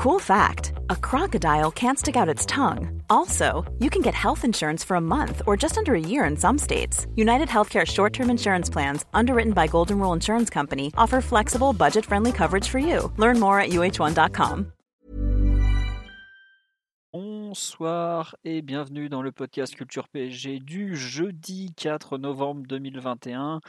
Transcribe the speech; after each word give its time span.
Cool 0.00 0.18
fact 0.18 0.72
a 0.88 0.96
crocodile 0.96 1.70
can't 1.70 1.98
stick 1.98 2.16
out 2.16 2.26
its 2.26 2.46
tongue. 2.46 3.02
Also, 3.10 3.70
you 3.80 3.90
can 3.90 4.00
get 4.00 4.14
health 4.14 4.46
insurance 4.46 4.82
for 4.82 4.94
a 4.94 5.00
month 5.00 5.42
or 5.46 5.58
just 5.58 5.76
under 5.76 5.94
a 5.94 6.00
year 6.00 6.24
in 6.24 6.38
some 6.38 6.56
states. 6.56 7.06
United 7.16 7.48
Healthcare 7.48 7.86
short 7.86 8.14
term 8.14 8.30
insurance 8.30 8.70
plans, 8.70 9.04
underwritten 9.12 9.52
by 9.52 9.66
Golden 9.66 9.98
Rule 9.98 10.14
Insurance 10.14 10.48
Company, 10.48 10.90
offer 10.96 11.20
flexible, 11.20 11.74
budget 11.74 12.06
friendly 12.06 12.32
coverage 12.32 12.66
for 12.66 12.78
you. 12.78 13.12
Learn 13.18 13.38
more 13.38 13.60
at 13.60 13.72
uh1.com. 13.72 14.72
Bonsoir 17.12 18.36
et 18.44 18.62
bienvenue 18.62 19.10
dans 19.10 19.20
le 19.20 19.32
podcast 19.32 19.74
Culture 19.76 20.08
PSG 20.08 20.60
du 20.60 20.96
jeudi 20.96 21.74
4 21.76 22.16
novembre 22.16 22.62
2021. 22.66 23.60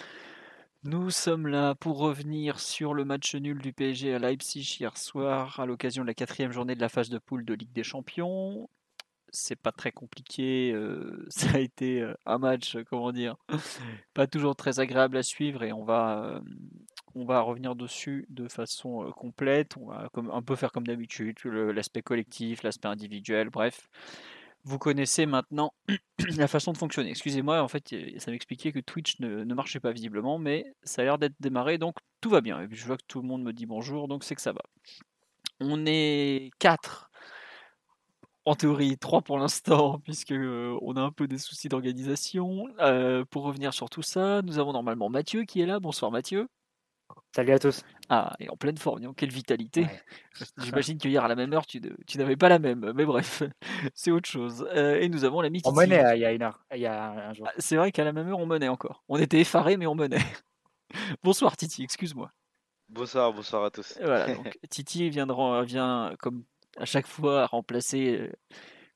Nous 0.84 1.11
sommes 1.11 1.45
là 1.45 1.75
pour 1.75 2.00
revenir 2.00 2.59
sur 2.59 2.95
le 2.95 3.05
match 3.05 3.36
nul 3.36 3.59
du 3.59 3.71
PSG 3.71 4.16
à 4.16 4.20
Leipzig 4.20 4.77
hier 4.79 4.97
soir 4.97 5.59
à 5.59 5.68
l'occasion 5.68 6.02
de 6.02 6.07
la 6.07 6.15
quatrième 6.15 6.52
journée 6.52 6.73
de 6.73 6.82
la 6.82 6.89
phase 6.89 7.09
de 7.09 7.20
poule 7.20 7.46
de 7.46 7.54
Ligue 7.54 7.71
des 7.71 7.84
Champions. 7.84 8.68
C'est 9.29 9.56
pas 9.56 9.71
très 9.71 9.92
compliqué, 9.92 10.71
euh, 10.73 11.23
ça 11.29 11.57
a 11.57 11.59
été 11.59 12.01
euh, 12.01 12.15
un 12.25 12.39
match, 12.39 12.78
comment 12.89 13.11
dire, 13.11 13.36
pas 14.15 14.25
toujours 14.25 14.56
très 14.56 14.79
agréable 14.79 15.18
à 15.18 15.23
suivre 15.23 15.61
et 15.61 15.71
on 15.71 15.83
va, 15.83 16.23
euh, 16.25 16.39
on 17.14 17.25
va 17.25 17.42
revenir 17.42 17.75
dessus 17.75 18.25
de 18.29 18.48
façon 18.48 19.11
complète. 19.15 19.78
On 19.78 19.86
va 19.86 20.09
comme, 20.14 20.32
un 20.32 20.42
peu 20.42 20.56
faire 20.56 20.71
comme 20.71 20.87
d'habitude, 20.87 21.37
l'aspect 21.45 22.01
collectif, 22.01 22.64
l'aspect 22.64 22.87
individuel, 22.87 23.51
bref 23.51 23.87
vous 24.64 24.78
connaissez 24.78 25.25
maintenant 25.25 25.74
la 26.38 26.47
façon 26.47 26.71
de 26.71 26.78
fonctionner. 26.78 27.10
Excusez-moi, 27.10 27.61
en 27.61 27.68
fait, 27.68 27.96
ça 28.18 28.32
m'expliquait 28.32 28.71
que 28.71 28.79
Twitch 28.79 29.20
ne, 29.20 29.43
marchait 29.54 29.79
pas 29.79 29.92
visiblement, 29.92 30.37
mais 30.37 30.65
ça 30.84 31.01
a 31.01 31.06
l'air 31.06 31.18
d'être 31.18 31.36
démarré, 31.39 31.78
donc 31.78 31.97
tout 32.22 32.30
va 32.30 32.42
bien. 32.42 32.61
Et 32.61 32.67
puis 32.67 32.78
je 32.78 32.86
vois 32.86 32.97
que 32.97 33.06
tout 33.08 33.22
le 33.22 33.28
monde 33.28 33.44
me 33.44 33.53
dit 33.53 33.66
bonjour, 33.66 34.08
donc 34.08 34.23
c'est 34.23 34.36
que 34.36 34.42
ça 34.42 34.53
va. 34.53 34.61
On 35.59 35.86
est 35.86 36.52
4. 36.59 37.09
En 38.45 38.56
théorie, 38.56 38.97
3 38.97 39.22
pour 39.22 39.38
l'instant, 39.38 40.00
puisque 40.03 40.32
euh, 40.32 40.78
on 40.82 40.95
a 40.95 41.02
un 41.02 41.12
peu 41.12 41.28
des 41.28 41.38
soucis 41.38 41.70
d'organisation. 41.70 42.67
Euh, 42.80 43.23
pour 43.26 43.44
revenir 43.44 43.73
sur 43.73 43.89
tout 43.89 44.02
ça, 44.02 44.42
nous 44.42 44.59
avons 44.59 44.73
normalement 44.73 45.09
Mathieu 45.09 45.44
qui 45.44 45.62
est 45.62 45.66
là. 45.66 45.80
Bonsoir 45.80 46.12
Mathieu. 46.12 46.48
Salut 47.34 47.54
à 47.54 47.60
tous. 47.60 47.84
Ah, 48.10 48.36
et 48.40 48.50
en 48.50 48.58
pleine 48.58 48.78
forme, 48.78 49.16
quelle 49.16 49.32
vitalité. 49.32 49.88
J'imagine 50.58 50.98
qu'hier 50.98 51.24
à 51.24 51.30
la 51.30 51.36
même 51.36 51.54
heure, 51.54 51.66
tu, 51.66 51.82
n'avais 52.18 52.36
pas 52.36 52.50
la 52.50 52.60
même, 52.60 52.92
mais 52.94 53.06
bref, 53.06 53.44
c'est 53.96 54.12
autre 54.12 54.28
chose. 54.28 54.68
Euh, 54.76 55.00
et 55.00 55.08
nous 55.08 55.23
avons 55.23 55.40
l'ami 55.40 55.60
Titi. 55.60 55.70
On 55.70 55.73
menait 55.73 56.04
euh, 56.04 56.16
il 56.16 56.22
y 56.22 56.26
a 56.26 56.34
une 56.34 56.42
heure, 56.42 56.66
il 56.73 56.82
y 56.82 56.88
a 56.88 57.30
un 57.30 57.34
jour. 57.34 57.48
Ah, 57.50 57.54
c'est 57.58 57.78
vrai 57.78 57.94
qu'à 57.94 58.04
la 58.04 58.12
même 58.12 58.28
heure, 58.28 58.40
on 58.40 58.46
menait 58.46 58.68
encore. 58.68 59.04
On 59.08 59.18
était 59.18 59.40
effarés, 59.40 59.78
mais 59.78 59.88
on 59.88 59.96
menait. 59.96 60.20
Bonsoir 61.23 61.56
Titi, 61.56 61.84
excuse-moi. 61.84 62.32
Bonsoir, 62.90 63.32
bonsoir 63.32 63.64
à 63.64 63.72
tous. 63.72 63.98
Voilà, 64.04 64.36
donc 64.36 64.60
Titi 64.70 65.10
vient, 65.10 65.26
vient 65.64 66.14
comme 66.20 66.44
à 66.76 66.84
chaque 66.84 67.08
fois 67.08 67.45
remplacer 67.45 68.18
euh, 68.20 68.32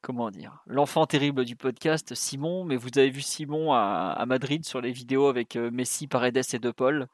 comment 0.06 0.30
dire, 0.30 0.62
l'enfant 0.68 1.08
terrible 1.08 1.46
du 1.46 1.56
podcast, 1.56 2.14
Simon. 2.14 2.64
Mais 2.64 2.76
vous 2.76 2.90
avez 2.96 3.10
vu 3.10 3.22
Simon 3.22 3.74
à, 3.74 4.24
Madrid 4.28 4.64
sur 4.64 4.80
les 4.80 4.92
vidéos 4.92 5.26
avec 5.26 5.56
euh, 5.56 5.72
Messi, 5.72 6.06
Paredes 6.06 6.38
et 6.54 6.60
De 6.60 6.70
Paul. 6.70 7.08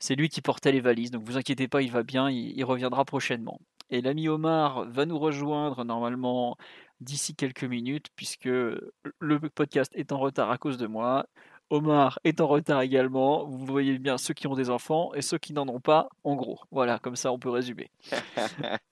C'est 0.00 0.16
lui 0.16 0.28
qui 0.28 0.42
portait 0.42 0.72
les 0.72 0.80
valises. 0.80 1.12
Donc 1.12 1.22
vous 1.22 1.36
inquiétez 1.36 1.68
pas, 1.68 1.82
il 1.82 1.92
va 1.92 2.02
bien, 2.02 2.28
il, 2.30 2.64
reviendra 2.64 3.04
prochainement. 3.04 3.60
Et 3.90 4.00
l'ami 4.00 4.28
Omar 4.28 4.86
va 4.86 5.06
nous 5.06 5.20
rejoindre 5.20 5.84
normalement 5.84 6.56
d'ici 7.00 7.36
quelques 7.36 7.62
minutes, 7.62 8.08
puisque 8.16 8.46
le 8.46 9.38
podcast 9.54 9.92
est 9.94 10.10
en 10.10 10.18
retard 10.18 10.50
à 10.50 10.58
cause 10.58 10.78
de 10.78 10.88
moi. 10.88 11.26
Omar 11.70 12.18
est 12.24 12.40
en 12.40 12.48
retard 12.48 12.82
également. 12.82 13.46
Vous 13.46 13.64
voyez 13.64 14.00
bien 14.00 14.18
ceux 14.18 14.34
qui 14.34 14.48
ont 14.48 14.56
des 14.56 14.68
enfants 14.68 15.14
et 15.14 15.22
ceux 15.22 15.38
qui 15.38 15.52
n'en 15.52 15.68
ont 15.68 15.80
pas, 15.80 16.08
en 16.24 16.34
gros. 16.34 16.58
Voilà, 16.72 16.98
comme 16.98 17.14
ça 17.14 17.30
on 17.30 17.38
peut 17.38 17.50
résumer. 17.50 17.88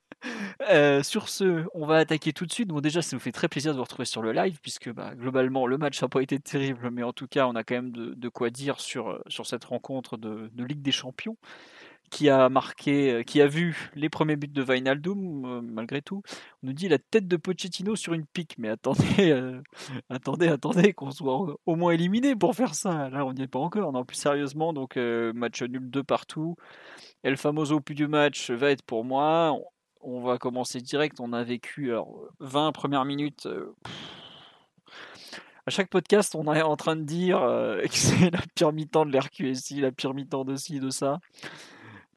Euh, 0.68 1.02
sur 1.02 1.28
ce, 1.28 1.64
on 1.74 1.86
va 1.86 1.96
attaquer 1.96 2.32
tout 2.32 2.46
de 2.46 2.52
suite. 2.52 2.68
Bon, 2.68 2.80
déjà, 2.80 3.02
ça 3.02 3.16
nous 3.16 3.20
fait 3.20 3.32
très 3.32 3.48
plaisir 3.48 3.72
de 3.72 3.76
vous 3.78 3.82
retrouver 3.84 4.04
sur 4.04 4.22
le 4.22 4.32
live, 4.32 4.58
puisque 4.62 4.90
bah, 4.90 5.14
globalement, 5.14 5.66
le 5.66 5.78
match 5.78 6.00
n'a 6.02 6.08
pas 6.08 6.22
été 6.22 6.38
terrible, 6.38 6.90
mais 6.90 7.02
en 7.02 7.12
tout 7.12 7.26
cas, 7.26 7.46
on 7.46 7.54
a 7.54 7.64
quand 7.64 7.74
même 7.74 7.92
de, 7.92 8.28
quoi 8.28 8.50
dire 8.50 8.80
sur, 8.80 9.09
euh, 9.10 9.44
cette 9.44 9.64
rencontre 9.64 10.16
de, 10.16 10.50
Ligue 10.62 10.82
des 10.82 10.92
Champions, 10.92 11.36
qui 12.10 12.28
a 12.28 12.48
marqué, 12.48 13.12
euh, 13.12 13.22
qui 13.22 13.41
a 13.41 13.47
vu 13.47 13.91
les 13.94 14.09
premiers 14.09 14.36
buts 14.36 14.48
de 14.48 14.62
Wijnaldum, 14.62 15.62
malgré 15.62 16.03
tout. 16.03 16.22
On 16.62 16.69
nous 16.69 16.72
dit 16.72 16.88
la 16.88 16.98
tête 16.98 17.26
de 17.26 17.36
Pochettino 17.36 17.97
sur 17.97 18.12
une 18.12 18.26
pique, 18.26 18.56
mais 18.59 18.69
attendez, 18.69 19.32
attendez, 20.10 20.48
attendez, 20.48 20.92
qu'on 20.92 21.10
soit 21.10 21.56
au 21.66 21.76
moins 21.76 21.92
éliminé 21.92 22.36
pour 22.36 22.54
faire 22.54 22.75
ça. 22.75 23.09
Là, 23.10 23.25
on 23.25 23.32
n'y 23.32 23.42
est 23.42 23.48
pas 23.48 23.59
encore. 23.60 23.92
Non, 23.92 24.04
plus 24.04 24.16
sérieusement, 24.16 24.72
donc 24.72 24.97
match 24.97 25.62
nul 25.62 25.91
de 25.91 26.03
partout. 26.03 26.56
El 27.22 27.36
Famoso 27.36 27.80
plus 27.80 27.94
du 27.94 28.09
match 28.09 28.50
va 28.50 28.70
être 28.70 28.82
pour 28.82 29.04
moi 29.04 29.56
on 30.00 30.21
va 30.22 30.38
commencer 30.38 30.81
direct. 30.81 31.21
On 31.21 31.33
a 31.33 31.43
vécu 31.43 31.91
alors, 31.91 32.28
20 32.41 32.72
premières 32.72 33.05
minutes. 33.05 33.47
Euh, 33.47 33.75
à 35.66 35.71
chaque 35.71 35.88
podcast, 35.88 36.34
on 36.34 36.53
est 36.53 36.62
en 36.62 36.77
train 36.77 36.97
de 36.97 37.03
dire 37.03 37.43
euh, 37.43 37.83
que 37.87 37.94
c'est 37.94 38.31
la 38.31 38.41
pire 38.55 38.72
mi-temps 38.72 39.06
de 39.06 39.16
l'RQSI, 39.16 39.81
la 39.81 39.93
pire 39.93 40.15
mi-temps 40.15 40.44
de 40.44 40.56
ci, 40.56 40.81
de 40.81 40.91
ça. 40.91 41.21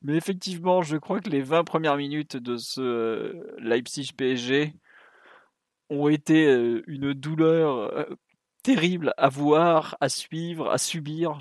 Mais 0.02 0.16
effectivement, 0.16 0.82
je 0.82 0.98
crois 0.98 1.22
que 1.22 1.30
les 1.30 1.42
20 1.42 1.64
premières 1.64 1.98
minutes 1.98 2.36
de 2.36 2.58
ce 2.58 2.82
euh, 2.82 3.56
Leipzig 3.60 4.12
PSG 4.18 4.74
ont 5.90 6.10
été 6.10 6.46
une 6.88 7.14
douleur 7.14 8.08
terrible 8.64 9.14
à 9.18 9.30
voir, 9.30 9.96
à 10.02 10.10
suivre, 10.10 10.72
à 10.72 10.80
subir. 10.80 11.38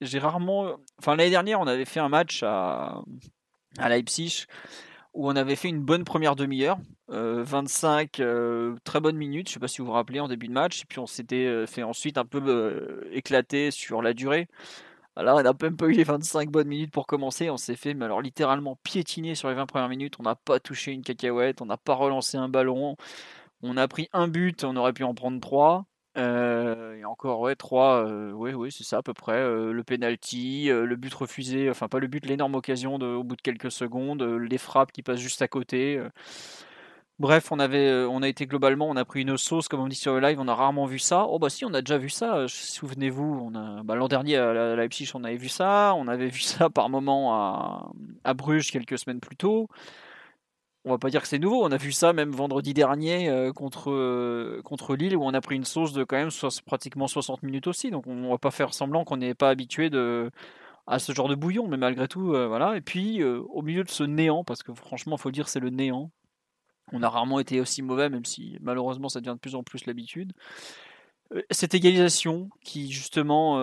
J'ai 0.00 0.18
rarement. 0.18 0.78
Enfin, 0.98 1.16
l'année 1.16 1.30
dernière, 1.30 1.60
on 1.60 1.66
avait 1.66 1.84
fait 1.84 2.00
un 2.00 2.08
match 2.08 2.42
à, 2.42 3.02
à 3.78 3.88
Leipzig 3.88 4.46
où 5.14 5.28
on 5.28 5.36
avait 5.36 5.56
fait 5.56 5.68
une 5.68 5.80
bonne 5.80 6.04
première 6.04 6.36
demi-heure, 6.36 6.78
25 7.08 8.18
euh, 8.18 8.24
euh, 8.24 8.76
très 8.82 9.00
bonnes 9.00 9.16
minutes, 9.16 9.48
je 9.48 9.52
ne 9.52 9.54
sais 9.54 9.60
pas 9.60 9.68
si 9.68 9.78
vous 9.78 9.86
vous 9.86 9.92
rappelez 9.92 10.20
en 10.20 10.28
début 10.28 10.48
de 10.48 10.52
match, 10.52 10.82
et 10.82 10.84
puis 10.86 10.98
on 10.98 11.06
s'était 11.06 11.46
euh, 11.46 11.66
fait 11.66 11.84
ensuite 11.84 12.18
un 12.18 12.24
peu 12.24 13.06
éclater 13.12 13.70
sur 13.70 14.02
la 14.02 14.12
durée. 14.12 14.48
Alors 15.16 15.38
on 15.38 15.42
n'a 15.42 15.52
même 15.62 15.76
pas 15.76 15.86
eu 15.86 15.92
les 15.92 16.02
25 16.02 16.50
bonnes 16.50 16.66
minutes 16.66 16.90
pour 16.90 17.06
commencer, 17.06 17.48
on 17.48 17.56
s'est 17.56 17.76
fait 17.76 17.94
alors 18.02 18.20
littéralement 18.20 18.76
piétiner 18.82 19.36
sur 19.36 19.48
les 19.48 19.54
20 19.54 19.66
premières 19.66 19.88
minutes, 19.88 20.16
on 20.18 20.24
n'a 20.24 20.34
pas 20.34 20.58
touché 20.58 20.90
une 20.90 21.02
cacahuète, 21.02 21.62
on 21.62 21.66
n'a 21.66 21.76
pas 21.76 21.94
relancé 21.94 22.36
un 22.36 22.48
ballon, 22.48 22.96
on 23.62 23.76
a 23.76 23.86
pris 23.86 24.08
un 24.12 24.26
but, 24.26 24.64
on 24.64 24.74
aurait 24.76 24.92
pu 24.92 25.04
en 25.04 25.14
prendre 25.14 25.40
trois. 25.40 25.86
Euh, 26.16 26.96
et 26.96 27.04
encore, 27.04 27.40
ouais, 27.40 27.56
3, 27.56 28.06
euh, 28.06 28.32
ouais, 28.32 28.70
c'est 28.70 28.84
ça 28.84 28.98
à 28.98 29.02
peu 29.02 29.14
près. 29.14 29.38
Euh, 29.38 29.72
le 29.72 29.82
penalty, 29.82 30.66
le 30.68 30.96
but 30.96 31.12
refusé, 31.12 31.70
enfin 31.70 31.88
pas 31.88 31.98
le 31.98 32.06
but, 32.06 32.24
l'énorme 32.26 32.54
occasion 32.54 32.94
au 32.94 33.24
bout 33.24 33.36
de 33.36 33.42
quelques 33.42 33.72
secondes, 33.72 34.22
les 34.22 34.58
frappes 34.58 34.92
qui 34.92 35.02
passent 35.02 35.20
juste 35.20 35.42
à 35.42 35.48
côté. 35.48 36.00
Bref, 37.20 37.52
on 37.52 37.60
avait, 37.60 37.92
on 38.10 38.22
a 38.22 38.28
été 38.28 38.46
globalement, 38.46 38.88
on 38.88 38.96
a 38.96 39.04
pris 39.04 39.22
une 39.22 39.36
sauce, 39.36 39.68
comme 39.68 39.78
on 39.80 39.86
dit 39.86 39.94
sur 39.94 40.14
le 40.14 40.20
live, 40.20 40.40
on 40.40 40.48
a 40.48 40.54
rarement 40.54 40.84
vu 40.86 40.98
ça. 40.98 41.26
Oh 41.28 41.38
bah 41.38 41.48
si, 41.48 41.64
on 41.64 41.72
a 41.72 41.80
déjà 41.80 41.96
vu 41.96 42.10
ça. 42.10 42.46
Souvenez-vous, 42.48 43.52
bah, 43.84 43.94
l'an 43.94 44.08
dernier 44.08 44.36
à 44.36 44.74
Leipzig, 44.74 45.10
on 45.14 45.22
avait 45.22 45.36
vu 45.36 45.48
ça. 45.48 45.94
On 45.96 46.08
avait 46.08 46.28
vu 46.28 46.40
ça 46.40 46.70
par 46.70 46.88
moment 46.90 47.34
à 48.24 48.34
Bruges 48.34 48.72
quelques 48.72 48.98
semaines 48.98 49.20
plus 49.20 49.36
tôt 49.36 49.68
on 50.84 50.90
va 50.90 50.98
pas 50.98 51.10
dire 51.10 51.22
que 51.22 51.28
c'est 51.28 51.38
nouveau. 51.38 51.64
On 51.64 51.72
a 51.72 51.76
vu 51.76 51.92
ça 51.92 52.12
même 52.12 52.30
vendredi 52.30 52.74
dernier 52.74 53.28
euh, 53.28 53.52
contre, 53.52 53.90
euh, 53.90 54.60
contre 54.64 54.94
Lille 54.96 55.16
où 55.16 55.24
on 55.24 55.32
a 55.32 55.40
pris 55.40 55.56
une 55.56 55.64
sauce 55.64 55.92
de 55.92 56.04
quand 56.04 56.16
même 56.16 56.30
pratiquement 56.66 57.08
60 57.08 57.42
minutes 57.42 57.66
aussi. 57.66 57.90
Donc 57.90 58.06
on 58.06 58.30
va 58.30 58.38
pas 58.38 58.50
faire 58.50 58.74
semblant 58.74 59.04
qu'on 59.04 59.16
n'est 59.16 59.34
pas 59.34 59.50
habitué 59.50 59.90
à 60.86 60.98
ce 60.98 61.12
genre 61.12 61.28
de 61.28 61.34
bouillon. 61.34 61.68
Mais 61.68 61.78
malgré 61.78 62.08
tout, 62.08 62.34
euh, 62.34 62.46
voilà. 62.48 62.76
Et 62.76 62.80
puis 62.82 63.22
au 63.24 63.62
milieu 63.62 63.84
de 63.84 63.90
ce 63.90 64.04
néant, 64.04 64.44
parce 64.44 64.62
que 64.62 64.74
franchement, 64.74 65.16
faut 65.16 65.30
dire 65.30 65.48
c'est 65.48 65.60
le 65.60 65.70
néant. 65.70 66.10
On 66.92 67.02
a 67.02 67.08
rarement 67.08 67.40
été 67.40 67.60
aussi 67.60 67.80
mauvais, 67.82 68.10
même 68.10 68.26
si 68.26 68.58
malheureusement 68.60 69.08
ça 69.08 69.20
devient 69.20 69.34
de 69.34 69.40
plus 69.40 69.54
en 69.54 69.62
plus 69.62 69.86
l'habitude. 69.86 70.32
Cette 71.50 71.74
égalisation 71.74 72.50
qui 72.62 72.92
justement 72.92 73.58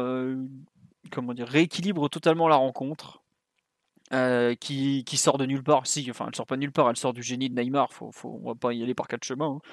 comment 1.12 1.34
dire, 1.34 1.48
rééquilibre 1.48 2.10
totalement 2.10 2.48
la 2.48 2.56
rencontre. 2.56 3.21
Euh, 4.14 4.56
qui, 4.56 5.06
sort 5.16 5.38
de 5.38 5.46
nulle 5.46 5.64
part. 5.64 5.88
Si, 5.88 6.06
enfin, 6.10 6.26
elle 6.28 6.36
sort 6.36 6.46
pas 6.46 6.56
de 6.56 6.62
nulle 6.62 6.72
part, 6.72 6.90
elle 6.90 6.98
sort 6.98 7.14
du 7.14 7.24
génie 7.24 7.50
de 7.50 7.60
Neymar. 7.60 7.94
Faut, 7.94 8.12
faut, 8.12 8.42
on 8.44 8.50
va 8.50 8.56
pas 8.56 8.74
y 8.74 8.84
aller 8.84 8.94
par 8.94 9.08
quatre 9.08 9.24
chemins. 9.24 9.60
Hein. 9.64 9.70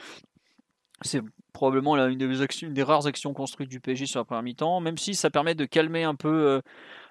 C'est 1.03 1.23
probablement 1.53 1.97
là, 1.97 2.07
une, 2.07 2.19
des 2.19 2.83
rares 2.83 3.07
actions 3.07 3.33
construites 3.35 3.69
du 3.69 3.81
PSG 3.81 4.07
sur 4.07 4.21
la 4.21 4.25
première 4.25 4.43
mi-temps, 4.43 4.81
même 4.81 4.99
si 4.99 5.15
ça 5.15 5.31
permet 5.31 5.55
de 5.55 5.65
calmer 5.65 6.05
un 6.05 6.15
peu 6.15 6.29
euh, 6.29 6.61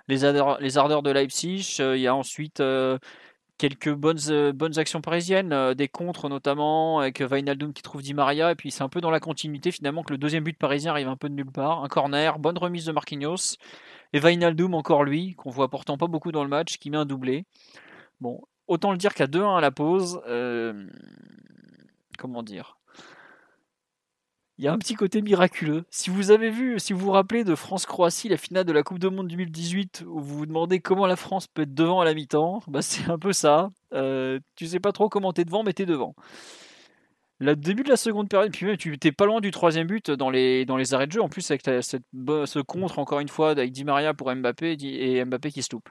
les, 0.07 0.24
ardeurs, 0.24 1.03
de 1.03 1.12
Leipzig. 1.12 1.77
Euh, 1.81 1.97
il 1.97 2.01
y 2.01 2.07
a 2.07 2.15
ensuite 2.15 2.63
quelques 3.57 3.94
bonnes, 3.94 4.77
actions 4.77 5.01
parisiennes, 5.01 5.73
des 5.73 5.88
contres 5.89 6.30
notamment, 6.30 7.00
avec 7.00 7.19
Wijnaldum 7.19 7.73
qui 7.73 7.81
trouve 7.81 8.01
Di 8.03 8.13
Maria, 8.13 8.51
et 8.51 8.56
puis 8.56 8.71
c'est 8.71 8.83
un 8.83 8.89
peu 8.89 9.01
dans 9.01 9.12
la 9.12 9.19
continuité 9.19 9.71
finalement 9.71 10.03
que 10.03 10.13
le 10.13 10.18
deuxième 10.18 10.44
but 10.44 10.57
parisien 10.57 10.91
arrive 10.91 11.09
un 11.09 11.18
peu 11.18 11.27
de 11.27 11.33
nulle 11.33 11.51
part. 11.51 11.83
Un 11.83 11.88
corner, 11.89 12.39
bonne 12.39 12.57
remise 12.57 12.85
de 12.85 12.91
Marquinhos. 12.94 13.57
Et 14.13 14.19
Vainaldum, 14.19 14.74
encore 14.74 15.04
lui, 15.04 15.36
qu'on 15.36 15.50
voit 15.50 15.69
pourtant 15.69 15.98
pas 15.98 16.07
beaucoup 16.07 16.31
dans 16.31 16.44
le 16.44 16.50
match, 16.50 16.77
qui 16.77 16.89
met 16.89 16.98
un 16.98 17.06
doublé. 17.06 17.45
Bon, 18.21 18.42
autant 18.68 18.92
le 18.92 18.98
dire 18.98 19.13
qu'à 19.13 19.27
2-1 19.27 19.57
à 19.57 19.62
la 19.62 19.71
pause, 19.71 20.21
euh, 20.27 20.88
comment 22.18 22.44
dire? 22.44 22.77
Il 24.59 24.65
y 24.65 24.68
a 24.68 24.74
un 24.74 24.77
petit 24.80 24.95
côté 24.95 25.21
miraculeux. 25.21 25.86
Si 25.92 26.09
vous 26.09 26.31
avez 26.31 26.50
vu, 26.50 26.80
si 26.80 26.92
vous 26.92 27.00
vous 27.00 27.12
rappelez 27.12 27.44
de 27.44 27.54
France-Croatie, 27.54 28.27
la 28.27 28.38
finale 28.38 28.65
de 28.65 28.71
la 28.71 28.81
Coupe 28.81 28.98
du 28.98 29.07
Monde 29.07 29.27
2018, 29.27 30.04
où 30.07 30.19
vous 30.19 30.38
vous 30.39 30.45
demandez 30.48 30.80
comment 30.80 31.06
la 31.06 31.15
France 31.15 31.45
peut 31.45 31.62
être 31.62 31.75
devant 31.75 32.01
à 32.01 32.06
la 32.06 32.15
mi-temps, 32.15 32.63
bah 32.68 32.81
c'est 32.81 33.07
un 33.09 33.19
peu 33.19 33.33
ça. 33.33 33.69
Euh, 33.94 34.39
tu 34.56 34.65
sais 34.65 34.80
pas 34.80 34.92
trop 34.92 35.09
comment 35.09 35.31
t'es 35.31 35.45
devant, 35.45 35.62
mais 35.62 35.74
t'es 35.74 35.86
devant. 35.86 36.15
Le 37.39 37.56
début 37.56 37.84
de 37.84 37.89
la 37.89 37.98
seconde 37.98 38.30
période, 38.30 38.51
puis 38.51 38.66
même, 38.66 38.78
tu 38.78 38.94
étais 38.95 39.12
pas 39.12 39.28
loin 39.28 39.42
du 39.42 39.51
troisième 39.51 39.86
but 39.86 40.10
dans 40.10 40.31
les, 40.31 40.66
dans 40.66 40.75
les 40.75 40.95
arrêts 40.95 41.06
de 41.06 41.12
jeu. 41.12 41.22
En 41.22 41.30
plus, 41.30 41.51
avec 41.51 41.62
cette, 41.63 42.04
ce 42.04 42.60
contre, 42.60 42.98
encore 42.98 43.19
une 43.19 43.28
fois, 43.28 43.51
avec 43.51 43.72
Di 43.72 43.84
Maria 43.84 44.16
pour 44.16 44.34
Mbappé 44.34 44.75
et 44.81 45.24
Mbappé 45.24 45.51
qui 45.51 45.62
se 45.62 45.69
loupe. 45.72 45.88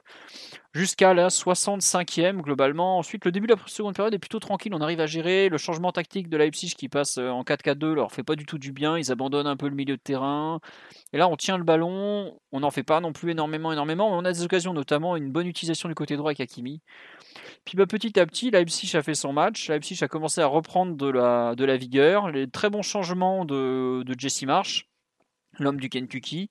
Jusqu'à 0.73 1.13
la 1.13 1.29
65e, 1.29 2.41
globalement. 2.41 2.97
Ensuite, 2.97 3.23
le 3.23 3.31
début 3.31 3.47
de 3.47 3.53
la 3.53 3.59
seconde 3.65 3.95
période 3.95 4.13
est 4.13 4.19
plutôt 4.19 4.39
tranquille. 4.39 4.73
On 4.75 4.81
arrive 4.81 4.99
à 4.99 5.05
gérer. 5.05 5.47
Le 5.47 5.57
changement 5.57 5.93
tactique 5.93 6.29
de 6.29 6.35
Leipzig 6.35 6.75
qui 6.77 6.89
passe 6.89 7.17
euh, 7.17 7.29
en 7.29 7.43
4-4-2 7.43 7.93
leur 7.93 8.11
fait 8.11 8.23
pas 8.23 8.35
du 8.35 8.45
tout 8.45 8.57
du 8.57 8.73
bien. 8.73 8.97
Ils 8.97 9.09
abandonnent 9.11 9.47
un 9.47 9.55
peu 9.55 9.69
le 9.69 9.75
milieu 9.75 9.95
de 9.95 10.01
terrain. 10.01 10.59
Et 11.13 11.17
là, 11.17 11.29
on 11.29 11.37
tient 11.37 11.57
le 11.57 11.63
ballon. 11.63 12.37
On 12.51 12.59
n'en 12.59 12.71
fait 12.71 12.83
pas 12.83 12.99
non 12.99 13.13
plus 13.13 13.31
énormément, 13.31 13.71
énormément. 13.71 14.09
Mais 14.09 14.17
on 14.17 14.25
a 14.25 14.33
des 14.33 14.43
occasions, 14.43 14.73
notamment 14.73 15.15
une 15.15 15.31
bonne 15.31 15.47
utilisation 15.47 15.87
du 15.87 15.95
côté 15.95 16.17
droit 16.17 16.31
avec 16.31 16.41
Hakimi. 16.41 16.81
Puis 17.67 17.75
bah, 17.75 17.85
petit 17.85 18.17
à 18.17 18.25
petit, 18.25 18.49
Leipzig 18.49 18.95
a 18.95 19.03
fait 19.03 19.13
son 19.13 19.33
match. 19.33 19.67
Leipzig 19.67 20.01
a 20.01 20.07
commencé 20.07 20.39
à 20.39 20.47
reprendre 20.47 20.95
de 20.95 21.09
la, 21.09 21.75
vigueur. 21.75 22.31
Les 22.31 22.49
très 22.49 22.69
bons 22.69 22.81
changements 22.81 23.43
de, 23.43 24.03
de 24.03 24.15
Jesse 24.17 24.43
Marsh, 24.43 24.87
l'homme 25.59 25.77
du 25.77 25.89
Kentucky. 25.89 26.49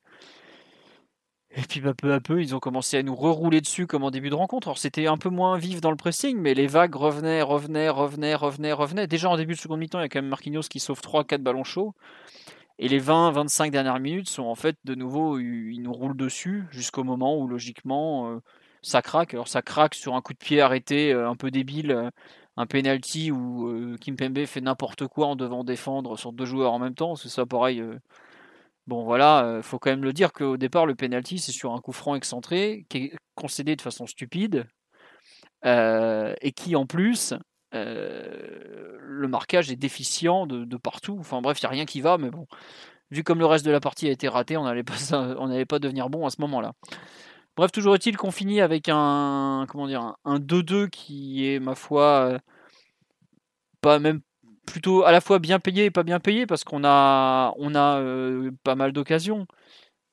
Et 1.53 1.63
puis 1.63 1.81
bah, 1.81 1.95
peu 1.95 2.13
à 2.13 2.21
peu, 2.21 2.43
ils 2.43 2.55
ont 2.55 2.59
commencé 2.59 2.99
à 2.99 3.03
nous 3.03 3.15
rerouler 3.15 3.63
dessus 3.63 3.87
comme 3.87 4.05
en 4.05 4.11
début 4.11 4.29
de 4.29 4.35
rencontre. 4.35 4.69
Alors 4.69 4.77
c'était 4.77 5.07
un 5.07 5.17
peu 5.17 5.31
moins 5.31 5.57
vif 5.57 5.81
dans 5.81 5.91
le 5.91 5.97
pressing, 5.97 6.37
mais 6.39 6.53
les 6.53 6.67
vagues 6.67 6.95
revenaient, 6.95 7.41
revenaient, 7.41 7.89
revenaient, 7.89 8.35
revenaient, 8.35 8.73
revenaient. 8.75 9.07
Déjà 9.07 9.31
en 9.31 9.39
début 9.39 9.55
de 9.55 9.59
seconde 9.59 9.81
mi-temps, 9.81 10.01
il 10.01 10.03
y 10.03 10.05
a 10.05 10.09
quand 10.11 10.21
même 10.21 10.29
Marquinhos 10.29 10.69
qui 10.69 10.81
sauve 10.81 11.01
3-4 11.01 11.39
ballons 11.39 11.65
chauds. 11.65 11.95
Et 12.79 12.89
les 12.89 13.01
20-25 13.01 13.71
dernières 13.71 14.01
minutes 14.01 14.29
sont 14.29 14.45
en 14.45 14.55
fait 14.55 14.77
de 14.85 14.95
nouveau, 14.95 15.39
ils 15.39 15.81
nous 15.81 15.95
roulent 15.95 16.15
dessus 16.15 16.67
jusqu'au 16.71 17.05
moment 17.05 17.39
où 17.39 17.49
logiquement 17.49 18.33
euh, 18.33 18.43
ça 18.87 19.03
craque. 19.03 19.35
Alors 19.35 19.49
ça 19.49 19.63
craque 19.63 19.95
sur 19.95 20.15
un 20.15 20.23
coup 20.23 20.33
de 20.33 20.39
pied 20.39 20.61
arrêté 20.61 21.13
euh, 21.13 21.29
un 21.29 21.37
peu 21.37 21.51
débile, 21.51 21.91
euh, 21.91 22.11
un 22.57 22.67
penalty 22.67 23.31
où 23.31 23.69
euh, 23.69 23.97
Kim 24.01 24.17
Pembe 24.17 24.45
fait 24.47 24.61
n'importe 24.61 25.07
quoi 25.09 25.27
en 25.29 25.37
devant 25.37 25.65
défendre 25.65 26.17
sur 26.17 26.33
deux 26.33 26.47
joueurs 26.47 26.73
en 26.73 26.79
même 26.79 26.95
temps. 26.95 27.17
C'est 27.17 27.29
ça 27.29 27.47
pareil. 27.47 27.83
Bon 28.87 29.05
voilà, 29.05 29.61
faut 29.63 29.81
quand 29.81 29.91
même 29.91 30.05
le 30.05 30.13
dire 30.13 30.33
qu'au 30.33 30.57
départ 30.57 30.87
le 30.87 30.95
penalty 30.95 31.39
c'est 31.39 31.51
sur 31.53 31.73
un 31.73 31.81
coup 31.81 31.91
franc 31.91 32.15
excentré 32.15 32.87
qui 32.89 32.99
est 32.99 33.13
concédé 33.35 33.75
de 33.75 33.83
façon 33.83 34.07
stupide 34.07 34.67
et 35.65 36.53
qui 36.55 36.77
en 36.77 36.87
plus 36.87 37.35
le 37.73 39.27
marquage 39.29 39.73
est 39.73 39.77
déficient 39.77 40.47
de, 40.47 40.77
partout. 40.77 41.17
Enfin 41.19 41.41
bref, 41.43 41.61
il 41.61 41.65
n'y 41.65 41.67
a 41.67 41.71
rien 41.71 41.85
qui 41.85 42.01
va, 42.01 42.17
mais 42.17 42.31
bon, 42.31 42.47
vu 43.11 43.25
comme 43.25 43.41
le 43.41 43.47
reste 43.47 43.67
de 43.67 43.73
la 43.73 43.81
partie 43.81 44.07
a 44.07 44.13
été 44.13 44.29
raté, 44.29 44.57
on 44.59 44.65
n'allait 44.65 45.65
pas 45.67 45.79
devenir 45.81 46.09
bon 46.09 46.25
à 46.25 46.31
ce 46.31 46.41
moment-là. 46.43 46.73
Bref, 47.57 47.73
toujours 47.73 47.95
est-il 47.95 48.17
qu'on 48.19 48.31
finit 48.31 48.61
avec 48.61 48.89
un 48.91 49.65
comment 49.69 49.87
dire 49.87 50.15
un 50.25 50.39
2-2 50.39 50.89
qui 50.89 51.47
est 51.49 51.59
ma 51.59 51.75
foi 51.75 52.33
euh, 52.35 52.39
pas 53.81 53.99
même 53.99 54.21
plutôt 54.67 55.05
à 55.05 55.13
la 55.13 55.21
fois 55.21 55.39
bien 55.39 55.59
payé 55.61 55.87
et 55.87 55.91
pas 55.91 56.03
bien 56.03 56.21
payé 56.21 56.47
parce 56.47 56.65
qu'on 56.65 56.85
a 56.85 57.55
on 57.59 57.75
a 57.75 58.01
euh, 58.01 58.51
pas 58.65 58.75
mal 58.75 58.93
d'occasions. 58.93 59.47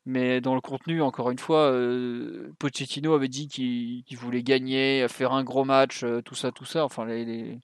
Mais 0.05 0.41
dans 0.41 0.55
le 0.55 0.61
contenu, 0.61 1.01
encore 1.01 1.31
une 1.31 1.39
fois, 1.39 1.71
euh, 1.71 2.53
Pochettino 2.59 3.13
avait 3.15 3.29
dit 3.29 3.47
qu'il 3.47 4.17
voulait 4.17 4.43
gagner, 4.43 5.07
faire 5.09 5.33
un 5.33 5.43
gros 5.45 5.65
match, 5.65 6.05
tout 6.25 6.35
ça, 6.35 6.51
tout 6.51 6.65
ça. 6.65 6.85
Enfin, 6.85 7.05
les, 7.05 7.25
les, 7.25 7.59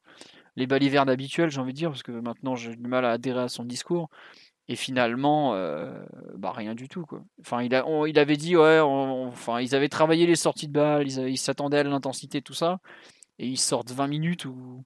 les 0.58 0.68
balivernes 0.68 1.10
habituelles, 1.10 1.52
j'ai 1.52 1.62
envie 1.62 1.74
de 1.74 1.78
dire, 1.78 1.90
parce 1.92 2.04
que 2.04 2.12
maintenant 2.14 2.56
j'ai 2.56 2.76
du 2.76 2.88
mal 2.88 3.06
à 3.06 3.12
adhérer 3.12 3.42
à 3.42 3.50
son 3.50 3.66
discours. 3.66 4.10
Et 4.70 4.76
finalement, 4.76 5.56
euh, 5.56 5.92
bah 6.38 6.52
rien 6.52 6.76
du 6.76 6.88
tout. 6.88 7.04
Quoi. 7.04 7.24
Enfin, 7.42 7.64
il, 7.64 7.74
a, 7.74 7.84
il 8.08 8.20
avait 8.20 8.38
dit, 8.38 8.56
ouais, 8.56 8.80
enfin, 8.80 9.60
ils 9.62 9.74
avaient 9.74 9.90
travaillé 9.90 10.28
les 10.28 10.36
sorties 10.36 10.68
de 10.68 10.74
balles, 10.74 11.08
ils, 11.08 11.38
s'attendaient 11.40 11.80
à 11.80 11.84
l'intensité, 11.84 12.44
tout 12.44 12.54
ça. 12.54 12.80
Et 13.40 13.48
ils 13.48 13.58
sortent 13.58 13.90
20 13.90 14.06
minutes 14.06 14.46
où 14.46 14.84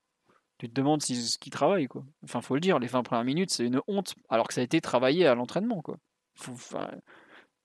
tu 0.57 0.69
te 0.69 0.73
demandes 0.73 1.01
si, 1.01 1.17
ce 1.17 1.37
qu'ils 1.37 1.51
travaillent. 1.51 1.87
Quoi. 1.87 2.05
Enfin, 2.23 2.39
faut 2.39 2.53
le 2.53 2.61
dire, 2.61 2.79
les 2.79 2.87
20 2.87 3.03
premières 3.03 3.25
minutes, 3.25 3.51
c'est 3.51 3.65
une 3.65 3.81
honte, 3.87 4.15
alors 4.29 4.47
que 4.47 4.53
ça 4.53 4.61
a 4.61 4.63
été 4.63 4.79
travaillé 4.79 5.27
à 5.27 5.35
l'entraînement. 5.35 5.81
Quoi. 5.81 5.97
Faut, 6.35 6.53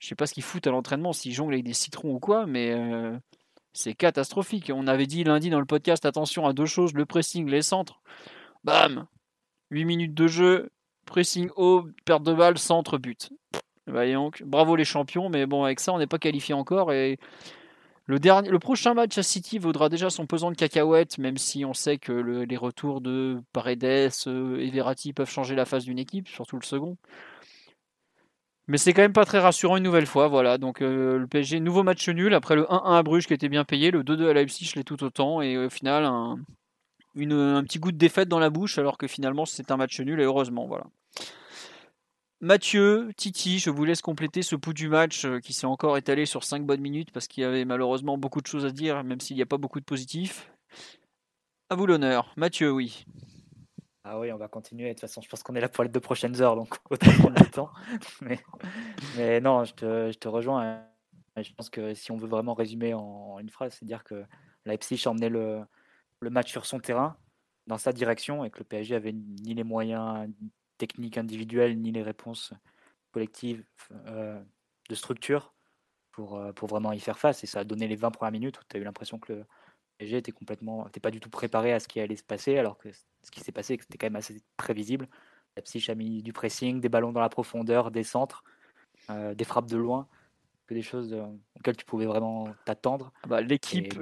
je 0.00 0.08
sais 0.08 0.16
pas 0.16 0.26
ce 0.26 0.34
qu'ils 0.34 0.42
foutent 0.42 0.66
à 0.66 0.72
l'entraînement, 0.72 1.12
s'ils 1.12 1.32
jonglent 1.32 1.54
avec 1.54 1.64
des 1.64 1.72
citrons 1.72 2.14
ou 2.14 2.18
quoi, 2.18 2.46
mais 2.46 2.72
euh, 2.72 3.16
c'est 3.72 3.94
catastrophique. 3.94 4.72
On 4.74 4.88
avait 4.88 5.06
dit 5.06 5.22
lundi 5.22 5.50
dans 5.50 5.60
le 5.60 5.66
podcast, 5.66 6.04
attention 6.04 6.46
à 6.46 6.52
deux 6.52 6.66
choses, 6.66 6.94
le 6.94 7.06
pressing, 7.06 7.48
les 7.48 7.62
centres. 7.62 8.00
Bam 8.64 9.06
8 9.70 9.84
minutes 9.84 10.14
de 10.14 10.26
jeu, 10.26 10.70
pressing 11.08 11.50
haut, 11.56 11.86
perte 12.04 12.22
de 12.22 12.32
balle, 12.32 12.58
centre, 12.58 12.98
but. 12.98 13.30
donc, 13.86 14.42
bravo 14.44 14.76
les 14.76 14.84
champions, 14.84 15.28
mais 15.28 15.46
bon, 15.46 15.64
avec 15.64 15.80
ça, 15.80 15.92
on 15.92 15.98
n'est 15.98 16.06
pas 16.06 16.18
qualifié 16.18 16.54
encore. 16.54 16.92
Et 16.92 17.18
le 18.08 18.58
prochain 18.58 18.94
match 18.94 19.18
à 19.18 19.22
City 19.22 19.58
vaudra 19.58 19.88
déjà 19.88 20.08
son 20.08 20.26
pesant 20.26 20.50
de 20.50 20.56
cacahuètes, 20.56 21.18
même 21.18 21.36
si 21.36 21.64
on 21.64 21.74
sait 21.74 21.98
que 21.98 22.12
les 22.12 22.56
retours 22.56 23.00
de 23.02 23.42
Paredes 23.52 24.10
euh, 24.26 24.58
et 24.58 24.70
Verratti 24.70 25.12
peuvent 25.12 25.30
changer 25.30 25.54
la 25.54 25.66
face 25.66 25.84
d'une 25.84 25.98
équipe, 25.98 26.28
surtout 26.28 26.56
le 26.56 26.64
second. 26.64 26.96
Mais 28.66 28.78
c'est 28.78 28.92
quand 28.92 29.02
même 29.02 29.12
pas 29.12 29.24
très 29.24 29.40
rassurant 29.40 29.76
une 29.76 29.82
nouvelle 29.82 30.06
fois. 30.06 30.28
Voilà, 30.28 30.58
donc 30.58 30.82
euh, 30.82 31.18
le 31.18 31.26
PSG, 31.26 31.60
nouveau 31.60 31.82
match 31.82 32.08
nul 32.08 32.34
après 32.34 32.54
le 32.54 32.64
1-1 32.64 32.98
à 32.98 33.02
Bruges 33.02 33.26
qui 33.26 33.34
était 33.34 33.48
bien 33.48 33.64
payé, 33.64 33.90
le 33.90 34.02
2-2 34.02 34.28
à 34.28 34.32
Leipzig, 34.34 34.66
je 34.66 34.76
l'ai 34.76 34.84
tout 34.84 35.02
autant. 35.04 35.42
Et 35.42 35.56
au 35.58 35.70
final, 35.70 36.04
un, 36.04 36.38
un 37.26 37.62
petit 37.64 37.78
goût 37.78 37.92
de 37.92 37.96
défaite 37.96 38.28
dans 38.28 38.38
la 38.38 38.50
bouche, 38.50 38.78
alors 38.78 38.98
que 38.98 39.06
finalement 39.06 39.46
c'est 39.46 39.70
un 39.70 39.76
match 39.76 40.00
nul 40.00 40.20
et 40.20 40.24
heureusement. 40.24 40.66
Voilà. 40.66 40.84
Mathieu, 42.40 43.10
Titi, 43.16 43.58
je 43.58 43.68
vous 43.68 43.84
laisse 43.84 44.00
compléter 44.00 44.42
ce 44.42 44.54
bout 44.54 44.72
du 44.72 44.88
match 44.88 45.24
euh, 45.24 45.40
qui 45.40 45.52
s'est 45.52 45.66
encore 45.66 45.96
étalé 45.96 46.24
sur 46.24 46.44
5 46.44 46.64
bonnes 46.64 46.80
minutes 46.80 47.10
parce 47.10 47.26
qu'il 47.26 47.42
y 47.42 47.44
avait 47.44 47.64
malheureusement 47.64 48.16
beaucoup 48.16 48.40
de 48.40 48.46
choses 48.46 48.64
à 48.64 48.70
dire, 48.70 49.02
même 49.02 49.20
s'il 49.20 49.34
n'y 49.34 49.42
a 49.42 49.46
pas 49.46 49.56
beaucoup 49.56 49.80
de 49.80 49.84
positifs. 49.84 50.48
À 51.68 51.74
vous 51.74 51.86
l'honneur. 51.86 52.32
Mathieu, 52.36 52.70
oui. 52.70 53.04
Ah 54.04 54.20
oui, 54.20 54.30
on 54.32 54.36
va 54.36 54.46
continuer. 54.46 54.84
De 54.84 54.92
toute 54.92 55.00
façon, 55.00 55.20
je 55.20 55.28
pense 55.28 55.42
qu'on 55.42 55.56
est 55.56 55.60
là 55.60 55.68
pour 55.68 55.82
les 55.82 55.90
deux 55.90 55.98
prochaines 55.98 56.40
heures, 56.40 56.54
donc 56.54 56.76
autant 56.90 57.10
prendre 57.10 57.40
le 57.40 57.50
temps. 57.50 57.70
Mais, 59.16 59.40
non, 59.40 59.64
je 59.64 59.74
te, 59.74 60.28
rejoins. 60.28 60.84
Je 61.36 61.52
pense 61.54 61.70
que 61.70 61.92
si 61.92 62.12
on 62.12 62.16
veut 62.16 62.28
vraiment 62.28 62.54
résumer 62.54 62.94
en 62.94 63.40
une 63.40 63.50
phrase, 63.50 63.76
c'est 63.76 63.84
dire 63.84 64.04
que 64.04 64.24
Leipzig 64.64 65.02
a 65.06 65.10
emmené 65.10 65.28
le, 65.28 65.64
le 66.20 66.30
match 66.30 66.50
sur 66.50 66.66
son 66.66 66.80
terrain, 66.80 67.16
dans 67.66 67.78
sa 67.78 67.92
direction, 67.92 68.44
et 68.44 68.50
que 68.50 68.58
le 68.58 68.64
PSG 68.64 68.94
avait 68.94 69.12
ni 69.12 69.54
les 69.54 69.64
moyens 69.64 70.28
techniques 70.78 71.18
individuels, 71.18 71.78
ni 71.78 71.92
les 71.92 72.02
réponses 72.02 72.52
collectives 73.12 73.64
euh, 74.06 74.42
de 74.88 74.94
structure 74.94 75.54
pour, 76.12 76.36
euh, 76.36 76.52
pour 76.52 76.68
vraiment 76.68 76.92
y 76.92 77.00
faire 77.00 77.18
face. 77.18 77.44
Et 77.44 77.46
ça 77.46 77.60
a 77.60 77.64
donné 77.64 77.86
les 77.86 77.96
20 77.96 78.10
premières 78.10 78.32
minutes 78.32 78.58
où 78.58 78.62
tu 78.68 78.76
as 78.76 78.80
eu 78.80 78.84
l'impression 78.84 79.18
que 79.18 79.32
le 79.32 79.44
PSG 79.98 80.16
était 80.18 80.32
complètement, 80.32 80.84
n'était 80.84 81.00
pas 81.00 81.10
du 81.10 81.20
tout 81.20 81.30
préparé 81.30 81.72
à 81.72 81.80
ce 81.80 81.88
qui 81.88 82.00
allait 82.00 82.16
se 82.16 82.24
passer, 82.24 82.58
alors 82.58 82.78
que 82.78 82.90
ce 82.90 83.30
qui 83.30 83.40
s'est 83.40 83.52
passé, 83.52 83.78
c'était 83.80 83.98
quand 83.98 84.06
même 84.06 84.16
assez 84.16 84.40
prévisible. 84.56 85.08
La 85.56 85.62
psyche 85.62 85.90
a 85.90 85.94
mis 85.94 86.22
du 86.22 86.32
pressing, 86.32 86.80
des 86.80 86.88
ballons 86.88 87.12
dans 87.12 87.20
la 87.20 87.28
profondeur, 87.28 87.90
des 87.90 88.04
centres, 88.04 88.44
euh, 89.10 89.34
des 89.34 89.44
frappes 89.44 89.68
de 89.68 89.76
loin 89.76 90.08
que 90.68 90.74
des 90.74 90.82
choses 90.82 91.12
euh, 91.12 91.24
auxquelles 91.56 91.76
tu 91.76 91.84
pouvais 91.84 92.06
vraiment 92.06 92.46
t'attendre. 92.64 93.12
Ah 93.24 93.26
bah, 93.26 93.40
l'équipe, 93.40 93.98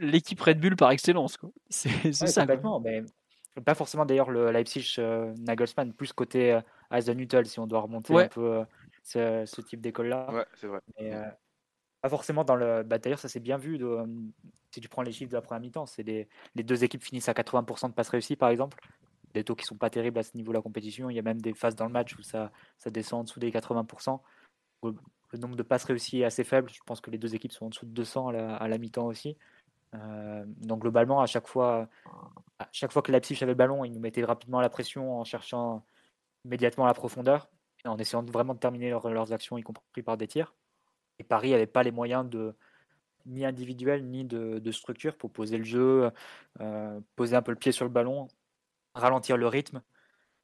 l'équipe 0.00 0.40
Red 0.40 0.60
Bull 0.60 0.76
par 0.76 0.90
excellence. 0.90 1.38
C'est 1.70 2.12
ça. 2.12 2.44
mais 2.46 3.02
pas 3.64 3.74
forcément 3.74 4.04
d'ailleurs 4.04 4.30
le 4.30 4.50
Leipzig 4.50 4.96
euh, 4.98 5.32
Nagelsmann, 5.38 5.92
plus 5.92 6.12
côté 6.12 6.52
euh, 6.52 7.44
si 7.44 7.58
on 7.58 7.66
doit 7.66 7.80
remonter 7.80 8.14
un 8.14 8.28
peu 8.28 8.64
euh, 9.14 9.46
ce, 9.46 9.60
type 9.60 9.80
d'école-là. 9.80 10.30
Ouais, 10.32 10.46
c'est 10.56 10.66
vrai. 10.66 10.80
pas 12.00 12.08
forcément 12.08 12.44
dans 12.44 12.56
le. 12.56 12.82
Bah, 12.82 12.98
d'ailleurs, 12.98 13.18
ça 13.18 13.28
s'est 13.28 13.40
bien 13.40 13.58
vu 13.58 13.78
de, 13.78 13.98
si 14.70 14.80
tu 14.80 14.88
prends 14.88 15.02
les 15.02 15.12
chiffres 15.12 15.30
de 15.30 15.36
la 15.36 15.42
première 15.42 15.60
mi-temps. 15.60 15.86
C'est 15.86 16.02
les, 16.02 16.28
les 16.54 16.62
deux 16.62 16.84
équipes 16.84 17.02
finissent 17.02 17.28
à 17.28 17.32
80% 17.32 17.88
de 17.88 17.94
passes 17.94 18.08
réussies, 18.08 18.36
par 18.36 18.50
exemple. 18.50 18.78
Des 19.34 19.44
taux 19.44 19.54
qui 19.54 19.66
sont 19.66 19.76
pas 19.76 19.90
terribles 19.90 20.18
à 20.18 20.22
ce 20.22 20.36
niveau 20.36 20.52
de 20.52 20.56
la 20.56 20.62
compétition. 20.62 21.10
Il 21.10 21.16
y 21.16 21.18
a 21.18 21.22
même 21.22 21.40
des 21.40 21.52
phases 21.52 21.76
dans 21.76 21.84
le 21.84 21.92
match 21.92 22.16
où 22.16 22.22
ça, 22.22 22.50
ça 22.78 22.90
descend 22.90 23.20
en 23.20 23.24
dessous 23.24 23.40
des 23.40 23.50
80% 23.50 24.20
le 25.32 25.38
nombre 25.38 25.56
de 25.56 25.62
passes 25.62 25.84
réussies 25.84 26.20
est 26.20 26.24
assez 26.24 26.44
faible. 26.44 26.70
Je 26.72 26.80
pense 26.86 27.00
que 27.00 27.10
les 27.10 27.18
deux 27.18 27.34
équipes 27.34 27.52
sont 27.52 27.66
en 27.66 27.68
dessous 27.68 27.86
de 27.86 27.92
200 27.92 28.28
à 28.28 28.68
la, 28.68 28.78
mi-temps 28.78 29.06
aussi. 29.06 29.36
Euh, 29.94 30.44
donc 30.46 30.80
globalement, 30.80 31.20
à 31.20 31.26
chaque 31.26 31.48
fois, 31.48 31.88
à 32.58 32.68
chaque 32.72 32.92
fois 32.92 33.02
que 33.02 33.12
Leipzig 33.12 33.38
avait 33.42 33.52
le 33.52 33.56
ballon, 33.56 33.84
ils 33.84 33.92
nous 33.92 34.00
mettaient 34.00 34.24
rapidement 34.24 34.60
la 34.60 34.70
pression 34.70 35.18
en 35.18 35.24
cherchant 35.24 35.84
immédiatement 36.44 36.86
la 36.86 36.94
profondeur 36.94 37.48
en 37.84 37.98
essayant 37.98 38.22
vraiment 38.22 38.54
de 38.54 38.58
terminer 38.58 38.90
leurs 38.90 39.32
actions, 39.32 39.58
y 39.58 39.62
compris 39.62 40.02
par 40.02 40.16
des 40.16 40.26
tirs. 40.26 40.54
Et 41.18 41.24
Paris 41.24 41.50
n'avait 41.50 41.66
pas 41.66 41.82
les 41.82 41.90
moyens 41.90 42.28
de 42.28 42.54
ni 43.26 43.44
individuels 43.44 44.04
ni 44.06 44.24
de, 44.24 44.70
structure 44.70 45.16
pour 45.16 45.30
poser 45.30 45.58
le 45.58 45.64
jeu, 45.64 46.10
euh, 46.60 47.00
poser 47.14 47.36
un 47.36 47.42
peu 47.42 47.52
le 47.52 47.58
pied 47.58 47.72
sur 47.72 47.84
le 47.84 47.90
ballon, 47.90 48.28
ralentir 48.94 49.36
le 49.36 49.46
rythme 49.46 49.82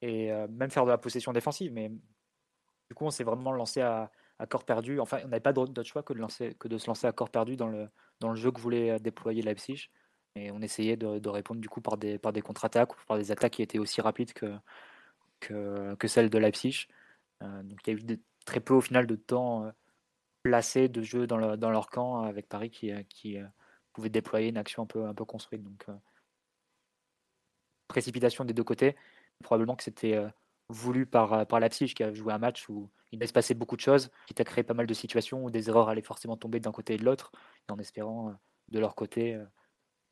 et 0.01 0.31
euh, 0.31 0.47
même 0.49 0.69
faire 0.69 0.85
de 0.85 0.91
la 0.91 0.97
possession 0.97 1.33
défensive. 1.33 1.71
Mais 1.73 1.89
du 1.89 2.93
coup, 2.95 3.05
on 3.05 3.11
s'est 3.11 3.23
vraiment 3.23 3.51
lancé 3.51 3.81
à, 3.81 4.11
à 4.39 4.47
corps 4.47 4.65
perdu. 4.65 4.99
Enfin, 4.99 5.19
on 5.23 5.27
n'avait 5.27 5.39
pas 5.39 5.53
d'autre 5.53 5.83
choix 5.83 6.03
que 6.03 6.13
de, 6.13 6.19
lancer, 6.19 6.55
que 6.59 6.67
de 6.67 6.77
se 6.77 6.87
lancer 6.87 7.07
à 7.07 7.11
corps 7.11 7.29
perdu 7.29 7.55
dans 7.55 7.67
le, 7.67 7.89
dans 8.19 8.29
le 8.29 8.35
jeu 8.35 8.51
que 8.51 8.59
voulait 8.59 8.91
euh, 8.91 8.99
déployer 8.99 9.41
Leipzig. 9.41 9.89
Et 10.35 10.51
on 10.51 10.61
essayait 10.61 10.97
de, 10.97 11.29
répondre 11.29 11.61
du 11.61 11.69
coup 11.69 11.81
par 11.81 11.97
des, 11.97 12.17
par 12.19 12.33
des 12.33 12.41
contre-attaques 12.41 12.93
ou 12.93 12.97
par 13.07 13.17
des 13.17 13.31
attaques 13.31 13.53
qui 13.53 13.61
étaient 13.61 13.79
aussi 13.79 14.01
rapides 14.01 14.33
que, 14.33 14.53
que, 15.39 15.95
que 15.95 16.07
celle 16.09 16.29
de 16.29 16.37
Leipzig. 16.37 16.87
donc 17.41 17.79
il 17.87 17.93
y 17.93 17.95
a 17.95 17.99
eu 17.99 18.19
très 18.45 18.59
peu 18.59 18.73
au 18.73 18.81
final 18.81 19.07
de 19.07 19.15
temps 19.15 19.71
placé 20.43 20.89
de 20.89 21.01
jeu 21.01 21.25
dans, 21.25 21.55
dans, 21.55 21.69
leur 21.71 21.89
camp 21.89 22.23
avec 22.23 22.49
Paris 22.49 22.69
qui, 22.69 22.91
qui 23.09 23.37
pouvait 23.93 24.09
déployer 24.09 24.49
une 24.49 24.57
action 24.57 24.83
un 24.83 24.85
peu, 24.87 25.05
un 25.05 25.13
peu 25.13 25.23
construite. 25.23 25.63
Donc 25.63 25.85
précipitation 27.87 28.43
des 28.43 28.53
deux 28.53 28.65
côtés. 28.65 28.97
Probablement 29.41 29.77
que 29.77 29.83
c'était 29.83 30.21
voulu 30.69 31.05
par, 31.05 31.45
par 31.47 31.59
Leipzig 31.59 31.93
qui 31.93 32.03
a 32.03 32.13
joué 32.13 32.33
un 32.33 32.37
match 32.37 32.67
où 32.69 32.89
il 33.11 33.19
va 33.19 33.27
se 33.27 33.33
passer 33.33 33.53
beaucoup 33.53 33.75
de 33.75 33.81
choses, 33.81 34.09
qui 34.27 34.33
t'a 34.33 34.43
créé 34.43 34.63
pas 34.63 34.73
mal 34.73 34.87
de 34.87 34.93
situations 34.93 35.43
où 35.43 35.49
des 35.49 35.69
erreurs 35.69 35.89
allaient 35.89 36.01
forcément 36.01 36.37
tomber 36.37 36.59
d'un 36.59 36.71
côté 36.71 36.95
et 36.95 36.97
de 36.97 37.05
l'autre, 37.05 37.31
en 37.69 37.77
espérant 37.77 38.35
de 38.69 38.79
leur 38.79 38.95
côté 38.95 39.39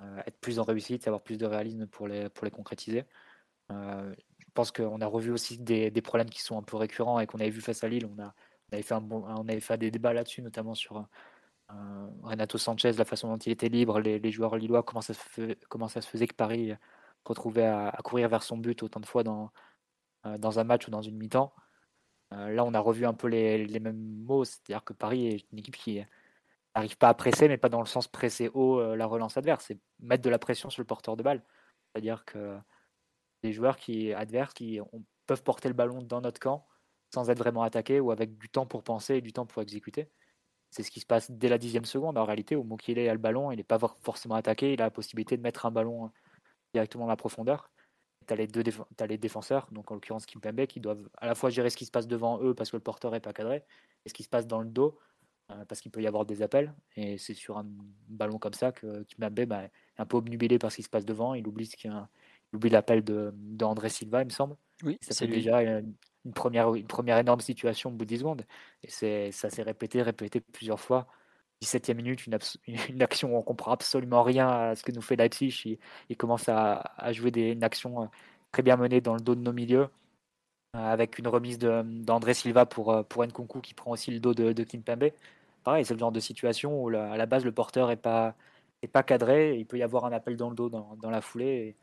euh, 0.02 0.22
être 0.26 0.40
plus 0.40 0.60
en 0.60 0.64
réussite, 0.64 1.08
avoir 1.08 1.22
plus 1.22 1.38
de 1.38 1.46
réalisme 1.46 1.88
pour 1.88 2.08
les, 2.08 2.30
pour 2.30 2.46
les 2.46 2.52
concrétiser. 2.52 3.06
Euh, 3.72 4.14
je 4.40 4.46
pense 4.54 4.72
qu'on 4.72 5.02
a 5.02 5.06
revu 5.08 5.32
aussi 5.32 5.58
des, 5.58 5.92
des, 5.92 6.02
problèmes 6.02 6.30
qui 6.30 6.42
sont 6.42 6.58
un 6.58 6.64
peu 6.64 6.78
récurrents 6.78 7.20
et 7.20 7.28
qu'on 7.28 7.40
avait 7.40 7.50
vu 7.50 7.62
face 7.62 7.84
à 7.84 7.88
Lille. 7.88 8.06
On, 8.06 8.22
a, 8.22 8.34
on, 8.72 8.74
avait, 8.74 8.84
fait 8.84 8.96
on 8.96 9.48
avait 9.48 9.60
fait 9.60 9.78
des 9.78 9.92
débats 9.92 10.14
là-dessus, 10.14 10.42
notamment 10.42 10.76
sur 10.76 10.98
euh, 11.72 12.08
Renato 12.24 12.58
Sanchez, 12.58 12.94
la 12.94 13.06
façon 13.06 13.30
dont 13.30 13.38
il 13.38 13.52
était 13.52 13.70
libre, 13.70 14.00
les, 14.00 14.32
joueurs 14.32 14.56
lillois, 14.58 14.84
comment 14.84 15.02
ça, 15.02 15.14
se 15.14 15.56
comment 15.70 15.88
ça 15.88 16.02
se 16.02 16.10
faisait 16.10 16.28
que 16.28 16.36
Paris 16.36 16.74
retrouvait 17.26 17.66
à, 17.66 17.90
à, 17.90 18.02
courir 18.02 18.30
vers 18.30 18.44
son 18.44 18.58
but 18.58 18.84
autant 18.84 19.00
de 19.00 19.06
fois 19.06 19.24
dans, 19.24 19.52
dans 20.40 20.60
un 20.60 20.64
match 20.64 20.88
ou 20.88 20.92
dans 20.92 21.02
une 21.02 21.18
mi-temps. 21.18 21.54
là, 22.32 22.64
on 22.66 22.74
a 22.74 22.80
revu 22.80 23.06
un 23.06 23.14
peu 23.14 23.28
les, 23.28 23.66
les 23.66 23.80
mêmes 23.80 24.24
mots, 24.26 24.46
c'est-à-dire 24.46 24.84
que 24.84 24.94
Paris 24.94 25.28
est 25.28 25.46
une 25.52 25.60
équipe 25.60 25.76
qui 25.76 26.02
n'arrive 26.76 26.98
pas 26.98 27.10
à 27.10 27.14
presser, 27.14 27.48
mais 27.48 27.58
pas 27.58 27.70
dans 27.70 27.82
le 27.82 27.86
sens 27.86 28.08
presser 28.08 28.50
haut 28.54 28.80
euh, 28.80 28.96
la 28.96 29.06
relance 29.06 29.38
adverse, 29.38 29.66
c'est 29.68 29.80
mettre 30.00 30.24
de 30.24 30.30
la 30.30 30.40
pression 30.40 30.70
sur 30.70 30.82
le 30.82 30.88
porteur 30.88 31.16
de 31.18 31.24
balle. 31.24 31.44
C'est-à-dire 31.92 32.26
que 32.26 32.58
des 33.44 33.54
joueurs 33.54 33.78
qui 33.78 34.14
adverses 34.14 34.54
qui 34.54 34.80
peuvent 35.28 35.44
porter 35.44 35.68
le 35.68 35.74
ballon 35.74 36.02
dans 36.02 36.22
notre 36.22 36.40
camp 36.40 36.66
sans 37.14 37.30
être 37.30 37.38
vraiment 37.38 37.62
attaqués 37.62 38.00
ou 38.00 38.12
avec 38.12 38.38
du 38.38 38.50
temps 38.50 38.66
pour 38.66 38.84
penser 38.84 39.16
et 39.16 39.22
du 39.22 39.34
temps 39.34 39.46
pour 39.46 39.62
exécuter. 39.62 40.10
C'est 40.72 40.82
ce 40.82 40.90
qui 40.90 41.00
se 41.00 41.06
passe 41.06 41.30
dès 41.30 41.50
la 41.50 41.60
dixième 41.60 41.86
seconde. 41.86 42.18
En 42.18 42.26
réalité, 42.26 42.56
au 42.56 42.64
moment 42.64 42.78
qu'il 42.78 42.98
a 42.98 43.14
le 43.14 43.20
ballon, 43.20 43.52
il 43.52 43.58
n'est 43.58 43.64
pas 43.64 43.78
forcément 44.02 44.34
attaqué, 44.34 44.74
il 44.74 44.82
a 44.82 44.86
la 44.86 44.92
possibilité 44.92 45.38
de 45.38 45.44
mettre 45.44 45.68
un 45.68 45.72
ballon 45.72 46.12
directement 46.74 47.04
dans 47.04 47.12
la 47.12 47.18
profondeur. 47.18 47.70
Tu 48.26 48.34
as 48.34 48.36
les 48.36 48.48
deux 48.48 48.64
as 49.00 49.08
les 49.08 49.18
défenseurs, 49.18 49.68
donc 49.72 49.92
en 49.92 49.96
l'occurrence 49.96 50.26
Kimpembe, 50.26 50.66
qui 50.66 50.80
doivent 50.80 51.10
à 51.18 51.28
la 51.28 51.36
fois 51.36 51.50
gérer 51.50 51.70
ce 51.70 51.78
qui 51.78 51.86
se 51.86 51.92
passe 51.92 52.08
devant 52.08 52.42
eux 52.42 52.54
parce 52.54 52.72
que 52.72 52.78
le 52.78 52.82
porteur 52.82 53.12
n'est 53.12 53.20
pas 53.20 53.34
cadré, 53.34 53.64
et 54.06 54.10
ce 54.10 54.14
qui 54.14 54.24
se 54.24 54.30
passe 54.30 54.48
dans 54.48 54.60
le 54.60 54.68
dos 54.68 54.98
euh, 55.52 55.66
parce 55.66 55.82
qu'il 55.82 55.92
peut 55.92 56.02
y 56.02 56.08
avoir 56.08 56.26
des 56.26 56.42
appels. 56.42 56.74
Et 56.96 57.18
c'est 57.18 57.34
sur 57.34 57.58
un 57.58 57.66
ballon 58.08 58.40
comme 58.40 58.54
ça 58.54 58.72
que 58.72 59.04
Kimpembe 59.04 59.46
bah, 59.46 59.64
est 59.64 59.72
un 59.98 60.06
peu 60.06 60.18
obnubilé 60.18 60.58
par 60.58 60.72
ce 60.72 60.78
qui 60.78 60.84
se 60.84 60.90
passe 60.90 61.06
devant. 61.06 61.34
Il 61.34 61.48
oublie, 61.48 61.70
oublie 62.54 62.70
l'appel 62.70 63.04
de, 63.04 63.34
André 63.62 63.90
Silva, 63.90 64.22
il 64.22 64.26
me 64.26 64.32
semble. 64.32 64.56
Oui, 64.84 64.98
ça 65.02 65.14
fait 65.14 65.28
déjà 65.28 65.62
une, 65.62 65.94
première, 66.34 66.74
une 66.76 66.88
première 66.88 67.18
énorme 67.18 67.42
situation 67.42 67.90
au 67.90 67.94
bout 67.94 68.06
de 68.06 68.10
10 68.10 68.20
secondes. 68.20 68.46
Et 68.84 69.32
ça 69.32 69.50
s'est 69.50 69.64
répété, 69.64 70.02
répété 70.02 70.40
plusieurs 70.40 70.80
fois. 70.80 71.08
17e 71.64 71.96
minute, 71.96 72.26
une, 72.68 73.02
action 73.02 73.34
où 73.36 73.38
on 73.38 73.42
comprend 73.42 73.72
absolument 73.72 74.24
rien 74.24 74.48
à 74.48 74.76
ce 74.76 74.84
que 74.84 74.92
nous 74.92 75.02
fait 75.02 75.16
Leipzig. 75.16 75.80
Il, 76.10 76.18
commence 76.18 76.50
à, 76.50 76.84
jouer 77.12 77.32
une 77.36 77.64
action 77.64 78.04
euh, 78.04 78.06
très 78.52 78.64
bien 78.64 78.78
menée 78.78 79.02
dans 79.02 79.16
le 79.16 79.22
dos 79.22 79.36
de 79.36 79.42
nos 79.42 79.54
milieux. 79.54 79.90
Euh, 80.76 80.80
avec 80.80 81.20
une 81.20 81.28
remise 81.28 81.60
d'André 81.60 82.34
Silva 82.34 82.66
pour, 82.66 82.92
euh, 82.92 83.04
pour 83.04 83.24
Nkunku 83.24 83.62
qui 83.62 83.74
prend 83.74 83.92
aussi 83.92 84.12
le 84.12 84.20
dos 84.20 84.34
de, 84.34 84.54
de 84.54 84.64
Kimpembe. 84.64 85.12
Pareil, 85.64 85.86
c'est 85.86 85.94
le 85.94 86.00
genre 86.00 86.12
de 86.12 86.20
situation 86.20 86.84
où 86.84 86.90
à 86.90 87.18
la 87.18 87.26
base 87.26 87.46
le 87.46 87.52
porteur 87.52 87.88
n'est 87.88 87.96
pas, 87.96 88.36
est 88.82 88.88
pas 88.88 89.04
cadré, 89.04 89.58
il 89.58 89.66
peut 89.66 89.78
y 89.78 89.84
avoir 89.84 90.06
un 90.06 90.12
appel 90.12 90.36
dans 90.36 90.50
le 90.50 90.56
dos 90.56 90.70
dans, 90.70 90.96
dans 90.98 91.10
la 91.10 91.22
foulée 91.22 91.76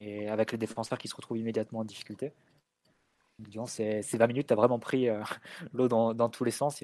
et, 0.00 0.28
avec 0.28 0.52
le 0.52 0.58
défenseur 0.58 0.98
qui 0.98 1.08
se 1.08 1.16
retrouve 1.16 1.38
immédiatement 1.38 1.80
en 1.80 1.84
difficulté. 1.84 2.32
ces, 3.66 4.02
ces 4.02 4.18
20 4.18 4.26
minutes, 4.28 4.46
tu 4.48 4.52
as 4.52 4.56
vraiment 4.56 4.78
pris 4.78 5.08
l'eau 5.72 5.88
dans, 5.88 6.28
tous 6.28 6.44
les 6.44 6.50
sens. 6.52 6.82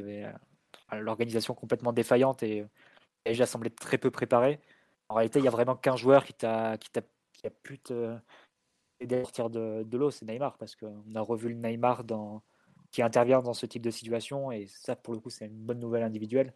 L'organisation 0.93 1.55
complètement 1.55 1.93
défaillante 1.93 2.43
et, 2.43 2.65
déjà 3.27 3.47
semblé 3.47 3.71
très 3.71 3.97
peu 3.97 4.11
préparée. 4.11 4.61
En 5.09 5.15
réalité, 5.15 5.39
il 5.39 5.45
y 5.45 5.49
a 5.49 5.51
vraiment 5.51 5.77
qu'un 5.77 5.97
joueur 5.97 6.25
qui, 6.25 6.35
t'a, 6.35 6.77
qui, 6.77 6.91
qui 7.33 7.47
a 7.47 7.51
pu 7.51 7.79
te, 7.79 8.17
aider 9.01 9.17
à 9.17 9.25
sortir 9.25 9.51
de, 9.51 9.83
de 9.83 9.99
l'eau, 9.99 10.11
c'est 10.11 10.25
Neymar, 10.27 10.57
parce 10.59 10.77
qu'on 10.77 11.15
a 11.15 11.21
revu 11.21 11.49
le 11.49 11.55
Neymar 11.55 12.05
dans, 12.05 12.43
qui 12.91 13.03
intervient 13.03 13.43
dans 13.43 13.55
ce 13.55 13.67
type 13.67 13.83
de 13.83 13.91
situation, 13.91 14.53
et 14.53 14.67
ça, 14.67 14.97
pour 14.97 15.15
le 15.15 15.21
coup, 15.21 15.31
c'est 15.31 15.47
une 15.47 15.53
bonne 15.53 15.81
nouvelle 15.81 16.03
individuelle. 16.03 16.53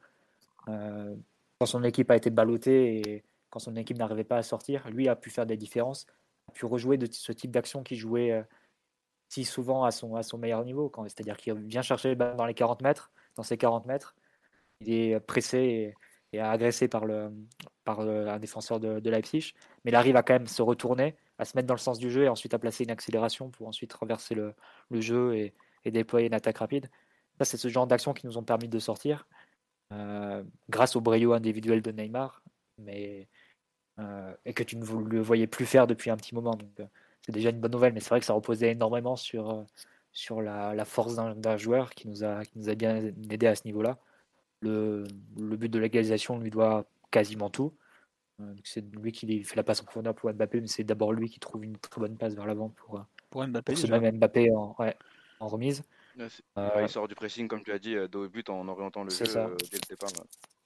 Euh, 0.69 1.17
quand 1.59 1.67
son 1.67 1.83
équipe 1.85 2.11
a 2.11 2.17
été 2.17 2.31
ballottée 2.31 3.01
et 3.01 3.25
quand 3.51 3.59
son 3.59 3.77
équipe 3.77 3.99
n'arrivait 3.99 4.25
pas 4.25 4.37
à 4.37 4.43
sortir, 4.43 4.89
lui 4.91 5.09
a 5.09 5.17
pu 5.17 5.31
faire 5.31 5.47
des 5.47 5.57
différences, 5.57 6.07
a 6.49 6.53
pu 6.53 6.67
rejouer 6.67 6.97
de 6.97 7.09
ce 7.11 7.33
type 7.33 7.51
d'action 7.51 7.83
qui 7.83 7.97
jouait 7.97 8.33
euh, 8.33 8.43
si 9.29 9.45
souvent 9.45 9.85
à 9.85 9.91
son, 9.91 10.15
à 10.17 10.23
son 10.23 10.39
meilleur 10.39 10.65
niveau, 10.65 10.93
c'est-à-dire 11.05 11.37
qu'il 11.37 11.55
vient 11.55 11.83
chercher 11.83 12.11
le 12.11 12.15
ballon 12.15 12.37
dans 12.37 12.47
les 12.47 12.55
40 12.55 12.83
mètres, 12.83 13.11
dans 13.38 13.45
ses 13.45 13.57
40 13.57 13.87
mètres, 13.87 14.16
il 14.80 14.92
est 14.92 15.21
pressé 15.21 15.59
et, 15.59 15.95
et 16.37 16.40
agressé 16.40 16.88
par, 16.88 17.07
le, 17.07 17.30
par 17.85 18.00
un 18.00 18.38
défenseur 18.40 18.80
de, 18.80 18.99
de 18.99 19.11
Leipzig, 19.11 19.54
mais 19.85 19.92
il 19.92 19.95
arrive 19.95 20.16
à 20.16 20.25
quand 20.25 20.35
même 20.35 20.49
se 20.49 20.61
retourner, 20.61 21.14
à 21.38 21.45
se 21.45 21.57
mettre 21.57 21.68
dans 21.68 21.75
le 21.75 21.78
sens 21.78 22.00
du 22.00 22.11
jeu 22.11 22.25
et 22.25 22.28
ensuite 22.28 22.52
à 22.52 22.59
placer 22.59 22.83
une 22.83 22.90
accélération 22.90 23.49
pour 23.49 23.68
ensuite 23.68 23.92
renverser 23.92 24.35
le, 24.35 24.54
le 24.90 25.00
jeu 25.00 25.37
et, 25.37 25.54
et, 25.85 25.92
déployer 25.92 26.26
une 26.26 26.35
attaque 26.35 26.59
rapide. 26.59 26.90
Ça, 27.38 27.45
c'est 27.45 27.57
ce 27.57 27.68
genre 27.68 27.87
d'actions 27.87 28.12
qui 28.12 28.26
nous 28.26 28.38
ont 28.38 28.42
permis 28.42 28.68
de 28.68 28.78
sortir 28.80 29.28
euh, 29.92 30.42
grâce 30.68 30.97
au 30.97 31.00
brio 31.00 31.33
individuel 31.33 31.80
de 31.80 31.92
Neymar, 31.92 32.42
mais 32.78 33.28
euh, 34.00 34.35
et 34.45 34.52
que 34.52 34.64
tu 34.64 34.76
ne 34.76 34.85
le 34.85 35.21
voyais 35.21 35.47
plus 35.47 35.64
faire 35.64 35.87
depuis 35.87 36.11
un 36.11 36.16
petit 36.16 36.35
moment. 36.35 36.59
Euh, 36.80 36.87
c'est 37.23 37.33
déjà 37.33 37.50
une 37.50 37.61
bonne 37.61 37.73
nouvelle, 37.73 37.92
mais 37.92 38.00
c'est 38.00 38.11
vrai 38.11 38.21
que 38.21 38.26
ça 38.26 38.33
reposait 38.33 38.73
énormément 38.73 39.14
sur, 39.14 39.64
sur 40.12 40.43
la, 40.43 40.75
la 40.75 40.85
force 40.85 41.15
d'un 41.15 41.57
joueur 41.57 41.91
qui 41.91 42.09
nous, 42.09 42.25
a, 42.25 42.45
qui 42.45 42.59
nous 42.59 42.69
a 42.69 42.75
bien 42.75 42.97
aidé 42.97 43.47
à 43.47 43.55
ce 43.55 43.62
niveau-là. 43.65 43.99
Le, 44.61 45.05
le 45.37 45.57
but 45.57 45.69
de 45.69 45.79
l'égalisation 45.79 46.38
lui 46.38 46.50
doit 46.50 46.87
quasiment 47.11 47.50
tout. 47.50 47.75
Euh, 48.41 48.55
c'est 48.65 48.85
lui 48.97 49.12
qui 49.12 49.43
fait 49.45 49.57
la 49.57 49.62
passe 49.62 49.81
en 49.81 49.85
profondeur 49.85 50.15
pour 50.15 50.33
Mbappé, 50.33 50.61
mais 50.61 50.67
c'est 50.67 50.85
d'abord 50.85 51.12
lui 51.12 51.29
qui 51.29 51.41
trouve 51.41 51.65
une 51.65 51.77
très 51.79 52.00
bonne 52.00 52.17
passe 52.17 52.35
vers 52.35 52.47
l'avant 52.47 52.69
pour, 52.71 52.97
euh, 52.97 53.03
pour 53.31 53.47
Mbappé. 53.47 53.75
ce 53.77 53.87
même 53.87 54.17
Mbappé 54.17 54.53
en, 54.53 54.77
en 55.41 55.47
remise. 55.49 55.83
Euh, 56.19 56.29
il 56.83 56.88
sort 56.88 57.07
du 57.07 57.15
pressing, 57.15 57.47
comme 57.47 57.62
tu 57.62 57.73
as 57.73 57.79
dit, 57.79 57.95
de 57.95 58.17
haut 58.17 58.29
but 58.29 58.49
en 58.50 58.67
orientant 58.67 59.05
le 59.05 59.11
jeu 59.11 59.25
dès 59.71 59.77
le 59.79 59.88
départ. 59.88 60.11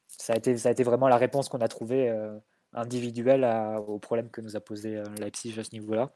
Ça, 0.07 0.33
a 0.33 0.37
été, 0.37 0.57
ça 0.57 0.71
a 0.71 0.73
été 0.73 0.83
vraiment 0.83 1.09
la 1.09 1.19
réponse 1.19 1.49
qu'on 1.49 1.61
a 1.61 1.69
trouvée 1.69 2.11
individuelle 2.73 3.45
au 3.87 3.99
problème 3.99 4.31
que 4.31 4.41
nous 4.41 4.57
a 4.57 4.61
posé 4.61 5.03
Leipzig 5.19 5.59
à 5.59 5.65
ce 5.65 5.73
niveau-là. 5.73 6.11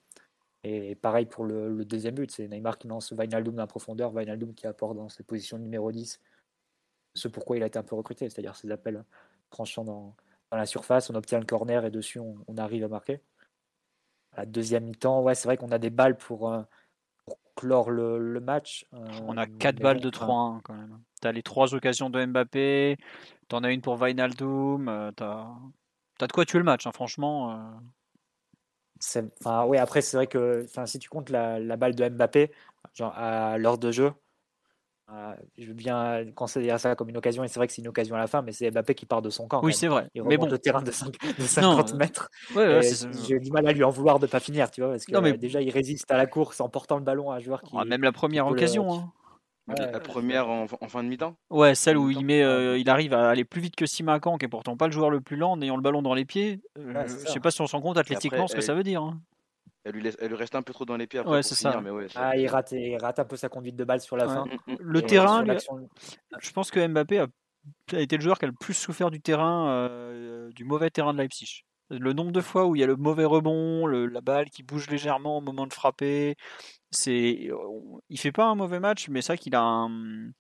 Et 0.69 0.97
pareil 0.97 1.27
pour 1.27 1.45
le, 1.45 1.85
deuxième 1.85 2.17
but, 2.17 2.29
c'est 2.29 2.49
Neymar 2.49 2.77
qui 2.77 2.89
lance 2.89 3.13
Wijnaldum 3.13 3.61
en 3.61 3.69
profondeur, 3.69 4.13
Wijnaldum 4.13 4.53
qui 4.53 4.67
apporte 4.67 4.97
dans 4.97 5.09
cette 5.09 5.25
position 5.25 5.59
numéro 5.59 5.93
10 5.93 6.21
ce 7.15 7.29
pourquoi 7.29 7.57
il 7.57 7.63
a 7.63 7.67
été 7.67 7.79
un 7.79 7.85
peu 7.85 7.95
recruté, 7.95 8.29
c'est-à-dire 8.29 8.57
ses 8.57 8.73
appels 8.73 9.05
tranchant 9.51 9.85
dans, 9.85 10.17
dans, 10.51 10.57
la 10.57 10.67
surface, 10.67 11.09
on 11.09 11.15
obtient 11.15 11.39
le 11.39 11.47
corner 11.47 11.85
et 11.85 11.91
dessus 11.93 12.19
on, 12.19 12.59
arrive 12.59 12.83
à 12.83 12.89
marquer. 12.89 13.21
À 14.33 14.41
la 14.41 14.47
deuxième 14.47 14.85
mi-temps, 14.85 15.23
ouais, 15.23 15.37
c'est 15.37 15.47
vrai 15.47 15.57
qu'on 15.57 15.71
a 15.71 15.79
des 15.79 15.89
balles 15.89 16.17
pour, 16.17 16.53
euh, 16.53 16.63
pour 17.25 17.39
clore 17.55 17.91
le, 17.91 18.19
le 18.19 18.41
match. 18.41 18.87
Euh, 18.93 19.07
on 19.25 19.37
a 19.37 19.47
quatre 19.47 19.79
balles 19.79 20.01
de 20.01 20.11
3-1 20.11 20.63
quand 20.63 20.75
même. 20.75 21.01
Tu 21.23 21.29
as 21.29 21.33
les 21.33 21.45
trois 21.45 21.75
occasions 21.75 22.11
de 22.11 22.27
Mbappé, 22.27 22.99
tu 23.49 23.55
en 23.55 23.63
as 23.63 23.71
une 23.71 23.83
pour 23.83 24.03
Wijnaldum, 24.03 24.89
euh, 24.89 25.13
tu 25.17 25.23
as... 25.23 25.47
as, 26.21 26.27
de 26.27 26.33
quoi 26.33 26.45
tuer 26.45 26.59
le 26.59 26.65
match, 26.65 26.89
hein, 26.89 26.93
franchement. 26.93 27.71
Enfin, 29.41 29.65
oui, 29.67 29.79
après, 29.79 30.01
c'est 30.01 30.17
vrai 30.17 30.27
que 30.27 30.67
si 30.87 30.99
tu 30.99 31.09
comptes 31.09 31.31
la, 31.31 31.59
la, 31.59 31.77
balle 31.77 31.95
de 31.95 32.09
Mbappé 32.09 32.51
genre 32.95 33.13
à 33.17 33.59
l'heure 33.59 33.79
de 33.79 33.93
jeu, 33.93 34.13
ah, 35.09 35.37
je 35.57 35.67
veux 35.67 35.75
bien 35.75 36.25
considérer 36.35 36.79
ça 36.79 36.97
comme 36.97 37.09
une 37.09 37.17
occasion, 37.17 37.45
et 37.45 37.49
c'est 37.49 37.61
vrai 37.61 37.69
que 37.69 37.73
c'est 37.73 37.81
une 37.81 37.87
occasion 37.87 38.17
à 38.17 38.19
la 38.19 38.27
fin, 38.27 38.43
mais 38.43 38.51
c'est 38.51 38.69
Mbappé 38.73 38.97
qui 38.97 39.07
part 39.07 39.23
de 39.23 39.31
son 39.31 39.47
camp. 39.47 39.61
Oui, 39.63 39.73
c'est 39.73 39.87
vrai. 39.87 40.09
Il 40.15 40.23
mais 40.25 40.37
bon, 40.37 40.47
le 40.47 40.59
terrain 40.59 40.83
de, 40.83 40.91
50 40.91 41.95
mètres. 41.95 42.29
J'ai 43.29 43.39
du 43.39 43.53
mal 43.53 43.69
à 43.69 43.73
lui 43.73 43.85
en 43.85 43.91
vouloir 43.91 44.19
de 44.19 44.27
pas 44.27 44.41
finir, 44.41 44.71
tu 44.71 44.81
vois, 44.81 44.91
parce 44.91 45.05
que 45.05 45.17
mais... 45.19 45.39
déjà 45.39 45.61
il 45.61 45.71
résiste 45.71 46.11
à 46.11 46.17
la 46.17 46.27
course 46.27 46.61
en 46.61 46.69
portant 46.69 46.97
le 46.97 47.05
ballon 47.05 47.31
à 47.31 47.37
un 47.37 47.41
joueur 47.41 47.63
qui. 47.63 47.77
Ah, 47.79 47.85
même 47.85 48.03
la 48.03 48.13
première 48.13 48.49
occasion. 48.49 48.93
Hein. 48.93 49.13
La 49.69 50.01
première 50.01 50.49
en, 50.49 50.67
fin 50.67 51.03
de 51.03 51.09
mi-temps? 51.09 51.37
Ouais, 51.51 51.75
celle 51.75 51.97
où 51.97 52.11
il, 52.11 52.25
met, 52.25 52.43
euh, 52.43 52.79
il 52.79 52.89
arrive 52.89 53.15
à 53.15 53.31
aller 53.31 53.45
plus 53.45 53.61
vite 53.61 53.77
que 53.77 53.87
Simakan, 53.87 54.39
qui 54.39 54.47
est 54.47 54.49
pourtant 54.49 54.77
pas 54.77 54.87
le 54.87 54.93
joueur 54.93 55.11
le 55.11 55.21
plus 55.21 55.37
lent, 55.37 55.53
en 55.53 55.61
ayant 55.61 55.77
le 55.77 55.83
ballon 55.83 56.03
dans 56.03 56.15
les 56.15 56.25
pieds. 56.25 56.61
Euh, 56.79 57.07
je 57.07 57.31
sais 57.31 57.41
pas 57.41 57.51
si 57.51 57.61
on 57.61 57.67
se 57.67 57.75
rend 57.75 57.83
compte 57.83 57.99
athlétiquement 57.99 58.47
ce 58.47 58.55
que 58.55 58.61
ça 58.61 58.75
veut 58.75 58.85
dire. 58.85 59.03
Hein. 59.03 59.21
Elle 59.85 59.93
lui, 59.93 60.11
elle 60.19 60.29
lui, 60.29 60.37
reste 60.37 60.57
un 60.57 60.63
peu 60.63 60.73
trop 60.73 60.85
dans 60.85 60.97
les 60.97 61.07
pieds 61.07 61.21
après 61.21 61.33
ouais, 61.33 61.43
c'est 61.45 61.55
ça. 61.55 61.81
Mais 61.81 61.91
ouais, 61.91 62.09
ah, 62.17 62.37
il 62.37 62.49
rate, 62.49 62.73
il 62.73 62.97
rate 62.97 63.21
un 63.21 63.25
peu 63.25 63.37
sa 63.37 63.49
conduite 63.49 63.77
de 63.77 63.85
balle 63.85 64.01
sur 64.01 64.17
la 64.17 64.27
fin. 64.27 64.45
Mm, 64.45 64.73
mm. 64.73 64.77
Le 64.81 65.03
terrain, 65.03 65.45
je 66.41 66.51
pense 66.51 66.73
que 66.73 66.85
Mbappé 66.85 67.21
a, 67.21 67.27
a, 67.93 68.01
été 68.01 68.17
le 68.17 68.23
joueur 68.23 68.39
qui 68.39 68.47
a 68.47 68.49
le 68.49 68.55
plus 68.55 68.75
souffert 68.75 69.13
du 69.13 69.21
terrain, 69.21 69.69
euh, 69.69 70.51
du 70.51 70.65
mauvais 70.65 70.91
terrain 70.91 71.13
de 71.13 71.19
Leipzig. 71.19 71.63
Le 71.89 72.13
nombre 72.13 72.33
de 72.33 72.41
fois 72.41 72.67
où 72.67 72.75
il 72.75 72.81
y 72.81 72.83
a 72.83 72.87
le 72.89 72.97
mauvais 72.97 73.25
rebond, 73.25 73.87
le, 73.87 74.07
la 74.07 74.21
balle 74.21 74.51
qui 74.51 74.65
bouge 74.65 74.91
légèrement 74.91 75.39
au 75.39 75.41
moment 75.41 75.69
de 75.69 75.73
frapper, 75.73 76.35
c'est, 76.97 77.51
il 78.09 78.19
fait 78.19 78.33
pas 78.33 78.47
un 78.47 78.55
mauvais 78.55 78.81
match, 78.81 79.09
mais 79.09 79.23
ça 79.23 79.37
qu'il 79.37 79.55
a 79.55 79.63
un, 79.63 80.31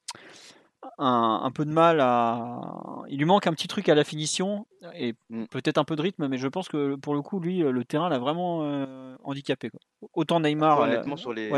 un, 0.98 1.50
peu 1.52 1.64
de 1.64 1.70
mal 1.70 2.00
à. 2.00 3.04
Il 3.08 3.18
lui 3.18 3.24
manque 3.24 3.46
un 3.46 3.52
petit 3.52 3.68
truc 3.68 3.88
à 3.88 3.94
la 3.94 4.04
finition 4.04 4.66
et 4.94 5.14
mm. 5.30 5.46
peut-être 5.46 5.78
un 5.78 5.84
peu 5.84 5.96
de 5.96 6.02
rythme, 6.02 6.28
mais 6.28 6.38
je 6.38 6.48
pense 6.48 6.68
que 6.68 6.96
pour 6.96 7.14
le 7.14 7.22
coup, 7.22 7.40
lui, 7.40 7.58
le 7.60 7.84
terrain 7.84 8.08
l'a 8.08 8.18
vraiment 8.18 8.64
euh, 8.64 9.16
handicapé. 9.22 9.70
Quoi. 9.70 9.80
Autant 10.14 10.40
Neymar. 10.40 10.80
honnêtement, 10.80 11.16
sur 11.16 11.32
les. 11.32 11.50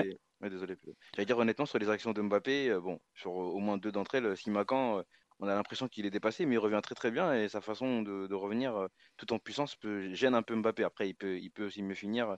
désolé. 0.42 0.76
J'allais 1.14 1.26
dire 1.26 1.38
honnêtement 1.38 1.66
sur 1.66 1.78
les 1.78 1.88
actions 1.88 2.12
de 2.12 2.22
Mbappé, 2.22 2.78
bon, 2.80 3.00
sur 3.14 3.32
au 3.32 3.58
moins 3.58 3.78
deux 3.78 3.92
d'entre 3.92 4.16
elles, 4.16 4.36
Simacan, 4.36 5.02
on 5.40 5.46
a 5.46 5.54
l'impression 5.54 5.88
qu'il 5.88 6.04
est 6.06 6.10
dépassé, 6.10 6.46
mais 6.46 6.56
il 6.56 6.58
revient 6.58 6.80
très 6.82 6.94
très 6.94 7.10
bien 7.10 7.32
et 7.32 7.48
sa 7.48 7.60
façon 7.60 8.02
de, 8.02 8.34
revenir 8.34 8.88
tout 9.16 9.32
en 9.32 9.38
puissance 9.38 9.76
peut, 9.76 10.12
gêne 10.12 10.34
un 10.34 10.42
peu 10.42 10.54
Mbappé. 10.56 10.84
Après, 10.84 11.08
il 11.08 11.14
peut, 11.14 11.38
il 11.38 11.50
peut 11.50 11.66
aussi 11.66 11.82
mieux 11.82 11.94
finir, 11.94 12.36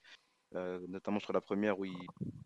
notamment 0.53 1.21
sur 1.21 1.33
la 1.33 1.41
première 1.41 1.79
où 1.79 1.85
il 1.85 1.97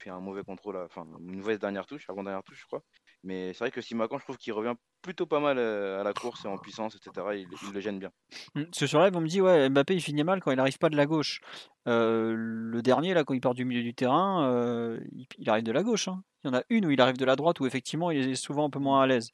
fait 0.00 0.10
un 0.10 0.20
mauvais 0.20 0.42
contrôle, 0.42 0.76
enfin 0.76 1.06
une 1.20 1.36
mauvaise 1.36 1.58
dernière 1.58 1.86
touche, 1.86 2.08
avant 2.08 2.22
dernière 2.22 2.42
touche, 2.42 2.60
je 2.60 2.66
crois. 2.66 2.82
Mais 3.22 3.52
c'est 3.54 3.60
vrai 3.60 3.70
que 3.70 3.80
Simacan, 3.80 4.18
je 4.18 4.24
trouve 4.24 4.36
qu'il 4.36 4.52
revient 4.52 4.74
plutôt 5.00 5.26
pas 5.26 5.40
mal 5.40 5.58
à 5.58 6.02
la 6.02 6.12
course 6.12 6.44
et 6.44 6.48
en 6.48 6.58
puissance, 6.58 6.96
etc. 6.96 7.26
Il, 7.34 7.72
le 7.72 7.80
gêne 7.80 7.98
bien. 7.98 8.10
Mmh, 8.54 8.62
ce 8.72 8.86
sur 8.86 9.00
live, 9.00 9.16
on 9.16 9.20
me 9.20 9.28
dit, 9.28 9.40
ouais, 9.40 9.68
Mbappé, 9.70 9.94
il 9.94 10.02
finit 10.02 10.24
mal 10.24 10.40
quand 10.40 10.50
il 10.50 10.56
n'arrive 10.56 10.78
pas 10.78 10.90
de 10.90 10.96
la 10.96 11.06
gauche. 11.06 11.40
le 11.86 12.80
dernier, 12.82 13.14
là, 13.14 13.24
quand 13.24 13.34
il 13.34 13.40
part 13.40 13.54
du 13.54 13.64
milieu 13.64 13.82
du 13.82 13.94
terrain, 13.94 14.98
il, 15.38 15.48
arrive 15.48 15.64
de 15.64 15.72
la 15.72 15.82
gauche. 15.82 16.08
Hein. 16.08 16.22
Il 16.42 16.48
y 16.48 16.50
en 16.50 16.58
a 16.58 16.62
une 16.68 16.84
où 16.84 16.90
il 16.90 17.00
arrive 17.00 17.16
de 17.16 17.24
la 17.24 17.36
droite, 17.36 17.60
où 17.60 17.66
effectivement, 17.66 18.10
il 18.10 18.28
est 18.28 18.34
souvent 18.34 18.66
un 18.66 18.70
peu 18.70 18.78
moins 18.78 19.02
à 19.02 19.06
l'aise. 19.06 19.30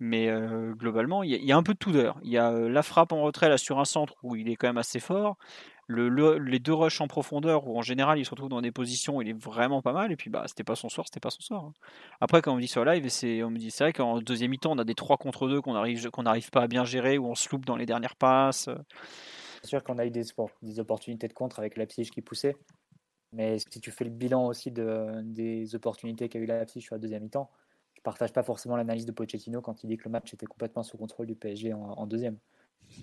Mais 0.00 0.28
globalement, 0.72 1.22
il 1.22 1.30
y, 1.30 1.52
a, 1.52 1.56
un 1.56 1.62
peu 1.62 1.74
de 1.74 1.78
tout 1.78 1.92
d'ailleurs. 1.92 2.18
Il 2.22 2.30
y 2.30 2.38
a 2.38 2.50
la 2.52 2.82
frappe 2.82 3.12
en 3.12 3.22
retrait 3.22 3.48
là 3.48 3.58
sur 3.58 3.78
un 3.78 3.84
centre 3.84 4.14
où 4.22 4.34
il 4.36 4.48
est 4.48 4.56
quand 4.56 4.68
même 4.68 4.78
assez 4.78 5.00
fort. 5.00 5.36
Le, 5.90 6.36
les 6.36 6.58
deux 6.58 6.74
rushs 6.74 7.00
en 7.00 7.08
profondeur 7.08 7.66
où 7.66 7.78
en 7.78 7.80
général 7.80 8.18
il 8.18 8.24
se 8.26 8.30
retrouve 8.30 8.50
dans 8.50 8.60
des 8.60 8.70
positions 8.70 9.16
où 9.16 9.22
il 9.22 9.28
est 9.30 9.38
vraiment 9.38 9.80
pas 9.80 9.94
mal. 9.94 10.12
Et 10.12 10.16
puis 10.16 10.28
bah 10.28 10.44
c'était 10.46 10.64
pas 10.64 10.76
son 10.76 10.90
soir, 10.90 11.06
c'était 11.06 11.20
pas 11.20 11.30
son 11.30 11.40
soir. 11.40 11.64
Hein. 11.64 11.72
Après 12.20 12.42
quand 12.42 12.52
on 12.52 12.56
me 12.56 12.60
dit 12.60 12.68
sur 12.68 12.84
live, 12.84 13.08
c'est 13.08 13.42
on 13.42 13.50
me 13.50 13.58
dit 13.58 13.70
c'est 13.70 13.84
vrai 13.84 13.92
qu'en 13.94 14.20
deuxième 14.20 14.50
mi-temps 14.50 14.72
on 14.72 14.78
a 14.78 14.84
des 14.84 14.94
3 14.94 15.16
contre 15.16 15.48
2 15.48 15.62
qu'on 15.62 15.74
arrive 15.74 16.10
qu'on 16.10 16.24
n'arrive 16.24 16.50
pas 16.50 16.62
à 16.62 16.66
bien 16.68 16.84
gérer 16.84 17.16
ou 17.16 17.26
on 17.26 17.34
se 17.34 17.48
loupe 17.50 17.64
dans 17.64 17.76
les 17.76 17.86
dernières 17.86 18.16
passes. 18.16 18.68
C'est 19.62 19.68
sûr 19.68 19.82
qu'on 19.82 19.98
a 19.98 20.06
eu 20.06 20.10
des, 20.10 20.30
opportunités 20.78 21.26
de 21.26 21.32
contre 21.32 21.58
avec 21.58 21.76
Leipzig 21.76 22.10
qui 22.10 22.22
poussait. 22.22 22.56
Mais 23.32 23.58
si 23.58 23.80
tu 23.80 23.90
fais 23.90 24.04
le 24.04 24.10
bilan 24.10 24.46
aussi 24.46 24.70
de, 24.70 25.20
des 25.22 25.74
opportunités 25.74 26.28
qu'a 26.28 26.38
eu 26.38 26.46
Leipzig 26.46 26.80
sur 26.80 26.94
la 26.94 26.98
deuxième 26.98 27.22
mi-temps, 27.22 27.50
je 27.94 28.02
partage 28.02 28.32
pas 28.32 28.42
forcément 28.42 28.76
l'analyse 28.76 29.06
de 29.06 29.12
Pochettino 29.12 29.60
quand 29.60 29.82
il 29.82 29.88
dit 29.88 29.96
que 29.96 30.04
le 30.04 30.10
match 30.10 30.32
était 30.32 30.46
complètement 30.46 30.82
sous 30.82 30.96
contrôle 30.96 31.26
du 31.26 31.34
PSG 31.34 31.72
en, 31.74 32.06
deuxième. 32.06 32.38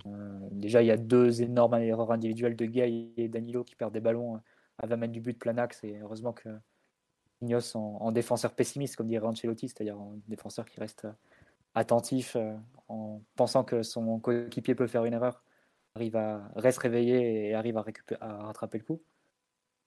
Euh, 0.06 0.40
déjà, 0.52 0.82
il 0.82 0.88
y 0.88 0.92
a 0.92 0.98
deux 0.98 1.42
énormes 1.42 1.76
erreurs 1.76 2.12
individuelles 2.12 2.56
de 2.56 2.66
Gay 2.66 3.12
et 3.18 3.28
Danilo 3.28 3.64
qui 3.64 3.76
perdent 3.76 3.94
des 3.94 4.00
ballons 4.00 4.42
à 4.78 4.88
20 4.88 4.98
mètres 4.98 5.14
du 5.14 5.22
but 5.22 5.38
plein 5.38 5.58
axe. 5.58 5.84
Et 5.84 6.00
heureusement 6.00 6.34
que 6.34 6.50
Ignos, 7.42 7.76
en, 7.76 8.12
défenseur 8.12 8.54
pessimiste, 8.54 8.96
comme 8.96 9.08
dirait 9.08 9.26
Ancelotti, 9.26 9.70
c'est-à-dire 9.70 10.00
en 10.00 10.18
défenseur 10.28 10.66
qui 10.66 10.80
reste 10.80 11.08
attentif 11.74 12.36
euh, 12.36 12.56
en 12.88 13.22
pensant 13.36 13.64
que 13.64 13.84
son 13.84 14.20
coéquipier 14.20 14.76
peut 14.76 14.88
faire 14.88 15.06
une 15.06 15.14
erreur, 15.14 15.44
arrive 15.96 16.16
à 16.16 16.50
reste 16.56 16.80
réveillé 16.80 17.50
et 17.50 17.54
arrive 17.54 17.78
à, 17.78 17.84
à 18.22 18.44
rattraper 18.44 18.78
le 18.80 18.84
coup. 18.84 19.02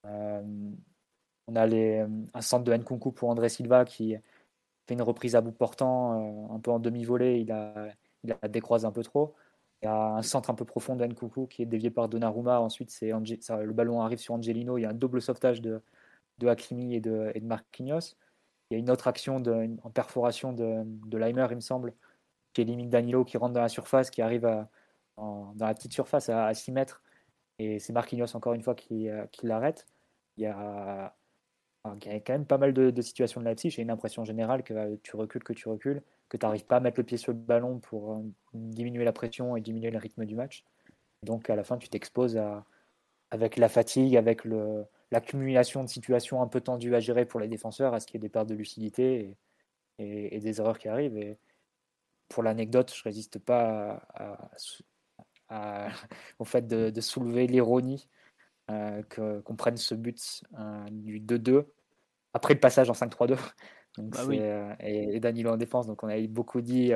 Euh, 0.05 0.71
on 1.47 1.55
a 1.55 1.65
les, 1.65 2.05
un 2.33 2.41
centre 2.41 2.63
de 2.63 2.73
Nkunku 2.73 3.11
pour 3.11 3.29
André 3.29 3.49
Silva 3.49 3.85
qui 3.85 4.15
une 4.93 5.01
reprise 5.01 5.35
à 5.35 5.41
bout 5.41 5.51
portant, 5.51 6.49
euh, 6.51 6.55
un 6.55 6.59
peu 6.59 6.71
en 6.71 6.79
demi-volée, 6.79 7.39
il 7.39 7.51
a, 7.51 7.89
il 8.23 8.35
a 8.41 8.47
décroisé 8.47 8.85
un 8.85 8.91
peu 8.91 9.03
trop. 9.03 9.35
Il 9.81 9.85
y 9.85 9.87
a 9.87 10.15
un 10.15 10.21
centre 10.21 10.49
un 10.49 10.55
peu 10.55 10.65
profond 10.65 10.95
de 10.95 11.05
Nkoukou 11.05 11.47
qui 11.47 11.61
est 11.61 11.65
dévié 11.65 11.89
par 11.89 12.09
Donnarumma. 12.09 12.59
Ensuite, 12.59 12.89
c'est 12.91 13.11
le 13.11 13.73
ballon 13.73 14.01
arrive 14.01 14.19
sur 14.19 14.33
Angelino. 14.33 14.77
Il 14.77 14.81
y 14.81 14.85
a 14.85 14.89
un 14.89 14.93
double 14.93 15.21
sauvetage 15.21 15.61
de, 15.61 15.81
de 16.39 16.47
Hakimi 16.47 16.95
et 16.95 17.01
de, 17.01 17.31
et 17.35 17.39
Marquinhos. 17.41 18.15
Il 18.69 18.73
y 18.73 18.77
a 18.77 18.79
une 18.79 18.89
autre 18.91 19.07
action 19.07 19.41
en 19.83 19.89
perforation 19.89 20.53
de, 20.53 20.83
de 20.85 21.17
Leimer, 21.17 21.47
il 21.49 21.55
me 21.55 21.61
semble, 21.61 21.93
qui 22.53 22.61
élimine 22.61 22.89
Danilo, 22.89 23.25
qui 23.25 23.37
rentre 23.37 23.53
dans 23.53 23.61
la 23.61 23.69
surface, 23.69 24.09
qui 24.09 24.21
arrive 24.21 24.45
à, 24.45 24.69
dans 25.17 25.53
la 25.59 25.73
petite 25.73 25.93
surface 25.93 26.29
à, 26.29 26.53
6 26.53 26.71
mètres. 26.71 27.01
Et 27.57 27.79
c'est 27.79 27.93
Marquinhos, 27.93 28.35
encore 28.35 28.53
une 28.53 28.63
fois, 28.63 28.75
qui, 28.75 29.09
euh, 29.09 29.25
qui 29.27 29.47
l'arrête. 29.47 29.87
Il 30.37 30.43
y 30.43 30.47
a 30.47 31.15
il 32.01 32.11
y 32.11 32.15
a 32.15 32.19
quand 32.19 32.33
même 32.33 32.45
pas 32.45 32.57
mal 32.57 32.73
de, 32.73 33.01
situations 33.01 33.41
de 33.41 33.45
Leipzig. 33.45 33.69
J'ai 33.69 33.81
une 33.81 33.91
impression 33.91 34.23
générale 34.25 34.63
que 34.63 34.73
euh, 34.73 34.95
tu 35.03 35.15
recules, 35.15 35.43
que 35.43 35.53
tu 35.53 35.67
recules, 35.69 36.01
que 36.29 36.37
tu 36.37 36.45
n'arrives 36.45 36.65
pas 36.65 36.77
à 36.77 36.79
mettre 36.79 36.99
le 36.99 37.03
pied 37.03 37.17
sur 37.17 37.31
le 37.31 37.39
ballon 37.39 37.79
pour 37.79 38.13
euh, 38.13 38.23
diminuer 38.53 39.03
la 39.03 39.13
pression 39.13 39.55
et 39.55 39.61
diminuer 39.61 39.91
le 39.91 39.97
rythme 39.97 40.25
du 40.25 40.35
match. 40.35 40.63
Donc 41.23 41.49
à 41.49 41.55
la 41.55 41.63
fin, 41.63 41.77
tu 41.77 41.89
t'exposes 41.89 42.39
avec 43.31 43.57
la 43.57 43.67
fatigue, 43.69 44.15
avec 44.15 44.43
l'accumulation 45.11 45.83
de 45.83 45.89
situations 45.89 46.41
un 46.41 46.47
peu 46.47 46.61
tendues 46.61 46.95
à 46.95 46.99
gérer 47.01 47.25
pour 47.25 47.39
les 47.41 47.49
défenseurs, 47.49 47.93
à 47.93 47.99
ce 47.99 48.07
qu'il 48.07 48.15
y 48.15 48.17
ait 48.17 48.27
des 48.27 48.29
pertes 48.29 48.47
de 48.47 48.55
lucidité 48.55 49.35
et, 49.97 50.39
des 50.39 50.59
erreurs 50.61 50.79
qui 50.79 50.87
arrivent. 50.87 51.17
Et 51.17 51.37
pour 52.29 52.41
l'anecdote, 52.41 52.93
je 52.95 53.03
résiste 53.03 53.37
pas 53.39 54.01
au 56.39 56.45
fait 56.45 56.67
de 56.67 57.01
soulever 57.01 57.47
l'ironie 57.47 58.07
euh, 58.69 59.01
qu'on 59.43 59.55
prenne 59.55 59.77
ce 59.77 59.95
but 59.95 60.43
euh, 60.59 60.85
du 60.91 61.19
2-2 61.19 61.65
après 62.33 62.53
le 62.53 62.59
passage 62.59 62.89
en 62.89 62.93
5-3-2. 62.93 63.37
Bah 63.97 64.19
euh, 64.29 64.73
et, 64.79 65.19
Danilo 65.19 65.51
en 65.51 65.57
défense. 65.57 65.87
Donc 65.87 66.03
on 66.03 66.07
a 66.07 66.19
beaucoup 66.27 66.61
dit 66.61 66.91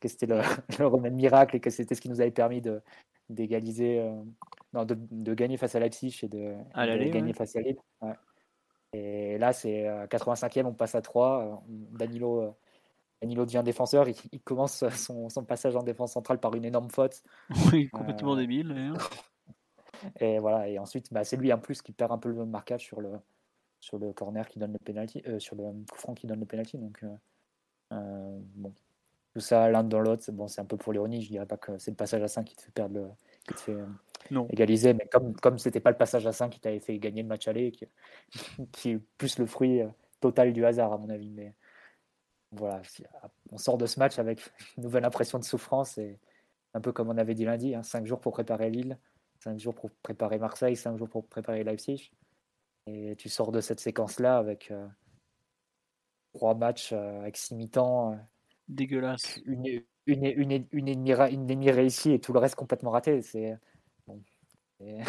que 0.00 0.08
c'était 0.08 0.26
le, 0.26 0.40
le, 0.78 0.86
remède 0.86 1.14
miracle 1.14 1.56
et 1.56 1.60
que 1.60 1.70
c'était 1.70 1.94
ce 1.94 2.00
qui 2.00 2.08
nous 2.08 2.20
avait 2.20 2.30
permis 2.30 2.60
de 2.60 2.82
d'égaliser, 3.30 4.06
de, 4.74 4.98
de, 5.10 5.34
gagner 5.34 5.56
face 5.56 5.74
à 5.76 5.80
Leipzig 5.80 6.20
et 6.22 6.28
de, 6.28 6.56
gagner 7.10 7.32
face 7.32 7.56
à 7.56 7.60
Lille. 7.60 7.78
Et 8.92 9.38
là, 9.38 9.54
c'est 9.54 9.84
85e, 10.10 10.66
on 10.66 10.74
passe 10.74 10.94
à 10.94 11.00
3. 11.00 11.64
Danilo, 11.66 12.54
Danilo 13.22 13.46
devient 13.46 13.62
défenseur. 13.64 14.06
Il, 14.08 14.40
commence 14.42 14.86
son, 14.90 15.30
son, 15.30 15.44
passage 15.44 15.74
en 15.74 15.82
défense 15.82 16.12
centrale 16.12 16.38
par 16.38 16.54
une 16.54 16.66
énorme 16.66 16.90
faute. 16.90 17.22
Oui, 17.72 17.88
complètement 17.88 18.36
débile. 18.36 18.92
Et 20.20 20.38
voilà, 20.38 20.68
et 20.68 20.78
ensuite, 20.78 21.12
bah, 21.12 21.24
c'est 21.24 21.36
lui 21.36 21.50
en 21.50 21.58
plus 21.58 21.80
qui 21.80 21.92
perd 21.92 22.12
un 22.12 22.18
peu 22.18 22.30
le 22.30 22.44
marquage 22.44 22.82
sur 22.82 23.00
le, 23.00 23.10
sur 23.84 23.98
le 23.98 24.14
corner 24.14 24.48
qui 24.48 24.58
donne 24.58 24.72
le 24.72 24.78
penalty, 24.78 25.22
euh, 25.26 25.38
sur 25.38 25.56
le 25.56 25.62
coup 25.62 25.98
franc 25.98 26.14
qui 26.14 26.26
donne 26.26 26.40
le 26.40 26.46
penalty. 26.46 26.78
Donc, 26.78 27.02
euh, 27.02 27.14
euh, 27.92 28.38
bon, 28.54 28.72
tout 29.34 29.40
ça 29.40 29.68
l'un 29.68 29.84
dans 29.84 30.00
l'autre, 30.00 30.24
bon, 30.32 30.48
c'est 30.48 30.62
un 30.62 30.64
peu 30.64 30.78
pour 30.78 30.94
l'ironie. 30.94 31.20
Je 31.20 31.28
dirais 31.28 31.46
pas 31.46 31.58
que 31.58 31.76
c'est 31.76 31.90
le 31.90 31.96
passage 31.96 32.22
à 32.22 32.28
5 32.28 32.44
qui 32.44 32.56
te 32.56 32.62
fait 32.62 32.72
perdre 32.72 32.94
le, 32.94 33.08
qui 33.46 33.54
te 33.54 33.60
fait 33.60 33.76
non. 34.30 34.48
égaliser, 34.48 34.94
mais 34.94 35.06
comme 35.06 35.36
comme 35.36 35.58
c'était 35.58 35.80
pas 35.80 35.90
le 35.90 35.98
passage 35.98 36.26
à 36.26 36.32
5 36.32 36.48
qui 36.48 36.60
t'avait 36.60 36.80
fait 36.80 36.98
gagner 36.98 37.22
le 37.22 37.28
match 37.28 37.46
aller, 37.46 37.72
qui, 37.72 37.86
qui 38.72 38.90
est 38.92 39.00
plus 39.18 39.38
le 39.38 39.44
fruit 39.44 39.82
total 40.20 40.54
du 40.54 40.64
hasard 40.64 40.94
à 40.94 40.98
mon 40.98 41.10
avis. 41.10 41.28
Mais 41.28 41.52
voilà, 42.52 42.80
on 43.52 43.58
sort 43.58 43.76
de 43.76 43.84
ce 43.84 44.00
match 44.00 44.18
avec 44.18 44.40
une 44.78 44.84
nouvelle 44.84 45.04
impression 45.04 45.38
de 45.38 45.44
souffrance 45.44 45.98
et 45.98 46.18
un 46.72 46.80
peu 46.80 46.92
comme 46.92 47.10
on 47.10 47.18
avait 47.18 47.34
dit 47.34 47.44
lundi, 47.44 47.74
5 47.82 47.98
hein, 47.98 48.04
jours 48.06 48.20
pour 48.20 48.32
préparer 48.32 48.70
Lille. 48.70 48.98
5 49.40 49.58
jours 49.58 49.74
pour 49.74 49.90
préparer 50.02 50.38
Marseille, 50.38 50.74
5 50.74 50.96
jours 50.96 51.08
pour 51.10 51.26
préparer 51.26 51.64
Leipzig. 51.64 52.10
Et 52.86 53.16
tu 53.16 53.28
sors 53.28 53.50
de 53.52 53.60
cette 53.60 53.80
séquence-là 53.80 54.36
avec 54.36 54.70
euh, 54.70 54.86
trois 56.34 56.54
matchs 56.54 56.92
euh, 56.92 57.20
avec 57.20 57.36
six 57.36 57.54
mi-temps. 57.54 58.12
Euh, 58.12 58.16
Dégueulasse. 58.68 59.40
Une, 59.46 59.66
une, 60.06 60.24
une, 60.24 60.66
une, 60.72 60.88
ennemie, 60.88 61.70
réussie 61.70 62.12
et 62.12 62.18
tout 62.18 62.32
le 62.32 62.38
reste 62.38 62.56
complètement 62.56 62.90
raté. 62.90 63.22
C'est 63.22 63.56
bon. 64.06 64.22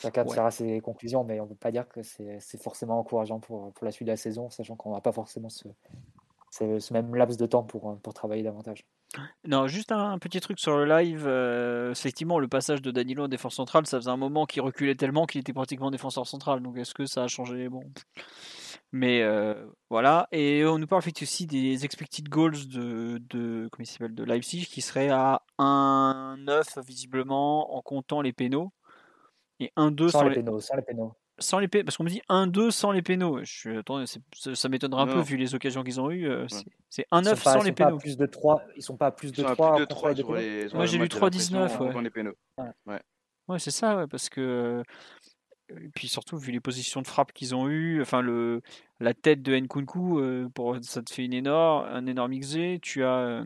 Chacun 0.00 0.26
ouais. 0.26 0.50
ses 0.50 0.80
conclusions, 0.80 1.24
mais 1.24 1.40
on 1.40 1.44
ne 1.44 1.48
peut 1.48 1.54
pas 1.54 1.70
dire 1.70 1.88
que 1.88 2.02
c'est 2.02 2.60
forcément 2.60 2.98
encourageant 2.98 3.40
pour, 3.40 3.72
pour 3.72 3.84
la 3.86 3.90
suite 3.90 4.06
de 4.06 4.12
la 4.12 4.18
saison, 4.18 4.50
sachant 4.50 4.76
qu'on 4.76 4.92
n'a 4.92 5.00
pas 5.00 5.12
forcément 5.12 5.48
ce, 5.48 5.66
ce, 6.50 6.92
même 6.92 7.14
laps 7.14 7.38
de 7.38 7.46
temps 7.46 7.62
pour, 7.62 7.98
pour 8.00 8.12
travailler 8.12 8.42
davantage. 8.42 8.86
Non, 9.46 9.66
juste 9.66 9.92
un, 9.92 10.18
petit 10.18 10.40
truc 10.40 10.58
sur 10.58 10.76
le 10.76 10.84
live. 10.84 11.24
Euh, 11.26 11.92
effectivement, 11.92 12.38
le 12.38 12.48
passage 12.48 12.82
de 12.82 12.90
Danilo 12.90 13.24
en 13.24 13.28
défense 13.28 13.54
centrale, 13.54 13.86
ça 13.86 13.98
faisait 13.98 14.10
un 14.10 14.16
moment 14.16 14.46
qu'il 14.46 14.62
reculait 14.62 14.94
tellement 14.94 15.26
qu'il 15.26 15.40
était 15.40 15.52
pratiquement 15.52 15.90
défenseur 15.90 16.26
central. 16.26 16.62
Donc, 16.62 16.76
est-ce 16.78 16.94
que 16.94 17.06
ça 17.06 17.24
a 17.24 17.26
changé? 17.28 17.68
Bon. 17.68 17.82
Mais 18.92 19.22
euh, 19.22 19.66
voilà. 19.90 20.28
Et 20.32 20.64
on 20.64 20.78
nous 20.78 20.86
parle 20.86 21.02
aussi 21.20 21.46
des 21.46 21.84
expected 21.84 22.28
goals 22.28 22.68
de, 22.68 23.20
de, 23.28 23.68
comment 23.72 23.84
il 24.00 24.14
de 24.14 24.24
Leipzig 24.24 24.66
qui 24.66 24.80
serait 24.82 25.10
à 25.10 25.42
1-9 25.58 26.84
visiblement 26.86 27.76
en 27.76 27.82
comptant 27.82 28.20
les 28.20 28.32
pénaux. 28.32 28.72
Et 29.60 29.72
1-2 29.76 30.10
sans, 30.10 30.22
les 30.24 30.34
pénaux. 30.34 30.60
Sans 30.60 30.76
les 30.76 30.82
pénaux 30.82 31.16
sans 31.38 31.58
les 31.58 31.68
parce 31.68 31.96
qu'on 31.96 32.04
me 32.04 32.10
dit 32.10 32.22
1-2 32.28 32.70
sans 32.70 32.92
les 32.92 33.02
pénaux. 33.02 33.40
Je 33.42 33.82
ça, 34.54 34.68
m'étonnerait 34.68 35.02
un 35.02 35.06
peu 35.06 35.20
vu 35.20 35.36
les 35.36 35.54
occasions 35.54 35.82
qu'ils 35.82 36.00
ont 36.00 36.10
eues. 36.10 36.28
Euh, 36.28 36.46
c'est 36.90 37.06
1-9 37.10 37.36
sans 37.36 37.62
les 37.62 37.72
pénaux. 37.72 37.98
plus 37.98 38.16
de 38.16 38.26
3, 38.26 38.62
ils 38.76 38.82
sont 38.82 38.96
pas 38.96 39.06
à 39.06 39.10
plus 39.10 39.32
de 39.32 39.42
3. 39.42 39.86
Moi 40.74 40.86
j'ai 40.86 40.98
lu 40.98 41.06
3-19. 41.06 41.78
Ouais, 42.58 42.64
ouais. 42.86 43.00
ouais 43.48 43.58
c'est 43.58 43.70
ça, 43.70 43.96
ouais, 43.96 44.06
parce 44.06 44.28
que. 44.28 44.82
Et 45.70 45.88
puis 45.88 46.08
surtout, 46.08 46.36
vu 46.36 46.52
les 46.52 46.60
positions 46.60 47.00
de 47.00 47.06
frappe 47.06 47.32
qu'ils 47.32 47.54
ont 47.54 47.68
eues, 47.68 48.02
enfin 48.02 48.20
le, 48.20 48.60
la 49.00 49.14
tête 49.14 49.40
de 49.40 49.56
Nkunku, 49.56 50.18
euh, 50.18 50.48
pour, 50.54 50.76
ça 50.82 51.02
te 51.02 51.12
fait 51.12 51.24
une 51.24 51.32
énorme, 51.32 51.86
un 51.88 52.06
énorme 52.06 52.38
XG. 52.38 52.80
Tu 52.80 53.02
as. 53.02 53.16
Euh, 53.16 53.44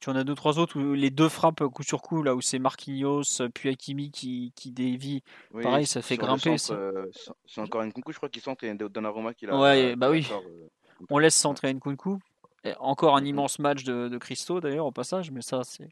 tu 0.00 0.08
en 0.08 0.16
as 0.16 0.24
deux, 0.24 0.34
trois 0.34 0.58
autres 0.58 0.80
où 0.80 0.94
les 0.94 1.10
deux 1.10 1.28
frappent 1.28 1.66
coup 1.66 1.82
sur 1.82 2.00
coup, 2.00 2.22
là 2.22 2.34
où 2.34 2.40
c'est 2.40 2.58
Marquinhos, 2.58 3.22
puis 3.54 3.68
Hakimi 3.68 4.10
qui, 4.10 4.52
qui 4.56 4.70
dévie. 4.70 5.22
Pareil, 5.62 5.86
ça 5.86 6.00
fait 6.00 6.16
grimper. 6.16 6.56
Euh, 6.70 7.06
c'est 7.46 7.60
encore 7.60 7.84
Nkunku, 7.84 8.12
je 8.12 8.16
crois, 8.16 8.28
qui 8.30 8.40
centre 8.40 8.64
et 8.64 8.74
Donnarumma 8.74 9.34
qui 9.34 9.46
l'a. 9.46 9.58
Ouais, 9.58 9.96
bah 9.96 10.10
oui. 10.10 10.26
Euh, 10.32 10.68
On 11.10 11.18
laisse 11.18 11.36
centrer 11.36 11.72
Nkunku. 11.72 12.18
Et 12.64 12.74
encore 12.78 13.16
un 13.16 13.24
immense 13.24 13.58
match 13.58 13.84
de, 13.84 14.08
de 14.08 14.18
Christo 14.18 14.60
d'ailleurs 14.60 14.86
au 14.86 14.92
passage, 14.92 15.30
mais 15.30 15.42
ça, 15.42 15.62
c'est. 15.64 15.88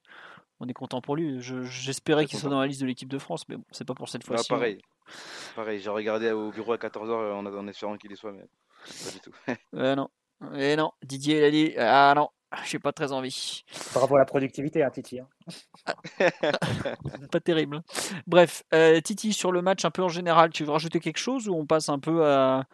On 0.60 0.66
est 0.66 0.74
content 0.74 1.00
pour 1.00 1.14
lui. 1.14 1.40
J'espérais 1.40 2.26
qu'il 2.26 2.38
soit 2.38 2.50
dans 2.50 2.60
la 2.60 2.66
liste 2.66 2.80
de 2.80 2.86
l'équipe 2.86 3.08
de 3.08 3.18
France, 3.18 3.48
mais 3.48 3.56
bon, 3.56 3.64
c'est 3.70 3.86
pas 3.86 3.94
pour 3.94 4.08
cette 4.08 4.22
ah, 4.24 4.28
fois-ci. 4.28 4.48
pareil. 4.48 4.82
Pareil, 5.54 5.80
j'ai 5.80 5.90
regardé 5.90 6.32
au 6.32 6.50
bureau 6.50 6.72
à 6.72 6.76
14h 6.76 7.12
en, 7.12 7.46
en 7.46 7.68
espérant 7.68 7.96
qu'il 7.96 8.10
y 8.10 8.16
soit, 8.16 8.32
mais 8.32 8.44
pas 8.84 9.10
du 9.12 9.20
tout. 9.20 9.32
Euh, 9.74 9.94
non. 9.94 10.10
Et 10.54 10.76
non, 10.76 10.92
Didier, 11.02 11.38
il 11.38 11.44
a 11.44 11.50
dit 11.50 11.74
Ah 11.76 12.12
non, 12.16 12.30
j'ai 12.64 12.78
pas 12.78 12.92
très 12.92 13.12
envie. 13.12 13.64
Par 13.92 14.02
rapport 14.02 14.16
à 14.16 14.20
la 14.20 14.26
productivité, 14.26 14.82
hein, 14.82 14.90
Titi. 14.90 15.20
hein. 15.20 15.28
pas 17.30 17.40
terrible. 17.40 17.82
Bref, 18.26 18.62
euh, 18.74 19.00
Titi, 19.00 19.32
sur 19.32 19.52
le 19.52 19.62
match 19.62 19.84
un 19.84 19.90
peu 19.90 20.02
en 20.02 20.08
général, 20.08 20.50
tu 20.50 20.64
veux 20.64 20.70
rajouter 20.70 21.00
quelque 21.00 21.18
chose 21.18 21.48
ou 21.48 21.54
on 21.54 21.66
passe 21.66 21.88
un 21.88 21.98
peu 21.98 22.24
à, 22.26 22.64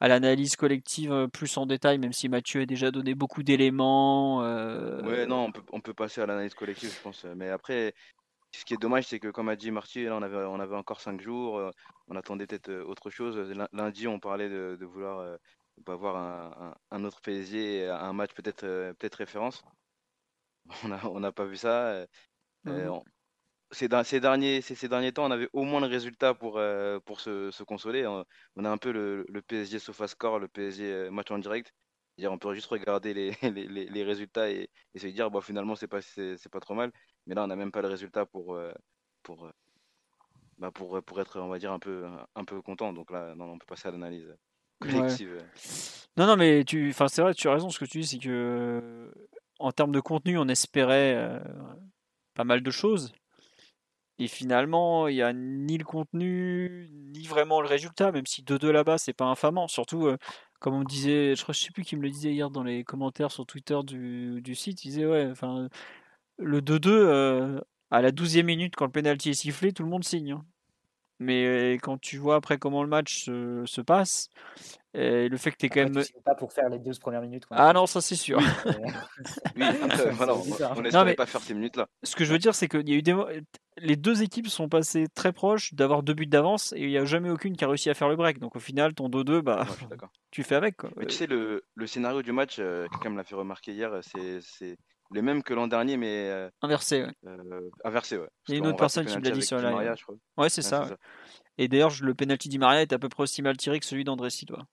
à 0.00 0.08
l'analyse 0.08 0.56
collective 0.56 1.12
euh, 1.12 1.26
plus 1.28 1.56
en 1.56 1.66
détail, 1.66 1.98
même 1.98 2.12
si 2.12 2.28
Mathieu 2.28 2.62
a 2.62 2.66
déjà 2.66 2.90
donné 2.90 3.14
beaucoup 3.14 3.42
d'éléments 3.42 4.42
euh, 4.42 5.02
Ouais, 5.02 5.26
non, 5.26 5.44
on 5.44 5.52
peut, 5.52 5.62
on 5.72 5.80
peut 5.80 5.94
passer 5.94 6.20
à 6.20 6.26
l'analyse 6.26 6.54
collective, 6.54 6.92
je 6.92 7.00
pense. 7.02 7.24
Mais 7.36 7.50
après, 7.50 7.94
ce 8.52 8.64
qui 8.64 8.74
est 8.74 8.80
dommage, 8.80 9.04
c'est 9.06 9.20
que 9.20 9.28
comme 9.28 9.48
a 9.48 9.56
dit 9.56 9.70
Marty, 9.70 10.04
là, 10.04 10.16
on 10.16 10.22
avait, 10.22 10.36
on 10.38 10.58
avait 10.58 10.76
encore 10.76 11.00
5 11.00 11.20
jours, 11.20 11.58
euh, 11.58 11.70
on 12.08 12.16
attendait 12.16 12.46
peut-être 12.46 12.72
autre 12.84 13.10
chose. 13.10 13.38
Lundi, 13.72 14.08
on 14.08 14.18
parlait 14.18 14.48
de, 14.48 14.76
de 14.80 14.84
vouloir 14.86 15.36
euh, 15.88 15.92
avoir 15.92 16.16
un, 16.16 16.72
un- 16.72 16.96
un 16.98 17.04
autre 17.04 17.20
PSG, 17.20 17.88
un 17.88 18.12
match 18.12 18.32
peut-être 18.34 18.64
euh, 18.64 18.94
peut-être 18.94 19.16
référence. 19.16 19.62
On 20.84 20.88
n'a 21.20 21.30
on 21.30 21.32
pas 21.32 21.44
vu 21.46 21.56
ça. 21.56 22.06
on- 22.66 23.02
ces, 23.72 23.88
der- 23.88 24.04
ces 24.06 24.20
derniers, 24.20 24.62
ces, 24.62 24.74
ces 24.76 24.88
derniers 24.88 25.12
temps, 25.12 25.26
on 25.26 25.30
avait 25.32 25.48
au 25.52 25.64
moins 25.64 25.80
le 25.80 25.86
résultat 25.88 26.34
pour, 26.34 26.58
euh, 26.58 27.00
pour 27.00 27.20
se, 27.20 27.50
se 27.50 27.64
consoler. 27.64 28.06
On, 28.06 28.24
on 28.56 28.64
a 28.66 28.70
un 28.70 28.78
peu 28.78 28.92
le, 28.92 29.26
le 29.28 29.42
PSG 29.42 29.78
SofaScore, 29.80 30.38
le 30.40 30.48
PSG 30.48 31.10
match 31.10 31.30
en 31.32 31.38
direct. 31.38 31.72
On 32.22 32.38
peut 32.38 32.54
juste 32.54 32.68
regarder 32.68 33.14
les, 33.14 33.32
les, 33.42 33.68
les- 33.68 33.86
les 33.88 34.04
résultats 34.04 34.50
et, 34.50 34.70
et 34.94 34.98
se 35.00 35.08
dire, 35.08 35.30
bon, 35.30 35.40
finalement, 35.42 35.76
c'est 35.76 35.88
pas, 35.88 36.02
c'est, 36.02 36.36
c'est 36.38 36.50
pas 36.50 36.60
trop 36.60 36.74
mal. 36.74 36.92
Mais 37.26 37.34
là, 37.36 37.44
on 37.44 37.48
n'a 37.48 37.56
même 37.56 37.72
pas 37.72 37.82
le 37.82 37.88
résultat 37.88 38.26
pour, 38.26 38.58
pour, 39.22 39.50
bah, 40.58 40.70
pour, 40.72 41.02
pour 41.04 41.20
être, 41.20 41.40
on 41.40 41.48
va 41.48 41.58
dire, 41.58 41.72
un 41.72 41.78
peu, 41.78 42.06
un 42.34 42.44
peu 42.44 42.62
content. 42.62 42.92
Donc 42.92 43.10
là, 43.10 43.34
non, 43.34 43.52
on 43.52 43.58
peut 43.58 43.66
passer 43.66 43.88
à 43.88 43.90
l'analyse 43.92 44.36
Ouais. 44.82 44.88
collective. 44.92 45.38
Non, 46.16 46.26
non, 46.26 46.36
mais 46.36 46.64
tu, 46.64 46.90
enfin, 46.90 47.08
c'est 47.08 47.22
vrai, 47.22 47.34
tu 47.34 47.48
as 47.48 47.52
raison. 47.52 47.70
Ce 47.70 47.78
que 47.78 47.84
tu 47.84 48.00
dis, 48.00 48.06
c'est 48.06 48.18
que 48.18 48.28
euh, 48.28 49.12
en 49.58 49.72
termes 49.72 49.92
de 49.92 50.00
contenu, 50.00 50.38
on 50.38 50.48
espérait 50.48 51.14
euh, 51.16 51.40
pas 52.34 52.44
mal 52.44 52.62
de 52.62 52.70
choses. 52.70 53.12
Et 54.18 54.28
finalement, 54.28 55.08
il 55.08 55.14
n'y 55.14 55.22
a 55.22 55.32
ni 55.32 55.78
le 55.78 55.84
contenu, 55.84 56.90
ni 56.92 57.26
vraiment 57.26 57.62
le 57.62 57.68
résultat, 57.68 58.12
même 58.12 58.26
si 58.26 58.42
2-2 58.42 58.70
là-bas, 58.70 58.98
c'est 58.98 59.14
pas 59.14 59.24
infamant. 59.24 59.66
Surtout, 59.66 60.06
euh, 60.08 60.18
comme 60.60 60.74
on 60.74 60.84
disait, 60.84 61.34
je 61.34 61.42
crois, 61.42 61.54
je 61.54 61.60
sais 61.60 61.70
plus 61.72 61.84
qui 61.84 61.96
me 61.96 62.02
le 62.02 62.10
disait 62.10 62.32
hier 62.32 62.50
dans 62.50 62.62
les 62.62 62.84
commentaires 62.84 63.30
sur 63.30 63.46
Twitter 63.46 63.78
du, 63.82 64.42
du 64.42 64.54
site, 64.54 64.84
il 64.84 64.88
disait, 64.88 65.06
ouais, 65.06 65.26
enfin, 65.30 65.68
le 66.36 66.60
2-2, 66.60 66.90
euh, 66.90 67.60
à 67.90 68.02
la 68.02 68.12
12e 68.12 68.44
minute, 68.44 68.76
quand 68.76 68.84
le 68.84 68.92
penalty 68.92 69.30
est 69.30 69.34
sifflé, 69.34 69.72
tout 69.72 69.84
le 69.84 69.88
monde 69.88 70.04
signe. 70.04 70.32
hein. 70.32 70.44
Mais 71.20 71.44
euh, 71.44 71.78
quand 71.80 72.00
tu 72.00 72.16
vois 72.16 72.36
après 72.36 72.56
comment 72.58 72.82
le 72.82 72.88
match 72.88 73.24
se, 73.26 73.62
se 73.66 73.80
passe, 73.82 74.28
et 74.94 75.28
le 75.28 75.36
fait 75.36 75.52
que 75.52 75.56
tu 75.58 75.66
es 75.66 75.68
quand 75.68 75.82
même. 75.84 76.02
tu 76.02 76.12
pas 76.24 76.34
pour 76.34 76.52
faire 76.52 76.68
les 76.68 76.78
12 76.78 76.98
premières 76.98 77.20
minutes. 77.20 77.46
quoi. 77.46 77.56
Ah 77.60 77.72
non, 77.72 77.86
ça 77.86 78.00
c'est 78.00 78.16
sûr. 78.16 78.40
Euh, 78.66 78.72
Oui, 79.56 79.62
après, 79.64 80.10
voilà, 80.12 80.34
on 80.34 80.80
n'espérait 80.82 81.04
mais- 81.04 81.14
pas 81.14 81.26
faire 81.26 81.40
ces 81.42 81.54
minutes-là. 81.54 81.86
Ce 82.02 82.16
que 82.16 82.24
je 82.24 82.32
veux 82.32 82.38
dire, 82.38 82.54
c'est 82.54 82.68
qu'il 82.68 82.88
y 82.88 82.92
a 82.94 82.96
eu 82.96 83.02
des 83.02 83.14
les 83.82 83.96
deux 83.96 84.22
équipes 84.22 84.48
sont 84.48 84.68
passées 84.68 85.06
très 85.14 85.32
proches 85.32 85.72
d'avoir 85.74 86.02
deux 86.02 86.12
buts 86.14 86.26
d'avance 86.26 86.72
et 86.72 86.80
il 86.80 86.88
n'y 86.88 86.98
a 86.98 87.04
jamais 87.04 87.30
aucune 87.30 87.56
qui 87.56 87.64
a 87.64 87.68
réussi 87.68 87.88
à 87.90 87.94
faire 87.94 88.08
le 88.08 88.16
break. 88.16 88.38
Donc 88.38 88.56
au 88.56 88.60
final, 88.60 88.94
ton 88.94 89.08
2-2, 89.08 89.40
bah, 89.42 89.64
Ouais, 89.90 89.96
tu 90.30 90.42
fais 90.42 90.54
avec. 90.54 90.76
Quoi. 90.78 90.90
Mais 90.96 91.06
tu 91.06 91.14
sais, 91.16 91.26
le, 91.26 91.64
le 91.74 91.86
scénario 91.86 92.22
du 92.22 92.32
match, 92.32 92.56
euh, 92.58 92.86
quelqu'un 92.88 93.10
me 93.10 93.16
l'a 93.16 93.24
fait 93.24 93.34
remarquer 93.36 93.72
hier, 93.72 93.92
euh, 93.92 94.00
c'est, 94.40 94.76
c'est 95.10 95.16
le 95.16 95.22
même 95.22 95.42
que 95.42 95.54
l'an 95.54 95.66
dernier, 95.66 95.96
mais 95.96 96.28
euh, 96.28 96.48
Inversé, 96.62 97.02
ouais. 97.04 97.12
euh, 97.26 97.60
inversé. 97.84 98.16
Ouais. 98.18 98.28
Il 98.48 98.52
y 98.52 98.54
a 98.54 98.58
une 98.58 98.66
autre 98.68 98.76
personne 98.78 99.06
qui 99.06 99.16
me 99.16 99.22
l'a 99.22 99.30
dit 99.30 99.42
sur 99.42 99.58
la 99.58 99.70
Maria. 99.70 99.94
Ouais, 100.36 100.48
c'est 100.48 100.62
Ouais, 100.62 100.68
ça. 100.68 100.96
Et 101.58 101.68
d'ailleurs, 101.68 101.92
le 102.00 102.14
penalty 102.14 102.48
di 102.48 102.58
Maria 102.58 102.82
est 102.82 102.92
à 102.92 102.98
peu 102.98 103.08
près 103.08 103.22
aussi 103.24 103.42
mal 103.42 103.56
tiré 103.56 103.80
que 103.80 103.86
celui 103.86 104.04
d'André 104.04 104.30
Silva. 104.30 104.66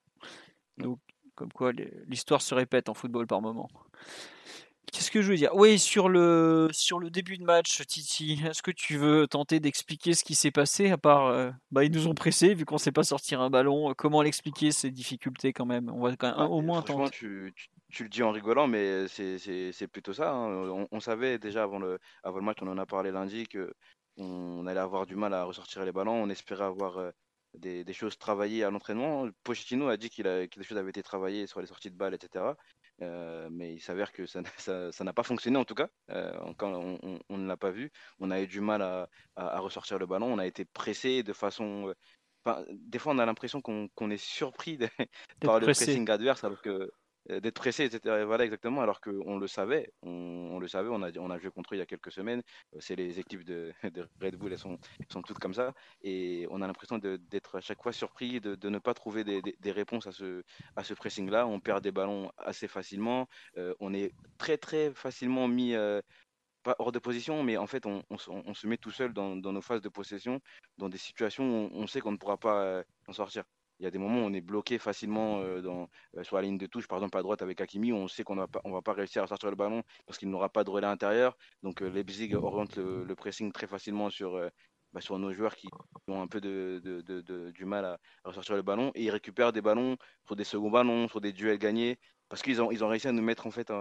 Donc, 0.77 0.99
comme 1.35 1.51
quoi, 1.51 1.71
les- 1.71 1.91
l'histoire 2.07 2.41
se 2.41 2.53
répète 2.55 2.87
en 2.89 2.93
football 2.93 3.27
par 3.27 3.41
moment. 3.41 3.69
Qu'est-ce 4.93 5.11
que 5.11 5.21
je 5.21 5.29
veux 5.31 5.35
dire? 5.35 5.53
Oui, 5.53 5.77
sur 5.77 6.07
le, 6.07 6.69
sur 6.71 6.97
le 6.99 7.09
début 7.09 7.37
de 7.37 7.43
match, 7.43 7.81
Titi, 7.85 8.41
est-ce 8.45 8.61
que 8.63 8.71
tu 8.71 8.95
veux 8.97 9.27
tenter 9.27 9.59
d'expliquer 9.59 10.13
ce 10.13 10.23
qui 10.23 10.33
s'est 10.33 10.49
passé 10.49 10.89
À 10.91 10.97
part, 10.97 11.25
euh, 11.25 11.51
bah, 11.71 11.83
ils 11.83 11.91
nous 11.91 12.07
ont 12.07 12.13
pressés 12.13 12.53
vu 12.53 12.63
qu'on 12.63 12.75
ne 12.75 12.79
sait 12.79 12.93
pas 12.93 13.03
sortir 13.03 13.41
un 13.41 13.49
ballon. 13.49 13.93
Comment 13.97 14.21
l'expliquer 14.21 14.71
ces 14.71 14.89
difficultés 14.89 15.51
quand 15.51 15.65
même? 15.65 15.89
On 15.93 15.99
va 16.01 16.15
quand 16.15 16.29
même 16.31 16.39
Ouais, 16.39 16.55
au 16.57 16.61
moins 16.61 16.81
tenter. 16.83 17.09
tu, 17.11 17.53
tu, 17.55 17.67
tu 17.91 18.03
le 18.03 18.09
dis 18.09 18.23
en 18.23 18.31
rigolant, 18.31 18.67
mais 18.67 19.07
c'est, 19.07 19.87
plutôt 19.91 20.13
ça. 20.13 20.31
hein. 20.31 20.47
On, 20.69 20.87
on 20.91 20.99
savait 20.99 21.39
déjà 21.39 21.63
avant 21.63 21.79
le, 21.79 21.99
avant 22.23 22.37
le 22.37 22.43
match, 22.43 22.57
on 22.61 22.67
en 22.67 22.77
a 22.77 22.85
parlé 22.85 23.11
lundi, 23.11 23.47
que 23.47 23.73
on 24.17 24.65
allait 24.67 24.79
avoir 24.79 25.05
du 25.05 25.15
mal 25.15 25.33
à 25.33 25.43
ressortir 25.43 25.85
les 25.85 25.91
ballons. 25.91 26.13
On 26.23 26.29
espérait 26.29 26.65
avoir 26.65 26.97
euh, 26.97 27.11
des, 27.53 27.83
des 27.83 27.93
choses 27.93 28.17
travaillées 28.17 28.63
à 28.63 28.71
l'entraînement. 28.71 29.27
Pochettino 29.43 29.87
a 29.89 29.97
dit 29.97 30.09
qu'il 30.09 30.27
a, 30.27 30.47
que 30.47 30.59
des 30.59 30.65
choses 30.65 30.77
avaient 30.77 30.89
été 30.89 31.03
travaillées 31.03 31.47
sur 31.47 31.61
les 31.61 31.67
sorties 31.67 31.91
de 31.91 31.95
balles, 31.95 32.13
etc. 32.15 32.55
Euh, 33.03 33.47
mais 33.51 33.75
il 33.75 33.79
s'avère 33.79 34.11
que 34.11 34.25
ça 34.25 34.41
n'a 34.41 35.13
pas 35.13 35.23
fonctionné 35.23 35.57
en 35.57 35.65
tout 35.65 35.75
cas. 35.75 35.87
Euh, 36.09 36.33
on, 36.41 36.99
on- 37.03 37.19
on 37.29 37.37
ne 37.37 37.47
l'a 37.47 37.57
pas 37.57 37.69
vu, 37.71 37.91
on 38.19 38.31
a 38.31 38.41
eu 38.41 38.47
du 38.47 38.59
mal 38.59 38.81
à, 38.81 39.07
à- 39.35 39.55
à 39.57 39.59
ressortir 39.59 39.99
le 39.99 40.07
ballon. 40.07 40.33
On 40.33 40.39
a 40.39 40.47
été 40.47 40.65
pressé 40.65 41.21
de 41.23 41.31
façon. 41.33 41.93
enfin, 42.43 42.65
des 42.71 42.99
fois, 42.99 43.13
on 43.13 43.19
a 43.19 43.25
l'impression 43.25 43.61
qu'on 43.61 44.09
est 44.09 44.17
surpris 44.17 44.77
de- 44.77 44.89
par 45.45 45.59
le 45.59 45.67
pressing 45.85 46.09
adverse, 46.09 46.43
alors 46.43 46.61
que 46.61 46.89
d'être 47.29 47.55
pressé, 47.55 47.85
etc. 47.85 48.25
Voilà 48.25 48.43
exactement, 48.45 48.81
alors 48.81 49.01
qu'on 49.01 49.37
le 49.37 49.47
savait. 49.47 49.91
On, 50.01 50.59
le 50.59 50.67
savait. 50.67 50.89
On 50.91 51.01
a, 51.03 51.11
on 51.19 51.29
a 51.29 51.37
joué 51.39 51.51
contre 51.51 51.73
eux 51.73 51.77
il 51.77 51.79
y 51.79 51.81
a 51.81 51.85
quelques 51.85 52.11
semaines. 52.11 52.41
Euh, 52.75 52.79
C'est 52.79 52.95
les 52.95 53.19
équipes 53.19 53.43
de, 53.43 53.73
Red 54.21 54.35
Bull, 54.37 54.51
elles 54.53 54.59
sont, 54.59 54.77
elles 54.99 55.11
sont 55.11 55.21
toutes 55.21 55.39
comme 55.39 55.53
ça. 55.53 55.73
Et 56.01 56.47
on 56.51 56.61
a 56.61 56.67
l'impression 56.67 56.97
d'être 56.99 57.55
à 57.57 57.61
chaque 57.61 57.81
fois 57.81 57.91
surpris 57.93 58.39
de, 58.41 58.55
de 58.55 58.69
ne 58.69 58.79
pas 58.79 58.93
trouver 58.93 59.23
des, 59.23 59.41
des- 59.41 59.71
réponses 59.71 60.07
à 60.07 60.11
ce, 60.11 60.43
à 60.75 60.83
ce 60.83 60.93
pressing-là. 60.93 61.45
On 61.47 61.59
perd 61.59 61.83
des 61.83 61.91
ballons 61.91 62.31
assez 62.37 62.67
facilement. 62.67 63.27
Euh, 63.57 63.73
on 63.79 63.93
est 63.93 64.15
très, 64.37 64.57
très 64.57 64.93
facilement 64.93 65.47
mis, 65.47 65.73
euh, 65.75 66.01
pas 66.63 66.75
hors 66.79 66.91
de 66.91 66.99
position, 66.99 67.43
mais 67.43 67.57
en 67.57 67.67
fait, 67.67 67.85
on, 67.85 68.03
on 68.09 68.17
se- 68.53 68.67
met 68.67 68.77
tout 68.77 68.91
seul 68.91 69.13
dans, 69.13 69.35
dans 69.37 69.53
nos 69.53 69.61
phases 69.61 69.81
de 69.81 69.89
possession, 69.89 70.39
dans 70.77 70.89
des 70.89 70.97
situations 70.97 71.65
où 71.67 71.69
on, 71.73 71.87
sait 71.87 72.01
qu'on 72.01 72.11
ne 72.11 72.17
pourra 72.17 72.37
pas 72.37 72.63
euh, 72.63 72.83
en 73.07 73.13
sortir. 73.13 73.43
Il 73.79 73.83
y 73.83 73.87
a 73.87 73.91
des 73.91 73.99
moments 73.99 74.21
où 74.23 74.25
on 74.25 74.33
est 74.33 74.41
bloqué 74.41 74.79
facilement 74.79 75.39
euh, 75.39 75.61
euh, 76.17 76.23
sur 76.23 76.35
la 76.35 76.41
ligne 76.41 76.57
de 76.57 76.65
touche, 76.65 76.87
par 76.87 76.97
exemple 76.97 77.17
à 77.17 77.21
droite 77.21 77.41
avec 77.41 77.61
Hakimi, 77.61 77.91
où 77.91 77.95
on 77.95 78.07
sait 78.07 78.23
qu'on 78.23 78.35
ne 78.35 78.41
va 78.41 78.81
pas, 78.81 78.93
réussir 78.93 79.23
à 79.23 79.27
sortir 79.27 79.49
le 79.49 79.55
ballon 79.55 79.83
parce 80.05 80.17
qu'il 80.17 80.29
n'aura 80.29 80.49
pas 80.49 80.63
de 80.63 80.69
relais 80.69 80.87
intérieur. 80.87 81.37
Donc 81.63 81.81
euh, 81.81 81.89
Leipzig 81.89 82.33
oriente 82.35 82.77
le, 82.77 83.15
pressing 83.15 83.51
très 83.51 83.67
facilement 83.67 84.09
sur, 84.09 84.39
bah, 84.93 85.01
sur 85.01 85.19
nos 85.19 85.31
joueurs 85.31 85.55
qui 85.55 85.67
ont 86.07 86.21
un 86.21 86.27
peu 86.27 86.41
du 86.41 87.65
mal 87.65 87.85
à, 87.85 87.99
à 88.23 88.29
ressortir 88.29 88.55
le 88.55 88.61
ballon 88.63 88.91
et 88.95 89.03
ils 89.03 89.11
récupèrent 89.11 89.53
des 89.53 89.61
ballons 89.61 89.97
sur 90.25 90.35
des 90.35 90.43
seconds 90.43 90.71
ballons, 90.71 91.07
sur 91.07 91.21
des 91.21 91.33
duels 91.33 91.59
gagnés 91.59 91.99
parce 92.29 92.41
qu'ils 92.41 92.61
ont, 92.61 92.69
ont 92.69 92.87
réussi 92.87 93.07
à 93.07 93.11
nous 93.11 93.21
mettre 93.21 93.47
en 93.47 93.51
fait 93.51 93.71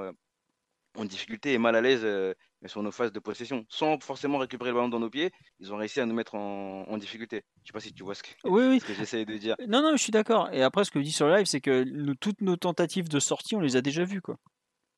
en, 0.96 1.04
difficulté 1.04 1.52
et 1.52 1.58
mal 1.58 1.76
à 1.76 1.80
l'aise 1.80 2.00
euh, 2.04 2.34
sur 2.66 2.82
nos 2.82 2.90
phases 2.90 3.12
de 3.12 3.18
possession 3.20 3.64
sans 3.68 3.98
forcément 4.00 4.38
récupérer 4.38 4.70
le 4.70 4.74
ballon 4.76 4.88
dans 4.88 4.98
nos 5.00 5.10
pieds. 5.10 5.30
Ils 5.60 5.72
ont 5.72 5.76
réussi 5.76 6.00
à 6.00 6.06
nous 6.06 6.14
mettre 6.14 6.34
en, 6.34 6.84
en 6.88 6.96
difficulté. 6.98 7.44
Je 7.62 7.68
sais 7.68 7.72
pas 7.72 7.80
si 7.80 7.92
tu 7.92 8.02
vois 8.02 8.14
ce 8.14 8.22
que, 8.22 8.30
Oui, 8.44 8.64
oui. 8.68 8.80
ce 8.80 8.86
que 8.86 8.94
j'essaie 8.94 9.24
de 9.24 9.36
dire. 9.36 9.54
Non, 9.68 9.82
non, 9.82 9.92
je 9.96 10.02
suis 10.02 10.10
d'accord. 10.12 10.48
Et 10.52 10.62
après, 10.62 10.84
ce 10.84 10.90
que 10.90 10.98
je 10.98 11.04
dis 11.04 11.12
sur 11.12 11.26
le 11.28 11.36
live, 11.36 11.46
c'est 11.46 11.60
que 11.60 11.84
nous- 11.84 12.14
toutes 12.14 12.40
nos 12.40 12.56
tentatives 12.56 13.08
de 13.08 13.20
sortie, 13.20 13.54
on 13.56 13.60
les 13.60 13.76
a 13.76 13.82
déjà 13.82 14.04
vues. 14.04 14.20
quoi. 14.22 14.36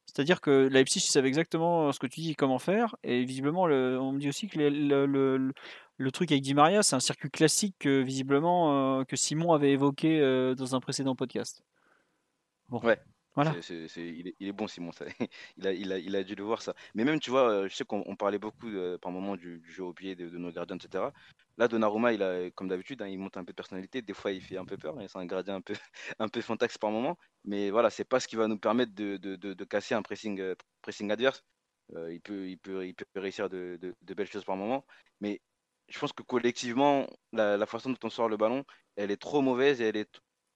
C'est-à-dire 0.07 0.41
que 0.41 0.69
Leipzig 0.69 1.01
ils 1.07 1.11
savaient 1.11 1.29
exactement 1.29 1.93
ce 1.93 1.99
que 1.99 2.07
tu 2.07 2.21
dis, 2.21 2.35
comment 2.35 2.59
faire. 2.59 2.97
Et 3.03 3.25
visiblement, 3.25 3.67
le- 3.67 3.99
on 4.01 4.13
me 4.13 4.19
dit 4.19 4.29
aussi 4.31 4.49
que 4.49 4.59
le, 4.59 4.71
le- 4.71 5.05
le- 5.07 5.53
le 6.01 6.11
truc 6.13 6.31
avec 6.33 6.43
Di 6.43 6.55
Maria, 6.55 6.83
c'est 6.83 6.97
un 6.97 7.01
circuit 7.01 7.29
classique 7.29 7.75
que 7.81 8.01
visiblement 8.03 9.01
euh, 9.01 9.05
que 9.05 9.17
Simon 9.17 9.53
avait 9.53 9.73
évoqué 9.73 10.21
euh, 10.21 10.55
dans 10.55 10.75
un 10.75 10.81
précédent 10.81 11.15
podcast. 11.15 11.63
Bon, 12.69 12.81
Ouais. 12.81 12.99
Il, 13.97 14.35
est, 14.41 14.53
bon, 14.53 14.67
Simon. 14.67 14.91
il, 15.57 16.17
a, 16.17 16.23
dû 16.23 16.35
le 16.35 16.45
voir, 16.45 16.63
ça. 16.63 16.75
Mais 16.95 17.05
même, 17.05 17.21
tu 17.21 17.31
vois, 17.31 17.51
euh, 17.51 17.69
je 17.69 17.75
sais 17.75 17.85
qu'on 17.85 18.03
on 18.07 18.17
parlait 18.17 18.39
beaucoup 18.39 18.69
euh, 18.69 18.99
par 18.99 19.13
moment 19.13 19.37
du, 19.37 19.63
jeu 19.65 19.85
au 19.85 19.93
pied 19.93 20.15
de, 20.17 20.29
nos 20.37 20.51
gardiens, 20.51 20.77
etc. 20.77 21.05
Là, 21.57 21.69
Donnarumma, 21.69 22.13
il 22.13 22.23
a, 22.23 22.51
comme 22.53 22.69
d'habitude, 22.69 23.03
hein, 23.03 23.09
il 23.09 23.19
monte 23.19 23.37
un 23.37 23.45
peu 23.45 23.53
de 23.53 23.57
personnalité. 23.57 24.03
Des 24.03 24.15
fois, 24.15 24.33
il 24.33 24.41
fait 24.41 24.57
un 24.57 24.65
peu 24.65 24.77
peur. 24.77 25.01
et 25.01 25.09
C'est 25.09 25.19
un 25.19 25.27
gardien 25.27 25.57
un 25.57 25.61
peu, 25.61 25.75
un 26.19 26.41
fantax 26.41 26.79
par 26.79 26.91
moment. 26.91 27.19
Mais 27.45 27.71
voilà, 27.71 27.91
c'est 27.91 28.05
pas 28.05 28.21
ce 28.21 28.29
qui 28.29 28.37
va 28.37 28.47
nous 28.47 28.59
permettre 28.59 28.93
de, 28.95 29.65
casser 29.65 29.95
un 29.95 30.03
pressing, 30.03 30.41
euh, 30.41 30.55
adverse. 31.11 31.43
Euh, 31.95 32.13
il, 32.13 32.21
peut, 32.21 32.95
réussir 33.17 33.49
de, 33.49 33.95
belles 34.03 34.31
choses 34.31 34.45
par 34.45 34.57
moment. 34.57 34.85
Mais 35.21 35.41
je 35.89 35.99
pense 35.99 36.13
que 36.13 36.23
collectivement, 36.23 37.07
la, 37.33 37.67
façon 37.67 37.91
dont 37.91 37.99
on 38.05 38.11
sort 38.11 38.29
le 38.29 38.37
ballon, 38.37 38.65
elle 38.97 39.11
est 39.11 39.17
trop 39.17 39.41
mauvaise 39.43 39.81
et 39.81 40.07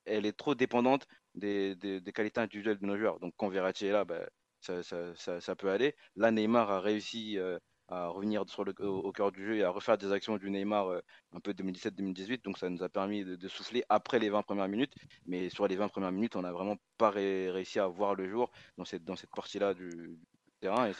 elle 0.04 0.26
est 0.26 0.36
trop 0.36 0.54
dépendante 0.54 1.06
des, 1.34 2.02
qualités 2.14 2.40
individuelles 2.40 2.78
de 2.78 2.86
nos 2.86 2.96
joueurs. 2.96 3.20
Donc 3.20 3.34
quand 3.36 3.48
Verratti 3.48 3.86
est 3.86 3.92
là, 3.92 4.04
bah, 4.04 4.28
ça, 4.60 5.56
peut 5.56 5.70
aller. 5.70 5.94
Là, 6.16 6.30
Neymar 6.30 6.70
a 6.70 6.80
réussi 6.80 7.38
euh, 7.38 7.58
à 7.88 8.08
revenir 8.08 8.44
au, 8.80 9.12
cœur 9.12 9.32
du 9.32 9.44
jeu 9.44 9.56
et 9.56 9.64
à 9.64 9.70
refaire 9.70 9.98
des 9.98 10.12
actions 10.12 10.36
du 10.36 10.50
Neymar 10.50 10.88
euh, 10.88 11.00
un 11.32 11.40
peu 11.40 11.52
2017-2018. 11.52 12.44
Donc 12.44 12.58
ça 12.58 12.68
nous 12.68 12.82
a 12.82 12.88
permis 12.88 13.24
de, 13.24 13.48
souffler 13.48 13.84
après 13.88 14.18
les 14.18 14.30
20 14.30 14.42
premières 14.42 14.68
minutes. 14.68 14.94
Mais 15.26 15.48
sur 15.50 15.66
les 15.66 15.76
20 15.76 15.88
premières 15.88 16.12
minutes, 16.12 16.36
on 16.36 16.42
n'a 16.42 16.52
vraiment 16.52 16.76
pas 16.98 17.10
ré- 17.10 17.50
réussi 17.50 17.78
à 17.78 17.86
voir 17.86 18.14
le 18.14 18.28
jour 18.28 18.50
dans 18.76 18.84
cette, 18.84 19.04
dans 19.04 19.16
cette 19.16 19.30
partie-là 19.30 19.74
du, 19.74 20.18
terrain. 20.60 20.88
Et 20.88 20.92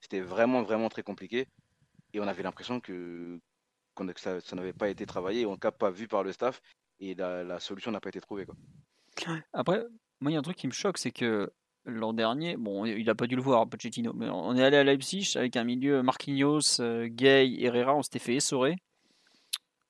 c'était 0.00 0.20
vraiment, 0.20 0.62
vraiment 0.62 0.88
très 0.88 1.02
compliqué. 1.02 1.48
Et 2.12 2.20
on 2.20 2.26
avait 2.26 2.42
l'impression 2.42 2.80
que 2.80 3.38
ça, 4.16 4.56
n'avait 4.56 4.72
pas 4.72 4.88
été 4.88 5.06
travaillé, 5.06 5.46
en 5.46 5.56
cas 5.56 5.70
pas 5.70 5.90
vu 5.90 6.08
par 6.08 6.22
le 6.22 6.32
staff, 6.32 6.60
et 7.00 7.14
la, 7.14 7.60
solution 7.60 7.90
n'a 7.90 8.00
pas 8.00 8.08
été 8.08 8.20
trouvée. 8.20 8.46
Après, 9.52 9.82
moi, 10.20 10.30
il 10.30 10.34
y 10.34 10.36
a 10.36 10.40
un 10.40 10.42
truc 10.42 10.56
qui 10.56 10.66
me 10.66 10.72
choque, 10.72 10.98
c'est 10.98 11.10
que 11.10 11.50
l'an 11.86 12.12
dernier, 12.12 12.56
bon, 12.56 12.84
il 12.84 13.04
n'a 13.04 13.14
pas 13.14 13.26
dû 13.26 13.36
le 13.36 13.42
voir, 13.42 13.68
Pochettino, 13.68 14.12
mais 14.14 14.28
on 14.28 14.56
est 14.56 14.62
allé 14.62 14.76
à 14.76 14.84
Leipzig 14.84 15.32
avec 15.36 15.56
un 15.56 15.64
milieu 15.64 16.02
Marquinhos, 16.02 16.80
euh, 16.80 17.08
Gay, 17.08 17.56
Herrera, 17.60 17.94
on 17.94 18.02
s'était 18.02 18.18
fait 18.18 18.36
essorer. 18.36 18.76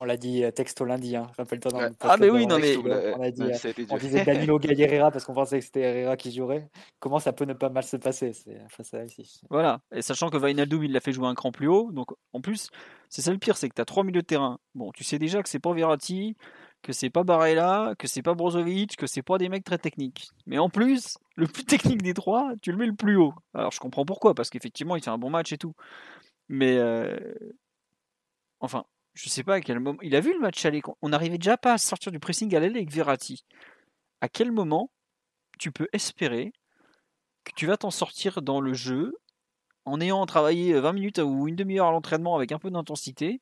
On 0.02 0.06
l'a 0.06 0.16
dit 0.16 0.44
euh, 0.44 0.50
texto 0.50 0.86
lundi, 0.86 1.14
hein. 1.14 1.30
rappelle-toi 1.36 1.72
dans 1.72 1.80
Ah, 2.00 2.16
mais 2.18 2.30
oui, 2.30 2.46
non, 2.46 2.58
mais. 2.58 2.74
On, 2.78 3.20
a 3.20 3.30
dit, 3.30 3.42
euh, 3.42 3.84
on 3.90 3.98
disait 3.98 4.24
Danilo 4.24 4.58
Gay 4.58 4.74
Herrera 4.78 5.10
parce 5.10 5.26
qu'on 5.26 5.34
pensait 5.34 5.58
que 5.58 5.64
c'était 5.64 5.82
Herrera 5.82 6.16
qui 6.16 6.32
jouerait. 6.32 6.70
Comment 7.00 7.18
ça 7.18 7.34
peut 7.34 7.44
ne 7.44 7.52
pas 7.52 7.68
mal 7.68 7.84
se 7.84 7.98
passer 7.98 8.32
face 8.68 8.94
à 8.94 8.98
Leipzig 8.98 9.40
Voilà, 9.50 9.80
et 9.94 10.00
sachant 10.00 10.30
que 10.30 10.38
Vainaldoum, 10.38 10.84
il 10.84 10.92
l'a 10.92 11.00
fait 11.00 11.12
jouer 11.12 11.26
un 11.26 11.34
cran 11.34 11.52
plus 11.52 11.68
haut, 11.68 11.90
donc 11.92 12.12
en 12.32 12.40
plus, 12.40 12.70
c'est 13.10 13.20
ça 13.20 13.30
le 13.30 13.38
pire, 13.38 13.58
c'est 13.58 13.68
que 13.68 13.74
tu 13.74 13.82
as 13.82 13.84
trois 13.84 14.04
milieux 14.04 14.22
de 14.22 14.26
terrain. 14.26 14.58
Bon, 14.74 14.90
tu 14.92 15.04
sais 15.04 15.18
déjà 15.18 15.42
que 15.42 15.50
c'est 15.50 15.58
pas 15.58 15.74
Verratti, 15.74 16.34
que 16.82 16.92
c'est 16.92 17.10
pas 17.10 17.24
Barella, 17.24 17.94
que 17.98 18.06
c'est 18.06 18.22
pas 18.22 18.34
Brozovic, 18.34 18.96
que 18.96 19.06
c'est 19.06 19.22
pas 19.22 19.38
des 19.38 19.48
mecs 19.48 19.64
très 19.64 19.78
techniques. 19.78 20.30
Mais 20.46 20.58
en 20.58 20.70
plus, 20.70 21.18
le 21.36 21.46
plus 21.46 21.64
technique 21.64 22.02
des 22.02 22.14
trois, 22.14 22.52
tu 22.62 22.72
le 22.72 22.78
mets 22.78 22.86
le 22.86 22.94
plus 22.94 23.16
haut. 23.16 23.34
Alors 23.54 23.72
je 23.72 23.80
comprends 23.80 24.04
pourquoi, 24.04 24.34
parce 24.34 24.50
qu'effectivement, 24.50 24.96
il 24.96 25.02
fait 25.02 25.10
un 25.10 25.18
bon 25.18 25.30
match 25.30 25.52
et 25.52 25.58
tout. 25.58 25.74
Mais 26.48 26.78
euh, 26.78 27.16
enfin, 28.60 28.84
je 29.14 29.28
sais 29.28 29.44
pas 29.44 29.56
à 29.56 29.60
quel 29.60 29.80
moment. 29.80 29.98
Il 30.02 30.16
a 30.16 30.20
vu 30.20 30.32
le 30.32 30.40
match 30.40 30.64
aller. 30.64 30.82
On 31.02 31.10
n'arrivait 31.10 31.38
déjà 31.38 31.56
pas 31.56 31.74
à 31.74 31.78
sortir 31.78 32.12
du 32.12 32.20
pressing 32.20 32.54
à 32.54 32.60
l'aile 32.60 32.76
avec 32.76 32.90
Verratti. 32.90 33.44
À 34.20 34.28
quel 34.28 34.52
moment 34.52 34.90
tu 35.58 35.72
peux 35.72 35.88
espérer 35.92 36.52
que 37.44 37.52
tu 37.54 37.66
vas 37.66 37.76
t'en 37.76 37.90
sortir 37.90 38.42
dans 38.42 38.60
le 38.60 38.72
jeu 38.74 39.14
en 39.84 40.00
ayant 40.00 40.24
travaillé 40.26 40.78
20 40.78 40.92
minutes 40.92 41.18
ou 41.18 41.48
une 41.48 41.56
demi-heure 41.56 41.88
à 41.88 41.90
l'entraînement 41.90 42.36
avec 42.36 42.52
un 42.52 42.58
peu 42.58 42.70
d'intensité 42.70 43.40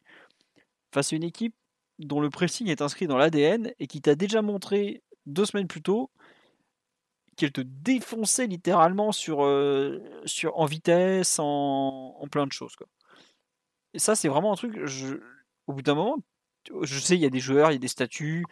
face 0.92 1.12
à 1.12 1.16
une 1.16 1.24
équipe 1.24 1.54
dont 1.98 2.20
le 2.20 2.30
pressing 2.30 2.68
est 2.68 2.82
inscrit 2.82 3.06
dans 3.06 3.16
l'ADN 3.16 3.72
et 3.78 3.86
qui 3.86 4.00
t'a 4.00 4.14
déjà 4.14 4.42
montré 4.42 5.02
deux 5.26 5.44
semaines 5.44 5.66
plus 5.66 5.82
tôt 5.82 6.10
qu'elle 7.36 7.52
te 7.52 7.60
défonçait 7.60 8.48
littéralement 8.48 9.12
sur, 9.12 9.44
euh, 9.44 10.00
en 10.52 10.66
vitesse, 10.66 11.38
en, 11.38 12.26
plein 12.30 12.46
de 12.46 12.52
choses. 12.52 12.74
Et 13.94 13.98
ça, 13.98 14.16
c'est 14.16 14.28
vraiment 14.28 14.52
un 14.52 14.56
truc. 14.56 14.76
Au 15.68 15.72
bout 15.72 15.82
d'un 15.82 15.94
moment, 15.94 16.18
je 16.82 16.98
sais, 16.98 17.14
il 17.14 17.20
y 17.20 17.26
a 17.26 17.30
des 17.30 17.40
joueurs, 17.40 17.70
il 17.70 17.74
y 17.74 17.76
a 17.76 17.80
des 17.80 17.88
statuts, 17.88 18.44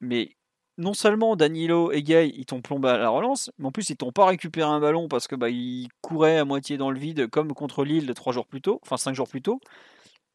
mais 0.00 0.36
non 0.78 0.94
seulement 0.94 1.34
Danilo 1.34 1.90
et 1.90 2.02
Gay, 2.04 2.30
ils 2.34 2.46
t'ont 2.46 2.62
plombé 2.62 2.88
à 2.88 2.98
la 2.98 3.08
relance, 3.08 3.50
mais 3.58 3.66
en 3.66 3.72
plus, 3.72 3.90
ils 3.90 3.96
t'ont 3.96 4.12
pas 4.12 4.26
récupéré 4.26 4.70
un 4.70 4.80
ballon 4.80 5.08
parce 5.08 5.26
que 5.26 5.34
bah, 5.34 5.50
ils 5.50 5.88
couraient 6.00 6.38
à 6.38 6.44
moitié 6.44 6.76
dans 6.76 6.92
le 6.92 6.98
vide, 7.00 7.28
comme 7.28 7.52
contre 7.52 7.84
Lille 7.84 8.12
trois 8.14 8.32
jours 8.32 8.46
plus 8.46 8.62
tôt, 8.62 8.78
enfin 8.84 8.96
cinq 8.96 9.14
jours 9.14 9.28
plus 9.28 9.42
tôt. 9.42 9.60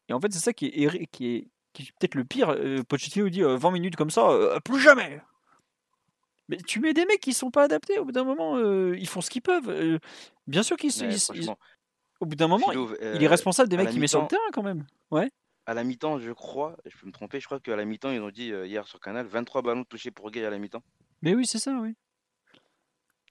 Et 0.09 0.13
en 0.13 0.19
fait, 0.19 0.33
c'est 0.33 0.39
ça 0.39 0.53
qui 0.53 0.65
est, 0.67 1.47
qui 1.73 1.91
peut-être 1.99 2.15
le 2.15 2.23
pire. 2.23 2.49
Euh, 2.51 2.83
Pochettino 2.83 3.29
dit 3.29 3.41
20 3.41 3.47
euh, 3.47 3.71
minutes 3.71 3.95
comme 3.95 4.11
ça, 4.11 4.29
euh, 4.29 4.59
plus 4.59 4.79
jamais. 4.79 5.21
Mais 6.49 6.57
tu 6.57 6.79
mets 6.79 6.93
des 6.93 7.05
mecs 7.05 7.21
qui 7.21 7.33
sont 7.33 7.51
pas 7.51 7.63
adaptés. 7.63 7.99
Au 7.99 8.05
bout 8.05 8.11
d'un 8.11 8.23
moment, 8.23 8.57
ils 8.59 9.07
font 9.07 9.21
ce 9.21 9.29
qu'ils 9.29 9.41
peuvent. 9.41 9.99
bien 10.47 10.63
sûr 10.63 10.77
qu'ils. 10.77 10.91
au 12.19 12.25
bout 12.25 12.35
d'un 12.35 12.47
moment, 12.47 12.71
il 12.71 13.23
est 13.23 13.27
responsable 13.27 13.69
des 13.69 13.77
mecs 13.77 13.89
qui 13.89 13.99
met 13.99 14.07
sur 14.07 14.21
le 14.21 14.27
terrain 14.27 14.41
quand 14.53 14.63
même. 14.63 14.85
Ouais. 15.11 15.29
À 15.65 15.73
la 15.73 15.85
mi-temps, 15.85 16.19
je 16.19 16.31
crois, 16.31 16.75
je 16.85 16.97
peux 16.97 17.07
me 17.07 17.13
tromper, 17.13 17.39
je 17.39 17.45
crois 17.45 17.61
qu'à 17.61 17.77
la 17.77 17.85
mi-temps, 17.85 18.11
ils 18.11 18.19
ont 18.19 18.31
dit 18.31 18.49
hier 18.49 18.85
sur 18.85 18.99
Canal 18.99 19.25
23 19.25 19.61
ballons 19.61 19.85
touchés 19.85 20.11
pour 20.11 20.29
Gay 20.29 20.43
à 20.43 20.49
la 20.49 20.59
mi-temps. 20.59 20.83
Mais 21.21 21.33
oui, 21.33 21.45
c'est 21.45 21.59
ça, 21.59 21.71
oui. 21.81 21.95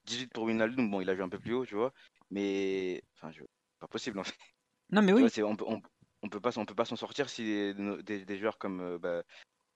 18 0.05 0.33
pour 0.33 0.45
Winaldoom, 0.45 0.89
bon, 0.89 0.99
il 0.99 1.09
a 1.11 1.13
vu 1.13 1.21
un 1.21 1.29
peu 1.29 1.37
plus 1.37 1.53
haut, 1.53 1.65
tu 1.65 1.75
vois. 1.75 1.93
Mais. 2.31 3.03
Enfin, 3.15 3.31
je... 3.31 3.43
pas 3.79 3.87
possible 3.87 4.17
en 4.17 4.23
fait. 4.23 4.33
Non, 4.89 5.03
mais 5.03 5.13
oui. 5.13 5.29
on, 5.43 5.55
on 5.67 5.81
peut 6.29 6.39
pas, 6.39 6.57
on 6.57 6.65
peut 6.65 6.75
pas 6.75 6.85
s'en 6.85 6.95
sortir 6.95 7.29
si 7.29 7.73
des, 7.73 8.37
joueurs 8.37 8.57
comme 8.57 8.81
euh, 8.81 8.97
bah, 8.97 9.23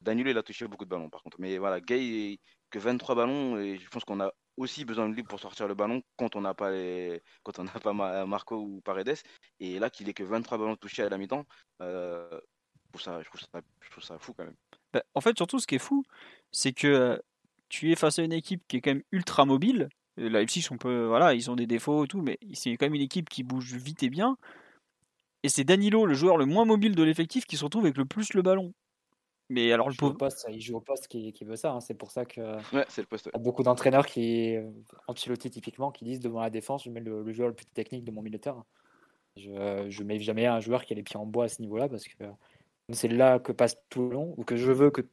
Danilo, 0.01 0.31
il 0.31 0.37
a 0.37 0.43
touché 0.43 0.67
beaucoup 0.67 0.85
de 0.85 0.89
ballons 0.89 1.09
par 1.09 1.23
contre. 1.23 1.37
Mais 1.39 1.57
voilà, 1.57 1.81
Gay, 1.81 2.39
que 2.69 2.79
23 2.79 3.15
ballons, 3.15 3.59
et 3.59 3.77
je 3.77 3.89
pense 3.89 4.03
qu'on 4.03 4.19
a 4.19 4.31
aussi 4.57 4.85
besoin 4.85 5.07
de 5.07 5.13
lui 5.13 5.23
pour 5.23 5.39
sortir 5.39 5.67
le 5.67 5.75
ballon 5.75 6.01
quand 6.17 6.35
on 6.35 6.41
n'a 6.41 6.53
pas 6.53 6.71
les, 6.71 7.21
quand 7.43 7.59
on 7.59 7.63
n'a 7.63 7.71
pas 7.71 7.93
Marco 8.25 8.57
ou 8.57 8.81
Paredes. 8.81 9.17
Et 9.59 9.79
là, 9.79 9.89
qu'il 9.89 10.09
ait 10.09 10.13
que 10.13 10.23
23 10.23 10.57
ballons 10.57 10.75
touchés 10.75 11.03
à 11.03 11.09
la 11.09 11.17
mi-temps, 11.17 11.45
euh, 11.81 12.27
je, 12.31 12.89
trouve 12.89 13.01
ça, 13.01 13.21
je, 13.21 13.89
trouve 13.91 14.03
ça, 14.03 14.17
fou 14.19 14.33
quand 14.33 14.45
même. 14.45 14.55
Bah, 14.93 15.03
en 15.13 15.21
fait, 15.21 15.37
surtout, 15.37 15.59
ce 15.59 15.67
qui 15.67 15.75
est 15.75 15.79
fou, 15.79 16.03
c'est 16.51 16.73
que 16.73 16.87
euh, 16.87 17.17
tu 17.69 17.91
es 17.91 17.95
face 17.95 18.19
à 18.19 18.23
une 18.23 18.33
équipe 18.33 18.63
qui 18.67 18.77
est 18.77 18.81
quand 18.81 18.91
même 18.91 19.03
ultra 19.11 19.45
mobile. 19.45 19.89
La 20.17 20.39
Leipzig, 20.39 20.67
on 20.71 20.77
peut, 20.77 21.05
voilà, 21.05 21.35
ils 21.35 21.51
ont 21.51 21.55
des 21.55 21.67
défauts 21.67 22.05
et 22.05 22.07
tout, 22.07 22.21
mais 22.21 22.39
c'est 22.53 22.71
quand 22.71 22.87
même 22.87 22.95
une 22.95 23.01
équipe 23.01 23.29
qui 23.29 23.43
bouge 23.43 23.75
vite 23.75 24.01
et 24.01 24.09
bien. 24.09 24.37
Et 25.47 25.49
c'est 25.49 25.63
Danilo, 25.63 26.05
le 26.05 26.13
joueur 26.13 26.35
le 26.35 26.45
moins 26.45 26.65
mobile 26.65 26.93
de 26.93 27.03
l'effectif, 27.03 27.45
qui 27.45 27.55
se 27.55 27.63
retrouve 27.63 27.85
avec 27.85 27.95
le 27.95 28.03
plus 28.03 28.33
le 28.33 28.41
ballon. 28.41 28.73
Mais 29.47 29.71
alors, 29.71 29.87
il 29.87 29.91
le 29.91 29.95
pauvre. 29.95 30.17
Poste, 30.17 30.45
il 30.51 30.59
joue 30.59 30.75
au 30.75 30.81
poste 30.81 31.07
qui, 31.07 31.33
veut 31.45 31.55
ça. 31.55 31.71
Hein. 31.71 31.79
C'est 31.79 31.93
pour 31.93 32.11
ça 32.11 32.25
que. 32.25 32.41
Ouais, 32.75 32.83
c'est 32.89 32.99
le 32.99 33.07
poste. 33.07 33.27
Y 33.27 33.37
a 33.37 33.39
beaucoup 33.39 33.63
d'entraîneurs 33.63 34.05
qui, 34.05 34.57
Ancelotti 35.07 35.49
typiquement, 35.49 35.89
qui 35.89 36.03
disent 36.03 36.19
devant 36.19 36.41
la 36.41 36.49
défense, 36.49 36.83
je 36.83 36.89
mets 36.89 36.99
le, 36.99 37.31
joueur 37.31 37.47
le 37.47 37.55
plus 37.55 37.65
technique 37.65 38.03
de 38.03 38.11
mon 38.11 38.21
milieu 38.21 38.37
de 38.37 38.43
terrain. 38.43 38.65
Je, 39.37 39.49
ne 39.49 40.03
mets 40.03 40.19
jamais 40.19 40.47
un 40.47 40.59
joueur 40.59 40.83
qui 40.83 40.91
a 40.91 40.97
les 40.97 41.03
pieds 41.03 41.15
en 41.15 41.25
bois 41.25 41.45
à 41.45 41.47
ce 41.47 41.61
niveau-là 41.61 41.87
parce 41.87 42.03
que 42.09 42.25
c'est 42.91 43.07
là 43.07 43.39
que 43.39 43.53
passe 43.53 43.77
tout 43.89 44.01
le 44.01 44.15
long 44.15 44.33
ou 44.35 44.43
que 44.43 44.57
je 44.57 44.73
veux 44.73 44.91
que 44.91 45.07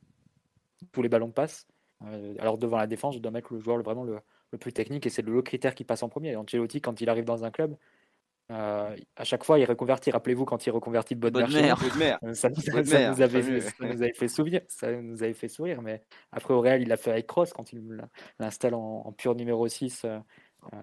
tous 0.90 1.02
les 1.02 1.08
ballons 1.08 1.30
passent. 1.30 1.68
Euh, 2.06 2.34
alors 2.40 2.58
devant 2.58 2.78
la 2.78 2.88
défense, 2.88 3.14
je 3.14 3.20
dois 3.20 3.30
mettre 3.30 3.54
le 3.54 3.60
joueur 3.60 3.80
vraiment 3.84 4.02
le, 4.02 4.18
le 4.50 4.58
plus 4.58 4.72
technique 4.72 5.06
et 5.06 5.10
c'est 5.10 5.22
le 5.22 5.42
critère 5.42 5.76
qui 5.76 5.84
passe 5.84 6.02
en 6.02 6.08
premier. 6.08 6.34
Ancelotti, 6.34 6.80
quand 6.80 7.00
il 7.00 7.08
arrive 7.08 7.24
dans 7.24 7.44
un 7.44 7.52
club, 7.52 7.76
euh, 8.50 8.94
à 9.16 9.24
chaque 9.24 9.44
fois, 9.44 9.58
il 9.58 9.64
reconvertit. 9.64 10.10
Rappelez-vous 10.10 10.44
quand 10.44 10.66
il 10.66 10.70
reconvertit 10.70 11.16
de 11.16 11.20
bonne 11.20 11.50
mère. 11.50 11.78
Ça, 12.34 12.50
nous, 12.50 13.22
avait, 13.22 14.12
fait 14.12 14.28
sourire. 14.28 14.60
Ça 14.68 14.92
nous 14.92 15.22
avait 15.22 15.32
fait 15.32 15.48
sourire. 15.48 15.80
Mais 15.80 16.02
après, 16.30 16.52
au 16.52 16.60
Real, 16.60 16.82
il 16.82 16.88
l'a 16.88 16.96
fait 16.96 17.10
avec 17.10 17.26
Cross 17.26 17.52
quand 17.52 17.72
il 17.72 17.82
l'installe 18.38 18.74
en, 18.74 19.12
pur 19.12 19.34
numéro 19.34 19.66
6 19.66 20.04
euh, 20.04 20.18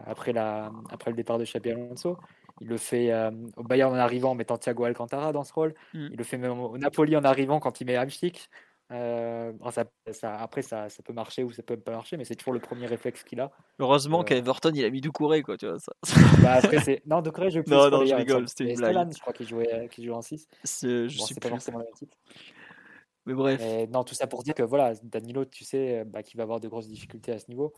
après, 0.05 0.33
la, 0.33 0.71
après 0.89 1.11
le 1.11 1.15
départ 1.15 1.37
de 1.37 1.45
Xabi 1.45 1.71
Alonso. 1.71 2.17
Il 2.59 2.67
le 2.67 2.77
fait 2.77 3.11
euh, 3.11 3.31
au 3.57 3.63
Bayern 3.63 3.93
en 3.93 3.97
arrivant 3.97 4.31
en 4.31 4.35
mettant 4.35 4.57
Thiago 4.57 4.83
Alcantara 4.83 5.31
dans 5.31 5.43
ce 5.43 5.53
rôle. 5.53 5.73
Mm. 5.93 6.07
Il 6.11 6.17
le 6.17 6.23
fait 6.23 6.37
même 6.37 6.59
au 6.59 6.77
Napoli 6.77 7.15
en 7.15 7.23
arrivant 7.23 7.59
quand 7.59 7.81
il 7.81 7.85
met 7.85 7.97
Hamsik. 7.97 8.49
Euh, 8.91 9.53
ça, 9.71 10.35
après, 10.37 10.61
ça, 10.61 10.89
ça, 10.89 11.03
peut 11.03 11.13
marcher 11.13 11.43
ou 11.43 11.51
ça 11.51 11.63
peut 11.63 11.77
pas 11.77 11.91
marcher, 11.91 12.17
mais 12.17 12.25
c'est 12.25 12.35
toujours 12.35 12.53
le 12.53 12.59
premier 12.59 12.87
réflexe 12.87 13.23
qu'il 13.23 13.39
a. 13.39 13.51
Heureusement 13.79 14.21
euh... 14.21 14.23
qu'Everton 14.23 14.71
il 14.73 14.83
a 14.83 14.89
mis 14.89 15.01
Doucouré, 15.01 15.43
quoi, 15.43 15.57
tu 15.57 15.67
vois. 15.67 15.79
Ça. 15.79 15.93
Bah, 16.41 16.53
après. 16.53 17.01
Non, 17.05 17.21
Doucouré, 17.21 17.51
je. 17.51 17.59
Non, 17.67 17.89
non, 17.89 18.05
je 18.05 18.13
rigole, 18.13 18.49
c'était 18.49 18.71
une 18.71 18.77
blague. 18.77 19.13
je 19.13 19.19
crois 19.19 19.33
qu'il 19.33 19.47
jouait, 19.47 19.87
qu'il 19.91 20.05
jouait 20.05 20.15
en 20.15 20.21
6. 20.21 20.47
C'est, 20.63 21.07
je 21.07 21.17
bon, 21.17 21.25
pas 21.41 21.49
forcément 21.49 21.77
le 21.79 21.85
même 21.85 21.93
type. 21.93 22.13
Mais 23.25 23.33
bref. 23.33 23.61
non, 23.89 24.03
tout 24.03 24.15
ça 24.15 24.27
pour 24.27 24.43
dire 24.43 24.53
que 24.53 24.63
voilà, 24.63 24.93
Danilo, 25.03 25.45
tu 25.45 25.63
sais, 25.63 26.03
bah, 26.05 26.23
qu'il 26.23 26.37
va 26.37 26.43
avoir 26.43 26.59
de 26.59 26.67
grosses 26.67 26.87
difficultés 26.87 27.31
à 27.31 27.39
ce 27.39 27.45
niveau. 27.49 27.73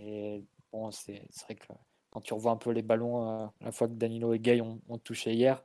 Et 0.00 0.44
bon, 0.72 0.90
c'est, 0.90 1.22
c'est 1.30 1.44
vrai 1.44 1.54
que 1.54 1.66
quand 2.10 2.20
tu 2.20 2.34
revois 2.34 2.52
un 2.52 2.56
peu 2.56 2.70
les 2.70 2.82
ballons, 2.82 3.28
euh, 3.28 3.46
la 3.60 3.72
fois 3.72 3.88
que 3.88 3.92
Danilo 3.92 4.32
et 4.32 4.38
Gay 4.38 4.60
ont, 4.60 4.80
ont 4.88 4.98
touché 4.98 5.32
hier, 5.34 5.62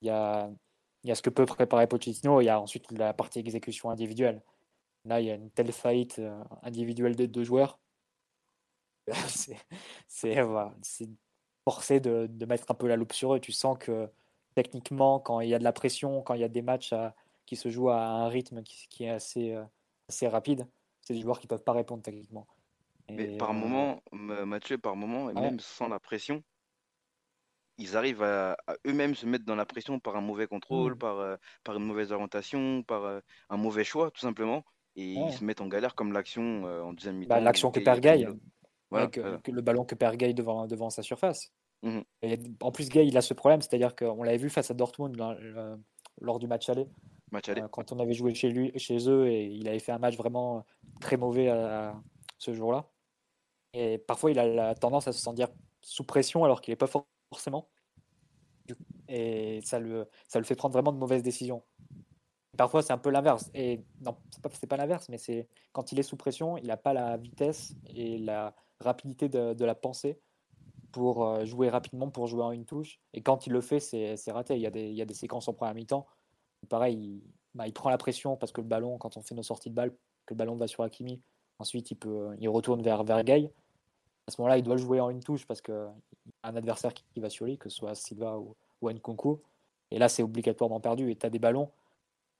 il 0.00 0.08
y 0.08 0.10
a 0.10 0.50
il 1.04 1.08
y 1.08 1.10
a 1.12 1.14
ce 1.14 1.22
que 1.22 1.30
peut 1.30 1.44
préparer 1.44 1.86
Pochettino, 1.86 2.40
il 2.40 2.46
y 2.46 2.48
a 2.48 2.58
ensuite 2.58 2.90
la 2.90 3.12
partie 3.12 3.38
exécution 3.38 3.90
individuelle. 3.90 4.42
Là, 5.04 5.20
il 5.20 5.26
y 5.26 5.30
a 5.30 5.34
une 5.34 5.50
telle 5.50 5.70
faillite 5.70 6.18
euh, 6.18 6.42
individuelle 6.62 7.14
des 7.14 7.28
deux 7.28 7.44
joueurs. 7.44 7.78
c'est 10.08 10.36
forcé 11.68 12.00
de, 12.00 12.26
de, 12.26 12.46
mettre 12.46 12.70
un 12.70 12.74
peu 12.74 12.88
la 12.88 12.96
loupe 12.96 13.12
sur 13.12 13.34
eux. 13.34 13.40
Tu 13.40 13.52
sens 13.52 13.76
que 13.78 14.08
techniquement, 14.54 15.20
quand 15.20 15.40
il 15.40 15.50
y 15.50 15.54
a 15.54 15.58
de 15.58 15.64
la 15.64 15.72
pression, 15.72 16.22
quand 16.22 16.32
il 16.32 16.40
y 16.40 16.44
a 16.44 16.48
des 16.48 16.62
matchs 16.62 16.94
qui 17.44 17.56
se 17.56 17.68
jouent 17.68 17.90
à 17.90 18.02
un 18.02 18.28
rythme 18.28 18.62
qui, 18.62 19.04
est 19.04 19.10
assez, 19.10 19.52
euh, 19.52 19.64
assez 20.08 20.26
rapide, 20.26 20.66
c'est 21.02 21.12
des 21.12 21.20
joueurs 21.20 21.38
qui 21.38 21.46
ne 21.46 21.50
peuvent 21.50 21.64
pas 21.64 21.72
répondre 21.72 22.02
techniquement. 22.02 22.46
Mais 23.10 23.36
par 23.36 23.50
euh, 23.50 23.52
moment, 23.52 24.02
Mathieu, 24.12 24.78
par 24.78 24.96
moment, 24.96 25.28
et 25.28 25.34
même 25.34 25.60
sans 25.60 25.88
la 25.88 26.00
pression, 26.00 26.42
ils 27.78 27.96
arrivent 27.96 28.22
à, 28.22 28.56
eux-mêmes 28.86 29.14
se 29.14 29.26
mettre 29.26 29.44
dans 29.44 29.56
la 29.56 29.66
pression 29.66 29.98
par 29.98 30.16
un 30.16 30.20
mauvais 30.20 30.46
contrôle, 30.46 30.94
mmh. 30.94 30.98
par, 30.98 31.18
euh, 31.18 31.36
par 31.64 31.76
une 31.76 31.84
mauvaise 31.84 32.12
orientation, 32.12 32.82
par 32.82 33.04
euh, 33.04 33.20
un 33.50 33.56
mauvais 33.56 33.84
choix, 33.84 34.10
tout 34.10 34.20
simplement. 34.20 34.64
Et 34.96 35.14
ils 35.14 35.32
se 35.32 35.42
mettent 35.42 35.60
en 35.60 35.66
galère 35.66 35.96
comme 35.96 36.12
l'action 36.12 36.66
euh, 36.66 36.82
en 36.82 36.92
deuxième 36.92 37.16
mi-temps. 37.16 37.34
Bah, 37.34 37.40
l'action 37.40 37.72
que 37.72 37.80
perd 37.80 37.98
Gay, 37.98 38.26
le 38.92 39.60
ballon 39.60 39.84
que 39.84 39.96
perd 39.96 40.14
Gay 40.16 40.34
devant, 40.34 40.66
devant 40.68 40.88
sa 40.88 41.02
surface. 41.02 41.52
Mmh 41.82 42.00
et 42.22 42.38
en 42.62 42.70
plus, 42.70 42.88
Gay, 42.88 43.06
il 43.06 43.16
a 43.16 43.20
ce 43.20 43.34
problème, 43.34 43.60
c'est-à-dire 43.60 43.96
qu'on 43.96 44.22
l'avait 44.22 44.38
vu 44.38 44.50
face 44.50 44.70
à 44.70 44.74
Dortmund 44.74 45.20
lors 46.20 46.38
du 46.38 46.46
match 46.46 46.68
aller. 46.68 46.86
Match 47.32 47.48
aller. 47.48 47.62
quand 47.72 47.90
on 47.90 47.98
avait 47.98 48.14
joué 48.14 48.34
chez, 48.34 48.50
lui, 48.50 48.70
chez 48.78 49.08
eux, 49.10 49.26
et 49.26 49.46
il 49.46 49.66
avait 49.66 49.80
fait 49.80 49.90
un 49.90 49.98
match 49.98 50.16
vraiment 50.16 50.64
très 51.00 51.16
mauvais 51.16 51.50
ce 52.38 52.54
jour-là. 52.54 52.88
Et 53.72 53.98
parfois, 53.98 54.30
il 54.30 54.38
a 54.38 54.46
la 54.46 54.74
tendance 54.76 55.08
à 55.08 55.12
se 55.12 55.20
sentir 55.20 55.48
sous 55.80 56.04
pression 56.04 56.44
alors 56.44 56.60
qu'il 56.60 56.70
n'est 56.70 56.76
pas 56.76 56.86
fort 56.86 57.08
forcément. 57.34 57.68
Et 59.08 59.60
ça 59.62 59.78
le, 59.78 60.08
ça 60.28 60.38
le 60.38 60.44
fait 60.44 60.54
prendre 60.54 60.72
vraiment 60.72 60.92
de 60.92 60.98
mauvaises 60.98 61.22
décisions. 61.22 61.62
Parfois, 62.56 62.82
c'est 62.82 62.92
un 62.92 62.98
peu 62.98 63.10
l'inverse. 63.10 63.50
Et 63.52 63.84
non, 64.00 64.16
c'est 64.30 64.40
pas, 64.40 64.48
pas 64.48 64.76
l'inverse, 64.76 65.08
mais 65.08 65.18
c'est 65.18 65.48
quand 65.72 65.92
il 65.92 65.98
est 65.98 66.04
sous 66.04 66.16
pression, 66.16 66.56
il 66.56 66.68
n'a 66.68 66.76
pas 66.76 66.92
la 66.92 67.16
vitesse 67.16 67.74
et 67.86 68.18
la 68.18 68.54
rapidité 68.80 69.28
de, 69.28 69.64
la 69.64 69.74
pensée 69.74 70.20
pour 70.92 71.26
euh, 71.26 71.44
jouer 71.44 71.68
rapidement, 71.68 72.10
pour 72.10 72.28
jouer 72.28 72.44
en 72.44 72.52
une 72.52 72.64
touche. 72.64 73.00
Et 73.12 73.22
quand 73.22 73.46
il 73.46 73.52
le 73.52 73.60
fait, 73.60 73.80
c'est, 73.80 74.16
raté. 74.28 74.54
Il 74.54 74.62
y, 74.62 74.66
a 74.66 74.70
des, 74.70 74.88
il 74.88 74.94
y 74.94 75.02
a 75.02 75.06
des 75.06 75.14
séquences 75.14 75.48
en 75.48 75.52
première 75.52 75.74
mi-temps 75.74 76.06
pareil, 76.66 76.96
il, 76.96 77.22
bah, 77.54 77.66
il 77.66 77.72
prend 77.72 77.90
la 77.90 77.98
pression 77.98 78.36
parce 78.36 78.52
que 78.52 78.60
le 78.60 78.66
ballon, 78.66 78.98
quand 78.98 79.16
on 79.16 79.22
fait 79.22 79.34
nos 79.34 79.42
sorties 79.42 79.70
de 79.70 79.74
balle, 79.74 79.90
que 80.26 80.34
le 80.34 80.36
ballon 80.36 80.56
va 80.56 80.66
sur 80.66 80.82
Hakimi, 80.82 81.22
ensuite 81.58 81.90
il, 81.90 81.96
peut, 81.96 82.34
il 82.38 82.48
retourne 82.48 82.82
vers, 82.82 83.04
vers. 83.04 83.22
À 84.26 84.30
ce 84.30 84.40
moment-là, 84.40 84.58
il 84.58 84.62
doit 84.62 84.76
le 84.76 84.80
jouer 84.80 85.00
en 85.00 85.10
une 85.10 85.22
touche 85.22 85.46
parce 85.46 85.60
qu'il 85.60 85.74
a 85.74 86.48
un 86.48 86.56
adversaire 86.56 86.94
qui, 86.94 87.20
va 87.20 87.28
sur 87.28 87.44
lui, 87.44 87.58
que 87.58 87.68
ce 87.68 87.76
soit 87.76 87.94
Silva 87.94 88.38
ou, 88.38 88.56
ou 88.80 88.90
Nkunku. 88.90 89.40
Et 89.90 89.98
là, 89.98 90.08
c'est 90.08 90.22
obligatoirement 90.22 90.80
perdu. 90.80 91.10
Et 91.10 91.16
tu 91.16 91.26
as 91.26 91.30
des 91.30 91.38
ballons 91.38 91.70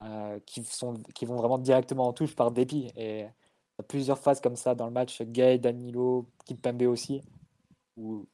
euh, 0.02 0.38
qui, 0.46 0.64
sont, 0.64 0.94
qui 1.14 1.24
vont 1.24 1.36
vraiment 1.36 1.58
directement 1.58 2.08
en 2.08 2.12
touche 2.12 2.34
par 2.34 2.50
dépit. 2.50 2.90
Et 2.96 3.20
il 3.20 3.22
y 3.22 3.80
a 3.80 3.82
plusieurs 3.82 4.18
phases 4.18 4.40
comme 4.40 4.56
ça 4.56 4.74
dans 4.74 4.86
le 4.86 4.92
match. 4.92 5.22
Gay, 5.22 5.58
Danilo, 5.58 6.26
Kimpembe 6.46 6.82
aussi, 6.82 7.22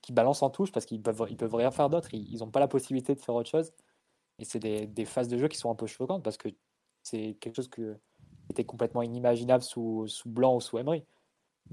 qui 0.00 0.12
balancent 0.12 0.42
en 0.42 0.50
touche 0.50 0.72
parce 0.72 0.86
qu'ils 0.86 1.02
peuvent, 1.02 1.26
ils 1.28 1.36
peuvent 1.36 1.54
rien 1.54 1.70
faire 1.70 1.90
d'autre. 1.90 2.08
Ils 2.12 2.38
n'ont 2.38 2.50
pas 2.50 2.60
la 2.60 2.68
possibilité 2.68 3.14
de 3.14 3.20
faire 3.20 3.34
autre 3.34 3.50
chose. 3.50 3.72
Et 4.38 4.44
c'est 4.44 4.58
des, 4.58 4.86
des, 4.86 5.04
phases 5.04 5.28
de 5.28 5.36
jeu 5.36 5.48
qui 5.48 5.58
sont 5.58 5.70
un 5.70 5.74
peu 5.74 5.86
choquantes 5.86 6.22
parce 6.22 6.38
que 6.38 6.48
c'est 7.02 7.36
quelque 7.40 7.56
chose 7.56 7.68
qui 7.68 7.82
était 8.48 8.64
complètement 8.64 9.02
inimaginable 9.02 9.62
sous, 9.62 10.06
sous 10.08 10.28
Blanc 10.28 10.56
ou 10.56 10.60
sous 10.60 10.78
Emery. 10.78 11.04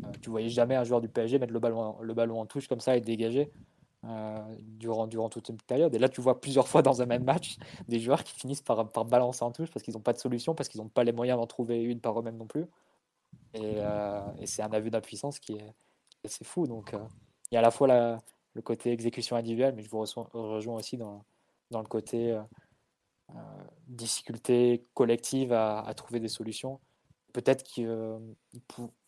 Euh, 0.03 0.07
tu 0.21 0.29
voyais 0.29 0.49
jamais 0.49 0.75
un 0.75 0.83
joueur 0.83 1.01
du 1.01 1.09
PSG 1.09 1.39
mettre 1.39 1.53
le 1.53 1.59
ballon, 1.59 1.97
le 2.01 2.13
ballon 2.13 2.39
en 2.39 2.45
touche 2.45 2.67
comme 2.67 2.79
ça 2.79 2.95
et 2.95 3.01
dégager 3.01 3.51
euh, 4.05 4.55
durant, 4.61 5.07
durant 5.07 5.29
toute 5.29 5.49
une 5.49 5.57
période. 5.57 5.93
Et 5.95 5.99
là, 5.99 6.09
tu 6.09 6.21
vois 6.21 6.39
plusieurs 6.39 6.67
fois 6.67 6.81
dans 6.81 7.01
un 7.01 7.05
même 7.05 7.23
match 7.23 7.57
des 7.87 7.99
joueurs 7.99 8.23
qui 8.23 8.39
finissent 8.39 8.61
par, 8.61 8.89
par 8.89 9.05
balancer 9.05 9.43
en 9.43 9.51
touche 9.51 9.71
parce 9.71 9.83
qu'ils 9.83 9.93
n'ont 9.93 10.01
pas 10.01 10.13
de 10.13 10.19
solution, 10.19 10.55
parce 10.55 10.69
qu'ils 10.69 10.81
n'ont 10.81 10.89
pas 10.89 11.03
les 11.03 11.11
moyens 11.11 11.39
d'en 11.39 11.47
trouver 11.47 11.83
une 11.83 11.99
par 11.99 12.19
eux-mêmes 12.19 12.37
non 12.37 12.47
plus. 12.47 12.65
Et, 13.53 13.75
euh, 13.77 14.21
c'est 14.45 14.61
un 14.61 14.71
aveu 14.71 14.89
d'impuissance 14.89 15.39
qui 15.39 15.53
est, 15.53 15.73
assez 16.25 16.43
fou. 16.43 16.67
Donc, 16.67 16.93
il 17.51 17.55
y 17.55 17.57
a 17.57 17.59
à 17.59 17.61
la 17.61 17.71
fois 17.71 17.87
le 18.53 18.61
côté 18.61 18.91
exécution 18.91 19.35
individuelle, 19.37 19.75
mais 19.75 19.83
je 19.83 19.89
vous 19.89 19.99
rejoins 19.99 20.75
aussi 20.75 20.97
dans, 20.97 21.23
dans 21.71 21.79
le 21.79 21.87
côté 21.87 22.37
euh, 23.35 23.63
difficulté 23.87 24.85
collective 24.93 25.51
à, 25.53 25.93
trouver 25.95 26.19
des 26.19 26.27
solutions. 26.27 26.79
Peut-être 27.33 27.63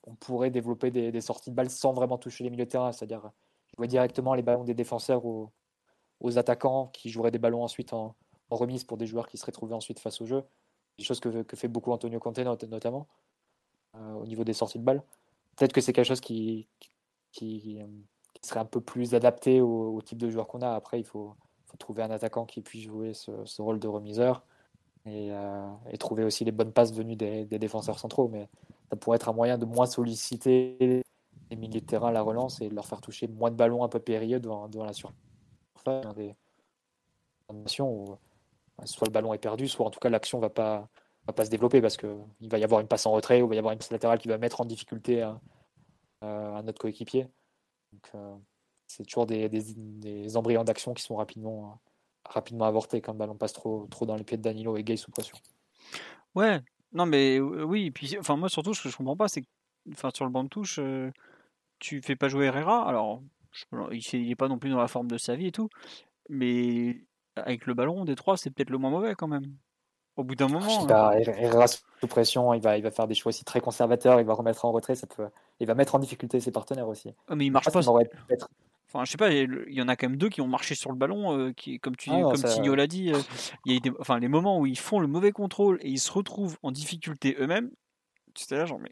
qu'on 0.01 0.15
pourrait 0.15 0.51
développer 0.51 0.91
des, 0.91 1.21
sorties 1.21 1.49
de 1.51 1.55
balles 1.55 1.69
sans 1.69 1.93
vraiment 1.93 2.17
toucher 2.17 2.43
les 2.43 2.49
milieux 2.49 2.65
de 2.65 2.69
terrain, 2.69 2.91
c'est-à-dire 2.91 3.31
jouer 3.75 3.87
directement 3.87 4.33
les 4.33 4.41
ballons 4.41 4.63
des 4.63 4.73
défenseurs 4.73 5.25
aux, 5.25 5.51
attaquants 6.37 6.87
qui 6.87 7.09
joueraient 7.09 7.31
des 7.31 7.39
ballons 7.39 7.63
ensuite 7.63 7.93
en, 7.93 8.15
remise 8.49 8.83
pour 8.83 8.97
des 8.97 9.05
joueurs 9.05 9.27
qui 9.27 9.37
seraient 9.37 9.51
trouvés 9.51 9.75
ensuite 9.75 9.99
face 9.99 10.21
au 10.21 10.25
jeu. 10.25 10.43
Des 10.97 11.03
choses 11.03 11.19
que, 11.19 11.43
fait 11.55 11.67
beaucoup 11.67 11.91
Antonio 11.91 12.19
Conte 12.19 12.39
notamment 12.39 13.07
euh, 13.95 14.13
au 14.13 14.25
niveau 14.25 14.43
des 14.43 14.53
sorties 14.53 14.79
de 14.79 14.83
balles. 14.83 15.03
Peut-être 15.55 15.71
que 15.71 15.81
c'est 15.81 15.93
quelque 15.93 16.07
chose 16.07 16.19
qui, 16.19 16.67
qui, 17.31 17.79
serait 18.41 18.59
un 18.59 18.65
peu 18.65 18.81
plus 18.81 19.13
adapté 19.13 19.61
au, 19.61 20.01
type 20.01 20.17
de 20.17 20.29
joueur 20.29 20.47
qu'on 20.47 20.61
a. 20.61 20.71
Après, 20.71 20.99
il 20.99 21.05
faut, 21.05 21.35
trouver 21.77 22.01
un 22.01 22.11
attaquant 22.11 22.45
qui 22.45 22.61
puisse 22.61 22.83
jouer 22.83 23.13
ce, 23.13 23.61
rôle 23.61 23.79
de 23.79 23.87
remiseur 23.87 24.43
et, 25.05 25.31
euh, 25.31 25.69
et, 25.91 25.97
trouver 25.97 26.23
aussi 26.23 26.43
les 26.43 26.51
bonnes 26.51 26.73
passes 26.73 26.93
venues 26.93 27.15
des, 27.15 27.45
défenseurs 27.45 27.99
centraux. 27.99 28.31
Ça 28.89 28.95
pourrait 28.95 29.17
être 29.17 29.29
un 29.29 29.33
moyen 29.33 29.57
de 29.57 29.65
moins 29.65 29.85
solliciter 29.85 31.03
les 31.49 31.55
milieux 31.55 31.81
de 31.81 31.85
terrain, 31.85 32.11
la 32.11 32.21
relance 32.21 32.61
et 32.61 32.69
de 32.69 32.75
leur 32.75 32.85
faire 32.85 33.01
toucher 33.01 33.27
moins 33.27 33.51
de 33.51 33.55
ballons 33.55 33.83
un 33.83 33.89
peu 33.89 33.99
périlleux 33.99 34.39
devant, 34.39 34.69
la 34.85 34.93
surface 34.93 36.15
des 36.15 36.35
où 37.79 38.17
soit 38.85 39.07
le 39.07 39.11
ballon 39.11 39.33
est 39.33 39.39
perdu, 39.39 39.67
soit 39.67 39.85
en 39.85 39.89
tout 39.89 39.99
cas 39.99 40.09
l'action 40.09 40.39
pas 40.49 40.87
va 41.27 41.33
pas 41.33 41.45
se 41.45 41.49
développer 41.49 41.81
parce 41.81 41.97
qu'il 41.97 42.49
va 42.49 42.57
y 42.57 42.63
avoir 42.63 42.81
une 42.81 42.87
passe 42.87 43.05
en 43.05 43.11
retrait 43.11 43.41
ou 43.41 43.45
il 43.45 43.49
va 43.49 43.55
y 43.55 43.59
avoir 43.59 43.73
une 43.73 43.79
passe 43.79 43.91
latérale 43.91 44.19
qui 44.19 44.27
va 44.27 44.37
mettre 44.37 44.61
en 44.61 44.65
difficulté 44.65 45.21
un, 45.21 45.39
un 46.21 46.67
autre 46.67 46.79
coéquipier. 46.79 47.27
Euh, 48.15 48.35
c'est 48.87 49.05
toujours 49.05 49.25
des, 49.25 50.37
embryons 50.37 50.63
d'action 50.63 50.93
qui 50.93 51.03
sont 51.03 51.15
rapidement, 51.15 51.79
rapidement 52.25 52.65
avortés 52.65 53.01
quand 53.01 53.13
le 53.13 53.17
ballon 53.17 53.35
passe 53.35 53.53
trop, 53.53 53.87
trop 53.87 54.05
dans 54.05 54.15
les 54.15 54.23
pieds 54.23 54.37
de 54.37 54.41
Danilo 54.41 54.77
et 54.77 54.83
Gay 54.83 54.97
sous 54.97 55.11
pression. 55.11 55.37
Ouais, 56.35 56.59
non 56.93 57.05
mais 57.05 57.39
oui, 57.39 57.87
et 57.87 57.91
puis 57.91 58.17
enfin 58.19 58.35
moi 58.35 58.49
surtout 58.49 58.73
ce 58.73 58.83
que 58.83 58.89
je 58.89 58.97
comprends 58.97 59.17
pas 59.17 59.27
c'est 59.27 59.43
enfin 59.91 60.09
sur 60.13 60.25
le 60.25 60.31
banc 60.31 60.43
de 60.43 60.49
touche 60.49 60.79
euh, 60.79 61.11
tu 61.79 62.01
fais 62.01 62.15
pas 62.15 62.29
jouer 62.29 62.45
Herrera 62.45 62.87
alors 62.87 63.21
je, 63.51 63.65
il 64.17 64.31
est 64.31 64.35
pas 64.35 64.47
non 64.47 64.59
plus 64.59 64.69
dans 64.69 64.79
la 64.79 64.87
forme 64.87 65.07
de 65.07 65.17
sa 65.17 65.35
vie 65.35 65.47
et 65.47 65.51
tout 65.51 65.69
mais 66.29 67.01
avec 67.35 67.65
le 67.65 67.73
ballon 67.73 68.05
des 68.05 68.15
trois 68.15 68.37
c'est 68.37 68.49
peut-être 68.49 68.69
le 68.69 68.77
moins 68.77 68.91
mauvais 68.91 69.15
quand 69.15 69.27
même 69.27 69.55
au 70.19 70.23
bout 70.23 70.35
d'un 70.35 70.49
moment. 70.49 70.85
Pas, 70.85 71.13
hein. 71.13 71.19
Herrera 71.19 71.67
sous 71.67 72.07
pression, 72.07 72.53
il 72.53 72.61
va, 72.61 72.77
il 72.77 72.83
va 72.83 72.91
faire 72.91 73.07
des 73.07 73.15
choix 73.15 73.29
aussi 73.29 73.45
très 73.45 73.61
conservateurs, 73.61 74.19
il 74.19 74.25
va 74.25 74.33
remettre 74.33 74.65
en 74.65 74.71
retrait, 74.71 74.95
ça 74.95 75.07
peut, 75.07 75.27
il 75.59 75.67
va 75.67 75.75
mettre 75.75 75.95
en 75.95 75.99
difficulté 75.99 76.39
ses 76.41 76.51
partenaires 76.51 76.89
aussi. 76.89 77.13
Oh, 77.29 77.35
mais 77.35 77.45
il 77.45 77.51
marche 77.51 77.71
pas. 77.71 77.81
Enfin, 78.91 79.05
je 79.05 79.11
sais 79.11 79.17
pas, 79.17 79.31
il 79.31 79.73
y 79.73 79.81
en 79.83 79.87
a 79.87 79.95
quand 79.95 80.09
même 80.09 80.17
deux 80.17 80.29
qui 80.29 80.41
ont 80.41 80.47
marché 80.47 80.73
sur 80.73 80.89
le 80.89 80.97
ballon, 80.97 81.37
euh, 81.37 81.53
qui, 81.53 81.79
comme 81.79 81.95
tu, 81.95 82.09
ah, 82.09 82.21
comme 82.23 82.37
ça... 82.37 82.59
l'a 82.59 82.87
dit, 82.87 83.13
euh, 83.13 83.19
il 83.65 83.73
y 83.73 83.77
a 83.77 83.79
des, 83.79 83.91
enfin, 83.99 84.17
les 84.17 84.27
moments 84.27 84.59
où 84.59 84.65
ils 84.65 84.79
font 84.79 84.99
le 84.99 85.05
mauvais 85.05 85.31
contrôle 85.31 85.77
et 85.81 85.89
ils 85.89 85.99
se 85.99 86.11
retrouvent 86.11 86.57
en 86.63 86.71
difficulté 86.71 87.35
eux-mêmes. 87.39 87.69
C'était 88.33 88.57
là, 88.57 88.65
genre, 88.65 88.79
mais 88.79 88.91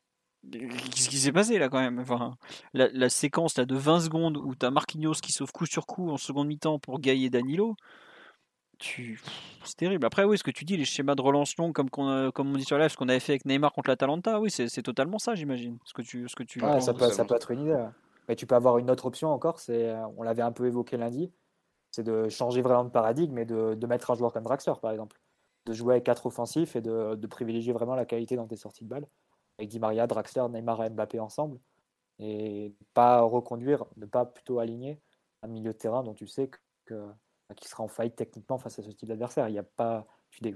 qu'est-ce 0.51 1.09
qui 1.09 1.17
s'est 1.17 1.31
passé 1.31 1.57
là 1.57 1.67
quand 1.69 1.79
même? 1.79 1.97
Enfin, 1.97 2.37
la, 2.75 2.89
la, 2.89 3.09
séquence 3.09 3.57
là 3.57 3.65
de 3.65 3.75
20 3.75 4.01
secondes 4.01 4.37
où 4.37 4.53
tu 4.53 4.67
as 4.67 4.69
Marquinhos 4.69 5.15
qui 5.15 5.31
sauve 5.31 5.51
coup 5.51 5.65
sur 5.65 5.87
coup 5.87 6.11
en 6.11 6.17
seconde 6.17 6.47
mi-temps 6.47 6.77
pour 6.77 6.99
Gaï 6.99 7.27
Danilo, 7.31 7.75
tu... 8.77 9.19
c'est 9.63 9.77
terrible. 9.77 10.05
Après, 10.05 10.25
oui, 10.25 10.37
ce 10.37 10.43
que 10.43 10.51
tu 10.51 10.63
dis, 10.63 10.77
les 10.77 10.85
schémas 10.85 11.15
de 11.15 11.23
relance 11.23 11.57
longue, 11.57 11.73
comme, 11.73 11.89
on, 11.97 12.29
comme 12.29 12.53
on 12.53 12.57
dit 12.57 12.65
sur 12.65 12.77
live, 12.77 12.89
ce 12.89 12.97
qu'on 12.97 13.09
avait 13.09 13.19
fait 13.19 13.31
avec 13.31 13.45
Neymar 13.45 13.73
contre 13.73 13.89
l'Atalanta, 13.89 14.39
oui, 14.39 14.51
c'est 14.51 14.83
totalement 14.83 15.17
ça, 15.17 15.33
j'imagine. 15.33 15.79
Ce 15.85 15.93
que 15.93 16.03
tu, 16.03 16.29
ce 16.29 16.35
que 16.35 16.43
tu. 16.43 16.63
Ouais, 16.63 16.81
ça, 16.81 16.93
peut, 16.93 17.09
ça 17.09 17.25
peut 17.25 17.35
être 17.35 17.49
une 17.49 17.61
idée. 17.61 17.85
Mais 18.27 18.35
tu 18.35 18.45
peux 18.45 18.55
avoir 18.55 18.77
une 18.77 18.91
autre 18.91 19.05
option 19.05 19.29
encore, 19.29 19.59
c'est, 19.59 19.93
on 20.17 20.23
l'avait 20.23 20.41
un 20.41 20.51
peu 20.51 20.65
évoqué 20.67 20.97
lundi, 20.97 21.31
c'est 21.91 22.03
de 22.03 22.29
changer 22.29 22.61
vraiment 22.61 22.83
de 22.83 22.89
paradigme 22.89 23.37
et 23.37 23.45
de, 23.45 23.73
de, 23.73 23.87
mettre 23.87 24.11
un 24.11 24.15
joueur 24.15 24.33
comme 24.33 24.43
Draxler, 24.43 24.73
par 24.81 24.91
exemple. 24.91 25.19
De 25.65 25.73
jouer 25.73 25.95
avec 25.95 26.05
quatre 26.05 26.25
offensifs 26.25 26.75
et 26.75 26.81
de, 26.81 27.15
de, 27.15 27.27
privilégier 27.27 27.73
vraiment 27.73 27.95
la 27.95 28.05
qualité 28.05 28.35
dans 28.35 28.47
tes 28.47 28.55
sorties 28.55 28.83
de 28.83 28.89
balle. 28.89 29.07
Avec 29.57 29.69
Di 29.69 29.79
Maria, 29.79 30.07
Draxler, 30.07 30.45
Neymar 30.49 30.83
et 30.83 30.89
Mbappé 30.89 31.19
ensemble. 31.19 31.59
Et 32.19 32.73
pas 32.93 33.21
reconduire, 33.21 33.85
ne 33.97 34.05
pas 34.05 34.25
plutôt 34.25 34.59
aligner 34.59 35.01
un 35.43 35.47
milieu 35.47 35.73
de 35.73 35.77
terrain 35.77 36.03
dont 36.03 36.13
tu 36.13 36.27
sais 36.27 36.49
que, 36.49 36.59
que 36.85 37.53
qui 37.55 37.67
sera 37.67 37.83
en 37.83 37.87
faillite 37.87 38.15
techniquement 38.15 38.57
face 38.57 38.79
à 38.79 38.83
ce 38.83 38.91
type 38.91 39.07
d'adversaire. 39.07 39.49
Il 39.49 39.57
a 39.57 39.63
pas. 39.63 40.05
Tu 40.29 40.41
dé... 40.41 40.55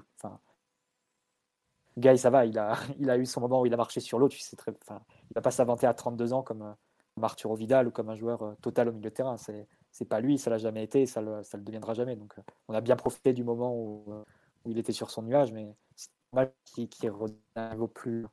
Guy, 1.97 2.17
ça 2.17 2.29
va, 2.29 2.45
il 2.45 2.57
a, 2.57 2.77
il 2.99 3.09
a 3.09 3.17
eu 3.17 3.25
son 3.25 3.41
moment 3.41 3.61
où 3.61 3.65
il 3.65 3.73
a 3.73 3.77
marché 3.77 3.99
sur 3.99 4.19
l'eau. 4.19 4.29
Tu 4.29 4.39
sais 4.39 4.55
très, 4.55 4.73
enfin, 4.81 5.01
il 5.29 5.33
va 5.33 5.41
pas 5.41 5.51
s'inventer 5.51 5.87
à 5.87 5.93
32 5.93 6.33
ans 6.33 6.43
comme, 6.43 6.75
comme 7.21 7.25
Arturo 7.25 7.55
Vidal 7.55 7.87
ou 7.87 7.91
comme 7.91 8.09
un 8.09 8.15
joueur 8.15 8.41
euh, 8.41 8.53
total 8.61 8.89
au 8.89 8.91
milieu 8.91 9.09
de 9.09 9.15
terrain. 9.15 9.37
C'est, 9.37 9.67
c'est 9.91 10.05
pas 10.05 10.19
lui, 10.19 10.39
ça 10.39 10.49
l'a 10.49 10.57
jamais 10.57 10.83
été, 10.83 11.05
ça 11.05 11.21
le, 11.21 11.43
ça 11.43 11.57
le 11.57 11.63
deviendra 11.63 11.93
jamais. 11.93 12.15
Donc, 12.15 12.33
euh, 12.39 12.41
on 12.67 12.73
a 12.73 12.81
bien 12.81 12.95
profité 12.95 13.31
du 13.33 13.43
moment 13.43 13.75
où, 13.75 14.05
euh, 14.09 14.23
où 14.65 14.71
il 14.71 14.77
était 14.79 14.91
sur 14.91 15.11
son 15.11 15.21
nuage, 15.21 15.51
mais 15.53 15.75
c'est 15.95 16.09
un 16.33 16.37
match 16.37 16.51
qui, 16.65 16.89
qui 16.89 17.05
est 17.05 17.11
un 17.55 17.69
niveau 17.71 17.87
plus, 17.87 18.25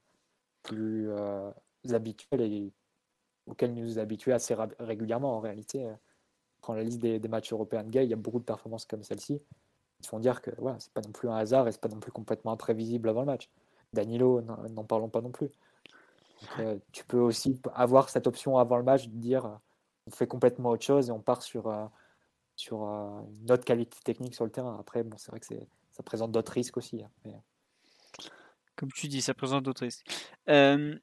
plus 0.63 1.11
habituel 1.93 2.41
et 2.41 2.73
auquel 3.47 3.75
nous 3.75 3.83
nous 3.83 3.99
habitués 3.99 4.33
assez 4.33 4.55
régulièrement 4.79 5.37
en 5.37 5.41
réalité 5.41 5.91
prends 6.61 6.75
la 6.75 6.83
liste 6.83 6.99
des, 6.99 7.19
des, 7.19 7.29
matchs 7.29 7.53
européens 7.53 7.85
de 7.85 7.91
gars, 7.91 8.03
il 8.03 8.11
y 8.11 8.13
a 8.13 8.17
beaucoup 8.17 8.41
de 8.41 8.45
performances 8.45 8.85
comme 8.85 9.03
celle-ci 9.03 9.41
qui 10.03 10.09
font 10.09 10.19
dire 10.19 10.43
que 10.43 10.51
voilà, 10.59 10.79
c'est 10.81 10.93
pas 10.93 11.01
non 11.01 11.13
plus 11.13 11.29
un 11.29 11.37
hasard 11.37 11.67
et 11.67 11.73
c'est 11.73 11.81
pas 11.81 11.89
non 11.89 12.01
plus 12.01 12.13
complètement 12.13 12.53
imprévisible 12.53 13.09
avant 13.09 13.21
le 13.21 13.27
match. 13.27 13.49
Danilo, 13.93 14.43
n'en 14.43 14.85
parlons 14.85 15.09
pas 15.09 15.21
non 15.21 15.31
plus. 15.31 15.51
Euh, 16.59 16.79
tu 16.93 17.05
peux 17.05 17.19
aussi 17.19 17.61
avoir 17.75 18.09
cette 18.09 18.27
option 18.27 18.59
avant 18.59 18.77
le 18.77 18.85
match 18.85 19.09
de 19.09 19.17
dire 19.17 19.59
on 20.07 20.11
fait 20.11 20.27
complètement 20.27 20.71
autre 20.71 20.85
chose 20.85 21.09
et 21.09 21.13
on 21.13 21.21
part 21.21 21.43
sur, 21.43 21.69
euh, 21.69 21.87
sur 22.57 22.85
euh, 22.85 23.21
une 23.43 23.51
autre 23.53 23.65
qualité 23.65 23.99
technique 24.05 24.35
sur 24.35 24.45
le 24.45 24.51
terrain. 24.51 24.77
Après, 24.81 25.03
bon, 25.03 25.17
c'est 25.19 25.31
vrai 25.31 25.41
que 25.41 25.47
ça 25.91 26.03
présente 26.03 26.33
d'autres 26.33 26.53
risques 26.53 26.77
aussi. 26.77 27.03
Hein. 27.03 27.31
Comme 28.77 28.91
tu 28.93 29.09
dis, 29.09 29.21
ça 29.21 29.35
présente 29.35 29.65
d'autres 29.65 29.83
risques. 29.83 30.07
Euh, 30.49 30.97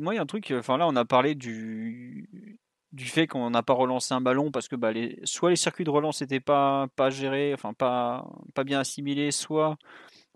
moi, 0.00 0.14
il 0.14 0.16
y 0.16 0.18
a 0.18 0.22
un 0.22 0.26
truc, 0.26 0.52
enfin 0.56 0.76
là, 0.76 0.88
on 0.88 0.96
a 0.96 1.04
parlé 1.04 1.34
du, 1.34 2.58
du 2.92 3.04
fait 3.04 3.26
qu'on 3.26 3.50
n'a 3.50 3.62
pas 3.62 3.74
relancé 3.74 4.12
un 4.12 4.20
ballon 4.20 4.50
parce 4.50 4.66
que 4.66 4.76
bah, 4.76 4.92
soit 5.24 5.50
les 5.50 5.56
circuits 5.56 5.84
de 5.84 5.90
relance 5.90 6.20
n'étaient 6.20 6.40
pas, 6.40 6.88
pas 6.96 7.10
gérés, 7.10 7.54
enfin 7.54 7.72
pas, 7.72 8.28
pas 8.54 8.64
bien 8.64 8.80
assimilés, 8.80 9.30
soit 9.30 9.76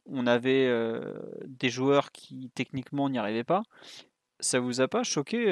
on 0.07 0.27
avait 0.27 0.71
des 1.47 1.71
joueurs 1.71 2.13
qui 2.13 2.51
techniquement 2.55 3.09
n'y 3.09 3.19
arrivaient 3.19 3.45
pas. 3.45 3.63
Ça 4.41 4.61
vous 4.61 4.81
a 4.81 4.89
pas 4.89 5.03
choqué 5.03 5.47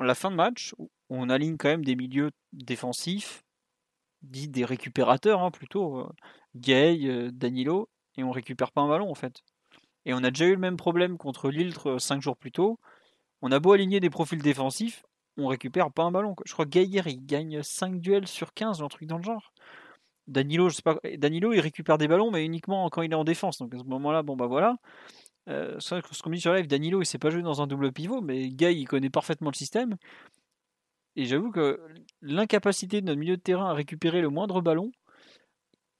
la 0.00 0.14
fin 0.14 0.30
de 0.30 0.36
match 0.36 0.74
on 1.08 1.30
aligne 1.30 1.56
quand 1.56 1.68
même 1.68 1.84
des 1.84 1.96
milieux 1.96 2.30
défensifs, 2.52 3.44
dit 4.22 4.48
des 4.48 4.64
récupérateurs 4.64 5.42
hein, 5.42 5.50
plutôt, 5.50 6.08
Gay, 6.56 7.30
Danilo, 7.32 7.88
et 8.16 8.24
on 8.24 8.30
récupère 8.30 8.72
pas 8.72 8.80
un 8.80 8.88
ballon 8.88 9.10
en 9.10 9.14
fait. 9.14 9.42
Et 10.04 10.14
on 10.14 10.24
a 10.24 10.30
déjà 10.30 10.46
eu 10.46 10.52
le 10.52 10.58
même 10.58 10.76
problème 10.76 11.18
contre 11.18 11.50
Lille 11.50 11.74
5 11.98 12.22
jours 12.22 12.36
plus 12.36 12.52
tôt. 12.52 12.78
On 13.42 13.52
a 13.52 13.58
beau 13.58 13.72
aligner 13.72 14.00
des 14.00 14.10
profils 14.10 14.40
défensifs, 14.40 15.04
on 15.36 15.46
récupère 15.46 15.92
pas 15.92 16.04
un 16.04 16.10
ballon. 16.10 16.34
Je 16.44 16.52
crois 16.52 16.64
que 16.64 16.70
Gaïr, 16.70 17.06
il 17.06 17.24
gagne 17.24 17.62
5 17.62 18.00
duels 18.00 18.26
sur 18.26 18.52
15, 18.54 18.82
un 18.82 18.88
truc 18.88 19.06
dans 19.08 19.18
le 19.18 19.24
genre. 19.24 19.52
Danilo, 20.28 20.68
il 21.52 21.60
récupère 21.60 21.98
des 21.98 22.08
ballons, 22.08 22.30
mais 22.30 22.44
uniquement 22.44 22.88
quand 22.90 23.02
il 23.02 23.12
est 23.12 23.16
en 23.16 23.24
défense. 23.24 23.58
Donc 23.58 23.74
à 23.74 23.78
ce 23.78 23.84
moment-là, 23.84 24.22
bon 24.22 24.36
bah 24.36 24.46
voilà. 24.46 24.76
Euh, 25.48 25.78
ce 25.78 26.22
qu'on 26.22 26.30
dit 26.30 26.40
sur 26.40 26.52
live, 26.52 26.66
Danilo, 26.66 27.02
il 27.02 27.06
sait 27.06 27.18
pas 27.18 27.30
jouer 27.30 27.42
dans 27.42 27.62
un 27.62 27.66
double 27.66 27.92
pivot, 27.92 28.20
mais 28.20 28.48
Gaï, 28.50 28.80
il 28.80 28.86
connaît 28.86 29.10
parfaitement 29.10 29.50
le 29.50 29.56
système. 29.56 29.96
Et 31.16 31.24
j'avoue 31.24 31.50
que 31.50 31.80
l'incapacité 32.20 33.00
de 33.00 33.06
notre 33.06 33.18
milieu 33.18 33.36
de 33.36 33.42
terrain 33.42 33.70
à 33.70 33.74
récupérer 33.74 34.20
le 34.20 34.28
moindre 34.28 34.60
ballon, 34.60 34.92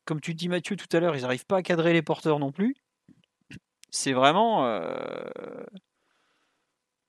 comme 0.05 0.21
tu 0.21 0.35
dis 0.35 0.49
Mathieu 0.49 0.77
tout 0.77 0.95
à 0.97 1.01
l'heure, 1.01 1.17
ils 1.17 1.23
n'arrivent 1.23 1.47
pas 1.47 1.59
à 1.59 1.63
cadrer 1.63 1.93
les 1.93 2.03
porteurs 2.03 2.39
non 2.39 2.53
plus. 2.53 2.77
C'est 3.91 4.13
vraiment. 4.13 4.67
Euh... 4.67 4.83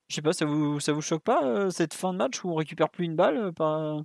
Je 0.10 0.16
sais 0.16 0.22
pas, 0.22 0.34
ça 0.34 0.46
vous, 0.46 0.80
ça 0.80 0.94
vous 0.94 1.02
choque 1.02 1.24
pas 1.24 1.44
euh, 1.44 1.70
cette 1.70 1.94
fin 1.94 2.14
de 2.14 2.18
match 2.18 2.44
où 2.44 2.50
on 2.50 2.56
récupère 2.56 2.90
plus 2.90 3.06
une 3.06 3.16
balle 3.16 3.54
euh. 3.60 4.02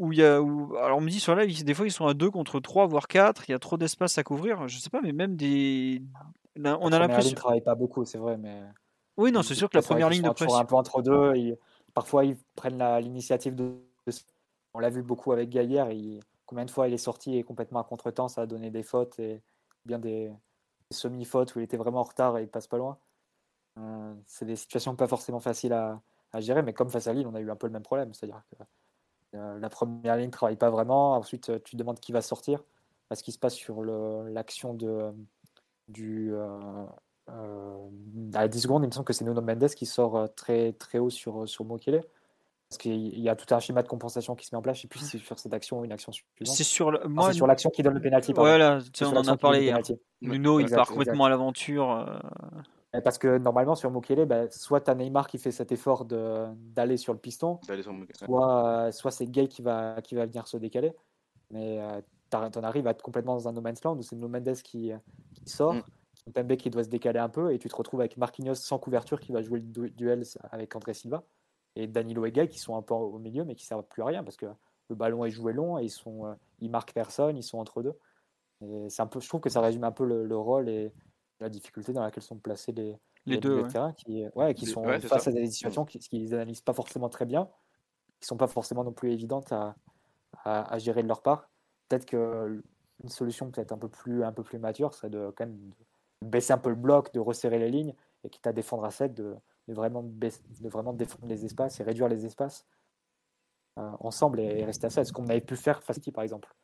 Où 0.00 0.12
il 0.12 0.18
y 0.18 0.24
a, 0.24 0.36
Alors 0.36 0.98
on 0.98 1.00
me 1.00 1.10
dit 1.10 1.20
sur 1.20 1.34
la 1.34 1.44
live, 1.44 1.62
des 1.62 1.74
fois 1.74 1.86
ils 1.86 1.92
sont 1.92 2.06
à 2.06 2.14
2 2.14 2.30
contre 2.30 2.58
3, 2.58 2.86
voire 2.86 3.06
4, 3.06 3.44
il 3.48 3.52
y 3.52 3.54
a 3.54 3.58
trop 3.58 3.76
d'espace 3.76 4.18
à 4.18 4.24
couvrir. 4.24 4.66
Je 4.66 4.78
sais 4.78 4.90
pas, 4.90 5.00
mais 5.02 5.12
même 5.12 5.36
des. 5.36 6.02
On 6.56 6.90
a 6.92 6.98
l'impression. 6.98 7.30
ne 7.30 7.36
travaille 7.36 7.60
pas 7.60 7.74
beaucoup, 7.74 8.04
c'est 8.04 8.18
vrai, 8.18 8.36
mais. 8.36 8.62
Oui, 9.16 9.30
non, 9.30 9.42
c'est 9.42 9.54
sûr 9.54 9.68
que 9.68 9.76
la 9.76 9.82
première 9.82 10.08
ligne 10.08 10.22
de 10.22 10.30
pression. 10.30 10.56
un 10.56 10.64
peu 10.64 10.74
entre 10.74 11.02
deux. 11.02 11.56
Parfois 11.94 12.24
ils 12.24 12.36
prennent 12.56 12.82
l'initiative 12.98 13.54
de. 13.54 13.74
On 14.72 14.78
l'a 14.78 14.90
vu 14.90 15.02
beaucoup 15.02 15.32
avec 15.32 15.50
Gaillère. 15.50 15.88
Combien 16.46 16.64
de 16.64 16.70
fois 16.70 16.88
il 16.88 16.94
est 16.94 16.98
sorti 16.98 17.36
et 17.36 17.44
complètement 17.44 17.80
à 17.80 17.84
contre-temps, 17.84 18.28
ça 18.28 18.42
a 18.42 18.46
donné 18.46 18.70
des 18.70 18.82
fautes 18.82 19.18
et 19.20 19.40
bien 19.84 19.98
des, 19.98 20.32
semi-fautes 20.90 21.54
où 21.54 21.60
il 21.60 21.64
était 21.64 21.76
vraiment 21.76 22.00
en 22.00 22.04
retard 22.04 22.38
et 22.38 22.42
il 22.42 22.48
passe 22.48 22.66
pas 22.66 22.78
loin. 22.78 22.98
Euh, 23.78 24.14
c'est 24.26 24.44
des 24.44 24.56
situations 24.56 24.96
pas 24.96 25.06
forcément 25.06 25.40
faciles 25.40 25.72
à, 25.72 26.00
gérer, 26.38 26.62
mais 26.62 26.72
comme 26.72 26.90
face 26.90 27.06
à 27.06 27.12
Lille, 27.12 27.26
on 27.26 27.34
a 27.34 27.40
eu 27.40 27.50
un 27.50 27.56
peu 27.56 27.66
le 27.66 27.72
même 27.72 27.82
problème. 27.82 28.14
C'est-à-dire 28.14 28.42
que 28.50 28.56
la 29.32 29.68
première 29.68 30.16
ligne 30.16 30.26
ne 30.26 30.32
travaille 30.32 30.56
pas 30.56 30.70
vraiment. 30.70 31.14
Ensuite, 31.14 31.50
euh, 31.50 31.58
tu 31.64 31.76
demandes 31.76 32.00
qui 32.00 32.12
va 32.12 32.22
sortir. 32.22 32.62
Ce 33.12 33.22
qui 33.24 33.32
se 33.32 33.38
passe 33.38 33.54
sur 33.54 33.82
l'action 33.82 34.72
de 34.72 35.10
du 35.88 36.32
à 38.34 38.48
10 38.48 38.60
secondes, 38.60 38.84
il 38.84 38.86
me 38.86 38.92
semble 38.92 39.04
que 39.04 39.12
c'est 39.12 39.24
Nuno 39.24 39.40
Mendes 39.40 39.68
qui 39.68 39.84
sort 39.84 40.28
très 40.36 40.72
très 40.74 40.98
haut 40.98 41.10
sur 41.10 41.48
sur 41.48 41.64
Mokele. 41.64 42.02
Parce 42.68 42.78
qu'il 42.78 43.18
y 43.18 43.28
a 43.28 43.34
tout 43.34 43.52
un 43.52 43.58
schéma 43.58 43.82
de 43.82 43.88
compensation 43.88 44.36
qui 44.36 44.46
se 44.46 44.54
met 44.54 44.58
en 44.58 44.62
place. 44.62 44.76
Je 44.76 44.80
ne 44.80 44.82
sais 44.82 44.88
plus 44.88 45.00
si 45.00 45.06
c'est 45.06 45.18
sur 45.18 45.36
cette 45.40 45.52
action 45.52 45.80
ou 45.80 45.84
une 45.84 45.90
action 45.90 46.12
suivante. 46.12 46.30
C'est 46.44 46.62
sur, 46.62 46.92
le... 46.92 47.00
L'action 47.48 47.70
qui 47.70 47.82
donne 47.82 47.94
le 47.94 48.00
pénalty. 48.00 48.32
Voilà, 48.32 48.78
on 49.00 49.16
en 49.16 49.26
a 49.26 49.36
parlé 49.36 49.64
hier. 49.64 49.78
Nuno, 50.20 50.60
il 50.60 50.70
part 50.70 50.86
complètement 50.86 51.24
à 51.24 51.30
l'aventure. 51.30 52.22
Parce 52.92 53.18
que 53.18 53.38
normalement, 53.38 53.76
sur 53.76 53.90
Mokele, 53.90 54.26
bah, 54.26 54.50
soit 54.50 54.80
tu 54.80 54.90
as 54.90 54.94
Neymar 54.96 55.28
qui 55.28 55.38
fait 55.38 55.52
cet 55.52 55.70
effort 55.70 56.04
d'aller 56.06 56.96
sur 56.96 57.12
le 57.12 57.20
piston, 57.20 57.60
soit, 58.24 58.90
soit 58.90 59.10
c'est 59.12 59.26
Gay 59.26 59.46
qui 59.46 59.62
va, 59.62 60.00
qui 60.02 60.16
va 60.16 60.26
venir 60.26 60.48
se 60.48 60.56
décaler. 60.56 60.92
Mais 61.50 61.80
euh, 61.80 62.00
tu 62.30 62.36
en 62.36 62.62
arrives 62.62 62.88
à 62.88 62.90
être 62.90 63.02
complètement 63.02 63.34
dans 63.34 63.48
un 63.48 63.52
no 63.52 63.60
man's 63.60 63.82
land 63.84 63.96
où 63.96 64.02
c'est 64.02 64.16
No 64.16 64.28
Mendes 64.28 64.54
qui, 64.64 64.92
qui 65.34 65.48
sort, 65.48 65.74
mm. 65.74 65.82
Kimpembe 66.24 66.56
qui 66.56 66.70
doit 66.70 66.84
se 66.84 66.88
décaler 66.88 67.20
un 67.20 67.28
peu, 67.28 67.52
et 67.52 67.58
tu 67.58 67.68
te 67.68 67.76
retrouves 67.76 68.00
avec 68.00 68.16
Marquinhos 68.16 68.56
sans 68.56 68.78
couverture 68.78 69.20
qui 69.20 69.32
va 69.32 69.42
jouer 69.42 69.60
le 69.60 69.90
duel 69.90 70.24
avec 70.50 70.74
André 70.74 70.94
Silva, 70.94 71.22
et 71.76 71.86
Danilo 71.86 72.26
et 72.26 72.32
Gay 72.32 72.48
qui 72.48 72.58
sont 72.58 72.76
un 72.76 72.82
peu 72.82 72.94
au 72.94 73.18
milieu 73.18 73.44
mais 73.44 73.54
qui 73.54 73.64
ne 73.64 73.68
servent 73.68 73.86
plus 73.86 74.02
à 74.02 74.06
rien 74.06 74.24
parce 74.24 74.36
que 74.36 74.46
le 74.88 74.96
ballon 74.96 75.24
est 75.24 75.30
joué 75.30 75.52
long 75.52 75.78
et 75.78 75.84
ils, 75.84 75.90
sont, 75.90 76.26
euh, 76.26 76.34
ils 76.58 76.70
marquent 76.70 76.92
personne, 76.92 77.36
ils 77.36 77.44
sont 77.44 77.58
entre 77.58 77.82
deux. 77.82 77.94
Et 78.60 78.88
un 78.98 79.06
peu, 79.06 79.20
je 79.20 79.28
trouve 79.28 79.40
que 79.40 79.48
ça 79.48 79.60
résume 79.60 79.84
un 79.84 79.92
peu 79.92 80.04
le 80.04 80.36
rôle 80.36 80.68
et 80.68 80.92
la 81.40 81.48
difficulté 81.48 81.92
dans 81.92 82.02
laquelle 82.02 82.22
sont 82.22 82.38
placés 82.38 82.72
les, 82.72 82.98
les, 83.26 83.38
deux 83.38 83.66
terrains 83.68 83.92
qui, 83.92 84.24
ouais, 84.34 84.54
qui 84.54 84.66
sont 84.66 84.84
face 85.00 85.28
à 85.28 85.32
des 85.32 85.46
situations 85.46 85.84
qu'ils 85.84 86.30
n'analysent 86.30 86.60
pas 86.60 86.74
forcément 86.74 87.08
très 87.08 87.26
bien, 87.26 87.48
qui 88.20 88.26
sont 88.26 88.36
pas 88.36 88.46
forcément 88.46 88.84
non 88.84 88.92
plus 88.92 89.12
évidentes 89.12 89.52
à, 89.52 89.74
à, 90.44 90.78
gérer 90.78 91.02
de 91.02 91.08
leur 91.08 91.22
part. 91.22 91.48
Peut-être 91.88 92.06
qu'une 92.06 92.62
solution 93.08 93.50
peut-être 93.50 93.72
un 93.72 93.78
peu 93.78 93.88
plus 93.88 94.24
un 94.24 94.32
peu 94.32 94.42
plus 94.42 94.58
mature 94.58 94.94
serait 94.94 95.10
de 95.10 95.32
quand 95.36 95.46
même 95.46 95.72
baisser 96.22 96.52
un 96.52 96.58
peu 96.58 96.70
le 96.70 96.76
bloc, 96.76 97.12
de 97.12 97.20
resserrer 97.20 97.58
les 97.58 97.70
lignes 97.70 97.94
et 98.24 98.30
quitte 98.30 98.46
à 98.46 98.52
défendre 98.52 98.84
à 98.84 98.90
7, 98.90 99.14
de, 99.14 99.34
de 99.68 99.74
vraiment 99.74 100.02
de 100.02 100.68
vraiment 100.68 100.92
défendre 100.92 101.26
les 101.26 101.44
espaces 101.44 101.80
et 101.80 101.82
réduire 101.82 102.08
les 102.08 102.26
espaces 102.26 102.66
euh, 103.78 103.90
ensemble 104.00 104.40
et, 104.40 104.64
rester 104.64 104.86
à 104.86 104.90
7. 104.90 105.06
Ce 105.06 105.12
qu'on 105.12 105.26
avait 105.28 105.40
pu 105.40 105.56
faire 105.56 105.82
face 105.82 105.98
à 105.98 106.12
par 106.12 106.24
exemple. 106.24 106.54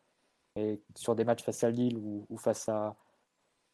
Et 0.56 0.80
sur 0.94 1.14
des 1.14 1.24
matchs 1.24 1.42
face 1.42 1.64
à 1.64 1.70
Lille 1.70 1.98
ou, 1.98 2.26
ou 2.28 2.38
face 2.38 2.68
à 2.68 2.96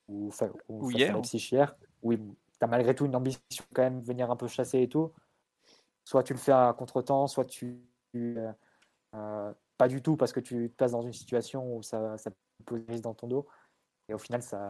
ou, 0.09 0.31
ou, 0.69 0.91
hier. 0.91 1.21
hier. 1.33 1.77
Oui, 2.03 2.19
tu 2.19 2.65
as 2.65 2.67
malgré 2.67 2.95
tout 2.95 3.07
une 3.07 3.17
ambition 3.17 3.65
quand 3.75 3.83
même 3.83 4.01
venir 4.01 4.31
un 4.31 4.37
peu 4.37 4.47
chasser 4.47 4.83
et 4.83 4.89
tout. 4.89 5.13
Soit 6.05 6.23
tu 6.23 6.33
le 6.33 6.39
fais 6.39 6.53
à 6.53 6.75
contre-temps, 6.77 7.27
soit 7.27 7.45
tu. 7.45 7.81
Euh, 8.17 8.53
euh, 9.15 9.53
pas 9.79 9.89
du 9.89 10.03
tout 10.03 10.17
parce 10.17 10.33
que 10.33 10.41
tu 10.41 10.71
te 10.71 10.77
places 10.77 10.93
dans 10.93 11.03
une 11.03 11.13
situation 11.13 11.77
où 11.77 11.83
ça, 11.83 12.17
ça 12.19 12.31
pose 12.65 12.83
risque 12.89 13.05
dans 13.05 13.15
ton 13.15 13.27
dos. 13.27 13.47
Et 14.09 14.15
au 14.15 14.19
final, 14.19 14.43
ça, 14.43 14.69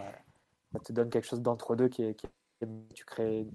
ça 0.72 0.78
te 0.78 0.92
donne 0.92 1.10
quelque 1.10 1.26
chose 1.26 1.42
d'entre-deux 1.42 1.88
qui 1.88 2.02
est, 2.02 2.14
tu, 2.94 3.04
crées, 3.04 3.46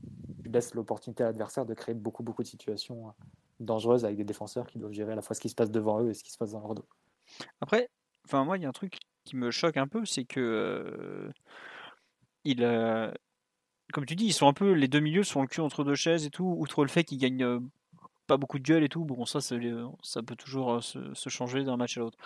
tu 0.43 0.49
laisses 0.49 0.73
l'opportunité 0.73 1.23
à 1.23 1.27
l'adversaire 1.27 1.65
de 1.65 1.73
créer 1.73 1.95
beaucoup, 1.95 2.23
beaucoup 2.23 2.43
de 2.43 2.47
situations 2.47 3.13
dangereuses 3.59 4.05
avec 4.05 4.17
des 4.17 4.23
défenseurs 4.23 4.67
qui 4.67 4.77
doivent 4.77 4.91
gérer 4.91 5.13
à 5.13 5.15
la 5.15 5.21
fois 5.21 5.35
ce 5.35 5.41
qui 5.41 5.49
se 5.49 5.55
passe 5.55 5.71
devant 5.71 6.01
eux 6.01 6.09
et 6.09 6.13
ce 6.13 6.23
qui 6.23 6.31
se 6.31 6.37
passe 6.37 6.51
dans 6.51 6.59
leur 6.59 6.75
dos. 6.75 6.85
Après, 7.61 7.89
enfin 8.25 8.43
moi, 8.43 8.57
il 8.57 8.63
y 8.63 8.65
a 8.65 8.69
un 8.69 8.73
truc 8.73 8.99
qui 9.27 9.35
me 9.35 9.51
choque 9.51 9.77
un 9.77 9.87
peu, 9.87 10.05
c'est 10.05 10.23
que 10.23 10.39
euh, 10.39 11.31
il, 12.45 12.63
euh, 12.63 13.11
comme 13.93 14.05
tu 14.05 14.15
dis, 14.15 14.25
ils 14.25 14.33
sont 14.33 14.47
un 14.47 14.53
peu 14.53 14.71
les 14.71 14.87
deux 14.87 15.01
milieux 15.01 15.23
sont 15.23 15.41
le 15.41 15.47
cul 15.47 15.61
entre 15.61 15.83
deux 15.83 15.95
chaises 15.95 16.25
et 16.25 16.29
tout. 16.29 16.55
Outre 16.57 16.83
le 16.83 16.89
fait 16.89 17.03
qu'ils 17.03 17.17
gagnent 17.17 17.43
euh, 17.43 17.59
pas 18.25 18.37
beaucoup 18.37 18.57
de 18.57 18.63
duels 18.63 18.83
et 18.83 18.89
tout, 18.89 19.05
bon 19.05 19.25
ça 19.25 19.41
ça 19.41 20.23
peut 20.23 20.35
toujours 20.35 20.81
se, 20.83 21.29
changer 21.29 21.63
d'un 21.63 21.77
match 21.77 21.97
à 21.97 22.01
l'autre. 22.01 22.17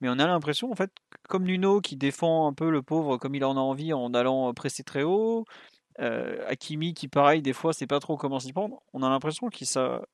Mais 0.00 0.08
on 0.08 0.18
a 0.18 0.26
l'impression 0.26 0.72
en 0.72 0.74
fait, 0.74 0.90
comme 1.28 1.44
Nuno 1.44 1.80
qui 1.80 1.96
défend 1.96 2.48
un 2.48 2.52
peu 2.52 2.70
le 2.70 2.82
pauvre 2.82 3.18
comme 3.18 3.34
il 3.36 3.44
en 3.44 3.56
a 3.56 3.60
envie 3.60 3.92
en 3.92 4.14
allant 4.14 4.52
presser 4.54 4.82
très 4.82 5.04
haut, 5.04 5.44
Akimi 5.98 6.94
qui 6.94 7.08
pareil 7.08 7.42
des 7.42 7.52
fois 7.52 7.72
c'est 7.72 7.86
pas 7.86 8.00
trop 8.00 8.16
comment 8.16 8.40
s'y 8.40 8.52
prendre. 8.52 8.82
On 8.92 9.02
a 9.02 9.08
l'impression 9.08 9.48
qu'ils 9.48 9.68
savent, 9.68 10.04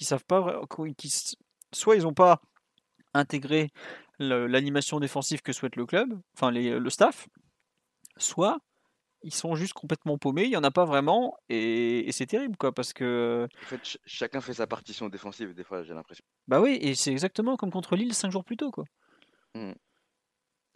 savent 0.00 0.24
pas, 0.26 0.62
qu'ils, 0.98 1.10
soit 1.72 1.96
ils 1.96 2.06
ont 2.06 2.14
pas 2.14 2.42
intégré 3.14 3.70
l'animation 4.20 5.00
défensive 5.00 5.42
que 5.42 5.52
souhaite 5.52 5.76
le 5.76 5.86
club, 5.86 6.20
enfin 6.34 6.50
le 6.50 6.90
staff, 6.90 7.28
soit 8.16 8.60
ils 9.22 9.34
sont 9.34 9.54
juste 9.54 9.74
complètement 9.74 10.18
paumés, 10.18 10.44
il 10.44 10.50
n'y 10.50 10.56
en 10.56 10.64
a 10.64 10.70
pas 10.70 10.84
vraiment, 10.84 11.36
et, 11.48 12.10
c'est 12.12 12.26
terrible, 12.26 12.56
quoi, 12.56 12.72
parce 12.72 12.92
que... 12.92 13.46
En 13.62 13.66
fait, 13.66 13.98
chacun 14.06 14.40
fait 14.40 14.54
sa 14.54 14.66
partition 14.66 15.08
défensive, 15.08 15.54
des 15.54 15.64
fois, 15.64 15.82
j'ai 15.82 15.94
l'impression. 15.94 16.24
Bah 16.48 16.60
oui, 16.60 16.78
et 16.80 16.94
c'est 16.94 17.10
exactement 17.10 17.56
comme 17.56 17.70
contre 17.70 17.96
Lille 17.96 18.14
cinq 18.14 18.30
jours 18.30 18.44
plus 18.44 18.56
tôt, 18.56 18.70
quoi. 18.70 18.84
Mmh. 19.54 19.72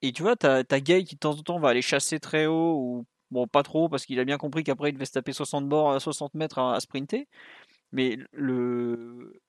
Et 0.02 0.12
tu 0.12 0.22
vois, 0.22 0.36
t'as 0.36 0.62
as 0.68 0.80
Gay 0.80 1.04
qui 1.04 1.14
de 1.14 1.20
temps 1.20 1.38
en 1.38 1.42
temps 1.42 1.58
va 1.58 1.70
aller 1.70 1.82
chasser 1.82 2.20
très 2.20 2.46
haut, 2.46 2.74
ou 2.76 3.06
bon, 3.30 3.46
pas 3.46 3.62
trop, 3.62 3.88
parce 3.88 4.04
qu'il 4.04 4.20
a 4.20 4.24
bien 4.24 4.36
compris 4.36 4.62
qu'après 4.62 4.90
il 4.90 4.92
devait 4.92 5.06
se 5.06 5.12
taper 5.12 5.32
60 5.32 5.68
bords, 5.68 6.00
60 6.00 6.34
mètres 6.34 6.58
à, 6.58 6.78
sprinter, 6.80 7.26
mais 7.92 8.18
le... 8.32 9.40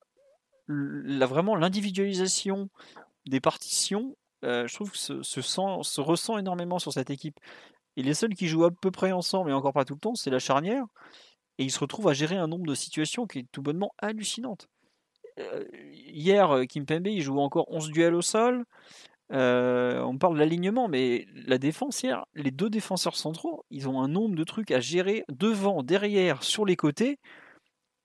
la, 0.68 1.26
vraiment 1.26 1.54
l'individualisation 1.54 2.70
des 3.26 3.40
partitions, 3.40 4.16
je 4.42 4.72
trouve 4.74 4.90
que 4.90 4.98
se, 4.98 5.22
se, 5.22 5.40
se 5.40 6.00
ressent 6.00 6.38
énormément 6.38 6.78
sur 6.78 6.92
cette 6.92 7.10
équipe. 7.10 7.38
Et 7.96 8.02
les 8.02 8.14
seuls 8.14 8.34
qui 8.34 8.46
jouent 8.48 8.64
à 8.64 8.70
peu 8.70 8.90
près 8.90 9.12
ensemble, 9.12 9.50
et 9.50 9.54
encore 9.54 9.72
pas 9.72 9.84
tout 9.84 9.94
le 9.94 10.00
temps, 10.00 10.14
c'est 10.14 10.30
la 10.30 10.38
charnière. 10.38 10.84
Et 11.58 11.64
ils 11.64 11.70
se 11.70 11.80
retrouvent 11.80 12.08
à 12.08 12.12
gérer 12.12 12.36
un 12.36 12.46
nombre 12.46 12.66
de 12.66 12.74
situations 12.74 13.26
qui 13.26 13.40
est 13.40 13.46
tout 13.50 13.62
bonnement 13.62 13.92
hallucinante. 13.98 14.68
Hier, 15.92 16.50
euh, 16.50 16.64
Kim 16.64 16.86
Pembe, 16.86 17.08
il 17.08 17.20
joue 17.20 17.38
encore 17.38 17.66
11 17.70 17.90
duels 17.90 18.14
au 18.14 18.22
sol. 18.22 18.64
On 19.30 20.18
parle 20.18 20.34
de 20.34 20.38
l'alignement, 20.38 20.88
mais 20.88 21.26
la 21.34 21.58
défense 21.58 22.02
hier, 22.02 22.24
les 22.34 22.50
deux 22.50 22.70
défenseurs 22.70 23.16
centraux, 23.16 23.64
ils 23.70 23.88
ont 23.88 24.00
un 24.00 24.08
nombre 24.08 24.34
de 24.34 24.44
trucs 24.44 24.70
à 24.70 24.80
gérer 24.80 25.24
devant, 25.28 25.82
derrière, 25.82 26.42
sur 26.42 26.64
les 26.64 26.76
côtés. 26.76 27.18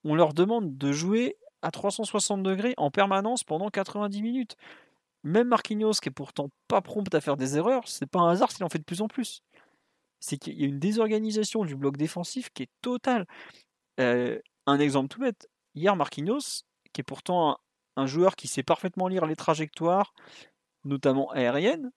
On 0.03 0.15
leur 0.15 0.33
demande 0.33 0.77
de 0.77 0.91
jouer 0.91 1.37
à 1.61 1.71
360 1.71 2.41
degrés 2.41 2.73
en 2.77 2.89
permanence 2.89 3.43
pendant 3.43 3.69
90 3.69 4.21
minutes. 4.23 4.57
Même 5.23 5.49
Marquinhos, 5.49 5.93
qui 6.01 6.09
est 6.09 6.11
pourtant 6.11 6.49
pas 6.67 6.81
prompt 6.81 7.13
à 7.13 7.21
faire 7.21 7.37
des 7.37 7.57
erreurs, 7.57 7.87
c'est 7.87 8.07
pas 8.07 8.19
un 8.19 8.29
hasard 8.29 8.51
s'il 8.51 8.63
en 8.63 8.69
fait 8.69 8.79
de 8.79 8.83
plus 8.83 9.01
en 9.01 9.07
plus 9.07 9.43
c'est 10.21 10.37
qu'il 10.37 10.57
y 10.57 10.63
a 10.63 10.67
une 10.67 10.79
désorganisation 10.79 11.65
du 11.65 11.75
bloc 11.75 11.97
défensif 11.97 12.51
qui 12.53 12.63
est 12.63 12.69
totale. 12.81 13.25
Euh, 13.99 14.39
un 14.67 14.79
exemple 14.79 15.09
tout 15.09 15.19
bête, 15.19 15.49
hier 15.75 15.95
Marquinhos, 15.95 16.63
qui 16.93 17.01
est 17.01 17.03
pourtant 17.03 17.57
un, 17.97 18.05
joueur 18.05 18.35
qui 18.35 18.47
sait 18.47 18.63
parfaitement 18.63 19.07
lire 19.07 19.25
les 19.25 19.35
trajectoires, 19.35 20.13
notamment 20.85 21.29
aériennes, 21.31 21.91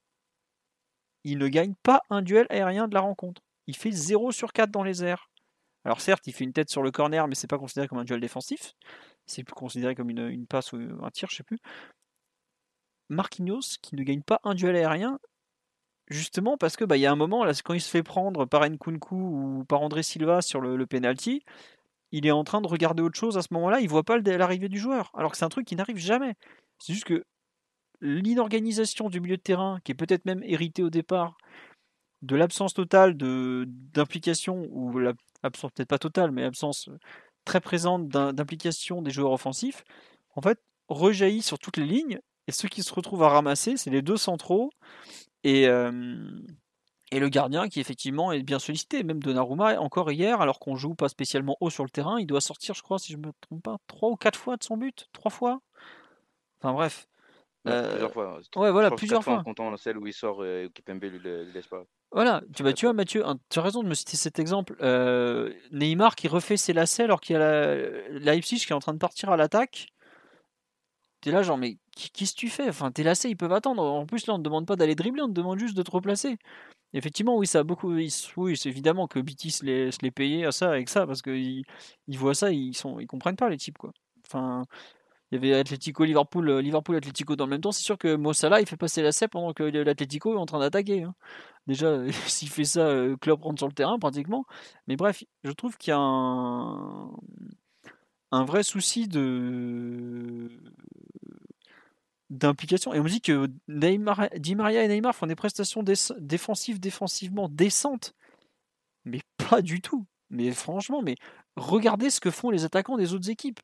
il 1.23 1.39
ne 1.39 1.49
gagne 1.49 1.75
pas 1.83 2.03
un 2.11 2.23
duel 2.23 2.47
aérien 2.51 2.89
de 2.89 2.95
la 2.95 3.01
rencontre. 3.01 3.43
Il 3.67 3.77
fait 3.77 3.93
0 3.93 4.33
sur 4.33 4.53
4 4.53 4.71
dans 4.71 4.83
les 4.83 5.05
airs. 5.05 5.31
Alors 5.85 6.01
certes, 6.01 6.27
il 6.27 6.33
fait 6.33 6.45
une 6.45 6.53
tête 6.53 6.71
sur 6.71 6.83
le 6.83 6.91
corner, 6.91 7.29
mais 7.29 7.35
c'est 7.35 7.47
pas 7.47 7.59
considéré 7.59 7.89
comme 7.89 7.99
un 7.99 8.05
duel 8.05 8.21
défensif. 8.21 8.75
C'est 9.27 9.45
plus 9.45 9.55
considéré 9.55 9.95
comme 9.95 10.11
une, 10.11 10.47
passe 10.47 10.73
ou 10.73 10.79
un 11.03 11.11
tir, 11.11 11.29
je 11.31 11.37
sais 11.37 11.43
plus. 11.43 11.59
Marquinhos, 13.09 13.79
qui 13.83 13.97
ne 13.97 14.03
gagne 14.03 14.23
pas 14.23 14.41
un 14.45 14.55
duel 14.55 14.77
aérien, 14.77 15.19
Justement 16.09 16.59
parce 16.59 16.77
que 16.77 16.85
bah, 16.85 16.99
y 16.99 17.07
a 17.07 17.13
un 17.13 17.17
moment 17.17 17.45
là, 17.45 17.53
quand 17.65 17.73
il 17.73 17.81
se 17.81 17.89
fait 17.89 18.03
prendre 18.03 18.45
par 18.45 18.69
Nkunku 18.69 19.15
ou 19.15 19.65
par 19.65 19.81
André 19.81 20.03
Silva 20.03 20.43
sur 20.43 20.61
le, 20.61 20.87
penalty, 20.87 21.43
il 22.13 22.27
est 22.27 22.31
en 22.31 22.45
train 22.45 22.61
de 22.61 22.67
regarder 22.69 23.03
autre 23.03 23.19
chose 23.19 23.39
à 23.39 23.43
ce 23.43 23.49
moment-là. 23.55 23.81
Il 23.81 23.89
voit 23.89 24.03
pas 24.05 24.19
l'arrivée 24.19 24.69
du 24.69 24.79
joueur, 24.79 25.11
alors 25.15 25.33
que 25.33 25.39
c'est 25.39 25.47
un 25.47 25.49
truc 25.49 25.67
qui 25.67 25.77
n'arrive 25.77 25.97
jamais. 25.97 26.35
C'est 26.79 26.93
juste 26.93 27.07
que 27.07 27.25
l'inorganisation 28.03 29.09
du 29.09 29.21
milieu 29.21 29.39
de 29.39 29.43
terrain, 29.43 29.79
qui 29.85 29.93
est 29.93 29.95
peut-être 29.95 30.27
même 30.27 30.43
héritée 30.45 30.83
au 30.83 30.91
départ 30.91 31.39
de 32.23 32.37
l'absence 32.37 32.75
totale 32.75 33.17
d'implication 33.17 34.67
ou 34.71 34.99
l'absence 34.99 35.73
peut-être 35.73 35.89
pas 35.89 35.99
totale, 35.99 36.33
mais 36.33 36.45
absence 36.45 36.91
très 37.47 37.61
présente 37.61 38.09
d'implication 38.09 39.03
des 39.03 39.11
joueurs 39.11 39.33
offensifs, 39.33 39.85
en 40.37 40.43
fait 40.43 40.61
rejaillit 40.89 41.43
sur 41.43 41.59
toutes 41.59 41.79
les 41.79 41.87
lignes 41.87 42.21
Et 42.47 42.53
ceux 42.53 42.69
qui 42.69 42.83
se 42.83 42.93
retrouvent 42.93 43.23
à 43.23 43.29
ramasser, 43.29 43.77
c'est 43.77 43.91
les 43.91 44.03
deux 44.03 44.17
centraux 44.17 44.71
et, 45.45 45.65
et 45.65 47.21
le 47.21 47.29
gardien 47.29 47.69
qui 47.69 47.81
effectivement 47.81 48.33
est 48.33 48.43
bien 48.43 48.59
sollicité. 48.59 49.03
Même 49.03 49.23
Donnarumma, 49.23 49.81
encore 49.81 50.11
hier, 50.11 50.41
alors 50.41 50.59
qu'on 50.59 50.77
joue 50.77 50.95
pas 50.95 51.09
spécialement 51.09 51.57
haut 51.61 51.71
sur 51.71 51.85
le 51.85 51.91
terrain, 51.91 52.19
il 52.19 52.27
doit 52.27 52.41
sortir, 52.41 52.75
je 52.75 52.83
crois, 52.83 52.99
si 52.99 53.13
je 53.13 53.19
me 53.19 53.31
trompe 53.41 53.63
pas, 53.63 53.77
trois 53.87 54.11
ou 54.11 54.17
quatre 54.17 54.39
fois 54.39 54.57
de 54.57 54.63
son 54.63 54.77
but, 54.77 55.07
trois 55.13 55.31
fois? 55.31 55.61
Enfin 56.61 56.73
bref. 56.73 57.07
plusieurs 57.65 58.13
fois. 58.13 58.41
Ouais, 58.57 58.71
voilà, 58.71 58.91
plusieurs 58.91 59.23
fois. 59.23 59.39
En 59.39 59.45
comptant 59.45 59.77
celle 59.77 59.99
où 59.99 60.07
il 60.07 60.13
sort 60.13 60.45
et 60.45 60.71
Kipembe 60.75 61.05
lui 61.05 61.21
laisse 61.53 61.67
pas. 61.67 61.85
Voilà, 62.11 62.43
tu, 62.55 62.63
bah, 62.63 62.73
tu 62.73 62.87
vois 62.87 62.93
Mathieu, 62.93 63.25
tu 63.51 63.59
as 63.59 63.63
raison 63.63 63.83
de 63.83 63.89
me 63.89 63.95
citer 63.95 64.17
cet 64.17 64.39
exemple. 64.39 64.77
Neymar 65.73 66.15
qui 66.15 66.29
refait 66.29 66.57
ses 66.57 66.73
lacets 66.73 67.05
alors 67.05 67.21
qu'il 67.21 67.35
y 67.35 67.37
a 67.37 67.41
la, 67.41 68.09
Leipzig 68.11 68.59
qui 68.59 68.73
est 68.73 68.77
en 68.77 68.81
train 68.81 68.93
de 68.93 68.99
partir 68.99 69.31
à 69.31 69.37
l'attaque. 69.37 69.89
T'es 71.21 71.31
là 71.31 71.43
genre 71.43 71.59
mais 71.59 71.79
qu'est-ce 71.95 72.35
que 72.35 72.39
tu 72.39 72.49
fais? 72.49 72.69
Enfin 72.69 72.91
tes 72.93 73.03
lacets 73.03 73.31
ils 73.31 73.37
peuvent 73.37 73.53
attendre. 73.53 73.83
En 73.83 74.07
plus 74.07 74.27
là 74.27 74.35
on 74.35 74.39
ne 74.39 74.43
demande 74.43 74.67
pas 74.67 74.77
d'aller 74.77 74.95
dribbler, 74.95 75.23
on 75.23 75.29
te 75.29 75.33
demande 75.33 75.59
juste 75.59 75.77
de 75.77 75.83
te 75.83 75.91
replacer. 75.91 76.39
Effectivement 76.95 77.37
oui 77.37 77.47
ça 77.47 77.61
a 77.61 77.63
beaucoup. 77.65 77.93
Oui 77.93 78.11
c'est 78.11 78.69
évidemment 78.69 79.09
que 79.09 79.19
BT 79.21 79.51
se 79.51 79.65
les, 79.65 79.91
se 79.93 79.99
les 80.03 80.11
payer 80.11 80.47
à 80.47 80.53
ça 80.53 80.71
avec 80.71 80.89
ça 80.89 81.07
parce 81.07 81.23
qu'ils 81.23 81.65
ils 82.09 82.19
voient 82.19 82.35
ça 82.35 82.51
ils 82.53 82.75
sont 82.75 82.99
comprennent 83.09 83.37
pas 83.37 83.49
les 83.49 83.57
types 83.59 83.79
quoi. 83.79 83.93
Enfin 84.27 84.65
il 85.33 85.37
y 85.37 85.39
avait 85.39 85.55
Atletico 85.59 86.05
Liverpool 86.05 86.59
Liverpool 86.61 86.97
Atletico 86.97 87.35
dans 87.37 87.47
le 87.47 87.51
même 87.51 87.61
temps. 87.61 87.73
C'est 87.73 87.83
sûr 87.83 87.99
que 87.99 88.15
Mo 88.17 88.33
Salah 88.33 88.61
il 88.61 88.67
fait 88.69 88.77
passer 88.77 89.03
lacets 89.03 89.29
pendant 89.29 89.53
que 89.53 89.65
l'Atletico 89.65 90.35
est 90.35 90.39
en 90.39 90.47
train 90.47 90.61
d'attaquer. 90.61 91.03
Hein. 91.03 91.15
Déjà, 91.67 91.99
s'il 92.29 92.49
fait 92.51 92.65
ça, 92.65 92.81
euh, 92.81 93.17
Klopp 93.17 93.43
rentre 93.43 93.61
sur 93.61 93.69
le 93.69 93.75
terrain 93.75 93.99
pratiquement. 93.99 94.45
Mais 94.87 94.97
bref, 94.97 95.25
je 95.45 95.53
trouve 95.53 95.77
qu'il 95.77 95.91
y 95.91 95.95
a 95.95 95.99
un 95.99 97.11
vrai 98.45 98.63
souci 98.63 99.09
de 99.09 100.14
d'implication. 102.39 102.93
Et 102.95 103.01
on 103.01 103.05
me 103.05 103.09
dit 103.09 103.21
que 103.21 103.49
Neymar, 103.69 104.29
Di 104.37 104.55
Maria 104.55 104.85
et 104.85 104.89
Neymar 104.89 105.15
font 105.15 105.27
des 105.27 105.35
prestations 105.35 105.83
défensives 106.19 106.81
défensivement 106.81 107.49
décentes. 107.49 108.15
Mais 109.05 109.21
pas 109.37 109.63
du 109.63 109.81
tout. 109.81 110.07
Mais 110.31 110.51
franchement, 110.51 111.03
mais 111.03 111.17
regardez 111.57 112.11
ce 112.11 112.21
que 112.21 112.31
font 112.31 112.51
les 112.51 112.65
attaquants 112.65 112.97
des 112.97 113.15
autres 113.15 113.31
équipes. 113.31 113.61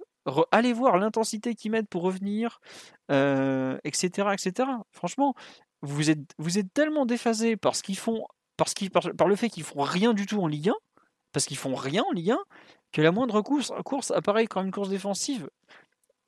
allez 0.52 0.72
voir 0.72 0.98
l'intensité 0.98 1.54
qu'ils 1.54 1.70
mettent 1.70 1.88
pour 1.88 2.02
revenir, 2.02 2.60
etc., 3.08 3.10
euh, 3.10 3.78
etc. 4.32 4.68
Franchement, 4.92 5.34
vous 5.82 6.10
êtes, 6.10 6.20
vous 6.38 6.58
êtes 6.58 6.72
tellement 6.72 7.06
déphasé 7.06 7.56
par 7.56 7.74
ce 7.74 7.82
font, 7.94 8.26
parce 8.56 8.74
qu'ils, 8.74 8.90
par, 8.90 9.28
le 9.28 9.36
fait 9.36 9.48
qu'ils 9.48 9.64
font 9.64 9.82
rien 9.82 10.12
du 10.14 10.26
tout 10.26 10.40
en 10.40 10.46
Ligue 10.46 10.68
1, 10.68 10.74
parce 11.32 11.46
qu'ils 11.46 11.56
font 11.56 11.74
rien 11.74 12.04
en 12.08 12.12
Ligue 12.12 12.32
1, 12.32 12.38
que 12.92 13.02
la 13.02 13.12
moindre 13.12 13.40
course, 13.40 13.72
course 13.84 14.10
apparaît 14.10 14.46
comme 14.46 14.66
une 14.66 14.72
course 14.72 14.90
défensive. 14.90 15.48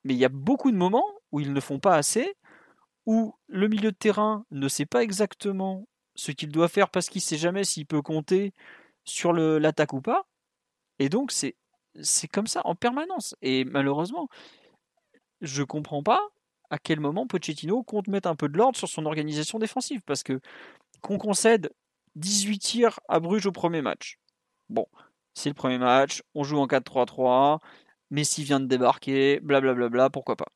Mais 0.04 0.14
il 0.14 0.18
y 0.18 0.24
a 0.24 0.30
beaucoup 0.30 0.70
de 0.70 0.76
moments 0.76 1.06
où 1.32 1.40
ils 1.40 1.52
ne 1.52 1.60
font 1.60 1.78
pas 1.78 1.96
assez, 1.96 2.34
où 3.06 3.34
le 3.48 3.66
milieu 3.68 3.90
de 3.90 3.96
terrain 3.96 4.44
ne 4.50 4.68
sait 4.68 4.86
pas 4.86 5.02
exactement 5.02 5.88
ce 6.14 6.30
qu'il 6.30 6.50
doit 6.50 6.68
faire 6.68 6.90
parce 6.90 7.08
qu'il 7.08 7.20
ne 7.20 7.24
sait 7.24 7.36
jamais 7.36 7.64
s'il 7.64 7.86
peut 7.86 8.02
compter 8.02 8.52
sur 9.04 9.32
l'attaque 9.32 9.92
ou 9.92 10.00
pas. 10.00 10.26
Et 10.98 11.08
donc 11.08 11.32
c'est 11.32 11.56
comme 12.28 12.46
ça 12.46 12.60
en 12.64 12.74
permanence. 12.74 13.34
Et 13.42 13.64
malheureusement, 13.64 14.28
je 15.40 15.62
comprends 15.62 16.02
pas 16.02 16.20
à 16.70 16.78
quel 16.78 17.00
moment 17.00 17.26
Pochettino 17.26 17.82
compte 17.82 18.08
mettre 18.08 18.28
un 18.28 18.36
peu 18.36 18.48
de 18.48 18.56
l'ordre 18.56 18.78
sur 18.78 18.88
son 18.88 19.06
organisation 19.06 19.58
défensive. 19.58 20.02
Parce 20.06 20.22
que 20.22 20.40
qu'on 21.00 21.18
concède 21.18 21.72
18 22.14 22.58
tirs 22.58 23.00
à 23.08 23.18
Bruges 23.18 23.46
au 23.46 23.52
premier 23.52 23.82
match. 23.82 24.18
Bon, 24.68 24.86
c'est 25.34 25.48
le 25.48 25.54
premier 25.54 25.78
match, 25.78 26.22
on 26.34 26.44
joue 26.44 26.58
en 26.58 26.66
4-3-3, 26.66 27.58
Messi 28.10 28.44
vient 28.44 28.60
de 28.60 28.66
débarquer, 28.66 29.40
blablabla, 29.40 29.88
bla 29.88 29.88
bla, 29.88 30.10
pourquoi 30.10 30.36
pas. 30.36 30.46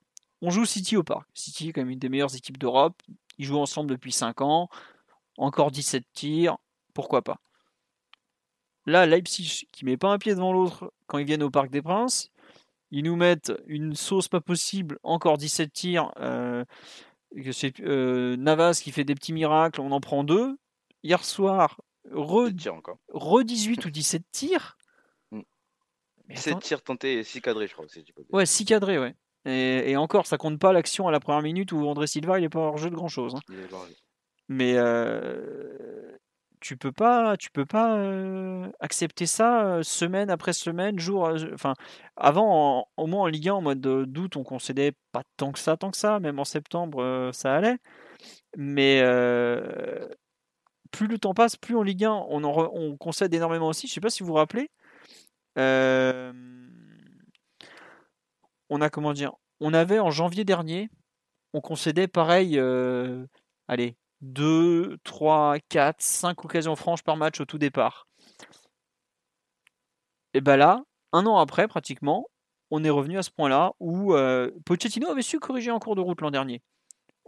On 0.42 0.50
joue 0.50 0.64
City 0.64 0.96
au 0.96 1.02
parc. 1.02 1.28
City 1.34 1.68
est 1.68 1.72
quand 1.72 1.80
même 1.80 1.90
une 1.90 1.98
des 1.98 2.08
meilleures 2.08 2.34
équipes 2.34 2.58
d'Europe. 2.58 3.00
Ils 3.38 3.46
jouent 3.46 3.58
ensemble 3.58 3.90
depuis 3.90 4.12
5 4.12 4.40
ans. 4.40 4.68
Encore 5.38 5.70
17 5.70 6.04
tirs, 6.12 6.56
pourquoi 6.94 7.22
pas? 7.22 7.40
Là, 8.86 9.04
Leipzig, 9.04 9.66
qui 9.72 9.84
met 9.84 9.96
pas 9.96 10.08
un 10.08 10.18
pied 10.18 10.34
devant 10.34 10.52
l'autre 10.52 10.92
quand 11.06 11.18
ils 11.18 11.26
viennent 11.26 11.42
au 11.42 11.50
Parc 11.50 11.70
des 11.70 11.82
Princes, 11.82 12.30
ils 12.90 13.02
nous 13.02 13.16
mettent 13.16 13.52
une 13.66 13.94
sauce 13.94 14.28
pas 14.28 14.40
possible, 14.40 14.98
encore 15.02 15.38
17 15.38 15.72
tirs. 15.72 16.12
Euh, 16.18 16.64
c'est 17.52 17.80
euh, 17.80 18.36
Navas 18.36 18.80
qui 18.82 18.92
fait 18.92 19.04
des 19.04 19.14
petits 19.14 19.32
miracles, 19.32 19.80
on 19.80 19.90
en 19.90 20.00
prend 20.00 20.24
deux. 20.24 20.56
Hier 21.02 21.24
soir, 21.24 21.80
re, 22.12 22.50
re 23.12 23.44
18 23.44 23.84
ou 23.84 23.90
17 23.90 24.22
tirs? 24.30 24.76
17 26.28 26.56
mm. 26.56 26.60
tirs 26.60 26.82
tentés 26.82 27.18
et 27.18 27.24
6 27.24 27.40
cadrés, 27.40 27.66
je 27.66 27.72
crois. 27.74 27.86
Ouais, 28.30 28.46
6 28.46 28.64
cadrés, 28.64 28.98
ouais. 28.98 29.14
Et, 29.46 29.96
encore, 29.96 30.26
ça 30.26 30.38
compte 30.38 30.58
pas 30.58 30.72
l'action 30.72 31.06
à 31.06 31.12
la 31.12 31.20
première 31.20 31.42
minute 31.42 31.70
où 31.70 31.86
André 31.86 32.08
Silva 32.08 32.38
il 32.38 32.44
est 32.44 32.48
pas 32.48 32.60
hors 32.60 32.78
jeu 32.78 32.90
de 32.90 32.96
grand 32.96 33.08
chose. 33.08 33.36
Hein. 33.36 33.40
Mais 34.48 34.74
euh, 34.76 36.16
tu 36.60 36.76
peux 36.76 36.90
pas, 36.90 37.36
tu 37.36 37.50
peux 37.50 37.64
pas 37.64 37.96
accepter 38.80 39.26
ça 39.26 39.78
semaine 39.82 40.30
après 40.30 40.52
semaine, 40.52 40.98
jour. 40.98 41.30
Enfin, 41.54 41.74
avant, 42.16 42.88
au 42.96 43.06
moins 43.06 43.22
en 43.22 43.26
Ligue 43.26 43.48
1, 43.48 43.54
en 43.54 43.62
mode 43.62 43.80
d'août, 43.80 44.36
on 44.36 44.42
concédait 44.42 44.92
pas 45.12 45.22
tant 45.36 45.52
que 45.52 45.60
ça, 45.60 45.76
tant 45.76 45.92
que 45.92 45.96
ça. 45.96 46.18
Même 46.18 46.40
en 46.40 46.44
septembre, 46.44 47.30
ça 47.32 47.54
allait. 47.54 47.78
Mais 48.56 49.00
plus 50.90 51.06
le 51.06 51.18
temps 51.18 51.34
passe, 51.34 51.56
plus 51.56 51.76
en 51.76 51.82
Ligue 51.82 52.04
1, 52.04 52.10
on, 52.10 52.42
on 52.44 52.96
concède 52.96 53.32
énormément 53.32 53.68
aussi. 53.68 53.86
Je 53.86 53.92
sais 53.92 54.00
pas 54.00 54.10
si 54.10 54.24
vous 54.24 54.28
vous 54.28 54.34
rappelez. 54.34 54.70
On 58.70 59.74
avait 59.74 59.98
en 59.98 60.10
janvier 60.10 60.44
dernier, 60.44 60.90
on 61.52 61.60
concédait 61.60 62.08
pareil. 62.08 62.58
allez, 63.68 63.96
2, 64.22 64.98
3, 65.04 65.58
4, 65.68 65.96
5 66.00 66.44
occasions 66.44 66.76
franches 66.76 67.02
par 67.02 67.16
match 67.16 67.40
au 67.40 67.44
tout 67.44 67.58
départ. 67.58 68.06
Et 70.34 70.40
ben 70.40 70.56
là, 70.56 70.82
un 71.12 71.26
an 71.26 71.38
après, 71.38 71.68
pratiquement, 71.68 72.28
on 72.70 72.84
est 72.84 72.90
revenu 72.90 73.18
à 73.18 73.22
ce 73.22 73.30
point-là 73.30 73.72
où 73.80 74.14
euh, 74.14 74.50
Pochettino 74.64 75.08
avait 75.08 75.22
su 75.22 75.38
corriger 75.38 75.70
en 75.70 75.78
cours 75.78 75.96
de 75.96 76.00
route 76.00 76.20
l'an 76.20 76.30
dernier. 76.30 76.62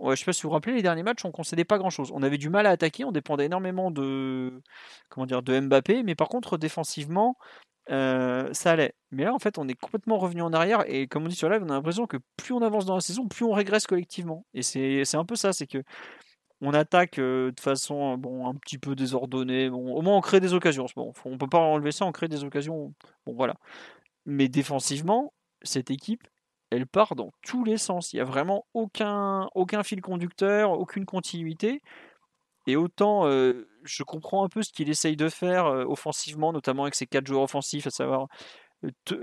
Je 0.00 0.14
sais 0.14 0.24
pas 0.24 0.32
si 0.32 0.42
vous 0.42 0.50
vous 0.50 0.54
rappelez, 0.54 0.74
les 0.74 0.82
derniers 0.82 1.02
matchs, 1.02 1.24
on 1.24 1.32
concédait 1.32 1.64
pas 1.64 1.78
grand-chose. 1.78 2.12
On 2.12 2.22
avait 2.22 2.38
du 2.38 2.50
mal 2.50 2.66
à 2.66 2.70
attaquer, 2.70 3.04
on 3.04 3.12
dépendait 3.12 3.46
énormément 3.46 3.90
de, 3.90 4.62
comment 5.08 5.26
Mbappé, 5.26 6.02
mais 6.04 6.14
par 6.14 6.28
contre, 6.28 6.56
défensivement, 6.56 7.36
euh, 7.90 8.52
ça 8.52 8.72
allait. 8.72 8.94
Mais 9.10 9.24
là, 9.24 9.32
en 9.32 9.38
fait, 9.38 9.58
on 9.58 9.66
est 9.68 9.74
complètement 9.74 10.18
revenu 10.18 10.42
en 10.42 10.52
arrière, 10.52 10.84
et 10.86 11.06
comme 11.06 11.24
on 11.24 11.28
dit 11.28 11.34
sur 11.34 11.48
live, 11.48 11.62
on 11.64 11.70
a 11.70 11.74
l'impression 11.74 12.06
que 12.06 12.18
plus 12.36 12.52
on 12.52 12.60
avance 12.60 12.84
dans 12.84 12.94
la 12.94 13.00
saison, 13.00 13.26
plus 13.26 13.44
on 13.44 13.52
régresse 13.52 13.86
collectivement. 13.86 14.44
Et 14.52 14.62
c'est 14.62 15.16
un 15.16 15.24
peu 15.24 15.34
ça, 15.34 15.52
c'est 15.52 15.66
que 15.66 15.82
on 16.60 16.74
attaque 16.74 17.18
de 17.18 17.54
façon 17.58 18.18
bon, 18.18 18.48
un 18.48 18.54
petit 18.54 18.78
peu 18.78 18.94
désordonnée. 18.96 19.68
Au 19.70 20.02
moins, 20.02 20.16
on 20.16 20.20
crée 20.20 20.40
des 20.40 20.54
occasions. 20.54 20.86
Bon, 20.96 21.12
on 21.24 21.38
peut 21.38 21.46
pas 21.46 21.58
enlever 21.58 21.92
ça, 21.92 22.04
on 22.04 22.12
crée 22.12 22.28
des 22.28 22.44
occasions. 22.44 22.92
Bon, 23.24 23.34
voilà. 23.34 23.54
Mais 24.26 24.48
défensivement, 24.48 25.32
cette 25.62 25.90
équipe, 25.90 26.26
elle 26.70 26.86
part 26.86 27.14
dans 27.14 27.30
tous 27.42 27.64
les 27.64 27.78
sens. 27.78 28.12
Il 28.12 28.16
n'y 28.16 28.22
a 28.22 28.24
vraiment 28.24 28.66
aucun, 28.74 29.48
aucun 29.54 29.82
fil 29.84 30.02
conducteur, 30.02 30.72
aucune 30.72 31.06
continuité. 31.06 31.80
Et 32.66 32.76
autant 32.76 33.24
je 33.84 34.02
comprends 34.02 34.44
un 34.44 34.48
peu 34.48 34.62
ce 34.62 34.72
qu'il 34.72 34.90
essaye 34.90 35.16
de 35.16 35.30
faire 35.30 35.64
offensivement, 35.88 36.52
notamment 36.52 36.82
avec 36.82 36.94
ses 36.94 37.06
quatre 37.06 37.26
joueurs 37.26 37.44
offensifs, 37.44 37.86
à 37.86 37.90
savoir 37.90 38.26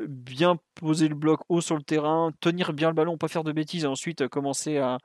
bien 0.07 0.57
poser 0.75 1.07
le 1.07 1.15
bloc 1.15 1.41
haut 1.49 1.61
sur 1.61 1.75
le 1.75 1.83
terrain, 1.83 2.31
tenir 2.41 2.73
bien 2.73 2.89
le 2.89 2.93
ballon, 2.93 3.17
pas 3.17 3.27
faire 3.27 3.43
de 3.43 3.51
bêtises, 3.51 3.85
et 3.85 3.87
ensuite 3.87 4.27
commencer 4.27 4.77
à, 4.77 4.97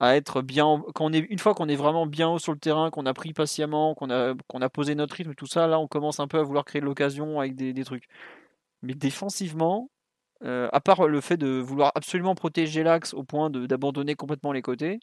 à 0.00 0.16
être 0.16 0.42
bien 0.42 0.82
quand 0.94 1.06
on 1.06 1.12
est 1.12 1.18
une 1.18 1.38
fois 1.38 1.54
qu'on 1.54 1.68
est 1.68 1.76
vraiment 1.76 2.06
bien 2.06 2.28
haut 2.28 2.38
sur 2.38 2.52
le 2.52 2.58
terrain 2.58 2.90
qu'on 2.90 3.06
a 3.06 3.14
pris 3.14 3.32
patiemment 3.32 3.94
qu'on 3.94 4.10
a 4.10 4.34
qu'on 4.46 4.60
a 4.60 4.68
posé 4.68 4.94
notre 4.94 5.14
rythme 5.16 5.34
tout 5.34 5.46
ça 5.46 5.66
là 5.66 5.78
on 5.78 5.86
commence 5.88 6.20
un 6.20 6.28
peu 6.28 6.38
à 6.38 6.42
vouloir 6.42 6.64
créer 6.64 6.80
de 6.80 6.86
l'occasion 6.86 7.40
avec 7.40 7.56
des, 7.56 7.72
des, 7.72 7.84
trucs. 7.84 8.06
Mais 8.82 8.94
défensivement 8.94 9.90
euh, 10.44 10.68
à 10.72 10.80
part 10.80 11.08
le 11.08 11.20
fait 11.22 11.38
de 11.38 11.48
vouloir 11.60 11.92
absolument 11.94 12.34
protéger 12.34 12.82
l'axe 12.82 13.14
au 13.14 13.24
point 13.24 13.50
d'abandonner 13.50 14.14
complètement 14.16 14.52
les 14.52 14.62
côtés 14.62 15.00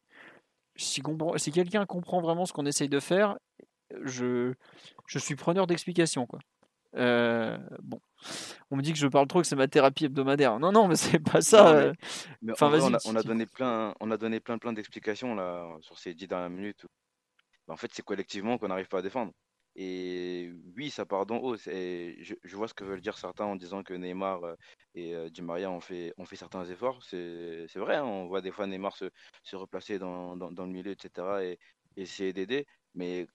si, 0.76 1.02
si 1.38 1.52
quelqu'un 1.52 1.86
comprend 1.86 2.22
vraiment 2.22 2.46
ce 2.46 2.54
qu'on 2.54 2.66
essaye 2.68 2.90
de 2.90 3.00
faire 3.00 3.38
je 4.04 4.54
je 5.08 5.20
suis 5.20 5.36
preneur 5.36 5.68
d'explications 5.68 6.28
quoi 6.28 6.40
euh, 6.96 7.58
bon, 7.82 8.00
on 8.72 8.78
me 8.78 8.82
dit 8.82 8.94
que 8.94 9.00
je 9.00 9.08
parle 9.08 9.28
trop, 9.28 9.42
que 9.42 9.48
c'est 9.48 9.56
ma 9.56 9.68
thérapie 9.68 10.06
hebdomadaire. 10.06 10.60
Non, 10.60 10.72
non, 10.72 10.88
mais 10.88 10.96
c'est 10.96 11.20
pas 11.20 11.42
ça. 11.42 11.76
Euh. 11.76 11.94
enfin, 12.52 12.72
on, 12.72 12.94
a, 12.94 12.98
on, 13.06 13.16
a, 13.16 13.24
donné 13.24 13.46
plein, 13.46 13.96
on 14.00 14.12
a 14.12 14.18
donné 14.18 14.40
plein, 14.40 14.58
plein 14.58 14.74
d'explications 14.74 15.36
là 15.36 15.78
sur 15.82 15.98
ces 15.98 16.14
dix 16.14 16.28
dernières 16.28 16.50
minutes. 16.50 16.86
En 17.68 17.78
fait, 17.78 17.92
c'est 17.94 18.04
collectivement 18.04 18.58
qu'on 18.58 18.68
n'arrive 18.68 18.88
pas 18.88 19.00
à 19.00 19.02
défendre. 19.02 19.32
Et 19.76 20.52
oui, 20.76 20.92
ça 20.92 21.06
part 21.06 21.26
d'en 21.26 21.38
haut. 21.38 21.56
Je, 21.56 22.36
je, 22.44 22.56
vois 22.56 22.68
ce 22.68 22.76
que 22.76 22.84
veulent 22.84 23.02
dire 23.02 23.18
certains 23.18 23.46
en 23.46 23.56
disant 23.56 23.82
que 23.82 23.96
Neymar 23.96 24.44
euh, 24.44 24.56
et 24.94 25.16
Di 25.32 25.42
Maria 25.42 25.72
ont 25.72 25.80
fait, 25.80 26.14
ont 26.18 26.26
fait 26.26 26.36
certains 26.36 26.64
efforts. 26.66 27.02
C'est 27.04 27.68
vrai, 27.76 27.96
hein, 27.96 28.04
on 28.04 28.28
voit 28.28 28.42
des 28.42 28.52
fois 28.52 28.68
Neymar 28.68 28.96
se, 28.96 29.06
se 29.42 29.56
replacer 29.56 29.98
dans, 29.98 30.38
dans, 30.38 30.52
dans, 30.52 30.66
le 30.66 30.72
milieu, 30.72 30.92
etc. 30.92 31.28
et, 31.42 31.60
et 31.98 32.04
essayer 32.04 32.34
d'aider. 32.34 32.68
Mais 32.94 33.26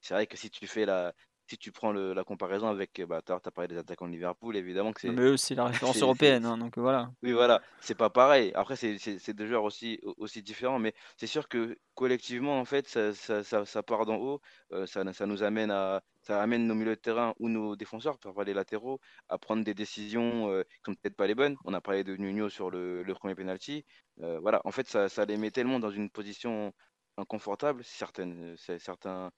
c'est 0.00 0.14
vrai 0.14 0.26
que 0.26 0.36
si 0.36 0.50
tu 0.50 0.66
fais 0.66 0.86
la, 0.86 1.12
si 1.48 1.56
tu 1.56 1.72
prends 1.72 1.92
le, 1.92 2.12
la 2.12 2.24
comparaison 2.24 2.68
avec, 2.68 3.00
bah, 3.06 3.22
tu 3.24 3.32
as 3.32 3.40
parlé 3.40 3.68
des 3.68 3.78
attaquants 3.78 4.06
de 4.06 4.12
Liverpool, 4.12 4.56
évidemment 4.56 4.92
que 4.92 5.00
c'est. 5.00 5.10
Mais 5.10 5.22
eux, 5.22 5.36
c'est 5.36 5.54
la 5.54 5.64
référence 5.66 6.00
européenne, 6.02 6.44
hein, 6.44 6.58
donc 6.58 6.76
voilà. 6.76 7.10
Oui, 7.22 7.32
voilà, 7.32 7.62
c'est 7.80 7.94
pas 7.94 8.10
pareil. 8.10 8.52
Après, 8.54 8.76
c'est 8.76 9.32
deux 9.32 9.46
joueurs 9.46 9.64
aussi, 9.64 10.00
aussi 10.18 10.42
différents, 10.42 10.78
mais 10.78 10.94
c'est 11.16 11.26
sûr 11.26 11.48
que 11.48 11.78
collectivement, 11.94 12.60
en 12.60 12.64
fait, 12.64 12.86
ça, 12.86 13.14
ça, 13.14 13.42
ça, 13.42 13.64
ça 13.64 13.82
part 13.82 14.04
d'en 14.04 14.16
haut. 14.16 14.40
Euh, 14.72 14.86
ça, 14.86 15.10
ça 15.12 15.26
nous 15.26 15.42
amène 15.42 15.70
à. 15.70 16.02
Ça 16.20 16.42
amène 16.42 16.66
nos 16.66 16.74
milieux 16.74 16.96
de 16.96 17.00
terrain 17.00 17.32
ou 17.38 17.48
nos 17.48 17.74
défenseurs, 17.74 18.18
parfois 18.18 18.44
les 18.44 18.52
latéraux, 18.52 19.00
à 19.28 19.38
prendre 19.38 19.64
des 19.64 19.72
décisions 19.72 20.50
euh, 20.50 20.62
qui 20.84 20.90
sont 20.90 20.94
peut-être 20.94 21.16
pas 21.16 21.26
les 21.26 21.34
bonnes. 21.34 21.56
On 21.64 21.72
a 21.72 21.80
parlé 21.80 22.04
de 22.04 22.16
Nuno 22.16 22.50
sur 22.50 22.70
le, 22.70 23.02
le 23.02 23.14
premier 23.14 23.34
penalty. 23.34 23.86
Euh, 24.20 24.38
voilà, 24.40 24.60
en 24.64 24.70
fait, 24.70 24.86
ça, 24.86 25.08
ça 25.08 25.24
les 25.24 25.38
met 25.38 25.50
tellement 25.50 25.80
dans 25.80 25.90
une 25.90 26.10
position 26.10 26.74
inconfortable, 27.16 27.82
certaines, 27.84 28.56
certains, 28.78 29.30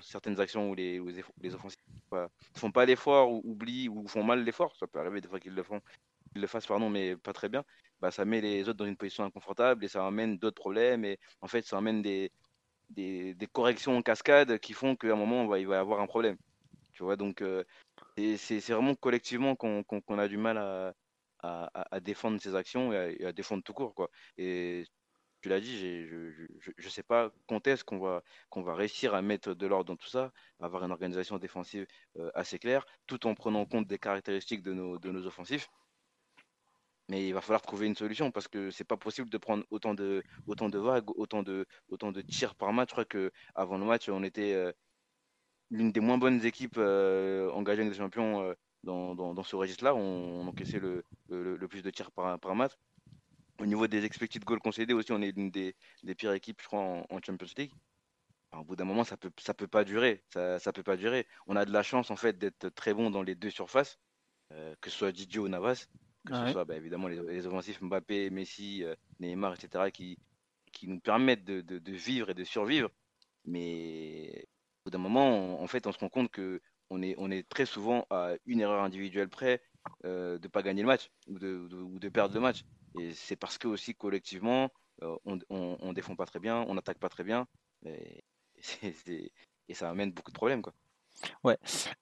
certaines 0.00 0.40
actions 0.40 0.70
où 0.70 0.74
les, 0.74 0.98
où 1.00 1.08
les 1.40 1.54
offensifs 1.54 1.78
ne 2.12 2.26
font 2.54 2.70
pas 2.70 2.86
l'effort 2.86 3.30
ou 3.32 3.42
oublient 3.44 3.88
ou 3.88 4.06
font 4.08 4.22
mal 4.22 4.44
l'effort, 4.44 4.74
ça 4.76 4.86
peut 4.86 4.98
arriver 4.98 5.20
des 5.20 5.28
fois 5.28 5.40
qu'ils 5.40 5.54
le 5.54 5.62
font, 5.62 5.80
qu'ils 6.32 6.40
le 6.40 6.46
fassent 6.46 6.66
pardon, 6.66 6.88
mais 6.88 7.16
pas 7.16 7.32
très 7.32 7.48
bien, 7.48 7.64
bah, 8.00 8.10
ça 8.10 8.24
met 8.24 8.40
les 8.40 8.68
autres 8.68 8.78
dans 8.78 8.86
une 8.86 8.96
position 8.96 9.24
inconfortable 9.24 9.84
et 9.84 9.88
ça 9.88 10.06
amène 10.06 10.38
d'autres 10.38 10.60
problèmes 10.60 11.04
et 11.04 11.18
en 11.40 11.48
fait 11.48 11.64
ça 11.64 11.78
amène 11.78 12.02
des, 12.02 12.32
des, 12.90 13.48
corrections 13.52 13.96
en 13.96 14.02
cascade 14.02 14.58
qui 14.58 14.72
font 14.72 14.96
qu'à 14.96 15.12
un 15.12 15.16
moment 15.16 15.42
il 15.56 15.66
va 15.66 15.76
y 15.76 15.80
avoir 15.80 16.00
un 16.00 16.06
problème. 16.06 16.36
Tu 16.92 17.02
vois, 17.02 17.16
donc 17.16 17.42
euh, 17.42 17.64
c'est 18.16 18.60
vraiment 18.60 18.94
collectivement 18.94 19.56
qu'on 19.56 20.18
a 20.18 20.28
du 20.28 20.36
mal 20.36 20.58
à, 20.58 20.94
à, 21.42 22.00
défendre 22.00 22.40
ces 22.40 22.54
actions 22.54 22.92
et 22.92 23.24
à, 23.24 23.32
défendre 23.32 23.62
tout 23.62 23.72
court. 23.72 23.94
Quoi. 23.94 24.10
Tu 25.42 25.48
l'as 25.48 25.60
dit, 25.60 25.76
je 25.76 26.46
ne 26.84 26.88
sais 26.88 27.02
pas 27.02 27.32
quand 27.48 27.66
est-ce 27.66 27.84
qu'on 27.84 27.98
va, 27.98 28.22
va 28.54 28.74
réussir 28.74 29.14
à 29.14 29.22
mettre 29.22 29.54
de 29.54 29.66
l'ordre 29.66 29.86
dans 29.86 29.96
tout 29.96 30.08
ça, 30.08 30.32
avoir 30.60 30.84
une 30.84 30.92
organisation 30.92 31.36
défensive 31.38 31.86
euh, 32.16 32.30
assez 32.34 32.58
claire, 32.60 32.86
tout 33.06 33.26
en 33.26 33.34
prenant 33.34 33.66
compte 33.66 33.88
des 33.88 33.98
caractéristiques 33.98 34.62
de 34.62 34.72
nos, 34.72 35.26
offensifs. 35.26 35.68
Mais 37.08 37.26
il 37.26 37.34
va 37.34 37.40
falloir 37.40 37.60
trouver 37.60 37.88
une 37.88 37.96
solution 37.96 38.30
parce 38.30 38.46
que 38.46 38.70
c'est 38.70 38.84
pas 38.84 38.96
possible 38.96 39.28
de 39.28 39.36
prendre 39.36 39.64
autant 39.70 39.94
de, 39.94 40.22
autant 40.46 40.68
de 40.68 40.78
vagues, 40.78 41.10
autant 41.16 41.42
de, 41.42 41.66
tirs 42.22 42.54
par 42.54 42.72
match. 42.72 42.90
Je 42.90 42.94
crois 42.94 43.04
qu'avant 43.04 43.78
le 43.78 43.84
match, 43.84 44.08
on 44.08 44.22
était 44.22 44.54
euh, 44.54 44.72
l'une 45.70 45.90
des 45.90 46.00
moins 46.00 46.18
bonnes 46.18 46.44
équipes 46.44 46.76
euh, 46.78 47.50
engagées 47.50 47.80
avec 47.80 47.92
des 47.92 47.98
champions 47.98 48.54
dans, 48.84 49.42
ce 49.42 49.56
registre-là. 49.56 49.94
On, 49.96 50.46
encaissait 50.46 50.78
le, 50.78 51.04
plus 51.68 51.82
de 51.82 51.90
tirs 51.90 52.12
par, 52.12 52.38
par 52.38 52.54
match. 52.54 52.72
Au 53.62 53.66
niveau 53.66 53.86
des 53.86 54.04
expected 54.04 54.44
goals 54.44 54.58
concédés 54.58 54.92
aussi, 54.92 55.12
on 55.12 55.22
est 55.22 55.36
une 55.36 55.52
des, 55.52 55.76
des 56.02 56.16
pires 56.16 56.32
équipes, 56.32 56.60
je 56.60 56.66
crois, 56.66 56.80
en, 56.80 57.18
Champions 57.24 57.46
League. 57.56 57.70
au 58.50 58.64
bout 58.64 58.74
d'un 58.74 58.84
moment, 58.84 59.04
ça 59.04 59.16
peut, 59.16 59.30
ça 59.38 59.54
peut 59.54 59.68
pas 59.68 59.84
durer. 59.84 60.24
Ça, 60.30 60.58
ça 60.58 60.72
peut 60.72 60.82
pas 60.82 60.96
durer. 60.96 61.28
On 61.46 61.54
a 61.54 61.64
de 61.64 61.70
la 61.70 61.84
chance 61.84 62.10
en 62.10 62.16
fait 62.16 62.36
d'être 62.36 62.70
très 62.70 62.92
bon 62.92 63.08
dans 63.08 63.22
les 63.22 63.36
deux 63.36 63.50
surfaces, 63.50 64.00
euh, 64.50 64.74
que 64.80 64.90
ce 64.90 64.98
soit 64.98 65.12
Didier 65.12 65.38
ou 65.38 65.46
Navas, 65.46 65.86
que 66.26 66.34
ce 66.34 66.50
soit 66.50 66.64
bah, 66.64 66.74
évidemment 66.76 67.06
les, 67.06 67.46
offensifs 67.46 67.80
Mbappé, 67.80 68.30
Messi, 68.30 68.82
euh, 68.82 68.96
Neymar, 69.20 69.54
etc., 69.54 69.92
qui, 69.92 70.18
qui 70.72 70.88
nous 70.88 70.98
permettent 70.98 71.44
de, 71.44 71.60
de, 71.60 71.92
vivre 71.92 72.30
et 72.30 72.34
de 72.34 72.42
survivre. 72.42 72.90
Mais 73.44 74.44
au 74.80 74.86
bout 74.86 74.90
d'un 74.90 74.98
moment, 74.98 75.62
en 75.62 75.66
fait, 75.68 75.86
on 75.86 75.92
se 75.92 76.00
rend 76.00 76.08
compte 76.08 76.32
que 76.32 76.60
on 76.90 77.00
est, 77.00 77.14
on 77.16 77.30
est 77.30 77.48
très 77.48 77.66
souvent 77.66 78.08
à 78.10 78.32
une 78.44 78.60
erreur 78.60 78.82
individuelle 78.82 79.28
près 79.28 79.62
euh, 80.04 80.36
de 80.40 80.48
pas 80.48 80.62
gagner 80.62 80.82
le 80.82 80.88
match 80.88 81.12
ou 81.28 81.38
de, 81.38 81.68
ou 81.72 82.00
de 82.00 82.08
perdre 82.08 82.34
le 82.34 82.40
match. 82.40 82.64
Et 82.98 83.14
c'est 83.14 83.36
parce 83.36 83.58
que 83.58 83.68
aussi 83.68 83.94
collectivement, 83.94 84.70
euh, 85.02 85.16
on, 85.24 85.38
on, 85.50 85.92
défend 85.92 86.14
pas 86.14 86.26
très 86.26 86.38
bien, 86.38 86.64
on 86.68 86.74
n'attaque 86.74 86.98
pas 86.98 87.08
très 87.08 87.24
bien, 87.24 87.46
et, 87.84 88.22
et, 89.06 89.74
ça 89.74 89.88
amène 89.88 90.12
beaucoup 90.12 90.30
de 90.30 90.36
problèmes. 90.36 90.62
Quoi. 90.62 90.74
Ouais. 91.44 91.58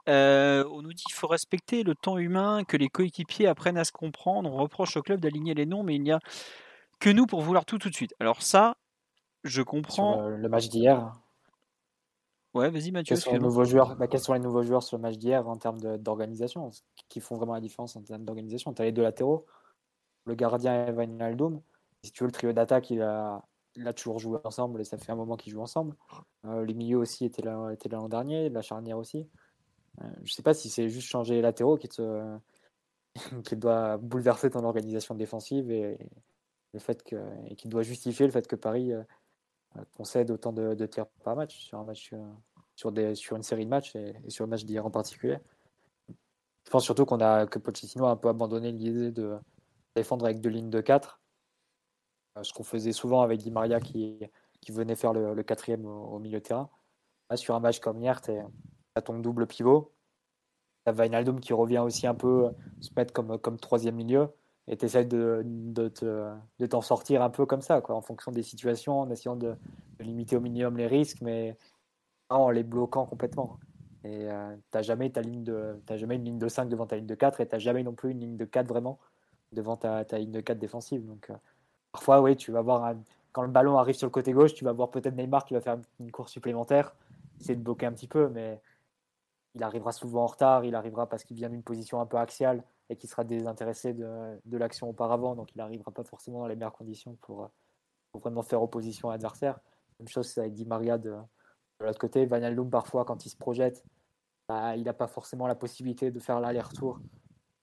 Euh, 0.08 0.64
on 0.70 0.82
nous 0.82 0.92
dit 0.92 1.04
qu'il 1.04 1.14
faut 1.14 1.28
respecter 1.28 1.82
le 1.82 1.94
temps 1.94 2.18
humain, 2.18 2.64
que 2.64 2.76
les 2.76 2.88
coéquipiers 2.88 3.46
apprennent 3.46 3.78
à 3.78 3.84
se 3.84 3.92
comprendre. 3.92 4.50
On 4.50 4.56
reproche 4.56 4.96
au 4.96 5.02
club 5.02 5.20
d'aligner 5.20 5.54
les 5.54 5.66
noms, 5.66 5.82
mais 5.82 5.94
il 5.94 6.02
n'y 6.02 6.12
a 6.12 6.18
que 6.98 7.10
nous 7.10 7.26
pour 7.26 7.40
vouloir 7.40 7.64
tout 7.64 7.78
tout 7.78 7.90
de 7.90 7.94
suite. 7.94 8.14
Alors 8.20 8.42
ça, 8.42 8.76
je 9.44 9.62
comprends. 9.62 10.28
le, 10.28 10.48
match 10.48 10.68
d'hier. 10.68 11.12
Ouais, 12.52 12.68
vas-y 12.68 12.90
Mathieu. 12.90 13.14
Quels 13.14 13.22
sont, 13.22 13.32
les 13.32 13.38
nouveaux 13.38 13.64
joueurs, 13.64 13.96
bah, 13.96 14.08
quels 14.08 14.20
sont 14.20 14.34
les 14.34 14.40
nouveaux 14.40 14.62
joueurs 14.62 14.82
sur 14.82 14.96
le 14.96 15.02
match 15.02 15.16
d'hier 15.16 15.48
en 15.48 15.56
termes 15.56 15.98
d'organisation 15.98 16.70
Qui 17.08 17.20
font 17.20 17.36
vraiment 17.36 17.54
la 17.54 17.60
différence 17.60 17.94
en 17.96 18.02
termes 18.02 18.24
d'organisation? 18.24 18.74
Tu 18.74 18.82
as 18.82 18.86
les 18.86 18.92
deux 18.92 19.02
latéraux, 19.02 19.46
le 20.24 20.34
gardien 20.34 20.86
et 20.86 20.92
Wijnaldum. 20.92 21.60
Si 22.02 22.12
tu 22.12 22.22
veux, 22.22 22.28
le 22.28 22.32
trio 22.32 22.52
d'attaque, 22.52 22.90
il 22.90 23.02
a, 23.02 23.42
il 23.76 23.94
toujours 23.94 24.18
joué 24.18 24.38
ensemble 24.44 24.80
et 24.80 24.84
ça 24.84 24.98
fait 24.98 25.12
un 25.12 25.16
moment 25.16 25.36
qu'ils 25.36 25.52
jouent 25.52 25.62
ensemble. 25.62 25.96
Euh, 26.44 26.64
les 26.64 26.74
milieux 26.74 26.98
aussi 26.98 27.24
étaient 27.24 27.42
là, 27.42 27.70
étaient 27.72 27.88
l'an 27.88 28.08
dernier, 28.08 28.48
la 28.48 28.62
charnière 28.62 28.98
aussi. 28.98 29.28
Euh, 30.00 30.04
je 30.22 30.32
sais 30.32 30.42
pas 30.42 30.54
si 30.54 30.68
c'est 30.68 30.88
juste 30.88 31.08
changer 31.08 31.34
les 31.34 31.42
latéraux 31.42 31.76
qui, 31.76 31.88
te, 31.88 32.36
qui 33.44 33.56
doit 33.56 33.96
bouleverser 33.98 34.50
ton 34.50 34.64
organisation 34.64 35.14
défensive 35.14 35.70
et, 35.70 35.98
le 36.72 36.78
fait 36.78 37.02
que, 37.02 37.16
et 37.48 37.56
qui 37.56 37.68
doit 37.68 37.82
justifier 37.82 38.26
le 38.26 38.32
fait 38.32 38.46
que 38.46 38.54
Paris 38.54 38.92
euh, 38.92 39.02
concède 39.96 40.30
autant 40.30 40.52
de, 40.52 40.86
tirs 40.86 41.06
par 41.24 41.34
match 41.34 41.58
sur, 41.58 41.78
un 41.78 41.84
match, 41.84 42.12
sur, 42.76 42.92
des, 42.92 43.16
sur 43.16 43.36
une 43.36 43.42
série 43.42 43.64
de 43.64 43.70
matchs 43.70 43.96
et, 43.96 44.14
sur 44.28 44.44
le 44.44 44.50
match 44.50 44.64
d'hier 44.64 44.86
en 44.86 44.90
particulier. 44.90 45.38
Je 46.64 46.70
pense 46.70 46.84
surtout 46.84 47.04
qu'on 47.06 47.20
a 47.20 47.46
que 47.46 47.58
Pochettino 47.58 48.06
a 48.06 48.10
un 48.10 48.16
peu 48.16 48.28
abandonné 48.28 48.70
l'idée 48.70 49.10
de, 49.10 49.36
défendre 49.96 50.24
avec 50.24 50.40
deux 50.40 50.50
lignes 50.50 50.70
de 50.70 50.80
4. 50.80 51.20
Euh, 52.36 52.42
ce 52.42 52.52
qu'on 52.52 52.62
faisait 52.62 52.92
souvent 52.92 53.22
avec 53.22 53.40
Di 53.40 53.50
Maria 53.50 53.80
qui, 53.80 54.20
qui 54.60 54.72
venait 54.72 54.94
faire 54.94 55.12
le, 55.12 55.42
quatrième 55.42 55.86
au, 55.86 56.18
milieu 56.18 56.38
de 56.38 56.44
terrain. 56.44 56.70
Là, 57.28 57.36
sur 57.36 57.54
un 57.54 57.60
match 57.60 57.80
comme 57.80 58.00
hier, 58.00 58.20
tu 58.20 58.32
as 58.94 59.02
ton 59.02 59.18
double 59.18 59.46
pivot. 59.46 59.92
Tu 60.84 60.90
as 60.90 60.94
Wijnaldum 60.94 61.40
qui 61.40 61.52
revient 61.52 61.78
aussi 61.78 62.06
un 62.06 62.14
peu 62.14 62.50
se 62.80 62.90
mettre 62.96 63.12
comme, 63.12 63.38
comme 63.38 63.58
troisième 63.58 63.96
milieu. 63.96 64.28
Et 64.66 64.76
tu 64.76 64.84
essaies 64.84 65.04
de, 65.04 65.42
de, 65.44 66.66
t'en 66.66 66.80
sortir 66.80 67.22
un 67.22 67.30
peu 67.30 67.44
comme 67.44 67.60
ça, 67.60 67.80
quoi, 67.80 67.96
en 67.96 68.02
fonction 68.02 68.30
des 68.30 68.42
situations, 68.42 69.00
en 69.00 69.10
essayant 69.10 69.36
de, 69.36 69.56
limiter 69.98 70.36
au 70.36 70.40
minimum 70.40 70.76
les 70.76 70.86
risques, 70.86 71.20
mais 71.20 71.56
en 72.28 72.50
les 72.50 72.62
bloquant 72.62 73.06
complètement. 73.06 73.58
Et 74.04 74.30
euh, 74.30 74.54
tu 74.56 74.78
n'as 74.78 74.82
jamais, 74.82 75.10
de, 75.10 75.80
jamais 75.90 76.16
une 76.16 76.24
ligne 76.24 76.38
de 76.38 76.48
5 76.48 76.68
devant 76.68 76.86
ta 76.86 76.96
ligne 76.96 77.06
de 77.06 77.14
4 77.14 77.40
et 77.40 77.48
tu 77.48 77.54
n'as 77.54 77.58
jamais 77.58 77.82
non 77.82 77.94
plus 77.94 78.12
une 78.12 78.20
ligne 78.20 78.36
de 78.36 78.44
4 78.44 78.66
vraiment 78.66 78.98
devant 79.52 79.76
ta, 79.76 80.04
ta, 80.04 80.18
ligne 80.18 80.30
de 80.30 80.40
4 80.40 80.58
défensive. 80.58 81.06
Donc, 81.06 81.30
euh, 81.30 81.34
parfois, 81.92 82.20
oui, 82.20 82.36
tu 82.36 82.52
vas 82.52 82.62
voir, 82.62 82.94
quand 83.32 83.42
le 83.42 83.48
ballon 83.48 83.78
arrive 83.78 83.96
sur 83.96 84.06
le 84.06 84.12
côté 84.12 84.32
gauche, 84.32 84.54
tu 84.54 84.64
vas 84.64 84.72
voir 84.72 84.90
peut-être 84.90 85.16
Neymar 85.16 85.44
qui 85.44 85.54
va 85.54 85.60
faire 85.60 85.78
une 85.98 86.10
course 86.10 86.32
supplémentaire, 86.32 86.94
essayer 87.40 87.56
de 87.56 87.62
bloquer 87.62 87.86
un 87.86 87.92
petit 87.92 88.08
peu, 88.08 88.28
mais 88.28 88.60
il 89.54 89.62
arrivera 89.62 89.92
souvent 89.92 90.24
en 90.24 90.26
retard, 90.26 90.64
il 90.64 90.74
arrivera 90.74 91.08
parce 91.08 91.24
qu'il 91.24 91.36
vient 91.36 91.50
d'une 91.50 91.62
position 91.62 92.00
un 92.00 92.06
peu 92.06 92.18
axiale 92.18 92.62
et 92.88 92.96
qu'il 92.96 93.10
sera 93.10 93.24
désintéressé 93.24 93.92
de, 93.92 94.38
de 94.44 94.56
l'action 94.56 94.88
auparavant, 94.88 95.34
donc 95.34 95.54
il 95.54 95.58
n'arrivera 95.58 95.90
pas 95.90 96.04
forcément 96.04 96.40
dans 96.40 96.46
les 96.46 96.56
meilleures 96.56 96.72
conditions 96.72 97.16
pour, 97.20 97.50
pour 98.12 98.20
vraiment 98.20 98.42
faire 98.42 98.62
opposition 98.62 99.08
à 99.10 99.12
l'adversaire. 99.12 99.58
Même 99.98 100.08
chose 100.08 100.28
c'est 100.28 100.40
avec 100.40 100.54
Di 100.54 100.64
Maria 100.64 100.98
de, 100.98 101.14
l'autre 101.80 101.98
côté. 101.98 102.26
Van 102.26 102.40
parfois, 102.70 103.04
quand 103.04 103.24
il 103.26 103.30
se 103.30 103.36
projette, 103.36 103.84
bah, 104.48 104.76
il 104.76 104.84
n'a 104.84 104.92
pas 104.92 105.06
forcément 105.06 105.46
la 105.46 105.54
possibilité 105.54 106.10
de 106.10 106.20
faire 106.20 106.40
l'aller-retour 106.40 107.00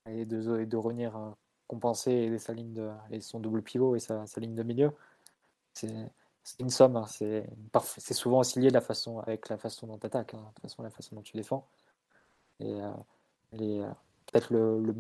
et 0.08 0.26
de, 0.26 0.66
de 0.66 0.78
revenir 0.78 1.16
euh, 1.18 1.30
compenser 1.68 2.38
sa 2.40 2.54
ligne 2.54 2.74
de, 2.74 3.20
son 3.20 3.40
double 3.40 3.62
pivot 3.62 3.96
et 3.96 4.00
sa, 4.00 4.26
ligne 4.38 4.56
de 4.56 4.64
milieu. 4.64 4.92
C'est 5.74 6.10
une 6.60 6.70
somme. 6.70 6.96
Hein. 6.96 7.06
C'est 7.08 8.14
souvent 8.14 8.40
aussi 8.40 8.60
lié 8.60 8.70
de 8.70 8.74
la 8.74 8.82
façon, 8.82 9.20
avec 9.20 9.50
la 9.50 9.58
façon 9.58 9.88
dont 9.88 9.98
tu 9.98 10.06
attaques, 10.08 10.34
hein, 10.34 10.52
la, 10.56 10.62
façon, 10.62 10.84
la 10.84 10.90
façon 10.90 11.16
dont 11.16 11.22
tu 11.22 11.36
défends. 11.38 11.68
Et 12.60 12.82
euh, 12.82 12.92
euh, 13.62 13.90
peut-être 14.26 14.52
le, 14.52 14.96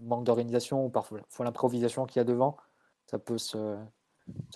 manque 0.00 0.24
d'organisation 0.24 0.84
ou 0.86 0.90
parfois 0.90 1.20
l'improvisation 1.40 2.06
qu'il 2.06 2.20
y 2.20 2.20
a 2.20 2.24
devant, 2.24 2.56
ça 3.06 3.18
peut 3.18 3.38
se, 3.38 3.76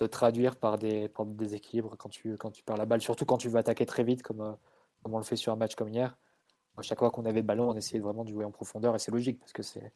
traduire 0.09 0.55
par 0.55 0.77
des, 0.77 1.09
par 1.09 1.25
déséquilibres 1.25 1.97
quand 1.97 2.09
tu, 2.09 2.37
quand 2.37 2.51
tu 2.51 2.63
perds 2.63 2.77
la 2.77 2.85
balle, 2.85 3.01
surtout 3.01 3.25
quand 3.25 3.37
tu 3.37 3.49
veux 3.49 3.57
attaquer 3.57 3.85
très 3.85 4.03
vite, 4.03 4.23
comme, 4.23 4.41
euh, 4.41 4.53
comme 5.01 5.13
on 5.13 5.17
le 5.17 5.23
fait 5.23 5.35
sur 5.35 5.51
un 5.51 5.57
match 5.57 5.75
comme 5.75 5.89
hier. 5.89 6.17
À 6.77 6.81
chaque 6.81 6.99
fois 6.99 7.11
qu'on 7.11 7.25
avait 7.25 7.41
le 7.41 7.45
ballon, 7.45 7.69
on 7.69 7.75
essayait 7.75 7.99
vraiment 7.99 8.23
de 8.23 8.29
jouer 8.29 8.45
en 8.45 8.51
profondeur 8.51 8.95
et 8.95 8.99
c'est 8.99 9.11
logique 9.11 9.39
parce 9.39 9.53
que 9.53 9.61
c'est 9.61 9.91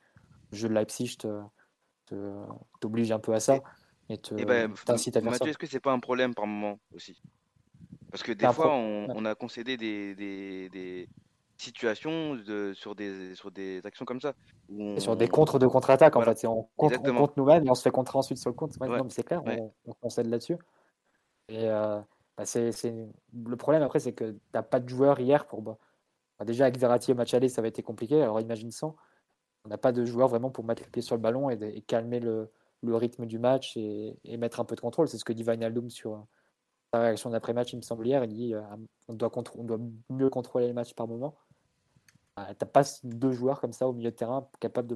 le 0.52 0.58
jeu 0.58 0.70
de 0.70 0.74
Leipzig 0.74 1.18
t'oblige 2.80 3.12
un 3.12 3.20
peu 3.20 3.34
à 3.34 3.40
ça 3.40 3.60
et 4.10 4.18
te, 4.18 4.36
et 4.36 4.46
ben, 4.46 4.74
t'incite 4.86 5.18
à 5.18 5.22
faire 5.22 5.32
Mathieu, 5.32 5.50
est-ce 5.50 5.58
que 5.58 5.68
c'est 5.68 5.82
pas 5.82 5.92
un 5.92 6.00
problème 6.00 6.34
par 6.34 6.48
moment 6.48 6.80
aussi? 6.94 7.22
Parce 8.10 8.24
que 8.24 8.32
des 8.32 8.52
fois, 8.54 8.74
on, 8.74 9.26
a 9.26 9.36
concédé 9.36 9.76
des, 9.76 10.16
des, 10.16 10.70
des 10.70 11.10
situations 11.58 12.36
de, 12.36 12.72
sur, 12.74 12.96
des, 12.96 13.36
sur 13.36 13.52
des 13.52 13.82
actions 13.84 14.06
comme 14.06 14.22
ça. 14.22 14.34
Sur 14.98 15.18
des 15.18 15.28
contres 15.28 15.60
de 15.60 15.68
contre-attaque, 15.68 16.16
en 16.16 16.22
fait. 16.22 16.46
On 16.46 16.70
contre, 16.78 17.00
on 17.04 17.16
contre 17.16 17.34
nous-mêmes 17.38 17.66
et 17.66 17.70
on 17.70 17.76
se 17.76 17.82
fait 17.82 17.92
contrer 17.92 18.18
ensuite 18.18 18.38
sur 18.38 18.50
le 18.50 18.56
compte. 18.56 18.78
c'est 19.10 19.24
clair, 19.24 19.42
on, 19.46 19.94
concède 20.02 20.28
là-dessus. 20.28 20.58
Et 21.50 21.70
euh, 21.70 22.00
bah, 22.38 22.46
c'est, 22.46 22.72
le 23.34 23.56
problème 23.56 23.84
après, 23.84 24.00
c'est 24.00 24.14
que 24.14 24.32
tu 24.32 24.40
n'as 24.54 24.64
pas 24.64 24.80
de 24.80 24.88
joueur 24.88 25.20
hier 25.20 25.46
pour. 25.46 25.62
Bah, 25.62 25.78
déjà, 26.46 26.66
avec 26.66 26.78
Verratti 26.78 27.12
au 27.12 27.16
match 27.16 27.34
aller, 27.34 27.50
ça 27.50 27.62
va 27.62 27.68
été 27.68 27.84
compliqué. 27.84 28.22
Alors 28.22 28.40
imagine 28.40 28.72
sans 28.72 28.96
on 29.68 29.70
n'a 29.70 29.78
pas 29.78 29.92
de 29.92 30.06
joueur 30.06 30.30
vraiment 30.30 30.50
pour 30.50 30.64
mettre 30.64 30.82
les 30.82 30.90
pieds 30.90 31.02
sur 31.02 31.16
le 31.16 31.22
ballon 31.22 31.50
et, 31.50 31.82
calmer 31.82 32.22
le, 32.22 32.50
rythme 32.84 33.26
du 33.26 33.38
match 33.38 33.76
et, 33.76 34.16
mettre 34.38 34.62
un 34.62 34.66
peu 34.66 34.76
de 34.76 34.82
contrôle. 34.82 35.10
C'est 35.10 35.18
ce 35.18 35.26
que 35.26 35.34
dit 35.34 35.44
Wijnaldum 35.44 35.90
sur 35.90 36.26
sa 36.94 37.02
réaction 37.02 37.30
d'après-match, 37.30 37.74
il 37.74 37.78
me 37.78 37.82
semble 37.82 38.08
hier. 38.08 38.24
Il 38.24 38.34
dit 38.34 38.54
euh, 38.54 38.62
on 39.10 39.14
doit, 39.14 39.30
on 39.56 39.64
doit 39.66 39.80
mieux 40.10 40.30
contrôler 40.30 40.68
le 40.68 40.74
match 40.74 40.94
par 40.94 41.06
moment. 41.06 41.36
bah, 42.38 42.48
t'as 42.58 42.66
pas 42.66 42.84
deux 43.04 43.34
joueurs 43.34 43.60
comme 43.60 43.74
ça 43.74 43.90
au 43.90 43.94
milieu 43.94 44.10
de 44.10 44.16
terrain 44.16 44.48
capables 44.62 44.88
de 44.88 44.96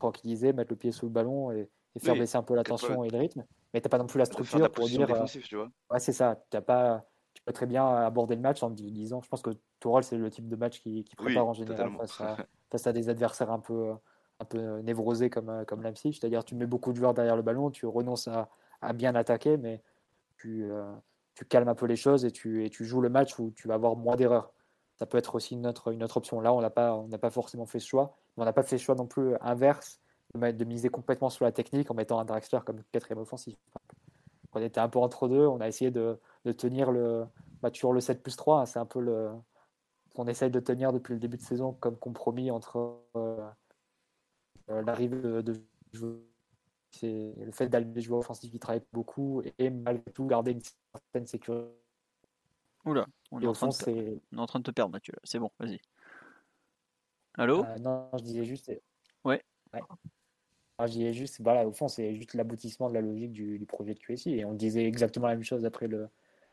tranquilliser, 0.00 0.52
mettre 0.52 0.72
le 0.72 0.76
pied 0.76 0.90
sous 0.90 1.06
le 1.06 1.12
ballon 1.12 1.52
et, 1.52 1.68
faire 2.00 2.14
baisser 2.14 2.36
un 2.36 2.42
peu 2.42 2.56
la 2.56 2.64
tension 2.64 3.04
et 3.04 3.10
le 3.10 3.18
rythme. 3.18 3.44
Mais 3.72 3.80
t'as 3.80 3.88
pas 3.88 3.98
non 3.98 4.06
plus 4.06 4.18
la 4.18 4.24
structure 4.24 4.68
pour 4.72 4.88
dire. 4.88 5.08
Euh, 5.08 5.24
tu 5.26 5.54
vois. 5.54 5.70
Ouais, 5.88 6.00
c'est 6.00 6.12
ça. 6.12 6.42
T'as 6.50 6.60
pas 6.60 7.04
tu 7.32 7.42
peux 7.44 7.52
très 7.52 7.66
bien 7.66 7.86
aborder 7.86 8.34
le 8.34 8.40
match 8.40 8.62
en 8.64 8.70
disant, 8.70 9.20
je 9.22 9.28
pense 9.28 9.40
que 9.40 9.50
Tourelle, 9.78 10.02
c'est 10.02 10.18
le 10.18 10.30
type 10.30 10.48
de 10.48 10.56
match 10.56 10.80
qui, 10.80 11.04
prépare 11.16 11.46
en 11.46 11.52
général 11.52 11.90
face 11.96 12.20
à, 12.20 12.36
des 12.92 13.08
adversaires 13.08 13.50
un 13.50 13.58
peu, 13.58 13.92
un 14.40 14.44
peu 14.44 14.78
névrosés 14.80 15.30
comme, 15.30 15.64
comme 15.66 15.82
Leipzig. 15.82 16.14
C'est-à-dire, 16.14 16.44
tu 16.44 16.54
mets 16.54 16.66
beaucoup 16.66 16.92
de 16.92 16.96
joueurs 16.96 17.14
derrière 17.14 17.36
le 17.36 17.42
ballon, 17.42 17.70
tu 17.70 17.86
renonces 17.86 18.28
à, 18.28 18.48
bien 18.94 19.14
attaquer, 19.14 19.56
mais 19.56 19.82
tu, 20.36 20.64
euh, 20.70 20.90
tu, 21.34 21.44
calmes 21.44 21.68
un 21.68 21.74
peu 21.74 21.86
les 21.86 21.96
choses 21.96 22.24
et 22.24 22.30
tu, 22.30 22.64
et 22.64 22.70
tu 22.70 22.84
joues 22.84 23.00
le 23.00 23.10
match 23.10 23.38
où 23.38 23.52
tu 23.54 23.68
vas 23.68 23.74
avoir 23.74 23.96
moins 23.96 24.16
d'erreurs. 24.16 24.52
Ça 24.96 25.06
peut 25.06 25.18
être 25.18 25.34
aussi 25.34 25.54
une 25.54 25.66
autre, 25.66 25.92
une 25.92 26.02
autre 26.02 26.16
option. 26.16 26.40
Là, 26.40 26.52
on 26.52 26.60
n'a 26.60 26.70
pas, 26.70 27.04
pas 27.20 27.30
forcément 27.30 27.66
fait 27.66 27.78
ce 27.78 27.86
choix, 27.86 28.16
mais 28.36 28.42
on 28.42 28.46
n'a 28.46 28.52
pas 28.52 28.62
fait 28.62 28.78
ce 28.78 28.84
choix 28.84 28.94
non 28.94 29.06
plus 29.06 29.34
inverse 29.40 30.00
de, 30.34 30.50
de, 30.50 30.64
miser 30.64 30.88
complètement 30.88 31.30
sur 31.30 31.44
la 31.44 31.52
technique 31.52 31.90
en 31.90 31.94
mettant 31.94 32.18
un 32.18 32.24
Draxler 32.24 32.60
comme 32.64 32.82
quatrième 32.92 33.18
offensif. 33.18 33.56
On 34.52 34.60
était 34.60 34.80
un 34.80 34.88
peu 34.88 34.98
entre 34.98 35.28
deux, 35.28 35.46
on 35.46 35.60
a 35.60 35.68
essayé 35.68 35.90
de, 35.90 36.18
de 36.44 36.52
tenir 36.52 36.90
le, 36.90 37.24
bah, 37.62 37.70
toujours 37.70 37.92
le 37.92 38.00
7 38.00 38.22
plus 38.22 38.36
3. 38.36 38.60
Hein, 38.60 38.66
c'est 38.66 38.78
un 38.78 38.86
peu 38.86 39.00
le 39.00 39.30
qu'on 40.14 40.26
essaye 40.26 40.50
de 40.50 40.60
tenir 40.60 40.92
depuis 40.92 41.14
le 41.14 41.20
début 41.20 41.36
de 41.36 41.42
saison 41.42 41.72
comme 41.72 41.96
compromis 41.96 42.50
entre 42.50 43.00
euh, 43.16 43.48
euh, 44.70 44.82
l'arrivée 44.82 45.42
de, 45.42 45.62
c'est 46.90 47.34
le 47.36 47.52
fait 47.52 47.68
d'aller 47.68 47.86
des 47.86 48.00
joueurs 48.00 48.20
offensifs 48.20 48.50
qui 48.50 48.58
travaillent 48.58 48.82
beaucoup 48.92 49.42
et, 49.58 49.70
malgré 49.70 50.10
tout 50.12 50.26
garder 50.26 50.52
une 50.52 50.62
certaine 50.92 51.26
sécurité. 51.26 51.70
Oula, 52.84 53.06
on 53.30 53.40
est, 53.40 53.46
en 53.46 53.52
train 53.52 53.68
de 53.68 53.74
te... 53.74 53.90
on 54.32 54.38
est 54.38 54.40
en 54.40 54.46
train 54.46 54.58
de 54.58 54.64
te 54.64 54.70
perdre, 54.70 54.92
Mathieu. 54.92 55.14
C'est 55.22 55.38
bon, 55.38 55.50
vas-y. 55.58 55.80
Allô? 57.34 57.64
Euh, 57.64 57.78
Non, 57.78 58.08
je 58.14 58.22
disais 58.22 58.44
juste. 58.44 58.72
Ouais. 59.24 59.44
ouais. 59.74 59.80
Ah, 60.78 60.86
je 60.86 60.92
disais 60.92 61.12
juste, 61.12 61.42
voilà, 61.42 61.68
au 61.68 61.72
fond, 61.72 61.88
c'est 61.88 62.14
juste 62.14 62.32
l'aboutissement 62.32 62.88
de 62.88 62.94
la 62.94 63.02
logique 63.02 63.32
du, 63.32 63.58
du, 63.58 63.66
projet 63.66 63.92
de 63.92 63.98
QSI. 63.98 64.30
Et 64.36 64.44
on 64.46 64.54
disait 64.54 64.86
exactement 64.86 65.26
la 65.26 65.34
même 65.34 65.44
chose 65.44 65.66
après 65.66 65.88
le, 65.88 66.08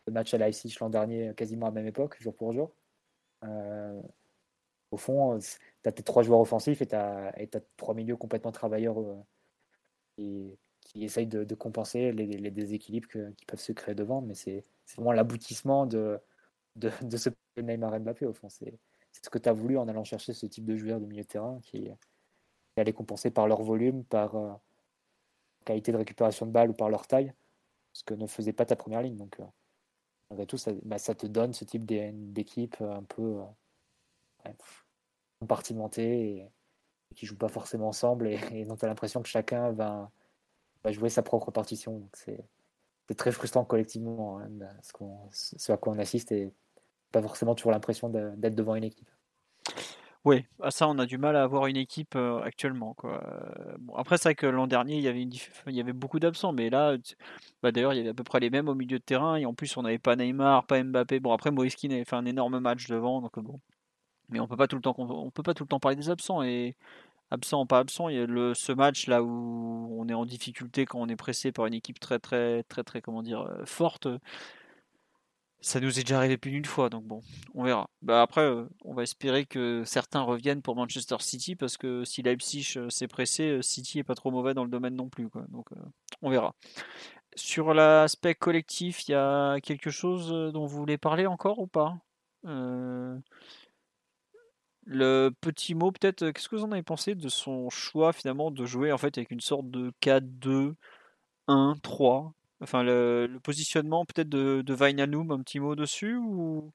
le 0.06 0.14
match 0.14 0.34
à 0.34 0.38
Leipzig 0.38 0.76
l'an 0.82 0.90
dernier, 0.90 1.34
quasiment 1.36 1.68
à 1.68 1.70
la 1.70 1.76
même 1.76 1.88
époque, 1.88 2.18
jour 2.20 2.36
pour 2.36 2.52
jour. 2.52 2.74
Euh, 3.44 4.02
au 4.92 4.98
fond, 4.98 5.40
tu 5.40 5.90
as 5.90 5.92
tes 5.92 6.04
trois 6.04 6.24
joueurs 6.24 6.40
offensifs 6.40 6.82
et 6.82 6.88
tu 6.88 6.96
as, 6.96 7.34
trois 7.78 7.94
milieux 7.94 8.18
complètement 8.18 8.52
travailleurs 8.52 9.00
euh, 9.00 9.16
et, 10.18 10.58
qui 10.82 11.04
essayent 11.04 11.28
de, 11.28 11.56
compenser 11.56 12.12
les, 12.14 12.52
déséquilibres 12.52 13.10
qui 13.10 13.46
peuvent 13.46 13.60
se 13.60 13.74
créer 13.74 13.96
devant. 13.96 14.22
Mais 14.22 14.36
c'est 14.36 14.66
vraiment 14.96 15.12
l'aboutissement 15.12 15.86
de, 15.86 16.20
de, 16.76 16.92
de, 17.02 17.18
ce 17.18 17.30
Neymar 17.58 18.00
Mbappé, 18.00 18.26
au 18.26 18.34
fond. 18.34 18.50
C'est 18.50 18.80
ce 19.12 19.30
que 19.30 19.38
tu 19.40 19.50
as 19.50 19.54
voulu 19.54 19.78
en 19.78 19.88
allant 19.88 20.04
chercher 20.04 20.34
ce 20.34 20.46
type 20.46 20.66
de 20.66 20.76
joueurs 20.78 21.02
de 21.02 21.06
milieu 21.06 21.24
de 21.24 21.28
terrain 21.28 21.60
qui, 21.64 21.90
qui 22.78 22.82
allaient 22.82 22.94
compenser 22.94 23.32
par 23.32 23.48
leur 23.48 23.64
volume, 23.64 24.06
par 24.06 24.36
euh, 24.36 24.54
qualité 25.66 25.92
de 25.92 25.98
récupération 25.98 26.46
de 26.46 26.52
balles 26.52 26.70
ou 26.70 26.74
par 26.74 26.90
leur 26.90 27.08
taille, 27.08 27.34
ce 27.94 28.04
que 28.04 28.14
ne 28.14 28.28
faisait 28.28 28.54
pas 28.54 28.66
ta 28.66 28.76
première 28.76 29.02
ligne. 29.02 29.18
Tout, 30.48 30.58
ça, 30.58 30.72
bah, 30.84 30.98
ça, 30.98 31.16
te 31.16 31.26
donne 31.26 31.54
ce 31.54 31.64
type 31.64 31.86
d'équipe 31.86 32.76
un 32.82 33.04
peu 33.04 33.42
euh, 34.46 34.52
compartimentée 35.40 36.38
et, 36.38 36.52
qui 37.16 37.26
ne 37.26 37.30
joue 37.30 37.38
pas 37.38 37.48
forcément 37.48 37.88
ensemble 37.88 38.28
et, 38.28 38.66
dont 38.66 38.76
tu 38.76 38.86
as 38.86 38.88
l'impression 38.88 39.22
que 39.22 39.30
chacun 39.30 39.72
va, 39.72 40.12
jouer 40.86 41.10
sa 41.10 41.22
propre 41.22 41.52
partition. 41.52 42.10
C'est 42.14 43.16
très 43.16 43.32
frustrant 43.32 43.66
collectivement 43.66 44.40
hein, 44.40 44.50
ce, 45.32 45.72
à 45.72 45.78
quoi 45.78 45.94
on 45.94 46.00
assiste 46.00 46.32
et 46.32 46.52
pas 47.12 47.22
forcément 47.22 47.56
toujours 47.56 47.72
l'impression 47.72 48.10
d'être 48.10 48.56
devant 48.56 48.76
une 48.76 48.84
équipe. 48.84 49.10
Oui, 50.28 50.44
à 50.62 50.72
ça, 50.72 50.90
on 50.90 51.00
a 51.00 51.06
du 51.06 51.18
mal 51.18 51.38
à 51.38 51.44
avoir 51.44 51.68
une 51.68 51.78
équipe 51.78 52.18
actuellement. 52.44 52.94
Quoi. 52.96 53.24
Bon, 53.80 53.96
après, 53.96 54.18
c'est 54.18 54.24
vrai 54.26 54.36
que 54.36 54.46
l'an 54.46 54.68
dernier, 54.68 54.98
il 54.98 55.02
y 55.02 55.08
avait, 55.08 55.26
il 55.68 55.94
beaucoup 55.94 56.20
d'absents, 56.20 56.52
mais 56.52 56.70
là, 56.70 56.98
bah, 57.64 57.72
d'ailleurs, 57.72 57.94
il 57.94 57.98
y 57.98 58.00
avait 58.02 58.10
à 58.10 58.14
peu 58.14 58.26
près 58.26 58.42
les 58.42 58.50
mêmes 58.50 58.68
au 58.68 58.76
milieu 58.76 59.00
de 59.00 59.04
terrain, 59.06 59.38
et 59.38 59.46
en 59.46 59.54
plus, 59.54 59.78
on 59.78 59.84
n'avait 59.84 60.00
pas 60.00 60.18
Neymar, 60.18 60.66
pas 60.66 60.84
Mbappé. 60.84 61.22
Bon, 61.22 61.32
après, 61.32 61.50
Moïskine 61.50 61.94
avait 61.94 62.04
fait 62.04 62.18
un 62.18 62.26
énorme 62.26 62.60
match 62.60 62.88
devant, 62.88 63.22
donc 63.22 63.40
bon. 63.40 63.62
Mais 64.28 64.42
on 64.42 64.48
peut 64.48 64.58
peut 64.58 64.58
pas 64.58 64.68
tout 64.68 65.64
le 65.64 65.68
temps 65.70 65.80
parler 65.80 65.96
des 65.96 66.10
absents, 66.10 66.44
et 66.44 66.76
absent 67.32 67.66
pas 67.66 67.80
absent, 67.80 68.10
il 68.10 68.18
y 68.18 68.20
a 68.20 68.54
ce 68.54 68.74
match 68.74 69.08
là 69.08 69.24
où 69.24 69.98
on 69.98 70.10
est 70.10 70.14
en 70.14 70.26
difficulté 70.26 70.86
quand 70.86 71.00
on 71.00 71.08
est 71.08 71.16
pressé 71.16 71.54
par 71.54 71.68
une 71.68 71.74
équipe 71.74 72.02
très, 72.02 72.20
très, 72.20 72.64
très, 72.64 72.84
très, 72.84 73.02
dire, 73.24 73.48
forte 73.64 74.10
ça 75.62 75.80
nous 75.80 76.00
est 76.00 76.04
déjà 76.04 76.18
arrivé 76.18 76.38
plus 76.38 76.52
d'une 76.52 76.66
fois, 76.66 76.90
donc 76.90 77.04
bon, 77.06 77.22
on 77.56 77.64
verra. 77.64 77.90
Bah 78.02 78.22
après, 78.22 78.42
euh, 78.42 78.68
on 78.84 78.94
va 78.94 79.04
espérer 79.04 79.46
que 79.46 79.84
certains 79.86 80.22
reviennent 80.22 80.62
pour 80.62 80.76
Manchester 80.76 81.18
City, 81.20 81.56
parce 81.56 81.78
que 81.78 82.04
si 82.04 82.22
Leipzig 82.22 82.74
euh, 82.78 82.90
s'est 82.90 83.08
pressé, 83.08 83.50
euh, 83.50 83.62
City 83.62 84.00
est 84.00 84.04
pas 84.04 84.16
trop 84.16 84.32
mauvais 84.32 84.54
dans 84.54 84.64
le 84.64 84.70
domaine 84.70 84.96
non 84.96 85.10
plus, 85.10 85.30
quoi. 85.30 85.46
Donc 85.50 85.70
on 86.22 86.30
verra. 86.30 86.54
Sur 87.36 87.74
l'aspect 87.74 88.36
collectif, 88.36 89.08
il 89.08 89.12
y 89.12 89.16
a 89.16 89.60
quelque 89.62 89.90
chose 89.90 90.30
dont 90.54 90.66
vous 90.66 90.78
voulez 90.78 90.98
parler 90.98 91.26
encore 91.28 91.60
ou 91.60 91.68
pas? 91.68 91.98
Le 94.90 95.30
petit 95.42 95.76
mot, 95.76 95.92
peut-être, 95.92 96.32
qu'est-ce 96.32 96.48
que 96.48 96.56
vous 96.56 96.64
en 96.64 96.72
avez 96.72 96.82
pensé 96.82 97.14
de 97.14 97.30
son 97.30 97.70
choix 97.70 98.14
finalement 98.14 98.52
de 98.52 98.66
jouer 98.66 98.92
en 98.92 98.98
fait 98.98 99.18
avec 99.18 99.32
une 99.32 99.42
sorte 99.42 99.70
de 99.70 99.92
4-2, 100.02 100.76
1, 101.48 101.76
3 101.84 102.34
Enfin, 102.62 102.84
le, 102.84 103.38
positionnement 103.44 104.06
peut-être 104.06 104.30
de, 104.30 104.62
de 104.62 104.74
un 105.32 105.44
petit 105.44 105.60
mot 105.60 105.76
dessus 105.76 106.16
ou, 106.16 106.74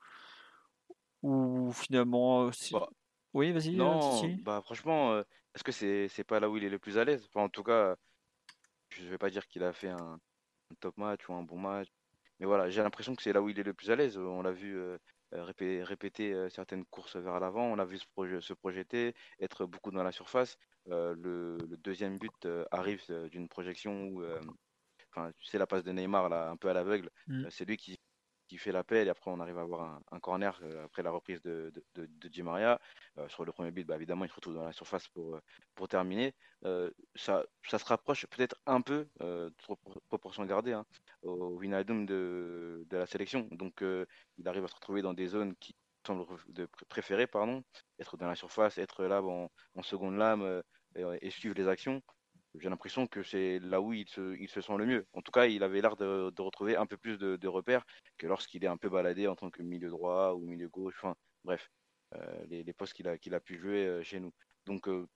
ou 1.22 1.72
finalement. 1.72 2.46
Euh, 2.46 2.50
bah, 2.72 2.88
oui, 3.34 3.52
vas-y. 3.52 3.74
Euh, 3.74 3.78
non, 3.78 4.36
bah 4.42 4.60
franchement, 4.62 5.12
euh, 5.12 5.22
est-ce 5.54 5.64
que 5.64 5.72
c'est 5.72 6.08
c'est 6.08 6.24
pas 6.24 6.40
là 6.40 6.50
où 6.50 6.56
il 6.56 6.64
est 6.64 6.68
le 6.68 6.78
plus 6.78 6.98
à 6.98 7.04
l'aise? 7.04 7.28
En 7.34 7.48
tout 7.48 7.62
cas, 7.62 7.96
je 8.90 9.04
vais 9.04 9.18
pas 9.18 9.30
dire 9.30 9.46
qu'il 9.48 9.64
a 9.64 9.72
fait 9.72 9.88
un, 9.88 10.18
top 10.80 10.96
match 10.98 11.28
ou 11.28 11.34
un 11.34 11.42
bon 11.42 11.58
match, 11.58 11.88
mais 12.38 12.46
voilà, 12.46 12.70
j'ai 12.70 12.82
l'impression 12.82 13.14
que 13.14 13.22
c'est 13.22 13.32
là 13.32 13.42
où 13.42 13.48
il 13.48 13.58
est 13.58 13.64
le 13.64 13.74
plus 13.74 13.90
à 13.90 13.96
l'aise. 13.96 14.18
On 14.18 14.42
l'a 14.42 14.52
vu 14.52 14.78
répéter, 15.32 16.48
certaines 16.50 16.84
courses 16.86 17.16
vers 17.16 17.40
l'avant, 17.40 17.72
on 17.72 17.76
l'a 17.76 17.84
vu 17.84 17.98
se, 17.98 18.06
projet, 18.06 18.40
se, 18.40 18.52
projeter, 18.52 19.14
être 19.40 19.66
beaucoup 19.66 19.90
dans 19.90 20.02
la 20.02 20.12
surface. 20.12 20.56
le, 20.86 21.14
le, 21.14 21.76
deuxième 21.78 22.18
but 22.18 22.48
arrive 22.70 23.02
d'une 23.30 23.48
projection 23.48 24.08
où 24.08 24.22
enfin, 25.14 25.32
tu 25.38 25.46
sais, 25.46 25.58
la 25.58 25.66
passe 25.66 25.84
de 25.84 25.92
Neymar, 25.92 26.28
là, 26.28 26.50
un 26.50 26.56
peu 26.56 26.68
à 26.68 26.72
l'aveugle, 26.72 27.10
mm. 27.26 27.44
euh, 27.44 27.50
c'est 27.50 27.64
lui 27.64 27.76
qui, 27.76 27.98
qui 28.48 28.58
fait 28.58 28.72
l'appel 28.72 29.06
et 29.06 29.10
après 29.10 29.30
on 29.30 29.40
arrive 29.40 29.58
à 29.58 29.62
avoir 29.62 30.00
un, 30.10 30.20
corner 30.20 30.58
euh, 30.62 30.84
après 30.84 31.02
la 31.02 31.10
reprise 31.10 31.40
de, 31.42 31.72
de, 31.94 32.06
de, 32.06 32.28
Di 32.28 32.42
Maria. 32.42 32.80
Euh, 33.18 33.28
sur 33.28 33.44
le 33.44 33.52
premier 33.52 33.70
but, 33.70 33.86
bah, 33.86 33.96
évidemment, 33.96 34.24
il 34.24 34.28
se 34.28 34.34
retrouve 34.34 34.54
dans 34.54 34.64
la 34.64 34.72
surface 34.72 35.08
pour, 35.08 35.38
pour 35.74 35.88
terminer. 35.88 36.34
ça, 37.14 37.44
ça 37.68 37.78
se 37.78 37.84
rapproche 37.84 38.26
peut-être 38.26 38.56
un 38.66 38.80
peu, 38.80 39.06
proportion 40.08 40.44
gardée, 40.44 40.72
hein, 40.72 40.86
au 41.22 41.58
Winaldum 41.58 42.06
de, 42.06 42.84
de 42.88 42.96
la 42.96 43.06
sélection. 43.06 43.48
Donc 43.52 43.82
il 44.38 44.48
arrive 44.48 44.64
à 44.64 44.68
se 44.68 44.74
retrouver 44.74 45.02
dans 45.02 45.14
des 45.14 45.26
zones 45.26 45.54
qui 45.56 45.74
semblent 46.06 46.26
de 46.48 46.68
préférer, 46.88 47.26
pardon, 47.26 47.62
être 47.98 48.16
dans 48.16 48.26
la 48.26 48.34
surface, 48.34 48.78
être 48.78 49.04
là 49.04 49.22
en, 49.22 49.50
en 49.76 49.82
seconde 49.82 50.16
lame 50.16 50.62
et 50.96 51.30
suivre 51.30 51.54
les 51.56 51.68
actions 51.68 52.02
j'ai 52.59 52.68
l'impression 52.68 53.07
que 53.07 53.22
c'est 53.22 53.59
là 53.61 53.80
où 53.80 53.92
il 53.92 54.09
se, 54.09 54.36
il 54.38 54.48
se, 54.48 54.61
sent 54.61 54.76
le 54.76 54.86
mieux. 54.86 55.07
En 55.14 55.22
tout 55.22 55.32
cas, 55.32 55.46
il 55.46 55.62
avait 55.62 55.80
l'air 55.80 55.96
de, 55.96 56.30
de, 56.30 56.42
retrouver 56.42 56.76
un 56.76 56.86
peu 56.86 56.96
plus 56.96 57.18
de, 57.18 57.36
de 57.36 57.48
repères 57.48 57.84
que 58.18 58.26
lorsqu'il 58.26 58.64
est 58.64 58.68
un 58.68 58.76
peu 58.76 58.88
baladé 58.88 59.26
en 59.26 59.36
tant 59.36 59.50
que 59.50 59.62
milieu 59.62 59.88
droit 59.88 60.32
ou 60.34 60.40
milieu 60.40 60.68
gauche. 60.68 60.94
Enfin, 60.98 61.14
bref, 61.44 61.70
euh, 62.14 62.44
les, 62.48 62.62
les, 62.62 62.72
postes 62.72 62.92
qu'il 62.92 63.09
a, 63.09 63.16
qu'il 63.16 63.34
a 63.34 63.40
pu 63.40 63.59
jouer 63.59 63.86
euh, 63.86 64.03
chez 64.03 64.20
nous. 64.20 64.32
Donc, 64.66 64.88
euh, 64.88 65.09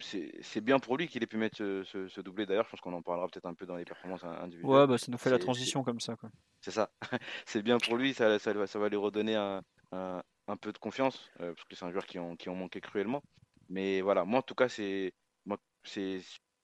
c'est 0.00 0.60
bien 0.60 0.78
pour 0.78 0.96
lui 0.96 1.08
qu'il 1.08 1.22
ait 1.22 1.26
pu 1.26 1.36
mettre 1.36 1.56
ce, 1.56 1.82
ce, 1.84 2.20
doublé. 2.20 2.46
D'ailleurs, 2.46 2.64
je 2.66 2.70
pense 2.70 2.80
qu'on 2.80 2.92
en 2.92 3.02
parlera 3.02 3.26
peut-être 3.28 3.46
un 3.46 3.54
peu 3.54 3.66
dans 3.66 3.76
les 3.76 3.84
performances 3.84 4.24
individuelles. 4.24 4.70
Ouais, 4.70 4.86
bah, 4.86 4.96
ça 4.96 5.10
nous 5.10 5.18
fait 5.18 5.30
la 5.30 5.38
transition 5.38 5.82
comme 5.82 6.00
ça. 6.00 6.16
C'est 6.60 6.70
ça. 6.70 6.90
c'est 7.46 7.62
bien 7.62 7.78
pour 7.78 7.96
lui. 7.96 8.14
Ça, 8.14 8.38
ça, 8.38 8.66
ça, 8.66 8.78
va 8.78 8.88
lui 8.88 8.96
redonner 8.96 9.34
un, 9.34 9.62
un, 9.92 10.22
un 10.46 10.56
peu 10.56 10.72
de 10.72 10.78
confiance 10.78 11.30
parce 11.38 11.64
que 11.64 11.74
c'est 11.74 11.84
un 11.84 11.90
joueur 11.90 12.06
qui 12.06 12.18
en, 12.18 12.36
qui 12.36 12.48
en 12.48 12.54
manquait 12.54 12.80
cruellement. 12.80 13.22
Mais 13.68 14.00
voilà, 14.02 14.24
moi 14.24 14.38
en 14.38 14.42
tout 14.42 14.54
cas, 14.54 14.68
c'est 14.68 15.12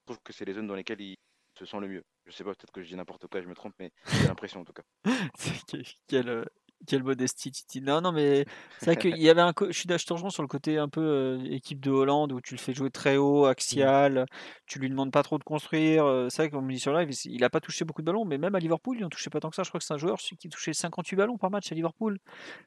trouve 0.09 0.23
que 0.25 0.33
c'est 0.33 0.45
les 0.45 0.55
zones 0.55 0.67
dans 0.67 0.75
lesquelles 0.75 1.01
il 1.01 1.17
se 1.59 1.67
sent 1.67 1.79
le 1.81 1.89
mieux. 1.89 2.05
Je 2.27 2.33
sais 2.33 2.45
pas, 2.45 2.55
peut-être 2.55 2.73
que 2.73 2.83
je 2.83 2.89
dis 2.89 2.97
n'importe 2.97 3.27
quoi, 3.27 3.41
je 3.41 3.49
me 3.49 3.55
trompe, 3.55 3.75
mais 3.79 3.93
j'ai 4.07 4.27
l'impression 4.27 4.61
en 4.61 4.65
tout 4.65 4.73
cas. 4.73 4.83
quelle, 6.09 6.29
euh, 6.29 6.45
quelle 6.87 7.03
modestie, 7.03 7.51
Titi. 7.51 7.81
Non, 7.81 8.01
non, 8.01 8.13
mais 8.13 8.47
c'est 8.79 8.87
vrai 8.87 8.97
qu'il 8.97 9.17
y 9.19 9.29
avait 9.29 9.41
un. 9.41 9.53
Je 9.69 9.73
suis 9.73 9.89
rejoins 10.11 10.31
sur 10.31 10.43
le 10.43 10.49
côté 10.49 10.79
un 10.79 10.89
peu 10.89 11.01
euh, 11.01 11.45
équipe 11.51 11.81
de 11.81 11.91
Hollande 11.91 12.33
où 12.33 12.41
tu 12.41 12.55
le 12.55 12.59
fais 12.59 12.73
jouer 12.73 12.91
très 12.91 13.17
haut, 13.17 13.47
axial, 13.47 14.27
tu 14.67 14.79
lui 14.79 14.89
demandes 14.89 15.13
pas 15.13 15.23
trop 15.23 15.39
de 15.39 15.45
construire. 15.45 16.05
Euh, 16.05 16.29
c'est 16.31 16.43
vrai 16.43 16.51
qu'on 16.51 16.63
me 16.63 16.73
dit 16.73 16.79
sur 16.79 16.93
live, 16.93 17.11
il 17.25 17.45
a 17.45 17.51
pas 17.51 17.61
touché 17.61 17.85
beaucoup 17.85 18.03
de 18.03 18.07
ballons, 18.07 18.25
mais 18.25 18.39
même 18.39 18.55
à 18.55 18.61
Liverpool, 18.61 18.97
il 18.99 19.05
en 19.05 19.11
touchait 19.11 19.31
pas 19.31 19.41
tant 19.41 19.51
que 19.51 19.57
ça. 19.57 19.63
Je 19.63 19.69
crois 19.71 19.81
que 19.81 19.85
c'est 19.85 19.95
un 19.95 19.99
joueur 19.99 20.19
qui 20.19 20.49
touchait 20.49 20.73
58 20.73 21.17
ballons 21.17 21.39
par 21.39 21.51
match 21.51 21.71
à 21.73 21.75
Liverpool. 21.75 22.19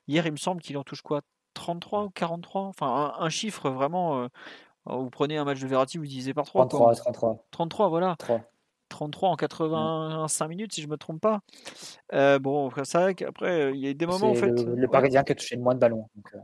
Hier, 0.08 0.26
il 0.26 0.32
me 0.32 0.38
semble 0.38 0.62
qu'il 0.62 0.78
en 0.78 0.84
touche 0.84 1.02
quoi 1.02 1.22
33 1.54 2.06
ou 2.06 2.10
43 2.10 2.62
Enfin, 2.64 3.14
un, 3.18 3.30
chiffre 3.30 3.70
vraiment. 3.70 4.28
Vous 4.86 5.10
prenez 5.10 5.38
un 5.38 5.44
match 5.46 5.60
de 5.60 5.68
Verratti, 5.68 5.98
vous 5.98 6.06
divisez 6.06 6.34
par 6.34 6.46
3. 6.46 6.68
33, 6.68 6.96
33. 6.96 7.46
33, 7.52 7.90
voilà. 7.90 8.16
33 8.90 9.30
en 9.30 9.36
85 9.38 10.48
minutes, 10.48 10.74
si 10.74 10.82
je 10.82 10.88
ne 10.88 10.92
me 10.92 10.98
trompe 10.98 11.22
pas. 11.22 11.42
Euh, 12.14 12.40
bon, 12.40 12.70
c'est 12.84 12.98
vrai 12.98 13.16
qu'après, 13.16 13.72
il 13.74 13.80
y 13.80 13.88
a 13.88 13.94
des 13.94 14.06
moments 14.06 14.32
en 14.32 14.36
fait. 14.36 14.48
Le, 14.50 14.88
Parisien 14.88 15.24
qui 15.24 15.32
a 15.32 15.36
touché 15.36 15.56
le 15.56 15.62
moins 15.62 15.76
de 15.76 15.80
ballons. 15.80 16.10
Euh. 16.36 16.40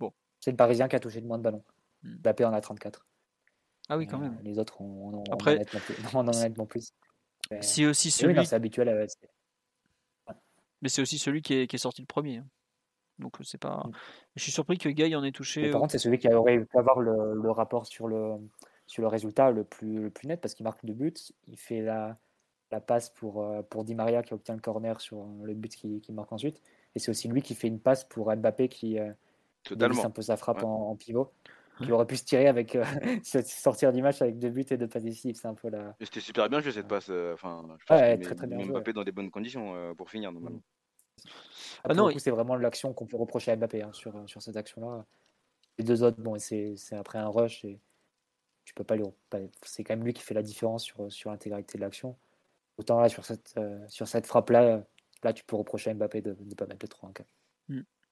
Bon, 0.00 0.12
c'est 0.40 0.50
le 0.50 0.56
Parisien 0.56 0.88
qui 0.88 0.96
a 0.96 1.00
touché 1.00 1.20
le 1.20 1.26
moins 1.26 1.38
de 1.38 1.42
ballons. 1.44 1.62
Hmm. 2.02 2.16
Mbappé 2.16 2.44
en 2.44 2.52
a 2.52 2.60
34. 2.60 3.06
Ah 3.90 3.96
oui, 3.96 4.06
quand 4.06 4.18
même. 4.18 4.34
Euh, 4.38 4.42
les 4.42 4.58
autres, 4.58 4.80
on, 4.80 5.22
on, 5.28 5.32
Après, 5.32 5.52
en 5.52 5.54
a 5.54 5.58
nettement 5.58 5.80
plus. 5.80 5.96
On 6.14 6.18
en 6.18 6.28
a 6.28 6.42
nettement 6.42 6.66
plus. 6.66 6.92
Mais, 7.50 7.62
C'est 7.62 7.86
aussi 7.86 8.10
celui, 8.10 8.32
oui, 8.32 8.38
non, 8.40 8.44
c'est 8.44 8.56
habituel. 8.56 8.88
euh, 8.88 9.06
c'est- 9.08 10.34
mais 10.82 10.88
c'est 10.88 11.00
aussi 11.02 11.18
celui 11.18 11.42
qui 11.42 11.54
est, 11.54 11.66
qui 11.66 11.76
est 11.76 11.78
sorti 11.78 12.02
le 12.02 12.06
premier. 12.06 12.38
hein. 12.38 12.46
Donc 13.18 13.36
c'est 13.42 13.58
pas. 13.60 13.84
Mm. 13.86 13.92
Je 14.36 14.42
suis 14.42 14.52
surpris 14.52 14.78
que 14.78 14.88
Guy 14.88 15.14
en 15.16 15.20
ait 15.22 15.26
mais 15.28 15.32
touché. 15.32 15.70
par 15.70 15.80
contre, 15.80 15.92
c'est 15.92 15.98
celui 15.98 16.18
qui 16.18 16.28
aurait 16.32 16.60
pu 16.64 16.78
avoir 16.78 17.00
le, 17.00 17.34
le 17.34 17.50
rapport 17.50 17.86
sur 17.86 18.06
le, 18.08 18.36
sur 18.86 19.02
le 19.02 19.08
résultat 19.08 19.50
le 19.50 19.64
plus, 19.64 20.02
le 20.04 20.10
plus 20.10 20.28
net 20.28 20.40
parce 20.40 20.54
qu'il 20.54 20.64
marque 20.64 20.84
deux 20.84 20.94
buts. 20.94 21.12
Il 21.46 21.56
fait 21.56 21.80
la, 21.82 22.16
la 22.70 22.80
passe 22.80 23.10
pour, 23.10 23.44
pour 23.70 23.84
Di 23.84 23.94
Maria 23.94 24.22
qui 24.22 24.34
obtient 24.34 24.54
le 24.54 24.60
corner 24.60 25.00
sur 25.00 25.26
le 25.42 25.54
but 25.54 25.74
qui, 25.74 26.00
qui 26.00 26.12
marque 26.12 26.32
ensuite. 26.32 26.60
Et 26.94 26.98
c'est 26.98 27.10
aussi 27.10 27.28
lui 27.28 27.42
qui 27.42 27.54
fait 27.54 27.68
une 27.68 27.80
passe 27.80 28.04
pour 28.04 28.34
Mbappé 28.34 28.68
qui, 28.68 28.98
euh, 28.98 29.12
Totalement. 29.64 30.04
un 30.04 30.10
peu 30.10 30.22
sa 30.22 30.36
frappe 30.36 30.58
Ouais. 30.58 30.64
en, 30.64 30.90
en 30.90 30.96
pivot. 30.96 31.32
Qui 31.80 31.92
aurait 31.92 32.06
pu 32.06 32.16
se 32.16 32.24
tirer 32.24 32.48
avec 32.48 32.74
euh, 32.74 32.84
sortir 33.22 33.92
du 33.92 34.02
match 34.02 34.20
avec 34.20 34.36
deux 34.40 34.50
buts 34.50 34.64
et 34.68 34.76
deux 34.76 34.88
passes 34.88 35.04
décisives. 35.04 35.36
C'est 35.40 35.46
un 35.46 35.54
peu 35.54 35.68
la. 35.70 35.94
C'était 36.00 36.18
super 36.18 36.48
bien 36.48 36.58
joué 36.60 36.72
cette 36.72 36.88
passe. 36.88 37.06
euh, 37.08 37.34
Enfin, 37.34 37.64
je 37.78 37.84
pense 37.86 38.00
Ouais, 38.00 38.16
qu'il 38.16 38.24
très, 38.26 38.34
très 38.34 38.46
bien 38.48 38.56
met 38.56 38.64
joué, 38.64 38.72
Mbappé 38.72 38.92
dans 38.92 39.04
des 39.04 39.12
bonnes 39.12 39.30
conditions 39.30 39.76
euh, 39.76 39.94
pour 39.94 40.10
finir 40.10 40.32
normalement. 40.32 40.60
Après, 41.84 41.94
non, 41.94 42.10
il- 42.10 42.20
c'est 42.20 42.30
vraiment 42.30 42.56
l'action 42.56 42.92
qu'on 42.92 43.06
peut 43.06 43.16
reprocher 43.16 43.50
à 43.52 43.56
Mbappé 43.56 43.82
hein, 43.82 43.92
sur, 43.92 44.28
sur 44.28 44.42
cette 44.42 44.56
action-là. 44.56 45.06
Les 45.78 45.84
deux 45.84 46.02
autres, 46.02 46.20
bon, 46.20 46.38
c'est 46.38 46.76
après 46.92 47.18
un 47.18 47.28
rush 47.28 47.64
et 47.64 47.80
tu 48.64 48.74
peux 48.74 48.84
pas 48.84 48.96
lui. 48.96 49.04
C'est 49.62 49.84
quand 49.84 49.94
même 49.96 50.04
lui 50.04 50.12
qui 50.12 50.22
fait 50.22 50.34
la 50.34 50.42
différence 50.42 50.84
sur, 50.84 51.10
sur 51.12 51.30
l'intégralité 51.30 51.78
de 51.78 51.82
l'action. 51.82 52.16
Autant 52.78 53.00
là, 53.00 53.08
sur 53.08 53.24
cette, 53.24 53.54
euh, 53.58 53.84
sur 53.88 54.08
cette 54.08 54.26
frappe-là, 54.26 54.84
là, 55.22 55.32
tu 55.32 55.44
peux 55.44 55.56
reprocher 55.56 55.90
à 55.90 55.94
Mbappé 55.94 56.22
de 56.22 56.36
ne 56.40 56.54
pas 56.54 56.66
mettre 56.66 56.84
le 56.84 56.88
3 56.88 57.08
en 57.08 57.12
4. 57.12 57.28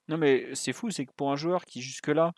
Non, 0.09 0.19
mais 0.19 0.55
c'est 0.55 0.73
fou, 0.73 0.91
c'est 0.91 1.07
que 1.07 1.13
pour 1.13 1.33
un 1.33 1.37
joueur 1.37 1.65
qui 1.65 1.83
jusque-là 1.83 2.33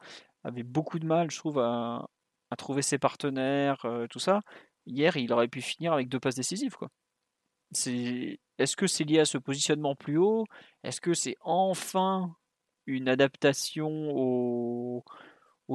avait 0.44 0.62
beaucoup 0.62 0.98
de 0.98 1.06
mal, 1.06 1.30
je 1.30 1.38
trouve, 1.38 1.58
à, 1.58 2.08
à 2.50 2.56
trouver 2.56 2.82
ses 2.82 2.98
partenaires, 2.98 3.84
euh, 3.84 4.06
tout 4.08 4.18
ça, 4.20 4.40
hier, 4.86 5.16
il 5.18 5.32
aurait 5.32 5.48
pu 5.48 5.60
finir 5.62 5.92
avec 5.92 6.08
deux 6.08 6.20
passes 6.20 6.34
décisives, 6.36 6.74
quoi. 6.76 6.88
C'est, 7.72 8.40
est-ce 8.58 8.76
que 8.76 8.86
c'est 8.86 9.04
lié 9.04 9.20
à 9.20 9.24
ce 9.24 9.38
positionnement 9.38 9.94
plus 9.94 10.18
haut? 10.18 10.46
Est-ce 10.84 11.00
que 11.00 11.14
c'est 11.14 11.36
enfin 11.42 12.34
une 12.86 13.08
adaptation 13.08 14.10
au, 14.16 15.04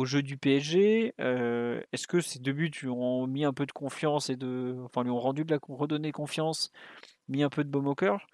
jeu 0.06 0.22
du 0.24 0.38
PSG 0.38 1.14
Euh, 1.22 1.82
Est-ce 1.92 2.08
que 2.08 2.22
ces 2.22 2.40
deux 2.40 2.54
buts 2.54 2.72
lui 2.82 2.90
ont 2.90 3.28
mis 3.28 3.46
un 3.46 3.54
peu 3.54 3.66
de 3.66 3.72
confiance 3.72 4.30
et 4.30 4.36
de, 4.36 4.78
enfin, 4.86 5.04
lui 5.04 5.12
ont 5.12 5.20
rendu 5.20 5.46
de 5.46 5.52
la, 5.52 5.60
redonné 5.70 6.12
confiance, 6.12 6.72
mis 7.30 7.44
un 7.44 7.50
peu 7.50 7.64
de 7.64 7.70
baume 7.70 7.88
au 7.88 7.96
cœur? 7.96 8.28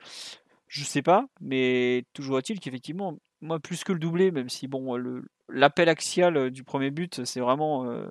Je 0.68 0.84
sais 0.84 1.02
pas, 1.02 1.28
mais 1.41 2.06
toujours 2.14 2.38
est-il 2.39 2.60
qu'effectivement, 2.60 3.18
moi, 3.41 3.60
plus 3.60 3.84
que 3.84 3.93
le 3.93 4.00
doublé, 4.00 4.32
même 4.32 4.50
si 4.50 4.68
bon, 4.68 4.95
l'appel 5.50 5.89
axial 5.89 6.38
euh, 6.38 6.50
du 6.52 6.64
premier 6.64 6.91
but, 6.91 7.26
c'est 7.26 7.39
vraiment, 7.39 7.86
euh, 7.89 8.08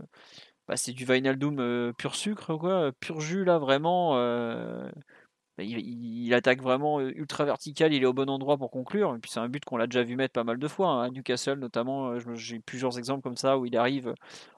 bah, 0.69 0.77
c'est 0.77 0.93
du 0.93 1.07
euh, 1.09 1.93
pur 1.93 2.15
sucre, 2.15 2.57
quoi, 2.57 2.93
pur 3.01 3.21
jus 3.21 3.45
là, 3.45 3.59
vraiment. 3.59 4.17
Il, 5.65 5.79
il- 6.27 6.35
attaque 6.35 6.63
vraiment 6.63 7.01
euh, 7.01 7.11
ultra 7.17 7.45
vertical, 7.45 7.93
il 7.95 8.03
est 8.03 8.07
au 8.07 8.13
bon 8.13 8.29
endroit 8.31 8.57
pour 8.59 8.71
conclure. 8.71 9.15
Et 9.17 9.19
puis 9.19 9.31
c'est 9.31 9.41
un 9.41 9.49
but 9.49 9.65
qu'on 9.65 9.77
l'a 9.77 9.87
déjà 9.87 10.03
vu 10.05 10.17
mettre 10.17 10.33
pas 10.35 10.45
mal 10.45 10.59
de 10.59 10.69
fois, 10.69 10.89
hein, 10.91 11.03
à 11.05 11.11
Newcastle 11.11 11.59
notamment. 11.59 12.11
euh, 12.11 12.35
J'ai 12.35 12.61
plusieurs 12.61 12.99
exemples 12.99 13.23
comme 13.23 13.37
ça 13.37 13.59
où 13.59 13.67
il 13.67 13.77
arrive 13.77 14.15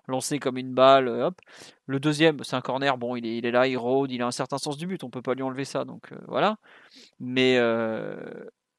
lancé 0.08 0.38
comme 0.38 0.58
une 0.58 0.74
balle, 0.74 1.08
euh, 1.08 1.26
hop. 1.28 1.40
Le 1.86 2.00
deuxième, 2.00 2.42
c'est 2.44 2.56
un 2.56 2.60
corner, 2.60 2.98
bon, 2.98 3.16
il 3.16 3.26
est, 3.26 3.50
là, 3.50 3.66
il 3.68 3.76
rôde, 3.78 4.10
il 4.12 4.22
a 4.22 4.26
un 4.26 4.30
certain 4.32 4.58
sens 4.58 4.76
du 4.76 4.86
but, 4.86 5.04
on 5.04 5.10
peut 5.10 5.22
pas 5.22 5.34
lui 5.34 5.42
enlever 5.42 5.64
ça, 5.64 5.84
donc 5.84 6.12
euh, 6.12 6.18
voilà. 6.28 6.56
Mais 7.20 7.56
euh, 7.58 8.16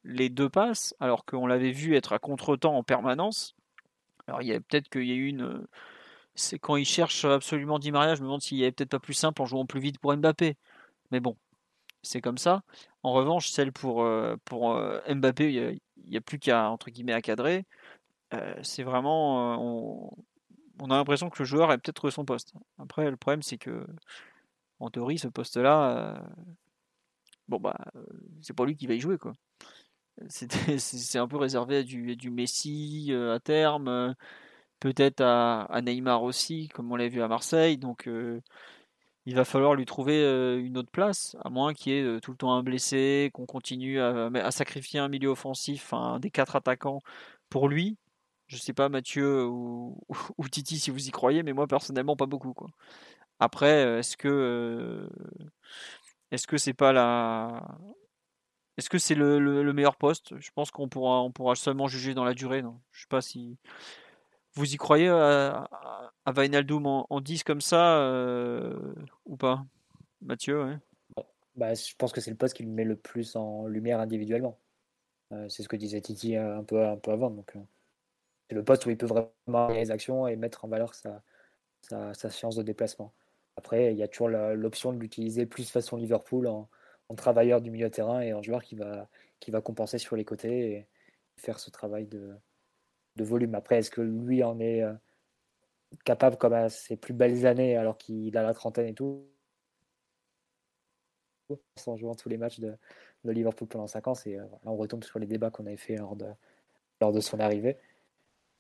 les 0.04 0.30
deux 0.30 0.50
passes, 0.50 0.96
alors 1.00 1.26
qu'on 1.26 1.48
l'avait 1.48 1.72
vu 1.72 1.96
être 1.96 2.14
à 2.14 2.20
contre-temps 2.20 2.76
en 2.76 2.84
permanence, 2.84 3.56
alors 4.28 4.42
il 4.42 4.48
y 4.50 4.54
a 4.54 4.60
peut-être 4.62 4.90
qu'il 4.90 5.06
y 5.06 5.12
a 5.12 5.16
une. 5.16 5.44
euh, 5.44 5.68
C'est 6.36 6.60
quand 6.60 6.76
il 6.78 6.86
cherche 6.86 7.26
absolument 7.26 7.80
Di 7.80 7.92
Maria, 7.92 8.16
je 8.16 8.22
me 8.22 8.26
demande 8.28 8.42
s'il 8.42 8.58
y 8.58 8.64
avait 8.64 8.72
peut-être 8.72 8.90
pas 8.92 9.00
plus 9.00 9.14
simple 9.14 9.42
en 9.42 9.46
jouant 9.46 9.66
plus 9.66 9.80
vite 9.82 10.00
pour 10.00 10.16
Mbappé. 10.16 10.56
Mais 11.12 11.20
bon, 11.22 11.38
c'est 12.04 12.22
comme 12.22 12.38
ça. 12.38 12.64
En 13.04 13.14
revanche, 13.14 13.50
celle 13.50 13.72
pour, 13.72 14.04
euh, 14.04 14.36
pour 14.46 14.76
euh, 14.76 15.00
Mbappé, 15.14 15.52
il 15.54 16.10
n'y 16.10 16.18
a, 16.18 16.22
plus 16.22 16.40
qu'à 16.40 16.70
entre 16.70 16.90
guillemets 16.90 17.14
à 17.14 17.22
cadrer. 17.22 17.66
Euh, 18.34 18.56
c'est 18.64 18.84
vraiment. 18.84 19.60
on, 20.80 20.90
a 20.92 20.96
l'impression 20.96 21.30
que 21.30 21.40
le 21.40 21.46
joueur 21.46 21.72
a 21.72 21.78
peut-être 21.78 22.10
son 22.10 22.26
poste. 22.26 22.54
Après, 22.80 23.10
le 23.10 23.18
problème, 23.18 23.42
c'est 23.44 23.58
que 23.58 23.86
en 24.80 24.90
théorie, 24.90 25.20
ce 25.20 25.28
poste-là, 25.28 26.24
bon 27.48 27.60
bah, 27.60 27.78
c'est 28.42 28.56
pas 28.56 28.66
lui 28.66 28.76
qui 28.76 28.88
va 28.88 28.94
y 28.96 29.00
jouer 29.00 29.18
quoi. 29.18 29.34
C'est 30.30 30.50
un 31.18 31.28
peu 31.28 31.38
réservé 31.38 31.78
à 31.78 31.84
du, 31.84 32.12
à 32.12 32.16
du 32.16 32.32
Messi 32.32 33.12
à 33.14 33.40
terme, 33.40 34.16
peut-être 34.80 35.22
à, 35.22 35.64
à 35.64 35.82
Neymar 35.82 36.24
aussi, 36.24 36.70
comme 36.70 36.92
on 36.92 36.96
l'a 36.96 37.10
vu 37.10 37.22
à 37.22 37.28
Marseille. 37.28 37.78
Donc 37.78 38.08
il 39.26 39.36
va 39.36 39.46
falloir 39.46 39.76
lui 39.76 39.86
trouver 39.86 40.24
euh, 40.24 40.60
une 40.64 40.78
autre 40.78 40.92
place, 40.92 41.36
à 41.44 41.50
moins 41.50 41.74
qu'il 41.74 41.94
y 41.94 41.98
ait 41.98 42.04
euh, 42.04 42.20
tout 42.20 42.32
le 42.32 42.38
temps 42.38 42.54
un 42.54 42.64
blessé, 42.64 43.30
qu'on 43.34 43.46
continue 43.46 44.00
à, 44.00 44.52
sacrifier 44.52 45.00
un 45.00 45.10
milieu 45.10 45.30
offensif, 45.30 45.94
un 45.94 46.20
des 46.20 46.32
quatre 46.32 46.56
attaquants 46.56 47.00
pour 47.50 47.70
lui. 47.70 47.98
Je 48.48 48.58
sais 48.58 48.74
pas 48.74 48.90
Mathieu 48.90 49.46
ou, 49.46 49.98
Titi 50.52 50.80
si 50.80 50.92
vous 50.92 51.08
y 51.08 51.12
croyez, 51.12 51.44
mais 51.44 51.54
moi 51.54 51.68
personnellement 51.68 52.16
pas 52.16 52.26
beaucoup. 52.26 52.54
Après, 53.40 53.86
euh, 53.86 54.00
est-ce 54.00 54.18
que 56.48 56.58
c'est 56.58 56.74
pas 56.74 56.94
la 56.94 57.78
est-ce 58.78 58.90
que 58.90 58.98
c'est 58.98 59.16
le, 59.16 59.40
le- 59.40 59.64
le 59.64 59.74
meilleur 59.74 59.96
poste? 59.96 60.34
Je 60.40 60.50
pense 60.56 60.72
qu'on 60.72 60.88
pourra 60.90 61.22
on 61.22 61.32
pourra 61.32 61.56
seulement 61.56 61.88
juger 61.88 62.14
dans 62.14 62.24
la 62.24 62.34
durée. 62.34 62.62
Non? 62.62 62.80
Je 62.92 63.02
sais 63.02 63.08
pas 63.10 63.22
si 63.22 63.58
vous 64.54 64.74
y 64.74 64.78
croyez 64.78 65.08
à, 65.08 65.68
à, 65.72 66.12
à 66.26 66.34
en, 66.34 67.06
en 67.10 67.22
10 67.22 67.44
comme 67.44 67.62
ça 67.62 67.98
euh, 68.00 68.94
ou 69.26 69.38
pas? 69.38 69.66
Mathieu, 70.22 70.64
ouais. 70.64 70.78
Bah, 71.56 71.74
je 71.74 71.94
pense 71.98 72.12
que 72.12 72.22
c'est 72.22 72.32
le 72.32 72.38
poste 72.38 72.56
qui 72.56 72.64
le 72.64 72.70
met 72.70 72.84
le 72.84 72.96
plus 72.96 73.36
en 73.36 73.66
lumière 73.66 74.00
individuellement. 74.00 74.58
Euh, 75.32 75.48
c'est 75.50 75.64
ce 75.64 75.70
que 75.70 75.76
disait 75.76 76.02
Titi 76.02 76.36
euh, 76.36 76.58
un 76.58 76.64
peu, 76.64 76.86
un 76.86 76.98
peu 76.98 77.12
avant. 77.12 77.36
Euh, 77.56 77.60
c'est 78.50 78.56
le 78.56 78.64
poste 78.64 78.86
où 78.86 78.90
il 78.90 78.98
peut 78.98 79.06
vraiment 79.06 79.32
avoir 79.48 79.72
les 79.72 79.92
actions 79.92 80.28
et 80.28 80.36
mettre 80.36 80.66
en 80.66 80.68
valeur 80.68 80.94
sa, 80.94 81.24
sa, 81.82 82.30
science 82.30 82.56
de 82.56 82.64
déplacement. 82.64 83.14
Après, 83.58 83.94
il 83.94 83.98
y 83.98 84.04
a 84.04 84.08
toujours 84.08 84.30
l'option 84.30 84.94
de 84.94 85.00
l'utiliser 85.00 85.46
plus 85.46 85.70
façon 85.70 85.98
Liverpool 85.98 86.48
en, 86.48 86.70
en 87.10 87.16
travailleur 87.16 87.62
du 87.62 87.72
milieu 87.72 87.90
de 87.90 87.94
terrain 87.94 88.22
et 88.22 88.34
en 88.34 88.42
joueur 88.42 88.64
qui 88.64 88.76
va, 88.76 89.10
qui 89.40 89.52
va 89.52 89.62
compenser 89.62 89.98
sur 89.98 90.16
les 90.16 90.26
côtés 90.26 90.72
et 90.74 90.88
faire 91.38 91.60
ce 91.60 91.70
travail 91.70 92.08
de, 92.08 92.34
de 93.16 93.24
volume. 93.24 93.56
Après, 93.56 93.78
est-ce 93.80 93.92
que 93.92 94.02
lui 94.02 94.44
en 94.44 94.60
est 94.60 94.82
euh, 94.82 94.94
capable 96.06 96.38
comme 96.38 96.54
à 96.54 96.70
ses 96.70 96.96
plus 96.96 97.14
belles 97.14 97.46
années 97.46 97.76
alors 97.76 97.98
qu'il 97.98 98.36
a 98.38 98.44
la 98.44 98.54
trentaine 98.54 98.88
et 98.88 98.94
tout? 98.94 99.26
En 101.86 101.98
jouant 101.98 102.16
tous 102.16 102.30
les 102.30 102.38
matchs 102.38 102.60
de, 102.60 102.78
Liverpool 103.26 103.68
pendant 103.68 103.88
5 103.88 104.08
ans. 104.08 104.16
C'est, 104.16 104.38
euh, 104.38 104.44
là, 104.44 104.72
on 104.72 104.78
retombe 104.78 105.04
sur 105.04 105.20
les 105.20 105.28
débats 105.28 105.52
qu'on 105.52 105.66
avait 105.66 105.78
fait 105.78 105.98
lors 105.98 106.16
de, 106.16 106.28
lors 107.02 107.12
de 107.12 107.20
son 107.20 107.40
arrivée. 107.40 107.78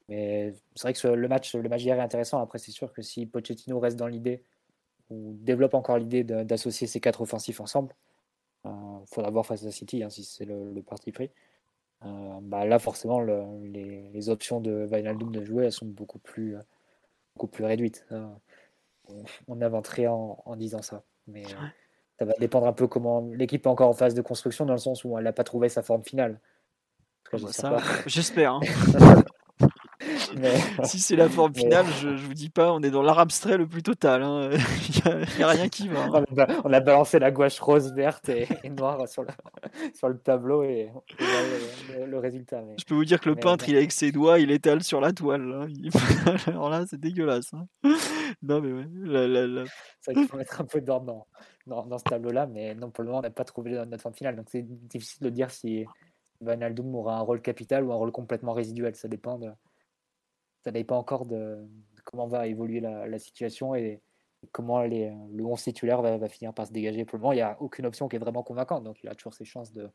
Mais 0.09 0.53
c'est 0.75 0.81
vrai 0.83 0.93
que 0.93 1.07
le 1.07 1.27
match, 1.27 1.55
le 1.55 1.69
match 1.69 1.81
d'hier 1.81 1.97
est 1.97 2.01
intéressant. 2.01 2.41
Après, 2.41 2.59
c'est 2.59 2.71
sûr 2.71 2.91
que 2.91 3.01
si 3.01 3.25
Pochettino 3.25 3.79
reste 3.79 3.97
dans 3.97 4.07
l'idée 4.07 4.43
ou 5.09 5.37
développe 5.39 5.73
encore 5.73 5.97
l'idée 5.97 6.23
d'associer 6.23 6.87
ces 6.87 6.99
quatre 6.99 7.21
offensifs 7.21 7.61
ensemble, 7.61 7.95
il 8.65 8.69
faudra 9.07 9.31
voir 9.31 9.45
face 9.45 9.65
à 9.65 9.71
City 9.71 10.03
hein, 10.03 10.09
si 10.09 10.23
c'est 10.23 10.45
le 10.45 10.81
parti 10.81 11.11
pris. 11.11 11.31
Euh, 12.03 12.39
bah 12.41 12.65
là, 12.65 12.79
forcément, 12.79 13.19
le- 13.19 13.43
les, 13.63 14.09
les 14.11 14.29
options 14.29 14.59
de 14.59 14.87
Wijnaldum 14.91 15.31
de 15.31 15.43
jouer 15.43 15.65
elles 15.65 15.71
sont 15.71 15.85
beaucoup 15.85 16.19
plus, 16.19 16.55
euh, 16.55 16.61
beaucoup 17.35 17.47
plus 17.47 17.63
réduites. 17.63 18.05
On, 19.07 19.23
on 19.47 19.61
inventerait 19.61 20.07
en, 20.07 20.41
en 20.45 20.55
disant 20.55 20.81
ça. 20.81 21.03
Mais 21.27 21.43
euh, 21.45 21.57
ça 22.19 22.25
va 22.25 22.33
dépendre 22.39 22.65
un 22.67 22.73
peu 22.73 22.87
comment 22.87 23.21
l'équipe 23.33 23.65
est 23.65 23.69
encore 23.69 23.89
en 23.89 23.93
phase 23.93 24.13
de 24.15 24.21
construction, 24.21 24.65
dans 24.65 24.73
le 24.73 24.79
sens 24.79 25.03
où 25.03 25.17
elle 25.17 25.23
n'a 25.25 25.33
pas 25.33 25.43
trouvé 25.43 25.69
sa 25.69 25.81
forme 25.83 26.03
finale. 26.03 26.39
Cas, 27.29 27.37
Bah, 27.37 27.81
j'espère 28.07 28.53
hein. 28.55 28.59
Mais- 30.39 30.85
si 30.85 30.99
c'est 30.99 31.15
la 31.15 31.29
forme 31.29 31.51
Mais- 31.55 31.61
finale, 31.61 31.85
je, 32.01 32.15
je 32.17 32.25
vous 32.25 32.33
dis 32.33 32.49
pas, 32.49 32.71
on 32.73 32.81
est 32.81 32.89
dans 32.91 33.01
l'art 33.01 33.19
abstrait 33.19 33.57
le 33.57 33.67
plus 33.67 33.83
total. 33.83 34.23
hein. 34.23 34.49
Il 35.05 35.37
n'y 35.37 35.43
a, 35.43 35.47
rien 35.47 35.67
qui 35.69 35.87
va. 35.87 36.03
hein. 36.05 36.23
on, 36.63 36.71
a, 36.73 36.79
balancé 36.79 37.19
la 37.19 37.31
gouache 37.31 37.59
rose, 37.59 37.93
verte 37.93 38.29
et, 38.29 38.47
et 38.63 38.69
noire 38.69 39.07
sur 39.07 39.23
le, 39.23 39.29
sur 39.93 40.09
le 40.09 40.17
tableau 40.17 40.63
et 40.63 40.89
on 40.89 40.93
voit 40.93 41.05
le, 41.19 41.99
le- 42.01 42.05
le 42.05 42.17
résultat. 42.19 42.61
Mais... 42.61 42.75
Je 42.79 42.85
peux 42.85 42.95
vous 42.95 43.05
dire 43.05 43.19
que 43.19 43.29
le 43.29 43.35
peintre, 43.35 43.67
il 43.67 43.75
avec 43.75 43.91
ses 43.91 44.11
doigts, 44.11 44.39
il 44.39 44.51
étale 44.51 44.83
sur 44.83 45.01
la 45.01 45.11
toile. 45.13 45.51
hein. 45.53 45.67
Il- 45.69 45.89
Alors 46.47 46.69
là, 46.69 46.85
c'est 46.87 46.99
dégueulasse. 46.99 47.51
Non, 48.41 48.61
mais 48.61 48.71
ouais. 48.71 48.85
la- 49.03 49.27
la- 49.27 49.47
la- 49.47 49.63
C'est 50.01 50.11
vrai 50.13 50.21
qu'il 50.21 50.29
faut 50.29 50.37
mettre 50.37 50.61
un 50.61 50.65
peu 50.65 50.81
d'ordre 50.81 51.05
dans, 51.05 51.27
dans, 51.67 51.85
dans 51.85 51.97
ce 51.97 52.03
tableau-là, 52.05 52.47
mais 52.47 52.73
non, 52.75 52.89
pour 52.89 53.03
le 53.03 53.07
moment, 53.09 53.19
on 53.19 53.23
n'a 53.23 53.29
pas 53.29 53.43
trouvé 53.43 53.71
notre 53.71 54.01
forme 54.01 54.15
finale. 54.15 54.35
Donc 54.35 54.45
c'est 54.49 54.63
difficile 54.63 55.23
de 55.25 55.29
dire 55.29 55.51
si 55.51 55.85
Van 56.39 56.59
Aldoum 56.59 56.95
aura 56.95 57.17
un 57.17 57.21
rôle 57.21 57.41
capital 57.41 57.83
ou 57.83 57.91
un 57.91 57.95
rôle 57.95 58.11
complètement 58.11 58.53
résiduel. 58.53 58.95
Ça 58.95 59.07
dépend, 59.07 59.37
de, 59.37 59.49
ça 60.63 60.71
dépend 60.71 60.97
encore 60.97 61.25
de, 61.25 61.67
comment 62.03 62.27
va 62.27 62.47
évoluer 62.47 62.79
la, 62.79 63.19
situation 63.19 63.75
et, 63.75 64.01
comment 64.51 64.83
le 64.83 65.43
11 65.43 65.61
titulaire 65.61 66.01
va, 66.01 66.27
finir 66.27 66.53
par 66.53 66.67
se 66.67 66.71
dégager. 66.71 67.05
Pour 67.05 67.17
le 67.17 67.21
moment, 67.21 67.33
il 67.33 67.37
n'y 67.37 67.41
a 67.41 67.57
aucune 67.61 67.85
option 67.85 68.07
qui 68.07 68.15
est 68.15 68.19
vraiment 68.19 68.43
convaincante. 68.43 68.83
Donc 68.83 69.03
il 69.03 69.09
a 69.09 69.15
toujours 69.15 69.33
ses 69.33 69.45
chances 69.45 69.71
de, 69.71 69.89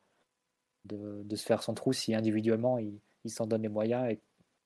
de, 0.84 1.36
se 1.36 1.44
faire 1.44 1.62
son 1.62 1.74
trou 1.74 1.92
si 1.92 2.14
individuellement 2.14 2.78
il, 2.78 3.00
s'en 3.26 3.46
donne 3.46 3.62
les 3.62 3.68
moyens 3.68 4.08
et, 4.08 4.20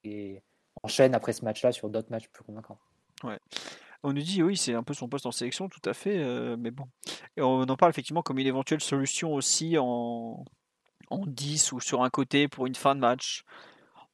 et 0.05 0.43
enchaîne 0.83 1.15
après 1.15 1.33
ce 1.33 1.45
match-là 1.47 1.73
sur 1.73 1.89
d'autres 1.89 2.11
matchs 2.11 2.29
plus 2.29 2.45
convaincants. 2.45 2.79
Ouais. 3.25 3.39
On 4.03 4.13
nous 4.13 4.23
dit 4.23 4.43
oui, 4.43 4.57
c'est 4.57 4.75
un 4.75 4.83
peu 4.83 4.95
son 4.95 5.09
poste 5.09 5.27
en 5.27 5.31
sélection, 5.31 5.69
tout 5.69 5.83
à 5.85 5.93
fait, 5.93 6.19
euh, 6.19 6.57
mais 6.59 6.71
bon. 6.71 6.85
Et 7.37 7.43
on 7.43 7.63
en 7.63 7.77
parle 7.77 7.91
effectivement 7.91 8.23
comme 8.23 8.39
une 8.39 8.47
éventuelle 8.47 8.81
solution 8.81 9.35
aussi 9.35 9.77
en, 9.79 10.45
en 11.11 11.27
10 11.27 11.73
ou 11.73 11.81
sur 11.81 12.03
un 12.03 12.11
côté 12.11 12.49
pour 12.49 12.67
une 12.67 12.75
fin 12.75 12.95
de 12.95 13.01
match. 13.01 13.45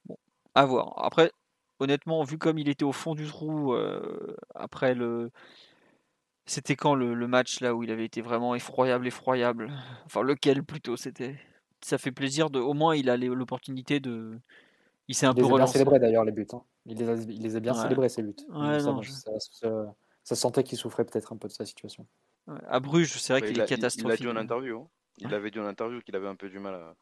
Bon, 0.05 0.17
à 0.55 0.65
voir. 0.65 0.93
Après, 0.97 1.31
honnêtement, 1.79 2.23
vu 2.23 2.37
comme 2.37 2.57
il 2.59 2.69
était 2.69 2.85
au 2.85 2.91
fond 2.91 3.15
du 3.15 3.25
trou 3.27 3.73
euh, 3.73 4.35
après 4.55 4.93
le. 4.95 5.31
C'était 6.45 6.75
quand 6.77 6.95
le, 6.95 7.13
le 7.13 7.27
match 7.27 7.59
là 7.59 7.75
où 7.75 7.83
il 7.83 7.91
avait 7.91 8.05
été 8.05 8.21
vraiment 8.21 8.55
effroyable, 8.55 9.05
effroyable? 9.07 9.71
Enfin, 10.05 10.21
lequel 10.21 10.63
plutôt 10.63 10.95
C'était? 10.95 11.37
Ça 11.83 11.97
fait 11.97 12.11
plaisir 12.11 12.49
de. 12.49 12.59
Au 12.59 12.73
moins, 12.73 12.95
il 12.95 13.09
a 13.09 13.17
l'opportunité 13.17 13.99
de. 13.99 14.39
Il 15.09 15.15
s'est 15.15 15.25
un 15.25 15.31
Il 15.31 15.35
peu 15.35 15.41
les 15.41 15.45
a 15.45 15.49
bien 15.49 15.53
relancé. 15.55 15.73
célébrés 15.73 15.99
d'ailleurs, 15.99 16.25
les 16.25 16.31
buts. 16.31 16.47
hein. 16.53 16.63
Il, 16.85 16.97
les 16.97 17.09
a, 17.09 17.13
il 17.15 17.41
les 17.43 17.55
a 17.55 17.59
bien 17.59 17.73
Ouais. 17.73 17.81
célébrés, 17.81 18.09
ces 18.09 18.23
buts. 18.23 18.33
Ouais, 18.49 18.79
ça, 18.79 18.85
non, 18.87 18.95
bon, 18.95 19.01
je- 19.01 19.11
ça, 19.11 19.31
ça- 19.39 19.95
ça 20.23 20.35
sentait 20.35 20.63
qu'il 20.63 20.77
souffrait 20.77 21.05
peut-être 21.05 21.33
un 21.33 21.37
peu 21.37 21.47
de 21.47 21.53
sa 21.53 21.65
situation. 21.65 22.07
Ouais, 22.47 22.55
À 22.67 22.79
Bruges, 22.79 23.11
c'est 23.19 23.33
vrai 23.33 23.41
Ouais, 23.41 23.47
qu'il 23.47 23.57
il 23.57 23.59
est 23.59 23.63
a- 23.63 23.65
il- 23.65 23.67
Il 23.67 23.71
l'a 23.71 23.77
catastrophique. 23.77 24.21
dit 24.21 24.27
en 24.27 24.35
interview. 24.37 24.79
hein. 24.81 24.87
Il 25.19 25.27
Ouais. 25.27 25.33
avait 25.33 25.51
dit 25.51 25.59
en 25.59 25.65
interview 25.65 26.01
qu'il 26.01 26.15
avait 26.15 26.27
un 26.27 26.35
peu 26.35 26.49
du 26.49 26.59
mal 26.59 26.75
à 26.75 26.95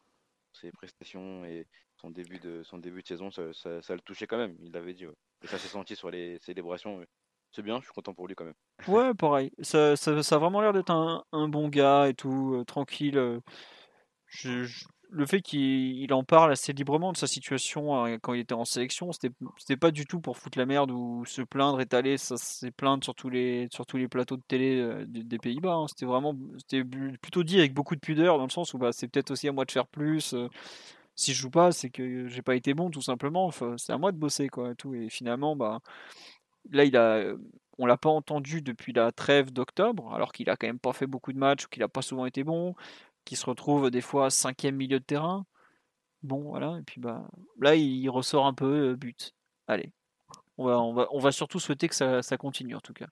ses 0.52 0.70
prestations 0.72 1.44
et 1.44 1.66
son 1.96 2.10
début 2.10 2.38
de, 2.38 2.62
son 2.62 2.78
début 2.78 3.02
de 3.02 3.06
saison, 3.06 3.30
ça, 3.30 3.52
ça- 3.52 3.94
le 3.94 4.00
touchait 4.00 4.26
quand 4.26 4.38
même. 4.38 4.56
Il 4.60 4.72
l'avait 4.72 4.94
dit. 4.94 5.04
Et 5.42 5.46
ça 5.46 5.58
s'est 5.58 5.68
senti 5.68 5.96
sur 5.96 6.10
les 6.10 6.38
célébrations. 6.40 7.04
C'est 7.52 7.62
bien, 7.62 7.78
je 7.78 7.84
suis 7.84 7.92
content 7.94 8.14
pour 8.14 8.28
lui 8.28 8.34
quand 8.34 8.44
même. 8.44 8.54
Ouais, 8.86 9.14
pareil. 9.14 9.50
Ça, 9.60 9.96
ça, 9.96 10.10
a 10.12 10.38
vraiment 10.38 10.60
l'air 10.60 10.72
d'être 10.72 10.90
un, 10.90 11.24
un 11.32 11.48
bon 11.48 11.68
gars 11.68 12.08
et 12.08 12.14
tout, 12.14 12.54
euh, 12.54 12.64
tranquille. 12.64 13.18
euh. 13.18 13.40
Le 15.10 15.24
fait 15.24 15.40
qu'il 15.40 16.02
il 16.02 16.12
en 16.12 16.24
parle 16.24 16.50
assez 16.50 16.72
librement 16.72 17.12
de 17.12 17.16
sa 17.16 17.28
situation 17.28 18.04
hein, 18.04 18.18
quand 18.18 18.34
il 18.34 18.40
était 18.40 18.54
en 18.54 18.64
sélection, 18.64 19.12
c'était 19.12 19.76
pas 19.76 19.92
du 19.92 20.04
tout 20.04 20.20
pour 20.20 20.36
foutre 20.36 20.58
la 20.58 20.66
merde 20.66 20.90
ou 20.90 21.24
se 21.24 21.42
plaindre, 21.42 21.80
étaler 21.80 22.16
ses 22.18 22.72
plaintes 22.72 23.04
sur 23.04 23.14
tous 23.14 23.30
les, 23.30 23.68
sur 23.72 23.86
tous 23.86 23.98
les 23.98 24.08
plateaux 24.08 24.36
de 24.36 24.42
télé 24.48 24.80
euh, 24.80 25.04
des, 25.06 25.38
Pays-Bas. 25.38 25.74
hein. 25.74 25.86
C'était 25.88 26.06
vraiment 26.06 26.34
plutôt 27.22 27.44
dit 27.44 27.58
avec 27.58 27.72
beaucoup 27.72 27.94
de 27.94 28.00
pudeur, 28.00 28.36
dans 28.36 28.44
le 28.44 28.50
sens 28.50 28.74
où 28.74 28.78
bah, 28.78 28.90
c'est 28.92 29.06
peut-être 29.06 29.30
aussi 29.30 29.46
à 29.48 29.52
moi 29.52 29.64
de 29.64 29.70
faire 29.70 29.86
plus. 29.86 30.34
Si 31.16 31.34
je 31.34 31.40
joue 31.40 31.50
pas, 31.50 31.72
c'est 31.72 31.90
que 31.90 32.28
j'ai 32.28 32.42
pas 32.42 32.54
été 32.56 32.74
bon, 32.74 32.90
tout 32.90 33.02
simplement. 33.02 33.50
C'est 33.78 33.92
à 33.92 33.98
moi 33.98 34.12
de 34.12 34.18
bosser, 34.18 34.48
quoi. 34.48 34.72
et 34.72 34.74
Tout. 34.76 34.94
Et 34.94 35.08
finalement, 35.10 35.56
bah, 35.56 35.80
là, 36.70 36.84
il 36.84 36.96
a, 36.96 37.34
on 37.78 37.86
l'a 37.86 37.96
pas 37.96 38.10
entendu 38.10 38.62
depuis 38.62 38.92
la 38.92 39.12
trêve 39.12 39.52
d'octobre, 39.52 40.14
alors 40.14 40.32
qu'il 40.32 40.50
a 40.50 40.56
quand 40.56 40.66
même 40.66 40.78
pas 40.78 40.92
fait 40.92 41.06
beaucoup 41.06 41.32
de 41.32 41.38
matchs, 41.38 41.66
qu'il 41.68 41.82
a 41.82 41.88
pas 41.88 42.02
souvent 42.02 42.26
été 42.26 42.44
bon, 42.44 42.74
qu'il 43.24 43.36
se 43.38 43.46
retrouve 43.46 43.90
des 43.90 44.02
fois 44.02 44.30
cinquième 44.30 44.76
milieu 44.76 45.00
de 45.00 45.04
terrain. 45.04 45.46
Bon, 46.22 46.42
voilà. 46.42 46.78
Et 46.80 46.82
puis 46.82 47.00
bah, 47.00 47.28
là, 47.60 47.74
il 47.76 48.08
ressort 48.10 48.46
un 48.46 48.54
peu 48.54 48.92
euh, 48.92 48.96
but. 48.96 49.34
Allez, 49.68 49.92
on 50.58 50.66
va, 50.66 50.80
on 50.80 50.94
va, 50.94 51.08
on 51.12 51.20
va 51.20 51.32
surtout 51.32 51.60
souhaiter 51.60 51.88
que 51.88 51.94
ça 52.22 52.36
continue 52.38 52.76
en 52.76 52.80
tout 52.80 52.94
cas. 52.94 53.08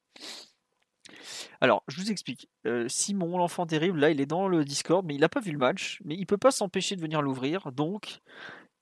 Alors, 1.60 1.82
je 1.88 2.00
vous 2.00 2.10
explique. 2.10 2.48
Euh, 2.66 2.86
Simon, 2.88 3.38
l'enfant 3.38 3.66
terrible, 3.66 3.98
là, 3.98 4.10
il 4.10 4.20
est 4.20 4.26
dans 4.26 4.48
le 4.48 4.64
Discord, 4.64 5.04
mais 5.04 5.14
il 5.14 5.20
n'a 5.20 5.28
pas 5.28 5.40
vu 5.40 5.52
le 5.52 5.58
match, 5.58 6.00
mais 6.04 6.14
il 6.14 6.26
peut 6.26 6.38
pas 6.38 6.50
s'empêcher 6.50 6.96
de 6.96 7.00
venir 7.00 7.22
l'ouvrir, 7.22 7.72
donc 7.72 8.20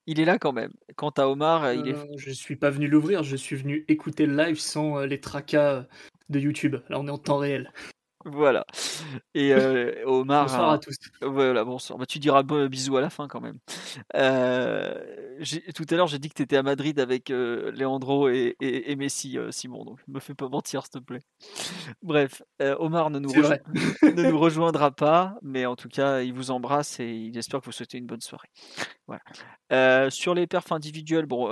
il 0.07 0.21
est 0.21 0.25
là 0.25 0.39
quand 0.39 0.53
même. 0.53 0.73
Quant 0.97 1.11
à 1.11 1.27
Omar, 1.27 1.65
euh, 1.65 1.75
il 1.75 1.89
est 1.89 1.95
Euh, 1.95 2.07
je 2.17 2.31
suis 2.31 2.57
pas 2.57 2.71
venu 2.71 2.89
l'ouvrir, 2.89 3.23
je 3.23 3.37
suis 3.37 3.57
venu 3.57 3.85
écouter 3.89 4.27
le 4.27 4.37
live 4.37 4.59
sans 4.59 5.01
les 5.01 5.21
tracas 5.21 5.87
de 6.29 6.39
YouTube. 6.39 6.77
Là, 6.89 6.99
on 6.99 7.07
est 7.07 7.11
en 7.11 7.19
temps 7.19 7.39
réel. 7.39 7.73
Voilà. 8.25 8.65
Et 9.35 9.53
euh, 9.55 10.05
Omar, 10.07 10.47
Bonsoir 10.47 10.71
a- 10.71 10.75
à 10.75 10.79
tous. 10.79 10.95
Voilà, 11.23 11.65
bonsoir. 11.65 11.99
Bah, 11.99 12.07
tu 12.07 12.19
diras 12.19 12.43
bon, 12.43 12.67
bisous 12.69 12.97
à 12.97 13.01
la 13.01 13.11
fin 13.11 13.29
quand 13.29 13.41
même. 13.41 13.59
Euh, 14.17 14.95
tout 15.75 15.85
à 15.91 15.95
l'heure, 15.95 16.07
j'ai 16.07 16.19
dit 16.19 16.29
que 16.29 16.35
tu 16.35 16.43
étais 16.43 16.57
à 16.57 16.63
Madrid 16.63 16.99
avec 17.01 17.31
euh, 17.31 17.73
Leandro 17.73 18.29
et, 18.29 18.57
et- 18.61 18.91
et 18.93 18.97
Messi, 18.97 19.37
Simon, 19.51 19.85
donc 19.85 20.01
me 20.09 20.21
fais 20.21 20.35
pas 20.35 20.49
mentir, 20.49 20.83
s'il 20.83 20.93
te 20.93 20.99
plaît. 20.99 21.23
Bref, 22.03 22.43
Omar 22.79 23.11
ne 23.11 23.19
nous, 23.19 23.31
rejo- 23.31 23.59
ne 24.03 24.33
rejoindra 24.33 24.91
pas, 24.91 25.37
mais 25.43 25.67
en 25.67 25.77
tout 25.77 25.89
cas, 25.89 26.21
il 26.23 26.33
vous 26.33 26.51
embrasse 26.51 27.01
et 27.01 27.09
il 27.11 27.37
espère 27.39 27.61
que 27.61 27.67
vous 27.67 27.73
souhaitez 27.73 27.99
une 27.99 28.07
bonne 28.07 28.21
soirée. 28.21 28.49
Voilà. 29.07 30.11
Sur 30.11 30.35
les 30.35 30.47
perfs 30.47 30.73
individuels, 30.73 31.27
bon, 31.27 31.49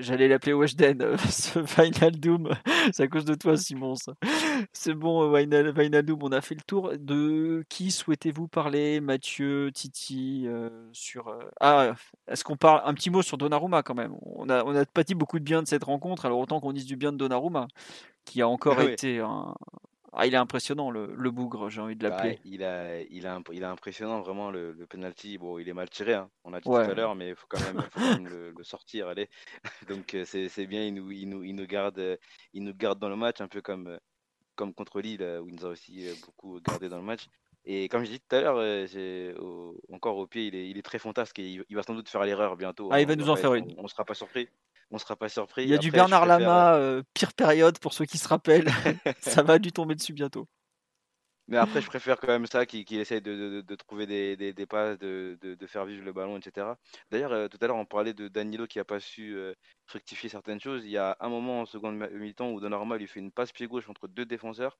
j'allais 0.00 0.28
l'appeler 0.28 0.52
Weshden, 0.52 1.16
ce 1.30 1.64
Final 1.64 2.12
Doom, 2.18 2.50
c'est 2.92 3.04
à 3.04 3.08
cause 3.08 3.24
de 3.24 3.34
toi, 3.34 3.56
Simon. 3.56 3.94
ça. 3.94 4.12
C'est 4.72 4.94
bon, 4.94 5.22
euh, 5.24 5.28
Wijnaldum, 5.72 6.18
on 6.22 6.32
a 6.32 6.40
fait 6.40 6.54
le 6.54 6.60
tour. 6.62 6.92
De 6.98 7.64
qui 7.68 7.90
souhaitez-vous 7.90 8.48
parler 8.48 9.00
Mathieu, 9.00 9.70
Titi, 9.72 10.44
euh, 10.46 10.68
sur... 10.92 11.28
euh, 11.28 11.38
Ah, 11.60 11.94
est-ce 12.28 12.44
qu'on 12.44 12.56
parle 12.56 12.82
un 12.84 12.94
petit 12.94 13.10
mot 13.10 13.22
sur 13.22 13.38
Donnarumma 13.38 13.82
quand 13.82 13.94
même? 13.94 14.14
On 14.22 14.46
n'a 14.46 14.64
on 14.66 14.74
a 14.74 14.84
pas 14.84 15.04
dit 15.04 15.14
beaucoup 15.14 15.38
de 15.38 15.44
bien 15.44 15.62
de 15.62 15.68
cette 15.68 15.84
rencontre, 15.84 16.26
alors 16.26 16.38
autant 16.38 16.60
qu'on 16.60 16.72
dise 16.72 16.86
du 16.86 16.96
bien 16.96 17.12
de 17.12 17.16
Donnarumma, 17.18 17.66
qui 18.24 18.42
a 18.42 18.48
encore 18.48 18.78
Oui. 18.78 18.92
été 18.92 19.20
un... 19.20 19.54
Ah, 20.14 20.26
il 20.26 20.34
est 20.34 20.36
impressionnant, 20.36 20.90
le, 20.90 21.14
le 21.16 21.30
bougre, 21.30 21.70
j'ai 21.70 21.80
envie 21.80 21.96
de 21.96 22.06
Bah, 22.06 22.10
l'appeler. 22.14 22.38
il, 22.44 22.62
a, 22.62 23.00
il, 23.00 23.26
a, 23.26 23.34
imp- 23.36 23.48
il 23.50 23.64
a 23.64 23.70
impressionnant 23.70 24.20
vraiment 24.20 24.50
le, 24.50 24.72
le 24.72 24.86
penalty. 24.86 25.38
Bon, 25.38 25.58
il 25.58 25.66
est 25.70 25.72
mal 25.72 25.88
tiré, 25.88 26.12
hein, 26.12 26.28
on 26.44 26.50
l'a 26.50 26.60
dit 26.60 26.68
Ouais. 26.68 26.84
tout 26.84 26.90
à 26.90 26.94
l'heure, 26.94 27.14
mais 27.14 27.30
il 27.30 27.34
faut 27.34 27.46
quand 27.48 27.58
même, 27.60 27.80
faut 27.90 27.98
quand 27.98 28.10
même 28.18 28.28
le, 28.28 28.50
le 28.50 28.62
sortir. 28.62 29.08
Allez. 29.08 29.30
Donc 29.88 30.12
euh, 30.12 30.26
c'est 30.26 30.66
bien, 30.66 30.84
il 30.84 30.92
nous, 30.92 31.10
il, 31.10 31.30
nous, 31.30 31.42
il, 31.44 31.54
nous 31.54 31.66
garde, 31.66 32.18
il 32.52 32.62
nous 32.62 32.74
garde 32.74 32.98
dans 32.98 33.08
le 33.08 33.16
match, 33.16 33.40
un 33.40 33.48
peu 33.48 33.62
comme, 33.62 33.98
comme 34.56 34.74
contre 34.74 35.00
Lille, 35.00 35.22
euh, 35.22 35.40
où 35.40 35.48
il 35.48 35.54
nous 35.56 35.64
a 35.66 35.70
aussi 35.70 36.06
euh, 36.08 36.12
beaucoup 36.24 36.60
gardé 36.60 36.88
dans 36.88 36.98
le 36.98 37.02
match. 37.04 37.26
Et 37.64 37.88
comme 37.88 38.04
je 38.04 38.10
dis 38.10 38.20
tout 38.20 38.34
à 38.36 38.40
l'heure, 38.40 38.56
euh, 38.58 39.34
au- 39.38 39.76
encore 39.92 40.16
au 40.16 40.26
pied, 40.26 40.46
il 40.48 40.54
est, 40.54 40.68
il 40.68 40.78
est 40.78 40.82
très 40.82 40.98
fantasque 40.98 41.38
et 41.38 41.48
il, 41.48 41.64
il 41.68 41.76
va 41.76 41.82
sans 41.82 41.94
doute 41.94 42.08
faire 42.08 42.24
l'erreur 42.24 42.56
bientôt. 42.56 42.88
Ah, 42.90 43.00
il 43.00 43.06
va 43.06 43.14
nous 43.16 43.30
en 43.30 43.36
faire 43.36 43.54
une. 43.54 43.72
On 43.78 43.84
ne 43.84 43.88
sera 43.88 44.04
pas 44.04 44.14
surpris. 44.14 44.48
On 44.90 44.98
sera 44.98 45.16
pas 45.16 45.28
surpris. 45.28 45.62
Il 45.62 45.70
y 45.70 45.74
a 45.74 45.78
du 45.78 45.88
Après, 45.88 45.98
Bernard 46.00 46.20
préfère, 46.22 46.38
Lama, 46.40 46.74
euh, 46.74 47.02
pire 47.14 47.32
période 47.32 47.78
pour 47.78 47.94
ceux 47.94 48.04
qui 48.04 48.18
se 48.18 48.28
rappellent. 48.28 48.68
Ça 49.20 49.42
va 49.42 49.58
lui 49.58 49.72
tomber 49.72 49.94
dessus 49.94 50.12
bientôt. 50.12 50.46
Mais 51.52 51.58
après, 51.58 51.82
je 51.82 51.86
préfère 51.86 52.18
quand 52.18 52.28
même 52.28 52.46
ça, 52.46 52.64
qu'il 52.64 52.84
qu'il 52.86 52.98
essaye 52.98 53.20
de, 53.20 53.36
de- 53.36 53.60
de 53.60 53.74
trouver 53.76 54.06
des, 54.06 54.36
des, 54.38 54.54
des 54.54 54.66
passes, 54.66 54.98
de, 54.98 55.38
de, 55.42 55.66
faire 55.66 55.84
vivre 55.84 56.02
le 56.04 56.12
ballon, 56.14 56.38
etc. 56.38 56.78
D'ailleurs, 57.10 57.32
euh, 57.32 57.48
tout 57.48 57.58
à 57.60 57.66
l'heure, 57.66 57.76
on 57.76 57.84
parlait 57.84 58.14
de 58.14 58.28
Danilo 58.28 58.66
qui 58.66 58.78
n'a 58.78 58.84
pas 58.86 59.00
su 59.00 59.34
euh, 59.36 59.54
rectifier 59.86 60.30
certaines 60.30 60.60
choses. 60.60 60.84
Il 60.86 60.90
y 60.90 60.96
a 60.96 61.14
un 61.20 61.28
moment 61.28 61.60
en 61.60 61.66
seconde 61.66 61.96
mi-temps 61.96 62.50
où 62.52 62.60
Donnarumma 62.60 62.96
lui 62.96 63.06
fait 63.06 63.20
une 63.20 63.32
passe 63.32 63.52
pied 63.52 63.66
gauche 63.66 63.88
entre 63.90 64.08
deux 64.08 64.24
défenseurs. 64.24 64.78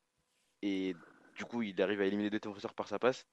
Et 0.63 0.97
du 1.37 1.45
coup, 1.47 1.63
il 1.63 1.81
arrive 1.83 2.01
à 2.03 2.07
éliminer 2.07 2.31
deux 2.31 2.41
défenseurs 2.41 2.75
par 2.75 2.89
sa 2.89 2.99
passe, 2.99 3.27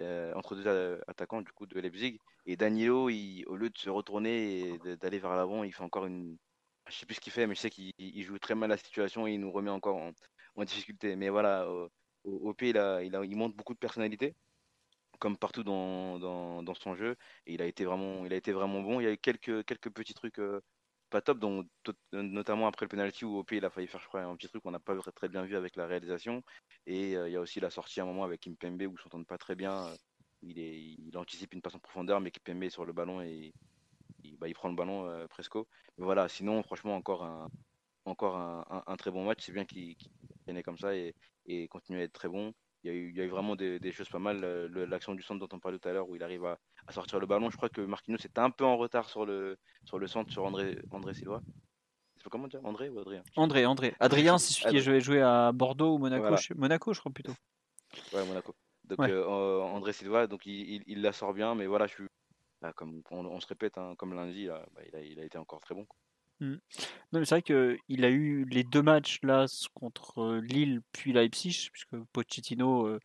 euh, 0.00 0.32
entre 0.34 0.56
deux 0.56 1.00
attaquants 1.08 1.42
du 1.42 1.52
coup 1.52 1.66
de 1.66 1.78
Leipzig. 1.80 2.18
Et 2.46 2.56
Danilo, 2.56 3.10
il- 3.10 3.44
au 3.46 3.56
lieu 3.56 3.70
de 3.70 3.78
se 3.78 3.90
retourner 3.90 4.74
et 4.74 4.96
d'aller 4.98 5.18
vers 5.18 5.36
l'avant, 5.36 5.64
il 5.64 5.72
fait 5.74 5.82
encore 5.84 6.06
une. 6.06 6.38
Je 6.88 6.94
sais 6.96 7.06
plus 7.06 7.16
ce 7.16 7.20
qu'il 7.20 7.32
fait, 7.32 7.46
mais 7.46 7.54
je 7.56 7.60
sais 7.60 7.70
qu'il 7.70 7.92
il 7.98 8.22
joue 8.24 8.38
très 8.38 8.54
mal 8.54 8.70
la 8.70 8.76
situation 8.78 9.26
et 9.26 9.32
il 9.34 9.40
nous 9.40 9.52
remet 9.52 9.70
encore 9.70 9.96
en, 9.96 10.12
en 10.56 10.64
difficulté. 10.64 11.16
Mais 11.16 11.28
voilà, 11.30 11.66
au, 12.26 12.32
au, 12.32 12.50
au 12.50 12.54
P, 12.54 12.70
il, 12.70 12.78
a- 12.78 13.02
beaucoup 13.54 13.74
de 13.74 13.78
personnalité, 13.78 14.34
comme 15.18 15.36
partout 15.36 15.64
dans, 15.64 16.18
son 16.74 16.94
jeu. 16.94 17.16
Et 17.46 17.54
il 17.54 17.62
a 17.62 17.66
été 17.66 17.84
vraiment, 18.52 18.80
bon. 18.82 19.00
Il 19.00 19.04
y 19.04 19.06
a 19.06 19.12
eu 19.12 19.18
quelques, 19.18 19.64
petits 19.90 20.14
trucs 20.14 20.38
euh, 20.38 20.60
pas 21.10 21.20
top, 21.20 21.38
notamment 22.12 22.66
après 22.66 22.84
le 22.86 22.88
penalty 22.90 23.24
où 23.24 23.38
OP 23.38 23.56
il 23.56 23.64
a 23.64 23.70
failli 23.70 23.86
faire, 23.86 24.00
un 24.14 24.36
petit 24.36 24.48
truc 24.48 24.62
qu'on 24.62 24.70
n'a 24.70 24.78
pas 24.78 24.96
très, 25.12 25.28
bien 25.28 25.44
vu 25.44 25.56
avec 25.56 25.76
la 25.76 25.86
réalisation. 25.86 26.42
Et 26.86 27.16
euh, 27.16 27.28
il 27.28 27.32
y 27.32 27.36
a 27.36 27.40
aussi 27.40 27.60
la 27.60 27.70
sortie 27.70 28.00
à 28.00 28.04
un 28.04 28.06
moment 28.06 28.24
avec 28.24 28.40
Kimpembe 28.42 28.82
où 28.82 28.94
ils 28.98 29.02
s'entendent 29.02 29.26
pas 29.26 29.38
très 29.38 29.54
bien. 29.54 29.86
Il, 30.42 30.58
est, 30.58 31.16
anticipe 31.16 31.54
une 31.54 31.62
passe 31.62 31.74
en 31.74 31.78
profondeur, 31.78 32.20
mais 32.20 32.30
Kimpembe 32.30 32.64
est 32.64 32.70
sur 32.70 32.84
le 32.84 32.92
ballon 32.92 33.22
et 33.22 33.52
il, 34.24 34.36
bah, 34.38 34.48
prend 34.54 34.68
le 34.68 34.74
ballon 34.74 35.06
euh. 35.08 35.26
Mais 35.98 36.04
voilà, 36.04 36.28
sinon, 36.28 36.62
franchement, 36.62 36.96
encore 36.96 37.24
un, 37.24 37.48
encore 38.06 38.36
un, 38.36 38.64
un- 38.70 38.82
un 38.86 38.96
très 38.96 39.10
bon 39.10 39.24
match. 39.24 39.44
C'est 39.44 39.52
bien 39.52 39.64
qu'il 39.64 39.96
gagne 40.46 40.62
comme 40.62 40.78
ça 40.78 40.94
et, 40.94 41.14
et 41.46 41.68
continue 41.68 42.00
à 42.00 42.02
être 42.02 42.12
très 42.12 42.28
bon. 42.28 42.52
Il 42.84 42.88
y 42.88 42.90
a 42.90 42.96
eu, 42.96 43.10
il 43.10 43.16
y 43.16 43.20
a 43.20 43.24
eu 43.24 43.28
vraiment 43.28 43.56
des, 43.56 43.78
des 43.80 43.92
choses 43.92 44.08
pas 44.08 44.18
mal. 44.18 44.44
euh, 44.44 44.86
L'action 44.86 45.14
du 45.14 45.22
centre 45.22 45.40
dont 45.46 45.56
on 45.56 45.60
parlait 45.60 45.78
tout 45.78 45.88
à 45.88 45.92
l'heure, 45.92 46.08
où 46.08 46.14
il 46.16 46.22
arrive 46.22 46.44
à, 46.44 46.58
à 46.86 46.92
sortir 46.92 47.18
le 47.18 47.26
ballon. 47.26 47.50
Je 47.50 47.56
crois 47.56 47.68
que 47.68 47.80
Marquinhos 47.80 48.18
était 48.24 48.38
un 48.38 48.50
peu 48.50 48.64
en 48.64 48.76
retard 48.76 49.08
sur 49.08 49.26
le, 49.26 49.58
sur 49.84 49.98
le 49.98 50.06
centre, 50.06 50.30
sur 50.32 50.44
André, 50.44 50.78
André 50.90 51.14
Silva. 51.14 51.40
Comment 52.30 52.48
dire, 52.48 52.60
André 52.64 52.88
ou 52.88 52.98
Adrien? 52.98 53.22
André, 53.36 53.66
André. 53.66 53.94
Adrien, 54.00 54.36
c'est 54.38 54.52
celui 54.52 54.62
qui 54.62 54.78
Adrien. 54.78 54.94
a 54.94 54.98
joué 55.00 55.22
à 55.22 55.52
Bordeaux 55.52 55.94
ou 55.94 55.98
Monaco. 55.98 56.22
Voilà. 56.22 56.36
je- 56.36 56.54
Monaco, 56.54 56.92
je 56.92 56.98
crois 57.00 57.12
plutôt. 57.12 57.34
Ouais, 58.12 58.24
Monaco. 58.26 58.54
Donc 58.84 58.98
Ouais. 58.98 59.10
euh, 59.10 59.60
André 59.60 59.92
Silva, 59.92 60.26
donc 60.26 60.44
il, 60.46 60.68
il- 60.70 60.84
il 60.86 61.02
la 61.02 61.12
sort 61.12 61.34
bien, 61.34 61.54
mais 61.54 61.66
voilà, 61.66 61.86
je 61.86 61.94
suis, 61.94 62.04
bah, 62.60 62.72
comme 62.72 63.02
on, 63.10 63.24
on 63.26 63.40
se 63.40 63.46
répète, 63.46 63.78
hein, 63.78 63.94
comme 63.96 64.14
lundi, 64.14 64.46
là, 64.46 64.64
bah, 64.74 64.80
il, 64.86 64.96
a, 64.96 65.02
il 65.02 65.20
a 65.20 65.24
été 65.24 65.38
encore 65.38 65.60
très 65.60 65.74
bon. 65.74 65.84
quoi. 65.86 65.96
Non, 66.40 66.58
mais 67.20 67.24
c'est 67.24 67.36
vrai 67.36 67.42
qu'il 67.42 68.04
a 68.04 68.10
eu 68.10 68.44
les 68.50 68.62
deux 68.64 68.82
matchs 68.82 69.18
là 69.22 69.46
contre 69.74 70.36
Lille 70.42 70.80
puis 70.92 71.12
Leipzig, 71.12 71.68
puisque 71.72 71.96
Pochettino 72.12 72.86
euh, 72.86 73.00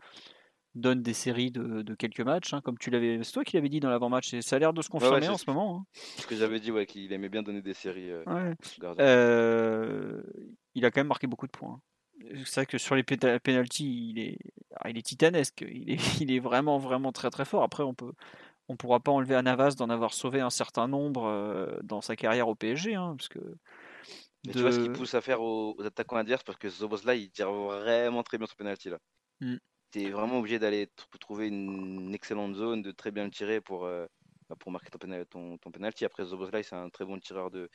donne 0.75 1.01
des 1.01 1.13
séries 1.13 1.51
de, 1.51 1.81
de 1.81 1.95
quelques 1.95 2.21
matchs, 2.21 2.53
hein, 2.53 2.61
comme 2.61 2.77
tu 2.77 2.89
l'avais. 2.89 3.23
C'est 3.23 3.31
toi 3.33 3.43
qui 3.43 3.55
l'avais 3.55 3.69
dit 3.69 3.79
dans 3.79 3.89
l'avant-match, 3.89 4.33
et 4.33 4.41
ça 4.41 4.55
a 4.55 4.59
l'air 4.59 4.73
de 4.73 4.81
se 4.81 4.89
confirmer 4.89 5.21
c'est 5.21 5.27
en 5.29 5.37
ce- 5.37 5.45
ce 5.45 5.49
moment. 5.49 5.77
hein. 5.77 5.85
Ce 6.17 6.27
que 6.27 6.35
j'avais 6.35 6.59
dit, 6.59 6.71
ouais, 6.71 6.85
qu'il 6.85 7.11
aimait 7.13 7.29
bien 7.29 7.43
donner 7.43 7.61
des 7.61 7.73
séries. 7.73 8.09
euh, 8.11 8.23
Ouais. 8.25 8.55
Euh, 8.99 10.21
il 10.75 10.85
a 10.85 10.91
quand 10.91 10.99
même 11.01 11.07
marqué 11.07 11.27
beaucoup 11.27 11.47
de 11.47 11.51
points. 11.51 11.79
C'est 12.45 12.55
vrai 12.61 12.65
que 12.67 12.77
sur 12.77 12.95
les 12.95 13.03
penalties, 13.03 14.11
il 14.11 14.19
est, 14.19 14.37
ah, 14.75 14.89
il 14.89 14.97
est 14.97 15.01
titanesque. 15.01 15.65
Il 15.67 15.89
est, 15.91 15.97
il 16.21 16.31
est 16.31 16.39
vraiment, 16.39 16.77
vraiment 16.77 17.11
très, 17.11 17.29
très 17.31 17.45
fort. 17.45 17.63
Après, 17.63 17.83
on 17.83 17.93
peut, 17.93 18.11
on 18.71 18.75
pourra 18.75 18.99
pas 18.99 19.11
enlever 19.11 19.35
à 19.35 19.41
Navas 19.41 19.75
d'en 19.77 19.89
avoir 19.89 20.13
sauvé 20.13 20.39
un 20.41 20.49
certain 20.49 20.87
nombre 20.87 21.79
dans 21.83 22.01
sa 22.01 22.15
carrière 22.15 22.47
au 22.47 22.55
PSG, 22.55 22.95
hein, 22.95 23.15
parce 23.17 23.29
que. 23.29 23.39
tu 24.51 24.59
vois 24.59 24.71
ce 24.71 24.79
qui 24.79 24.89
pousse 24.89 25.13
à 25.13 25.21
faire 25.21 25.41
aux, 25.41 25.75
attaquants 25.83 26.17
adverses 26.17 26.43
parce 26.43 26.57
que 26.57 26.69
Zobos-là, 26.69 27.15
il 27.15 27.29
tire 27.31 27.51
vraiment 27.51 28.23
très 28.23 28.37
bien 28.37 28.47
son 28.47 28.55
penalty 28.55 28.89
là. 28.89 28.97
Mmh. 29.41 29.55
Tu 29.91 30.03
es 30.03 30.09
vraiment 30.09 30.39
obligé 30.39 30.57
d'aller 30.57 30.89
trouver 31.19 31.47
une 31.47 32.13
excellente 32.13 32.55
zone, 32.55 32.81
de 32.81 32.91
très 32.91 33.11
bien 33.11 33.25
le 33.25 33.31
tirer 33.31 33.59
pour, 33.59 33.81
bah, 33.81 34.55
pour 34.59 34.71
marquer 34.71 34.89
ton, 34.89 35.57
ton, 35.57 35.71
penalty. 35.71 36.05
Après, 36.05 36.25
Zobos-là, 36.25 36.63
c'est 36.63 36.75
un 36.75 36.89
très 36.89 37.05
bon 37.05 37.19
tireur 37.19 37.51
de, 37.51 37.69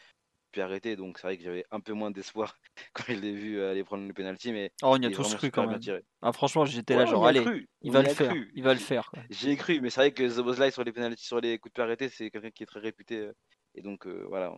arrêté. 0.62 0.96
Donc 0.96 1.18
c'est 1.18 1.26
vrai 1.26 1.36
que 1.36 1.42
j'avais 1.42 1.64
un 1.70 1.80
peu 1.80 1.92
moins 1.92 2.10
d'espoir 2.10 2.56
quand 2.92 3.04
je 3.08 3.14
l'ai 3.14 3.32
vu 3.32 3.62
aller 3.62 3.84
prendre 3.84 4.06
le 4.06 4.12
penalty. 4.12 4.52
Mais 4.52 4.72
oh, 4.82 4.88
on 4.90 5.00
y 5.00 5.06
a 5.06 5.10
tous 5.10 5.34
cru 5.34 5.50
quand 5.50 5.66
même. 5.66 5.80
Ah, 6.22 6.32
franchement, 6.32 6.64
j'étais 6.64 6.96
là, 6.96 7.06
genre, 7.06 7.26
allez, 7.26 7.44
il 7.82 7.92
va, 7.92 8.02
le 8.02 8.08
faire, 8.08 8.34
il 8.54 8.62
va 8.62 8.74
le 8.74 8.80
faire. 8.80 9.10
J'y 9.30 9.50
ai 9.50 9.56
cru, 9.56 9.80
mais 9.80 9.90
c'est 9.90 10.00
vrai 10.00 10.12
que 10.12 10.28
Zobozlai 10.28 10.70
sur 10.70 10.84
les 10.84 10.92
penalties, 10.92 11.24
sur 11.24 11.40
les 11.40 11.58
coups 11.58 11.72
de 11.72 11.74
pied 11.74 11.82
arrêtés, 11.82 12.08
c'est 12.08 12.30
quelqu'un 12.30 12.50
qui 12.50 12.62
est 12.62 12.66
très 12.66 12.80
réputé. 12.80 13.18
Euh, 13.18 13.32
et 13.74 13.82
donc 13.82 14.06
euh, 14.06 14.24
voilà. 14.28 14.52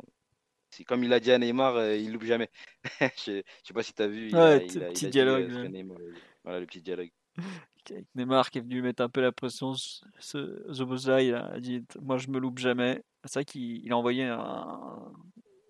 C'est 0.70 0.84
comme 0.84 1.02
il 1.02 1.12
a 1.12 1.20
dit 1.20 1.32
à 1.32 1.38
Neymar, 1.38 1.76
euh, 1.76 1.96
il 1.96 2.12
loupe 2.12 2.24
jamais. 2.24 2.50
je, 3.00 3.42
sais, 3.64 3.74
pas 3.74 3.82
si 3.82 3.94
tu 3.94 4.02
as 4.02 4.06
vu. 4.06 4.28
Il 4.28 4.36
ouais, 4.36 4.60
petit 4.60 5.08
dialogue. 5.08 5.50
voilà 6.44 6.60
le 6.60 6.66
petit 6.66 6.82
dialogue. 6.82 7.10
Neymar 8.14 8.50
qui 8.50 8.58
est 8.58 8.62
venu 8.62 8.82
mettre 8.82 9.02
un 9.02 9.08
peu 9.08 9.20
la 9.20 9.32
pression. 9.32 9.74
Ce 9.74 10.72
Zobozlai 10.72 11.32
a 11.32 11.58
dit 11.58 11.84
Moi 12.00 12.18
je 12.18 12.28
me 12.28 12.38
loupe 12.38 12.58
jamais. 12.58 13.02
C'est 13.24 13.34
vrai 13.34 13.44
qu'il 13.44 13.90
a 13.92 13.96
envoyé 13.96 14.24
un, 14.24 15.12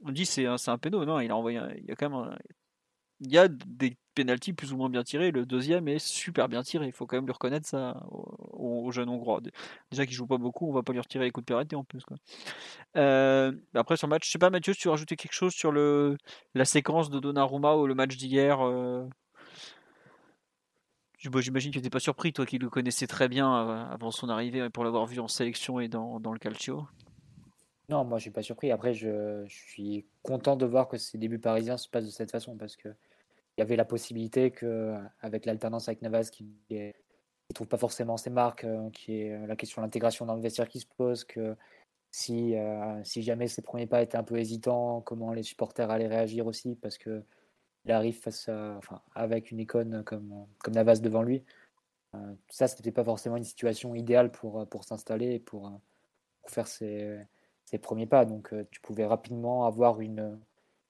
on 0.04 0.12
dit 0.12 0.26
c'est 0.26 0.46
un, 0.46 0.56
un 0.66 0.78
péno, 0.78 1.04
non, 1.04 1.20
il 1.20 1.30
a 1.30 2.38
y 3.20 3.38
a 3.38 3.48
des 3.48 3.96
pénalties 4.14 4.52
plus 4.52 4.72
ou 4.72 4.76
moins 4.76 4.90
bien 4.90 5.02
tirés. 5.02 5.30
Le 5.30 5.46
deuxième 5.46 5.88
est 5.88 5.98
super 5.98 6.48
bien 6.48 6.62
tiré. 6.62 6.86
Il 6.86 6.92
faut 6.92 7.06
quand 7.06 7.16
même 7.16 7.26
lui 7.26 7.32
reconnaître 7.32 7.66
ça 7.66 8.02
au, 8.10 8.90
jeune 8.90 9.08
hongrois. 9.08 9.40
Déjà 9.90 10.06
qu'il 10.06 10.14
joue 10.14 10.26
pas 10.26 10.38
beaucoup, 10.38 10.68
on 10.68 10.72
va 10.72 10.82
pas 10.82 10.92
lui 10.92 11.00
retirer 11.00 11.24
les 11.24 11.30
coups 11.30 11.44
de 11.44 11.52
pénalité 11.52 11.76
en 11.76 11.84
plus. 11.84 12.02
Euh, 12.96 13.52
après 13.74 13.96
sur 13.96 14.08
match, 14.08 14.26
je 14.26 14.30
sais 14.30 14.38
pas 14.38 14.50
Mathieu, 14.50 14.72
si 14.72 14.80
tu 14.80 14.88
rajouter 14.88 15.16
quelque 15.16 15.32
chose 15.32 15.52
sur 15.52 15.72
la 15.72 16.64
séquence 16.64 17.10
de 17.10 17.20
Donnarumma 17.20 17.76
ou 17.76 17.86
le 17.86 17.94
match 17.94 18.16
d'hier. 18.16 18.60
Euh... 18.66 19.06
J'imagine 21.18 21.70
que 21.70 21.74
tu 21.74 21.78
n'étais 21.78 21.90
pas 21.90 22.00
surpris, 22.00 22.32
toi 22.32 22.46
qui 22.46 22.58
le 22.58 22.70
connaissais 22.70 23.08
très 23.08 23.28
bien 23.28 23.52
euh, 23.52 23.84
avant 23.90 24.12
son 24.12 24.28
arrivée, 24.28 24.70
pour 24.70 24.84
l'avoir 24.84 25.06
vu 25.06 25.18
en 25.18 25.28
sélection 25.28 25.80
et 25.80 25.88
dans 25.88 26.18
le 26.32 26.38
Calcio. 26.38 26.86
Non, 27.88 28.04
moi 28.04 28.18
je 28.18 28.22
suis 28.22 28.30
pas 28.30 28.42
surpris. 28.42 28.70
Après, 28.70 28.92
je, 28.92 29.46
suis 29.48 30.06
content 30.22 30.56
de 30.56 30.66
voir 30.66 30.88
que 30.88 30.98
ces 30.98 31.16
débuts 31.16 31.38
parisiens 31.38 31.78
se 31.78 31.88
passent 31.88 32.04
de 32.04 32.10
cette 32.10 32.30
façon 32.30 32.56
parce 32.56 32.76
que 32.76 32.88
il 33.56 33.60
y 33.60 33.62
avait 33.62 33.76
la 33.76 33.84
possibilité 33.84 34.50
que, 34.50 34.94
avec 35.20 35.46
l'alternance 35.46 35.88
avec 35.88 36.02
Navas 36.02 36.28
qui 36.30 36.44
ne 36.70 36.92
trouve 37.54 37.66
pas 37.66 37.78
forcément 37.78 38.16
ses 38.16 38.30
marques, 38.30 38.64
euh, 38.64 38.90
qui 38.90 39.20
est 39.20 39.46
la 39.46 39.56
question 39.56 39.82
de 39.82 39.86
l'intégration 39.86 40.26
dans 40.26 40.36
le 40.36 40.42
vestiaire 40.42 40.68
qui 40.68 40.80
se 40.80 40.86
pose, 40.86 41.24
que 41.24 41.56
si, 42.12 42.56
euh, 42.56 43.02
si 43.04 43.22
jamais 43.22 43.48
ses 43.48 43.62
premiers 43.62 43.86
pas 43.86 44.02
étaient 44.02 44.16
un 44.16 44.22
peu 44.24 44.38
hésitants, 44.38 45.00
comment 45.00 45.32
les 45.32 45.42
supporters 45.42 45.90
allaient 45.90 46.06
réagir 46.08 46.46
aussi 46.46 46.76
parce 46.76 46.98
que 46.98 47.24
il 47.84 47.92
arrive 47.92 48.18
face 48.20 48.48
à, 48.48 48.76
enfin, 48.76 49.00
avec 49.14 49.50
une 49.50 49.60
icône 49.60 50.04
comme, 50.04 50.46
comme 50.58 50.74
Navas 50.74 51.00
devant 51.00 51.22
lui. 51.22 51.44
Euh, 52.14 52.34
ça, 52.50 52.68
c'était 52.68 52.92
pas 52.92 53.04
forcément 53.04 53.36
une 53.36 53.44
situation 53.44 53.94
idéale 53.94 54.30
pour, 54.30 54.66
s'installer 54.84 55.38
pour 55.38 55.72
faire 56.46 56.66
ses 56.66 57.18
ses 57.68 57.78
premiers 57.78 58.06
pas. 58.06 58.24
Donc 58.24 58.52
euh, 58.52 58.64
tu 58.70 58.80
pouvais 58.80 59.04
rapidement 59.04 59.66
avoir 59.66 60.00
une, 60.00 60.38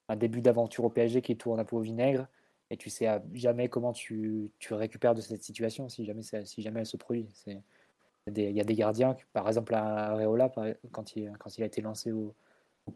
un 0.09 0.17
début 0.17 0.41
d'aventure 0.41 0.85
au 0.85 0.91
PSG 0.91 1.23
qui 1.23 1.37
tourne 1.37 1.59
un 1.59 1.65
peu 1.65 1.77
au 1.77 1.81
vinaigre 1.81 2.29
et 2.71 2.77
tu 2.77 2.89
sais 2.89 3.09
jamais 3.33 3.69
comment 3.69 3.93
tu, 3.93 4.53
tu 4.59 4.75
récupères 4.75 5.15
de 5.15 5.21
cette 5.21 5.43
situation 5.43 5.89
si 5.89 6.05
jamais, 6.05 6.23
si 6.23 6.63
jamais 6.63 6.81
elle 6.81 6.87
se 6.87 6.97
produit. 6.97 7.29
Il 7.47 8.53
y 8.53 8.61
a 8.61 8.65
des 8.65 8.75
gardiens, 8.75 9.17
par 9.33 9.49
exemple 9.49 9.75
à 9.75 10.11
Areola, 10.11 10.53
quand 10.93 11.17
il, 11.17 11.33
quand 11.39 11.59
il 11.59 11.63
a 11.63 11.67
été 11.67 11.81
lancé 11.81 12.13
au, 12.13 12.35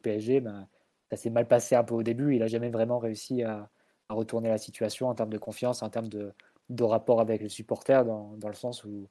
PSG, 0.02 0.40
ben, 0.40 0.66
ça 1.10 1.16
s'est 1.16 1.28
mal 1.28 1.46
passé 1.46 1.74
un 1.74 1.84
peu 1.84 1.94
au 1.94 2.02
début. 2.02 2.34
Il 2.34 2.38
n'a 2.38 2.46
jamais 2.46 2.70
vraiment 2.70 2.98
réussi 2.98 3.42
à, 3.42 3.68
à, 4.08 4.14
retourner 4.14 4.48
la 4.48 4.56
situation 4.56 5.08
en 5.08 5.14
termes 5.14 5.32
de 5.32 5.38
confiance, 5.38 5.82
en 5.82 5.90
termes 5.90 6.08
de, 6.08 6.32
de 6.70 6.84
rapport 6.84 7.20
avec 7.20 7.42
les 7.42 7.50
supporters, 7.50 8.04
dans, 8.06 8.34
dans, 8.38 8.48
le 8.48 8.54
sens 8.54 8.84
où 8.84 9.08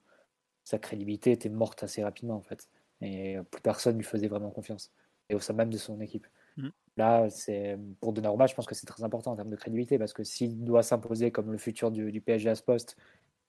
sa 0.63 0.79
crédibilité 0.79 1.31
était 1.31 1.49
morte 1.49 1.83
assez 1.83 2.03
rapidement 2.03 2.35
en 2.35 2.41
fait 2.41 2.67
et 3.01 3.37
plus 3.49 3.61
personne 3.61 3.97
lui 3.97 4.03
faisait 4.03 4.27
vraiment 4.27 4.51
confiance, 4.51 4.91
et 5.29 5.35
au 5.35 5.39
sein 5.39 5.53
même 5.53 5.69
de 5.69 5.77
son 5.77 5.99
équipe. 6.01 6.27
Mm. 6.57 6.69
Là, 6.97 7.29
c'est 7.29 7.77
pour 7.99 8.13
Donnarumma, 8.13 8.47
je 8.47 8.55
pense 8.55 8.65
que 8.65 8.75
c'est 8.75 8.85
très 8.85 9.03
important 9.03 9.31
en 9.31 9.35
termes 9.35 9.49
de 9.49 9.55
crédibilité, 9.55 9.97
parce 9.97 10.13
que 10.13 10.23
s'il 10.23 10.63
doit 10.63 10.83
s'imposer 10.83 11.31
comme 11.31 11.51
le 11.51 11.57
futur 11.57 11.91
du, 11.91 12.21
PSG 12.21 12.49
à 12.49 12.55
ce 12.55 12.63
poste 12.63 12.97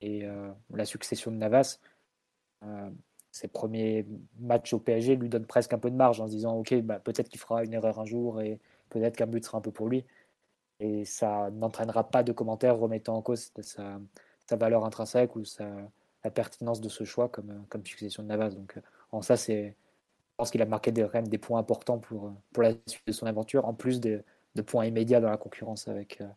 et 0.01 0.25
euh, 0.25 0.51
la 0.73 0.85
succession 0.85 1.31
de 1.31 1.37
Navas, 1.37 1.79
euh, 2.63 2.89
ses 3.31 3.47
premiers 3.47 4.05
matchs 4.39 4.73
au 4.73 4.79
PSG 4.79 5.15
lui 5.15 5.27
donnent 5.27 5.45
presque 5.45 5.73
un 5.73 5.79
peu 5.79 5.89
de 5.89 5.95
marge 5.95 6.21
en 6.21 6.27
se 6.27 6.31
disant 6.31 6.55
ok, 6.57 6.75
bah, 6.81 6.99
peut-être 6.99 7.29
qu'il 7.29 7.39
fera 7.39 7.63
une 7.63 7.73
erreur 7.73 7.99
un 7.99 8.05
jour 8.05 8.41
et 8.41 8.59
peut-être 8.89 9.15
qu'un 9.15 9.25
but 9.25 9.43
sera 9.43 9.57
un 9.57 9.61
peu 9.61 9.71
pour 9.71 9.89
lui. 9.89 10.05
Et 10.79 11.03
ça 11.05 11.49
n'entraînera 11.51 12.09
pas 12.09 12.23
de 12.23 12.31
commentaires 12.31 12.77
remettant 12.77 13.15
en 13.15 13.21
cause 13.21 13.51
sa, 13.61 13.99
sa 14.47 14.55
valeur 14.55 14.85
intrinsèque 14.85 15.35
ou 15.35 15.45
sa, 15.45 15.67
la 16.23 16.31
pertinence 16.31 16.79
de 16.79 16.89
ce 16.89 17.03
choix 17.03 17.29
comme, 17.29 17.65
comme 17.69 17.85
succession 17.85 18.23
de 18.23 18.27
Navas. 18.27 18.51
Donc 18.51 18.79
ça, 19.21 19.37
c'est, 19.37 19.75
je 20.33 20.35
pense 20.37 20.51
qu'il 20.51 20.61
a 20.61 20.65
marqué 20.65 20.91
des, 20.91 21.03
quand 21.03 21.13
même 21.13 21.27
des 21.27 21.37
points 21.37 21.59
importants 21.59 21.99
pour, 21.99 22.33
pour 22.51 22.63
la 22.63 22.71
suite 22.87 23.05
de 23.05 23.11
son 23.11 23.25
aventure, 23.25 23.65
en 23.65 23.73
plus 23.73 23.99
de, 23.99 24.23
de 24.55 24.61
points 24.61 24.85
immédiats 24.85 25.19
dans 25.19 25.29
la 25.29 25.37
concurrence 25.37 25.87
avec, 25.87 26.21
euh, 26.21 26.27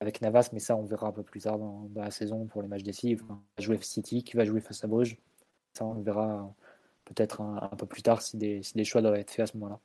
avec 0.00 0.20
Navas. 0.20 0.50
Mais 0.52 0.58
ça, 0.58 0.76
on 0.76 0.84
verra 0.84 1.08
un 1.08 1.12
peu 1.12 1.22
plus 1.22 1.40
tard 1.40 1.58
dans, 1.58 1.88
la 1.94 2.10
saison 2.10 2.46
pour 2.46 2.62
les 2.62 2.68
matchs 2.68 2.82
décisifs. 2.82 3.20
Il 3.22 3.26
va 3.26 3.38
jouer 3.58 3.78
City, 3.82 4.22
qui 4.22 4.36
va 4.36 4.44
jouer 4.44 4.60
face 4.60 4.82
à 4.84 4.86
Bruges. 4.86 5.16
Ça, 5.74 5.84
on 5.84 6.00
verra 6.00 6.54
peut-être 7.04 7.40
un, 7.40 7.68
peu 7.76 7.86
plus 7.86 8.02
tard 8.02 8.22
si 8.22 8.36
des, 8.36 8.62
si 8.62 8.74
des 8.74 8.84
choix 8.84 9.02
doivent 9.02 9.16
être 9.16 9.30
faits 9.30 9.44
à 9.44 9.46
ce 9.46 9.56
moment-là. 9.58 9.80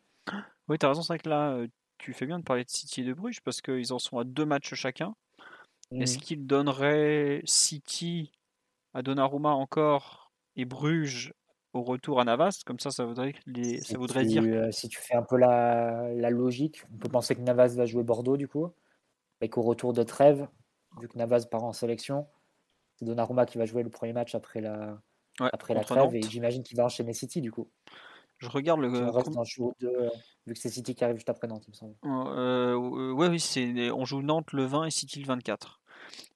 Oui, 0.68 0.78
tu 0.78 0.86
as 0.86 0.90
raison, 0.90 1.02
c'est 1.02 1.14
vrai 1.14 1.20
que 1.20 1.30
là, 1.30 1.52
euh, 1.52 1.68
tu 1.98 2.14
fais 2.14 2.26
bien 2.26 2.40
de 2.40 2.44
parler 2.44 2.64
de 2.64 2.70
City 2.70 3.02
et 3.02 3.04
de 3.04 3.14
Bruges 3.14 3.42
parce 3.42 3.62
qu'ils 3.62 3.92
en 3.92 4.00
sont 4.00 4.20
à 4.20 4.24
deux 4.24 4.46
matchs 4.46 4.74
chacun. 4.76 5.16
Est-ce 5.92 6.18
mmh. 6.18 6.22
qu'il 6.22 6.46
donnerait 6.46 7.42
City 7.46 8.32
à 8.94 9.02
Donnarumma 9.02 9.50
encore 9.50 10.32
et 10.56 10.66
Bruges 10.66 11.34
au 11.74 11.84
retour 11.84 12.20
à 12.20 12.26
Navas, 12.26 12.62
comme 12.66 12.80
ça, 12.80 12.92
ça 12.92 13.06
voudrait, 13.06 13.34
les, 13.46 13.80
ça 13.82 13.98
voudrait 13.98 14.26
dire. 14.26 14.44
Euh, 14.44 14.72
si 14.72 14.90
tu 14.90 15.00
fais 15.00 15.16
un 15.16 15.24
peu 15.24 15.38
la, 15.38 16.10
la, 16.16 16.30
logique, 16.30 16.84
on 16.94 16.98
peut 16.98 17.10
penser 17.10 17.36
que 17.36 17.42
Navas 17.42 17.76
va 17.76 17.86
jouer 17.86 18.04
Bordeaux 18.04 18.38
du 18.38 18.48
coup, 18.48 18.72
et 19.42 19.50
qu'au 19.50 19.62
retour 19.62 19.94
de 19.94 20.04
trêve, 20.04 20.48
vu 21.00 21.08
que 21.08 21.18
Navas 21.18 21.46
part 21.50 21.64
en 21.64 21.74
sélection, 21.74 22.28
c'est 22.96 23.06
Donnarumma 23.06 23.46
qui 23.46 23.58
va 23.58 23.66
jouer 23.66 23.84
le 23.84 23.90
premier 23.90 24.14
match 24.14 24.34
après 24.36 24.62
la, 24.62 25.00
après 25.40 25.74
la 25.74 25.84
trêve, 25.84 26.16
et 26.16 26.22
j'imagine 26.24 26.64
qu'il 26.64 26.78
va 26.78 26.86
enchaîner 26.86 27.14
City 27.14 27.42
du 27.42 27.52
coup. 27.52 27.70
Je 28.40 28.50
regarde 28.50 28.80
le. 28.80 28.88
vu 28.88 30.54
que 30.54 30.60
c'est 30.60 30.70
City 30.70 30.96
qui 30.96 31.04
arrive 31.04 31.18
juste 31.18 31.30
après 31.30 31.48
Nantes, 31.48 31.66
il 31.68 31.72
me 31.72 31.76
semble. 31.76 31.96
Euh, 32.06 32.74
ouais, 33.14 33.28
oui, 33.28 33.40
c'est, 33.40 33.92
on 33.92 34.06
joue 34.06 34.22
Nantes 34.22 34.54
le 34.54 34.64
20 34.64 34.86
et 34.86 34.92
City 34.92 35.20
le 35.20 35.28
24. 35.28 35.79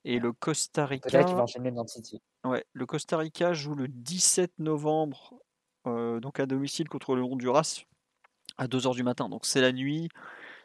Et 0.06 0.20
le 0.20 0.34
Costa 0.34 0.86
Rica. 0.86 1.24
va 1.24 1.44
enchaîner 1.44 1.72
Nantes 1.72 1.90
City. 1.90 2.22
Ouais, 2.44 2.66
le 2.74 2.86
Costa 2.86 3.18
Rica 3.18 3.54
joue 3.54 3.76
le 3.76 3.88
17 3.88 4.52
novembre, 4.60 5.34
euh, 5.88 6.20
donc 6.20 6.40
à 6.40 6.46
domicile 6.46 6.90
contre 6.90 7.16
le 7.16 7.24
Honduras, 7.24 7.84
à 8.58 8.68
2h 8.68 8.94
du 8.96 9.04
matin. 9.04 9.30
Donc 9.30 9.46
c'est 9.46 9.62
la 9.62 9.72
nuit, 9.72 10.10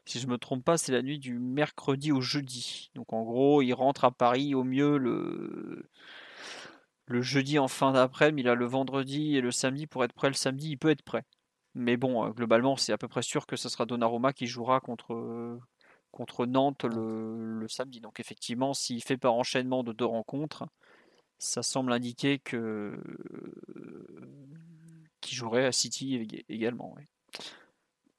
si 0.04 0.18
je 0.18 0.26
ne 0.26 0.32
me 0.32 0.38
trompe 0.38 0.64
pas, 0.64 0.76
c'est 0.76 0.92
la 0.92 1.02
nuit 1.02 1.18
du 1.18 1.38
mercredi 1.38 2.10
au 2.10 2.20
jeudi. 2.20 2.90
Donc 2.94 3.12
en 3.12 3.22
gros, 3.22 3.62
il 3.62 3.72
rentre 3.74 4.04
à 4.04 4.10
Paris 4.10 4.54
au 4.54 4.64
mieux 4.64 4.98
le, 4.98 5.88
le 7.06 7.22
jeudi 7.22 7.58
en 7.58 7.68
fin 7.68 7.92
d'après-midi, 7.92 8.42
il 8.42 8.48
a 8.48 8.54
le 8.54 8.66
vendredi 8.66 9.36
et 9.36 9.40
le 9.40 9.50
samedi 9.50 9.86
pour 9.86 10.04
être 10.04 10.12
prêt. 10.12 10.28
Le 10.28 10.34
samedi, 10.34 10.70
il 10.70 10.78
peut 10.78 10.90
être 10.90 11.02
prêt. 11.02 11.24
Mais 11.74 11.96
bon, 11.96 12.24
euh, 12.24 12.30
globalement, 12.30 12.76
c'est 12.76 12.92
à 12.92 12.98
peu 12.98 13.08
près 13.08 13.22
sûr 13.22 13.46
que 13.46 13.56
ce 13.56 13.68
sera 13.68 13.86
Donnarumma 13.86 14.32
qui 14.32 14.46
jouera 14.46 14.80
contre, 14.80 15.14
contre 16.10 16.46
Nantes 16.46 16.84
le, 16.84 17.66
samedi. 17.68 18.00
Donc 18.00 18.20
effectivement, 18.20 18.74
s'il 18.74 19.02
fait 19.02 19.16
par 19.16 19.34
enchaînement 19.34 19.82
de 19.84 19.92
deux 19.92 20.06
rencontres, 20.06 20.64
ça 21.38 21.62
semble 21.62 21.92
indiquer 21.92 22.38
que 22.38 22.98
qui 25.20 25.34
jouerait 25.34 25.66
à 25.66 25.72
City 25.72 26.26
également. 26.48 26.94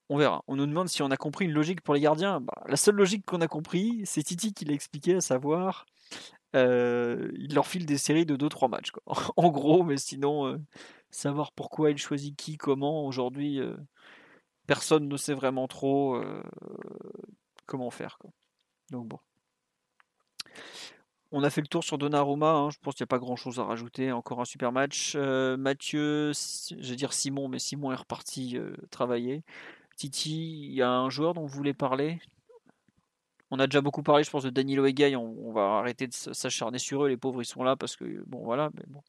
On 0.10 0.18
verra. 0.18 0.44
On 0.48 0.56
nous 0.56 0.66
demande 0.66 0.90
si 0.90 1.03
on 1.03 1.11
a 1.11 1.18
compris 1.18 1.45
une 1.45 1.52
logique 1.52 1.82
pour 1.82 1.94
les 1.94 1.99
gardiens. 2.02 2.41
Bah, 2.41 2.53
la 2.68 2.78
seule 2.78 2.95
logique 2.95 3.26
qu'on 3.26 3.41
a 3.41 3.48
compris, 3.48 4.02
c'est 4.06 4.24
Titi 4.24 4.53
qui 4.53 4.66
l'a 4.66 4.74
expliqué, 4.74 5.16
à 5.16 5.22
savoir, 5.22 5.86
euh, 6.56 7.30
il 7.38 7.53
leur 7.53 7.68
file 7.68 7.86
des 7.86 7.98
séries 7.98 8.26
de 8.26 8.36
2-3 8.36 8.70
matchs. 8.70 8.91
en 9.38 9.49
gros, 9.49 9.84
mais 9.84 9.98
sinon, 9.98 10.48
euh, 10.48 10.57
savoir 11.11 11.52
pourquoi 11.52 11.91
il 11.91 11.98
choisit 11.98 12.36
qui, 12.36 12.57
comment, 12.57 13.06
aujourd'hui, 13.06 13.60
euh, 13.60 13.76
personne 14.68 15.07
ne 15.07 15.18
sait 15.18 15.36
vraiment 15.36 15.68
trop 15.68 16.22
comment 17.69 17.91
faire. 17.91 18.17
Donc 18.91 19.07
bon. 19.07 19.19
On 21.31 21.43
a 21.43 21.51
fait 21.51 21.61
le 21.61 21.67
tour 21.67 21.83
sur 21.83 21.99
Donnarumma, 21.99 22.51
hein, 22.51 22.69
je 22.71 22.79
pense 22.81 22.95
qu'il 22.95 23.03
n'y 23.03 23.07
a 23.07 23.13
pas 23.13 23.19
grand 23.19 23.35
chose 23.35 23.59
à 23.59 23.63
rajouter, 23.63 24.11
encore 24.11 24.41
un 24.41 24.45
super 24.45 24.71
match. 24.71 25.13
Euh, 25.15 25.57
Mathieu, 25.57 26.31
je 26.33 26.89
vais 26.89 26.95
dire 26.95 27.13
Simon, 27.13 27.47
mais 27.47 27.59
Simon 27.59 27.91
est 27.91 27.95
reparti 27.95 28.57
euh, 28.57 28.75
travailler. 28.89 29.43
Titi, 29.95 30.65
il 30.65 30.73
y 30.73 30.81
a 30.81 30.89
un 30.89 31.09
joueur 31.11 31.35
dont 31.35 31.45
vous 31.45 31.55
voulez 31.55 31.75
parler? 31.75 32.19
On 33.51 33.59
a 33.59 33.67
déjà 33.67 33.81
beaucoup 33.81 34.01
parlé, 34.01 34.23
je 34.23 34.31
pense, 34.31 34.43
de 34.43 34.49
Danilo 34.49 34.87
Egay, 34.87 35.15
on, 35.15 35.51
va 35.51 35.77
arrêter 35.77 36.07
de 36.07 36.13
s'acharner 36.13 36.79
sur 36.79 37.05
eux, 37.05 37.09
les 37.09 37.17
pauvres 37.17 37.41
ils 37.43 37.45
sont 37.45 37.63
là 37.63 37.75
parce 37.75 37.95
que, 37.95 38.23
bon 38.25 38.43
voilà, 38.43 38.71
mais 38.73 38.83
bon. 38.87 39.03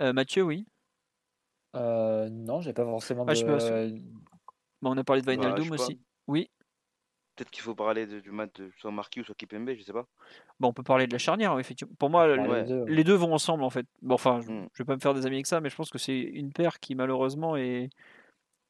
Euh, 0.00 0.12
Mathieu, 0.12 0.42
oui? 0.42 0.66
Non, 1.74 2.60
j'ai 2.60 2.74
pas 2.74 2.84
forcément 2.84 3.24
Ah, 3.26 3.34
je 3.34 3.40
sais 3.40 3.46
pas, 3.46 3.56
de. 3.56 3.98
Bah, 4.82 4.90
on 4.90 4.96
a 4.96 5.04
parlé 5.04 5.22
de 5.22 5.26
Bah, 5.26 5.54
pas. 5.54 5.74
aussi. 5.74 6.00
Oui, 6.26 6.50
Peut-être 7.36 7.50
qu'il 7.50 7.62
faut 7.62 7.74
parler 7.74 8.06
de- 8.06 8.20
du 8.20 8.30
match 8.30 8.52
de 8.54 8.70
soit 8.78 8.90
Marquis 8.90 9.20
ou 9.20 9.24
soit 9.24 9.34
Kipembe, 9.34 9.70
je 9.76 9.82
sais 9.82 9.92
pas. 9.92 10.06
bah, 10.58 10.68
on 10.68 10.72
peut 10.72 10.82
parler 10.82 11.06
de 11.06 11.12
la 11.12 11.18
charnière, 11.18 11.58
effectivement. 11.58 11.94
Pour 11.98 12.08
moi, 12.08 12.26
Ouais, 12.26 12.38
Ouais. 12.48 12.62
les 12.62 12.66
deux. 12.68 12.84
les 12.86 13.04
deux 13.04 13.14
vont 13.14 13.32
ensemble 13.34 13.62
en 13.62 13.68
fait. 13.70 13.86
Bon, 14.00 14.14
enfin, 14.14 14.40
je, 14.40 14.50
Mm. 14.50 14.68
je 14.72 14.82
vais 14.82 14.86
pas 14.86 14.94
me 14.96 15.00
faire 15.00 15.12
des 15.14 15.26
amis 15.26 15.36
avec 15.36 15.46
ça, 15.46 15.60
mais 15.60 15.68
je 15.68 15.76
pense 15.76 15.90
que 15.90 15.98
c'est 15.98 16.18
une 16.18 16.50
paire 16.52 16.80
qui 16.80 16.94
malheureusement 16.94 17.56
est, 17.56 17.90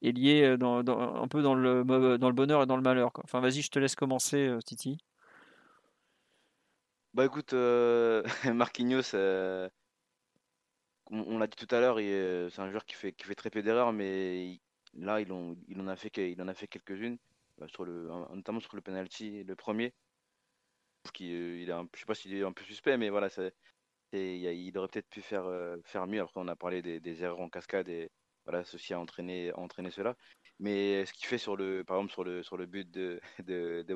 est 0.03 0.13
liée 0.13 0.43
euh, 0.43 0.57
dans, 0.57 0.83
dans- 0.83 1.15
un 1.23 1.29
peu 1.29 1.43
dans 1.43 1.55
le, 1.55 1.85
mo- 1.85 2.19
dans 2.19 2.29
le 2.29 2.35
bonheur 2.35 2.63
et 2.63 2.67
dans 2.67 2.77
le 2.77 2.83
malheur. 2.83 3.13
quoi. 3.13 3.23
Enfin, 3.25 3.41
vas-y, 3.41 3.63
je 3.63 3.71
te 3.71 3.79
laisse 3.79 3.95
commencer, 3.95 4.49
euh, 4.49 4.59
Titi. 4.61 4.99
Bah 7.15 7.25
écoute, 7.25 7.53
euh, 7.55 8.23
Marquinhos, 8.55 9.15
euh, 9.15 9.69
on, 11.11 11.21
on 11.21 11.39
l'a 11.39 11.47
dit 11.47 11.57
tout 11.57 11.73
à 11.75 11.81
l'heure, 11.81 11.99
c'est 11.99 12.61
un 12.61 12.69
joueur 12.71 12.85
qui 12.85 12.95
fait, 12.95 13.13
qui 13.13 13.25
fait 13.27 13.35
très 13.35 13.51
peu 13.51 13.63
d'erreurs, 13.63 13.93
mais 13.93 14.47
il- 14.49 14.61
là, 14.95 15.21
il, 15.21 15.33
en- 15.33 15.55
il 15.69 15.81
en 15.81 15.87
a 15.89 15.97
fait, 15.97 16.17
il 16.19 16.41
en 16.43 16.49
a 16.49 16.55
fait 16.55 16.67
quelques-unes, 16.67 17.17
bah, 17.17 17.21
sur 17.67 17.85
le, 17.85 18.09
notamment 18.35 18.61
sur 18.61 18.77
le 18.77 18.83
penalty, 18.83 19.45
le 19.45 19.57
premier. 19.57 19.93
Qu'il 21.13 21.33
euh, 21.33 21.61
il 21.61 21.69
est 21.69 21.73
un- 21.73 21.89
je 21.95 22.01
sais 22.01 22.07
pas 22.07 22.15
s'il 22.15 22.35
est 22.35 22.43
un 22.43 22.53
peu 22.53 22.65
suspect, 22.65 22.97
mais 22.97 23.11
voilà, 23.11 23.29
c'est, 23.29 23.55
il, 24.13 24.47
a- 24.47 24.53
aurait 24.79 24.89
peut-être 24.89 25.09
pu 25.09 25.23
faire, 25.23 25.47
euh, 25.47 25.77
faire 25.85 26.07
mieux. 26.07 26.21
Après, 26.21 26.41
on 26.41 26.49
a 26.49 26.57
parlé 26.57 26.83
des, 26.83 27.01
erreurs 27.23 27.41
en 27.41 27.49
cascade 27.49 27.89
et 27.89 28.11
voilà, 28.45 28.65
ceci 28.65 28.95
a 28.95 29.01
entraîné, 29.01 29.51
a 29.53 29.59
cela. 29.91 30.17
Mais 30.59 31.05
ce 31.07 31.13
qu'il 31.13 31.27
fait 31.27 31.39
sur 31.39 31.57
le, 31.57 31.85
par 31.85 31.99
exemple, 31.99 32.13
sur 32.13 32.25
le, 32.25 32.43
sur 32.43 32.57
le 32.57 32.67
but 32.67 32.91
de, 32.91 33.21
de, 33.47 33.83
de 33.83 33.95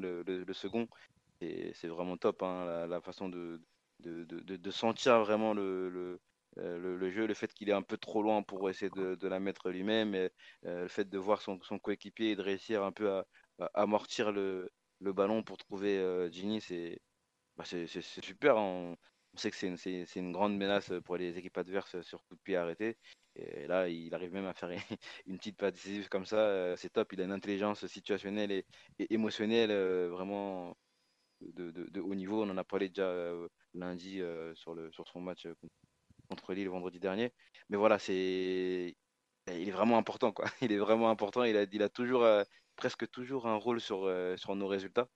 le, 0.00 0.52
second, 0.54 0.88
c'est 1.40 1.88
vraiment 1.88 2.16
top, 2.16 2.42
hein, 2.42 2.86
la, 2.86 3.00
façon 3.00 3.28
de, 3.28 3.60
sentir 4.70 5.20
vraiment 5.20 5.54
le, 5.54 5.88
le- 6.56 6.96
le 6.96 7.10
jeu, 7.10 7.26
le 7.26 7.34
fait 7.34 7.52
qu'il 7.52 7.68
est 7.68 7.72
un 7.72 7.82
peu 7.82 7.96
trop 7.98 8.22
loin 8.22 8.42
pour 8.42 8.68
essayer 8.70 8.90
de, 8.90 9.28
la 9.28 9.40
mettre 9.40 9.70
lui-même, 9.70 10.14
euh, 10.14 10.28
le 10.64 10.88
fait 10.88 11.08
de 11.08 11.18
voir 11.18 11.42
son, 11.42 11.58
coéquipier 11.78 12.30
et 12.32 12.36
de 12.36 12.42
réussir 12.42 12.82
un 12.84 12.92
peu 12.92 13.10
à, 13.10 13.26
amortir 13.74 14.32
le, 14.32 14.70
ballon 15.00 15.42
pour 15.42 15.58
trouver 15.58 15.98
euh, 15.98 16.30
c'est 16.60 17.00
bah, 17.56 17.64
c'est 17.64 17.86
super. 18.02 18.58
hein. 18.58 18.96
On, 19.34 19.38
sait 19.38 19.50
que 19.50 19.56
c'est 19.56 20.16
une, 20.16 20.32
grande 20.32 20.56
menace 20.56 20.92
pour 21.04 21.16
les 21.18 21.36
équipes 21.38 21.58
adverses 21.58 22.00
sur 22.02 22.24
coup 22.24 22.36
de 22.36 22.40
pied 22.40 22.56
arrêté. 22.56 22.96
Et 23.34 23.66
là, 23.66 23.88
il 23.88 24.14
arrive 24.14 24.32
même 24.32 24.46
à 24.46 24.54
faire 24.54 24.70
une 25.26 25.36
petite 25.38 25.58
passe 25.58 25.74
décisive 25.74 26.08
comme 26.08 26.24
ça. 26.24 26.38
euh, 26.38 26.76
C'est 26.76 26.90
top. 26.90 27.12
Il 27.12 27.20
a 27.20 27.24
une 27.24 27.32
intelligence 27.32 27.86
situationnelle 27.86 28.50
et, 28.50 28.64
émotionnelle 29.10 29.70
euh, 29.70 30.08
vraiment 30.10 30.76
de, 31.40 32.00
haut 32.00 32.14
niveau. 32.14 32.44
On 32.44 32.50
en 32.50 32.56
a 32.56 32.64
parlé 32.64 32.88
déjà 32.88 33.08
euh, 33.08 33.48
lundi 33.74 34.20
euh, 34.22 34.54
sur, 34.54 34.74
son 35.06 35.20
match 35.20 35.46
euh, 35.46 35.54
contre 36.26 36.54
Lille 36.54 36.68
vendredi 36.68 37.00
dernier. 37.00 37.32
Mais 37.68 37.76
voilà, 37.76 37.98
c'est 37.98 38.96
il 39.48 39.68
est 39.68 39.72
vraiment 39.72 39.98
important 39.98 40.32
quoi. 40.32 40.46
Il 40.62 40.72
est 40.72 40.78
vraiment 40.78 41.10
important. 41.10 41.44
Il 41.44 41.56
a, 41.56 41.64
il 41.70 41.82
a 41.82 41.88
toujours 41.88 42.22
euh, 42.24 42.42
presque 42.76 43.08
toujours 43.10 43.46
un 43.46 43.56
rôle 43.56 43.80
sur, 43.80 44.04
euh, 44.04 44.36
sur 44.36 44.54
nos 44.56 44.66
résultats. 44.68 45.08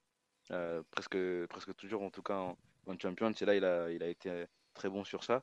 Euh, 0.50 0.82
presque, 0.90 1.16
presque 1.48 1.74
toujours 1.76 2.02
en 2.02 2.10
tout 2.10 2.22
cas 2.22 2.36
en, 2.38 2.56
en. 2.86 2.94
Et 2.94 3.44
là, 3.44 3.54
il 3.56 3.64
a, 3.64 3.90
il 3.92 4.02
a 4.02 4.08
été 4.08 4.46
très 4.74 4.88
bon 4.88 5.04
sur 5.04 5.24
ça. 5.24 5.42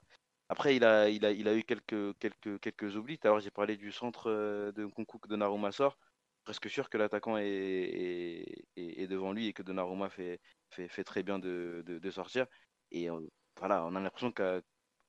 Après, 0.49 0.75
il 0.75 0.83
a, 0.83 1.09
il 1.09 1.25
a, 1.25 1.31
il 1.31 1.47
a 1.47 1.55
eu 1.55 1.63
quelques, 1.63 2.17
quelques, 2.19 2.59
quelques 2.59 2.95
oublis. 2.95 3.19
L'heure, 3.23 3.39
j'ai 3.39 3.51
parlé 3.51 3.77
du 3.77 3.91
centre 3.91 4.29
euh, 4.29 4.71
de 4.71 4.85
Nkunku 4.85 5.19
que 5.19 5.27
Donnarumma 5.27 5.71
sort. 5.71 5.97
Presque 6.43 6.69
sûr 6.69 6.89
que 6.89 6.97
l'attaquant 6.97 7.37
est, 7.37 7.45
est, 7.45 9.01
est- 9.01 9.07
devant 9.07 9.33
lui 9.33 9.47
et 9.47 9.53
que 9.53 9.63
Donnarumma 9.63 10.09
fait, 10.09 10.39
fait, 10.69 10.87
fait 10.87 11.03
très 11.03 11.23
bien 11.23 11.39
de, 11.39 11.83
de, 11.85 11.99
de 11.99 12.11
sortir. 12.11 12.47
Et 12.91 13.09
euh, 13.09 13.19
voilà, 13.59 13.85
on 13.85 13.95
a 13.95 13.99
l'impression 13.99 14.31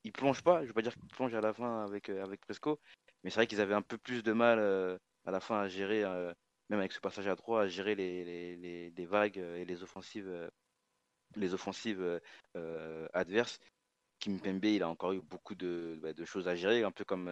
qu'il 0.02 0.12
plonge 0.12 0.42
pas. 0.42 0.58
Je 0.58 0.62
ne 0.62 0.66
veux 0.68 0.74
pas 0.74 0.82
dire 0.82 0.94
qu'il 0.94 1.08
plonge 1.08 1.34
à 1.34 1.40
la 1.40 1.52
fin 1.52 1.84
avec, 1.84 2.08
euh, 2.08 2.22
avec 2.22 2.40
Presco, 2.40 2.80
mais 3.22 3.30
c'est 3.30 3.36
vrai 3.36 3.46
qu'ils 3.46 3.60
avaient 3.60 3.74
un 3.74 3.82
peu 3.82 3.98
plus 3.98 4.22
de 4.22 4.32
mal 4.32 4.58
euh, 4.58 4.98
à 5.24 5.30
la 5.30 5.40
fin 5.40 5.60
à 5.60 5.68
gérer, 5.68 6.04
euh, 6.04 6.32
même 6.68 6.80
avec 6.80 6.92
ce 6.92 7.00
passage 7.00 7.26
à 7.28 7.36
3, 7.36 7.62
à 7.62 7.68
gérer 7.68 7.94
les, 7.94 8.24
les, 8.24 8.56
les, 8.56 8.90
les 8.90 9.06
vagues 9.06 9.38
et 9.38 9.64
les 9.64 9.82
offensives, 9.82 10.50
les 11.36 11.54
offensives 11.54 12.20
adverses. 13.14 13.58
Kim 14.20 14.40
Pembe, 14.40 14.64
il 14.64 14.82
a 14.82 14.88
encore 14.88 15.12
eu 15.12 15.20
beaucoup 15.20 15.54
de, 15.54 15.98
bah, 16.02 16.12
de 16.12 16.24
choses 16.24 16.48
à 16.48 16.54
gérer, 16.56 16.82
un 16.82 16.90
peu 16.90 17.04
comme, 17.04 17.30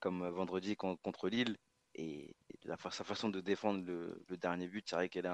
comme 0.00 0.26
vendredi 0.30 0.76
con- 0.76 0.96
contre 0.96 1.28
Lille. 1.28 1.56
Et 1.94 2.34
sa 2.64 3.04
façon 3.04 3.28
de 3.28 3.40
défendre 3.40 3.84
le, 3.84 4.24
le 4.28 4.36
dernier 4.38 4.66
but, 4.66 4.84
c'est 4.88 4.96
vrai 4.96 5.08
qu'elle 5.10 5.26
est 5.26 5.28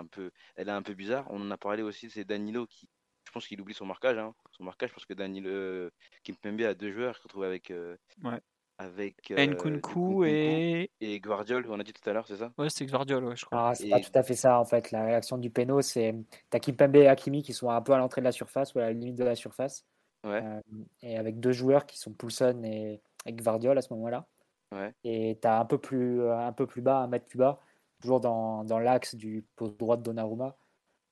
est 0.57 0.69
un 0.69 0.83
peu 0.83 0.95
bizarre. 0.95 1.27
On 1.31 1.41
en 1.41 1.51
a 1.53 1.57
parlé 1.57 1.83
aussi, 1.83 2.11
c'est 2.11 2.25
Danilo 2.25 2.67
qui, 2.67 2.89
je 3.29 3.33
pense 3.33 3.47
qu'il 3.47 3.61
oublie 3.61 3.75
son 3.75 3.85
marquage. 3.85 4.17
hein. 4.17 4.35
Son 4.53 4.65
marquage, 4.65 4.91
parce 4.91 5.05
que 5.05 5.13
Danilo, 5.13 5.51
euh, 5.51 5.91
Kim 6.25 6.35
Pembe 6.37 6.63
a 6.63 6.73
deux 6.75 6.91
joueurs, 6.93 7.13
je 7.15 7.23
retrouve 7.23 7.45
avec, 7.45 7.71
euh, 7.71 7.95
Ouais. 8.25 8.41
avec 8.79 9.31
euh, 9.31 9.37
Nkunku 9.47 10.25
et. 10.25 10.91
et 11.03 11.21
Guardiol, 11.21 11.67
on 11.69 11.79
a 11.79 11.85
dit 11.85 11.93
tout 11.93 12.09
à 12.09 12.15
l'heure, 12.15 12.27
c'est 12.27 12.39
ça? 12.39 12.53
Ouais, 12.57 12.71
c'est 12.71 12.87
Gvardiol, 12.87 13.23
ouais, 13.27 13.37
je 13.37 13.45
crois. 13.45 13.69
Ah, 13.71 13.75
c'est 13.75 13.87
Et- 13.89 13.91
pas 13.91 14.01
tout 14.01 14.11
à 14.15 14.23
fait 14.23 14.35
ça 14.35 14.59
en 14.59 14.65
fait. 14.65 14.91
La 14.93 15.05
réaction 15.05 15.37
du 15.37 15.51
péno, 15.51 15.83
c'est 15.83 16.15
t'as 16.49 16.59
Kimpembe 16.59 16.97
et 16.97 17.07
Hakimi 17.07 17.43
qui 17.43 17.53
sont 17.53 17.69
un 17.69 17.83
peu 17.83 17.93
à 17.93 17.99
l'entrée 17.99 18.23
de 18.23 18.25
la 18.25 18.33
surface 18.33 18.75
ou 18.75 18.79
à 18.79 18.83
la 18.83 18.93
limite 18.93 19.17
de 19.17 19.25
la 19.25 19.35
surface. 19.35 19.85
Ouais. 20.25 20.43
Euh, 20.43 20.61
et 21.03 21.19
avec 21.19 21.39
deux 21.39 21.53
joueurs 21.53 21.85
qui 21.87 21.99
sont 21.99 22.13
Poulsen 22.13 22.65
et, 22.65 23.03
et 23.27 23.33
Gvardiol 23.35 23.77
à 23.77 23.83
ce 23.83 23.93
moment-là. 23.93 24.27
Ouais. 24.73 24.93
Et 25.05 25.39
tu 25.41 25.47
as 25.47 25.61
un 25.61 25.65
peu 25.65 25.79
plus 25.79 26.23
un 26.29 26.53
peu 26.53 26.67
plus 26.67 26.81
bas, 26.83 26.99
un 26.99 27.07
mètre 27.09 27.27
plus 27.27 27.39
bas, 27.39 27.61
toujours 28.01 28.21
dans, 28.21 28.65
dans 28.65 28.79
l'axe 28.79 29.15
du 29.15 29.45
poste 29.57 29.77
droit 29.79 29.97
de 29.97 30.03
Donnarumma, 30.03 30.57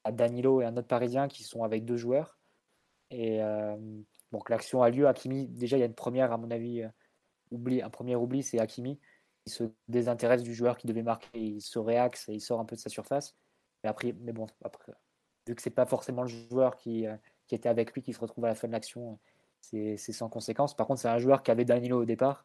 à 0.06 0.12
Danilo 0.12 0.62
et 0.62 0.64
un 0.64 0.76
autre 0.76 0.86
Parisien 0.86 1.26
qui 1.26 1.42
sont 1.42 1.64
avec 1.64 1.84
deux 1.84 1.96
joueurs. 1.96 2.38
Et 3.10 3.42
euh, 3.42 3.76
donc 4.32 4.48
l'action 4.50 4.82
a 4.82 4.90
lieu. 4.90 5.08
Hakimi, 5.08 5.48
déjà 5.48 5.76
il 5.76 5.80
y 5.80 5.82
a 5.82 5.86
une 5.86 5.94
première 5.94 6.32
à 6.32 6.36
mon 6.36 6.50
avis, 6.50 6.82
euh, 6.82 6.88
oubli, 7.50 7.82
un 7.82 7.90
premier 7.90 8.14
oubli, 8.14 8.42
c'est 8.42 8.60
Hakimi 8.60 9.00
qui 9.44 9.50
se 9.50 9.64
désintéresse 9.88 10.42
du 10.42 10.54
joueur 10.54 10.76
qui 10.76 10.86
devait 10.86 11.02
marquer, 11.02 11.28
il 11.34 11.60
se 11.60 11.78
réaxe 11.78 12.28
et 12.28 12.34
il 12.34 12.40
sort 12.40 12.60
un 12.60 12.64
peu 12.64 12.76
de 12.76 12.80
sa 12.80 12.88
surface. 12.88 13.34
Mais 13.82 13.90
après, 13.90 14.14
mais 14.20 14.32
bon, 14.32 14.46
après, 14.62 14.92
vu 15.46 15.54
que 15.54 15.62
c'est 15.62 15.70
pas 15.70 15.86
forcément 15.86 16.22
le 16.22 16.28
joueur 16.28 16.76
qui, 16.76 17.06
euh, 17.06 17.16
était 17.50 17.68
avec 17.68 17.92
lui 17.92 18.02
qui 18.02 18.12
se 18.12 18.20
retrouve 18.20 18.44
à 18.44 18.48
la 18.48 18.54
fin 18.54 18.66
de 18.66 18.72
l'action, 18.72 19.18
c'est 19.60 19.96
sans 19.96 20.28
conséquence. 20.28 20.74
Par 20.74 20.86
contre, 20.86 21.00
c'est 21.00 21.08
un 21.08 21.18
joueur 21.18 21.42
qui 21.42 21.50
avait 21.50 21.64
Danilo 21.64 22.02
au 22.02 22.04
départ, 22.04 22.44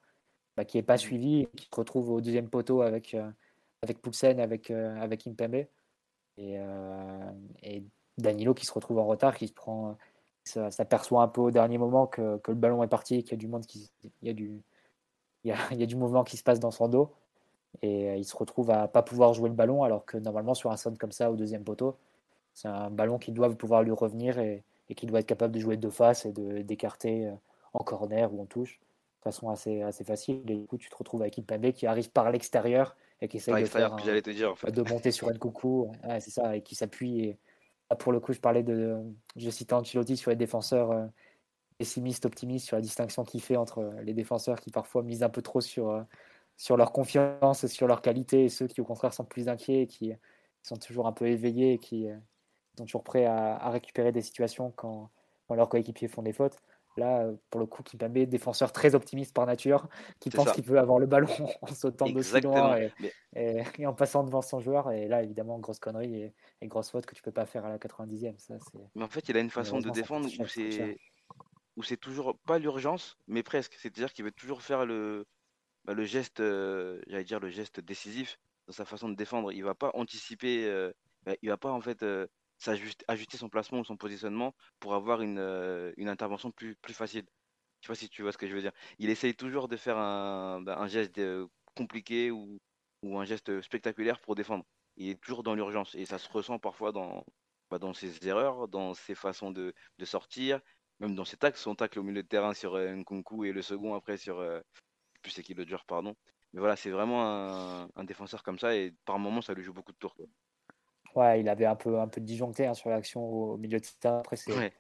bah, 0.58 0.66
qui 0.66 0.78
n'est 0.78 0.84
pas 0.84 0.98
suivi, 0.98 1.48
qui 1.56 1.66
se 1.66 1.76
retrouve 1.76 2.10
au 2.10 2.22
deuxième 2.22 2.50
poteau 2.50 2.82
avec, 2.82 3.16
avec 3.82 4.02
Poulsen, 4.02 4.40
avec, 4.40 4.72
avec 4.72 5.26
Impembe. 5.28 5.66
Et, 6.38 6.56
euh, 6.58 7.32
et 7.64 7.84
Danilo 8.18 8.54
qui 8.54 8.66
se 8.66 8.74
retrouve 8.74 9.00
en 9.00 9.06
retard, 9.06 9.36
qui 9.36 9.48
se 9.48 9.54
prend, 9.54 9.98
s'aperçoit 10.44 11.22
un 11.22 11.28
peu 11.28 11.42
au 11.42 11.52
dernier 11.52 11.78
moment 11.78 12.08
que, 12.08 12.38
que 12.38 12.52
le 12.52 12.58
ballon 12.58 12.84
est 12.84 12.88
parti 12.88 13.24
qu'il 13.24 13.32
y 13.32 13.36
a 13.36 13.38
du 13.38 13.48
monde 13.48 13.66
qui, 13.66 13.92
y 14.22 14.30
a 14.30 14.34
du, 14.34 14.62
il 15.44 15.56
y 15.80 15.84
a, 15.84 15.86
du 15.86 15.96
mouvement 15.96 16.24
qui 16.24 16.38
se 16.38 16.44
passe 16.44 16.60
dans 16.60 16.72
son 16.72 16.88
dos. 16.88 17.12
Et 17.82 18.10
euh, 18.10 18.16
il 18.18 18.26
se 18.26 18.36
retrouve 18.36 18.72
à 18.72 18.88
pas 18.88 19.02
pouvoir 19.02 19.34
jouer 19.34 19.50
le 19.50 19.56
ballon, 19.56 19.84
alors 19.84 20.06
que 20.06 20.18
normalement, 20.18 20.54
sur 20.54 20.72
un 20.72 20.78
son 20.78 20.94
comme 20.96 21.12
ça, 21.12 21.32
au 21.32 21.36
deuxième 21.36 21.64
poteau, 21.64 21.98
c'est 22.54 22.68
un 22.68 22.90
ballon 22.90 23.18
qui 23.18 23.32
doit 23.32 23.50
pouvoir 23.56 23.84
lui 23.84 23.92
revenir 23.92 24.40
et, 24.40 24.64
qui 24.96 25.06
doit 25.06 25.20
être 25.22 25.26
capable 25.28 25.54
de 25.54 25.60
jouer 25.60 25.78
de 25.78 25.90
face 25.90 26.26
et 26.26 26.34
d'écarter 26.64 27.28
euh, 27.28 27.34
en 27.74 27.80
corner 27.80 28.34
ou 28.34 28.42
en 28.42 28.46
touche 28.46 28.80
de 29.20 29.24
façon 29.24 29.50
assez, 29.50 29.82
assez 29.84 30.04
facile. 30.04 30.44
Et 30.50 30.58
du 30.58 30.66
coup, 30.66 30.78
tu 30.78 30.90
te 30.90 30.96
retrouves 30.96 31.22
avec 31.22 31.40
Impembe 31.40 31.72
qui 31.72 31.88
arrive 31.88 32.12
par 32.12 32.30
l'extérieur 32.30 32.96
et 33.22 33.28
qui 33.28 33.38
essaye 33.38 33.54
de 33.54 33.60
l'extérieur 33.60 33.90
faire 33.92 33.98
que 33.98 34.02
un- 34.04 34.06
j'allais 34.06 34.22
te 34.22 34.30
dire 34.32 34.52
en 34.52 34.56
fait. 34.56 34.72
de 34.72 34.82
monter 34.82 35.12
sur 35.12 35.30
Nkoukou, 35.30 35.92
ouais, 36.08 36.20
c'est 36.20 36.32
ça, 36.32 36.56
et 36.56 36.62
qui 36.64 36.76
s'appuie. 36.76 37.26
Et 37.26 37.40
pour 38.00 38.12
le 38.12 38.20
coup, 38.20 38.34
je 38.34 38.40
parlais 38.40 38.64
de, 38.64 38.98
je 39.36 39.50
citais 39.50 39.74
Ancelotti 39.74 40.18
sur 40.18 40.32
les 40.32 40.38
défenseurs 40.38 40.92
euh, 40.92 41.06
pessimistes, 41.78 42.26
optimistes, 42.26 42.68
sur 42.68 42.78
la 42.78 42.82
distinction 42.82 43.24
qu'il 43.24 43.42
fait 43.42 43.58
entre 43.58 43.80
euh, 43.80 44.02
les 44.02 44.14
défenseurs 44.14 44.60
qui 44.60 44.72
parfois 44.72 45.04
misent 45.04 45.24
un 45.24 45.30
peu 45.30 45.42
trop 45.42 45.62
sur, 45.62 45.90
euh, 45.90 46.04
sur 46.58 46.78
leur 46.78 46.92
confiance, 46.94 47.66
sur 47.68 47.88
leur 47.88 48.02
qualité, 48.02 48.46
et 48.46 48.50
ceux 48.50 48.68
qui 48.68 48.82
au 48.82 48.86
contraire 48.86 49.14
sont 49.14 49.26
plus 49.26 49.50
inquiets, 49.50 49.84
et 49.84 49.88
qui 49.88 50.14
sont 50.64 50.78
toujours 50.78 51.08
un 51.08 51.12
peu 51.14 51.28
éveillés, 51.28 51.74
et 51.74 51.78
qui 51.80 52.10
euh, 52.10 52.16
sont 52.78 52.86
toujours 52.86 53.04
prêts 53.04 53.26
à, 53.26 53.56
à 53.58 53.70
récupérer 53.72 54.12
des 54.12 54.22
situations 54.22 54.72
quand, 54.72 55.12
quand 55.48 55.56
leurs 55.56 55.70
coéquipiers 55.70 56.08
font 56.08 56.22
des 56.24 56.34
fautes. 56.34 56.58
Là, 56.98 57.30
pour 57.50 57.62
le 57.62 57.68
coup, 57.68 57.84
Kimpembe, 57.84 58.20
défenseur 58.26 58.72
très 58.72 58.96
optimiste 58.96 59.34
par 59.34 59.46
nature, 59.46 59.88
qui 60.20 60.30
pense 60.30 60.52
qu'il 60.52 60.64
peut 60.64 60.80
avoir 60.80 61.00
le 61.00 61.08
ballon 61.08 61.28
en 61.62 61.68
sautant 61.68 62.06
de 62.06 62.42
loin 62.44 62.78
et, 62.78 62.92
Mais 63.00 63.14
et, 63.36 63.64
et 63.80 63.86
en 63.88 63.94
passant 63.94 64.24
devant 64.24 64.42
son 64.42 64.60
joueur. 64.60 64.92
Et 64.92 65.08
là, 65.08 65.24
évidemment, 65.24 65.58
grosse 65.60 65.80
connerie 65.80 66.16
et, 66.16 66.34
et 66.62 66.68
grosse 66.68 66.90
faute 66.90 67.06
que 67.06 67.16
tu 67.16 67.22
peux 67.22 67.32
pas 67.32 67.46
faire 67.46 67.66
à 67.66 67.70
la 67.70 67.78
90e. 67.78 68.38
Ça, 68.38 68.56
Mais 68.96 69.04
en 69.04 69.10
fait, 69.10 69.30
il 69.30 69.38
a 69.38 69.40
une 69.40 69.50
façon 69.50 69.80
de 69.80 69.90
défendre 69.90 70.30
où 70.40 70.48
c'est 70.48 70.98
où 71.78 71.84
c'est 71.84 71.98
toujours 71.98 72.38
pas 72.40 72.60
l'urgence, 72.60 73.18
mais 73.28 73.44
presque. 73.44 73.76
C'est-à-dire 73.80 74.12
qu'il 74.14 74.26
veut 74.26 74.32
toujours 74.32 74.62
faire 74.62 74.86
le, 74.86 75.26
bah, 75.86 75.94
le 75.94 76.04
geste, 76.04 76.40
euh, 76.40 77.02
j'allais 77.08 77.24
dire 77.24 77.40
le 77.40 77.50
geste 77.50 77.80
décisif 77.80 78.40
dans 78.68 78.74
sa 78.74 78.86
façon 78.86 79.10
de 79.10 79.16
défendre. 79.16 79.52
Il 79.52 79.64
va 79.64 79.76
pas 79.76 79.92
anticiper, 79.94 80.66
euh, 80.66 80.92
bah, 81.24 81.34
il 81.42 81.50
va 81.50 81.58
pas 81.58 81.72
en 81.72 81.82
fait 81.82 82.04
euh, 82.04 82.28
ajuster 82.70 83.38
son 83.38 83.50
placement 83.50 83.80
ou 83.80 83.86
son 83.86 83.98
positionnement 83.98 84.54
pour 84.80 84.94
avoir 84.96 85.22
une, 85.22 85.40
euh, 85.40 85.92
une 85.98 86.10
intervention 86.10 86.52
plus, 86.52 86.76
plus 86.76 86.94
facile. 86.94 87.26
Je 87.82 87.88
sais 87.88 87.92
pas 87.92 87.96
si 87.96 88.10
tu 88.10 88.22
vois 88.24 88.32
ce 88.32 88.38
que 88.38 88.48
je 88.48 88.54
veux 88.56 88.62
dire. 88.62 88.74
Il 89.00 89.10
essaye 89.10 89.36
toujours 89.36 89.68
de 89.68 89.78
faire 89.78 89.98
un, 89.98 90.62
bah, 90.62 90.78
un 90.80 90.88
geste 90.88 91.18
euh, 91.20 91.48
compliqué 91.76 92.32
ou, 92.32 92.60
ou 93.04 93.20
un 93.20 93.26
geste 93.26 93.62
spectaculaire 93.62 94.20
pour 94.22 94.36
défendre. 94.36 94.66
Il 94.98 95.10
est 95.10 95.22
toujours 95.22 95.44
dans 95.44 95.56
l'urgence 95.56 95.96
et 95.96 96.06
ça 96.06 96.20
se 96.20 96.30
ressent 96.30 96.60
parfois 96.60 96.92
dans, 96.92 97.26
bah, 97.70 97.80
dans 97.80 97.94
ses 97.94 98.28
erreurs, 98.28 98.68
dans 98.68 98.94
ses 98.94 99.16
façons 99.16 99.52
de, 99.52 99.74
de 99.98 100.06
sortir, 100.06 100.62
même 101.00 101.16
dans 101.16 101.26
ses 101.26 101.38
tacles, 101.38 101.58
son 101.58 101.76
tacle 101.76 102.00
au 102.00 102.04
milieu 102.04 102.24
de 102.24 102.28
terrain 102.28 102.54
sur 102.54 102.76
euh, 102.76 102.94
Nkunku 102.94 103.46
et 103.46 103.54
le 103.54 103.62
second 103.62 103.96
après 103.96 104.18
sur, 104.18 104.42
plus 105.22 105.32
c'est 105.32 105.44
qui 105.44 105.54
le 105.54 105.66
pardon. 105.88 106.16
Mais 106.54 106.60
voilà, 106.60 106.76
c'est 106.76 106.92
vraiment 106.92 107.24
un, 107.26 107.90
un 107.96 108.04
défenseur 108.04 108.44
comme 108.44 108.60
ça 108.60 108.76
et 108.76 108.94
par 109.06 109.20
moments, 109.20 109.42
ça 109.42 109.54
lui 109.54 109.64
joue 109.64 109.74
beaucoup 109.74 109.94
de 109.94 109.98
tours. 109.98 110.16
Ouais, 111.16 111.42
il 111.42 111.50
avait 111.50 111.66
un 111.66 111.76
peu, 111.76 112.00
un 112.00 112.08
peu 112.08 112.22
disjoncté 112.22 112.66
hein, 112.68 112.74
sur 112.74 112.90
l'action 112.90 113.22
au 113.24 113.58
milieu 113.58 113.80
de 113.80 113.86
terrain. 114.00 114.20
Après, 114.20 114.36
c'est 114.38 114.54
Ouais. 114.54 114.72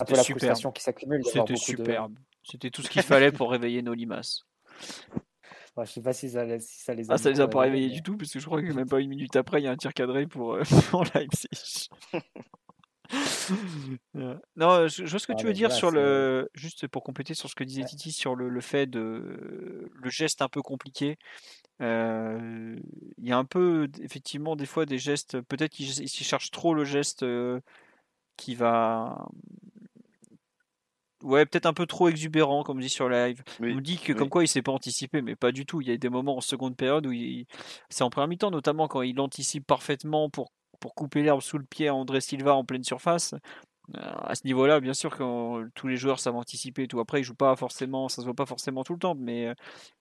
un 0.00 0.04
peu 0.04 0.14
la 0.16 0.22
superbe. 0.22 0.38
frustration 0.40 0.72
qui 0.72 0.82
s'accumule. 0.82 1.22
C'était 1.24 1.52
de- 1.52 1.56
superbe. 1.58 2.14
C'était 2.42 2.70
tout 2.70 2.82
ce 2.82 2.88
qu'il 2.90 3.02
fallait 3.30 3.32
pour 3.32 3.50
réveiller 3.50 3.82
nos 3.82 3.94
limaces. 3.94 4.44
Ouais, 5.76 5.84
je 5.86 5.92
sais 5.92 6.02
pas 6.02 6.12
si 6.12 6.30
ça, 6.30 6.46
si 6.60 6.80
ça 6.82 6.94
les 6.94 7.10
a 7.10 7.14
Ah, 7.14 7.18
ça 7.18 7.30
les 7.30 7.40
a 7.40 7.48
pas 7.48 7.60
réveillés 7.62 7.88
du 7.90 8.02
tout, 8.02 8.16
parce 8.16 8.32
que 8.32 8.38
je 8.38 8.46
crois 8.46 8.62
que 8.62 8.72
même 8.72 8.88
pas 8.88 9.00
une 9.00 9.08
minute 9.08 9.34
après, 9.36 9.60
il 9.60 9.64
y 9.64 9.66
a 9.68 9.72
un 9.72 9.76
tir 9.76 9.92
cadré 9.92 10.26
pour, 10.26 10.54
euh, 10.54 10.62
pour 10.90 11.04
Leipzig. 11.14 11.88
Euh, 14.16 14.38
non, 14.56 14.86
je, 14.88 15.04
je 15.04 15.10
vois 15.10 15.18
ce 15.18 15.26
que 15.26 15.32
Ah, 15.32 15.36
tu 15.36 15.44
veux 15.44 15.50
mais 15.50 15.54
dire 15.54 15.72
sur 15.72 15.90
le. 15.90 16.48
Juste 16.54 16.86
pour 16.88 17.02
compléter 17.02 17.34
sur 17.34 17.48
ce 17.50 17.54
que 17.54 17.64
disait 17.64 17.82
Ouais. 17.82 17.88
Titi 17.88 18.12
sur 18.12 18.34
le, 18.36 18.48
le 18.48 18.60
fait 18.60 18.86
de. 18.86 19.90
Le 19.92 20.10
geste 20.10 20.40
un 20.42 20.48
peu 20.48 20.62
compliqué. 20.62 21.16
Euh, 21.82 22.78
Il 23.18 23.28
y 23.28 23.32
a 23.32 23.38
un 23.38 23.44
peu, 23.44 23.88
effectivement, 24.00 24.56
des 24.56 24.66
fois, 24.66 24.86
des 24.86 24.98
gestes. 24.98 25.40
Peut-être 25.42 25.72
qu'il 25.72 25.86
il 25.88 26.08
cherche 26.08 26.50
trop 26.50 26.74
le 26.74 26.84
geste 26.84 27.22
euh, 27.24 27.60
qui 28.36 28.54
va. 28.54 29.26
Ouais, 31.22 31.46
peut-être 31.46 31.66
un 31.66 31.72
peu 31.72 31.86
trop 31.86 32.08
exubérant, 32.08 32.62
comme 32.64 32.76
on 32.78 32.80
dit 32.80 32.88
sur 32.90 33.08
live. 33.08 33.42
Oui, 33.60 33.74
On 33.76 33.80
dit 33.80 33.98
que 33.98 34.12
oui. 34.12 34.18
comme 34.18 34.28
quoi 34.28 34.44
il 34.44 34.48
s'est 34.48 34.60
pas 34.62 34.72
anticipé, 34.72 35.22
mais 35.22 35.36
pas 35.36 35.52
du 35.52 35.64
tout. 35.64 35.80
Il 35.80 35.88
y 35.88 35.90
a 35.92 35.96
des 35.96 36.10
moments 36.10 36.36
en 36.36 36.40
seconde 36.42 36.76
période 36.76 37.06
où 37.06 37.12
il... 37.12 37.46
c'est 37.88 38.04
en 38.04 38.10
première 38.10 38.28
mi-temps, 38.28 38.50
notamment 38.50 38.88
quand 38.88 39.00
il 39.02 39.18
anticipe 39.20 39.66
parfaitement 39.66 40.28
pour, 40.28 40.52
pour 40.80 40.94
couper 40.94 41.22
l'herbe 41.22 41.40
sous 41.40 41.58
le 41.58 41.64
pied 41.64 41.88
à 41.88 41.94
André 41.94 42.20
Silva 42.20 42.54
en 42.54 42.64
pleine 42.64 42.84
surface. 42.84 43.34
Euh, 43.96 44.00
À 44.00 44.34
ce 44.34 44.46
niveau-là, 44.46 44.80
bien 44.80 44.94
sûr 44.94 45.16
que 45.16 45.68
tous 45.74 45.88
les 45.88 45.96
joueurs 45.96 46.18
savent 46.20 46.36
anticiper 46.36 46.84
et 46.84 46.88
tout. 46.88 47.00
Après, 47.00 47.20
il 47.20 47.24
joue 47.24 47.34
pas 47.34 47.54
forcément, 47.56 48.08
ça 48.08 48.22
se 48.22 48.24
voit 48.26 48.34
pas 48.34 48.46
forcément 48.46 48.84
tout 48.84 48.94
le 48.94 48.98
temps, 48.98 49.14
mais 49.14 49.48
euh, 49.48 49.54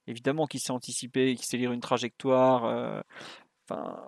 évidemment 0.07 0.47
qu'il 0.47 0.59
sait 0.61 0.71
anticiper, 0.71 1.35
qu'il 1.35 1.45
sait 1.45 1.57
lire 1.57 1.71
une 1.73 1.81
trajectoire. 1.81 2.65
euh, 2.65 3.01
Enfin, 3.69 4.01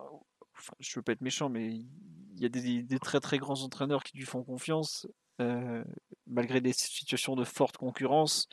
je 0.80 0.96
veux 0.96 1.02
pas 1.04 1.14
être 1.14 1.22
méchant, 1.22 1.50
mais 1.50 1.68
il 1.74 2.42
y 2.42 2.46
a 2.46 2.50
des, 2.50 3.00
très 3.00 3.20
très 3.20 3.38
grands 3.38 3.62
entraîneurs 3.64 4.04
qui 4.04 4.18
lui 4.18 4.26
font 4.26 4.44
confiance, 4.44 5.08
euh, 5.42 5.84
malgré 6.28 6.62
des 6.62 6.74
situations 6.74 7.36
de 7.36 7.44
forte 7.44 7.78
concurrence. 7.78 8.48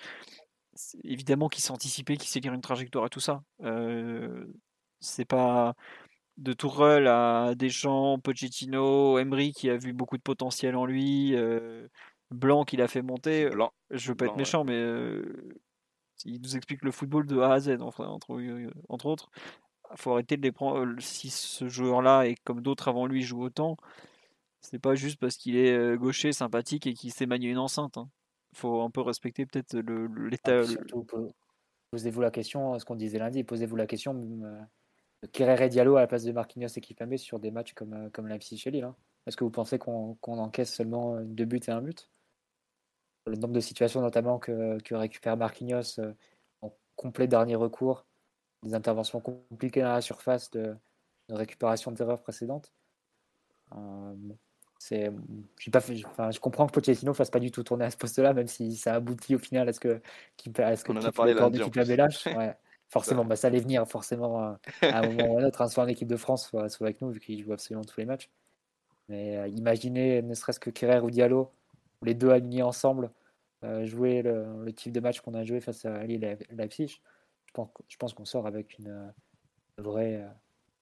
Évidemment 1.05 1.49
qu'il 1.49 1.63
sait 1.63 1.73
anticiper, 1.73 2.17
qu'il 2.17 2.29
sait 2.29 2.41
lire 2.41 2.55
une 2.55 2.61
trajectoire 2.61 3.07
et 3.07 3.11
tout 3.11 3.21
ça. 3.21 3.43
Euh, 3.63 4.47
c'est 5.01 5.25
pas 5.25 5.75
de 6.39 6.53
Tourelle 6.53 7.07
à 7.07 7.55
Deschamps, 7.55 8.19
Pochettino, 8.19 9.19
Emery 9.19 9.53
qui 9.53 9.69
a 9.71 9.77
vu 9.77 9.93
beaucoup 9.93 10.17
de 10.17 10.23
potentiel 10.23 10.77
en 10.77 10.87
lui, 10.87 11.35
euh, 11.37 11.87
Blanc 12.31 12.65
qui 12.65 12.77
l'a 12.77 12.89
fait 12.89 13.03
monter. 13.03 13.51
Blanc. 13.51 13.73
Je 13.91 14.09
veux 14.09 14.15
pas 14.15 14.25
Blanc, 14.25 14.33
être 14.33 14.37
ouais. 14.37 14.43
méchant, 14.43 14.65
mais 14.65 14.75
euh, 14.77 15.55
il 16.25 16.41
nous 16.41 16.57
explique 16.57 16.83
le 16.83 16.91
football 16.91 17.27
de 17.27 17.39
A 17.41 17.53
à 17.53 17.61
Z, 17.61 17.81
entre, 17.81 18.05
entre, 18.05 18.41
entre 18.89 19.07
autres. 19.07 19.31
Il 19.91 19.99
faut 19.99 20.13
arrêter 20.13 20.37
de 20.39 20.43
les 20.43 20.53
prendre. 20.53 20.87
Si 21.01 21.29
ce 21.29 21.69
joueur-là, 21.69 22.25
et 22.27 22.35
comme 22.45 22.63
d'autres 22.63 22.89
avant 22.89 23.07
lui, 23.07 23.23
joue 23.23 23.43
autant, 23.43 23.77
c'est 24.63 24.79
pas 24.79 24.95
juste 24.95 25.21
parce 25.21 25.37
qu'il 25.37 25.57
est 25.57 25.73
euh, 25.77 25.97
gaucher, 25.97 26.33
sympathique 26.33 26.87
et 26.87 26.95
qu'il 26.95 27.13
sait 27.13 27.27
manier 27.27 27.49
une 27.51 27.59
enceinte. 27.59 27.99
Il 28.53 28.59
faut 28.59 28.81
un 28.81 28.91
peu 28.91 29.03
respecter 29.03 29.45
peut-être 29.45 29.75
le- 29.75 30.07
le- 30.07 30.27
Ah, 30.27 30.31
l'état. 30.31 30.61
po- 31.07 31.31
posez-vous 31.91 32.21
la 32.23 32.31
question, 32.31 32.79
ce 32.79 32.85
qu'on 32.87 32.95
disait 32.97 33.19
lundi, 33.19 33.45
posez-vous 33.45 33.77
la 33.77 33.87
question 33.87 34.15
euh, 34.45 34.61
de 35.23 35.27
Kerrer 35.28 35.69
Diallo 35.69 35.97
à 35.97 36.01
la 36.01 36.07
place 36.07 36.24
de 36.24 36.32
Marquinhos 36.32 36.69
et 36.77 36.81
Kipembe 36.81 37.16
sur 37.16 37.39
des 37.39 37.51
matchs 37.51 37.74
comme, 37.74 37.94
euh, 37.94 38.11
comme 38.11 38.27
Leipzig 38.28 38.59
chez 38.59 38.70
Lille. 38.70 38.85
hein. 38.85 38.97
Est-ce 39.27 39.36
que 39.36 39.44
vous 39.44 39.51
pensez 39.51 39.78
qu'on 39.78 40.16
encaisse 40.24 40.74
seulement 40.74 41.20
deux 41.20 41.44
buts 41.44 41.61
et 41.66 41.70
un 41.70 41.81
but? 41.81 42.11
Le 43.27 43.36
nombre 43.36 43.55
de 43.55 43.61
situations 43.61 44.01
notamment 44.01 44.39
que, 44.40 44.81
que 44.82 44.97
récupère 44.97 45.36
Marquinhos 45.36 46.01
euh, 46.01 46.12
en 46.61 46.74
complet 46.97 47.28
dernier 47.28 47.55
recours, 47.55 48.05
des 48.65 48.74
interventions 48.74 49.20
compliquées 49.20 49.82
dans 49.82 49.93
la 49.93 50.01
surface 50.01 50.51
de, 50.51 50.74
de 51.28 51.35
récupération 51.35 51.93
d'erreurs 51.93 52.20
précédentes. 52.20 52.73
Euh, 53.77 54.15
c'est, 54.78 55.12
pas 55.70 55.81
fait, 55.81 56.05
enfin, 56.05 56.32
je 56.32 56.40
comprends 56.40 56.66
que 56.66 56.73
Pochettino 56.73 57.15
fasse 57.15 57.31
pas 57.31 57.39
du 57.39 57.53
tout 57.53 57.62
tourner 57.62 57.85
à 57.85 57.90
ce 57.90 57.97
poste-là, 57.97 58.35
même 58.35 58.49
si 58.49 58.74
ça 58.74 58.94
aboutit 58.94 59.36
au 59.36 59.39
final 59.39 59.69
à 59.69 59.73
ce 59.73 59.78
que, 59.78 60.03
qu'il- 60.36 60.61
à 60.61 60.74
ce 60.74 60.82
que 60.82 60.90
On 60.90 60.97
en 60.97 61.05
a 61.05 61.12
parlé 61.12 61.35
de 61.35 61.39
en 61.40 61.49
Ouais, 62.94 63.01
forcément, 63.01 63.24
bah, 63.24 63.36
ça 63.36 63.48
allait 63.48 63.60
venir 63.60 63.86
forcément 63.89 64.44
euh, 64.44 64.55
à 64.82 64.98
un 65.01 65.09
moment 65.09 65.35
ou 65.35 65.39
à 65.39 65.43
un 65.43 65.44
autre, 65.47 65.62
hein, 65.62 65.69
soit 65.69 65.85
en 65.85 65.89
équipe 65.89 66.09
de 66.09 66.16
France, 66.16 66.48
soit, 66.48 66.69
soit 66.69 66.86
avec 66.89 67.01
nous, 67.01 67.10
vu 67.10 67.20
qu'il 67.20 67.43
joue 67.43 67.52
absolument 67.52 67.85
tous 67.85 67.98
les 67.98 68.06
matchs. 68.06 68.31
Mais 69.09 69.36
euh, 69.36 69.48
imaginez, 69.48 70.23
ne 70.23 70.35
serait-ce 70.35 70.60
que 70.60 70.70
Kerrer 70.70 71.01
ou 71.01 71.10
Diallo, 71.10 71.52
les 72.02 72.14
deux 72.14 72.31
alignés 72.31 72.62
ensemble, 72.62 73.10
euh, 73.64 73.86
jouer 73.86 74.23
le, 74.23 74.64
le 74.64 74.73
type 74.73 74.93
de 74.93 75.01
match 75.01 75.20
qu'on 75.20 75.35
a 75.35 75.44
joué 75.44 75.60
face 75.60 75.85
à 75.85 76.05
Lille 76.05 76.24
et 76.24 76.39
Leipzig. 76.51 77.01
Je 77.47 77.52
pense, 77.52 77.69
je 77.89 77.97
pense 77.97 78.12
qu'on 78.14 78.24
sort 78.24 78.47
avec 78.47 78.78
une 78.78 78.89
euh, 78.89 79.09
vraie, 79.78 80.16
euh, 80.16 80.28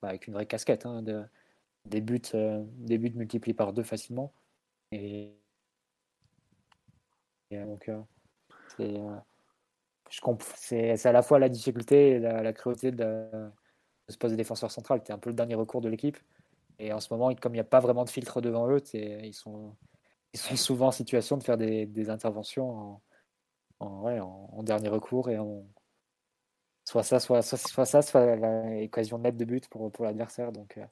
bah, 0.03 0.09
avec 0.09 0.27
une 0.27 0.35
vraie 0.35 0.47
casquette, 0.47 0.87
hein, 0.87 1.03
de, 1.03 1.25
des 1.85 2.01
buts, 2.01 2.23
des 2.33 2.99
buts 2.99 3.13
multipliés 3.15 3.55
par 3.55 3.73
deux 3.73 3.83
facilement. 3.83 4.33
Et, 4.93 5.31
et, 7.51 7.59
donc, 7.59 7.91
c'est, 8.77 8.99
c'est, 10.57 10.97
c'est 10.97 11.09
à 11.09 11.13
la 11.13 11.23
fois 11.23 11.39
la 11.39 11.49
difficulté 11.49 12.11
et 12.11 12.19
la, 12.19 12.43
la 12.43 12.53
cruauté 12.53 12.91
de, 12.91 13.29
de 13.31 13.51
ce 14.09 14.19
poste 14.19 14.33
de 14.33 14.37
défenseur 14.37 14.71
central. 14.71 15.03
Tu 15.03 15.11
es 15.11 15.15
un 15.15 15.19
peu 15.19 15.31
le 15.31 15.37
dernier 15.37 15.55
recours 15.55 15.81
de 15.81 15.89
l'équipe. 15.89 16.19
Et 16.79 16.93
en 16.93 17.01
ce 17.01 17.13
moment, 17.13 17.35
comme 17.35 17.53
il 17.55 17.59
n'y 17.59 17.61
a 17.61 17.65
pas 17.65 17.81
vraiment 17.81 18.05
de 18.05 18.11
filtre 18.11 18.41
devant 18.41 18.69
eux, 18.71 18.81
ils 18.95 19.35
sont, 19.35 19.77
ils 20.33 20.41
sont 20.41 20.57
souvent 20.57 20.89
en 20.89 20.93
situation 20.93 21.37
de 21.37 21.43
faire 21.45 21.59
des, 21.59 21.87
des 21.87 22.11
interventions 22.11 22.71
en, 22.71 23.03
en, 23.81 24.03
ouais, 24.03 24.21
en- 24.21 24.51
en 24.53 24.63
dernier 24.63 24.89
recours 24.89 25.31
et 25.31 25.39
en, 25.39 25.65
soit 26.85 27.03
ça, 27.03 27.21
soit, 27.21 27.43
soit, 27.43 27.59
soit 27.59 27.85
ça, 27.85 28.03
soit 28.03 28.37
l'occasion 28.37 29.19
nette 29.19 29.37
de 29.37 29.45
but 29.45 29.69
pour, 29.69 29.93
pour 29.93 30.05
l'adversaire. 30.05 30.53
Donc, 30.53 30.77
euh, 30.79 30.85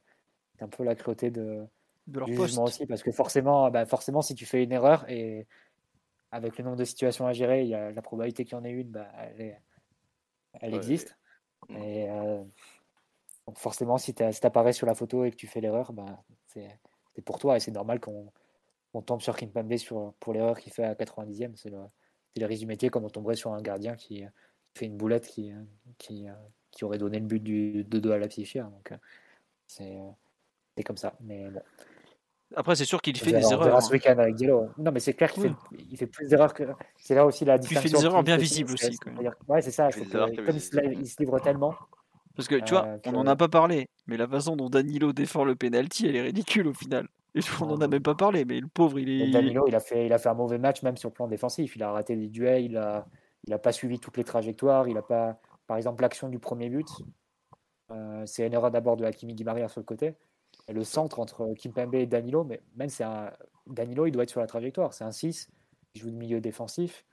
c'est 0.56 0.64
un 0.64 0.68
peu 0.68 0.84
la 0.84 0.94
cruauté 0.94 1.30
de, 1.30 1.66
de 2.06 2.20
leur 2.20 2.28
du 2.28 2.34
poste. 2.36 2.58
aussi, 2.58 2.86
parce 2.86 3.02
que 3.02 3.12
forcément, 3.12 3.70
bah, 3.70 3.86
forcément, 3.86 4.22
si 4.22 4.34
tu 4.34 4.46
fais 4.46 4.62
une 4.62 4.72
erreur 4.72 5.08
et 5.08 5.46
avec 6.30 6.58
le 6.58 6.64
nombre 6.64 6.76
de 6.76 6.84
situations 6.84 7.26
à 7.26 7.32
gérer, 7.32 7.62
il 7.62 7.68
y 7.68 7.74
a 7.74 7.90
la 7.90 8.02
probabilité 8.02 8.44
qu'il 8.44 8.54
y 8.54 8.60
en 8.60 8.64
ait 8.64 8.70
une, 8.70 8.90
bah, 8.90 9.08
elle, 9.18 9.40
est- 9.40 9.62
elle 10.60 10.72
Ouais, 10.72 10.76
existe. 10.76 11.16
Mm. 11.68 11.76
Et 11.76 12.10
euh, 12.10 12.44
donc 13.46 13.58
forcément, 13.58 13.98
si 13.98 14.14
tu 14.14 14.22
apparais 14.22 14.72
sur 14.72 14.86
la 14.86 14.94
photo 14.94 15.24
et 15.24 15.30
que 15.30 15.36
tu 15.36 15.46
fais 15.46 15.60
l'erreur, 15.60 15.92
bah, 15.92 16.22
c'est 16.46 16.78
pour 17.24 17.38
toi 17.38 17.56
et 17.56 17.60
c'est 17.60 17.72
normal 17.72 18.00
qu'on 18.00 19.02
tombe 19.02 19.20
sur 19.20 19.36
Kimpembe 19.36 19.76
sur, 19.76 20.14
pour 20.20 20.32
l'erreur 20.32 20.58
qu'il 20.58 20.72
fait 20.72 20.84
à 20.84 20.94
90e. 20.94 21.56
C'est 21.56 21.70
le, 21.70 21.78
le 22.36 22.46
risque 22.46 22.60
du 22.60 22.66
métier, 22.66 22.90
comme 22.90 23.04
on 23.04 23.10
tomberait 23.10 23.36
sur 23.36 23.52
un 23.52 23.60
gardien 23.60 23.96
qui, 23.96 24.24
fait 24.74 24.86
une 24.86 24.96
boulette 24.96 25.26
qui, 25.26 25.52
qui, 25.98 26.26
qui 26.70 26.84
aurait 26.84 26.98
donné 26.98 27.18
le 27.18 27.26
but 27.26 27.42
du 27.42 27.84
2-2 27.84 28.12
à 28.12 28.18
la 28.18 28.28
psychière. 28.28 28.70
Donc, 28.70 28.92
euh, 28.92 28.96
c'est 29.66 29.98
c'est 30.76 30.84
comme 30.84 30.96
ça. 30.96 31.14
Mais 31.20 31.50
bon. 31.50 31.60
Après, 32.56 32.74
c'est 32.76 32.84
sûr 32.86 33.02
qu'il 33.02 33.14
On 33.16 33.18
fait 33.18 33.26
verra- 33.32 33.40
des 33.40 33.46
on 33.46 33.50
erreurs. 33.50 33.64
verra 33.64 33.76
hein. 33.78 33.80
ce 33.82 33.92
week-end 33.92 34.18
avec 34.18 34.34
Diallo. 34.34 34.68
Non, 34.78 34.90
mais 34.90 35.00
c'est 35.00 35.12
clair 35.12 35.30
qu'il 35.32 35.42
Oui. 35.44 35.48
fait, 35.78 35.84
il 35.90 35.96
fait 35.98 36.06
plus 36.06 36.28
d'erreurs 36.28 36.54
que. 36.54 36.64
C'est 36.96 37.14
là 37.14 37.26
aussi 37.26 37.44
la 37.44 37.58
Puis 37.58 37.66
il 37.72 37.76
fait 37.76 37.82
distinction. 37.82 37.98
des 38.00 38.06
erreurs 38.12 38.22
bien 38.22 38.36
visibles 38.38 38.72
aussi, 38.72 38.96
quand 38.96 39.10
même. 39.10 39.16
c'est-à-dire- 39.20 39.36
Ouais, 39.48 39.60
c'est 39.62 39.70
ça. 39.70 39.90
Il 39.96 40.08
que- 40.08 40.46
comme 40.46 40.54
il 40.56 40.60
se, 40.60 40.76
il 40.78 41.14
livre 41.20 41.38
tellement. 41.40 41.74
Parce 42.34 42.48
que 42.48 42.54
tu 42.56 42.72
vois, 42.72 42.86
Euh, 42.86 42.98
on 43.06 43.12
n'en 43.12 43.26
a 43.26 43.36
pas 43.36 43.48
parlé, 43.48 43.88
mais 44.06 44.16
la 44.16 44.28
façon 44.28 44.56
dont 44.56 44.70
Danilo 44.70 45.12
défend 45.12 45.44
le 45.44 45.56
penalty, 45.56 46.06
elle 46.06 46.16
est 46.16 46.22
ridicule 46.22 46.68
au 46.68 46.72
final. 46.72 47.08
Et 47.34 47.40
on 47.60 47.66
n'en 47.66 47.80
a 47.80 47.84
Ah, 47.84 47.88
même 47.88 48.02
pas 48.02 48.14
parlé, 48.14 48.44
mais 48.44 48.60
le 48.60 48.68
pauvre, 48.68 48.98
il 48.98 49.08
Et 49.10 49.28
est. 49.28 49.30
Danilo, 49.30 49.66
il 49.68 49.74
a, 49.74 49.80
fait, 49.80 50.06
il 50.06 50.12
a 50.12 50.18
fait 50.18 50.28
un 50.30 50.34
mauvais 50.34 50.58
match, 50.58 50.82
même 50.82 50.96
sur 50.96 51.10
le 51.10 51.14
plan 51.14 51.26
défensif. 51.28 51.76
Il 51.76 51.82
a 51.82 51.90
raté 51.92 52.16
des 52.16 52.28
duels, 52.28 52.64
il 52.64 52.72
n'a 52.72 53.06
il 53.46 53.52
a 53.52 53.58
pas 53.58 53.72
suivi 53.72 53.98
toutes 54.00 54.16
les 54.16 54.24
trajectoires. 54.24 54.88
Il 54.88 54.96
a 54.96 55.02
pas, 55.02 55.38
par 55.66 55.76
exemple, 55.76 56.02
l'action 56.02 56.28
du 56.28 56.38
premier 56.38 56.68
but, 56.70 56.88
euh, 57.90 58.22
c'est 58.26 58.46
une 58.46 58.52
erreur 58.52 58.70
d'abord 58.70 58.96
de 58.96 59.04
Hakimi 59.04 59.34
Di 59.34 59.44
Maria 59.44 59.68
sur 59.68 59.80
le 59.80 59.84
côté. 59.84 60.14
Le 60.68 60.84
centre 60.84 61.18
entre 61.18 61.54
Kimpembe 61.54 61.94
et 61.94 62.06
Danilo, 62.06 62.44
mais 62.44 62.60
même 62.76 62.88
c'est 62.90 63.04
un. 63.04 63.32
Danilo, 63.66 64.06
il 64.06 64.12
doit 64.12 64.22
être 64.22 64.30
sur 64.30 64.40
la 64.40 64.46
trajectoire. 64.46 64.92
C'est 64.92 65.04
un 65.04 65.12
6, 65.12 65.48
il 65.94 66.00
joue 66.00 66.10
de 66.10 66.16
milieu 66.16 66.40
défensif. 66.40 67.04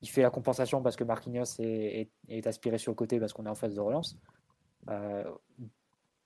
Il 0.00 0.08
fait 0.08 0.22
la 0.22 0.30
compensation 0.30 0.82
parce 0.82 0.96
que 0.96 1.04
Marquinhos 1.04 1.44
est, 1.60 2.00
est- 2.00 2.10
est 2.28 2.46
aspiré 2.46 2.78
sur 2.78 2.92
le 2.92 2.96
côté 2.96 3.18
parce 3.20 3.32
qu'on 3.32 3.46
est 3.46 3.48
en 3.50 3.54
phase 3.54 3.74
de 3.74 3.80
relance. 3.80 4.16
Euh, 4.90 5.24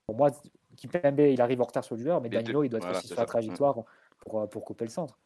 pour 0.05 0.15
moi, 0.15 0.31
Kimpembe, 0.77 1.19
il 1.21 1.41
arrive 1.41 1.61
en 1.61 1.65
retard 1.65 1.83
sur 1.83 1.95
le 1.95 2.01
joueur, 2.03 2.21
mais 2.21 2.29
Danilo, 2.29 2.63
il 2.63 2.69
doit 2.69 2.77
être 2.79 2.83
voilà, 2.85 2.97
aussi 2.99 3.07
sur 3.07 3.15
la 3.15 3.21
ça. 3.23 3.25
trajectoire 3.27 3.75
pour, 4.19 4.41
euh, 4.41 4.47
pour 4.47 4.63
couper 4.65 4.85
le 4.85 4.91
centre. 4.91 5.19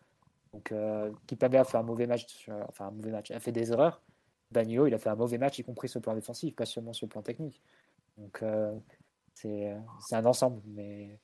Donc, 0.54 0.72
euh, 0.72 1.12
Kimpembe 1.28 1.56
a 1.56 1.64
fait 1.66 1.78
un 1.78 1.84
mauvais 1.84 2.08
match, 2.08 2.50
enfin 2.70 2.88
un 2.88 2.92
mauvais 2.92 3.12
match, 3.12 3.32
a 3.32 3.40
fait 3.40 3.52
des 3.52 3.72
erreurs. 3.72 4.02
Danilo, 4.52 4.88
il 4.88 4.94
a 4.94 4.98
fait 4.98 5.10
un 5.10 5.16
mauvais 5.16 5.38
match, 5.38 5.60
y 5.60 5.64
compris 5.64 5.90
sur 5.90 6.00
le 6.00 6.04
plan 6.04 6.14
défensif, 6.16 6.56
pas 6.56 6.66
seulement 6.66 6.94
sur 6.94 7.06
le 7.06 7.10
plan 7.10 7.22
technique. 7.22 7.62
Donc, 8.18 8.42
euh, 8.44 8.74
c'est 9.34 9.76
c'est 10.00 10.16
un 10.16 10.26
ensemble, 10.26 10.62
mais 10.66 11.20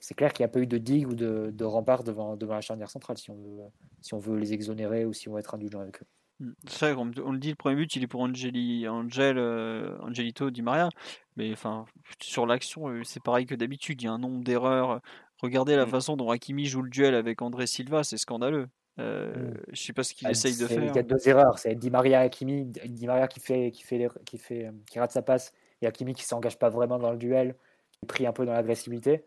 c'est 0.00 0.14
clair 0.14 0.32
qu'il 0.32 0.44
n'y 0.44 0.50
a 0.50 0.52
pas 0.52 0.60
eu 0.60 0.66
de 0.66 0.78
digue 0.78 1.08
ou 1.08 1.14
de, 1.14 1.50
de 1.52 1.64
rempart 1.64 2.04
devant, 2.04 2.36
devant 2.36 2.54
la 2.54 2.60
charnière 2.60 2.90
centrale, 2.90 3.16
si 3.18 3.30
on, 3.30 3.36
veut, 3.36 3.62
si 4.02 4.14
on 4.14 4.18
veut 4.18 4.36
les 4.38 4.52
exonérer 4.52 5.04
ou 5.04 5.12
si 5.12 5.28
on 5.28 5.32
veut 5.34 5.40
être 5.40 5.54
indulgent 5.54 5.80
avec 5.80 6.02
eux. 6.02 6.06
Mm. 6.40 6.52
C'est 6.68 6.86
vrai 6.86 6.94
qu'on 6.94 7.10
on 7.24 7.32
le 7.32 7.38
dit, 7.38 7.50
le 7.50 7.56
premier 7.56 7.76
but, 7.76 7.96
il 7.96 8.02
est 8.02 8.06
pour 8.06 8.20
Angeli, 8.20 8.86
Angel, 8.88 9.36
euh, 9.38 9.98
Angelito 10.00 10.50
Di 10.50 10.62
Maria. 10.62 10.88
Mais 11.36 11.52
enfin, 11.52 11.84
sur 12.22 12.46
l'action, 12.46 12.88
euh, 12.88 13.02
c'est 13.04 13.22
pareil 13.22 13.46
que 13.46 13.54
d'habitude. 13.54 14.00
Il 14.02 14.04
y 14.04 14.08
a 14.08 14.12
un 14.12 14.18
nombre 14.18 14.44
d'erreurs. 14.44 15.00
Regardez 15.42 15.74
la 15.76 15.86
Mm. 15.86 15.90
façon 15.90 16.16
dont 16.16 16.30
Hakimi 16.30 16.66
joue 16.66 16.82
le 16.82 16.90
duel 16.90 17.14
avec 17.14 17.42
André 17.42 17.66
Silva, 17.66 18.04
c'est 18.04 18.18
scandaleux. 18.18 18.68
Euh, 19.00 19.32
Mm. 19.32 19.54
Je 19.72 19.80
sais 19.82 19.92
pas 19.92 20.02
ce 20.02 20.12
qu'il 20.14 20.26
Ah, 20.26 20.32
essaye 20.32 20.56
de 20.56 20.66
faire. 20.66 20.82
Il 20.84 20.94
y 20.94 20.98
a 20.98 21.02
deux 21.02 21.28
erreurs. 21.28 21.58
C'est 21.58 21.74
Di 21.76 21.88
Maria 21.90 22.22
et 22.22 22.26
Hakimi. 22.26 22.66
Di 22.66 23.06
Maria 23.06 23.26
qui 23.28 23.40
fait, 23.40 23.70
qui 23.70 23.82
fait, 23.84 23.96
l'erreur- 23.98 24.18
qui 24.26 24.38
fait, 24.38 24.66
euh, 24.66 24.72
qui 24.90 24.98
rate 24.98 25.12
sa 25.12 25.22
passe 25.22 25.52
et 25.80 25.86
Hakimi 25.86 26.14
qui 26.14 26.24
s'engage 26.24 26.58
pas 26.58 26.68
vraiment 26.68 26.98
dans 26.98 27.12
le 27.12 27.16
duel, 27.18 27.54
qui 27.92 28.00
est 28.02 28.06
pris 28.08 28.26
un 28.26 28.32
peu 28.32 28.44
dans 28.44 28.52
l'agressivité. 28.52 29.24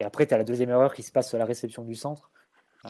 Et 0.00 0.04
après, 0.04 0.26
tu 0.26 0.34
as 0.34 0.38
la 0.38 0.44
deuxième 0.44 0.70
erreur 0.70 0.94
qui 0.94 1.02
se 1.02 1.10
passe 1.12 1.28
sur 1.28 1.38
la 1.38 1.44
réception 1.44 1.82
du 1.84 1.94
centre 1.94 2.30
euh, 2.86 2.88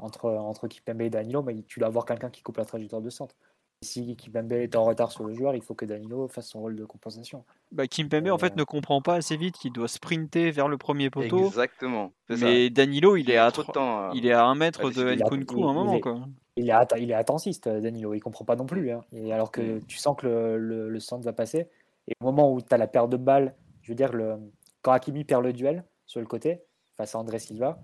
entre, 0.00 0.30
entre 0.30 0.68
Kipembe 0.68 1.02
et 1.02 1.10
Danilo. 1.10 1.42
Mais 1.42 1.54
tu 1.62 1.78
dois 1.80 1.88
avoir 1.88 2.04
quelqu'un 2.04 2.30
qui 2.30 2.42
coupe 2.42 2.56
la 2.56 2.64
trajectoire 2.64 3.02
de 3.02 3.10
centre. 3.10 3.34
Si 3.82 4.16
Kipembe 4.16 4.52
est 4.52 4.74
en 4.74 4.84
retard 4.84 5.12
sur 5.12 5.24
le 5.24 5.34
joueur, 5.34 5.54
il 5.54 5.60
faut 5.62 5.74
que 5.74 5.84
Danilo 5.84 6.28
fasse 6.28 6.48
son 6.48 6.60
rôle 6.60 6.76
de 6.76 6.86
compensation. 6.86 7.44
Bah, 7.72 7.86
Kimpembe 7.86 8.28
en 8.28 8.38
fait 8.38 8.52
Euh, 8.54 8.56
ne 8.56 8.64
comprend 8.64 9.02
pas 9.02 9.16
assez 9.16 9.36
vite 9.36 9.56
qu'il 9.58 9.70
doit 9.72 9.86
sprinter 9.88 10.50
vers 10.50 10.66
le 10.68 10.78
premier 10.78 11.10
poteau. 11.10 11.46
Exactement. 11.48 12.12
ça. 12.30 12.36
Mais 12.46 12.70
Danilo, 12.70 13.16
il 13.16 13.30
est 13.30 13.36
à 13.36 13.50
trop 13.50 13.60
de 13.60 13.64
trois- 13.64 13.74
temps. 13.74 13.98
à- 13.98 14.12
il 14.14 14.24
est 14.26 14.32
à 14.32 14.46
un 14.46 14.54
mètre 14.54 14.90
de. 14.90 15.12
Il 15.12 15.18
Nkunku 15.22 15.58
il- 15.58 15.62
à 15.62 15.66
un 15.66 15.70
il 15.70 15.74
moment 15.74 15.94
est- 15.94 16.00
quoi. 16.00 16.20
Il 16.56 16.70
est, 16.70 16.74
il 16.98 17.10
est 17.10 17.14
attentiste, 17.14 17.68
Danilo. 17.68 18.14
Il 18.14 18.20
comprend 18.20 18.46
pas 18.46 18.56
non 18.56 18.64
plus. 18.64 18.90
hein. 18.90 19.02
Et 19.12 19.30
alors 19.30 19.50
que 19.50 19.80
tu 19.80 19.98
sens 19.98 20.16
que 20.16 20.26
le, 20.26 20.56
le- 20.56 20.88
le 20.88 21.00
centre 21.00 21.22
va 21.26 21.34
passer. 21.34 21.68
Et 22.08 22.14
au 22.22 22.24
moment 22.24 22.50
où 22.50 22.62
tu 22.62 22.74
as 22.74 22.78
la 22.78 22.86
perte 22.86 23.10
de 23.10 23.18
balle, 23.18 23.54
je 23.82 23.90
veux 23.92 23.94
dire, 23.94 24.14
le, 24.14 24.36
quand 24.80 24.92
Hakimi 24.92 25.24
perd 25.24 25.44
le 25.44 25.52
duel 25.52 25.84
sur 26.06 26.20
le 26.20 26.26
côté, 26.26 26.62
face 26.96 27.14
à 27.14 27.18
André 27.18 27.38
Silva, 27.38 27.82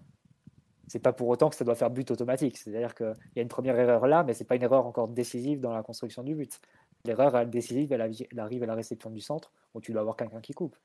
c'est 0.88 0.98
pas 0.98 1.12
pour 1.12 1.28
autant 1.28 1.48
que 1.48 1.56
ça 1.56 1.64
doit 1.64 1.74
faire 1.74 1.90
but 1.90 2.10
automatique. 2.10 2.58
C'est-à-dire 2.58 2.94
qu'il 2.94 3.14
y 3.36 3.38
a 3.38 3.42
une 3.42 3.48
première 3.48 3.78
erreur 3.78 4.06
là, 4.06 4.24
mais 4.24 4.34
c'est 4.34 4.44
pas 4.44 4.56
une 4.56 4.62
erreur 4.62 4.86
encore 4.86 5.08
décisive 5.08 5.60
dans 5.60 5.72
la 5.72 5.82
construction 5.82 6.22
du 6.22 6.34
but. 6.34 6.60
L'erreur 7.04 7.46
décisive, 7.46 7.92
elle, 7.92 8.00
arrive 8.38 8.62
à 8.62 8.66
la 8.66 8.74
réception 8.74 9.10
du 9.10 9.20
centre, 9.20 9.52
où 9.74 9.80
tu 9.80 9.92
dois 9.92 10.02
avoir 10.02 10.16
quelqu'un 10.16 10.40
qui 10.40 10.52
coupe. 10.52 10.76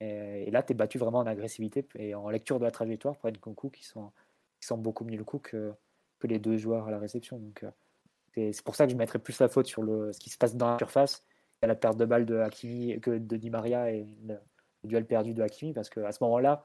Et, 0.00 0.50
là, 0.50 0.62
tu 0.62 0.72
es 0.72 0.74
battu 0.74 0.98
vraiment 0.98 1.18
en 1.18 1.26
agressivité 1.26 1.86
et 1.94 2.14
en 2.14 2.28
lecture 2.28 2.58
de 2.58 2.64
la 2.64 2.70
trajectoire 2.70 3.16
pour 3.16 3.30
Nkunku 3.30 3.70
qui 3.70 3.84
sont, 3.84 4.12
qui 4.60 4.66
sont 4.66 4.76
beaucoup 4.76 5.04
mieux 5.04 5.16
le 5.16 5.24
coup 5.24 5.38
que, 5.38 5.72
les 6.24 6.38
deux 6.38 6.56
joueurs 6.56 6.88
à 6.88 6.90
la 6.90 6.98
réception. 6.98 7.38
Donc, 7.38 7.64
euh, 7.64 8.50
c'est 8.52 8.64
pour 8.64 8.76
ça 8.76 8.86
que 8.86 8.92
je 8.92 8.96
mettrais 8.96 9.18
plus 9.18 9.38
la 9.40 9.48
faute 9.48 9.66
sur 9.66 9.82
le, 9.82 10.10
ce 10.14 10.18
qui 10.18 10.30
se 10.30 10.38
passe 10.38 10.56
dans 10.56 10.70
la 10.70 10.78
surface 10.78 11.22
et 11.60 11.66
la 11.66 11.74
perte 11.74 11.98
de 11.98 12.06
balle 12.06 12.24
de 12.24 12.38
Hakimi 12.38 12.98
que 12.98 13.10
de 13.10 13.36
Di 13.36 13.50
Maria 13.50 13.90
et 13.90 14.06
le, 14.26 14.38
duel 14.84 15.06
perdu 15.06 15.34
de 15.34 15.42
Hakimi 15.42 15.74
parce 15.74 15.90
qu'à 15.90 16.12
ce 16.12 16.24
moment-là, 16.24 16.64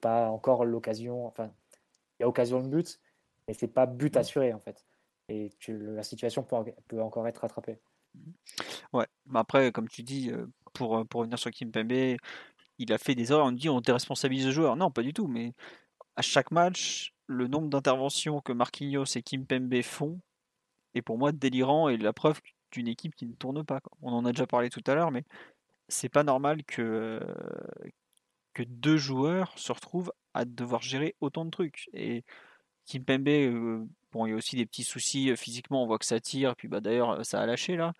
pas 0.00 0.28
encore 0.30 0.64
l'occasion. 0.64 1.26
Enfin, 1.26 1.50
il 2.18 2.22
y 2.22 2.24
a 2.24 2.28
occasion 2.28 2.62
de 2.62 2.68
but, 2.68 3.00
mais 3.46 3.54
c'est 3.54 3.68
pas 3.68 3.86
but 3.86 4.16
assuré 4.16 4.52
en 4.52 4.60
fait. 4.60 4.86
Et 5.28 5.50
tu- 5.58 5.76
la 5.76 6.02
situation 6.02 6.42
peut, 6.42 6.72
peut 6.86 7.02
encore 7.02 7.26
être 7.26 7.38
rattrapée. 7.38 7.78
Ouais, 8.92 9.06
mais 9.26 9.40
après, 9.40 9.72
comme 9.72 9.88
tu 9.88 10.02
dis, 10.02 10.30
euh, 10.30 10.46
pour, 10.72 10.98
euh, 10.98 11.04
pour 11.04 11.20
revenir 11.20 11.38
sur 11.38 11.50
Kimpembe, 11.50 12.16
il 12.78 12.92
a 12.92 12.98
fait 12.98 13.14
des 13.14 13.32
erreurs. 13.32 13.46
On 13.46 13.52
dit 13.52 13.68
on 13.68 13.80
déresponsabilise 13.80 14.46
le 14.46 14.52
joueur. 14.52 14.76
Non, 14.76 14.90
pas 14.90 15.02
du 15.02 15.12
tout. 15.12 15.26
Mais 15.26 15.52
à 16.14 16.22
chaque 16.22 16.50
match, 16.50 17.12
le 17.26 17.48
nombre 17.48 17.68
d'interventions 17.68 18.40
que 18.40 18.52
Marquinhos 18.52 19.04
et 19.16 19.22
Kimpembe 19.22 19.82
font 19.82 20.20
est 20.94 21.02
pour 21.02 21.18
moi 21.18 21.32
délirant 21.32 21.88
et 21.88 21.96
la 21.96 22.12
preuve 22.12 22.40
d'une 22.70 22.88
équipe 22.88 23.14
qui 23.14 23.26
ne 23.26 23.34
tourne 23.34 23.64
pas. 23.64 23.80
On 24.02 24.12
en 24.12 24.24
a 24.24 24.32
déjà 24.32 24.46
parlé 24.46 24.70
tout 24.70 24.82
à 24.86 24.94
l'heure, 24.94 25.10
mais 25.10 25.24
c'est 25.88 26.08
pas 26.08 26.24
normal 26.24 26.64
que, 26.64 27.20
que 28.56 28.62
deux 28.62 28.96
joueurs 28.96 29.58
se 29.58 29.72
retrouvent 29.72 30.12
à 30.34 30.44
devoir 30.44 30.82
gérer 30.82 31.14
autant 31.20 31.44
de 31.44 31.50
trucs. 31.50 31.88
Et 31.92 32.24
Kimpembe, 32.86 33.28
euh, 33.28 33.84
bon, 34.12 34.26
il 34.26 34.30
y 34.30 34.32
a 34.32 34.36
aussi 34.36 34.56
des 34.56 34.66
petits 34.66 34.84
soucis 34.84 35.30
euh, 35.30 35.36
physiquement. 35.36 35.82
On 35.82 35.86
voit 35.86 35.98
que 35.98 36.06
ça 36.06 36.20
tire. 36.20 36.56
Puis 36.56 36.68
bah, 36.68 36.80
d'ailleurs, 36.80 37.24
ça 37.24 37.40
a 37.40 37.46
lâché 37.46 37.76
là 37.76 37.92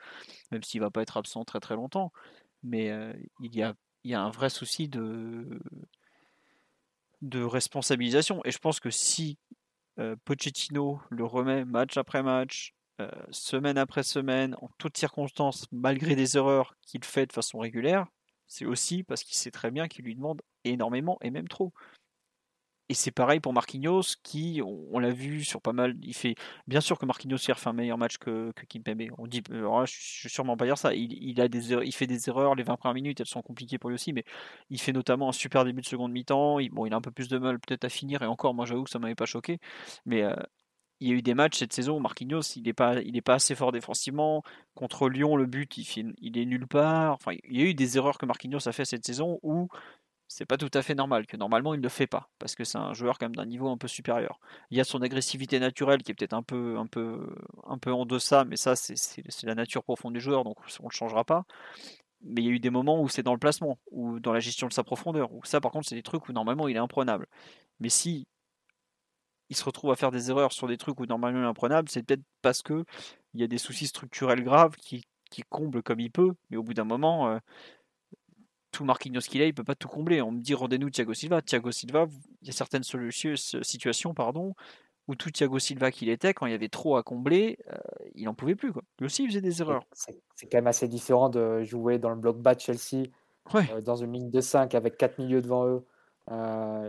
même 0.51 0.63
s'il 0.63 0.81
va 0.81 0.91
pas 0.91 1.03
être 1.03 1.17
absent 1.17 1.45
très 1.45 1.61
très 1.61 1.75
longtemps. 1.77 2.13
Mais 2.63 2.91
euh, 2.91 3.13
il, 3.41 3.55
y 3.55 3.63
a, 3.63 3.75
il 4.05 4.11
y 4.11 4.15
a 4.15 4.23
un 4.23 4.31
vrai 4.31 4.51
souci 4.51 4.89
de, 4.89 5.61
de 7.23 7.43
responsabilisation. 7.43 8.41
Et 8.45 8.51
je 8.51 8.59
pense 8.59 8.81
que 8.81 8.91
si 8.91 9.39
euh, 9.99 10.17
Pochettino 10.25 11.01
le 11.11 11.25
remet 11.25 11.65
match 11.65 11.97
après 11.97 12.23
match, 12.23 12.75
euh, 13.01 13.11
semaine 13.31 13.79
après 13.79 14.03
semaine, 14.03 14.57
en 14.63 14.71
toutes 14.79 14.97
circonstances, 14.97 15.67
malgré 15.71 16.17
des 16.17 16.37
erreurs 16.37 16.75
qu'il 16.83 17.05
fait 17.05 17.27
de 17.27 17.33
façon 17.33 17.59
régulière, 17.59 18.07
c'est 18.47 18.67
aussi 18.67 19.03
parce 19.03 19.23
qu'il 19.23 19.37
sait 19.37 19.51
très 19.51 19.71
bien 19.71 19.89
qu'il 19.89 20.05
lui 20.05 20.15
demande 20.15 20.43
énormément 20.65 21.19
et 21.23 21.31
même 21.31 21.49
trop. 21.49 21.73
Et 22.89 22.95
c'est 22.95 23.11
pareil 23.11 23.41
pour 23.41 23.53
Marquinhos 23.53 24.15
qui, 24.23 24.61
on, 24.65 25.01
l'a 25.01 25.11
vu 25.11 25.43
sur 25.43 25.61
pas 25.61 25.73
mal, 25.73 25.97
il 26.03 26.15
fait 26.15 26.37
bien 26.69 26.81
sûr 26.81 26.99
que 27.01 27.05
Marquinhos 27.07 27.39
hier 27.39 27.59
fait 27.59 27.69
un 27.69 27.73
meilleur 27.73 27.99
match 27.99 28.17
que, 28.19 28.53
que 28.55 28.65
Kimpembe. 28.65 29.09
On 29.19 29.27
dit, 29.27 29.43
là, 29.51 29.85
je 29.87 30.23
vais 30.23 30.29
sûrement 30.29 30.57
pas 30.57 30.67
dire 30.67 30.79
ça. 30.79 30.95
Il, 30.95 31.35
fait 31.93 32.07
des 32.07 32.29
erreurs. 32.29 32.55
Les 32.55 32.63
20 32.63 32.77
premières 32.77 32.95
minutes, 32.95 33.21
elles 33.21 33.27
sont 33.27 33.43
compliquées 33.43 33.79
pour 33.79 33.91
lui 33.91 33.95
aussi, 33.95 34.13
mais 34.13 34.25
il 34.71 34.81
fait 34.81 34.93
notamment 34.93 35.29
un 35.29 35.33
super 35.33 35.65
début 35.65 35.81
de 35.81 35.87
seconde 35.87 36.13
mi-temps. 36.13 36.61
Il 36.61 36.71
a 36.93 36.97
un 36.97 37.01
peu 37.01 37.11
plus 37.11 37.27
de 37.29 37.39
mal 37.39 37.59
peut-être 37.59 37.85
à 37.85 37.89
finir. 37.89 38.23
Et 38.23 38.27
encore, 38.27 38.55
moi, 38.55 38.67
j'avoue 38.67 38.85
que 38.85 38.91
ça 38.91 39.01
m'avait 39.01 39.17
pas 39.17 39.27
choqué. 39.27 39.59
Mais 40.05 40.23
euh, 40.23 40.37
il 41.01 41.09
y 41.09 41.13
a 41.13 41.15
eu 41.15 41.23
des 41.23 41.35
matchs 41.35 41.59
cette 41.59 41.73
saison 41.73 41.97
où 41.97 42.01
Marquinhos, 42.01 42.43
il 42.57 42.63
n'est 42.63 42.73
pas, 42.73 42.97
pas 43.25 43.35
assez 43.35 43.55
fort 43.55 43.73
défensivement. 43.73 44.43
Contre 44.75 45.09
Lyon, 45.09 45.37
le 45.37 45.47
but, 45.47 45.77
il, 45.77 46.15
il 46.19 46.39
est 46.39 46.47
nulle 46.47 46.67
part. 46.67 47.15
Enfin, 47.15 47.33
il 47.45 47.59
y 47.59 47.63
a 47.63 47.67
eu 47.67 47.75
des 47.75 47.97
erreurs 47.97 48.19
que 48.19 48.27
Marquinhos 48.27 48.67
a 48.67 48.73
fait 48.73 48.85
cette 48.85 49.05
saison 49.05 49.39
où 49.43 49.69
c'est 50.29 50.47
pas 50.47 50.57
tout 50.57 50.71
à 50.75 50.83
fait 50.83 50.95
normal, 50.95 51.27
que 51.27 51.37
normalement 51.37 51.73
il 51.75 51.79
ne 51.79 51.83
le 51.83 51.89
fait 51.89 52.07
pas, 52.07 52.29
parce 52.39 52.55
que 52.57 52.65
c'est 52.65 52.79
un 52.79 52.95
joueur 52.95 53.19
quand 53.19 53.27
même 53.27 53.37
d'un 53.37 53.47
niveau 53.47 53.69
un 53.69 53.79
peu 53.79 53.89
supérieur. 53.89 54.41
Il 54.71 54.77
y 54.77 54.81
a 54.81 54.85
son 54.85 55.01
agressivité 55.03 55.61
naturelle 55.61 56.03
qui 56.03 56.11
est 56.11 56.15
peut-être 56.15 56.33
un 56.33 56.43
peu, 56.43 56.77
en 56.77 58.07
deçà, 58.07 58.45
mais 58.45 58.57
ça 58.57 58.75
c'est 58.75 58.97
la 59.45 59.55
nature 59.55 59.85
profonde 59.85 60.15
du 60.15 60.21
joueur, 60.21 60.43
donc 60.45 60.57
on 60.81 60.85
ne 60.85 60.89
le 60.89 60.95
changera 60.95 61.25
pas. 61.25 61.45
Mais 62.23 62.43
il 62.43 62.47
y 62.47 62.49
a 62.49 62.53
eu 62.53 62.59
des 62.59 62.71
moments 62.71 63.01
où 63.01 63.09
c'est 63.09 63.23
dans 63.23 63.35
le 63.35 63.39
placement, 63.39 63.79
ou 63.93 64.19
dans 64.19 64.33
la 64.33 64.41
gestion 64.41 64.67
de 64.67 64.73
sa 64.73 64.83
profondeur, 64.83 65.33
où 65.33 65.45
ça 65.45 65.61
par 65.61 65.71
contre 65.71 65.89
c'est 65.89 65.95
des 65.95 66.03
trucs 66.03 66.29
où 66.29 66.33
normalement 66.33 66.67
il 66.67 66.75
est 66.75 66.81
imprenable. 66.81 67.29
Mais 67.79 67.89
si 67.89 68.27
il 69.49 69.57
se 69.57 69.65
retrouve 69.65 69.91
à 69.93 69.97
faire 69.97 70.11
des 70.11 70.31
erreurs 70.31 70.53
sur 70.53 70.67
des 70.69 70.77
trucs 70.77 70.99
où 71.01 71.07
normalement 71.07 71.41
il 71.41 71.45
est 71.45 71.49
imprenable, 71.49 71.89
c'est 71.89 72.03
peut-être 72.03 72.25
parce 72.43 72.63
que 72.63 72.85
il 73.35 73.41
y 73.41 73.45
a 73.45 73.47
des 73.47 73.59
soucis 73.59 73.87
structurels 73.87 74.43
graves 74.43 74.75
qui, 74.77 75.03
qui 75.31 75.43
comblent 75.49 75.83
comme 75.83 76.01
il 76.01 76.11
peut, 76.11 76.33
mais 76.51 76.57
au 76.57 76.63
bout 76.63 76.75
d'un 76.75 76.85
moment, 76.85 77.29
euh, 77.29 77.39
tout 78.73 78.85
Marquinhos 78.85 79.21
qu'il 79.21 79.41
a, 79.43 79.47
il 79.47 79.55
peut 79.55 79.65
pas 79.65 79.75
tout 79.75 79.89
combler. 79.89 80.21
On 80.21 80.33
me 80.33 80.41
dit 80.41 80.55
rendez-nous 80.55 80.91
Thiago 80.91 81.15
Silva. 81.15 81.41
Thiago 81.43 81.71
Silva, 81.71 82.07
il 82.43 82.49
y 82.49 82.51
a 82.51 82.53
certaines 82.53 82.83
solutions- 82.83 83.35
situations 83.63 84.13
pardon, 84.13 84.55
où 85.09 85.15
tout 85.15 85.31
Thiago 85.31 85.59
Silva 85.59 85.91
qu'il 85.91 86.09
était, 86.09 86.35
quand 86.35 86.47
il 86.47 86.53
y 86.53 86.55
avait 86.55 86.69
trop 86.69 86.97
à 86.97 87.03
combler, 87.03 87.59
euh, 87.73 87.77
il 88.15 88.25
n'en 88.25 88.35
pouvait 88.35 88.57
plus. 88.57 88.73
Quoi. 88.73 88.83
Lui 88.99 89.07
aussi, 89.07 89.23
il 89.23 89.29
faisait 89.29 89.41
des 89.41 89.61
erreurs. 89.63 89.85
C'est 89.93 90.47
quand 90.51 90.59
même 90.59 90.67
assez 90.67 90.89
différent 90.89 91.29
de 91.31 91.63
jouer 91.63 91.99
dans 91.99 92.11
le 92.11 92.17
bloc 92.17 92.39
bas 92.39 92.55
de 92.55 92.61
Chelsea, 92.61 93.05
Ouais. 93.55 93.71
euh, 93.73 93.81
dans 93.81 93.97
une 93.97 94.13
ligne 94.13 94.31
de 94.31 94.41
5 94.41 94.75
avec 94.75 94.97
quatre 94.99 95.19
milieux 95.21 95.41
devant 95.41 95.67
eux, 95.69 95.87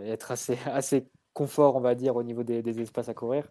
et 0.04 0.10
être 0.10 0.32
assez, 0.32 0.58
assez 0.66 1.08
confort, 1.38 1.76
on 1.76 1.80
va 1.80 1.94
dire, 1.94 2.16
au 2.16 2.24
niveau 2.24 2.44
des, 2.44 2.64
des 2.64 2.82
espaces 2.82 3.10
à 3.10 3.14
courir, 3.14 3.48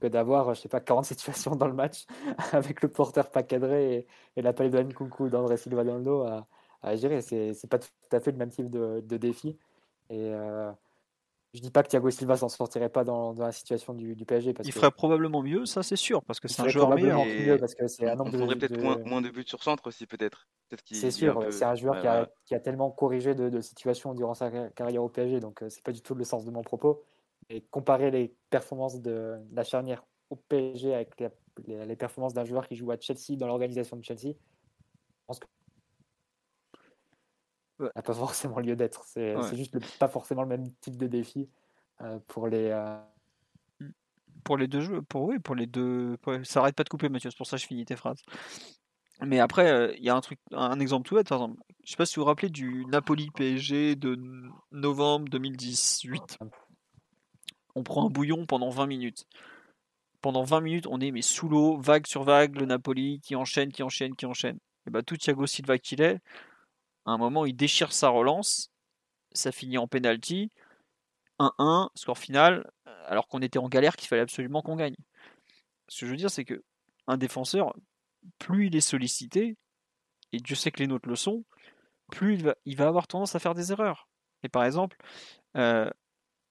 que 0.00 0.06
d'avoir, 0.06 0.52
je 0.54 0.60
sais 0.60 0.68
pas, 0.68 0.80
40 0.80 1.04
situations 1.14 1.56
dans 1.56 1.66
le 1.68 1.72
match 1.74 2.06
avec 2.52 2.82
le 2.82 2.88
porteur 2.88 3.30
pas 3.30 3.42
cadré 3.42 3.94
et, 3.94 4.06
et 4.36 4.42
l'appel 4.42 4.70
de 4.70 4.78
Nkunku 4.82 5.30
d'André 5.30 5.56
Silva 5.56 5.82
dans 5.84 5.96
le 5.96 6.02
dos 6.04 6.22
à, 6.22 6.46
à 6.82 6.96
gérer. 6.96 7.22
C'est 7.22 7.54
c'est 7.54 7.68
pas 7.68 7.78
tout 7.78 7.88
à 8.12 8.20
fait 8.20 8.30
le 8.32 8.36
même 8.38 8.50
type 8.50 8.68
de, 8.70 9.02
de 9.04 9.16
défi. 9.16 9.56
Et 10.10 10.18
euh, 10.34 10.70
je 11.54 11.60
dis 11.60 11.70
pas 11.70 11.82
que 11.82 11.88
Thiago 11.88 12.10
Silva 12.10 12.36
s'en 12.36 12.48
sortirait 12.48 12.90
pas 12.90 13.04
dans, 13.04 13.32
dans 13.32 13.44
la 13.44 13.52
situation 13.52 13.94
du, 13.94 14.14
du 14.14 14.24
PSG. 14.26 14.52
Parce 14.52 14.68
Il 14.68 14.72
que 14.72 14.78
ferait 14.78 14.90
probablement 14.90 15.42
mieux, 15.42 15.64
ça 15.66 15.82
c'est 15.82 15.96
sûr, 15.96 16.22
parce 16.22 16.40
que 16.40 16.48
c'est 16.48 16.62
un 16.62 16.68
joueur 16.68 16.90
meilleur. 16.94 17.20
Et 17.26 17.44
mieux 17.46 17.56
parce 17.58 17.74
que 17.74 17.86
c'est 17.88 18.06
un 18.08 18.14
On 18.14 18.16
nombre 18.16 18.32
de, 18.32 18.38
faudrait 18.38 18.56
peut-être 18.56 18.76
de- 18.76 18.82
moins, 18.84 18.98
moins 19.04 19.22
de 19.22 19.30
buts 19.30 19.44
sur 19.46 19.62
centre 19.62 19.86
aussi, 19.86 20.06
peut-être. 20.06 20.46
C'est 20.92 21.10
sûr, 21.10 21.38
peu- 21.38 21.50
c'est 21.50 21.64
un 21.64 21.74
joueur 21.74 21.94
Ouais, 21.94 22.00
qui, 22.02 22.06
a, 22.06 22.12
voilà. 22.12 22.30
qui 22.44 22.54
a 22.54 22.60
tellement 22.60 22.90
corrigé 22.90 23.34
de, 23.34 23.48
de 23.48 23.60
situations 23.60 24.14
durant 24.14 24.34
sa 24.34 24.50
car- 24.50 24.72
carrière 24.74 25.02
au 25.02 25.08
PSG, 25.08 25.40
donc 25.40 25.62
euh, 25.62 25.68
c'est 25.70 25.82
pas 25.82 25.92
du 25.92 26.00
tout 26.02 26.14
le 26.14 26.22
sens 26.24 26.44
de 26.44 26.50
mon 26.52 26.62
propos. 26.62 27.02
Et 27.50 27.62
comparer 27.62 28.10
les 28.10 28.34
performances 28.48 29.00
de, 29.00 29.38
de 29.42 29.56
la 29.56 29.64
charnière 29.64 30.04
au 30.30 30.36
PSG 30.36 30.94
avec 30.94 31.18
les, 31.20 31.28
les- 31.66 31.84
les 31.84 31.96
performances 31.96 32.32
d'un 32.32 32.44
joueur 32.44 32.66
qui 32.68 32.76
joue 32.76 32.90
à 32.92 32.98
Chelsea 32.98 33.36
dans 33.36 33.46
l'organisation 33.48 33.96
de 33.96 34.04
Chelsea, 34.04 34.34
je 34.34 35.24
pense 35.26 35.38
que 35.40 35.46
Ouais. 37.80 37.86
ça 37.86 37.92
n'a 37.96 38.02
pas 38.02 38.14
forcément 38.14 38.60
lieu 38.60 38.76
d'être. 38.76 39.04
C'est 39.04 39.34
Ouais. 39.36 39.56
juste 39.56 39.74
le- 39.74 39.80
pas 39.98 40.08
forcément 40.08 40.42
le 40.42 40.48
même 40.48 40.70
type 40.80 40.96
de 40.96 41.06
défi 41.06 41.48
euh, 42.02 42.18
pour 42.28 42.46
les. 42.48 42.68
euh, 42.70 42.98
Pour 44.44 44.56
les 44.56 44.68
deux 44.68 44.80
jeux, 44.80 45.02
pour, 45.02 45.22
oui, 45.24 45.38
pour 45.38 45.54
les 45.54 45.66
deux. 45.66 46.16
pour- 46.22 46.34
Ça 46.44 46.60
arrête 46.60 46.74
pas 46.76 46.84
de 46.84 46.88
couper, 46.88 47.08
Mathieu, 47.08 47.30
c'est 47.30 47.36
pour 47.36 47.46
ça 47.46 47.56
que 47.56 47.62
je 47.62 47.66
finis 47.66 47.84
tes 47.84 47.96
phrases. 47.96 48.22
Mais 49.22 49.38
après, 49.38 49.70
euh, 49.70 49.92
il 49.98 50.04
y 50.04 50.08
a 50.08 50.16
un 50.16 50.20
truc, 50.22 50.38
un 50.52 50.80
exemple 50.80 51.06
tout 51.08 51.14
bête, 51.14 51.28
par 51.28 51.42
exemple. 51.42 51.62
Je 51.84 51.90
sais 51.90 51.96
pas 51.96 52.06
si 52.06 52.14
vous 52.16 52.22
vous 52.22 52.26
rappelez 52.26 52.48
du 52.48 52.86
Napoli 52.86 53.30
PSG 53.30 53.96
de 53.96 54.18
novembre 54.72 55.28
2018. 55.28 56.38
On 57.74 57.82
prend 57.82 58.06
un 58.06 58.10
bouillon 58.10 58.46
pendant 58.46 58.70
20 58.70 58.86
minutes. 58.86 59.26
Pendant 60.20 60.44
20 60.44 60.60
minutes, 60.60 60.86
on 60.88 61.00
est 61.00 61.10
mais 61.10 61.22
sous 61.22 61.48
l'eau, 61.48 61.78
vague 61.78 62.06
sur 62.06 62.24
vague, 62.24 62.56
le 62.56 62.66
Napoli 62.66 63.20
qui 63.20 63.36
enchaîne, 63.36 63.72
qui 63.72 63.82
enchaîne, 63.82 64.14
qui 64.14 64.26
enchaîne. 64.26 64.58
Et 64.86 64.90
bah 64.90 65.02
tout 65.02 65.16
Thiago 65.16 65.46
Silva 65.46 65.78
qu'il 65.78 66.02
est, 66.02 66.20
à 67.06 67.12
un 67.12 67.18
moment 67.18 67.46
il 67.46 67.54
déchire 67.54 67.92
sa 67.92 68.08
relance, 68.08 68.70
ça 69.32 69.52
finit 69.52 69.78
en 69.78 69.86
penalty, 69.86 70.50
1-1, 71.38 71.88
score 71.94 72.18
final, 72.18 72.70
alors 73.06 73.28
qu'on 73.28 73.40
était 73.40 73.58
en 73.58 73.68
galère 73.68 73.96
qu'il 73.96 74.08
fallait 74.08 74.22
absolument 74.22 74.62
qu'on 74.62 74.76
gagne. 74.76 74.96
Ce 75.88 76.00
que 76.00 76.06
je 76.06 76.10
veux 76.10 76.16
dire, 76.16 76.30
c'est 76.30 76.44
que 76.44 76.62
un 77.06 77.16
défenseur, 77.16 77.74
plus 78.38 78.66
il 78.66 78.76
est 78.76 78.80
sollicité, 78.80 79.56
et 80.32 80.38
Dieu 80.38 80.54
sait 80.54 80.70
que 80.70 80.78
les 80.80 80.86
nôtres 80.86 81.08
le 81.08 81.16
sont, 81.16 81.44
plus 82.10 82.38
il 82.64 82.76
va, 82.76 82.86
avoir 82.86 83.06
tendance 83.06 83.34
à 83.34 83.38
faire 83.38 83.54
des 83.54 83.72
erreurs. 83.72 84.08
Et 84.42 84.48
par 84.48 84.64
exemple, 84.64 84.96
euh, 85.56 85.90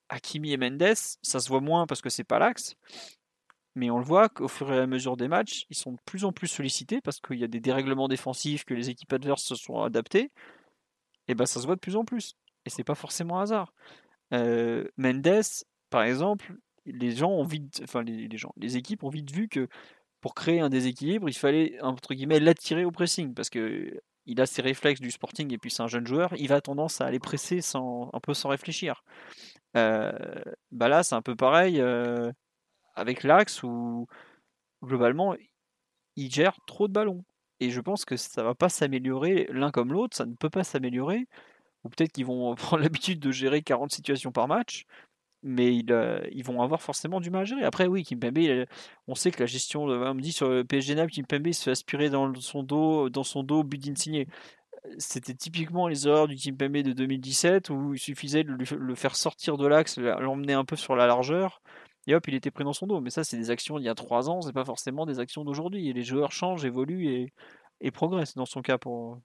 Hakimi 0.10 0.54
et 0.54 0.58
Mendes, 0.58 0.96
ça 1.22 1.40
se 1.40 1.50
voit 1.50 1.62
moins 1.62 1.88
parce 1.88 2.02
que 2.02 2.10
c'est 2.10 2.24
pas 2.24 2.40
l'axe, 2.40 2.76
Mais 3.76 3.90
on 3.90 4.00
le 4.00 4.06
voit 4.06 4.30
qu'au 4.30 4.48
fur 4.48 4.72
et 4.74 4.80
à 4.80 4.88
mesure 4.88 5.18
des 5.18 5.28
matchs, 5.28 5.66
ils 5.70 5.76
sont 5.76 5.94
de 5.94 6.00
plus 6.06 6.26
en 6.26 6.32
plus 6.32 6.48
sollicités 6.48 7.02
parce 7.02 7.20
qu'il 7.20 7.40
y 7.40 7.44
a 7.44 7.48
des 7.48 7.60
dérèglements 7.60 8.08
défensifs 8.08 8.66
que 8.66 8.74
les 8.74 8.90
équipes 8.90 9.14
adverses 9.14 9.44
se 9.44 9.56
sont 9.56 9.82
adaptés. 9.82 10.32
Et 11.28 11.36
ben 11.36 11.46
ça 11.46 11.62
se 11.62 11.66
voit 11.66 11.76
de 11.76 11.80
plus 11.80 11.96
en 11.96 12.06
plus. 12.06 12.36
Et 12.66 12.70
c'est 12.70 12.84
pas 12.84 12.96
forcément 12.96 13.40
hasard. 13.40 13.74
Euh, 14.34 14.86
Mendes, 14.98 15.44
par 15.90 16.04
exemple, 16.04 16.56
les 16.86 17.12
gens 17.12 17.32
ont 17.32 17.44
vite, 17.44 17.82
enfin 17.84 18.04
gens, 18.34 18.54
les 18.58 18.78
équipes 18.78 19.04
ont 19.04 19.10
vite 19.10 19.32
vu 19.32 19.48
que 19.48 19.68
pour 20.22 20.36
créer 20.36 20.60
un 20.60 20.70
déséquilibre, 20.70 21.30
il 21.30 21.34
fallait 21.34 21.80
entre 21.82 22.14
guillemets 22.14 22.40
l'attirer 22.40 22.86
au 22.86 22.92
pressing 22.92 23.34
parce 23.34 23.50
que 23.50 24.02
il 24.26 24.42
a 24.42 24.46
ses 24.46 24.62
réflexes 24.62 25.02
du 25.02 25.12
sporting 25.12 25.52
et 25.54 25.58
puis 25.58 25.72
c'est 25.72 25.82
un 25.82 25.88
jeune 25.88 26.06
joueur, 26.06 26.34
il 26.38 26.54
a 26.54 26.62
tendance 26.62 27.02
à 27.02 27.06
aller 27.06 27.20
presser 27.20 27.62
sans, 27.62 28.10
un 28.14 28.20
peu 28.20 28.34
sans 28.34 28.50
réfléchir. 28.50 29.04
Euh, 29.78 30.12
bah 30.72 30.88
là, 30.90 31.04
c'est 31.04 31.16
un 31.16 31.22
peu 31.22 31.36
pareil 31.36 31.80
euh, 31.80 32.32
avec 32.96 33.24
l'axe 33.24 33.64
où 33.64 34.08
globalement 34.84 35.36
il 36.16 36.32
gère 36.32 36.58
trop 36.68 36.88
de 36.88 36.94
ballons. 36.94 37.24
Et 37.60 37.70
je 37.72 37.82
pense 37.82 38.06
que 38.06 38.18
ça 38.18 38.44
va 38.44 38.56
pas 38.56 38.70
s'améliorer 38.70 39.48
l'un 39.52 39.72
comme 39.72 39.94
l'autre, 39.94 40.16
ça 40.18 40.26
ne 40.26 40.36
peut 40.36 40.50
pas 40.50 40.64
s'améliorer. 40.64 41.28
Ou 41.84 41.90
peut-être 41.90 42.14
qu'ils 42.14 42.26
vont 42.26 42.56
prendre 42.56 42.84
l'habitude 42.84 43.20
de 43.20 43.32
gérer 43.32 43.62
40 43.62 43.92
situations 43.92 44.32
par 44.32 44.48
match, 44.48 44.86
mais 45.44 45.76
ils, 45.76 45.92
euh, 45.92 46.22
ils, 46.32 46.44
vont 46.44 46.62
avoir 46.62 46.82
forcément 46.82 47.22
du 47.22 47.30
mal 47.32 47.44
à 47.44 47.46
gérer. 47.46 47.64
Après, 47.64 47.88
oui, 47.88 48.04
Kimpembe, 48.04 48.66
on 49.08 49.16
sait 49.16 49.32
que 49.32 49.42
la 49.42 49.46
gestion, 49.46 49.84
on 49.84 50.14
me 50.14 50.22
dit 50.22 50.34
sur 50.34 50.50
le 50.50 50.64
PSG 50.66 50.96
Naples, 50.96 51.12
Kimpembe 51.14 51.52
se 51.52 51.64
fait 51.64 51.72
aspirer 51.72 52.10
dans 52.10 52.34
son 52.36 52.64
dos, 52.64 53.10
dans 53.10 53.24
son 53.24 53.44
dos 53.44 53.64
but 53.64 53.80
d'insigné. 53.80 54.28
C'était 54.98 55.34
typiquement 55.34 55.88
les 55.88 56.08
erreurs 56.08 56.28
du 56.28 56.36
Kimpembe 56.36 56.78
de 56.78 56.94
2017 56.94 57.70
où 57.70 57.94
il 57.94 58.00
suffisait 58.00 58.44
de 58.44 58.52
le 58.52 58.96
faire 58.96 59.16
sortir 59.16 59.58
de 59.58 59.68
l'axe, 59.68 59.98
l'emmener 59.98 60.54
un 60.54 60.66
peu 60.66 60.76
sur 60.76 60.96
la 60.96 61.08
largeur, 61.08 61.62
et 62.08 62.16
hop, 62.16 62.28
il 62.28 62.34
était 62.34 62.50
pris 62.50 62.64
dans 62.64 62.74
son 62.74 62.88
dos. 62.88 63.02
Mais 63.02 63.12
ça, 63.12 63.24
c'est 63.24 63.38
des 63.38 63.52
actions 63.52 63.78
d'il 63.78 63.86
y 63.86 63.90
a 63.90 63.96
trois 63.96 64.30
ans, 64.30 64.42
c'est 64.42 64.54
pas 64.54 64.66
forcément 64.66 65.06
des 65.06 65.20
actions 65.20 65.44
d'aujourd'hui. 65.44 65.90
Et 65.90 65.94
les 65.94 66.04
joueurs 66.04 66.32
changent, 66.32 66.66
évoluent 66.66 67.08
et, 67.08 67.34
et 67.82 67.92
progressent 67.92 68.36
dans 68.36 68.48
son 68.48 68.62
cas 68.62 68.78
pour, 68.78 69.20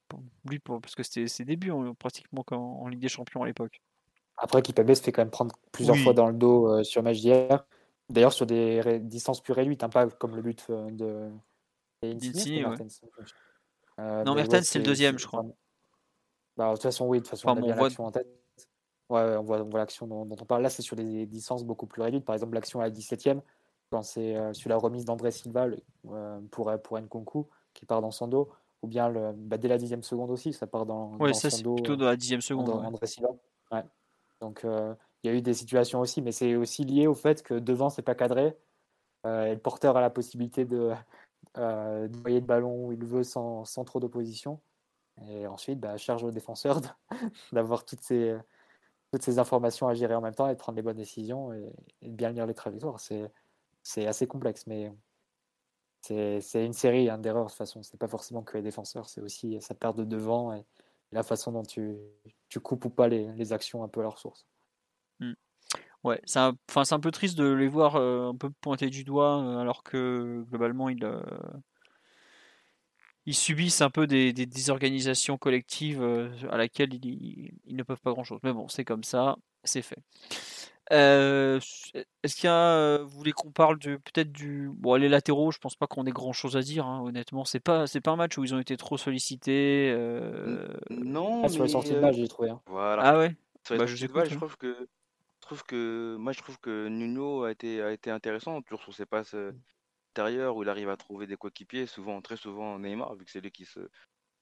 lui, 0.48 0.58
pour, 0.58 0.80
parce 0.80 0.94
que 0.94 1.02
c'était 1.02 1.26
ses 1.26 1.44
débuts 1.44 1.72
pratiquement 1.98 2.44
en, 2.50 2.56
en 2.56 2.88
Ligue 2.88 3.00
des 3.00 3.08
Champions 3.08 3.42
à 3.42 3.46
l'époque. 3.46 3.80
Après, 4.36 4.60
Kipembe 4.60 4.92
se 4.92 5.02
fait 5.02 5.12
quand 5.12 5.22
même 5.22 5.30
prendre 5.30 5.54
plusieurs 5.72 5.96
fois 5.96 6.12
dans 6.12 6.26
le 6.26 6.34
dos 6.34 6.68
euh, 6.68 6.84
sur 6.84 7.02
match 7.02 7.20
d'hier. 7.20 7.64
D'ailleurs, 8.10 8.32
sur 8.32 8.44
des 8.44 8.98
distances 9.00 9.40
plus 9.40 9.52
réduites, 9.54 9.82
hein, 9.82 9.88
pas 9.88 10.06
comme 10.08 10.36
le 10.36 10.42
but 10.42 10.66
euh, 10.68 10.90
de. 10.90 11.30
Insigne, 12.02 12.66
ouais. 12.66 12.76
Euh, 14.00 14.24
non, 14.24 14.34
Mertens, 14.34 14.64
c'est 14.64 14.78
le 14.78 14.84
deuxième, 14.84 15.18
je 15.18 15.26
crois. 15.26 15.44
Bah, 16.56 16.68
de 16.68 16.72
toute 16.74 16.82
façon, 16.82 17.06
oui, 17.06 17.18
de 17.18 17.22
toute 17.22 17.30
façon, 17.30 17.48
enfin, 17.48 17.60
on 17.60 17.64
a 17.64 17.66
bien 17.66 17.76
l'action 17.76 18.04
en 18.04 18.10
tête. 18.10 18.28
Ouais, 19.10 19.36
on 19.36 19.42
voit, 19.42 19.60
on 19.60 19.68
voit 19.68 19.80
l'action 19.80 20.06
dont, 20.06 20.24
dont, 20.24 20.36
on 20.40 20.44
parle. 20.44 20.62
Là, 20.62 20.70
c'est 20.70 20.82
sur 20.82 20.96
des 20.96 21.26
distances 21.26 21.64
beaucoup 21.64 21.86
plus 21.86 22.02
réduites. 22.02 22.24
Par 22.24 22.34
exemple, 22.34 22.54
l'action 22.54 22.80
à 22.80 22.84
la 22.84 22.90
17e, 22.90 23.40
quand 23.90 24.02
c'est 24.02 24.36
euh, 24.36 24.52
sur 24.52 24.70
la 24.70 24.76
remise 24.76 25.04
d'André 25.04 25.30
Silva 25.30 25.66
euh, 26.10 26.40
pour, 26.50 26.72
pour 26.82 26.98
Nkunku, 26.98 27.46
qui 27.74 27.86
part 27.86 28.00
dans 28.00 28.10
son 28.10 28.28
dos, 28.28 28.50
ou 28.82 28.86
bien 28.86 29.08
le, 29.08 29.32
bah, 29.32 29.58
dès 29.58 29.68
la 29.68 29.78
10e 29.78 30.02
seconde 30.02 30.30
aussi, 30.30 30.52
ça 30.52 30.66
part 30.66 30.86
dans, 30.86 31.16
ouais, 31.18 31.30
dans 31.30 31.34
ça, 31.34 31.50
son 31.50 31.62
dos. 31.62 31.74
plutôt 31.74 31.96
dans 31.96 32.06
la 32.06 32.16
10e 32.16 32.40
seconde. 32.40 32.68
André, 32.68 32.80
ouais. 32.80 32.86
André 32.86 33.06
Silva. 33.06 33.28
Ouais. 33.70 33.84
Donc, 34.40 34.64
il 34.64 35.30
y 35.30 35.30
a 35.30 35.36
eu 35.36 35.42
des 35.42 35.54
situations 35.54 36.00
aussi, 36.00 36.20
mais 36.20 36.32
c'est 36.32 36.54
aussi 36.54 36.84
lié 36.84 37.06
au 37.06 37.14
fait 37.14 37.42
que 37.42 37.54
devant, 37.54 37.88
c'est 37.90 38.02
pas 38.02 38.14
cadré. 38.14 38.56
Euh, 39.26 39.46
et 39.46 39.54
le 39.54 39.58
porteur 39.58 39.96
a 39.96 40.00
la 40.00 40.10
possibilité 40.10 40.64
de, 40.64 40.92
euh, 41.58 42.08
de 42.08 42.40
ballon 42.40 42.86
où 42.86 42.92
il 42.92 43.04
veut 43.04 43.24
sans, 43.24 43.64
trop 43.84 44.00
d'opposition. 44.00 44.60
Et 45.28 45.46
ensuite, 45.46 45.78
bah, 45.80 45.96
charge 45.96 46.24
au 46.24 46.30
défenseur 46.30 46.80
d'avoir 47.52 47.84
toutes 47.84 48.02
ces, 48.02 48.36
informations 49.38 49.86
à 49.88 49.94
gérer 49.94 50.14
en 50.14 50.20
même 50.20 50.34
temps 50.34 50.48
et 50.48 50.54
de 50.54 50.58
prendre 50.58 50.76
les 50.76 50.82
bonnes 50.82 50.96
décisions 50.96 51.52
et, 51.52 51.72
de 52.02 52.10
bien 52.10 52.30
lire 52.30 52.46
les 52.46 52.54
trajectoires. 52.54 53.00
C'est 53.00 54.06
assez 54.06 54.26
complexe, 54.26 54.66
mais 54.66 54.92
c'est 56.00 56.66
une 56.66 56.72
série 56.72 57.08
hein, 57.08 57.18
d'erreurs 57.18 57.44
de 57.44 57.50
toute 57.50 57.58
façon. 57.58 57.82
C'est 57.82 57.98
pas 57.98 58.08
forcément 58.08 58.42
que 58.42 58.56
les 58.56 58.62
défenseurs, 58.62 59.08
c'est 59.08 59.20
aussi 59.20 59.56
sa 59.60 59.74
perte 59.74 59.96
de 59.96 60.04
devant 60.04 60.52
et, 60.52 60.64
la 61.14 61.22
façon 61.22 61.52
dont 61.52 61.62
tu, 61.62 61.96
coupes 62.62 62.84
ou 62.84 62.90
pas 62.90 63.08
les, 63.08 63.52
actions 63.52 63.84
un 63.84 63.88
peu 63.88 64.00
à 64.00 64.02
leur 64.02 64.18
source. 64.18 64.46
Mmh. 65.20 65.32
Ouais, 66.04 66.20
c'est 66.26 66.38
un, 66.38 66.54
un, 66.76 67.00
peu 67.00 67.10
triste 67.10 67.38
de 67.38 67.50
les 67.50 67.66
voir 67.66 67.96
euh, 67.96 68.28
un 68.28 68.36
peu 68.36 68.50
pointer 68.50 68.90
du 68.90 69.04
doigt 69.04 69.42
euh, 69.42 69.56
alors 69.56 69.82
que 69.82 70.44
globalement 70.50 70.90
ils, 70.90 71.02
euh, 71.02 71.22
ils 73.24 73.34
subissent 73.34 73.80
un 73.80 73.88
peu 73.88 74.06
des, 74.06 74.34
des 74.34 74.44
désorganisations 74.44 75.38
collectives 75.38 76.02
à 76.50 76.58
laquelle 76.58 76.92
ils, 76.92 77.52
ils, 77.64 77.76
ne 77.76 77.82
peuvent 77.82 78.02
pas 78.02 78.12
grand 78.12 78.22
chose. 78.22 78.38
Mais 78.42 78.52
bon, 78.52 78.68
c'est 78.68 78.84
comme 78.84 79.02
ça, 79.02 79.36
c'est 79.64 79.80
fait. 79.80 79.96
Euh, 80.92 81.58
Est-ce 82.22 82.36
qu'il 82.36 82.48
y 82.48 82.52
a, 82.52 82.98
vous 82.98 83.16
voulez 83.16 83.32
qu'on 83.32 83.50
parle 83.50 83.78
de 83.78 83.96
peut-être 83.96 84.30
du, 84.30 84.68
bon 84.74 84.96
les 84.96 85.08
latéraux, 85.08 85.50
je 85.52 85.58
pense 85.58 85.74
pas 85.74 85.86
qu'on 85.86 86.04
ait 86.04 86.10
grand 86.10 86.34
chose 86.34 86.58
à 86.58 86.60
dire. 86.60 86.86
Hein, 86.86 87.00
honnêtement, 87.02 87.46
c'est 87.46 87.60
pas, 87.60 87.86
c'est 87.86 88.02
pas 88.02 88.10
un 88.10 88.16
match 88.16 88.36
où 88.36 88.44
ils 88.44 88.54
ont 88.54 88.60
été 88.60 88.76
trop 88.76 88.98
sollicités. 88.98 89.90
Euh... 89.90 90.68
Non. 90.90 91.44
Ah, 91.44 91.48
sur 91.48 91.62
les 91.62 91.70
sorties 91.70 91.94
de 91.94 92.00
match, 92.00 92.16
j'ai 92.16 92.28
trouvé. 92.28 92.50
Hein. 92.50 92.60
Voilà. 92.66 93.02
Ah 93.02 93.18
ouais? 93.18 93.34
Sur 93.64 93.74
les 93.74 93.80
bah, 93.80 93.86
sorties 93.86 94.08
de 94.08 94.12
match, 94.12 94.28
je 94.28 94.36
trouve 94.36 94.58
que, 94.58 94.76
je 94.78 94.84
trouve 95.44 95.62
que, 95.64 96.16
moi 96.18 96.32
je 96.32 96.40
trouve 96.40 96.58
que 96.58 96.88
Nuno 96.88 97.44
a 97.44 97.50
été, 97.50 97.82
a 97.82 97.92
été 97.92 98.10
intéressant 98.10 98.60
toujours 98.62 98.82
sur 98.82 98.94
ses 98.94 99.06
passes 99.06 99.36
intérieur 100.14 100.56
où 100.56 100.62
il 100.62 100.68
arrive 100.68 100.88
à 100.90 100.96
trouver 100.96 101.26
des 101.26 101.36
coéquipiers, 101.36 101.86
souvent, 101.86 102.22
très 102.22 102.36
souvent 102.36 102.78
Neymar, 102.78 103.16
vu 103.16 103.24
que 103.24 103.30
c'est 103.30 103.40
lui 103.40 103.50
qui 103.50 103.64
se 103.64 103.80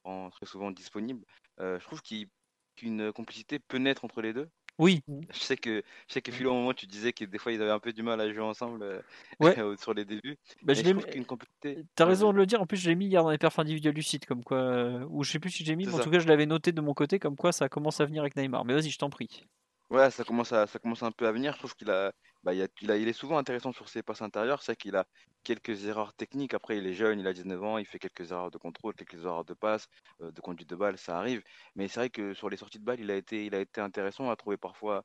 rend 0.04 0.28
très 0.30 0.44
souvent 0.44 0.70
disponible. 0.70 1.24
Euh, 1.60 1.78
je 1.80 1.84
trouve 1.84 2.02
qu'une 2.02 3.12
complicité 3.12 3.58
peut 3.58 3.78
naître 3.78 4.04
entre 4.04 4.20
les 4.20 4.34
deux. 4.34 4.48
Oui. 4.78 5.02
Je 5.30 5.38
sais 5.38 5.56
que 5.56 5.82
je 6.08 6.14
sais 6.14 6.22
que 6.22 6.32
Philo, 6.32 6.50
au 6.50 6.54
moment 6.54 6.72
tu 6.72 6.86
disais 6.86 7.12
que 7.12 7.26
des 7.26 7.38
fois 7.38 7.52
ils 7.52 7.60
avaient 7.60 7.70
un 7.70 7.78
peu 7.78 7.92
du 7.92 8.02
mal 8.02 8.20
à 8.20 8.32
jouer 8.32 8.42
ensemble 8.42 8.82
euh, 8.82 9.00
ouais. 9.40 9.54
sur 9.78 9.92
les 9.94 10.04
débuts. 10.04 10.36
Bah, 10.62 10.72
je, 10.72 10.82
je 10.82 10.90
trouve 10.90 11.04
qu'une 11.06 11.26
complicité. 11.26 11.84
T'as 11.94 12.06
raison 12.06 12.32
de 12.32 12.38
le 12.38 12.46
dire. 12.46 12.60
En 12.60 12.66
plus, 12.66 12.78
je 12.78 12.88
l'ai 12.88 12.94
mis 12.94 13.06
hier 13.06 13.22
dans 13.22 13.30
les 13.30 13.38
perfs 13.38 13.58
individuels 13.58 13.94
du 13.94 14.02
site, 14.02 14.24
comme 14.26 14.42
quoi, 14.42 14.58
euh, 14.58 15.06
ou 15.10 15.24
je 15.24 15.30
sais 15.30 15.38
plus 15.38 15.50
si 15.50 15.64
j'ai 15.64 15.76
mis, 15.76 15.86
mais 15.86 15.94
en 15.94 15.98
tout 15.98 16.10
cas, 16.10 16.18
je 16.18 16.28
l'avais 16.28 16.46
noté 16.46 16.72
de 16.72 16.80
mon 16.80 16.94
côté, 16.94 17.18
comme 17.18 17.36
quoi 17.36 17.52
ça 17.52 17.68
commence 17.68 18.00
à 18.00 18.06
venir 18.06 18.22
avec 18.22 18.34
Neymar. 18.36 18.64
Mais 18.64 18.74
vas-y, 18.74 18.90
je 18.90 18.98
t'en 18.98 19.10
prie. 19.10 19.44
Ouais, 19.92 20.10
ça 20.10 20.24
commence, 20.24 20.48
ça 20.48 20.78
commence 20.80 21.02
un 21.02 21.12
peu 21.12 21.26
à 21.26 21.32
venir. 21.32 21.52
Je 21.52 21.58
trouve 21.58 21.74
qu'il 21.76 21.90
a, 21.90 22.12
bah, 22.42 22.54
il, 22.54 22.62
a, 22.90 22.96
est 22.96 23.12
souvent 23.12 23.36
intéressant 23.36 23.72
sur 23.72 23.90
ses 23.90 24.02
passes 24.02 24.22
intérieures. 24.22 24.62
C'est 24.62 24.74
qu'il 24.74 24.96
a 24.96 25.06
quelques 25.44 25.84
erreurs 25.84 26.14
techniques. 26.14 26.54
Après, 26.54 26.78
il 26.78 26.86
est 26.86 26.94
jeune, 26.94 27.20
il 27.20 27.26
a 27.26 27.34
19 27.34 27.62
ans, 27.62 27.76
il 27.76 27.84
fait 27.84 27.98
quelques 27.98 28.32
erreurs 28.32 28.50
de 28.50 28.56
contrôle, 28.56 28.94
quelques 28.94 29.22
erreurs 29.22 29.44
de 29.44 29.52
passe, 29.52 29.88
euh, 30.22 30.32
de 30.32 30.40
conduite 30.40 30.70
de 30.70 30.76
balle, 30.76 30.96
ça 30.96 31.18
arrive. 31.18 31.42
Mais 31.74 31.88
c'est 31.88 32.00
vrai 32.00 32.08
que 32.10 32.32
sur 32.32 32.48
les 32.48 32.56
sorties 32.56 32.78
de 32.78 32.84
balle, 32.84 33.00
il 33.00 33.10
a 33.10 33.16
été, 33.16 33.50
intéressant 33.76 34.30
à 34.30 34.36
trouver 34.36 34.56
parfois 34.56 35.04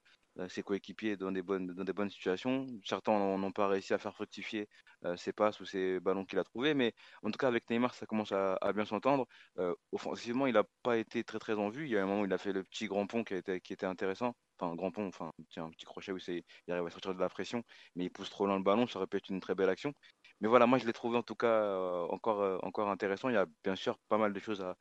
ses 0.49 0.63
coéquipiers 0.63 1.17
dans 1.17 1.31
des 1.31 1.41
bonnes, 1.41 1.67
dans 1.67 1.83
des 1.83 1.93
bonnes 1.93 2.09
situations. 2.09 2.67
Certains 2.83 3.37
n'ont 3.37 3.51
pas 3.51 3.67
réussi 3.67 3.93
à 3.93 3.97
faire 3.97 4.13
fructifier 4.13 4.67
euh, 5.05 5.15
ses 5.17 5.33
passes 5.33 5.59
ou 5.59 5.65
ses 5.65 5.99
ballons 5.99 6.25
qu'il 6.25 6.39
a 6.39 6.43
trouvés. 6.43 6.73
Mais 6.73 6.93
en 7.23 7.31
tout 7.31 7.37
cas, 7.37 7.47
avec 7.47 7.69
Neymar, 7.69 7.95
ça 7.95 8.05
commence 8.05 8.31
à, 8.31 8.57
bien 8.73 8.85
s'entendre. 8.85 9.25
Euh, 9.57 9.73
offensivement, 9.91 10.47
il 10.47 10.53
n'a 10.53 10.63
pas 10.83 10.97
été 10.97 11.23
très 11.23 11.39
très 11.39 11.53
en 11.53 11.69
vue. 11.69 11.85
Il 11.85 11.91
y 11.91 11.97
a 11.97 12.03
un 12.03 12.05
moment 12.05 12.21
où 12.21 12.25
il 12.25 12.33
a 12.33 12.37
fait 12.37 12.53
le 12.53 12.63
petit 12.63 12.87
grand 12.87 13.07
pont 13.07 13.23
qui, 13.23 13.35
qui 13.63 13.73
était 13.73 13.85
intéressant 13.85 14.35
enfin 14.59 14.71
un 14.71 14.75
grand 14.75 14.91
pont, 14.91 15.07
enfin 15.07 15.31
un 15.57 15.69
petit 15.69 15.85
crochet 15.85 16.11
où 16.11 16.17
il 16.27 16.43
arrive 16.69 16.85
à 16.85 16.89
sortir 16.89 17.13
de 17.13 17.19
la 17.19 17.29
pression, 17.29 17.63
mais 17.95 18.05
il 18.05 18.09
pousse 18.09 18.29
trop 18.29 18.45
loin 18.45 18.57
le 18.57 18.63
ballon, 18.63 18.87
ça 18.87 18.99
aurait 18.99 19.07
pu 19.07 19.17
être 19.17 19.29
une 19.29 19.39
très 19.39 19.55
belle 19.55 19.69
action. 19.69 19.93
Mais 20.41 20.47
voilà, 20.47 20.67
moi 20.67 20.77
je 20.77 20.85
l'ai 20.85 20.93
trouvé 20.93 21.17
en 21.17 21.23
tout 21.23 21.35
cas 21.35 21.47
euh, 21.47 22.05
encore, 22.09 22.41
euh, 22.41 22.57
encore 22.61 22.89
intéressant. 22.89 23.29
Il 23.29 23.33
y 23.33 23.37
a 23.37 23.47
bien 23.63 23.75
sûr 23.75 23.97
pas 24.07 24.17
mal 24.17 24.33
de 24.33 24.39
choses 24.39 24.61
à, 24.61 24.75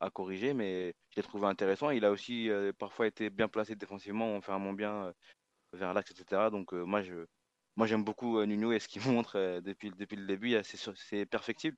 à, 0.00 0.10
corriger, 0.10 0.54
mais 0.54 0.94
je 1.10 1.16
l'ai 1.16 1.22
trouvé 1.22 1.46
intéressant. 1.46 1.90
Il 1.90 2.04
a 2.04 2.10
aussi 2.10 2.50
euh, 2.50 2.72
parfois 2.72 3.06
été 3.06 3.30
bien 3.30 3.48
placé 3.48 3.76
défensivement, 3.76 4.36
entièrement 4.36 4.72
bien 4.72 5.12
vers 5.74 5.94
l'axe, 5.94 6.10
etc. 6.12 6.50
Donc 6.50 6.72
moi 6.72 7.02
je 7.02 7.26
moi 7.76 7.86
j'aime 7.86 8.04
beaucoup 8.04 8.44
Nuno 8.44 8.72
et 8.72 8.80
ce 8.80 8.88
qu'il 8.88 9.02
montre 9.12 9.60
depuis, 9.60 9.90
depuis 9.92 10.16
le 10.16 10.26
début, 10.26 10.56
c'est 10.64 11.26
perfectible 11.26 11.76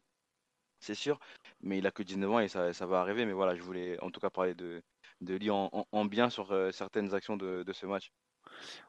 c'est 0.80 0.94
sûr, 0.94 1.18
mais 1.60 1.78
il 1.78 1.86
a 1.86 1.90
que 1.90 2.02
19 2.02 2.30
ans 2.30 2.40
et 2.40 2.48
ça, 2.48 2.72
ça, 2.72 2.86
va 2.86 3.00
arriver. 3.00 3.26
Mais 3.26 3.32
voilà, 3.34 3.54
je 3.54 3.62
voulais 3.62 4.00
en 4.02 4.10
tout 4.10 4.20
cas 4.20 4.30
parler 4.30 4.54
de, 4.54 4.82
de 5.20 5.34
lui 5.34 5.50
en, 5.50 5.68
en, 5.72 5.86
en 5.92 6.04
bien 6.06 6.30
sur 6.30 6.54
certaines 6.72 7.14
actions 7.14 7.36
de, 7.36 7.62
de, 7.64 7.72
ce 7.74 7.86
match. 7.86 8.10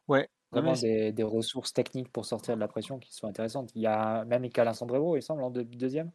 Ouais. 0.08 0.30
Vraiment 0.52 0.74
des, 0.74 1.14
des, 1.14 1.24
ressources 1.24 1.74
techniques 1.74 2.12
pour 2.12 2.26
sortir 2.26 2.56
de 2.56 2.60
la 2.60 2.68
pression 2.68 3.00
qui 3.00 3.14
sont 3.14 3.26
intéressantes. 3.28 3.72
Il 3.74 3.82
y 3.82 3.88
a 3.88 4.26
même 4.26 4.44
Icalin 4.44 4.74
Sombrero, 4.74 5.16
il 5.16 5.22
semble, 5.22 5.44
en 5.44 5.50
deux, 5.50 5.64
deuxième, 5.64 6.12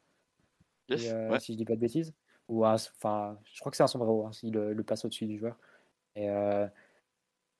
yes, 0.90 1.06
et, 1.06 1.10
euh, 1.10 1.30
ouais. 1.30 1.40
si 1.40 1.54
je 1.54 1.58
dis 1.58 1.64
pas 1.64 1.74
de 1.74 1.80
bêtises. 1.80 2.12
Ou 2.48 2.66
enfin, 2.66 3.38
je 3.44 3.58
crois 3.60 3.70
que 3.70 3.76
c'est 3.76 3.82
un 3.82 3.88
Sombrero, 3.88 4.26
hein, 4.26 4.32
s'il 4.32 4.52
le, 4.52 4.74
le, 4.74 4.84
passe 4.84 5.06
au-dessus 5.06 5.26
du 5.26 5.38
joueur. 5.38 5.56
Et 6.16 6.28
euh, 6.28 6.66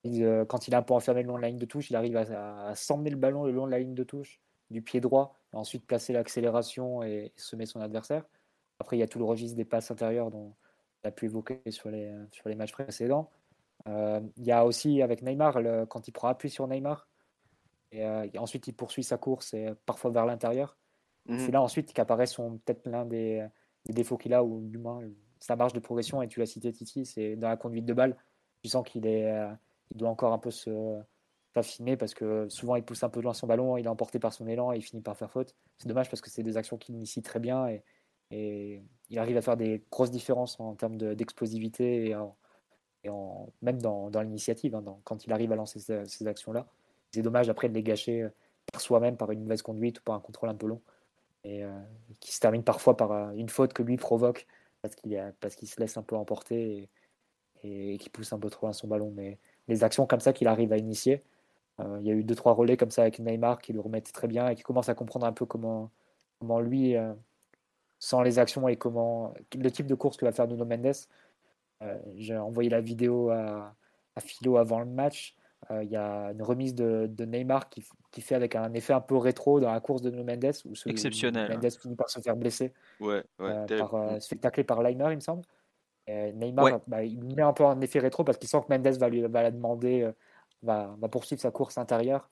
il, 0.05 0.23
euh, 0.23 0.45
quand 0.45 0.69
il 0.69 0.75
est 0.75 0.77
un 0.77 0.83
peu 0.83 0.93
enfermé 0.93 1.23
le 1.23 1.29
long 1.29 1.37
de 1.37 1.43
la 1.43 1.49
ligne 1.49 1.59
de 1.59 1.65
touche, 1.65 1.89
il 1.89 1.97
arrive 1.97 2.17
à, 2.17 2.69
à 2.69 2.75
s'emmener 2.75 3.11
le 3.11 3.17
ballon 3.17 3.45
le 3.45 3.53
long 3.53 3.67
de 3.67 3.71
la 3.71 3.79
ligne 3.79 3.95
de 3.95 4.05
touche 4.05 4.41
du 4.71 4.83
pied 4.83 5.01
droit, 5.01 5.35
et 5.55 5.57
ensuite 5.57 5.87
placer 5.87 6.13
l'accélération 6.13 7.03
et, 7.03 7.33
et 7.35 7.41
semer 7.41 7.65
son 7.65 7.81
adversaire. 7.81 8.25
Après, 8.81 8.97
il 8.97 9.01
y 9.01 9.03
a 9.03 9.09
tout 9.09 9.19
le 9.19 9.25
registre 9.25 9.57
des 9.57 9.65
passes 9.65 9.91
intérieures 9.91 10.31
dont 10.31 10.55
on 11.05 11.09
a 11.09 11.11
pu 11.11 11.25
évoquer 11.25 11.63
sur 11.71 11.91
les, 11.91 12.13
sur 12.33 12.49
les 12.51 12.55
matchs 12.55 12.73
précédents. 12.73 13.31
Euh, 13.89 14.21
il 14.37 14.45
y 14.45 14.53
a 14.53 14.65
aussi 14.65 15.03
avec 15.03 15.23
Neymar, 15.23 15.61
le, 15.61 15.87
quand 15.87 16.09
il 16.09 16.13
prend 16.13 16.29
appui 16.29 16.51
sur 16.51 16.67
Neymar, 16.67 17.09
et, 17.93 18.05
euh, 18.05 18.27
et 18.33 18.39
ensuite 18.39 18.67
il 18.67 18.73
poursuit 18.73 19.05
sa 19.05 19.17
course 19.17 19.55
et 19.55 19.69
parfois 19.87 20.11
vers 20.11 20.27
l'intérieur. 20.27 20.77
Mmh. 21.27 21.39
C'est 21.39 21.53
là 21.53 21.63
ensuite 21.63 21.93
qu'apparaît 21.93 22.27
peut-être 22.27 22.87
l'un 22.87 23.05
des, 23.05 23.47
des, 23.85 23.93
défauts 23.93 24.17
qu'il 24.17 24.35
a, 24.35 24.43
ou 24.43 24.61
du 24.63 24.79
moins 24.79 25.03
sa 25.39 25.57
marge 25.57 25.73
de 25.73 25.81
progression, 25.81 26.23
et 26.23 26.29
tu 26.29 26.41
l'as 26.41 26.47
cité 26.47 26.73
Titi, 26.73 27.07
c'est 27.07 27.37
dans 27.37 27.49
la 27.49 27.57
conduite 27.57 27.85
de 27.85 27.93
balle. 27.93 28.17
Tu 28.63 28.69
sens 28.69 28.87
qu'il 28.87 29.07
est, 29.07 29.31
euh, 29.31 29.53
il 29.93 29.99
doit 29.99 30.09
encore 30.09 30.33
un 30.33 30.39
peu 30.39 30.51
se 30.51 31.01
affiné 31.57 31.97
parce 31.97 32.15
que 32.15 32.49
souvent 32.49 32.77
il 32.77 32.83
pousse 32.83 33.03
un 33.03 33.09
peu 33.09 33.21
loin 33.21 33.33
son 33.33 33.47
ballon, 33.47 33.77
il 33.77 33.87
est 33.87 33.89
emporté 33.89 34.19
par 34.19 34.33
son 34.33 34.47
élan 34.47 34.73
et 34.73 34.77
il 34.77 34.83
finit 34.83 35.03
par 35.03 35.17
faire 35.17 35.31
faute. 35.31 35.55
C'est 35.79 35.89
dommage 35.89 36.11
parce 36.11 36.21
que 36.21 36.31
c'est 36.31 36.43
des 36.43 36.57
actions 36.57 36.77
qu'il 36.77 36.95
initie 36.95 37.23
très 37.23 37.41
bien 37.41 37.67
et, 37.69 37.83
et, 38.31 38.83
il 39.09 39.19
arrive 39.19 39.37
à 39.37 39.43
faire 39.43 39.57
des 39.57 39.85
grosses 39.91 40.11
différences 40.11 40.59
en 40.59 40.75
termes 40.75 40.97
d'explosivité 40.97 42.09
et, 42.09 42.17
même 43.63 43.81
dans, 43.81 44.11
dans 44.11 44.23
l'initiative, 44.23 44.75
hein, 44.75 44.85
quand 45.05 45.27
il 45.27 45.33
arrive 45.33 45.53
à 45.53 45.57
lancer 45.57 45.81
ces, 45.81 46.27
actions-là. 46.27 46.67
C'est 47.13 47.23
dommage 47.23 47.49
après 47.49 47.69
de 47.69 47.75
les 47.75 47.83
gâcher 47.83 48.23
euh, 48.23 48.29
par 48.73 48.81
soi-même, 48.81 49.17
par 49.17 49.31
une 49.31 49.43
mauvaise 49.43 49.63
conduite 49.63 50.01
ou 50.01 50.03
par 50.03 50.15
un 50.15 50.21
contrôle 50.21 50.49
un 50.49 50.55
peu 50.55 50.67
long. 50.67 50.81
Et 51.45 51.65
euh, 51.65 51.71
qui 52.21 52.33
se 52.35 52.41
termine 52.41 52.63
parfois 52.63 52.97
par 52.97 53.13
euh, 53.13 53.31
une 53.33 53.49
faute 53.49 53.73
que 53.73 53.83
lui 53.83 53.97
provoque 53.97 54.47
parce 54.83 54.95
qu'il 54.95 55.35
qu'il 55.57 55.69
se 55.69 55.81
laisse 55.81 55.97
un 55.97 56.03
peu 56.03 56.17
emporter 56.17 56.89
et, 57.63 57.95
et 57.95 57.99
qui 57.99 58.11
pousse 58.11 58.33
un 58.33 58.39
peu 58.39 58.51
trop 58.51 58.67
loin 58.67 58.73
son 58.73 58.89
ballon. 58.89 59.13
Mais 59.15 59.39
les 59.69 59.85
actions 59.85 60.07
comme 60.07 60.21
ça 60.21 60.33
qu'il 60.33 60.49
arrive 60.49 60.73
à 60.73 60.77
initier, 60.77 61.23
il 61.79 62.07
y 62.07 62.11
a 62.11 62.15
eu 62.15 62.25
deux 62.25 62.35
trois 62.35 62.55
relais 62.55 62.77
comme 62.77 62.91
ça 62.91 63.03
avec 63.03 63.19
Neymar 63.19 63.61
qui 63.61 63.73
le 63.73 63.81
remettent 63.81 64.13
très 64.13 64.29
bien 64.29 64.49
et 64.49 64.55
qui 64.55 64.63
commence 64.63 64.89
à 64.89 64.95
comprendre 64.95 65.27
un 65.27 65.33
peu 65.33 65.45
comment, 65.45 65.91
comment 66.39 66.61
lui, 66.61 66.95
sans 67.99 68.23
les 68.23 68.39
actions 68.39 68.69
et 68.69 68.77
comment 68.77 69.35
le 69.57 69.71
type 69.71 69.87
de 69.87 69.95
course 69.95 70.17
que 70.17 70.25
va 70.25 70.33
faire 70.33 70.47
Nuno 70.47 70.65
Mendes. 70.65 70.95
Euh, 71.83 71.99
j'ai 72.17 72.37
envoyé 72.37 72.71
la 72.71 72.81
vidéo 72.81 73.31
à, 73.31 73.75
à, 74.15 74.21
Philo 74.21 74.57
avant 74.57 74.81
le 74.81 74.87
match. 74.87 75.37
Il 75.71 75.89
y 75.89 75.97
a 75.97 76.31
une 76.31 76.43
remise 76.43 76.77
de, 76.77 77.07
de 77.11 77.25
Neymar 77.25 77.69
qui, 77.69 77.83
qui, 78.13 78.21
fait 78.21 78.37
avec 78.37 78.55
un 78.55 78.73
effet 78.75 78.93
un 78.93 79.01
peu 79.01 79.17
rétro 79.17 79.59
dans 79.59 79.73
la 79.73 79.81
course 79.81 80.01
de 80.01 80.11
Mendes 80.11 80.53
où 80.65 80.75
Exceptionnel. 80.87 81.51
Mendes 81.51 81.73
finit 81.73 81.97
par 81.97 82.09
se 82.09 82.21
faire 82.21 82.37
blesser. 82.37 82.73
Ouais, 83.01 83.25
ouais, 83.41 83.67
par, 83.77 84.23
se 84.23 84.29
fait 84.29 84.37
tacler 84.37 84.63
par 84.63 84.81
Leimer, 84.81 85.09
il 85.11 85.17
me 85.17 85.21
semble. 85.21 85.43
Neymar, 86.07 86.83
bah, 86.87 87.03
il 87.03 87.35
met 87.35 87.43
un 87.43 87.53
peu 87.53 87.65
en 87.65 87.81
effet 87.81 87.99
rétro 87.99 88.23
parce 88.23 88.39
qu'il 88.39 88.49
sent 88.49 88.61
que 88.61 88.73
Mendes 88.73 88.97
va, 88.97 89.09
lui, 89.09 89.23
va 89.23 89.43
la 89.43 89.51
demander 89.51 90.13
va, 90.63 91.09
poursuivre 91.11 91.41
sa 91.41 91.51
course 91.51 91.79
intérieure. 91.79 92.31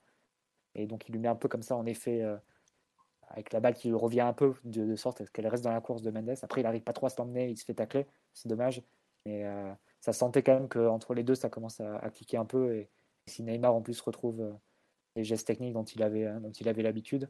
Et 0.75 0.87
donc 0.87 1.07
il 1.07 1.13
lui 1.13 1.19
met 1.19 1.27
un 1.27 1.35
peu 1.35 1.47
comme 1.47 1.63
ça 1.63 1.75
en 1.75 1.85
effet 1.85 2.21
euh, 2.21 2.35
avec 3.29 3.53
la 3.53 3.59
balle 3.59 3.75
qui 3.75 3.91
revient 3.93 4.21
un 4.21 4.33
peu 4.33 4.53
de, 4.63 4.95
sorte 4.95 5.29
qu'elle 5.31 5.47
reste 5.47 5.63
dans 5.63 5.71
la 5.71 5.81
course 5.81 6.01
de 6.01 6.11
Mendes. 6.11 6.35
Après 6.41 6.61
il 6.61 6.63
n'arrive 6.63 6.83
pas 6.83 6.93
trop 6.93 7.07
à 7.07 7.09
s'emmener, 7.09 7.49
il 7.49 7.57
se 7.57 7.65
fait 7.65 7.73
tacler, 7.73 8.05
c'est 8.33 8.49
dommage. 8.49 8.81
Mais 9.25 9.45
euh, 9.45 9.73
ça 10.01 10.13
sentait 10.13 10.43
quand 10.43 10.53
même 10.53 10.69
qu'entre 10.69 11.13
les 11.13 11.23
deux 11.23 11.35
ça 11.35 11.49
commence 11.49 11.79
à, 11.79 12.09
cliquer 12.09 12.37
un 12.37 12.45
peu. 12.45 12.75
Et, 12.75 12.89
si 13.27 13.41
Neymar 13.41 13.73
en 13.73 13.81
plus 13.81 13.99
retrouve 14.01 14.41
euh, 14.41 14.53
les 15.15 15.23
gestes 15.23 15.47
techniques 15.47 15.73
dont 15.73 15.83
il 15.83 16.03
avait, 16.03 16.25
avait 16.25 16.83
l'habitude, 16.83 17.29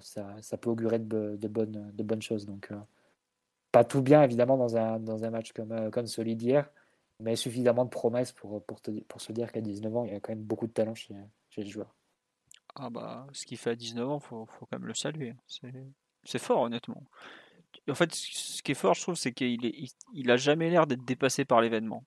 ça, 0.00 0.34
ça, 0.40 0.56
peut 0.58 0.70
augurer 0.70 0.98
de, 0.98 1.36
de, 1.36 1.48
bonnes, 1.48 1.90
de 1.92 2.02
bonnes 2.02 2.22
choses. 2.22 2.46
Donc 2.46 2.72
pas 3.70 3.84
tout 3.84 4.02
bien 4.02 4.22
évidemment 4.22 4.56
dans 4.56 4.76
un, 4.76 4.98
dans 4.98 5.24
un 5.24 5.30
match 5.30 5.52
comme, 5.52 5.90
comme 5.90 6.06
celui 6.06 6.36
d'hier 6.36 6.68
mais 7.22 7.36
suffisamment 7.36 7.84
de 7.84 7.90
promesses 7.90 8.32
pour, 8.32 8.64
pour, 8.64 8.80
pour 9.08 9.20
se 9.20 9.32
dire 9.32 9.52
qu'à 9.52 9.60
19 9.60 9.96
ans, 9.96 10.04
il 10.04 10.12
y 10.12 10.16
a 10.16 10.20
quand 10.20 10.32
même 10.32 10.42
beaucoup 10.42 10.66
de 10.66 10.72
talent 10.72 10.94
chez, 10.94 11.14
chez 11.50 11.62
le 11.62 11.70
joueur. 11.70 11.94
Ah 12.74 12.90
bah, 12.90 13.26
ce 13.32 13.46
qu'il 13.46 13.58
fait 13.58 13.70
à 13.70 13.74
19 13.74 14.08
ans, 14.08 14.18
faut, 14.18 14.46
faut 14.46 14.66
quand 14.66 14.78
même 14.78 14.88
le 14.88 14.94
saluer. 14.94 15.34
C'est 16.24 16.38
fort, 16.38 16.62
honnêtement. 16.62 17.02
En 17.88 17.94
fait, 17.94 18.14
ce 18.14 18.62
qui 18.62 18.72
est 18.72 18.76
fort, 18.76 18.94
je 18.94 19.02
trouve, 19.02 19.14
c'est 19.14 19.32
qu'il 19.32 19.66
est, 19.66 19.94
il, 20.14 20.30
a 20.30 20.36
jamais 20.36 20.70
l'air 20.70 20.86
d'être 20.86 21.04
dépassé 21.04 21.44
par 21.44 21.60
l'événement. 21.60 22.04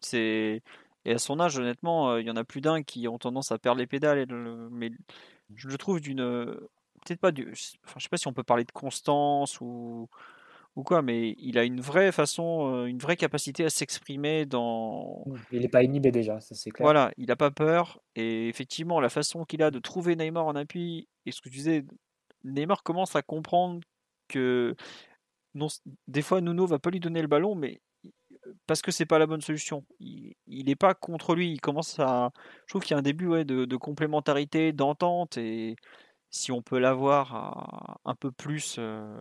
C'est 0.00 0.62
et 1.04 1.12
à 1.12 1.18
son 1.18 1.38
âge, 1.38 1.56
honnêtement, 1.56 2.10
euh, 2.10 2.20
il 2.20 2.26
y 2.26 2.30
en 2.30 2.36
a 2.36 2.42
plus 2.42 2.60
d'un 2.60 2.82
qui 2.82 3.06
ont 3.06 3.18
tendance 3.18 3.52
à 3.52 3.58
perdre 3.58 3.78
les 3.78 3.86
pédales. 3.86 4.18
Et 4.18 4.26
mais 4.70 4.90
je 5.54 5.68
le 5.68 5.78
trouve 5.78 6.00
d'une 6.00 6.16
peut-être 7.04 7.20
pas 7.20 7.32
du, 7.32 7.52
enfin, 7.84 7.94
je 7.98 8.02
sais 8.02 8.08
pas 8.08 8.16
si 8.16 8.26
on 8.26 8.32
peut 8.32 8.42
parler 8.42 8.64
de 8.64 8.72
constance 8.72 9.60
ou 9.60 10.08
ou 10.76 10.82
quoi, 10.82 11.00
mais 11.00 11.34
il 11.38 11.56
a 11.58 11.64
une 11.64 11.80
vraie 11.80 12.12
façon, 12.12 12.70
euh, 12.74 12.84
une 12.84 12.98
vraie 12.98 13.16
capacité 13.16 13.64
à 13.64 13.70
s'exprimer 13.70 14.44
dans. 14.44 15.24
Il 15.50 15.60
n'est 15.62 15.68
pas 15.68 15.82
inhibé 15.82 16.10
déjà, 16.12 16.38
ça 16.40 16.54
c'est 16.54 16.70
clair. 16.70 16.84
Voilà, 16.84 17.12
il 17.16 17.26
n'a 17.26 17.36
pas 17.36 17.50
peur. 17.50 17.98
Et 18.14 18.48
effectivement, 18.48 19.00
la 19.00 19.08
façon 19.08 19.44
qu'il 19.44 19.62
a 19.62 19.70
de 19.70 19.78
trouver 19.78 20.16
Neymar 20.16 20.44
en 20.44 20.54
appui, 20.54 21.08
et 21.24 21.32
ce 21.32 21.40
que 21.40 21.48
tu 21.48 21.56
disais, 21.56 21.84
Neymar 22.44 22.82
commence 22.82 23.16
à 23.16 23.22
comprendre 23.22 23.80
que 24.28 24.74
non, 25.54 25.68
des 26.06 26.22
fois 26.22 26.40
Nuno 26.40 26.66
va 26.66 26.78
pas 26.78 26.90
lui 26.90 27.00
donner 27.00 27.22
le 27.22 27.28
ballon, 27.28 27.54
mais 27.54 27.80
parce 28.66 28.82
que 28.82 28.90
c'est 28.90 29.06
pas 29.06 29.18
la 29.18 29.26
bonne 29.26 29.40
solution. 29.40 29.84
Il 30.00 30.34
n'est 30.66 30.76
pas 30.76 30.94
contre 30.94 31.34
lui. 31.34 31.52
Il 31.52 31.60
commence 31.60 31.98
à. 31.98 32.30
Je 32.66 32.72
trouve 32.72 32.82
qu'il 32.82 32.92
y 32.92 32.94
a 32.94 32.98
un 32.98 33.02
début 33.02 33.26
ouais, 33.26 33.44
de, 33.44 33.64
de 33.64 33.76
complémentarité, 33.76 34.72
d'entente, 34.72 35.36
et 35.38 35.76
si 36.30 36.52
on 36.52 36.62
peut 36.62 36.78
l'avoir 36.78 37.98
un 38.04 38.14
peu 38.14 38.30
plus 38.30 38.76
euh, 38.78 39.18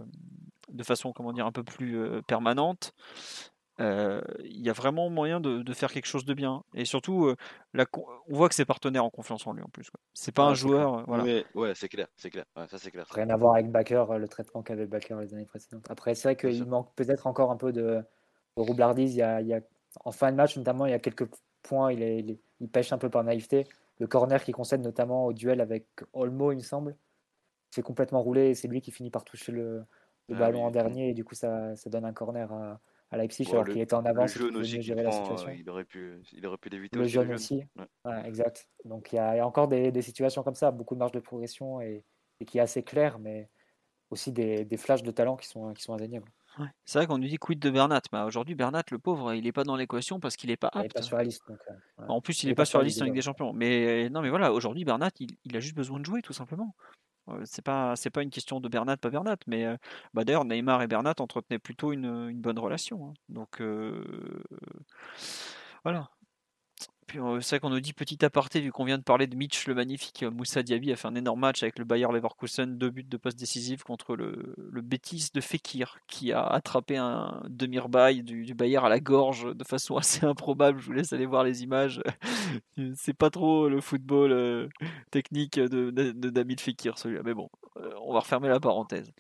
de 0.70 0.84
façon 0.84 1.14
comment 1.14 1.34
dire 1.34 1.46
un 1.46 1.52
peu 1.52 1.64
plus 1.64 1.98
euh, 1.98 2.22
permanente, 2.22 2.94
euh, 2.98 3.55
il 3.80 4.62
y 4.62 4.70
a 4.70 4.74
vraiment 4.74 5.10
moyen 5.10 5.40
de, 5.40 5.74
faire 5.74 5.92
quelque 5.92 6.06
chose 6.06 6.26
de 6.26 6.34
bien. 6.34 6.64
Et 6.74 6.86
surtout, 6.86 7.26
euh, 7.26 7.86
on 7.94 8.36
voit 8.36 8.50
que 8.50 8.56
ses 8.56 8.66
partenaires 8.66 9.06
ont 9.06 9.10
confiance 9.10 9.46
en 9.48 9.54
lui 9.54 9.62
en 9.62 9.70
plus. 9.70 9.90
C'est 10.14 10.34
pas 10.34 10.44
un 10.44 10.54
joueur. 10.54 11.04
Voilà. 11.08 11.44
ouais, 11.56 11.74
c'est 11.76 11.90
clair, 11.90 12.08
c'est 12.16 12.30
clair. 12.30 12.46
ça, 12.56 12.78
c'est 12.78 12.92
clair. 12.92 13.06
Rien 13.12 13.30
à 13.30 13.38
voir 13.38 13.56
avec 13.56 13.70
Baker, 13.72 14.06
le 14.18 14.28
traitement 14.28 14.62
qu'avait 14.62 14.86
Baker 14.88 15.18
les 15.22 15.34
années 15.34 15.46
précédentes. 15.46 15.90
Après, 15.90 16.16
c'est 16.16 16.30
vrai 16.30 16.36
qu'il 16.36 16.66
manque 16.66 16.94
peut-être 16.96 17.28
encore 17.28 17.52
un 17.52 17.58
peu 17.58 17.72
de, 17.72 18.02
roublardise. 18.56 19.16
Il 19.16 19.20
y, 19.20 19.22
a, 19.22 19.42
il 19.42 19.48
y, 19.48 19.54
a, 19.54 19.62
en 20.04 20.12
fin 20.12 20.32
de 20.32 20.38
match, 20.38 20.58
notamment, 20.58 20.86
il 20.86 20.92
y 20.92 20.96
a 20.96 21.00
quelques 21.00 21.28
points, 21.64 21.92
il, 21.92 22.38
il, 22.60 22.70
pêche 22.70 22.94
un 22.94 22.98
peu 22.98 23.10
par 23.10 23.24
naïveté. 23.24 23.68
Le 24.00 24.08
corner 24.08 24.44
qui 24.44 24.52
concède 24.52 24.82
notamment 24.82 25.26
au 25.26 25.34
duel 25.34 25.62
avec 25.62 25.88
Olmo, 26.14 26.52
il 26.52 26.58
me 26.58 26.62
semble, 26.62 26.96
c'est 27.72 27.82
complètement 27.82 28.22
roulé 28.22 28.50
et 28.50 28.56
c'est 28.56 28.68
lui 28.68 28.82
qui 28.82 28.92
finit 28.92 29.10
par 29.10 29.24
toucher 29.24 29.52
le, 29.52 29.86
le 30.30 30.36
ah 30.36 30.40
ballon 30.40 30.66
en 30.66 30.72
dernier 30.72 31.10
et 31.10 31.14
du 31.14 31.24
coup 31.24 31.36
ça, 31.36 31.76
ça 31.76 31.90
donne 31.90 32.06
un 32.06 32.14
corner 32.14 32.52
à, 32.52 32.80
à 33.16 33.18
Leipzig 33.18 33.48
alors 33.52 33.66
qu'il 33.66 33.80
était 33.80 33.94
en 33.94 34.06
avance. 34.06 34.36
Le 34.36 34.42
jaune 34.42 34.58
aussi 34.58 34.82
gérer 34.82 35.04
la 35.04 35.12
situation. 35.12 35.50
il, 35.50 35.70
aurait 35.70 35.86
pu, 35.86 36.22
il 36.34 36.46
aurait 36.46 36.58
pu 36.58 36.70
l'éviter. 36.70 36.98
Le 36.98 37.06
aussi, 37.06 37.14
jaune 37.14 37.34
aussi. 37.34 37.64
Ouais. 38.06 38.22
exact. 38.26 38.68
Donc 38.84 39.12
il 39.12 39.16
y, 39.16 39.20
a, 39.20 39.46
encore 39.46 39.68
des, 39.68 39.92
des, 39.92 40.02
situations 40.02 40.44
comme 40.44 40.56
ça, 40.56 40.72
beaucoup 40.72 40.94
de 40.94 41.00
marge 41.00 41.14
de 41.14 41.20
progression 41.20 41.82
et, 41.82 42.04
et 42.40 42.46
qui 42.46 42.58
est 42.58 42.62
assez 42.62 42.84
clair, 42.84 43.18
mais 43.20 43.50
aussi 44.10 44.32
des, 44.32 44.66
des, 44.66 44.78
flashs 44.78 45.04
de 45.04 45.12
talent 45.12 45.38
qui 45.38 45.48
sont, 45.48 45.74
qui 45.74 45.82
sont 45.82 45.94
indéniables. 45.94 46.30
Ouais. 46.60 46.68
C'est 46.86 47.00
vrai 47.00 47.08
qu'on 47.08 47.18
nous 47.18 47.28
dit 47.28 47.38
quid 47.38 47.60
de 47.60 47.70
Bernat. 47.70 48.02
mais 48.12 48.20
bah, 48.20 48.26
Aujourd'hui, 48.26 48.56
Bernat, 48.56 48.84
le 48.92 49.00
pauvre, 49.00 49.34
il 49.34 49.44
n'est 49.44 49.52
pas 49.52 49.64
dans 49.64 49.76
l'équation 49.76 50.20
parce 50.20 50.36
qu'il 50.36 50.50
n'est 50.50 50.58
pas 50.58 50.70
apte. 50.74 50.86
Il 50.86 50.94
pas 50.94 51.02
sur 51.02 51.18
la 51.18 51.24
liste. 51.24 51.44
Donc, 51.48 51.60
euh, 51.70 52.04
En 52.08 52.22
plus, 52.22 52.44
il 52.44 52.48
n'est 52.48 52.56
pas, 52.56 52.62
pas, 52.62 52.66
sur 52.66 52.80
la 52.80 52.86
liste 52.86 53.02
avec 53.02 53.14
des 53.14 53.22
champions. 53.22 53.52
Mais 53.52 54.10
non, 54.10 54.22
mais 54.22 54.30
voilà, 54.30 54.54
aujourd'hui, 54.54 54.86
Bernat, 54.86 55.12
il, 55.20 55.32
il, 55.44 55.58
a 55.58 55.60
juste 55.60 55.76
besoin 55.76 56.00
de 56.00 56.06
jouer, 56.06 56.22
tout 56.22 56.34
simplement 56.34 56.76
c'est 57.46 57.64
pas 57.64 57.96
c'est 57.96 58.10
pas 58.10 58.22
une 58.22 58.30
question 58.30 58.60
de 58.60 58.70
Bernat 58.70 58.98
pas 58.98 59.10
Bernat 59.10 59.38
mais 59.48 59.66
bah 60.14 60.24
d'ailleurs 60.24 60.46
Neymar 60.46 60.82
et 60.82 60.88
Bernat 60.88 61.16
entretenaient 61.20 61.60
plutôt 61.60 61.92
une, 61.92 62.30
une 62.30 62.42
bonne 62.42 62.60
relation 62.60 63.08
hein. 63.08 63.14
donc 63.30 63.62
voilà 65.84 66.10
puis 67.08 67.20
c'est 67.42 67.56
vrai 67.56 67.60
qu'on 67.60 67.70
nous 67.70 67.80
dit 67.80 67.94
petit 67.94 68.24
aparté, 68.26 68.62
vu 68.62 68.72
qu'on 68.72 68.86
vient 68.86 68.98
de 68.98 69.04
parler 69.04 69.28
de 69.28 69.36
Mitch 69.36 69.68
le 69.68 69.76
magnifique, 69.76 70.24
Moussa 70.24 70.64
Diaby 70.64 70.92
a 70.92 70.96
fait 70.96 71.08
un 71.08 71.16
énorme 71.16 71.40
match 71.40 71.64
avec 71.64 71.78
le 71.80 71.86
Bayer 71.86 72.08
Leverkusen, 72.12 72.78
deux 72.78 72.90
buts 72.90 73.04
de 73.04 73.18
poste 73.18 73.38
décisif 73.38 73.84
contre 73.84 74.16
le, 74.16 74.56
le 74.58 74.82
de 75.34 75.42
Fekir, 75.42 76.00
qui 76.08 76.32
a 76.32 76.44
attrapé 76.44 76.98
un 76.98 77.44
demi-rebaille 77.50 78.24
du, 78.24 78.46
du 78.46 78.54
Bayer 78.54 78.78
à 78.78 78.90
la 78.90 79.00
gorge 79.00 79.56
de 79.56 79.64
façon 79.64 79.98
assez 79.98 80.26
improbable. 80.26 80.80
Je 80.80 80.86
vous 80.88 80.94
laisse 80.94 81.14
aller 81.14 81.26
voir 81.26 81.44
les 81.44 81.64
images. 81.64 82.02
c'est 82.96 83.14
pas 83.14 83.30
trop 83.30 83.70
le 83.70 83.82
football 83.82 84.32
euh, 84.32 84.68
technique 85.12 85.60
de, 85.60 85.92
de, 85.92 86.56
Fekir 86.58 86.98
celui-là, 86.98 87.22
mais 87.26 87.34
bon, 87.34 87.50
euh, 87.78 87.92
on 88.02 88.14
va 88.14 88.20
refermer 88.20 88.48
la 88.48 88.60
parenthèse. 88.60 89.12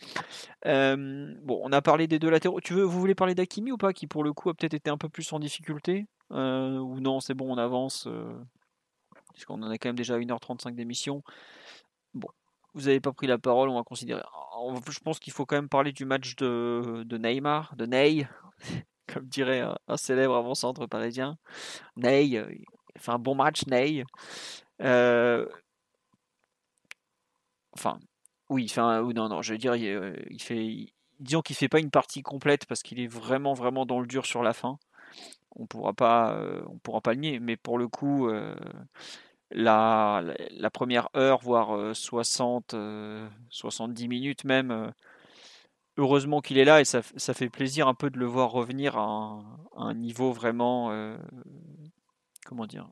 Euh, 0.66 1.34
bon, 1.44 1.60
on 1.64 1.72
a 1.72 1.82
parlé 1.82 2.07
des 2.07 2.18
deux 2.18 2.30
latéraux. 2.30 2.62
Tu 2.62 2.74
veux, 2.74 2.84
vous 2.84 2.99
voulez 2.99 3.16
parler 3.16 3.36
d'Akimi 3.36 3.72
ou 3.72 3.78
pas, 3.78 3.94
qui 3.94 4.07
pour 4.07 4.24
le 4.24 4.32
coup 4.34 4.49
a 4.49 4.53
peut-être 4.53 4.74
été 4.74 4.90
un 4.90 4.98
peu 4.98 5.10
plus 5.10 5.32
en 5.34 5.40
difficulté? 5.40 6.06
Euh, 6.31 6.77
ou 6.77 6.99
non, 6.99 7.19
c'est 7.19 7.34
bon, 7.34 7.53
on 7.53 7.57
avance, 7.57 8.07
euh, 8.07 8.34
puisqu'on 9.34 9.61
en 9.61 9.69
a 9.69 9.77
quand 9.77 9.89
même 9.89 9.95
déjà 9.95 10.18
1h35 10.18 10.76
d'émission. 10.76 11.23
Bon, 12.14 12.30
vous 12.73 12.81
n'avez 12.81 12.99
pas 12.99 13.11
pris 13.11 13.27
la 13.27 13.38
parole, 13.38 13.69
on 13.69 13.76
va 13.76 13.84
considérer. 13.84 14.22
Je 14.89 14.99
pense 14.99 15.19
qu'il 15.19 15.34
faut 15.34 15.45
quand 15.45 15.56
même 15.56 15.69
parler 15.69 15.91
du 15.91 16.06
match 16.06 16.35
de, 16.35 17.06
Neymar, 17.11 17.76
de 17.76 17.85
Ney, 17.85 18.27
comme 19.07 19.27
dirait 19.27 19.64
un, 19.88 19.97
célèbre 19.97 20.35
avant-centre 20.35 20.85
parisien. 20.88 21.38
Ney, 21.95 22.38
euh, 22.38 22.52
il 22.95 23.02
fait 23.02 23.11
un 23.11 23.19
bon 23.19 23.35
match, 23.35 23.65
Ney. 23.68 24.03
enfin, 24.80 25.45
oui, 28.49 28.65
il 28.65 28.80
un, 28.80 29.02
non, 29.14 29.30
non, 29.30 29.41
je 29.41 29.53
veux 29.53 29.57
dire, 29.57 29.76
il, 29.76 30.41
fait, 30.41 30.93
disons 31.19 31.41
qu'il 31.41 31.56
fait 31.56 31.69
pas 31.69 31.80
une 31.80 31.91
partie 31.91 32.23
complète 32.23 32.65
parce 32.65 32.84
qu'il 32.84 32.99
est 32.99 33.07
vraiment, 33.07 33.53
vraiment 33.53 33.85
dans 33.85 33.99
le 33.99 34.07
dur 34.07 34.26
sur 34.26 34.43
la 34.43 34.53
fin 34.53 34.80
on 35.56 35.65
pourra 35.65 35.94
pas, 35.94 36.34
euh, 36.34 36.61
on 36.68 36.77
pourra 36.77 37.02
pas 37.02 37.14
le 37.14 37.19
nier. 37.19 37.40
Mais 37.40 37.57
pour 37.57 37.77
le 37.77 37.88
coup, 37.88 38.27
euh, 38.30 38.56
la, 39.52 40.23
la, 40.52 40.69
première 40.69 41.10
heure, 41.15 41.40
voire 41.41 41.95
60, 41.95 42.73
euh, 42.73 43.27
70 43.49 44.07
minutes 44.07 44.44
même, 44.44 44.94
heureusement 45.98 46.41
qu'il 46.41 46.57
est 46.57 46.65
là 46.65 46.82
et 46.82 46.86
ça, 46.86 47.02
ça, 47.15 47.34
fait 47.34 47.49
plaisir 47.49 47.88
un 47.88 47.94
peu 47.94 48.10
de 48.10 48.19
le 48.19 48.26
voir 48.26 48.52
revenir 48.52 48.98
à 48.98 49.41
un, 49.76 49.94
niveau 49.94 50.32
vraiment, 50.32 51.15
comment 52.45 52.68
dire, 52.68 52.90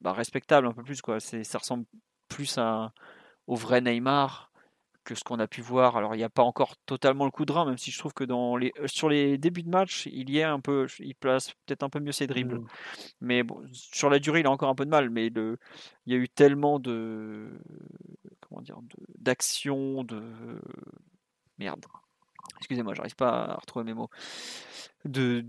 bah, 0.00 0.12
respectable 0.12 0.66
un 0.66 0.72
peu 0.72 0.82
plus 0.82 1.00
quoi. 1.02 1.20
C'est, 1.20 1.44
ça 1.44 1.58
ressemble 1.58 1.86
plus 2.28 2.58
à, 2.58 2.92
au 3.46 3.56
vrai 3.56 3.80
Neymar 3.80 4.51
que 5.04 5.14
ce 5.14 5.24
qu'on 5.24 5.38
a 5.38 5.46
pu 5.46 5.60
voir. 5.60 5.96
Alors, 5.96 6.14
il 6.14 6.18
n'y 6.18 6.24
a 6.24 6.30
pas 6.30 6.42
encore 6.42 6.76
totalement 6.86 7.24
le 7.24 7.30
coup 7.30 7.44
de 7.44 7.52
rein, 7.52 7.64
même 7.64 7.78
si 7.78 7.90
je 7.90 7.98
trouve 7.98 8.12
que 8.12 8.24
dans 8.24 8.56
les, 8.56 8.72
euh, 8.80 8.86
sur 8.86 9.08
les 9.08 9.38
débuts 9.38 9.62
de 9.62 9.68
match, 9.68 10.06
il 10.06 10.30
y 10.30 10.42
a 10.42 10.52
un 10.52 10.60
peu, 10.60 10.86
il 10.98 11.14
place 11.14 11.52
peut-être 11.66 11.82
un 11.82 11.88
peu 11.88 12.00
mieux 12.00 12.12
ses 12.12 12.26
dribbles. 12.26 12.60
Mm. 12.60 12.66
Mais 13.20 13.42
bon, 13.42 13.62
sur 13.72 14.10
la 14.10 14.18
durée, 14.18 14.40
il 14.40 14.46
a 14.46 14.50
encore 14.50 14.68
un 14.68 14.74
peu 14.74 14.84
de 14.84 14.90
mal. 14.90 15.10
Mais 15.10 15.28
le, 15.28 15.58
il 16.06 16.12
y 16.12 16.16
a 16.16 16.18
eu 16.18 16.28
tellement 16.28 16.78
de, 16.78 17.50
comment 18.40 18.62
dire, 18.62 18.78
d'actions, 19.18 20.04
de, 20.04 20.22
merde. 21.58 21.84
Excusez-moi, 22.58 22.94
j'arrive 22.94 23.16
pas 23.16 23.44
à 23.44 23.54
retrouver 23.56 23.84
mes 23.84 23.94
mots. 23.94 24.10
De, 25.04 25.44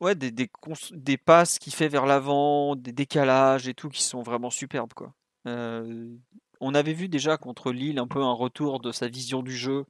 ouais, 0.00 0.14
des, 0.14 0.30
des, 0.30 0.50
des 0.92 1.16
passes 1.16 1.58
qu'il 1.58 1.72
fait 1.72 1.88
vers 1.88 2.06
l'avant, 2.06 2.76
des 2.76 2.92
décalages 2.92 3.68
et 3.68 3.74
tout 3.74 3.88
qui 3.88 4.02
sont 4.02 4.22
vraiment 4.22 4.50
superbes, 4.50 4.92
quoi. 4.94 5.12
Euh, 5.46 6.14
on 6.62 6.74
avait 6.74 6.92
vu 6.92 7.08
déjà 7.08 7.36
contre 7.36 7.72
Lille 7.72 7.98
un 7.98 8.06
peu 8.06 8.22
un 8.22 8.32
retour 8.32 8.78
de 8.78 8.92
sa 8.92 9.08
vision 9.08 9.42
du 9.42 9.54
jeu. 9.54 9.84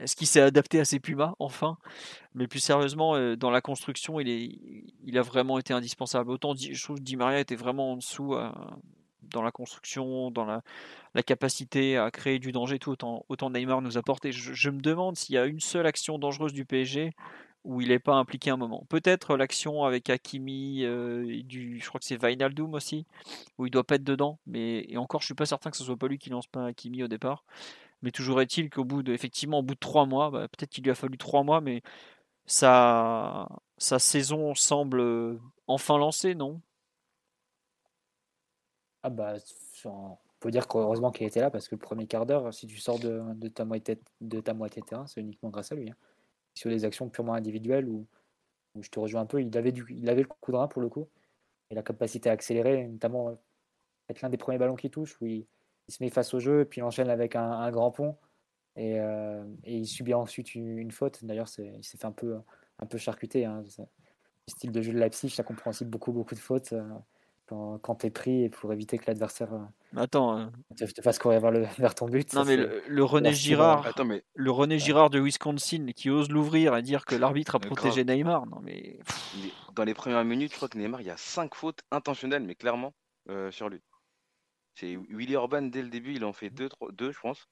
Est-ce 0.00 0.16
qu'il 0.16 0.26
s'est 0.26 0.40
adapté 0.40 0.80
à 0.80 0.84
ses 0.84 0.98
Pumas 0.98 1.34
enfin? 1.38 1.78
Mais 2.34 2.48
plus 2.48 2.58
sérieusement, 2.58 3.14
euh, 3.14 3.36
dans 3.36 3.50
la 3.50 3.60
construction, 3.60 4.18
il, 4.18 5.16
a 5.16 5.22
vraiment 5.22 5.58
été 5.60 5.72
indispensable. 5.72 6.32
Autant 6.32 6.54
je 6.56 6.82
trouve 6.82 7.00
Di 7.00 7.16
Maria 7.16 7.38
était 7.38 7.54
vraiment 7.54 7.92
en 7.92 7.96
dessous 7.96 8.34
euh, 8.34 8.50
dans 9.22 9.42
la 9.42 9.52
construction, 9.52 10.32
dans 10.32 10.46
la, 10.46 10.62
capacité 11.22 11.96
à 11.96 12.10
créer 12.10 12.40
du 12.40 12.50
danger, 12.50 12.80
tout 12.80 12.90
autant, 12.90 13.24
autant 13.28 13.50
Neymar 13.50 13.82
nous 13.82 13.98
apporte. 13.98 14.24
Et 14.24 14.32
je, 14.32 14.52
je 14.52 14.70
me 14.70 14.80
demande 14.80 15.16
s'il 15.16 15.36
y 15.36 15.38
a 15.38 15.46
une 15.46 15.60
seule 15.60 15.86
action 15.86 16.18
dangereuse 16.18 16.52
du 16.52 16.64
PSG 16.64 17.12
où 17.64 17.80
il 17.80 17.88
n'est 17.88 17.98
pas 17.98 18.14
impliqué 18.14 18.50
un 18.50 18.56
moment. 18.56 18.86
Peut-être 18.88 19.36
l'action 19.36 19.84
avec 19.84 20.10
Hakimi, 20.10 20.84
euh, 20.84 21.42
du, 21.44 21.78
je 21.80 21.88
crois 21.88 22.00
que 22.00 22.06
c'est 22.06 22.16
Vainaldoum 22.16 22.74
aussi, 22.74 23.06
où 23.58 23.66
il 23.66 23.70
doit 23.70 23.84
pas 23.84 23.96
être 23.96 24.04
dedans, 24.04 24.38
mais 24.46 24.86
et 24.88 24.96
encore 24.96 25.20
je 25.20 25.26
suis 25.26 25.34
pas 25.34 25.46
certain 25.46 25.70
que 25.70 25.76
ce 25.76 25.84
soit 25.84 25.96
pas 25.96 26.08
lui 26.08 26.18
qui 26.18 26.30
lance 26.30 26.46
pas 26.46 26.66
Hakimi 26.66 27.02
au 27.02 27.08
départ. 27.08 27.44
Mais 28.02 28.10
toujours 28.12 28.40
est-il 28.40 28.70
qu'au 28.70 28.84
bout 28.84 29.02
de, 29.02 29.12
effectivement, 29.12 29.58
au 29.60 29.62
bout 29.62 29.74
de 29.74 29.80
trois 29.80 30.06
mois, 30.06 30.30
bah, 30.30 30.48
peut-être 30.48 30.70
qu'il 30.70 30.84
lui 30.84 30.90
a 30.90 30.94
fallu 30.94 31.18
trois 31.18 31.42
mois, 31.44 31.60
mais 31.60 31.82
sa, 32.46 33.48
sa 33.78 33.98
saison 33.98 34.54
semble 34.54 35.00
euh, 35.00 35.38
enfin 35.66 35.98
lancée, 35.98 36.34
non? 36.34 36.60
Ah 39.02 39.10
bah, 39.10 39.34
on 39.84 40.18
peut 40.40 40.50
dire 40.50 40.66
qu'heureusement 40.68 41.10
qu'il 41.10 41.26
était 41.26 41.40
là 41.40 41.50
parce 41.50 41.68
que 41.68 41.74
le 41.74 41.80
premier 41.80 42.06
quart 42.06 42.26
d'heure, 42.26 42.52
si 42.52 42.66
tu 42.66 42.78
sors 42.78 42.98
de, 42.98 43.48
ta 43.48 43.64
moitié 43.64 43.98
de 44.20 44.40
ta 44.40 44.54
terrain, 44.86 45.06
c'est 45.06 45.20
uniquement 45.20 45.50
grâce 45.50 45.72
à 45.72 45.74
lui. 45.74 45.90
Hein 45.90 45.96
sur 46.60 46.68
des 46.68 46.84
actions 46.84 47.08
purement 47.08 47.32
individuelles 47.32 47.88
où, 47.88 48.06
je 48.78 48.90
te 48.90 49.00
rejoins 49.00 49.22
un 49.22 49.26
peu, 49.26 49.42
il 49.42 49.56
avait, 49.56 49.70
il 49.70 50.08
avait 50.10 50.20
le 50.20 50.28
coup 50.28 50.52
de 50.52 50.56
rein 50.56 50.68
pour 50.68 50.82
le 50.82 50.90
coup, 50.90 51.08
et 51.70 51.74
la 51.74 51.82
capacité 51.82 52.28
à 52.28 52.34
accélérer, 52.34 52.86
notamment 52.86 53.36
être 54.10 54.20
l'un 54.20 54.28
des 54.28 54.36
premiers 54.36 54.58
ballons 54.58 54.76
qui 54.76 54.90
touche, 54.90 55.18
où 55.22 55.26
il, 55.26 55.46
se 55.88 56.02
met 56.02 56.10
face 56.10 56.34
au 56.34 56.38
jeu, 56.38 56.66
puis 56.66 56.80
il 56.80 56.84
enchaîne 56.84 57.08
avec 57.08 57.34
un, 57.34 57.70
grand 57.70 57.90
pont, 57.90 58.16
et, 58.76 59.00
euh, 59.00 59.42
et, 59.64 59.78
il 59.78 59.86
subit 59.86 60.12
ensuite 60.12 60.54
une, 60.54 60.90
faute. 60.90 61.24
D'ailleurs, 61.24 61.48
il 61.58 61.82
s'est 61.82 61.96
fait 61.96 62.04
un 62.04 62.12
peu, 62.12 62.38
un 62.78 62.86
peu 62.86 62.98
charcuter. 62.98 63.46
Hein. 63.46 63.64
Le 63.78 63.86
style 64.46 64.70
de 64.70 64.82
jeu 64.82 64.92
de 64.92 64.98
Leipzig, 64.98 65.30
ça 65.30 65.42
comprend 65.42 65.70
aussi 65.70 65.86
beaucoup, 65.86 66.12
beaucoup 66.12 66.34
de 66.34 66.40
fautes. 66.40 66.74
Euh, 67.52 67.78
quand, 67.82 67.96
tu 67.96 68.06
es 68.06 68.10
pris 68.10 68.44
et 68.44 68.48
pour 68.48 68.72
éviter 68.72 68.98
que 68.98 69.04
l'adversaire 69.06 69.52
euh, 69.52 69.58
Attends, 69.96 70.36
hein. 70.36 70.52
te, 70.76 71.02
fasse 71.02 71.18
courir 71.18 71.40
vers, 71.40 71.50
le, 71.50 71.64
vers 71.78 71.94
ton 71.94 72.06
but. 72.06 72.32
Non, 72.34 72.44
mais 72.44 72.56
le, 72.56 73.04
René 73.04 73.32
Girard, 73.32 73.86
Attends, 73.86 74.04
mais... 74.04 74.22
le 74.34 74.50
René 74.50 74.78
Girard 74.78 75.10
de 75.10 75.18
Wisconsin 75.18 75.86
qui 75.94 76.10
ose 76.10 76.30
l'ouvrir 76.30 76.76
et 76.76 76.82
dire 76.82 77.04
que 77.04 77.14
l'arbitre 77.14 77.56
a 77.56 77.58
protégé 77.58 78.04
Neymar. 78.04 78.46
Non, 78.46 78.60
mais... 78.62 78.98
Dans 79.74 79.84
les 79.84 79.94
premières 79.94 80.24
minutes, 80.24 80.52
je 80.52 80.56
crois 80.56 80.68
que 80.68 80.78
Neymar, 80.78 81.00
il 81.00 81.06
y 81.06 81.10
a 81.10 81.16
5 81.16 81.54
fautes 81.54 81.80
intentionnelles, 81.90 82.44
mais 82.44 82.54
clairement, 82.54 82.92
euh, 83.28 83.50
sur 83.50 83.68
lui. 83.68 83.80
C'est 84.74 84.96
Willy 85.08 85.36
Orban, 85.36 85.62
dès 85.62 85.82
le 85.82 85.88
début, 85.88 86.14
il 86.14 86.24
en 86.24 86.32
fait 86.32 86.50
2, 86.50 86.68
deux, 86.92 87.12
je 87.12 87.20
pense. 87.20 87.48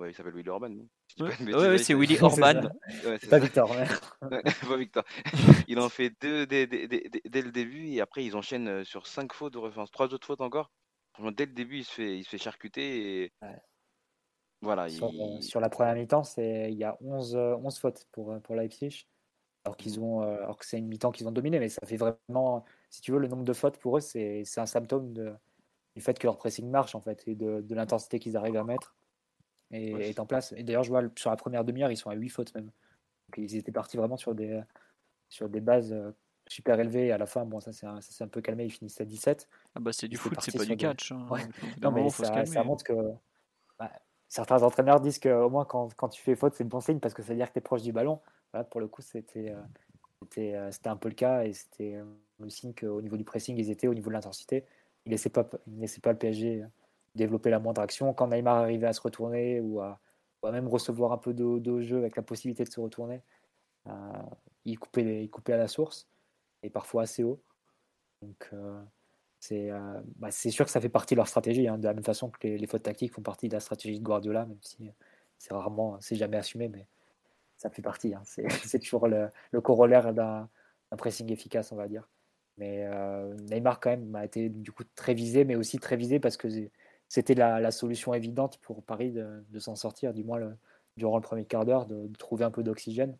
Ouais, 0.00 0.12
il 0.12 0.14
s'appelle 0.14 0.32
Willy 0.32 0.48
Orban, 0.48 0.70
non? 0.70 0.88
Ouais, 1.58 1.76
c'est 1.76 1.92
Willy 1.92 2.18
Orban. 2.22 2.70
c'est 2.88 3.28
pas 3.28 3.38
Victor. 3.38 3.70
pas 4.20 4.76
Victor. 4.78 5.04
Il 5.68 5.78
en 5.78 5.90
fait 5.90 6.14
deux 6.22 6.46
dès, 6.46 6.64
le 6.64 7.50
début 7.50 7.90
et 7.90 8.00
après 8.00 8.24
ils 8.24 8.34
enchaînent 8.34 8.68
euh, 8.68 8.84
sur 8.84 9.06
cinq 9.06 9.34
fautes, 9.34 9.56
enfin 9.56 9.84
trois 9.92 10.06
autres 10.14 10.26
fautes 10.26 10.40
encore. 10.40 10.72
Dès 11.36 11.44
le 11.44 11.52
début, 11.52 11.78
il 11.78 11.84
se 11.84 11.92
fait, 11.92 12.16
il 12.16 12.24
se 12.24 12.30
fait 12.30 12.38
charcuter 12.38 13.24
et 13.24 13.32
voilà. 14.62 14.84
Euh, 14.84 15.40
sur, 15.42 15.60
la 15.60 15.68
première 15.68 15.94
mi-temps, 15.94 16.22
il 16.38 16.74
y 16.74 16.84
a 16.84 16.96
11, 17.02 17.36
11 17.36 17.36
euh, 17.36 17.78
fautes 17.78 18.06
pour, 18.10 18.40
pour 18.40 18.54
Leipzig. 18.54 19.06
Alors 19.64 19.76
qu'ils 19.76 20.00
ont, 20.00 20.22
alors 20.22 20.56
que 20.56 20.64
c'est 20.64 20.78
une 20.78 20.88
mi-temps 20.88 21.10
qu'ils 21.12 21.28
ont 21.28 21.32
dominé, 21.32 21.58
mais 21.58 21.68
ça 21.68 21.86
fait 21.86 21.98
vraiment, 21.98 22.64
si 22.88 23.02
tu 23.02 23.12
veux, 23.12 23.18
le 23.18 23.28
nombre 23.28 23.44
de 23.44 23.52
fautes 23.52 23.76
pour 23.76 23.98
eux, 23.98 24.00
c'est 24.00 24.44
un 24.56 24.64
symptôme 24.64 25.12
de, 25.12 25.34
du 25.94 26.00
fait 26.00 26.18
que 26.18 26.26
leur 26.26 26.38
pressing 26.38 26.70
marche 26.70 26.94
en 26.94 27.02
fait 27.02 27.22
et 27.26 27.34
de, 27.34 27.60
de 27.60 27.74
l'intensité 27.74 28.18
qu'ils 28.18 28.38
arrivent 28.38 28.56
à 28.56 28.64
mettre 28.64 28.96
et 29.70 30.10
est 30.10 30.20
en 30.20 30.26
place. 30.26 30.52
Et 30.56 30.62
d'ailleurs, 30.62 30.82
je 30.82 30.90
vois 30.90 31.02
sur 31.16 31.30
la 31.30 31.36
première 31.36 31.64
demi-heure, 31.64 31.90
ils 31.90 31.96
sont 31.96 32.10
à 32.10 32.14
8 32.14 32.28
fautes 32.28 32.54
même. 32.54 32.66
Donc, 32.66 33.38
ils 33.38 33.56
étaient 33.56 33.72
partis 33.72 33.96
vraiment 33.96 34.16
sur 34.16 34.34
des, 34.34 34.60
sur 35.28 35.48
des 35.48 35.60
bases 35.60 35.92
euh, 35.92 36.10
super 36.48 36.78
élevées. 36.80 37.06
Et 37.06 37.12
à 37.12 37.18
la 37.18 37.26
fin, 37.26 37.44
bon, 37.44 37.60
ça 37.60 37.72
s'est 37.72 37.86
un, 37.86 38.28
peu 38.28 38.40
calmé, 38.40 38.64
ils 38.64 38.70
finissent 38.70 39.00
à 39.00 39.04
17. 39.04 39.48
Ah 39.74 39.80
bah 39.80 39.92
c'est 39.92 40.08
du 40.08 40.16
foot, 40.16 40.34
c'est 40.40 40.56
pas 40.56 40.64
du 40.64 40.76
catch. 40.76 41.12
Hein. 41.12 41.26
Non, 41.82 41.92
mais 41.92 42.08
ça, 42.10 42.44
ça, 42.44 42.64
montre 42.64 42.84
que 42.84 42.92
bah, 43.78 43.90
certains 44.28 44.62
entraîneurs 44.62 45.00
disent 45.00 45.20
qu'au 45.20 45.48
moins 45.48 45.64
quand, 45.64 45.94
quand, 45.94 46.08
tu 46.08 46.20
fais 46.20 46.34
faute, 46.34 46.54
c'est 46.54 46.64
bon 46.64 46.80
signe 46.80 46.98
parce 46.98 47.14
que 47.14 47.22
ça 47.22 47.28
veut 47.28 47.36
dire 47.36 47.48
que 47.48 47.54
tu 47.54 47.58
es 47.58 47.62
proche 47.62 47.82
du 47.82 47.92
ballon. 47.92 48.20
Voilà, 48.52 48.64
pour 48.64 48.80
le 48.80 48.88
coup, 48.88 49.02
c'était 49.02 49.50
euh, 49.50 50.26
euh, 50.38 50.70
un 50.84 50.96
peu 50.96 51.08
le 51.08 51.14
cas 51.14 51.44
et 51.44 51.52
c'était 51.52 52.00
le 52.40 52.50
signe 52.50 52.74
qu'au 52.74 53.00
niveau 53.00 53.16
du 53.16 53.24
pressing, 53.24 53.56
ils 53.56 53.70
étaient 53.70 53.86
au 53.86 53.94
niveau 53.94 54.10
de 54.10 54.14
l'intensité. 54.14 54.64
Ils 55.06 55.10
ne 55.10 55.14
laissaient, 55.14 55.30
pas, 55.30 55.48
laissaient 55.78 56.00
pas 56.00 56.12
le 56.12 56.18
PSG 56.18 56.64
développer 57.14 57.50
la 57.50 57.58
moindre 57.58 57.80
action. 57.80 58.12
Quand 58.14 58.28
Neymar 58.28 58.56
arrivait 58.56 58.86
à 58.86 58.92
se 58.92 59.00
retourner 59.00 59.60
ou 59.60 59.80
à, 59.80 60.00
même 60.50 60.68
recevoir 60.68 61.12
un 61.12 61.18
peu 61.18 61.34
de, 61.34 61.58
de, 61.58 61.80
jeu 61.80 61.98
avec 61.98 62.16
la 62.16 62.22
possibilité 62.22 62.64
de 62.64 62.70
se 62.70 62.80
retourner, 62.80 63.22
euh, 63.86 63.92
il, 64.64 64.78
coupait, 64.78 65.24
il 65.24 65.30
coupait 65.30 65.52
à 65.52 65.58
la 65.58 65.68
source 65.68 66.08
et 66.62 66.70
parfois 66.70 67.02
assez 67.02 67.22
haut. 67.22 67.42
Donc 68.22 68.48
euh, 68.52 68.80
euh, 69.52 70.00
bah, 70.16 70.30
c'est 70.30 70.50
sûr 70.50 70.64
que 70.64 70.70
ça 70.70 70.80
fait 70.80 70.88
partie 70.88 71.14
de 71.14 71.18
leur 71.18 71.28
stratégie, 71.28 71.68
hein, 71.68 71.78
de 71.78 71.84
la 71.84 71.94
même 71.94 72.04
façon 72.04 72.30
que 72.30 72.46
les, 72.46 72.66
fautes 72.66 72.82
tactiques 72.82 73.12
font 73.12 73.22
partie 73.22 73.48
de 73.48 73.54
la 73.54 73.60
stratégie 73.60 73.98
de 73.98 74.04
Guardiola, 74.04 74.46
même 74.46 74.58
si 74.62 74.90
c'est 75.38 75.54
rarement, 75.54 75.98
c'est 76.00 76.16
jamais 76.16 76.36
assumé, 76.36 76.68
mais 76.68 76.86
ça 77.56 77.70
fait 77.70 77.82
partie. 77.82 78.14
Hein. 78.14 78.22
C'est 78.24 78.78
toujours 78.80 79.08
le, 79.08 79.30
corollaire 79.62 80.12
d'un 80.12 80.48
pressing 80.98 81.30
efficace, 81.32 81.72
on 81.72 81.76
va 81.76 81.88
dire. 81.88 82.08
Mais 82.58 82.86
Neymar, 83.50 83.80
quand 83.80 83.90
même, 83.90 84.14
a 84.14 84.24
été 84.26 84.50
du 84.50 84.70
coup 84.70 84.84
très 84.94 85.14
visé, 85.14 85.46
mais 85.46 85.54
aussi 85.54 85.78
très 85.78 85.96
visé 85.96 86.20
parce 86.20 86.36
que 86.36 86.48
c'était 87.10 87.34
la, 87.34 87.70
solution 87.72 88.14
évidente 88.14 88.58
pour 88.58 88.84
Paris 88.84 89.10
de, 89.10 89.58
s'en 89.58 89.74
sortir, 89.74 90.14
du 90.14 90.22
moins 90.22 90.40
durant 90.96 91.16
le 91.16 91.22
premier 91.22 91.44
quart 91.44 91.66
d'heure, 91.66 91.84
de, 91.84 92.08
trouver 92.16 92.44
un 92.44 92.52
peu 92.52 92.62
d'oxygène. 92.62 93.18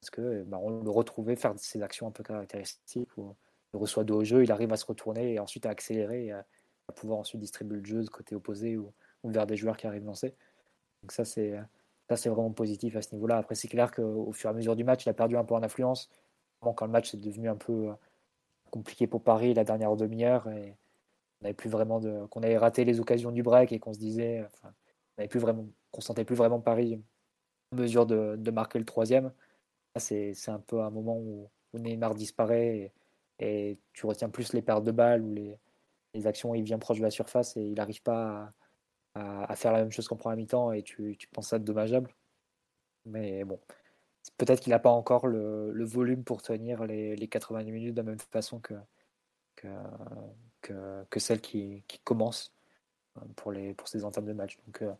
Parce 0.00 0.10
que 0.10 0.44
bah, 0.44 0.58
on 0.62 0.82
le 0.82 0.90
retrouvait 0.90 1.36
faire 1.36 1.52
ses 1.58 1.82
actions 1.82 2.06
un 2.06 2.10
peu 2.10 2.22
caractéristiques 2.22 3.10
il 3.74 3.78
reçoit 3.78 4.04
de 4.04 4.14
haut 4.14 4.24
jeu, 4.24 4.44
il 4.44 4.50
arrive 4.50 4.72
à 4.72 4.76
se 4.76 4.86
retourner 4.86 5.34
et 5.34 5.38
ensuite 5.38 5.66
à 5.66 5.70
accélérer 5.70 6.26
et 6.26 6.32
à, 6.32 6.46
pouvoir 6.96 7.18
ensuite 7.18 7.40
distribuer 7.42 7.80
le 7.80 7.84
jeu 7.84 8.02
de 8.02 8.08
côté 8.08 8.34
opposé 8.34 8.78
ou, 8.78 8.94
vers 9.24 9.46
des 9.46 9.58
joueurs 9.58 9.76
qui 9.76 9.86
arrivent 9.86 10.06
lancer. 10.06 10.34
Donc 11.02 11.12
ça 11.12 11.26
c'est 11.26 11.54
ça 12.08 12.16
c'est 12.16 12.30
vraiment 12.30 12.50
positif 12.50 12.96
à 12.96 13.02
ce 13.02 13.14
niveau-là. 13.14 13.36
Après 13.36 13.54
c'est 13.54 13.68
clair 13.68 13.92
qu'au 13.92 14.32
fur 14.32 14.48
et 14.48 14.52
à 14.52 14.56
mesure 14.56 14.74
du 14.74 14.84
match, 14.84 15.04
il 15.04 15.10
a 15.10 15.14
perdu 15.14 15.36
un 15.36 15.44
peu 15.44 15.54
en 15.54 15.62
influence. 15.62 16.08
Quand 16.60 16.80
le 16.80 16.88
match 16.88 17.12
est 17.12 17.18
devenu 17.18 17.50
un 17.50 17.56
peu 17.56 17.90
compliqué 18.70 19.06
pour 19.06 19.22
Paris 19.22 19.52
la 19.52 19.64
dernière 19.64 19.94
demi-heure 19.96 20.48
avait 21.42 21.54
qu'on 22.30 22.42
avait 22.42 22.58
raté 22.58 22.84
les 22.84 23.00
occasions 23.00 23.30
du 23.30 23.42
break 23.42 23.72
et 23.72 23.78
qu'on 23.78 23.92
se 23.92 23.98
disait, 23.98 24.44
enfin, 24.46 24.74
on 25.18 25.68
qu'on 25.90 26.00
sentait 26.00 26.24
plus 26.24 26.36
vraiment 26.36 26.60
Paris 26.60 27.02
en 27.72 27.76
mesure 27.76 28.06
de, 28.06 28.50
marquer 28.50 28.78
le 28.78 28.84
troisième. 28.84 29.32
C'est, 29.96 30.34
un 30.48 30.60
peu 30.60 30.82
un 30.82 30.90
moment 30.90 31.18
où, 31.18 31.50
Neymar 31.74 32.14
disparaît 32.14 32.92
et, 33.38 33.78
tu 33.92 34.06
retiens 34.06 34.30
plus 34.30 34.52
les 34.52 34.62
pertes 34.62 34.84
de 34.84 34.92
balles 34.92 35.22
ou 35.22 35.34
les, 35.34 35.58
actions 36.26 36.54
il 36.54 36.64
vient 36.64 36.80
proche 36.80 36.98
de 36.98 37.04
la 37.04 37.10
surface 37.10 37.56
et 37.56 37.62
il 37.62 37.74
n'arrive 37.74 38.02
pas 38.02 38.52
à, 39.14 39.54
faire 39.56 39.72
la 39.72 39.80
même 39.80 39.92
chose 39.92 40.08
qu'en 40.08 40.16
première 40.16 40.36
mi-temps 40.36 40.72
et 40.72 40.82
tu, 40.82 41.16
penses 41.32 41.48
ça 41.48 41.58
dommageable. 41.58 42.14
Mais 43.06 43.44
bon, 43.44 43.60
peut-être 44.38 44.60
qu'il 44.60 44.70
n'a 44.70 44.78
pas 44.78 44.90
encore 44.90 45.26
le, 45.26 45.84
volume 45.84 46.24
pour 46.24 46.42
tenir 46.42 46.84
les, 46.84 47.16
les 47.16 47.28
80 47.28 47.64
minutes 47.64 47.94
de 47.94 48.00
la 48.02 48.10
même 48.10 48.20
façon 48.20 48.60
que, 48.60 48.74
que, 50.60 51.20
celle 51.20 51.40
qui, 51.40 51.84
commence 52.04 52.52
euh, 53.16 53.20
pour, 53.36 53.52
les, 53.52 53.74
pour 53.74 53.88
ces 53.88 54.04
entames 54.04 54.26
de 54.26 54.32
match. 54.32 54.58
Donc, 54.66 54.82
euh, 54.82 54.92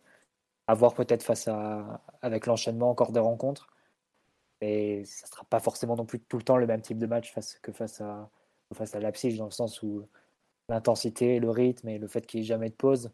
à 0.67 0.73
voir 0.73 0.93
peut-être 0.93 1.23
face 1.23 1.47
à, 1.47 2.01
avec 2.21 2.45
l'enchaînement 2.45 2.89
encore 2.89 3.11
des 3.11 3.19
rencontres. 3.19 3.67
Et 4.61 5.03
ça 5.05 5.25
ne 5.27 5.31
sera 5.31 5.43
pas 5.45 5.59
forcément 5.59 5.95
non 5.95 6.05
plus 6.05 6.19
tout 6.19 6.37
le 6.37 6.43
temps 6.43 6.57
le 6.57 6.67
même 6.67 6.81
type 6.81 6.99
de 6.99 7.07
match 7.07 7.33
face, 7.33 7.57
que 7.59 7.71
face 7.71 8.01
à, 8.01 8.29
face 8.73 8.93
à 8.93 8.99
Leipzig, 8.99 9.37
dans 9.37 9.45
le 9.45 9.51
sens 9.51 9.81
où 9.81 10.05
l'intensité, 10.67 11.39
le 11.39 11.49
rythme 11.49 11.87
et 11.89 11.97
le 11.97 12.07
fait 12.07 12.25
qu'il 12.25 12.41
n'y 12.41 12.45
ait 12.45 12.47
jamais 12.47 12.69
de 12.69 12.75
pause, 12.75 13.11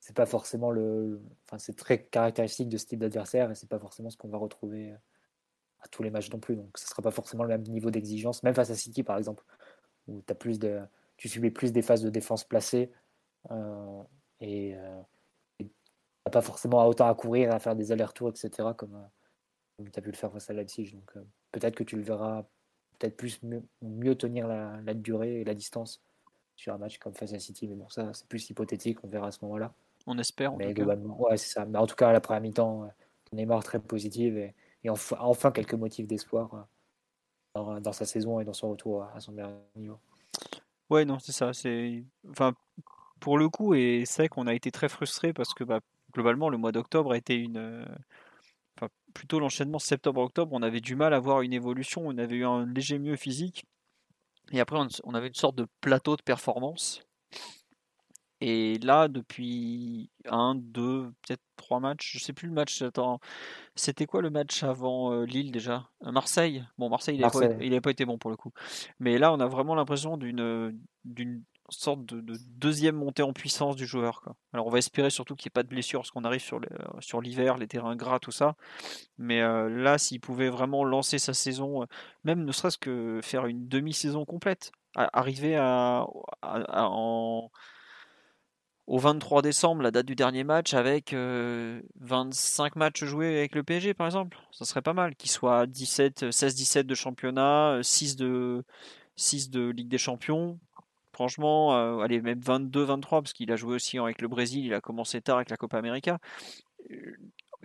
c'est 0.00 0.14
pas 0.14 0.26
forcément 0.26 0.70
le. 0.70 1.20
Enfin, 1.46 1.58
c'est 1.58 1.76
très 1.76 2.04
caractéristique 2.04 2.68
de 2.68 2.76
ce 2.76 2.86
type 2.86 3.00
d'adversaire 3.00 3.50
et 3.50 3.54
c'est 3.54 3.68
pas 3.68 3.78
forcément 3.78 4.10
ce 4.10 4.16
qu'on 4.16 4.28
va 4.28 4.38
retrouver 4.38 4.92
à 5.80 5.88
tous 5.88 6.02
les 6.02 6.10
matchs 6.10 6.30
non 6.30 6.40
plus. 6.40 6.56
Donc, 6.56 6.76
ce 6.76 6.84
ne 6.84 6.88
sera 6.88 7.02
pas 7.02 7.10
forcément 7.10 7.44
le 7.44 7.48
même 7.48 7.62
niveau 7.62 7.90
d'exigence, 7.90 8.42
même 8.42 8.54
face 8.54 8.70
à 8.70 8.74
City 8.74 9.02
par 9.02 9.18
exemple, 9.18 9.44
où 10.08 10.22
tu 10.26 10.32
as 10.32 10.36
plus 10.36 10.58
de, 10.58 10.80
tu 11.18 11.28
subis 11.28 11.50
plus 11.50 11.72
des 11.72 11.82
phases 11.82 12.02
de 12.02 12.10
défense 12.10 12.44
placées 12.44 12.90
euh, 13.50 14.02
et, 14.40 14.74
euh, 14.76 15.02
pas 16.32 16.42
forcément 16.42 16.86
autant 16.86 17.08
à 17.08 17.14
courir, 17.14 17.52
à 17.54 17.58
faire 17.58 17.74
des 17.74 17.90
allers-retours, 17.90 18.28
etc. 18.28 18.68
comme, 18.76 19.08
tu 19.78 19.98
as 19.98 20.02
pu 20.02 20.10
le 20.10 20.16
faire 20.16 20.30
face 20.30 20.50
à 20.50 20.52
Leipzig. 20.52 20.92
Donc 20.92 21.24
peut-être 21.52 21.74
que 21.74 21.84
tu 21.84 21.96
le 21.96 22.02
verras 22.02 22.44
peut-être 22.98 23.16
plus 23.16 23.40
mieux, 23.80 24.14
tenir 24.14 24.46
la, 24.46 24.78
la, 24.84 24.92
durée 24.92 25.40
et 25.40 25.44
la 25.44 25.54
distance 25.54 26.02
sur 26.54 26.74
un 26.74 26.78
match 26.78 26.98
comme 26.98 27.14
face 27.14 27.32
à 27.32 27.38
City. 27.38 27.66
Mais 27.66 27.76
bon, 27.76 27.88
ça, 27.88 28.12
c'est 28.12 28.26
plus 28.26 28.50
hypothétique, 28.50 29.02
on 29.04 29.08
verra 29.08 29.28
à 29.28 29.30
ce 29.30 29.38
moment-là. 29.42 29.72
On 30.06 30.18
espère. 30.18 30.52
En 30.52 30.56
mais 30.56 30.74
globalement, 30.74 31.20
ouais, 31.22 31.36
c'est 31.36 31.48
ça. 31.48 31.64
Mais 31.64 31.78
en 31.78 31.86
tout 31.86 31.96
cas, 31.96 32.12
la 32.12 32.20
première 32.20 32.42
mi-temps, 32.42 32.90
Neymar 33.32 33.62
très 33.64 33.78
positive 33.78 34.36
et, 34.36 34.54
et 34.84 34.90
enfin, 34.90 35.16
enfin, 35.20 35.50
quelques 35.50 35.74
motifs 35.74 36.06
d'espoir 36.06 36.68
dans, 37.54 37.80
dans, 37.80 37.92
sa 37.92 38.04
saison 38.04 38.40
et 38.40 38.44
dans 38.44 38.52
son 38.52 38.70
retour 38.70 39.04
à 39.04 39.20
son 39.20 39.32
meilleur 39.32 39.52
niveau. 39.76 39.98
Ouais, 40.90 41.04
non, 41.04 41.18
c'est 41.18 41.32
ça. 41.32 41.52
C'est 41.52 42.04
enfin 42.30 42.54
pour 43.20 43.38
le 43.38 43.48
coup 43.48 43.74
et 43.74 44.04
c'est 44.06 44.22
vrai 44.22 44.28
qu'on 44.28 44.46
a 44.46 44.54
été 44.54 44.70
très 44.72 44.88
frustré 44.88 45.32
parce 45.32 45.54
que 45.54 45.64
bah, 45.64 45.80
globalement 46.14 46.50
le 46.50 46.58
mois 46.58 46.72
d'octobre 46.72 47.12
a 47.12 47.16
été 47.18 47.36
une 47.36 47.86
enfin, 48.76 48.90
plutôt 49.14 49.40
l'enchaînement 49.40 49.78
septembre-octobre, 49.78 50.52
on 50.54 50.62
avait 50.62 50.80
du 50.80 50.96
mal 50.96 51.14
à 51.14 51.20
voir 51.20 51.42
une 51.42 51.52
évolution, 51.52 52.02
on 52.06 52.18
avait 52.18 52.36
eu 52.36 52.46
un 52.46 52.66
léger 52.66 52.98
mieux 52.98 53.16
physique 53.16 53.64
et 54.52 54.60
après 54.60 54.78
on 55.04 55.14
avait 55.14 55.28
une 55.28 55.34
sorte 55.34 55.56
de 55.56 55.66
plateau 55.82 56.16
de 56.16 56.22
performance 56.22 57.02
et 58.40 58.78
là, 58.78 59.08
depuis 59.08 60.10
un, 60.26 60.54
deux, 60.54 61.10
peut-être 61.26 61.42
trois 61.56 61.80
matchs, 61.80 62.12
je 62.14 62.18
sais 62.22 62.32
plus 62.32 62.46
le 62.46 62.54
match. 62.54 62.82
Attends, 62.82 63.18
c'était 63.74 64.06
quoi 64.06 64.22
le 64.22 64.30
match 64.30 64.62
avant 64.62 65.12
euh, 65.12 65.24
Lille 65.24 65.50
déjà? 65.50 65.88
Euh, 66.06 66.12
Marseille. 66.12 66.64
Bon, 66.78 66.88
Marseille, 66.88 67.16
il 67.16 67.20
n'avait 67.20 67.80
pas, 67.80 67.90
été 67.90 68.04
bon 68.04 68.16
pour 68.16 68.30
le 68.30 68.36
coup. 68.36 68.52
Mais 69.00 69.18
là, 69.18 69.32
on 69.32 69.40
a 69.40 69.46
vraiment 69.46 69.74
l'impression 69.74 70.16
d'une 70.16 70.78
d'une 71.04 71.42
sorte 71.70 72.06
de, 72.06 72.36
deuxième 72.56 72.94
montée 72.94 73.22
en 73.22 73.32
puissance 73.32 73.76
du 73.76 73.86
joueur. 73.86 74.22
Quoi. 74.22 74.36
Alors, 74.52 74.66
on 74.66 74.70
va 74.70 74.78
espérer 74.78 75.10
surtout 75.10 75.34
qu'il 75.34 75.48
n'y 75.48 75.50
ait 75.50 75.58
pas 75.58 75.62
de 75.64 75.68
blessure, 75.68 76.00
parce 76.00 76.10
qu'on 76.12 76.24
arrive 76.24 76.40
sur 76.40 76.60
sur 77.00 77.20
l'hiver, 77.20 77.58
les 77.58 77.66
terrains 77.66 77.96
gras, 77.96 78.20
tout 78.20 78.30
ça. 78.30 78.54
Mais 79.18 79.42
euh, 79.42 79.68
là, 79.68 79.98
s'il 79.98 80.20
pouvait 80.20 80.48
vraiment 80.48 80.84
lancer 80.84 81.18
sa 81.18 81.34
saison, 81.34 81.86
même 82.22 82.44
ne 82.44 82.52
serait-ce 82.52 82.78
que 82.78 83.20
faire 83.22 83.46
une 83.46 83.66
demi-saison 83.66 84.24
complète, 84.24 84.70
arriver 84.94 85.56
à, 85.56 86.06
à 86.42 86.88
en 86.88 87.50
au 88.88 88.98
23 88.98 89.42
décembre, 89.42 89.82
la 89.82 89.90
date 89.90 90.06
du 90.06 90.14
dernier 90.14 90.44
match, 90.44 90.72
avec 90.72 91.12
25 91.12 91.16
euh, 91.18 92.78
matchs 92.78 93.04
joués 93.04 93.36
avec 93.36 93.54
le 93.54 93.62
PSG, 93.62 93.92
par 93.92 94.06
exemple. 94.06 94.38
Ça 94.50 94.64
serait 94.64 94.80
pas 94.80 94.94
mal. 94.94 95.14
Qu'il 95.14 95.30
soit 95.30 95.66
16-17 95.66 96.84
de 96.84 96.94
championnat, 96.94 97.80
6 97.82 98.16
de, 98.16 98.64
6 99.16 99.50
de 99.50 99.68
Ligue 99.68 99.88
des 99.88 99.98
Champions. 99.98 100.58
Franchement, 101.12 101.76
euh, 101.76 101.98
allez, 101.98 102.22
même 102.22 102.40
22-23, 102.40 103.22
parce 103.22 103.34
qu'il 103.34 103.52
a 103.52 103.56
joué 103.56 103.74
aussi 103.74 103.98
avec 103.98 104.22
le 104.22 104.28
Brésil, 104.28 104.64
il 104.64 104.72
a 104.72 104.80
commencé 104.80 105.20
tard 105.20 105.36
avec 105.36 105.50
la 105.50 105.58
Copa 105.58 105.76
América. 105.76 106.18
Euh, 106.90 107.12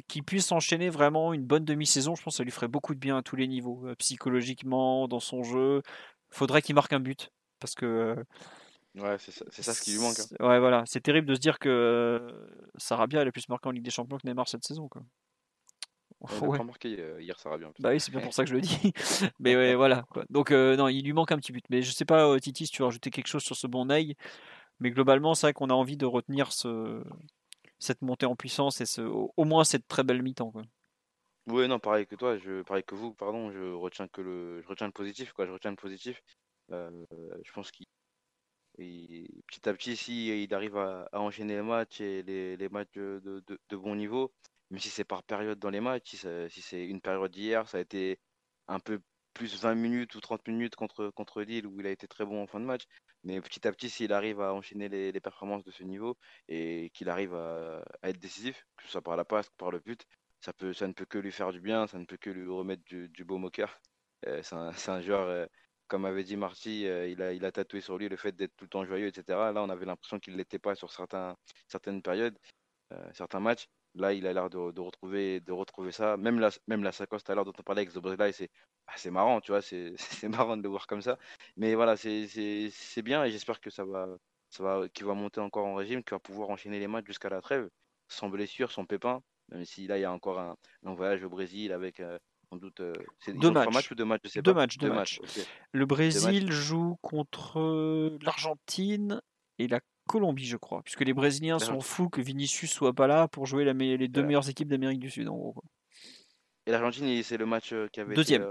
qu'il 0.10 0.24
puisse 0.24 0.52
enchaîner 0.52 0.90
vraiment 0.90 1.32
une 1.32 1.46
bonne 1.46 1.64
demi-saison, 1.64 2.16
je 2.16 2.24
pense 2.24 2.34
que 2.34 2.38
ça 2.38 2.44
lui 2.44 2.52
ferait 2.52 2.68
beaucoup 2.68 2.94
de 2.94 3.00
bien 3.00 3.18
à 3.18 3.22
tous 3.22 3.38
les 3.38 3.48
niveaux, 3.48 3.86
psychologiquement, 3.98 5.08
dans 5.08 5.22
son 5.22 5.44
jeu. 5.44 5.84
Faudrait 6.32 6.62
qu'il 6.62 6.76
marque 6.76 6.92
un 6.92 7.00
but, 7.00 7.32
parce 7.60 7.76
que 7.76 8.18
Ouais, 8.96 9.18
c'est 9.18 9.32
ça, 9.32 9.74
ce 9.74 9.82
qui 9.82 9.92
lui 9.92 10.00
manque. 10.00 10.20
Hein. 10.20 10.48
Ouais, 10.48 10.60
voilà. 10.60 10.84
C'est 10.86 11.02
terrible 11.02 11.28
de 11.28 11.34
se 11.34 11.40
dire 11.40 11.58
que 11.58 11.70
euh, 11.70 12.32
Sarabia 12.78 13.22
elle 13.22 13.28
a 13.28 13.32
plus 13.32 13.50
marqué 13.50 13.68
en 13.68 13.72
Ligue 13.72 13.84
des 13.84 13.92
Champions 13.92 14.18
que 14.18 14.28
Neymar 14.28 14.48
cette 14.48 14.64
saison. 14.64 14.88
Quoi. 14.88 15.02
Il 16.22 16.48
n'a 16.48 16.58
pas 16.58 16.64
marqué 16.64 16.96
euh, 17.00 17.20
hier 17.20 17.38
Sarabia. 17.40 17.72
Bah 17.80 17.90
oui, 17.90 18.00
c'est 18.00 18.12
bien 18.12 18.22
pour 18.22 18.34
ça 18.34 18.44
que 18.44 18.50
je 18.50 18.56
le 18.56 18.62
dis. 18.62 18.94
mais 19.40 19.56
ouais, 19.56 19.74
voilà. 19.74 20.04
Quoi. 20.10 20.26
Donc, 20.30 20.52
euh, 20.52 20.76
non, 20.76 20.90
il 20.90 21.04
lui 21.04 21.14
manque 21.14 21.32
un 21.32 21.38
petit 21.38 21.52
but. 21.52 21.66
Mais 21.70 21.82
je 21.82 21.92
sais 21.92 22.06
pas, 22.06 22.40
Titi, 22.40 22.68
si 22.68 22.72
tu 22.72 22.82
veux 22.84 22.86
rajouter 22.86 23.10
quelque 23.10 23.28
chose 23.28 23.44
sur 23.44 23.56
ce 23.56 23.66
bon 23.66 23.86
Ney. 23.86 24.16
Mais 24.80 24.92
globalement, 24.92 25.34
c'est 25.34 25.48
vrai 25.48 25.54
qu'on 25.54 25.70
a 25.70 25.74
envie 25.74 25.98
de 25.98 26.06
retenir 26.06 26.52
ce... 26.52 27.04
cette 27.80 28.02
montée 28.04 28.26
en 28.28 28.36
puissance 28.36 28.80
et 28.80 28.86
ce... 28.86 29.02
au 29.02 29.44
moins 29.44 29.64
cette 29.64 29.88
très 29.88 30.04
belle 30.04 30.22
mi-temps. 30.22 30.54
Oui, 31.48 31.68
non, 31.68 31.80
pareil 31.80 32.06
que 32.06 32.16
toi, 32.16 32.38
je, 32.38 32.62
pareil 32.62 32.84
que 32.84 32.96
vous, 32.96 33.14
pardon, 33.14 33.52
je 33.52 33.74
retiens 33.74 34.08
que 34.08 34.22
le, 34.22 34.62
je 34.62 34.68
retiens 34.68 34.88
le 34.88 34.94
positif, 34.94 35.34
quoi. 35.34 35.46
Je 35.48 35.52
retiens 35.52 35.72
le 35.72 35.78
positif. 35.78 36.22
je 36.70 37.52
pense 37.54 37.72
qu'il 37.72 37.88
et 38.80 39.28
petit 39.48 39.68
à 39.70 39.74
petit, 39.74 39.96
si 39.96 40.48
arrive 40.52 40.78
à, 40.78 41.08
enchaîner 41.14 41.56
les 41.56 41.62
matchs 41.62 42.02
et 42.02 42.24
les, 42.24 42.70
matchs 42.70 42.94
de, 42.94 43.44
bon 43.72 43.96
niveau, 43.96 44.34
même 44.72 44.80
si 44.80 44.90
c'est 44.90 45.04
par 45.04 45.24
période 45.24 45.60
dans 45.60 45.70
les 45.70 45.82
matchs, 45.82 46.16
si, 46.16 46.62
c'est 46.62 46.86
une 46.86 47.02
période 47.02 47.32
d'hier, 47.32 47.68
ça 47.68 47.78
a 47.78 47.82
été 47.82 48.20
un 48.68 48.80
peu 48.80 49.02
plus 49.34 49.60
20 49.60 49.76
minutes 49.76 50.16
ou 50.16 50.22
30 50.22 50.48
minutes 50.48 50.76
contre, 50.76 51.10
contre 51.10 51.42
Lille 51.42 51.68
où 51.68 51.80
il 51.80 51.88
a 51.88 51.92
été 51.92 52.08
très 52.08 52.26
bon 52.26 52.42
en 52.42 52.48
fin 52.48 52.60
de 52.60 52.66
match. 52.66 52.84
Mais 53.24 53.40
petit 53.42 53.68
à 53.68 53.72
petit, 53.72 53.90
s'il 53.90 54.14
arrive 54.14 54.42
à 54.42 54.54
enchaîner 54.54 54.90
les, 54.90 55.20
performances 55.22 55.64
de 55.64 55.72
ce 55.72 55.84
niveau 55.84 56.18
et 56.50 56.92
qu'il 56.94 57.10
arrive 57.10 57.34
à, 57.36 57.84
être 58.04 58.20
décisif, 58.20 58.66
que 58.78 58.84
ce 58.84 58.92
soit 58.92 59.02
par 59.02 59.16
la 59.16 59.26
passe 59.26 59.48
ou 59.48 59.56
par 59.58 59.72
le 59.72 59.80
but, 59.80 60.06
ça, 60.42 60.52
peut, 60.54 60.74
ça 60.74 60.88
ne 60.88 60.94
peut 60.94 61.06
que 61.06 61.18
lui 61.18 61.32
faire 61.32 61.52
du 61.52 61.62
bien, 61.62 61.88
ça 61.88 61.98
ne 62.00 62.06
peut 62.06 62.18
que 62.18 62.30
lui 62.30 62.48
remettre 62.50 62.84
du, 62.84 63.08
du 63.10 63.24
beau 63.24 63.38
moqueur. 63.38 63.80
Euh, 64.28 64.42
c'est 64.44 64.90
un, 64.90 65.02
joueur 65.02 65.28
euh, 65.28 65.46
comme 65.94 66.06
avait 66.06 66.24
dit 66.24 66.38
Marty, 66.38 66.88
euh, 66.88 67.08
il, 67.08 67.46
a, 67.46 67.52
tatoué 67.52 67.80
sur 67.80 68.00
lui 68.00 68.10
le 68.10 68.16
fait 68.16 68.32
d'être 68.32 68.56
tout 68.58 68.66
le 68.66 68.70
temps 68.70 68.84
joyeux, 68.84 69.06
etc. 69.06 69.52
Là, 69.54 69.62
on 69.62 69.70
avait 69.70 69.86
l'impression 69.86 70.20
qu'il 70.20 70.34
ne 70.34 70.40
l'était 70.40 70.58
pas 70.58 70.74
sur 70.74 70.92
certaines 71.68 72.02
périodes, 72.02 72.36
euh, 72.94 73.10
certains 73.14 73.40
matchs. 73.40 73.68
Là, 73.94 74.12
il 74.14 74.26
a 74.26 74.34
l'air 74.34 74.50
de, 74.50 74.58
retrouver, 74.58 75.40
ça. 75.92 76.18
Même 76.18 76.40
la, 76.40 76.50
même 76.68 76.82
la 76.82 76.92
Sacoste 76.92 77.30
à 77.30 77.36
l'heure 77.36 77.46
dont 77.46 77.54
on 77.60 77.62
parlait 77.62 77.82
avec 77.82 77.92
Zobrela, 77.92 78.32
c'est 78.32 78.50
bah, 78.88 78.94
c'est 78.98 79.12
marrant, 79.12 79.40
tu 79.40 79.52
vois, 79.52 79.62
c'est 79.98 80.30
marrant 80.30 80.58
de 80.58 80.64
le 80.64 80.70
voir 80.70 80.88
comme 80.88 81.04
ça. 81.04 81.20
Mais 81.58 81.76
voilà, 81.76 81.96
c'est 81.96 82.32
bien 83.04 83.24
et 83.24 83.30
j'espère 83.30 83.62
que 83.62 83.70
ça 83.70 83.86
va, 83.86 84.08
qu'il 84.96 85.06
va 85.06 85.14
monter 85.14 85.42
encore 85.42 85.68
en 85.68 85.76
régime, 85.76 86.04
qu'il 86.04 86.16
va 86.16 86.20
pouvoir 86.20 86.50
enchaîner 86.50 86.80
les 86.80 86.88
matchs 86.88 87.06
jusqu'à 87.06 87.30
la 87.30 87.42
trêve, 87.42 87.70
sans 88.08 88.30
blessure, 88.30 88.72
sans 88.72 88.86
pépin. 88.86 89.22
Même 89.50 89.66
si 89.66 89.86
là, 89.86 90.00
il 90.00 90.02
y 90.02 90.06
a 90.06 90.12
encore 90.12 90.40
un, 90.40 90.56
voyage 90.96 91.24
au 91.24 91.30
Brésil 91.30 91.72
avec, 91.72 92.00
euh, 92.00 92.18
doute. 92.56 92.80
Euh, 92.80 92.94
deux 93.28 93.52
matchs. 93.52 93.92
ou 93.92 93.96
deux 93.96 94.06
matchs, 94.06 94.38
deux 94.38 94.54
matchs, 94.54 94.78
deux 94.78 94.92
matchs. 94.92 95.20
Le 95.72 95.86
Brésil 95.86 96.52
joue 96.52 96.98
contre 97.02 97.60
euh, 97.60 98.18
l'Argentine 98.22 99.22
et 99.60 99.68
la 99.68 99.80
Colombie, 100.08 100.46
je 100.46 100.58
crois, 100.58 100.82
puisque 100.84 101.02
les 101.02 101.14
Brésiliens 101.14 101.60
sont 101.60 101.80
fous 101.80 102.10
que 102.10 102.22
Vinicius 102.22 102.72
soit 102.72 102.94
pas 102.94 103.08
là 103.08 103.28
pour 103.28 103.46
jouer 103.46 103.64
la 103.64 103.74
les 103.74 104.08
deux 104.08 104.24
meilleures 104.24 104.50
équipes 104.50 104.68
d'Amérique 104.68 105.00
du 105.00 105.10
Sud, 105.10 105.28
en 105.30 105.38
gros. 105.38 105.56
Et 106.66 106.72
l'Argentine, 106.72 107.24
c'est 107.24 107.38
le 107.38 107.46
match 107.46 107.74
euh, 107.74 107.88
qui 107.92 108.00
avait 108.00 108.16
Deuxième. 108.16 108.46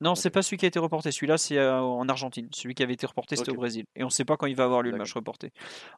Non, 0.00 0.14
c'est 0.14 0.30
pas 0.30 0.42
celui 0.42 0.58
qui 0.58 0.64
a 0.64 0.68
été 0.68 0.78
reporté. 0.78 1.10
Celui-là, 1.10 1.38
c'est 1.38 1.60
en 1.60 2.08
Argentine. 2.08 2.48
Celui 2.52 2.76
qui 2.76 2.84
avait 2.84 2.92
été 2.92 3.04
reporté, 3.04 3.34
c'était 3.34 3.50
au 3.50 3.56
Brésil. 3.56 3.84
Et 3.96 4.04
on 4.04 4.06
ne 4.06 4.12
sait 4.12 4.24
pas 4.24 4.36
quand 4.36 4.46
il 4.46 4.54
va 4.54 4.62
avoir 4.62 4.82
lieu 4.82 4.92
le 4.92 4.96
match 4.96 5.12
reporté. 5.12 5.50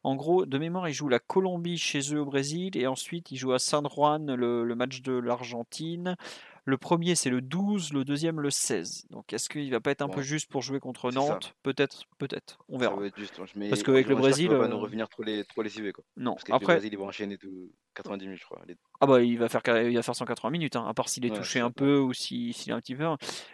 En 0.05 0.17
gros, 0.17 0.47
de 0.47 0.59
mémoire, 0.59 0.89
il 0.89 0.95
joue 0.95 1.09
la 1.09 1.19
Colombie 1.19 1.77
chez 1.77 2.01
eux 2.15 2.21
au 2.21 2.25
Brésil. 2.25 2.79
Et 2.79 2.87
ensuite, 2.87 3.31
il 3.31 3.37
joue 3.37 3.53
à 3.53 3.59
San 3.59 3.87
Juan 3.91 4.35
le 4.35 4.75
match 4.75 5.03
de 5.03 5.13
l'Argentine. 5.13 6.17
Le 6.65 6.77
premier, 6.77 7.15
c'est 7.15 7.31
le 7.31 7.41
12, 7.41 7.93
le 7.93 8.05
deuxième, 8.05 8.41
le 8.41 8.51
16. 8.51 9.07
Donc, 9.11 9.33
est-ce 9.33 9.49
qu'il 9.49 9.71
va 9.71 9.81
pas 9.81 9.91
être 9.91 10.03
un 10.03 10.09
peu 10.09 10.23
juste 10.23 10.51
pour 10.51 10.63
jouer 10.63 10.81
contre 10.81 11.11
Nantes? 11.11 11.55
Peut-être, 11.63 12.05
peut-être. 12.19 12.59
On 12.69 12.79
verra. 12.79 12.97
Va 12.97 13.09
juste, 13.17 13.41
mais 13.57 13.69
Parce 13.69 13.83
qu'avec 13.83 14.09
le 14.09 14.17
Brésil. 14.17 14.49
Il 14.51 14.57
va 14.57 14.69
nous 14.69 14.77
euh, 14.77 14.81
revenir 14.81 15.09
trop 15.09 15.23
les, 15.23 15.45
trop 15.45 15.63
les 15.63 15.71
CV, 15.71 15.93
quoi. 15.93 16.05
Non, 16.17 16.35
Parce 16.35 16.45
après. 16.51 16.75
Le 16.75 16.79
Brésil, 16.79 16.93
ils 16.93 16.99
vont 16.99 17.09
enchaîner 17.09 17.39
tout 17.39 17.73
90 17.95 18.27
minutes, 18.27 18.41
je 18.41 18.45
crois. 18.45 18.61
Ah, 19.01 19.07
bah, 19.07 19.23
il 19.23 19.39
va 19.39 19.49
faire, 19.49 19.63
il 19.67 19.95
va 19.95 20.03
faire 20.03 20.15
180 20.15 20.51
minutes, 20.51 20.77
hein, 20.77 20.87
à 20.87 20.95
part 20.95 21.09
s'il 21.09 21.25
est 21.27 21.35
touché 21.35 21.61
un 21.61 21.71
peu 21.71 21.99
ou 21.99 22.13
s'il 22.13 22.51
est 22.51 22.73
un 22.73 22.81
petit 22.81 22.95
peu. 22.95 23.05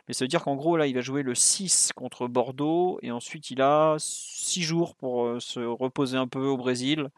Mais 0.08 0.14
ça 0.14 0.24
veut 0.24 0.28
dire 0.28 0.42
qu'en 0.42 0.56
gros, 0.56 0.76
là, 0.76 0.86
il 0.86 0.94
va 0.94 1.00
jouer 1.00 1.22
le 1.22 1.34
6 1.34 1.92
contre 1.94 2.28
Bordeaux 2.28 2.98
et 3.02 3.10
ensuite, 3.10 3.50
il 3.50 3.62
a 3.62 3.96
6 3.98 4.62
jours 4.62 4.94
pour 4.94 5.26
euh, 5.26 5.40
se 5.40 5.60
reposer 5.60 6.16
un 6.16 6.28
peu 6.28 6.44
au 6.44 6.56
Brésil. 6.56 7.08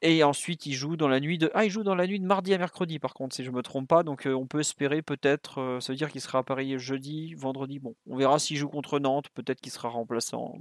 Et 0.00 0.22
ensuite, 0.22 0.64
il 0.66 0.74
joue 0.74 0.96
dans 0.96 1.08
la 1.08 1.18
nuit 1.18 1.38
de. 1.38 1.50
Ah, 1.54 1.64
il 1.64 1.70
joue 1.70 1.82
dans 1.82 1.96
la 1.96 2.06
nuit 2.06 2.20
de 2.20 2.26
mardi 2.26 2.54
à 2.54 2.58
mercredi, 2.58 3.00
par 3.00 3.14
contre, 3.14 3.34
si 3.34 3.42
je 3.42 3.50
me 3.50 3.62
trompe 3.62 3.88
pas. 3.88 4.04
Donc, 4.04 4.26
euh, 4.26 4.32
on 4.32 4.46
peut 4.46 4.60
espérer 4.60 5.02
peut-être. 5.02 5.60
Euh, 5.60 5.80
ça 5.80 5.92
veut 5.92 5.96
dire 5.96 6.10
qu'il 6.12 6.20
sera 6.20 6.38
à 6.38 6.42
Paris 6.44 6.78
jeudi, 6.78 7.34
vendredi. 7.34 7.80
Bon, 7.80 7.96
on 8.06 8.16
verra 8.16 8.38
s'il 8.38 8.56
joue 8.56 8.68
contre 8.68 9.00
Nantes. 9.00 9.28
Peut-être 9.34 9.60
qu'il 9.60 9.72
sera 9.72 9.88
remplaçant. 9.88 10.54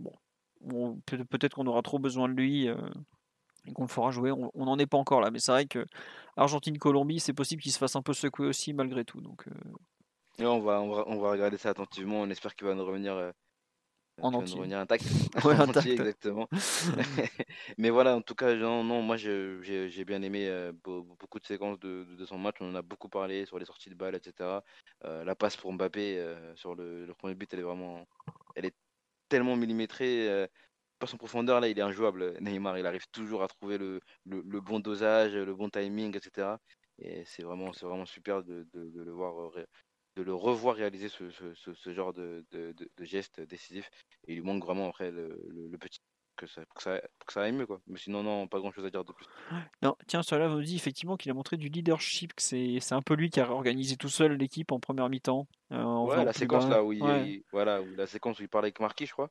Bon, 0.61 0.99
peut-être 1.05 1.53
qu'on 1.53 1.67
aura 1.67 1.83
trop 1.83 1.99
besoin 1.99 2.27
de 2.27 2.33
lui 2.33 2.67
euh, 2.67 2.75
et 3.67 3.73
qu'on 3.73 3.83
le 3.83 3.89
fera 3.89 4.09
jouer. 4.09 4.31
On 4.31 4.65
n'en 4.65 4.79
est 4.79 4.87
pas 4.87 4.97
encore 4.97 5.21
là. 5.21 5.29
Mais 5.29 5.39
c'est 5.39 5.51
vrai 5.51 5.67
que 5.67 5.85
Argentine-Colombie, 6.35 7.19
c'est 7.19 7.33
possible 7.33 7.61
qu'il 7.61 7.71
se 7.71 7.77
fasse 7.77 7.95
un 7.95 8.01
peu 8.01 8.13
secouer 8.13 8.47
aussi, 8.47 8.73
malgré 8.73 9.05
tout. 9.05 9.21
Donc. 9.21 9.45
on, 10.39 10.59
va, 10.61 10.81
on, 10.81 10.89
va, 10.89 11.03
on 11.05 11.19
va 11.19 11.29
regarder 11.29 11.57
ça 11.57 11.69
attentivement. 11.69 12.21
On 12.21 12.29
espère 12.31 12.55
qu'il 12.55 12.65
va 12.67 12.73
nous 12.73 12.85
revenir 12.85 13.33
en 14.21 14.33
entier. 14.33 14.57
revenir 14.57 14.79
intact. 14.79 15.05
entier, 15.83 15.93
exactement. 15.93 16.47
Mais 17.77 17.89
voilà, 17.89 18.15
en 18.15 18.21
tout 18.21 18.35
cas, 18.35 18.55
non, 18.55 18.83
non 18.83 19.01
moi 19.01 19.17
j'ai 19.17 20.05
bien 20.05 20.21
aimé 20.21 20.47
euh, 20.47 20.71
beaucoup 20.83 21.39
de 21.39 21.45
séquences 21.45 21.79
de, 21.79 22.25
son 22.25 22.37
match. 22.37 22.55
On 22.59 22.71
en 22.71 22.75
a 22.75 22.81
beaucoup 22.81 23.09
parlé 23.09 23.45
sur 23.45 23.59
les 23.59 23.65
sorties 23.65 23.89
de 23.89 23.95
balles, 23.95 24.15
etc. 24.15 24.63
Euh, 25.05 25.23
la 25.23 25.35
passe 25.35 25.55
pour 25.57 25.71
Mbappé 25.73 26.17
euh, 26.17 26.55
sur 26.55 26.75
le, 26.75 27.07
premier 27.17 27.35
but, 27.35 27.53
elle 27.53 27.59
est 27.59 27.63
vraiment, 27.63 28.07
elle 28.55 28.65
est 28.65 28.75
tellement 29.29 29.55
millimétrée. 29.55 30.47
pas 30.99 31.07
son 31.07 31.17
profondeur, 31.17 31.59
là, 31.59 31.67
il 31.67 31.77
est 31.77 31.81
injouable. 31.81 32.37
Neymar, 32.41 32.77
il 32.77 32.85
arrive 32.85 33.07
toujours 33.11 33.43
à 33.43 33.47
trouver 33.47 33.77
le, 33.77 34.01
le, 34.25 34.61
bon 34.61 34.79
dosage, 34.79 35.33
le 35.33 35.53
bon 35.53 35.69
timing, 35.69 36.15
etc. 36.15 36.57
Et 36.99 37.23
c'est 37.25 37.43
vraiment, 37.43 37.71
vraiment 37.81 38.05
super 38.07 38.43
de, 38.43 38.67
de, 38.73 38.89
de 38.89 39.03
le 39.03 39.11
voir 39.11 39.51
de 40.17 40.23
le 40.23 40.33
revoir 40.33 40.75
réaliser 40.75 41.09
ce, 41.09 41.29
ce, 41.29 41.73
ce, 41.73 41.93
genre 41.93 42.11
de, 42.11 42.43
de, 42.51 42.73
de, 42.73 43.05
geste 43.05 43.39
décisif. 43.41 43.89
Et 44.27 44.33
il 44.33 44.35
lui 44.39 44.41
manque 44.43 44.63
vraiment 44.63 44.89
après 44.89 45.11
le, 45.11 45.39
le, 45.47 45.77
petit 45.77 45.99
que 46.35 46.47
ça, 46.47 46.65
pour 46.65 46.75
que 46.75 46.81
ça, 46.83 46.99
pour 47.19 47.27
que 47.27 47.33
ça 47.33 47.43
aille 47.43 47.51
mieux. 47.51 47.67
Quoi. 47.67 47.79
Mais 47.85 47.99
sinon, 47.99 48.23
non, 48.23 48.47
pas 48.47 48.59
grand 48.59 48.71
chose 48.71 48.85
à 48.85 48.89
dire 48.89 49.05
de 49.05 49.13
plus. 49.13 49.25
Non, 49.83 49.95
tiens, 50.07 50.23
cela 50.23 50.47
vous 50.47 50.61
dit 50.61 50.75
effectivement 50.75 51.17
qu'il 51.17 51.29
a 51.29 51.35
montré 51.35 51.55
du 51.57 51.69
leadership, 51.69 52.33
que 52.33 52.41
c'est 52.41 52.79
c'est 52.81 52.95
un 52.95 53.01
peu 53.03 53.13
lui 53.13 53.29
qui 53.29 53.39
a 53.39 53.49
organisé 53.51 53.95
tout 53.95 54.09
seul 54.09 54.33
l'équipe 54.33 54.71
en 54.71 54.79
première 54.79 55.07
mi-temps. 55.09 55.47
euh, 55.71 55.81
en 55.83 56.07
Ouais, 56.07 56.25
la 56.25 56.33
séquence 56.33 56.65
bas. 56.67 56.77
là 56.77 56.83
où 56.83 56.93
il, 56.93 57.01
Ouais. 57.03 57.29
il- 57.29 57.43
voilà, 57.51 57.81
où 57.81 57.95
la 57.95 58.07
séquence 58.07 58.39
où 58.39 58.43
il 58.43 58.49
parle 58.49 58.65
avec 58.65 58.79
Marquis, 58.79 59.05
je 59.05 59.11
crois, 59.13 59.29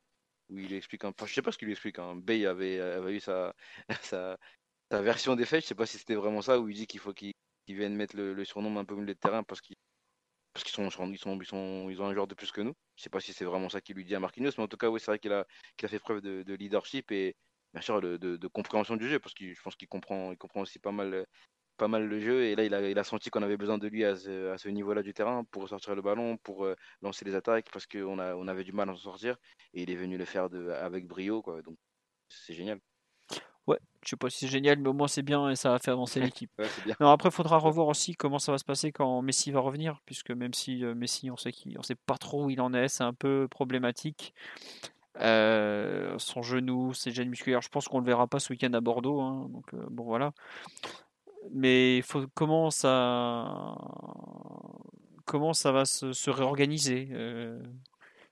où 0.51 0.59
il 0.59 0.73
explique 0.73 1.05
un, 1.05 1.09
enfin, 1.09 1.27
je 1.27 1.35
sais 1.35 1.43
pas 1.43 1.51
ce 1.51 1.59
qu'il 1.59 1.67
lui 1.67 1.73
explique. 1.73 1.99
Hein. 1.99 2.15
Bay 2.17 2.47
avait, 2.47 2.79
avait 2.81 3.15
eu 3.17 3.21
sa, 3.21 3.55
sa, 4.03 4.39
sa 4.91 5.03
version 5.03 5.35
des 5.35 5.47
faits, 5.47 5.63
je 5.63 5.67
sais 5.69 5.75
pas 5.75 5.87
si 5.87 5.99
c'était 5.99 6.15
vraiment 6.15 6.43
ça, 6.43 6.61
où 6.61 6.69
il 6.69 6.75
dit 6.77 6.87
qu'il 6.87 7.01
faut 7.01 7.13
qu'il 7.13 7.33
qu'il 7.67 7.77
vienne 7.77 7.97
mettre 7.97 8.15
le, 8.17 8.33
le 8.33 8.45
surnom 8.45 8.77
un 8.79 8.85
peu 8.85 8.95
au 8.95 8.99
milieu 8.99 9.15
de 9.15 9.19
terrain 9.19 9.43
parce 9.43 9.61
qu'ils 9.61 9.75
parce 10.57 10.65
qu'ils 10.65 10.73
sont, 10.73 10.89
ils 11.13 11.19
sont, 11.19 11.91
ils 11.91 12.01
ont 12.03 12.07
un 12.07 12.15
joueur 12.15 12.27
de 12.27 12.35
plus 12.35 12.51
que 12.51 12.63
nous. 12.63 12.75
Je 12.97 13.03
sais 13.03 13.11
pas 13.11 13.21
si 13.21 13.35
c'est 13.35 13.45
vraiment 13.45 13.69
ça 13.69 13.83
qu'il 13.83 13.95
lui 13.95 14.07
dit 14.07 14.15
à 14.15 14.21
Marquinhos, 14.21 14.53
mais 14.57 14.65
en 14.65 14.69
tout 14.69 14.79
cas, 14.79 14.89
oui, 14.89 15.01
c'est 15.01 15.11
vrai 15.11 15.19
qu'il 15.19 15.33
a, 15.33 15.45
fait 15.87 15.99
preuve 15.99 16.23
de, 16.23 16.43
de 16.45 16.55
leadership 16.55 17.13
et 17.13 17.37
bien 17.75 17.83
sûr 17.83 18.01
de, 18.01 18.47
compréhension 18.49 18.97
du 18.97 19.07
jeu, 19.07 19.19
parce 19.19 19.35
que 19.35 19.53
je 19.53 19.61
pense 19.61 19.77
qu'il 19.77 19.87
comprend, 19.87 20.33
aussi 20.55 20.79
pas 20.79 20.93
mal, 20.93 21.27
le 21.79 22.21
jeu. 22.21 22.45
Et 22.45 22.57
là, 22.57 22.65
il 22.89 22.99
a, 22.99 23.05
senti 23.05 23.29
qu'on 23.29 23.43
avait 23.43 23.59
besoin 23.59 23.77
de 23.77 23.87
lui 23.87 24.03
à 24.03 24.17
ce, 24.17 24.69
niveau-là 24.69 25.03
du 25.03 25.13
terrain 25.13 25.45
pour 25.45 25.69
sortir 25.69 25.95
le 25.95 26.01
ballon, 26.01 26.39
pour 26.39 26.65
euh, 26.65 26.75
lancer 27.03 27.27
les 27.27 27.35
attaques, 27.35 27.69
parce 27.71 27.87
qu'on 27.87 28.19
avait 28.19 28.65
du 28.65 28.73
mal 28.73 28.89
à 28.89 28.95
s'en 28.95 28.99
sortir. 28.99 29.37
Et 29.75 29.83
il 29.83 29.91
est 29.91 29.97
venu 29.97 30.17
le 30.17 30.25
faire 30.25 30.49
avec 30.81 31.07
brio. 31.07 31.43
Donc, 31.67 31.77
c'est 32.31 32.55
génial. 32.55 32.81
Ouais, 33.67 33.79
je 34.05 34.11
sais 34.11 34.17
pas 34.17 34.31
si 34.31 34.39
c'est 34.39 34.49
génial, 34.49 34.79
mais 34.79 34.89
au 34.89 34.93
moins 34.93 35.09
c'est 35.09 35.23
bien 35.23 35.51
et 35.51 35.57
ça 35.57 35.71
va 35.71 35.79
faire 35.79 35.95
avancer 35.95 36.21
l'équipe. 36.21 36.51
Ouais, 36.59 36.95
après, 37.01 37.31
il 37.31 37.33
faudra 37.33 37.59
revoir 37.59 37.89
aussi 37.89 38.15
comment 38.15 38.39
ça 38.39 38.53
va 38.53 38.59
se 38.59 38.65
passer 38.65 38.93
quand 38.93 39.23
Messi 39.23 39.51
va 39.51 39.61
revenir, 39.61 40.01
puisque 40.07 40.31
même 40.31 40.55
si 40.55 40.85
euh, 40.85 40.95
Messi, 40.95 41.31
on 41.31 41.37
sait 41.37 41.53
qu'il, 41.53 41.79
on 41.79 41.83
sait 41.83 41.97
pas 41.97 42.17
trop 42.17 42.45
où 42.45 42.51
il 42.51 42.61
en 42.61 42.73
est, 42.75 42.89
c'est 42.89 43.05
un 43.05 43.15
peu 43.15 43.49
problématique. 43.51 44.35
Euh, 45.21 46.15
son 46.19 46.43
genou, 46.43 46.93
ses 46.93 47.11
gènes 47.11 47.31
musculaires, 47.31 47.63
je 47.63 47.71
pense 47.71 47.89
qu'on 47.89 48.01
le 48.01 48.05
verra 48.05 48.27
pas 48.27 48.39
ce 48.39 48.53
week-end 48.53 48.73
à 48.75 48.81
Bordeaux, 48.81 49.21
hein, 49.21 49.49
donc 49.51 49.73
euh, 49.73 49.87
bon 49.91 50.05
voilà. 50.05 50.33
Mais 51.53 52.03
faut, 52.03 52.27
comment 52.35 52.71
ça, 52.71 53.77
comment 55.25 55.55
ça 55.55 55.73
va 55.73 55.85
se, 55.85 56.13
se 56.13 56.31
réorganiser 56.31 57.09
euh, 57.13 57.59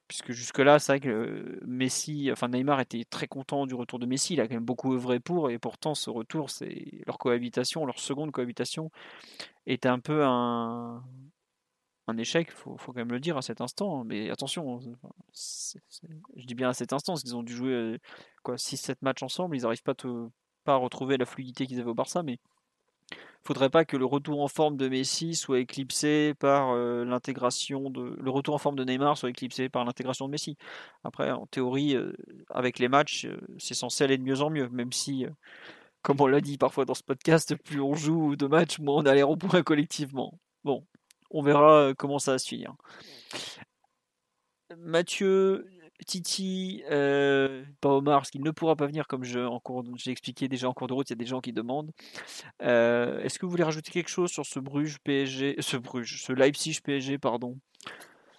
Puisque 0.06 0.32
jusque-là, 0.32 0.78
c'est 0.78 0.92
vrai 0.92 1.00
que 1.00 1.58
Messi, 1.66 2.28
enfin 2.30 2.48
Neymar 2.48 2.78
était 2.80 3.04
très 3.04 3.26
content 3.26 3.66
du 3.66 3.74
retour 3.74 3.98
de 3.98 4.04
Messi, 4.06 4.34
il 4.34 4.40
a 4.40 4.46
quand 4.46 4.54
même 4.54 4.64
beaucoup 4.64 4.92
œuvré 4.92 5.18
pour, 5.18 5.50
et 5.50 5.58
pourtant 5.58 5.94
ce 5.94 6.10
retour, 6.10 6.50
c'est 6.50 6.90
leur 7.06 7.16
cohabitation, 7.18 7.86
leur 7.86 7.98
seconde 7.98 8.30
cohabitation, 8.30 8.90
est 9.66 9.86
un 9.86 10.00
peu 10.00 10.24
un, 10.24 11.04
un 12.06 12.18
échec, 12.18 12.50
faut, 12.50 12.76
faut 12.76 12.92
quand 12.92 13.00
même 13.00 13.12
le 13.12 13.20
dire 13.20 13.36
à 13.38 13.42
cet 13.42 13.60
instant. 13.60 14.00
hein. 14.00 14.04
Mais 14.06 14.30
attention, 14.30 14.80
c'est- 15.32 15.80
je 16.36 16.44
dis 16.46 16.54
bien 16.54 16.68
à 16.68 16.74
cet 16.74 16.92
instant, 16.92 17.14
parce 17.14 17.22
qu'ils 17.22 17.36
ont 17.36 17.42
dû 17.42 17.54
jouer 17.54 17.98
quoi 18.42 18.58
6-7 18.58 19.00
matchs 19.02 19.22
ensemble, 19.22 19.56
ils 19.56 19.62
n'arrivent 19.62 19.82
pas, 19.82 19.94
pas 20.64 20.74
à 20.74 20.76
retrouver 20.76 21.16
la 21.16 21.24
fluidité 21.26 21.66
qu'ils 21.66 21.80
avaient 21.80 21.90
au 21.90 21.94
Barça, 21.94 22.22
mais 22.22 22.38
faudrait 23.44 23.70
pas 23.70 23.84
que 23.84 23.96
le 23.96 24.06
retour 24.06 24.42
en 24.42 24.48
forme 24.48 24.76
de 24.76 24.88
Messi 24.88 25.34
soit 25.34 25.60
éclipsé 25.60 26.34
par 26.34 26.70
euh, 26.70 27.04
l'intégration 27.04 27.90
de 27.90 28.16
le 28.18 28.30
retour 28.30 28.54
en 28.54 28.58
forme 28.58 28.76
de 28.76 28.84
Neymar 28.84 29.18
soit 29.18 29.30
éclipsé 29.30 29.68
par 29.68 29.84
l'intégration 29.84 30.26
de 30.26 30.32
Messi. 30.32 30.56
Après, 31.04 31.30
en 31.30 31.46
théorie, 31.46 31.94
euh, 31.94 32.12
avec 32.50 32.78
les 32.78 32.88
matchs, 32.88 33.26
euh, 33.26 33.38
c'est 33.58 33.74
censé 33.74 34.04
aller 34.04 34.18
de 34.18 34.22
mieux 34.22 34.40
en 34.40 34.50
mieux, 34.50 34.68
même 34.70 34.92
si, 34.92 35.26
comme 36.02 36.20
on 36.20 36.26
l'a 36.26 36.40
dit 36.40 36.58
parfois 36.58 36.84
dans 36.86 36.94
ce 36.94 37.02
podcast, 37.02 37.54
plus 37.56 37.80
on 37.80 37.94
joue 37.94 38.36
de 38.36 38.46
matchs, 38.46 38.78
moins 38.78 39.02
on 39.02 39.06
a 39.06 39.14
l'air 39.14 39.28
au 39.28 39.36
point 39.36 39.62
collectivement. 39.62 40.38
Bon, 40.64 40.86
on 41.30 41.42
verra 41.42 41.92
comment 41.98 42.18
ça 42.18 42.32
va 42.32 42.38
se 42.38 42.48
finir. 42.48 42.74
Mathieu, 44.78 45.66
Titi, 46.06 46.82
euh, 46.90 47.64
pas 47.80 47.90
Omar, 47.90 48.20
parce 48.20 48.30
qu'il 48.30 48.42
ne 48.42 48.50
pourra 48.50 48.76
pas 48.76 48.86
venir, 48.86 49.06
comme 49.06 49.24
j'ai 49.24 50.10
expliqué 50.10 50.48
déjà 50.48 50.68
en 50.68 50.72
cours 50.72 50.86
de 50.88 50.92
route, 50.92 51.08
il 51.08 51.12
y 51.12 51.14
a 51.14 51.16
des 51.16 51.26
gens 51.26 51.40
qui 51.40 51.52
demandent. 51.52 51.90
Euh, 52.62 53.20
Est-ce 53.20 53.38
que 53.38 53.46
vous 53.46 53.50
voulez 53.50 53.64
rajouter 53.64 53.90
quelque 53.90 54.10
chose 54.10 54.30
sur 54.30 54.44
ce 54.44 54.58
Bruges 54.58 54.98
PSG, 55.04 55.56
ce 55.60 55.76
Bruges, 55.76 56.22
ce 56.22 56.32
Leipzig 56.32 56.80
PSG, 56.82 57.18
pardon? 57.18 57.58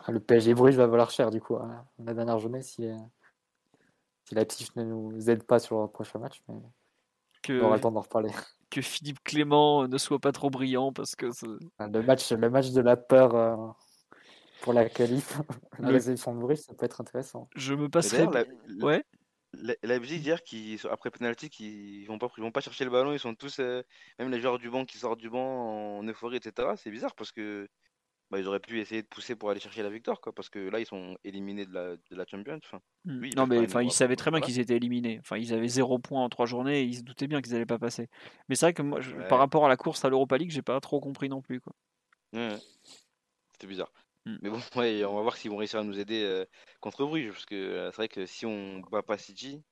Ah, 0.06 0.12
Le 0.12 0.20
PSG 0.20 0.54
Bruges 0.54 0.76
va 0.76 0.86
valoir 0.88 1.10
cher 1.10 1.32
du 1.32 1.42
coup 1.42 1.56
hein, 1.56 1.86
la 1.98 2.14
dernière 2.14 2.40
journée 2.40 2.62
si, 2.62 2.86
euh, 2.86 2.96
si 4.26 4.36
Leipzig 4.36 4.68
ne 4.76 4.84
nous 4.84 5.30
aide 5.30 5.44
pas 5.44 5.60
sur 5.60 5.82
le 5.82 5.88
prochain 5.88 6.20
match. 6.20 6.42
Mais 6.48 6.56
on 7.50 7.62
aura 7.66 7.76
le 7.76 7.82
temps 7.82 7.92
d'en 7.92 8.02
reparler. 8.02 8.30
que 8.70 8.82
Philippe 8.82 9.24
Clément 9.24 9.88
ne 9.88 9.98
soit 9.98 10.20
pas 10.20 10.32
trop 10.32 10.50
brillant 10.50 10.92
parce 10.92 11.16
que 11.16 11.32
c'est- 11.32 11.48
Le 11.80 12.02
match, 12.02 12.32
le 12.32 12.50
match 12.50 12.72
de 12.72 12.82
la 12.82 12.98
peur 12.98 13.36
euh, 13.36 13.56
pour 14.62 14.74
la 14.74 14.90
qualif, 14.90 15.38
la 15.80 15.88
Le- 15.90 15.94
réception 15.94 16.34
de 16.36 16.40
Bruges, 16.40 16.58
ça 16.60 16.74
peut 16.74 16.86
être 16.86 17.02
intéressant. 17.02 17.50
je 17.56 17.74
me 17.74 17.90
passerai. 17.90 18.26
la- 18.32 18.46
Ouais. 18.86 19.04
La- 19.58 19.76
Leipzig 19.84 20.18
hier 20.18 20.44
qui 20.44 20.78
après 20.92 21.10
penalty 21.12 21.50
qui 21.50 22.02
ils 22.02 22.06
vont 22.08 22.18
pas 22.20 22.28
ils 22.38 22.42
vont 22.42 22.52
pas 22.52 22.60
chercher 22.60 22.84
le 22.84 22.92
ballon 22.92 23.14
ils 23.14 23.20
sont 23.20 23.36
tous 23.36 23.60
euh, 23.60 23.84
même 24.20 24.30
les 24.30 24.42
joueurs 24.42 24.58
du 24.60 24.70
banc 24.70 24.84
qui 24.84 24.98
sortent 24.98 25.20
du 25.22 25.30
banc 25.30 26.00
en 26.00 26.04
euphorie 26.06 26.36
etc 26.36 26.74
c'est 26.76 26.92
bizarre 26.92 27.16
parce 27.16 27.32
que 27.32 27.70
bah, 28.32 28.38
ils 28.40 28.48
auraient 28.50 28.60
pu 28.60 28.82
essayer 28.82 29.02
de 29.02 29.08
pousser 29.08 29.34
pour 29.38 29.50
aller 29.52 29.62
chercher 29.62 29.82
la 29.82 29.90
victoire 29.90 30.20
quoi 30.20 30.36
parce 30.36 30.50
que 30.50 30.60
là 30.60 30.82
ils 30.82 30.86
sont 30.86 31.16
éliminés 31.24 31.66
de 31.66 31.74
la 31.74 31.96
de 31.96 32.16
la 32.18 32.26
Champions 32.28 32.60
enfin, 32.66 32.82
Mm. 33.06 33.24
Ils 33.24 33.36
non, 33.38 33.46
mais 33.48 33.60
enfin, 33.60 33.82
ils 33.84 33.92
savaient 33.94 34.16
très 34.18 34.30
bien 34.32 34.42
qu'ils 34.42 34.60
étaient 34.60 34.76
éliminés. 34.76 35.20
Enfin, 35.20 35.38
ils 35.38 35.54
avaient 35.54 35.68
zéro 35.68 36.00
point 36.00 36.24
en 36.24 36.28
trois 36.28 36.48
journées 36.48 36.80
et 36.82 36.84
ils 36.86 36.96
se 36.98 37.02
doutaient 37.04 37.28
bien 37.28 37.40
qu'ils 37.40 37.54
n'allaient 37.54 37.68
pas 37.68 37.78
passer. 37.78 38.10
Mais 38.50 38.56
c'est 38.56 38.66
vrai 38.66 38.74
que 38.74 38.82
moi, 38.82 39.00
je- 39.00 39.16
Ouais. 39.16 39.28
par 39.28 39.38
rapport 39.38 39.64
à 39.64 39.70
la 39.70 39.78
course 39.78 40.04
à 40.04 40.10
l'Europa 40.10 40.40
League, 40.40 40.50
j'ai 40.50 40.64
pas 40.64 40.80
trop 40.80 41.00
compris 41.00 41.30
non 41.30 41.40
plus. 41.44 41.62
Quoi. 41.62 41.74
Ouais, 42.34 42.50
ouais. 42.50 42.58
c'était 43.52 43.68
bizarre 43.68 43.92
Mm. 44.26 44.38
mais 44.42 44.50
bon 44.50 44.60
ouais 44.76 45.06
on 45.06 45.16
va 45.16 45.22
voir 45.22 45.38
s'ils 45.38 45.52
vont 45.52 45.58
réussir 45.58 45.80
à 45.80 45.84
nous 45.84 46.00
aider 46.00 46.24
euh, 46.24 46.46
contre 46.82 47.06
Bruges 47.06 47.32
parce 47.32 47.46
que 47.46 47.56
euh, 47.56 47.92
c'est 47.92 47.98
vrai 47.98 48.08
que 48.08 48.26
si 48.26 48.46
on 48.46 48.80
bat 48.92 49.04
pas 49.04 49.18
City 49.18 49.64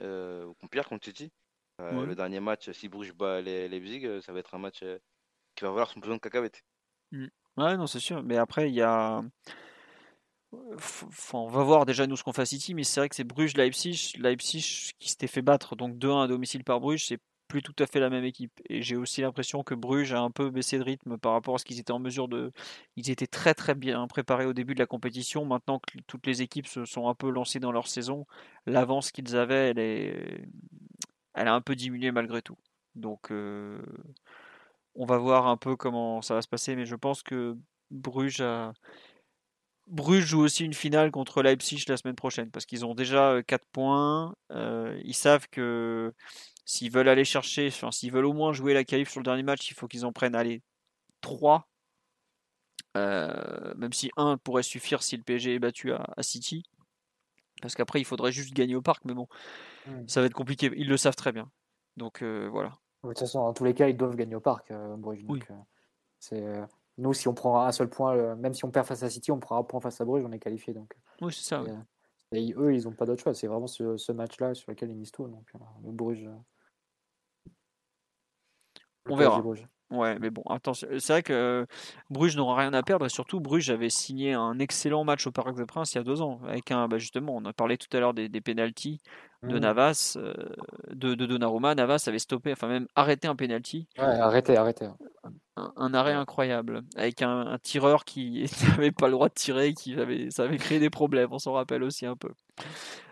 euh, 0.00 0.44
ou 0.46 0.54
qu'on 0.54 0.68
perd 0.68 0.86
contre 0.88 1.04
City 1.04 1.32
Ouais. 1.80 2.06
le 2.06 2.14
dernier 2.14 2.38
match 2.38 2.70
si 2.70 2.88
Bruges 2.88 3.12
bat 3.12 3.40
les 3.40 3.68
Leipzig 3.68 4.20
ça 4.22 4.32
va 4.32 4.38
être 4.38 4.54
un 4.54 4.58
match 4.58 4.84
qui 5.56 5.64
va 5.64 5.70
valoir 5.70 5.90
son 5.90 5.98
besoin 5.98 6.14
de 6.14 6.20
cacahuètes 6.20 6.62
Ouais, 7.56 7.76
non, 7.76 7.86
c'est 7.86 8.00
sûr. 8.00 8.22
Mais 8.22 8.36
après, 8.36 8.68
il 8.68 8.74
y 8.74 8.82
a. 8.82 9.22
Enfin, 10.74 11.38
on 11.38 11.48
va 11.48 11.62
voir 11.62 11.84
déjà 11.86 12.06
nous 12.06 12.16
ce 12.16 12.22
qu'on 12.22 12.32
fait 12.32 12.42
à 12.42 12.46
City, 12.46 12.74
mais 12.74 12.84
c'est 12.84 13.00
vrai 13.00 13.08
que 13.08 13.16
c'est 13.16 13.24
Bruges-Leipzig. 13.24 14.14
Leipzig 14.18 14.92
qui 14.98 15.08
s'était 15.08 15.26
fait 15.26 15.42
battre 15.42 15.76
donc 15.76 15.96
2-1 15.96 16.24
à 16.24 16.26
domicile 16.28 16.64
par 16.64 16.80
Bruges, 16.80 17.06
c'est 17.06 17.18
plus 17.48 17.62
tout 17.62 17.74
à 17.78 17.86
fait 17.86 18.00
la 18.00 18.10
même 18.10 18.24
équipe. 18.24 18.52
Et 18.68 18.82
j'ai 18.82 18.96
aussi 18.96 19.20
l'impression 19.20 19.62
que 19.62 19.74
Bruges 19.74 20.12
a 20.12 20.20
un 20.20 20.30
peu 20.30 20.50
baissé 20.50 20.78
de 20.78 20.84
rythme 20.84 21.18
par 21.18 21.32
rapport 21.32 21.54
à 21.54 21.58
ce 21.58 21.64
qu'ils 21.64 21.80
étaient 21.80 21.92
en 21.92 21.98
mesure 21.98 22.28
de. 22.28 22.52
Ils 22.96 23.10
étaient 23.10 23.26
très 23.26 23.54
très 23.54 23.74
bien 23.74 24.06
préparés 24.08 24.46
au 24.46 24.52
début 24.52 24.74
de 24.74 24.80
la 24.80 24.86
compétition. 24.86 25.44
Maintenant 25.44 25.78
que 25.78 25.98
toutes 26.06 26.26
les 26.26 26.42
équipes 26.42 26.66
se 26.66 26.84
sont 26.84 27.08
un 27.08 27.14
peu 27.14 27.30
lancées 27.30 27.60
dans 27.60 27.72
leur 27.72 27.88
saison, 27.88 28.26
l'avance 28.66 29.10
qu'ils 29.12 29.36
avaient, 29.36 29.70
elle 29.70 29.78
est, 29.78 30.46
elle 31.34 31.48
a 31.48 31.54
un 31.54 31.60
peu 31.60 31.74
diminué 31.76 32.12
malgré 32.12 32.42
tout. 32.42 32.56
Donc, 32.94 33.30
euh, 33.30 33.80
on 34.94 35.04
va 35.06 35.18
voir 35.18 35.46
un 35.46 35.56
peu 35.56 35.76
comment 35.76 36.22
ça 36.22 36.34
va 36.34 36.42
se 36.42 36.48
passer, 36.48 36.76
mais 36.76 36.86
je 36.86 36.96
pense 36.96 37.22
que 37.22 37.56
Bruges 37.90 38.40
a. 38.40 38.72
Bruges 39.86 40.24
joue 40.24 40.40
aussi 40.40 40.64
une 40.64 40.72
finale 40.74 41.10
contre 41.10 41.42
Leipzig 41.42 41.84
la 41.88 41.96
semaine 41.96 42.14
prochaine 42.16 42.50
parce 42.50 42.64
qu'ils 42.66 42.84
ont 42.86 42.94
déjà 42.94 43.42
4 43.46 43.66
points. 43.72 44.34
euh, 44.50 44.98
ils 45.04 45.14
savent 45.14 45.46
que 45.50 46.12
s'ils 46.64 46.90
veulent 46.90 47.08
aller 47.08 47.24
chercher, 47.24 47.68
enfin, 47.68 47.90
s'ils 47.90 48.10
veulent 48.12 48.24
au 48.24 48.32
moins 48.32 48.52
jouer 48.52 48.72
la 48.74 48.84
qualif 48.84 49.10
sur 49.10 49.20
le 49.20 49.24
dernier 49.24 49.42
match, 49.42 49.70
il 49.70 49.74
faut 49.74 49.86
qu'ils 49.86 50.06
en 50.06 50.12
prennent 50.12 50.34
allez, 50.34 50.62
3. 51.20 51.68
même 52.94 53.92
si 53.92 54.10
1 54.16 54.38
pourrait 54.38 54.62
suffire 54.62 55.02
si 55.02 55.16
le 55.16 55.22
PSG 55.22 55.54
est 55.54 55.58
battu 55.58 55.92
à, 55.92 56.04
à 56.16 56.22
City. 56.22 56.64
Parce 57.62 57.74
qu'après, 57.74 58.00
il 58.00 58.04
faudrait 58.04 58.32
juste 58.32 58.52
gagner 58.54 58.74
au 58.76 58.82
parc, 58.82 59.04
mais 59.04 59.14
bon, 59.14 59.28
Mm. 59.86 60.08
ça 60.08 60.20
va 60.20 60.26
être 60.26 60.32
compliqué. 60.34 60.70
Ils 60.76 60.88
le 60.88 60.96
savent 60.96 61.14
très 61.16 61.30
bien. 61.32 61.50
Donc 61.98 62.22
euh, 62.22 62.48
voilà. 62.50 62.70
De 63.02 63.08
toute 63.10 63.18
façon, 63.18 63.40
dans 63.40 63.52
tous 63.52 63.64
les 63.64 63.74
cas, 63.74 63.86
ils 63.88 63.96
doivent 63.96 64.16
gagner 64.16 64.34
au 64.34 64.40
parc, 64.40 64.70
euh, 64.70 64.96
Bruges. 64.96 65.22
Donc, 65.24 65.46
euh, 65.50 65.54
c'est, 66.18 66.42
euh, 66.42 66.64
nous, 66.98 67.12
si 67.12 67.28
on 67.28 67.34
prend 67.34 67.60
un 67.66 67.72
seul 67.72 67.88
point, 67.90 68.16
euh, 68.16 68.36
même 68.36 68.54
si 68.54 68.64
on 68.64 68.70
perd 68.70 68.86
face 68.86 69.02
à 69.02 69.10
City, 69.10 69.32
on 69.32 69.40
prend 69.40 69.58
un 69.58 69.64
point 69.64 69.80
face 69.80 70.00
à 70.00 70.04
Bruges, 70.04 70.24
on 70.26 70.32
est 70.32 70.38
qualifié. 70.38 70.74
Donc, 70.74 70.94
Oui, 71.20 71.32
c'est 71.32 71.44
ça. 71.44 71.66
et, 71.66 71.70
euh, 71.70 71.74
et 72.32 72.54
eux, 72.56 72.74
ils 72.74 72.84
n'ont 72.84 72.94
pas 72.94 73.06
d'autre 73.06 73.22
choix. 73.22 73.34
C'est 73.34 73.46
vraiment 73.48 73.66
ce, 73.66 73.96
ce 73.96 74.12
match-là 74.12 74.54
sur 74.54 74.70
lequel 74.72 74.90
ils 74.90 74.96
misent 74.96 75.12
tout. 75.12 75.26
Donc, 75.28 75.48
euh, 75.54 75.58
le 75.84 75.92
Bruges. 75.92 76.24
euh, 76.26 76.36
le 79.04 79.12
On 79.12 79.16
verra. 79.16 79.40
Bruges. 79.42 79.66
Ouais, 79.90 80.18
mais 80.18 80.30
bon, 80.30 80.42
attention. 80.48 80.88
C'est 80.98 81.12
vrai 81.12 81.22
que 81.22 81.32
euh, 81.32 81.66
Bruges 82.10 82.36
n'aura 82.36 82.56
rien 82.56 82.72
à 82.72 82.82
perdre 82.82 83.04
et 83.06 83.10
surtout 83.10 83.38
Bruges 83.40 83.70
avait 83.70 83.90
signé 83.90 84.32
un 84.32 84.58
excellent 84.58 85.04
match 85.04 85.26
au 85.26 85.30
Parc 85.30 85.54
des 85.54 85.66
Princes 85.66 85.92
il 85.94 85.98
y 85.98 86.00
a 86.00 86.04
deux 86.04 86.22
ans 86.22 86.40
avec 86.46 86.70
un, 86.72 86.88
bah 86.88 86.98
justement, 86.98 87.36
on 87.36 87.44
a 87.44 87.52
parlé 87.52 87.76
tout 87.76 87.94
à 87.96 88.00
l'heure 88.00 88.14
des, 88.14 88.28
des 88.28 88.40
pénalties 88.40 89.00
de 89.46 89.58
Mm. 89.58 89.60
Navas, 89.60 90.14
euh, 90.16 90.32
de, 90.90 91.14
de 91.14 91.26
Donnarumma. 91.26 91.74
Navas 91.74 92.02
avait 92.08 92.18
stoppé, 92.18 92.50
enfin 92.52 92.66
même 92.66 92.86
arrêté 92.94 93.28
un 93.28 93.36
penalty, 93.36 93.86
Ouais, 93.98 94.04
arrêtez, 94.04 94.56
arrêtez. 94.56 94.88
Un, 95.56 95.72
un 95.76 95.94
arrêt 95.94 96.12
incroyable 96.12 96.82
avec 96.96 97.22
un, 97.22 97.46
un 97.46 97.58
tireur 97.58 98.04
qui 98.04 98.46
n'avait 98.68 98.92
pas 98.92 99.06
le 99.06 99.12
droit 99.12 99.28
de 99.28 99.34
tirer, 99.34 99.74
qui 99.74 99.94
avait, 99.94 100.30
ça 100.30 100.44
avait 100.44 100.58
créé 100.58 100.78
des 100.80 100.90
problèmes. 100.90 101.28
On 101.32 101.38
s'en 101.38 101.52
rappelle 101.52 101.82
aussi 101.82 102.06
un 102.06 102.16
peu. 102.16 102.30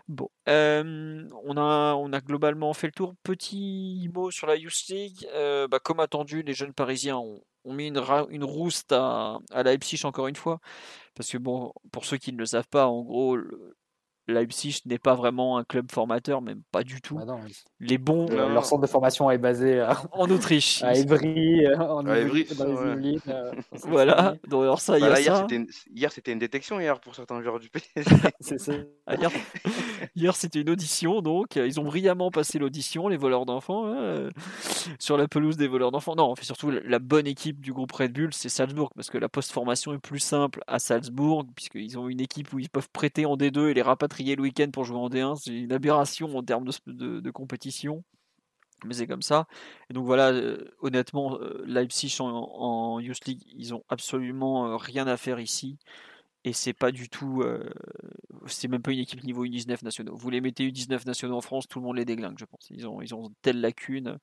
Bon, 0.07 0.29
euh, 0.49 1.27
on 1.45 1.57
a, 1.57 1.93
on 1.95 2.11
a 2.11 2.19
globalement 2.21 2.73
fait 2.73 2.87
le 2.87 2.93
tour. 2.93 3.15
Petit 3.23 4.09
mot 4.13 4.31
sur 4.31 4.47
la 4.47 4.55
Youth 4.55 4.87
League. 4.89 5.27
Euh, 5.33 5.67
bah, 5.67 5.79
comme 5.79 5.99
attendu, 5.99 6.43
les 6.43 6.53
jeunes 6.53 6.73
Parisiens 6.73 7.17
ont, 7.17 7.41
ont 7.63 7.73
mis 7.73 7.87
une, 7.87 8.01
une 8.29 8.43
rouste 8.43 8.91
à, 8.91 9.39
à 9.51 9.63
Leipzig 9.63 10.01
encore 10.05 10.27
une 10.27 10.35
fois. 10.35 10.59
Parce 11.15 11.29
que 11.29 11.37
bon, 11.37 11.73
pour 11.91 12.05
ceux 12.05 12.17
qui 12.17 12.33
ne 12.33 12.37
le 12.37 12.45
savent 12.45 12.67
pas, 12.69 12.87
en 12.87 13.01
gros, 13.03 13.37
le- 13.37 13.75
Leipzig 14.27 14.79
n'est 14.85 14.99
pas 14.99 15.15
vraiment 15.15 15.57
un 15.57 15.63
club 15.63 15.91
formateur, 15.91 16.41
même 16.41 16.61
pas 16.71 16.83
du 16.83 17.01
tout. 17.01 17.15
Bah 17.15 17.25
non, 17.25 17.39
Les 17.79 17.97
bons 17.97 18.27
euh, 18.31 18.49
leur 18.49 18.65
centre 18.65 18.81
de 18.81 18.87
formation 18.87 19.29
est 19.29 19.37
basé 19.37 19.79
à, 19.81 20.01
en 20.13 20.29
Autriche. 20.29 20.81
à 20.83 20.95
Évry, 20.95 21.65
euh, 21.65 21.77
en 21.77 22.05
À 22.07 22.17
Évry, 22.19 22.41
Évry, 22.41 22.55
dans 22.55 22.65
les 22.65 22.73
ouais. 22.73 22.91
Yvelines, 22.93 23.19
euh, 23.27 23.51
en 23.71 23.77
Voilà, 23.89 24.35
donc 24.47 24.63
alors 24.63 24.79
ça, 24.79 24.97
il 24.97 25.03
y 25.05 25.07
Bah 25.07 25.07
a 25.07 25.09
là, 25.15 25.19
hier, 25.19 25.35
ça. 25.35 25.41
c'était 25.41 25.55
une... 25.57 25.67
hier, 25.93 26.11
c'était 26.11 26.31
une 26.31 26.39
détection 26.39 26.79
hier 26.79 26.99
pour 27.01 27.15
certains 27.15 27.41
joueurs 27.41 27.59
du 27.59 27.69
PSG. 27.69 28.09
C'est 28.39 28.59
ça. 28.59 28.73
Ah, 29.05 29.15
Hier, 29.15 29.31
hier, 30.15 30.35
c'était 30.35 30.61
une 30.61 30.69
audition, 30.69 31.21
donc 31.21 31.57
euh, 31.57 31.67
ils 31.67 31.79
ont 31.79 31.83
brillamment 31.83 32.31
passé 32.31 32.59
l'audition, 32.59 33.09
les 33.09 33.17
voleurs 33.17 33.45
d'enfants, 33.45 33.85
hein, 33.87 33.95
euh, 33.97 34.29
sur 34.99 35.17
la 35.17 35.27
pelouse 35.27 35.57
des 35.57 35.67
voleurs 35.67 35.91
d'enfants. 35.91 36.15
Non, 36.15 36.23
en 36.23 36.35
fait, 36.35 36.45
surtout 36.45 36.71
la- 36.71 36.79
la 36.81 36.99
bonne 36.99 37.27
équipe 37.27 37.59
du 37.59 37.73
groupe 37.73 37.91
Red 37.91 38.13
Bull, 38.13 38.33
c'est 38.33 38.47
Salzbourg, 38.49 38.89
parce 38.95 39.09
que 39.09 39.17
la 39.17 39.27
post-formation 39.27 39.93
est 39.93 39.99
plus 39.99 40.19
simple 40.19 40.61
à 40.67 40.79
Salzbourg, 40.79 41.43
puisqu'ils 41.55 41.97
ont 41.97 42.07
une 42.07 42.21
équipe 42.21 42.53
où 42.53 42.59
ils 42.59 42.69
peuvent 42.69 42.89
prêter 42.93 43.25
en 43.25 43.35
D2 43.35 43.67
et 43.69 43.73
les 43.73 43.81
rapatrier 43.81 44.12
le 44.19 44.41
week-end 44.41 44.69
pour 44.71 44.85
jouer 44.85 44.97
en 44.97 45.09
D1. 45.09 45.35
C'est 45.35 45.51
une 45.51 45.71
aberration 45.71 46.35
en 46.35 46.43
termes 46.43 46.69
de, 46.87 47.31
compétition. 47.31 48.03
Mais 48.85 48.93
c'est 48.93 49.07
comme 49.07 49.21
ça. 49.21 49.47
Donc 49.91 50.05
voilà, 50.05 50.31
euh, 50.31 50.57
honnêtement, 50.81 51.37
euh, 51.39 51.63
Leipzig 51.65 52.17
en, 52.19 52.25
en 52.27 52.99
Youth 52.99 53.25
League, 53.25 53.43
ils 53.55 53.73
ont 53.73 53.83
absolument 53.87 54.67
euh, 54.67 54.75
rien 54.75 55.07
à 55.07 55.15
faire 55.15 55.39
ici. 55.39 55.77
Et 56.45 56.51
c'est 56.51 56.73
pas 56.73 56.91
du 56.91 57.07
tout. 57.07 57.41
c'est 58.47 58.67
même 58.67 58.81
pas 58.81 58.91
une 58.91 58.99
équipe 58.99 59.23
niveau 59.23 59.45
U19 59.45 59.81
nationaux. 59.81 60.13
Vous 60.13 60.29
les 60.29 60.41
mettez 60.41 60.69
U19 60.69 61.05
nationaux 61.05 61.37
en 61.37 61.41
France, 61.41 61.69
tout 61.69 61.79
le 61.79 61.85
monde 61.85 61.95
les 61.95 62.03
déglingue, 62.03 62.37
je 62.37 62.43
pense. 62.43 62.67
Ils 62.69 62.85
ont, 62.85 63.01
ils 63.01 63.15
ont 63.15 63.31
telle 63.41 63.61
lacune. 63.61 64.17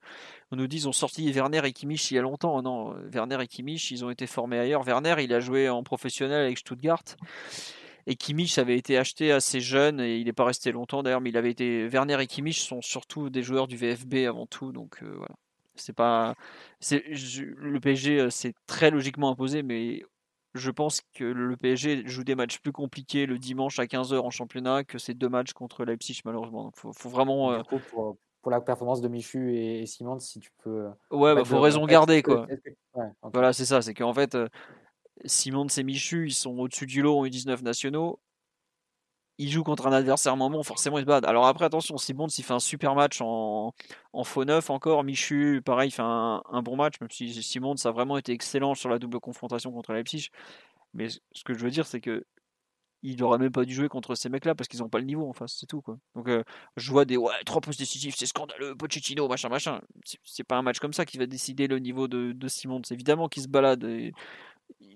On 0.50 0.56
nous 0.56 0.66
dit 0.66 0.76
ils 0.76 0.88
ont 0.88 0.92
sorti 0.92 1.32
Werner 1.32 1.62
et 1.64 1.72
Kimmich 1.72 2.10
il 2.10 2.16
y 2.16 2.18
a 2.18 2.20
longtemps. 2.20 2.60
Non, 2.60 2.94
Werner 3.10 3.38
et 3.42 3.46
Kimmich, 3.46 3.90
ils 3.90 4.04
ont 4.04 4.10
été 4.10 4.26
formés 4.26 4.58
ailleurs. 4.58 4.82
Werner, 4.82 5.14
il 5.20 5.32
a 5.32 5.40
joué 5.40 5.70
en 5.70 5.82
professionnel 5.82 6.44
avec 6.44 6.58
Stuttgart. 6.58 7.04
Et 8.06 8.16
Kimmich 8.16 8.59
avait 8.59 8.77
été 8.77 8.97
acheté 8.98 9.32
assez 9.32 9.60
jeune 9.60 10.01
et 10.01 10.16
il 10.16 10.24
n'est 10.27 10.32
pas 10.32 10.44
resté 10.44 10.72
longtemps 10.72 11.02
d'ailleurs, 11.02 11.20
mais 11.20 11.31
il 11.31 11.36
avait 11.36 11.51
été. 11.51 11.86
Werner 11.89 12.20
et 12.20 12.27
Kimmich 12.27 12.60
sont 12.60 12.82
surtout 12.82 13.31
des 13.31 13.43
joueurs 13.43 13.66
du 13.68 13.77
VFB 13.77 14.27
avant 14.27 14.47
tout, 14.47 14.72
donc 14.72 15.02
euh, 15.02 15.14
voilà. 15.16 15.35
C'est 15.77 15.93
pas. 15.94 16.35
Je- 16.81 17.44
le 17.44 17.81
PSG, 17.81 18.20
euh, 18.20 18.31
c'est 18.31 18.55
très 18.66 18.90
logiquement 18.90 19.31
imposé, 19.31 19.62
mais 19.62 20.02
je 20.55 20.70
pense 20.70 21.01
que 21.14 21.24
le 21.24 21.56
PSG 21.56 22.02
joue 22.06 22.24
des 22.24 22.35
matchs 22.35 22.59
plus 22.59 22.72
compliqués 22.72 23.27
le 23.27 23.39
dimanche 23.39 23.78
à 23.78 23.86
15h 23.86 24.24
en 24.24 24.31
championnat 24.31 24.85
que 24.85 24.98
ces 24.98 25.14
deux 25.14 25.28
matchs 25.28 25.52
contre 25.52 25.85
Leipzig 25.85 26.20
malheureusement. 26.24 26.64
Donc 26.64 26.77
faut, 26.77 26.93
faut 26.93 27.09
vraiment. 27.09 27.52
euh, 27.52 27.62
pour, 27.90 28.16
pour 28.43 28.51
la 28.51 28.60
performance 28.60 29.01
de 29.01 29.09
Michu 29.09 29.55
et, 29.55 29.82
et 29.82 29.86
Simon, 29.86 30.18
si 30.18 30.40
tu 30.40 30.51
peux. 30.62 30.89
Ouais, 31.10 31.35
bah, 31.35 31.44
faut 31.44 31.60
raison 31.60 31.86
garder 31.86 32.22
quoi. 32.22 32.47
ouais. 32.94 33.05
Voilà, 33.32 33.52
c'est 33.52 33.64
ça. 33.64 33.81
C'est 33.82 33.94
qu'en 33.94 34.12
fait, 34.12 34.36
Simon 35.24 35.66
et 35.66 35.82
Michu, 35.82 36.26
ils 36.28 36.34
sont 36.34 36.59
au-dessus 36.59 36.86
du 36.86 37.02
lot 37.02 37.18
en 37.18 37.24
U19 37.26 37.62
nationaux. 37.62 38.20
Ils 39.38 39.51
jouent 39.51 39.62
contre 39.64 39.86
un 39.86 39.92
adversaire 39.92 40.36
bon, 40.36 40.62
forcément 40.62 40.98
ils 40.98 41.02
se 41.02 41.06
battent. 41.06 41.24
Alors 41.24 41.47
après, 41.47 41.64
attention, 41.64 41.97
Simon, 41.97 42.28
s'il 42.28 42.44
fait 42.44 42.52
un 42.52 42.59
super 42.60 42.94
match 42.94 43.20
en, 43.22 43.72
en 44.12 44.24
faux 44.24 44.44
neuf 44.44 44.68
encore, 44.68 45.02
Michu, 45.02 45.62
pareil, 45.64 45.88
il 45.88 45.92
fait 45.92 46.02
un, 46.02 46.42
bon 46.62 46.76
match, 46.76 47.01
même 47.01 47.10
si 47.10 47.42
Simon, 47.42 47.76
ça 47.76 47.88
a 47.88 47.92
vraiment 47.92 48.18
été 48.18 48.32
excellent 48.32 48.74
sur 48.74 48.90
la 48.90 48.98
double 48.98 49.18
confrontation 49.18 49.72
contre 49.72 49.94
Leipzig. 49.94 50.28
Mais 50.92 51.09
ce 51.09 51.44
que 51.44 51.55
je 51.55 51.60
veux 51.60 51.70
dire, 51.70 51.86
c'est 51.86 52.01
que 52.01 52.24
il 53.02 53.18
n'aurait 53.18 53.38
même 53.38 53.52
pas 53.52 53.64
dû 53.64 53.74
jouer 53.74 53.88
contre 53.88 54.14
ces 54.14 54.28
mecs-là 54.28 54.55
parce 54.55 54.68
qu'ils 54.68 54.80
n'ont 54.80 54.88
pas 54.88 54.98
le 54.98 55.05
niveau 55.05 55.28
en 55.28 55.32
face, 55.32 55.56
c'est 55.59 55.66
tout 55.66 55.80
quoi. 55.80 55.98
Donc 56.14 56.28
euh, 56.28 56.42
je 56.76 56.90
vois 56.90 57.05
des 57.05 57.16
ouais, 57.16 57.32
trois 57.47 57.60
postes 57.60 57.78
décisifs, 57.78 58.14
c'est 58.16 58.26
scandaleux, 58.26 58.74
Pochettino, 58.76 59.26
machin, 59.28 59.48
machin. 59.48 59.80
C'est- 60.05 60.44
pas 60.44 60.56
un 60.56 60.62
match 60.62 60.78
comme 60.80 60.92
ça 60.92 61.05
qui 61.05 61.16
va 61.18 61.26
décider 61.26 61.66
le 61.66 61.78
niveau 61.78 62.09
de, 62.09 62.32
de 62.32 62.48
Simon. 62.48 62.82
C'est 62.84 62.94
évidemment 62.94 63.28
qu'il 63.28 63.42
se 63.42 63.48
balade. 63.48 63.84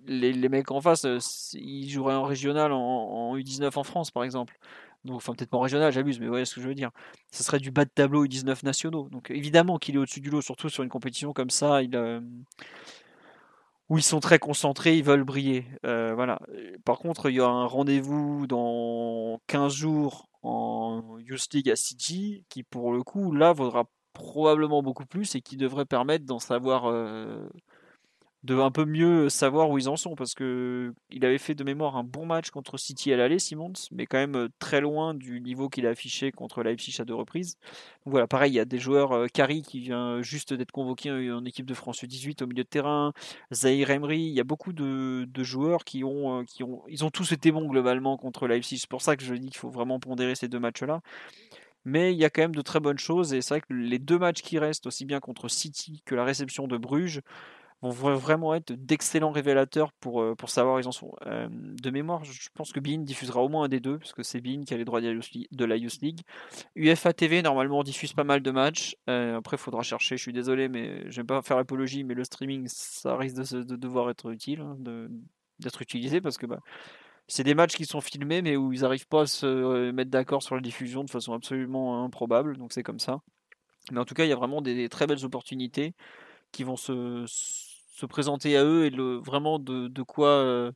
Les, 0.06 0.48
mecs 0.48 0.70
en 0.70 0.80
face, 0.80 1.04
euh, 1.04 1.18
ils 1.54 1.88
joueraient 1.90 2.14
en 2.14 2.24
régional 2.24 2.72
en, 2.72 2.78
en 2.78 3.36
U19 3.36 3.78
en 3.78 3.84
France 3.84 4.10
par 4.10 4.24
exemple. 4.24 4.58
Donc, 5.04 5.16
enfin, 5.16 5.34
peut-être 5.34 5.50
pas 5.50 5.58
en 5.58 5.62
régional, 5.62 5.92
j'abuse, 5.92 6.18
mais 6.18 6.26
vous 6.26 6.32
voyez 6.32 6.46
ce 6.46 6.54
que 6.54 6.62
je 6.62 6.68
veux 6.68 6.74
dire. 6.74 6.90
Ce 7.30 7.42
serait 7.44 7.58
du 7.58 7.70
bas 7.70 7.84
de 7.84 7.90
tableau 7.90 8.26
U19 8.26 8.64
nationaux. 8.64 9.08
Donc, 9.10 9.30
évidemment 9.30 9.78
qu'il 9.78 9.96
est 9.96 9.98
au-dessus 9.98 10.20
du 10.20 10.30
lot, 10.30 10.40
surtout 10.40 10.70
sur 10.70 10.82
une 10.82 10.88
compétition 10.88 11.32
comme 11.32 11.50
ça. 11.50 11.80
Euh, 11.94 12.20
où 13.90 13.98
ils 13.98 14.02
sont 14.02 14.20
très 14.20 14.38
concentrés, 14.38 14.96
ils 14.96 15.04
veulent 15.04 15.24
briller. 15.24 15.66
Euh, 15.84 16.14
voilà. 16.14 16.40
Par 16.86 16.98
contre, 16.98 17.28
il 17.28 17.36
y 17.36 17.40
a 17.40 17.46
un 17.46 17.66
rendez-vous 17.66 18.46
dans 18.46 19.40
15 19.46 19.74
jours 19.74 20.30
en 20.42 21.18
Youth 21.18 21.52
League 21.52 21.68
à 21.70 21.76
City 21.76 22.44
qui, 22.48 22.62
pour 22.62 22.92
le 22.92 23.02
coup, 23.02 23.32
là, 23.32 23.52
vaudra 23.52 23.84
probablement 24.14 24.82
beaucoup 24.82 25.04
plus 25.04 25.34
et 25.34 25.42
qui 25.42 25.58
devrait 25.58 25.84
permettre 25.84 26.24
d'en 26.24 26.38
savoir, 26.38 26.90
de 28.44 28.58
un 28.58 28.70
peu 28.70 28.84
mieux 28.84 29.30
savoir 29.30 29.70
où 29.70 29.78
ils 29.78 29.88
en 29.88 29.96
sont 29.96 30.14
parce 30.14 30.34
que 30.34 30.94
il 31.10 31.24
avait 31.24 31.38
fait 31.38 31.54
de 31.54 31.64
mémoire 31.64 31.96
un 31.96 32.04
bon 32.04 32.26
match 32.26 32.50
contre 32.50 32.76
City 32.76 33.10
à 33.10 33.16
l'aller, 33.16 33.38
Simons, 33.38 33.72
mais 33.90 34.04
quand 34.04 34.18
même 34.18 34.36
euh, 34.36 34.48
très 34.58 34.82
loin 34.82 35.14
du 35.14 35.40
niveau 35.40 35.70
qu'il 35.70 35.86
a 35.86 35.90
affiché 35.90 36.30
contre 36.30 36.62
Leipzig 36.62 36.94
à 37.00 37.06
deux 37.06 37.14
reprises. 37.14 37.56
Voilà, 38.04 38.26
pareil, 38.26 38.52
il 38.52 38.56
y 38.56 38.60
a 38.60 38.66
des 38.66 38.78
joueurs, 38.78 39.12
euh, 39.12 39.26
Kari 39.28 39.62
qui 39.62 39.80
vient 39.80 40.20
juste 40.20 40.52
d'être 40.52 40.72
convoqué 40.72 41.10
en, 41.10 41.44
équipe 41.46 41.64
de 41.64 41.72
France 41.72 42.02
U18 42.02 42.42
au 42.42 42.46
milieu 42.46 42.64
de 42.64 42.68
terrain, 42.68 43.14
Zahir 43.50 43.90
Emery, 43.90 44.20
il 44.20 44.34
y 44.34 44.40
a 44.40 44.44
beaucoup 44.44 44.74
de, 44.74 45.24
de 45.26 45.42
joueurs 45.42 45.84
qui 45.84 46.04
ont, 46.04 46.40
euh, 46.40 46.44
qui 46.44 46.62
ont, 46.62 46.82
ils 46.88 47.02
ont 47.02 47.10
tous 47.10 47.32
été 47.32 47.50
bons 47.50 47.66
globalement 47.66 48.18
contre 48.18 48.46
Leipzig. 48.46 48.76
C'est 48.78 48.90
pour 48.90 49.00
ça 49.00 49.16
que 49.16 49.24
je 49.24 49.34
dis 49.34 49.48
qu'il 49.48 49.58
faut 49.58 49.70
vraiment 49.70 49.98
pondérer 49.98 50.34
ces 50.34 50.48
deux 50.48 50.60
matchs-là. 50.60 51.00
Mais 51.86 52.12
il 52.12 52.18
y 52.18 52.24
a 52.24 52.30
quand 52.30 52.42
même 52.42 52.54
de 52.54 52.62
très 52.62 52.80
bonnes 52.80 52.98
choses 52.98 53.32
et 53.32 53.40
c'est 53.40 53.54
vrai 53.54 53.60
que 53.62 53.72
les 53.72 53.98
deux 53.98 54.18
matchs 54.18 54.42
qui 54.42 54.58
restent, 54.58 54.86
aussi 54.86 55.04
bien 55.06 55.20
contre 55.20 55.48
City 55.48 56.02
que 56.04 56.14
la 56.14 56.24
réception 56.24 56.66
de 56.66 56.76
Bruges, 56.78 57.20
vont 57.82 57.90
vra- 57.90 58.14
vraiment 58.16 58.54
être 58.54 58.72
d'excellents 58.72 59.30
révélateurs 59.30 59.92
pour, 59.92 60.22
euh, 60.22 60.34
pour 60.34 60.50
savoir 60.50 60.80
ils 60.80 60.88
en 60.88 60.92
sont. 60.92 61.12
Euh, 61.26 61.48
de 61.50 61.90
mémoire, 61.90 62.24
je 62.24 62.48
pense 62.54 62.72
que 62.72 62.80
Bein 62.80 62.98
diffusera 62.98 63.42
au 63.42 63.48
moins 63.48 63.64
un 63.64 63.68
des 63.68 63.80
deux, 63.80 63.98
parce 63.98 64.12
que 64.12 64.22
c'est 64.22 64.40
Bein 64.40 64.62
qui 64.64 64.74
a 64.74 64.76
les 64.76 64.84
droits 64.84 65.00
de 65.00 65.64
la 65.64 65.76
Youth 65.76 66.00
League-. 66.00 66.20
UEFA 66.76 67.12
TV, 67.12 67.42
normalement, 67.42 67.82
diffuse 67.82 68.12
pas 68.12 68.24
mal 68.24 68.42
de 68.42 68.50
matchs. 68.50 68.96
Euh, 69.08 69.36
après, 69.38 69.56
il 69.56 69.60
faudra 69.60 69.82
chercher, 69.82 70.16
je 70.16 70.22
suis 70.22 70.32
désolé, 70.32 70.68
mais 70.68 71.10
j'aime 71.10 71.26
pas 71.26 71.42
faire 71.42 71.56
l'apologie, 71.56 72.04
mais 72.04 72.14
le 72.14 72.24
streaming, 72.24 72.66
ça 72.68 73.16
risque 73.16 73.36
de, 73.36 73.76
devoir 73.76 74.10
être 74.10 74.30
utile, 74.30 74.60
hein, 74.60 74.76
d'être 75.58 75.82
utilisé, 75.82 76.20
parce 76.20 76.38
que 76.38 76.46
bah, 76.46 76.60
c'est 77.28 77.44
des 77.44 77.54
matchs 77.54 77.74
qui 77.74 77.86
sont 77.86 78.00
filmés, 78.00 78.42
mais 78.42 78.56
où 78.56 78.72
ils 78.72 78.80
n'arrivent 78.80 79.08
pas 79.08 79.22
à 79.22 79.26
se 79.26 79.90
mettre 79.90 80.10
d'accord 80.10 80.42
sur 80.42 80.54
la 80.54 80.60
diffusion 80.60 81.04
de 81.04 81.10
façon 81.10 81.32
absolument 81.32 82.04
improbable, 82.04 82.56
donc 82.56 82.72
c'est 82.72 82.82
comme 82.82 82.98
ça. 82.98 83.20
Mais 83.92 84.00
en 84.00 84.04
tout 84.06 84.14
cas, 84.14 84.24
il 84.24 84.30
y 84.30 84.32
a 84.32 84.36
vraiment 84.36 84.62
des 84.62 84.88
très 84.88 85.06
belles 85.06 85.24
opportunités 85.26 85.94
qui 86.54 86.64
vont 86.64 86.76
se, 86.76 87.24
se 87.26 88.06
présenter 88.06 88.56
à 88.56 88.64
eux 88.64 88.86
et 88.86 88.90
le, 88.90 89.16
vraiment 89.16 89.58
de, 89.58 89.88
de 89.88 90.02
quoi 90.02 90.28
euh, 90.28 90.72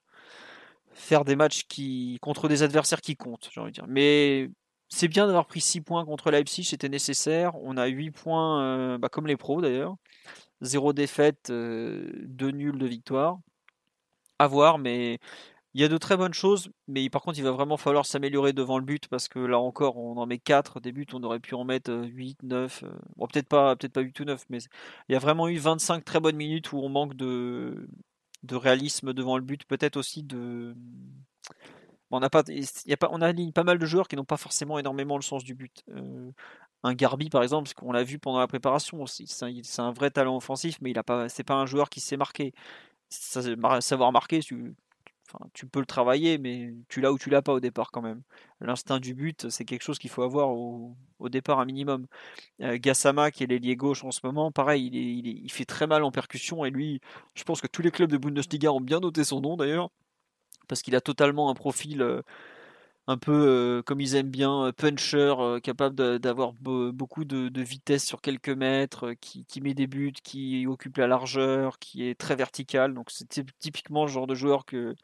faire 0.90 1.24
des 1.24 1.36
matchs 1.36 1.62
qui 1.68 2.18
contre 2.20 2.48
des 2.48 2.62
adversaires 2.62 3.00
qui 3.00 3.16
comptent, 3.16 3.48
j'ai 3.52 3.60
envie 3.60 3.70
de 3.70 3.74
dire. 3.74 3.86
Mais 3.88 4.50
c'est 4.88 5.08
bien 5.08 5.26
d'avoir 5.26 5.46
pris 5.46 5.60
6 5.60 5.80
points 5.82 6.04
contre 6.04 6.30
Leipzig, 6.30 6.64
c'était 6.64 6.88
nécessaire. 6.88 7.54
On 7.62 7.76
a 7.76 7.86
8 7.86 8.10
points, 8.10 8.62
euh, 8.62 8.98
bah, 8.98 9.08
comme 9.08 9.26
les 9.26 9.36
pros 9.36 9.60
d'ailleurs. 9.60 9.94
0 10.62 10.92
défaite, 10.92 11.50
2 11.50 12.50
nuls 12.50 12.78
de 12.78 12.86
victoire. 12.86 13.38
À 14.40 14.48
voir, 14.48 14.78
mais 14.78 15.18
il 15.78 15.82
y 15.82 15.84
a 15.84 15.88
de 15.88 15.96
très 15.96 16.16
bonnes 16.16 16.34
choses. 16.34 16.70
Mais 16.88 17.08
par 17.08 17.22
contre, 17.22 17.38
il 17.38 17.44
va 17.44 17.52
vraiment 17.52 17.76
falloir 17.76 18.04
s'améliorer 18.04 18.52
devant 18.52 18.78
le 18.78 18.84
but 18.84 19.06
parce 19.06 19.28
que 19.28 19.38
là 19.38 19.60
encore, 19.60 19.96
on 19.96 20.16
en 20.16 20.26
met 20.26 20.38
4 20.38 20.80
des 20.80 20.90
buts, 20.90 21.06
on 21.12 21.22
aurait 21.22 21.38
pu 21.38 21.54
en 21.54 21.64
mettre 21.64 21.92
8, 21.92 22.42
9. 22.42 22.82
euh, 22.82 22.90
Bon, 23.16 23.28
peut-être 23.28 23.48
pas, 23.48 23.76
peut-être 23.76 23.92
pas 23.92 24.00
8 24.00 24.18
ou 24.20 24.24
9, 24.24 24.44
mais 24.50 24.58
il 25.08 25.12
y 25.12 25.14
a 25.14 25.20
vraiment 25.20 25.46
eu 25.48 25.56
25 25.56 26.04
très 26.04 26.18
bonnes 26.18 26.34
minutes 26.36 26.72
où 26.72 26.78
on 26.78 26.88
manque 26.88 27.14
de, 27.14 27.88
réalisme 28.50 29.12
devant 29.12 29.36
le 29.36 29.44
but, 29.44 29.64
peut-être 29.66 29.96
aussi 29.96 30.24
de. 30.24 30.74
On 32.10 32.22
a 32.22 32.30
pas, 32.30 32.42
mal 33.64 33.78
de 33.78 33.86
joueurs 33.86 34.08
qui 34.08 34.16
n'ont 34.16 34.24
pas 34.24 34.36
forcément 34.36 34.80
énormément 34.80 35.16
le 35.16 35.22
sens 35.22 35.44
du 35.44 35.54
but. 35.54 35.84
Euh, 35.90 36.32
un 36.82 36.94
Garbi 36.94 37.30
par 37.30 37.42
exemple, 37.44 37.64
parce 37.64 37.74
qu'on 37.74 37.92
l'a 37.92 38.02
vu 38.04 38.18
pendant 38.18 38.40
la 38.40 38.46
préparation 38.48 39.04
c'est 39.06 39.80
un, 39.80 39.92
vrai 39.92 40.10
talent 40.10 40.36
offensif, 40.36 40.78
mais 40.80 40.90
il 40.90 40.98
a 40.98 41.04
pas, 41.04 41.28
un 41.50 41.66
joueur 41.66 41.88
qui 41.88 42.00
sait 42.00 42.16
marquer. 42.16 42.52
Savoir 43.10 44.12
marquer, 44.12 44.40
enfin, 45.28 45.44
tu 45.52 45.66
peux 45.66 45.80
le 45.80 45.86
travailler, 45.86 46.38
mais 46.38 46.74
tu 46.88 47.00
l'as 47.00 47.12
ou 47.12 47.18
tu 47.18 47.30
l'as 47.30 47.42
pas 47.42 47.52
au 47.52 47.60
départ 47.60 47.90
quand 47.90 48.02
même. 48.02 48.22
L'instinct 48.60 49.00
du 49.00 49.14
but, 49.14 49.50
c'est 49.50 49.64
quelque 49.64 49.82
chose 49.82 49.98
qu'il 49.98 50.10
faut 50.10 50.22
avoir 50.22 50.50
au, 50.50 50.96
départ 51.28 51.60
un 51.60 51.64
minimum. 51.66 52.06
Euh, 52.62 52.78
Gassama, 52.80 53.30
qui 53.30 53.44
est 53.44 53.46
l'ailier 53.46 53.76
gauche 53.76 54.04
en 54.04 54.10
ce 54.10 54.20
moment, 54.24 54.50
pareil, 54.52 54.88
il 54.92 55.50
fait 55.52 55.64
très 55.64 55.86
mal 55.86 56.04
en 56.04 56.10
percussion 56.10 56.64
et 56.64 56.70
lui, 56.70 57.00
je 57.34 57.44
pense 57.44 57.60
que 57.60 57.66
tous 57.66 57.82
les 57.82 57.90
clubs 57.90 58.10
de 58.10 58.16
Bundesliga 58.18 58.72
ont 58.72 58.80
bien 58.80 59.00
noté 59.00 59.24
son 59.24 59.40
nom 59.40 59.56
d'ailleurs, 59.56 59.90
parce 60.68 60.82
qu'il 60.82 60.96
a 60.96 61.00
totalement 61.00 61.50
un 61.50 61.54
profil 61.54 62.02
euh, 62.02 62.22
un 63.08 63.16
peu 63.16 63.32
euh, 63.32 63.82
comme 63.82 64.00
ils 64.02 64.14
aiment 64.16 64.30
bien, 64.30 64.66
euh, 64.66 64.72
puncher, 64.72 65.34
euh, 65.40 65.60
capable 65.60 66.18
d'avoir 66.20 66.52
be- 66.52 66.92
beaucoup 66.92 67.24
de, 67.24 67.50
vitesse 67.62 68.04
sur 68.04 68.20
quelques 68.20 68.50
mètres, 68.50 69.14
qui, 69.20 69.46
met 69.62 69.74
des 69.74 69.86
buts, 69.86 70.12
qui 70.22 70.66
occupe 70.66 70.98
la 70.98 71.06
largeur, 71.06 71.78
qui 71.78 72.06
est 72.06 72.14
très 72.14 72.36
vertical. 72.36 72.92
Donc 72.94 73.10
c'est 73.10 73.26
typ- 73.28 73.50
typiquement 73.58 74.04
le 74.04 74.10
genre 74.10 74.26
de 74.26 74.34
joueur 74.34 74.66
que 74.66 74.94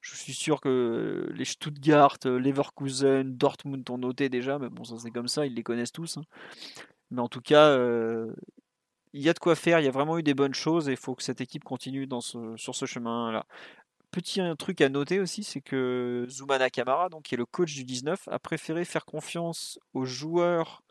je 0.00 0.14
suis 0.16 0.34
sûr 0.34 0.60
que 0.60 1.28
les 1.34 1.44
Stuttgart, 1.44 2.16
Leverkusen, 2.24 3.36
Dortmund 3.36 3.90
ont 3.90 3.98
noté 3.98 4.28
déjà, 4.28 4.58
mais 4.60 4.68
bon, 4.70 4.84
ça 4.84 4.96
c'est 4.98 5.10
comme 5.10 5.28
ça, 5.28 5.44
ils 5.44 5.54
les 5.54 5.64
connaissent 5.64 5.92
tous. 5.92 6.16
hein. 6.18 6.22
Mais 7.10 7.20
en 7.20 7.28
tout 7.28 7.40
cas, 7.40 7.76
il 9.12 9.22
y 9.22 9.28
a 9.28 9.32
de 9.32 9.38
quoi 9.38 9.54
faire, 9.56 9.80
il 9.80 9.84
y 9.84 9.88
a 9.88 9.90
vraiment 9.90 10.18
eu 10.18 10.22
des 10.22 10.34
bonnes 10.34 10.54
choses 10.54 10.88
et 10.88 10.92
il 10.92 10.96
faut 10.96 11.14
que 11.14 11.22
cette 11.22 11.40
équipe 11.40 11.64
continue 11.64 12.08
sur 12.56 12.74
ce 12.74 12.86
chemin-là. 12.86 13.46
Petit 14.10 14.40
truc 14.58 14.80
à 14.80 14.88
noter 14.88 15.20
aussi, 15.20 15.44
c'est 15.44 15.60
que 15.60 16.26
Zuma 16.28 16.58
Nakamura, 16.58 17.08
donc, 17.08 17.24
qui 17.24 17.34
est 17.34 17.38
le 17.38 17.46
coach 17.46 17.74
du 17.74 17.84
19, 17.84 18.28
a 18.28 18.38
préféré 18.38 18.84
faire 18.84 19.04
confiance 19.04 19.78
aux 19.92 20.04
joueurs 20.04 20.82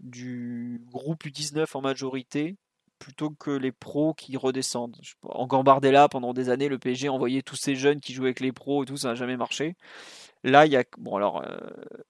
du 0.00 0.80
groupe 0.90 1.24
U19 1.24 1.66
en 1.74 1.80
majorité 1.80 2.56
plutôt 3.02 3.30
que 3.30 3.50
les 3.50 3.72
pros 3.72 4.14
qui 4.14 4.36
redescendent. 4.36 4.96
En 5.24 5.48
Gambardella, 5.48 6.08
pendant 6.08 6.32
des 6.32 6.50
années, 6.50 6.68
le 6.68 6.78
PSG 6.78 7.08
envoyait 7.08 7.42
tous 7.42 7.56
ces 7.56 7.74
jeunes 7.74 8.00
qui 8.00 8.12
jouaient 8.12 8.28
avec 8.28 8.38
les 8.38 8.52
pros 8.52 8.84
et 8.84 8.86
tout, 8.86 8.96
ça 8.96 9.08
n'a 9.08 9.14
jamais 9.16 9.36
marché. 9.36 9.74
Là, 10.44 10.66
il 10.66 10.72
y 10.72 10.76
a. 10.76 10.84
Bon, 10.98 11.16
alors, 11.16 11.42
euh, 11.42 11.56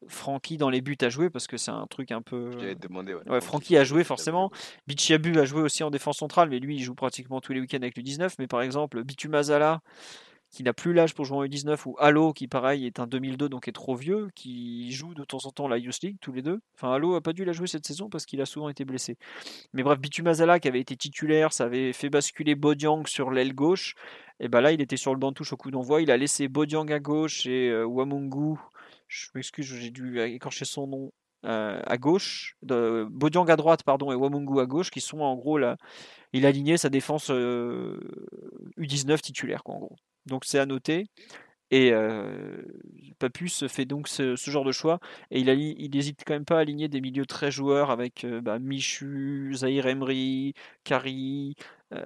Francky 0.06 0.58
dans 0.58 0.68
les 0.68 0.82
buts 0.82 0.98
a 1.00 1.08
joué 1.08 1.30
parce 1.30 1.46
que 1.46 1.56
c'est 1.56 1.70
un 1.70 1.86
truc 1.86 2.12
un 2.12 2.20
peu. 2.20 2.50
Je 2.58 2.74
demandé, 2.74 3.14
ouais. 3.14 3.26
ouais 3.26 3.40
Francky 3.40 3.76
a 3.78 3.84
joué 3.84 4.04
forcément. 4.04 4.50
Bichiabu 4.86 5.38
a 5.38 5.46
joué 5.46 5.62
aussi 5.62 5.82
en 5.82 5.90
défense 5.90 6.18
centrale, 6.18 6.50
mais 6.50 6.58
lui, 6.58 6.76
il 6.76 6.82
joue 6.82 6.94
pratiquement 6.94 7.40
tous 7.40 7.54
les 7.54 7.60
week-ends 7.60 7.78
avec 7.78 7.96
le 7.96 8.02
19. 8.02 8.34
Mais 8.38 8.46
par 8.46 8.60
exemple, 8.60 9.02
Bitu 9.02 9.28
Mazala, 9.28 9.80
qui 10.52 10.62
n'a 10.62 10.72
plus 10.72 10.92
l'âge 10.92 11.14
pour 11.14 11.24
jouer 11.24 11.38
en 11.38 11.44
U19, 11.44 11.80
ou 11.86 11.96
Halo, 11.98 12.32
qui 12.32 12.46
pareil 12.46 12.86
est 12.86 13.00
un 13.00 13.06
2002, 13.06 13.48
donc 13.48 13.68
est 13.68 13.72
trop 13.72 13.96
vieux, 13.96 14.28
qui 14.34 14.92
joue 14.92 15.14
de 15.14 15.24
temps 15.24 15.44
en 15.44 15.50
temps 15.50 15.66
la 15.66 15.78
Youth 15.78 16.02
League, 16.02 16.18
tous 16.20 16.32
les 16.32 16.42
deux. 16.42 16.60
Enfin, 16.74 16.92
Halo 16.92 17.14
a 17.14 17.22
pas 17.22 17.32
dû 17.32 17.44
la 17.44 17.52
jouer 17.52 17.66
cette 17.66 17.86
saison 17.86 18.10
parce 18.10 18.26
qu'il 18.26 18.40
a 18.40 18.46
souvent 18.46 18.68
été 18.68 18.84
blessé. 18.84 19.16
Mais 19.72 19.82
bref, 19.82 19.98
Bitumazala, 19.98 20.60
qui 20.60 20.68
avait 20.68 20.80
été 20.80 20.94
titulaire, 20.94 21.52
ça 21.52 21.64
avait 21.64 21.92
fait 21.94 22.10
basculer 22.10 22.54
Bodiang 22.54 23.06
sur 23.06 23.30
l'aile 23.30 23.54
gauche. 23.54 23.94
Et 24.40 24.48
ben 24.48 24.60
là, 24.60 24.72
il 24.72 24.80
était 24.80 24.96
sur 24.96 25.14
le 25.14 25.18
banc 25.18 25.30
de 25.30 25.36
touche 25.36 25.52
au 25.54 25.56
coup 25.56 25.70
d'envoi. 25.70 26.02
Il 26.02 26.10
a 26.10 26.16
laissé 26.18 26.48
Bodiang 26.48 26.90
à 26.92 26.98
gauche 26.98 27.46
et 27.46 27.70
euh, 27.70 27.84
Wamungu, 27.84 28.58
je 29.08 29.28
m'excuse, 29.34 29.66
j'ai 29.66 29.90
dû 29.90 30.20
écorcher 30.20 30.64
son 30.66 30.86
nom, 30.86 31.12
euh, 31.44 31.80
à 31.86 31.98
gauche, 31.98 32.56
de, 32.62 33.06
Bodiang 33.10 33.46
à 33.48 33.56
droite, 33.56 33.82
pardon, 33.82 34.12
et 34.12 34.14
Wamungu 34.14 34.60
à 34.60 34.66
gauche, 34.66 34.90
qui 34.90 35.00
sont 35.00 35.20
en 35.20 35.34
gros 35.34 35.58
là. 35.58 35.76
Il 36.32 36.46
a 36.46 36.48
aligné 36.48 36.76
sa 36.76 36.88
défense 36.88 37.30
U19 37.30 39.12
euh, 39.12 39.16
titulaire, 39.18 39.64
quoi, 39.64 39.74
en 39.74 39.78
gros. 39.80 39.96
Donc 40.26 40.44
c'est 40.44 40.58
à 40.58 40.66
noter. 40.66 41.06
Et 41.72 41.90
euh, 41.90 42.62
Papus 43.18 43.66
fait 43.66 43.86
donc 43.86 44.06
ce, 44.06 44.36
genre 44.36 44.64
de 44.64 44.72
choix. 44.72 45.00
Et 45.30 45.40
il 45.40 45.90
n'hésite 45.90 46.22
quand 46.26 46.34
même 46.34 46.44
pas 46.44 46.58
à 46.58 46.60
aligner 46.60 46.88
des 46.88 47.00
milieux 47.00 47.24
très 47.24 47.50
joueurs 47.50 47.90
avec 47.90 48.24
euh, 48.24 48.42
bah, 48.42 48.58
Michu, 48.58 49.52
Zahir 49.54 49.86
Emery, 49.86 50.52
Kari. 50.84 51.56
Euh, 51.94 52.04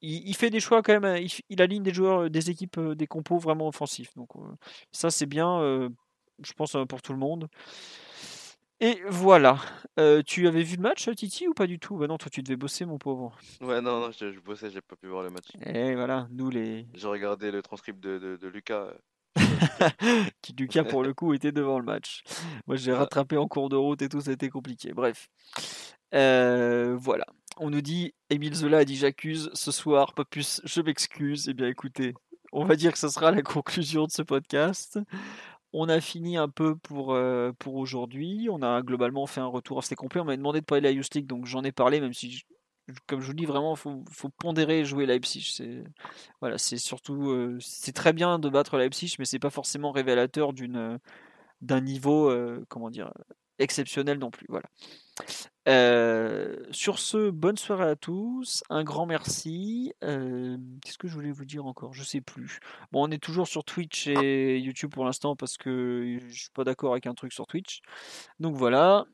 il, 0.00 0.32
fait 0.36 0.50
des 0.50 0.60
choix 0.60 0.80
quand 0.82 1.00
même. 1.00 1.26
Il, 1.48 1.60
aligne 1.60 1.82
des 1.82 1.92
joueurs, 1.92 2.30
des 2.30 2.50
équipes, 2.50 2.78
des 2.78 3.08
compos 3.08 3.38
vraiment 3.38 3.66
offensifs. 3.66 4.14
Donc 4.14 4.30
ça 4.92 5.10
c'est 5.10 5.26
bien, 5.26 5.90
je 6.40 6.52
pense, 6.52 6.76
pour 6.88 7.02
tout 7.02 7.12
le 7.12 7.18
monde. 7.18 7.48
Et 8.80 9.00
voilà. 9.08 9.58
Euh, 9.98 10.22
tu 10.24 10.46
avais 10.46 10.62
vu 10.62 10.76
le 10.76 10.82
match, 10.82 11.08
Titi, 11.16 11.48
ou 11.48 11.54
pas 11.54 11.66
du 11.66 11.80
tout? 11.80 11.96
Bah 11.96 12.06
non, 12.06 12.16
toi 12.16 12.30
tu 12.30 12.42
devais 12.42 12.56
bosser, 12.56 12.84
mon 12.84 12.98
pauvre. 12.98 13.36
Ouais, 13.60 13.80
non, 13.80 14.00
non, 14.00 14.10
je, 14.12 14.38
bossais, 14.38 14.70
j'ai 14.70 14.80
pas 14.80 14.94
pu 14.94 15.08
voir 15.08 15.24
le 15.24 15.30
match. 15.30 15.48
Et 15.66 15.94
voilà, 15.96 16.28
nous 16.30 16.48
les. 16.48 16.86
J'ai 16.94 17.08
regardé 17.08 17.50
le 17.50 17.60
transcript 17.62 17.98
de, 17.98 18.38
de, 18.40 18.48
Lucas. 18.48 18.92
qui, 20.42 20.54
Lucas, 20.56 20.84
pour 20.84 21.02
le 21.02 21.12
coup, 21.12 21.34
était 21.34 21.50
devant 21.50 21.80
le 21.80 21.84
match. 21.84 22.22
Moi, 22.66 22.76
j'ai 22.76 22.92
rattrapé 22.92 23.36
en 23.36 23.48
cours 23.48 23.68
de 23.68 23.76
route 23.76 24.00
et 24.02 24.08
tout, 24.08 24.20
ça 24.20 24.30
a 24.30 24.34
été 24.34 24.48
compliqué. 24.48 24.92
Bref. 24.92 25.28
Euh, 26.14 26.96
voilà. 26.96 27.26
On 27.56 27.70
nous 27.70 27.80
dit, 27.80 28.14
Émile 28.30 28.54
Zola 28.54 28.78
a 28.78 28.84
dit 28.84 28.96
j'accuse 28.96 29.50
ce 29.54 29.72
soir, 29.72 30.14
pas 30.14 30.24
plus, 30.24 30.60
je 30.64 30.80
m'excuse. 30.80 31.48
Eh 31.48 31.54
bien, 31.54 31.66
écoutez, 31.66 32.14
on 32.52 32.64
va 32.64 32.76
dire 32.76 32.92
que 32.92 32.98
ce 32.98 33.08
sera 33.08 33.32
la 33.32 33.42
conclusion 33.42 34.04
de 34.04 34.12
ce 34.12 34.22
podcast. 34.22 35.00
On 35.72 35.88
a 35.88 36.00
fini 36.00 36.36
un 36.36 36.48
peu 36.48 36.76
pour, 36.76 37.12
euh, 37.12 37.52
pour 37.58 37.76
aujourd'hui. 37.76 38.48
On 38.50 38.62
a 38.62 38.82
globalement 38.82 39.26
fait 39.26 39.40
un 39.40 39.46
retour 39.46 39.78
assez 39.78 39.94
complet. 39.94 40.20
On 40.20 40.24
m'a 40.24 40.36
demandé 40.36 40.60
de 40.60 40.64
parler 40.64 40.80
de 40.80 40.86
la 40.86 40.92
Youth 40.92 41.18
donc 41.26 41.46
j'en 41.46 41.62
ai 41.62 41.72
parlé, 41.72 42.00
même 42.00 42.14
si, 42.14 42.42
comme 43.06 43.20
je 43.20 43.26
vous 43.26 43.34
dis, 43.34 43.44
vraiment, 43.44 43.74
il 43.74 43.78
faut, 43.78 44.04
faut, 44.10 44.30
pondérer 44.30 44.84
jouer 44.84 45.04
Leipzig. 45.06 45.52
C'est, 45.54 45.84
voilà, 46.40 46.56
c'est 46.58 46.78
surtout. 46.78 47.30
Euh, 47.30 47.58
c'est 47.60 47.92
très 47.92 48.12
bien 48.12 48.38
de 48.38 48.48
battre 48.48 48.78
Leipzig, 48.78 49.16
mais 49.18 49.26
c'est 49.26 49.38
pas 49.38 49.50
forcément 49.50 49.92
révélateur 49.92 50.52
d'une, 50.54 50.98
d'un 51.60 51.80
niveau, 51.80 52.30
euh, 52.30 52.64
comment 52.68 52.90
dire, 52.90 53.12
exceptionnel 53.58 54.18
non 54.18 54.30
plus. 54.30 54.46
Voilà. 54.48 54.68
Euh, 55.68 56.56
sur 56.70 56.98
ce, 56.98 57.28
bonne 57.30 57.58
soirée 57.58 57.90
à 57.90 57.96
tous, 57.96 58.64
un 58.70 58.84
grand 58.84 59.04
merci. 59.04 59.92
Euh, 60.02 60.56
qu'est-ce 60.82 60.96
que 60.96 61.08
je 61.08 61.14
voulais 61.14 61.30
vous 61.30 61.44
dire 61.44 61.66
encore? 61.66 61.92
Je 61.92 62.02
sais 62.02 62.22
plus. 62.22 62.58
Bon, 62.90 63.06
on 63.06 63.10
est 63.10 63.22
toujours 63.22 63.46
sur 63.46 63.64
Twitch 63.64 64.06
et 64.06 64.58
YouTube 64.58 64.90
pour 64.90 65.04
l'instant 65.04 65.36
parce 65.36 65.58
que 65.58 66.18
je 66.28 66.34
suis 66.34 66.50
pas 66.50 66.64
d'accord 66.64 66.92
avec 66.92 67.06
un 67.06 67.14
truc 67.14 67.34
sur 67.34 67.46
Twitch. 67.46 67.80
Donc 68.40 68.56
voilà. 68.56 69.04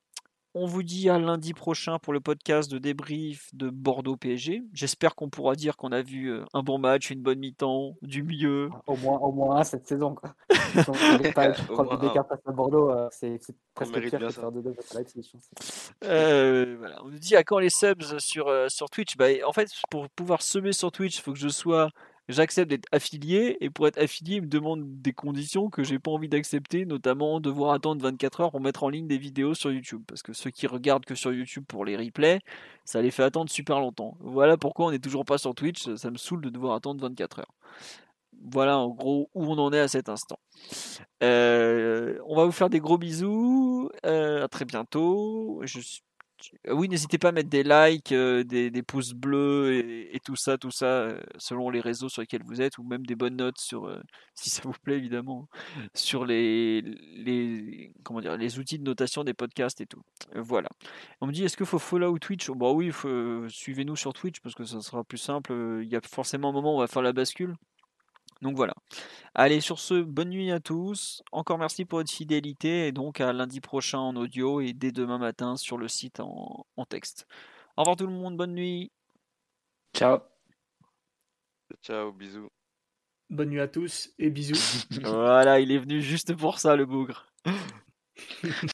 On 0.57 0.67
vous 0.67 0.85
dit 0.85 1.11
à 1.11 1.19
lundi 1.19 1.53
prochain 1.53 1.99
pour 1.99 2.13
le 2.13 2.21
podcast 2.21 2.71
de 2.71 2.79
débrief 2.79 3.53
de 3.55 3.71
Bordeaux 3.71 4.17
PSG. 4.17 4.63
J'espère 4.73 5.17
qu'on 5.17 5.29
pourra 5.29 5.57
dire 5.57 5.77
qu'on 5.77 5.91
a 5.91 6.01
vu 6.01 6.29
euh, 6.29 6.45
un 6.53 6.63
bon 6.63 6.79
match, 6.79 7.11
une 7.11 7.23
bonne 7.23 7.41
mi-temps, 7.41 7.97
du 8.03 8.23
mieux. 8.23 8.71
Au 8.87 8.97
moins, 8.97 9.19
au 9.19 9.33
moins 9.33 9.57
un 9.57 9.65
cette 9.65 9.89
saison. 9.89 10.15
Quoi. 10.15 10.33
à 12.47 12.53
Bordeaux, 12.53 12.89
euh, 12.89 13.09
c'est 13.11 13.41
presque 13.75 14.01
pire 14.01 14.21
que 14.21 14.29
faire 14.29 14.53
deux 14.53 14.77
euh, 16.05 16.77
voilà. 16.79 17.03
On 17.03 17.09
nous 17.09 17.19
dit 17.19 17.35
à 17.35 17.43
quand 17.43 17.59
les 17.59 17.71
subs 17.71 18.19
sur, 18.19 18.71
sur 18.71 18.89
Twitch? 18.91 19.17
Bah, 19.17 19.27
En 19.45 19.53
fait, 19.53 19.69
pour 19.91 20.09
pouvoir 20.11 20.41
semer 20.41 20.73
sur 20.73 20.93
Twitch, 20.93 21.19
il 21.19 21.23
faut 21.23 21.33
que 21.33 21.39
je 21.41 21.49
sois 21.49 21.91
j'accepte 22.29 22.71
d'être 22.71 22.89
affilié 22.93 23.57
et 23.61 23.71
pour 23.71 23.87
être 23.87 23.99
affilié, 23.99 24.37
il 24.37 24.43
me 24.43 24.49
demande 24.49 25.03
des 25.03 25.13
conditions 25.13 25.71
que 25.71 25.85
j'ai 25.85 25.99
pas 25.99 26.11
envie 26.11 26.29
d'accepter, 26.29 26.87
notamment 26.87 27.41
devoir 27.41 27.73
attendre 27.73 28.03
24 28.03 28.41
heures 28.41 28.51
pour 28.51 28.61
mettre 28.61 28.85
en 28.85 28.89
ligne 28.89 29.07
des 29.07 29.19
vidéos 29.19 29.55
sur 29.55 29.73
YouTube 29.73 30.03
parce 30.07 30.23
que 30.23 30.33
ceux 30.33 30.51
qui 30.51 30.67
regardent 30.67 31.05
que 31.05 31.15
sur 31.15 31.33
YouTube 31.33 31.65
pour 31.67 31.85
les 31.85 31.97
replays, 31.97 32.41
ça 32.85 33.03
les 33.03 33.11
fait 33.11 33.23
attendre 33.23 33.51
super 33.51 33.81
longtemps. 33.81 34.17
Voilà 34.21 34.57
pourquoi 34.57 34.87
on 34.87 34.91
n'est 34.91 34.99
toujours 34.99 35.25
pas 35.25 35.39
sur 35.39 35.55
Twitch, 35.55 35.95
ça 35.97 36.11
me 36.11 36.17
saoule 36.17 36.43
de 36.43 36.51
devoir 36.51 36.75
attendre 36.75 37.01
24 37.03 37.41
heures. 37.41 37.55
Voilà 38.51 38.79
en 38.79 38.89
gros 38.89 39.31
où 39.35 39.45
on 39.45 39.59
en 39.59 39.73
est 39.73 39.81
à 39.81 39.89
cet 39.89 40.09
instant. 40.09 40.39
Euh, 41.23 42.19
on 42.27 42.37
va 42.37 42.45
vous 42.45 42.53
faire 42.53 42.69
des 42.69 42.81
gros 42.81 42.99
bisous. 42.99 43.91
Euh, 44.05 44.45
à 44.45 44.49
très 44.49 44.65
bientôt. 44.65 45.63
Oui, 46.69 46.89
n'hésitez 46.89 47.19
pas 47.19 47.29
à 47.29 47.33
mettre 47.33 47.49
des 47.49 47.63
likes, 47.63 48.13
euh, 48.13 48.45
des, 48.45 48.83
pouces 48.83 49.13
bleus 49.13 49.75
et, 49.75 50.21
tout 50.25 50.37
ça, 50.37 50.59
tout 50.59 50.71
ça, 50.71 50.87
euh, 50.87 51.21
selon 51.39 51.71
les 51.71 51.81
réseaux 51.81 52.09
sur 52.09 52.23
lesquels 52.23 52.43
vous 52.45 52.61
êtes, 52.61 52.79
ou 52.79 52.83
même 52.83 53.07
des 53.07 53.15
bonnes 53.15 53.37
notes 53.37 53.59
sur, 53.59 53.91
si 54.35 54.51
ça 54.51 54.63
vous 54.65 54.75
plaît 54.83 54.97
évidemment, 54.97 55.49
sur 55.95 56.25
les, 56.25 56.83
les, 56.83 57.93
comment 58.03 58.21
dire, 58.21 58.37
les 58.37 58.59
outils 58.59 58.79
de 58.79 58.85
notation 58.85 59.25
des 59.25 59.35
podcasts 59.35 59.81
et 59.81 59.87
tout. 59.87 60.03
voilà. 60.35 60.69
On 61.21 61.27
me 61.27 61.33
dit, 61.33 61.45
est-ce 61.45 61.57
qu'il 61.57 61.67
faut 61.67 61.79
follow 61.79 62.19
Twitch? 62.19 62.51
Bon 62.51 62.75
oui, 62.75 62.93
suivez-nous 63.49 63.97
sur 63.97 64.13
Twitch 64.13 64.41
parce 64.41 64.55
que 64.55 64.65
ça 64.65 64.81
sera 64.81 65.05
plus 65.05 65.19
simple. 65.19 65.53
Il 65.83 65.89
y 65.89 65.97
a 65.97 66.01
forcément 66.01 66.51
un 66.51 66.53
moment 66.53 66.75
où 66.75 66.77
on 66.77 66.81
va 66.81 66.89
faire 66.89 67.03
la 67.03 67.13
bascule. 67.13 67.55
Donc 68.45 68.57
voilà. 68.57 68.75
Allez, 69.35 69.63
sur 69.63 69.81
ce, 69.81 70.03
bonne 70.03 70.29
nuit 70.29 70.53
à 70.53 70.61
tous. 70.61 71.23
Encore 71.33 71.57
merci 71.57 71.87
pour 71.87 71.99
votre 71.99 72.13
fidélité 72.13 72.87
et 72.87 72.93
donc 72.93 73.23
à 73.23 73.33
lundi 73.33 73.63
prochain 73.63 73.99
en 73.99 74.15
audio 74.17 74.61
et 74.61 74.75
dès 74.75 74.93
demain 74.93 75.17
matin 75.17 75.57
sur 75.57 75.79
le 75.79 75.89
site 75.89 76.21
en, 76.21 76.67
texte. 76.91 77.27
Au 77.79 77.83
revoir 77.83 77.97
tout 77.97 78.07
le 78.07 78.13
monde, 78.13 78.37
bonne 78.37 78.53
nuit. 78.53 78.93
Ciao. 79.97 80.19
Ciao, 81.83 82.13
bisous. 82.13 82.51
Bonne 83.31 83.49
nuit 83.49 83.61
à 83.61 83.69
tous 83.69 84.11
et 84.19 84.29
bisous. 84.29 84.85
voilà, 85.03 85.59
il 85.59 85.73
est 85.73 85.79
venu 85.79 86.03
juste 86.03 86.37
pour 86.37 86.59
ça, 86.59 86.77
le 86.77 86.85
bougre. 86.85 87.27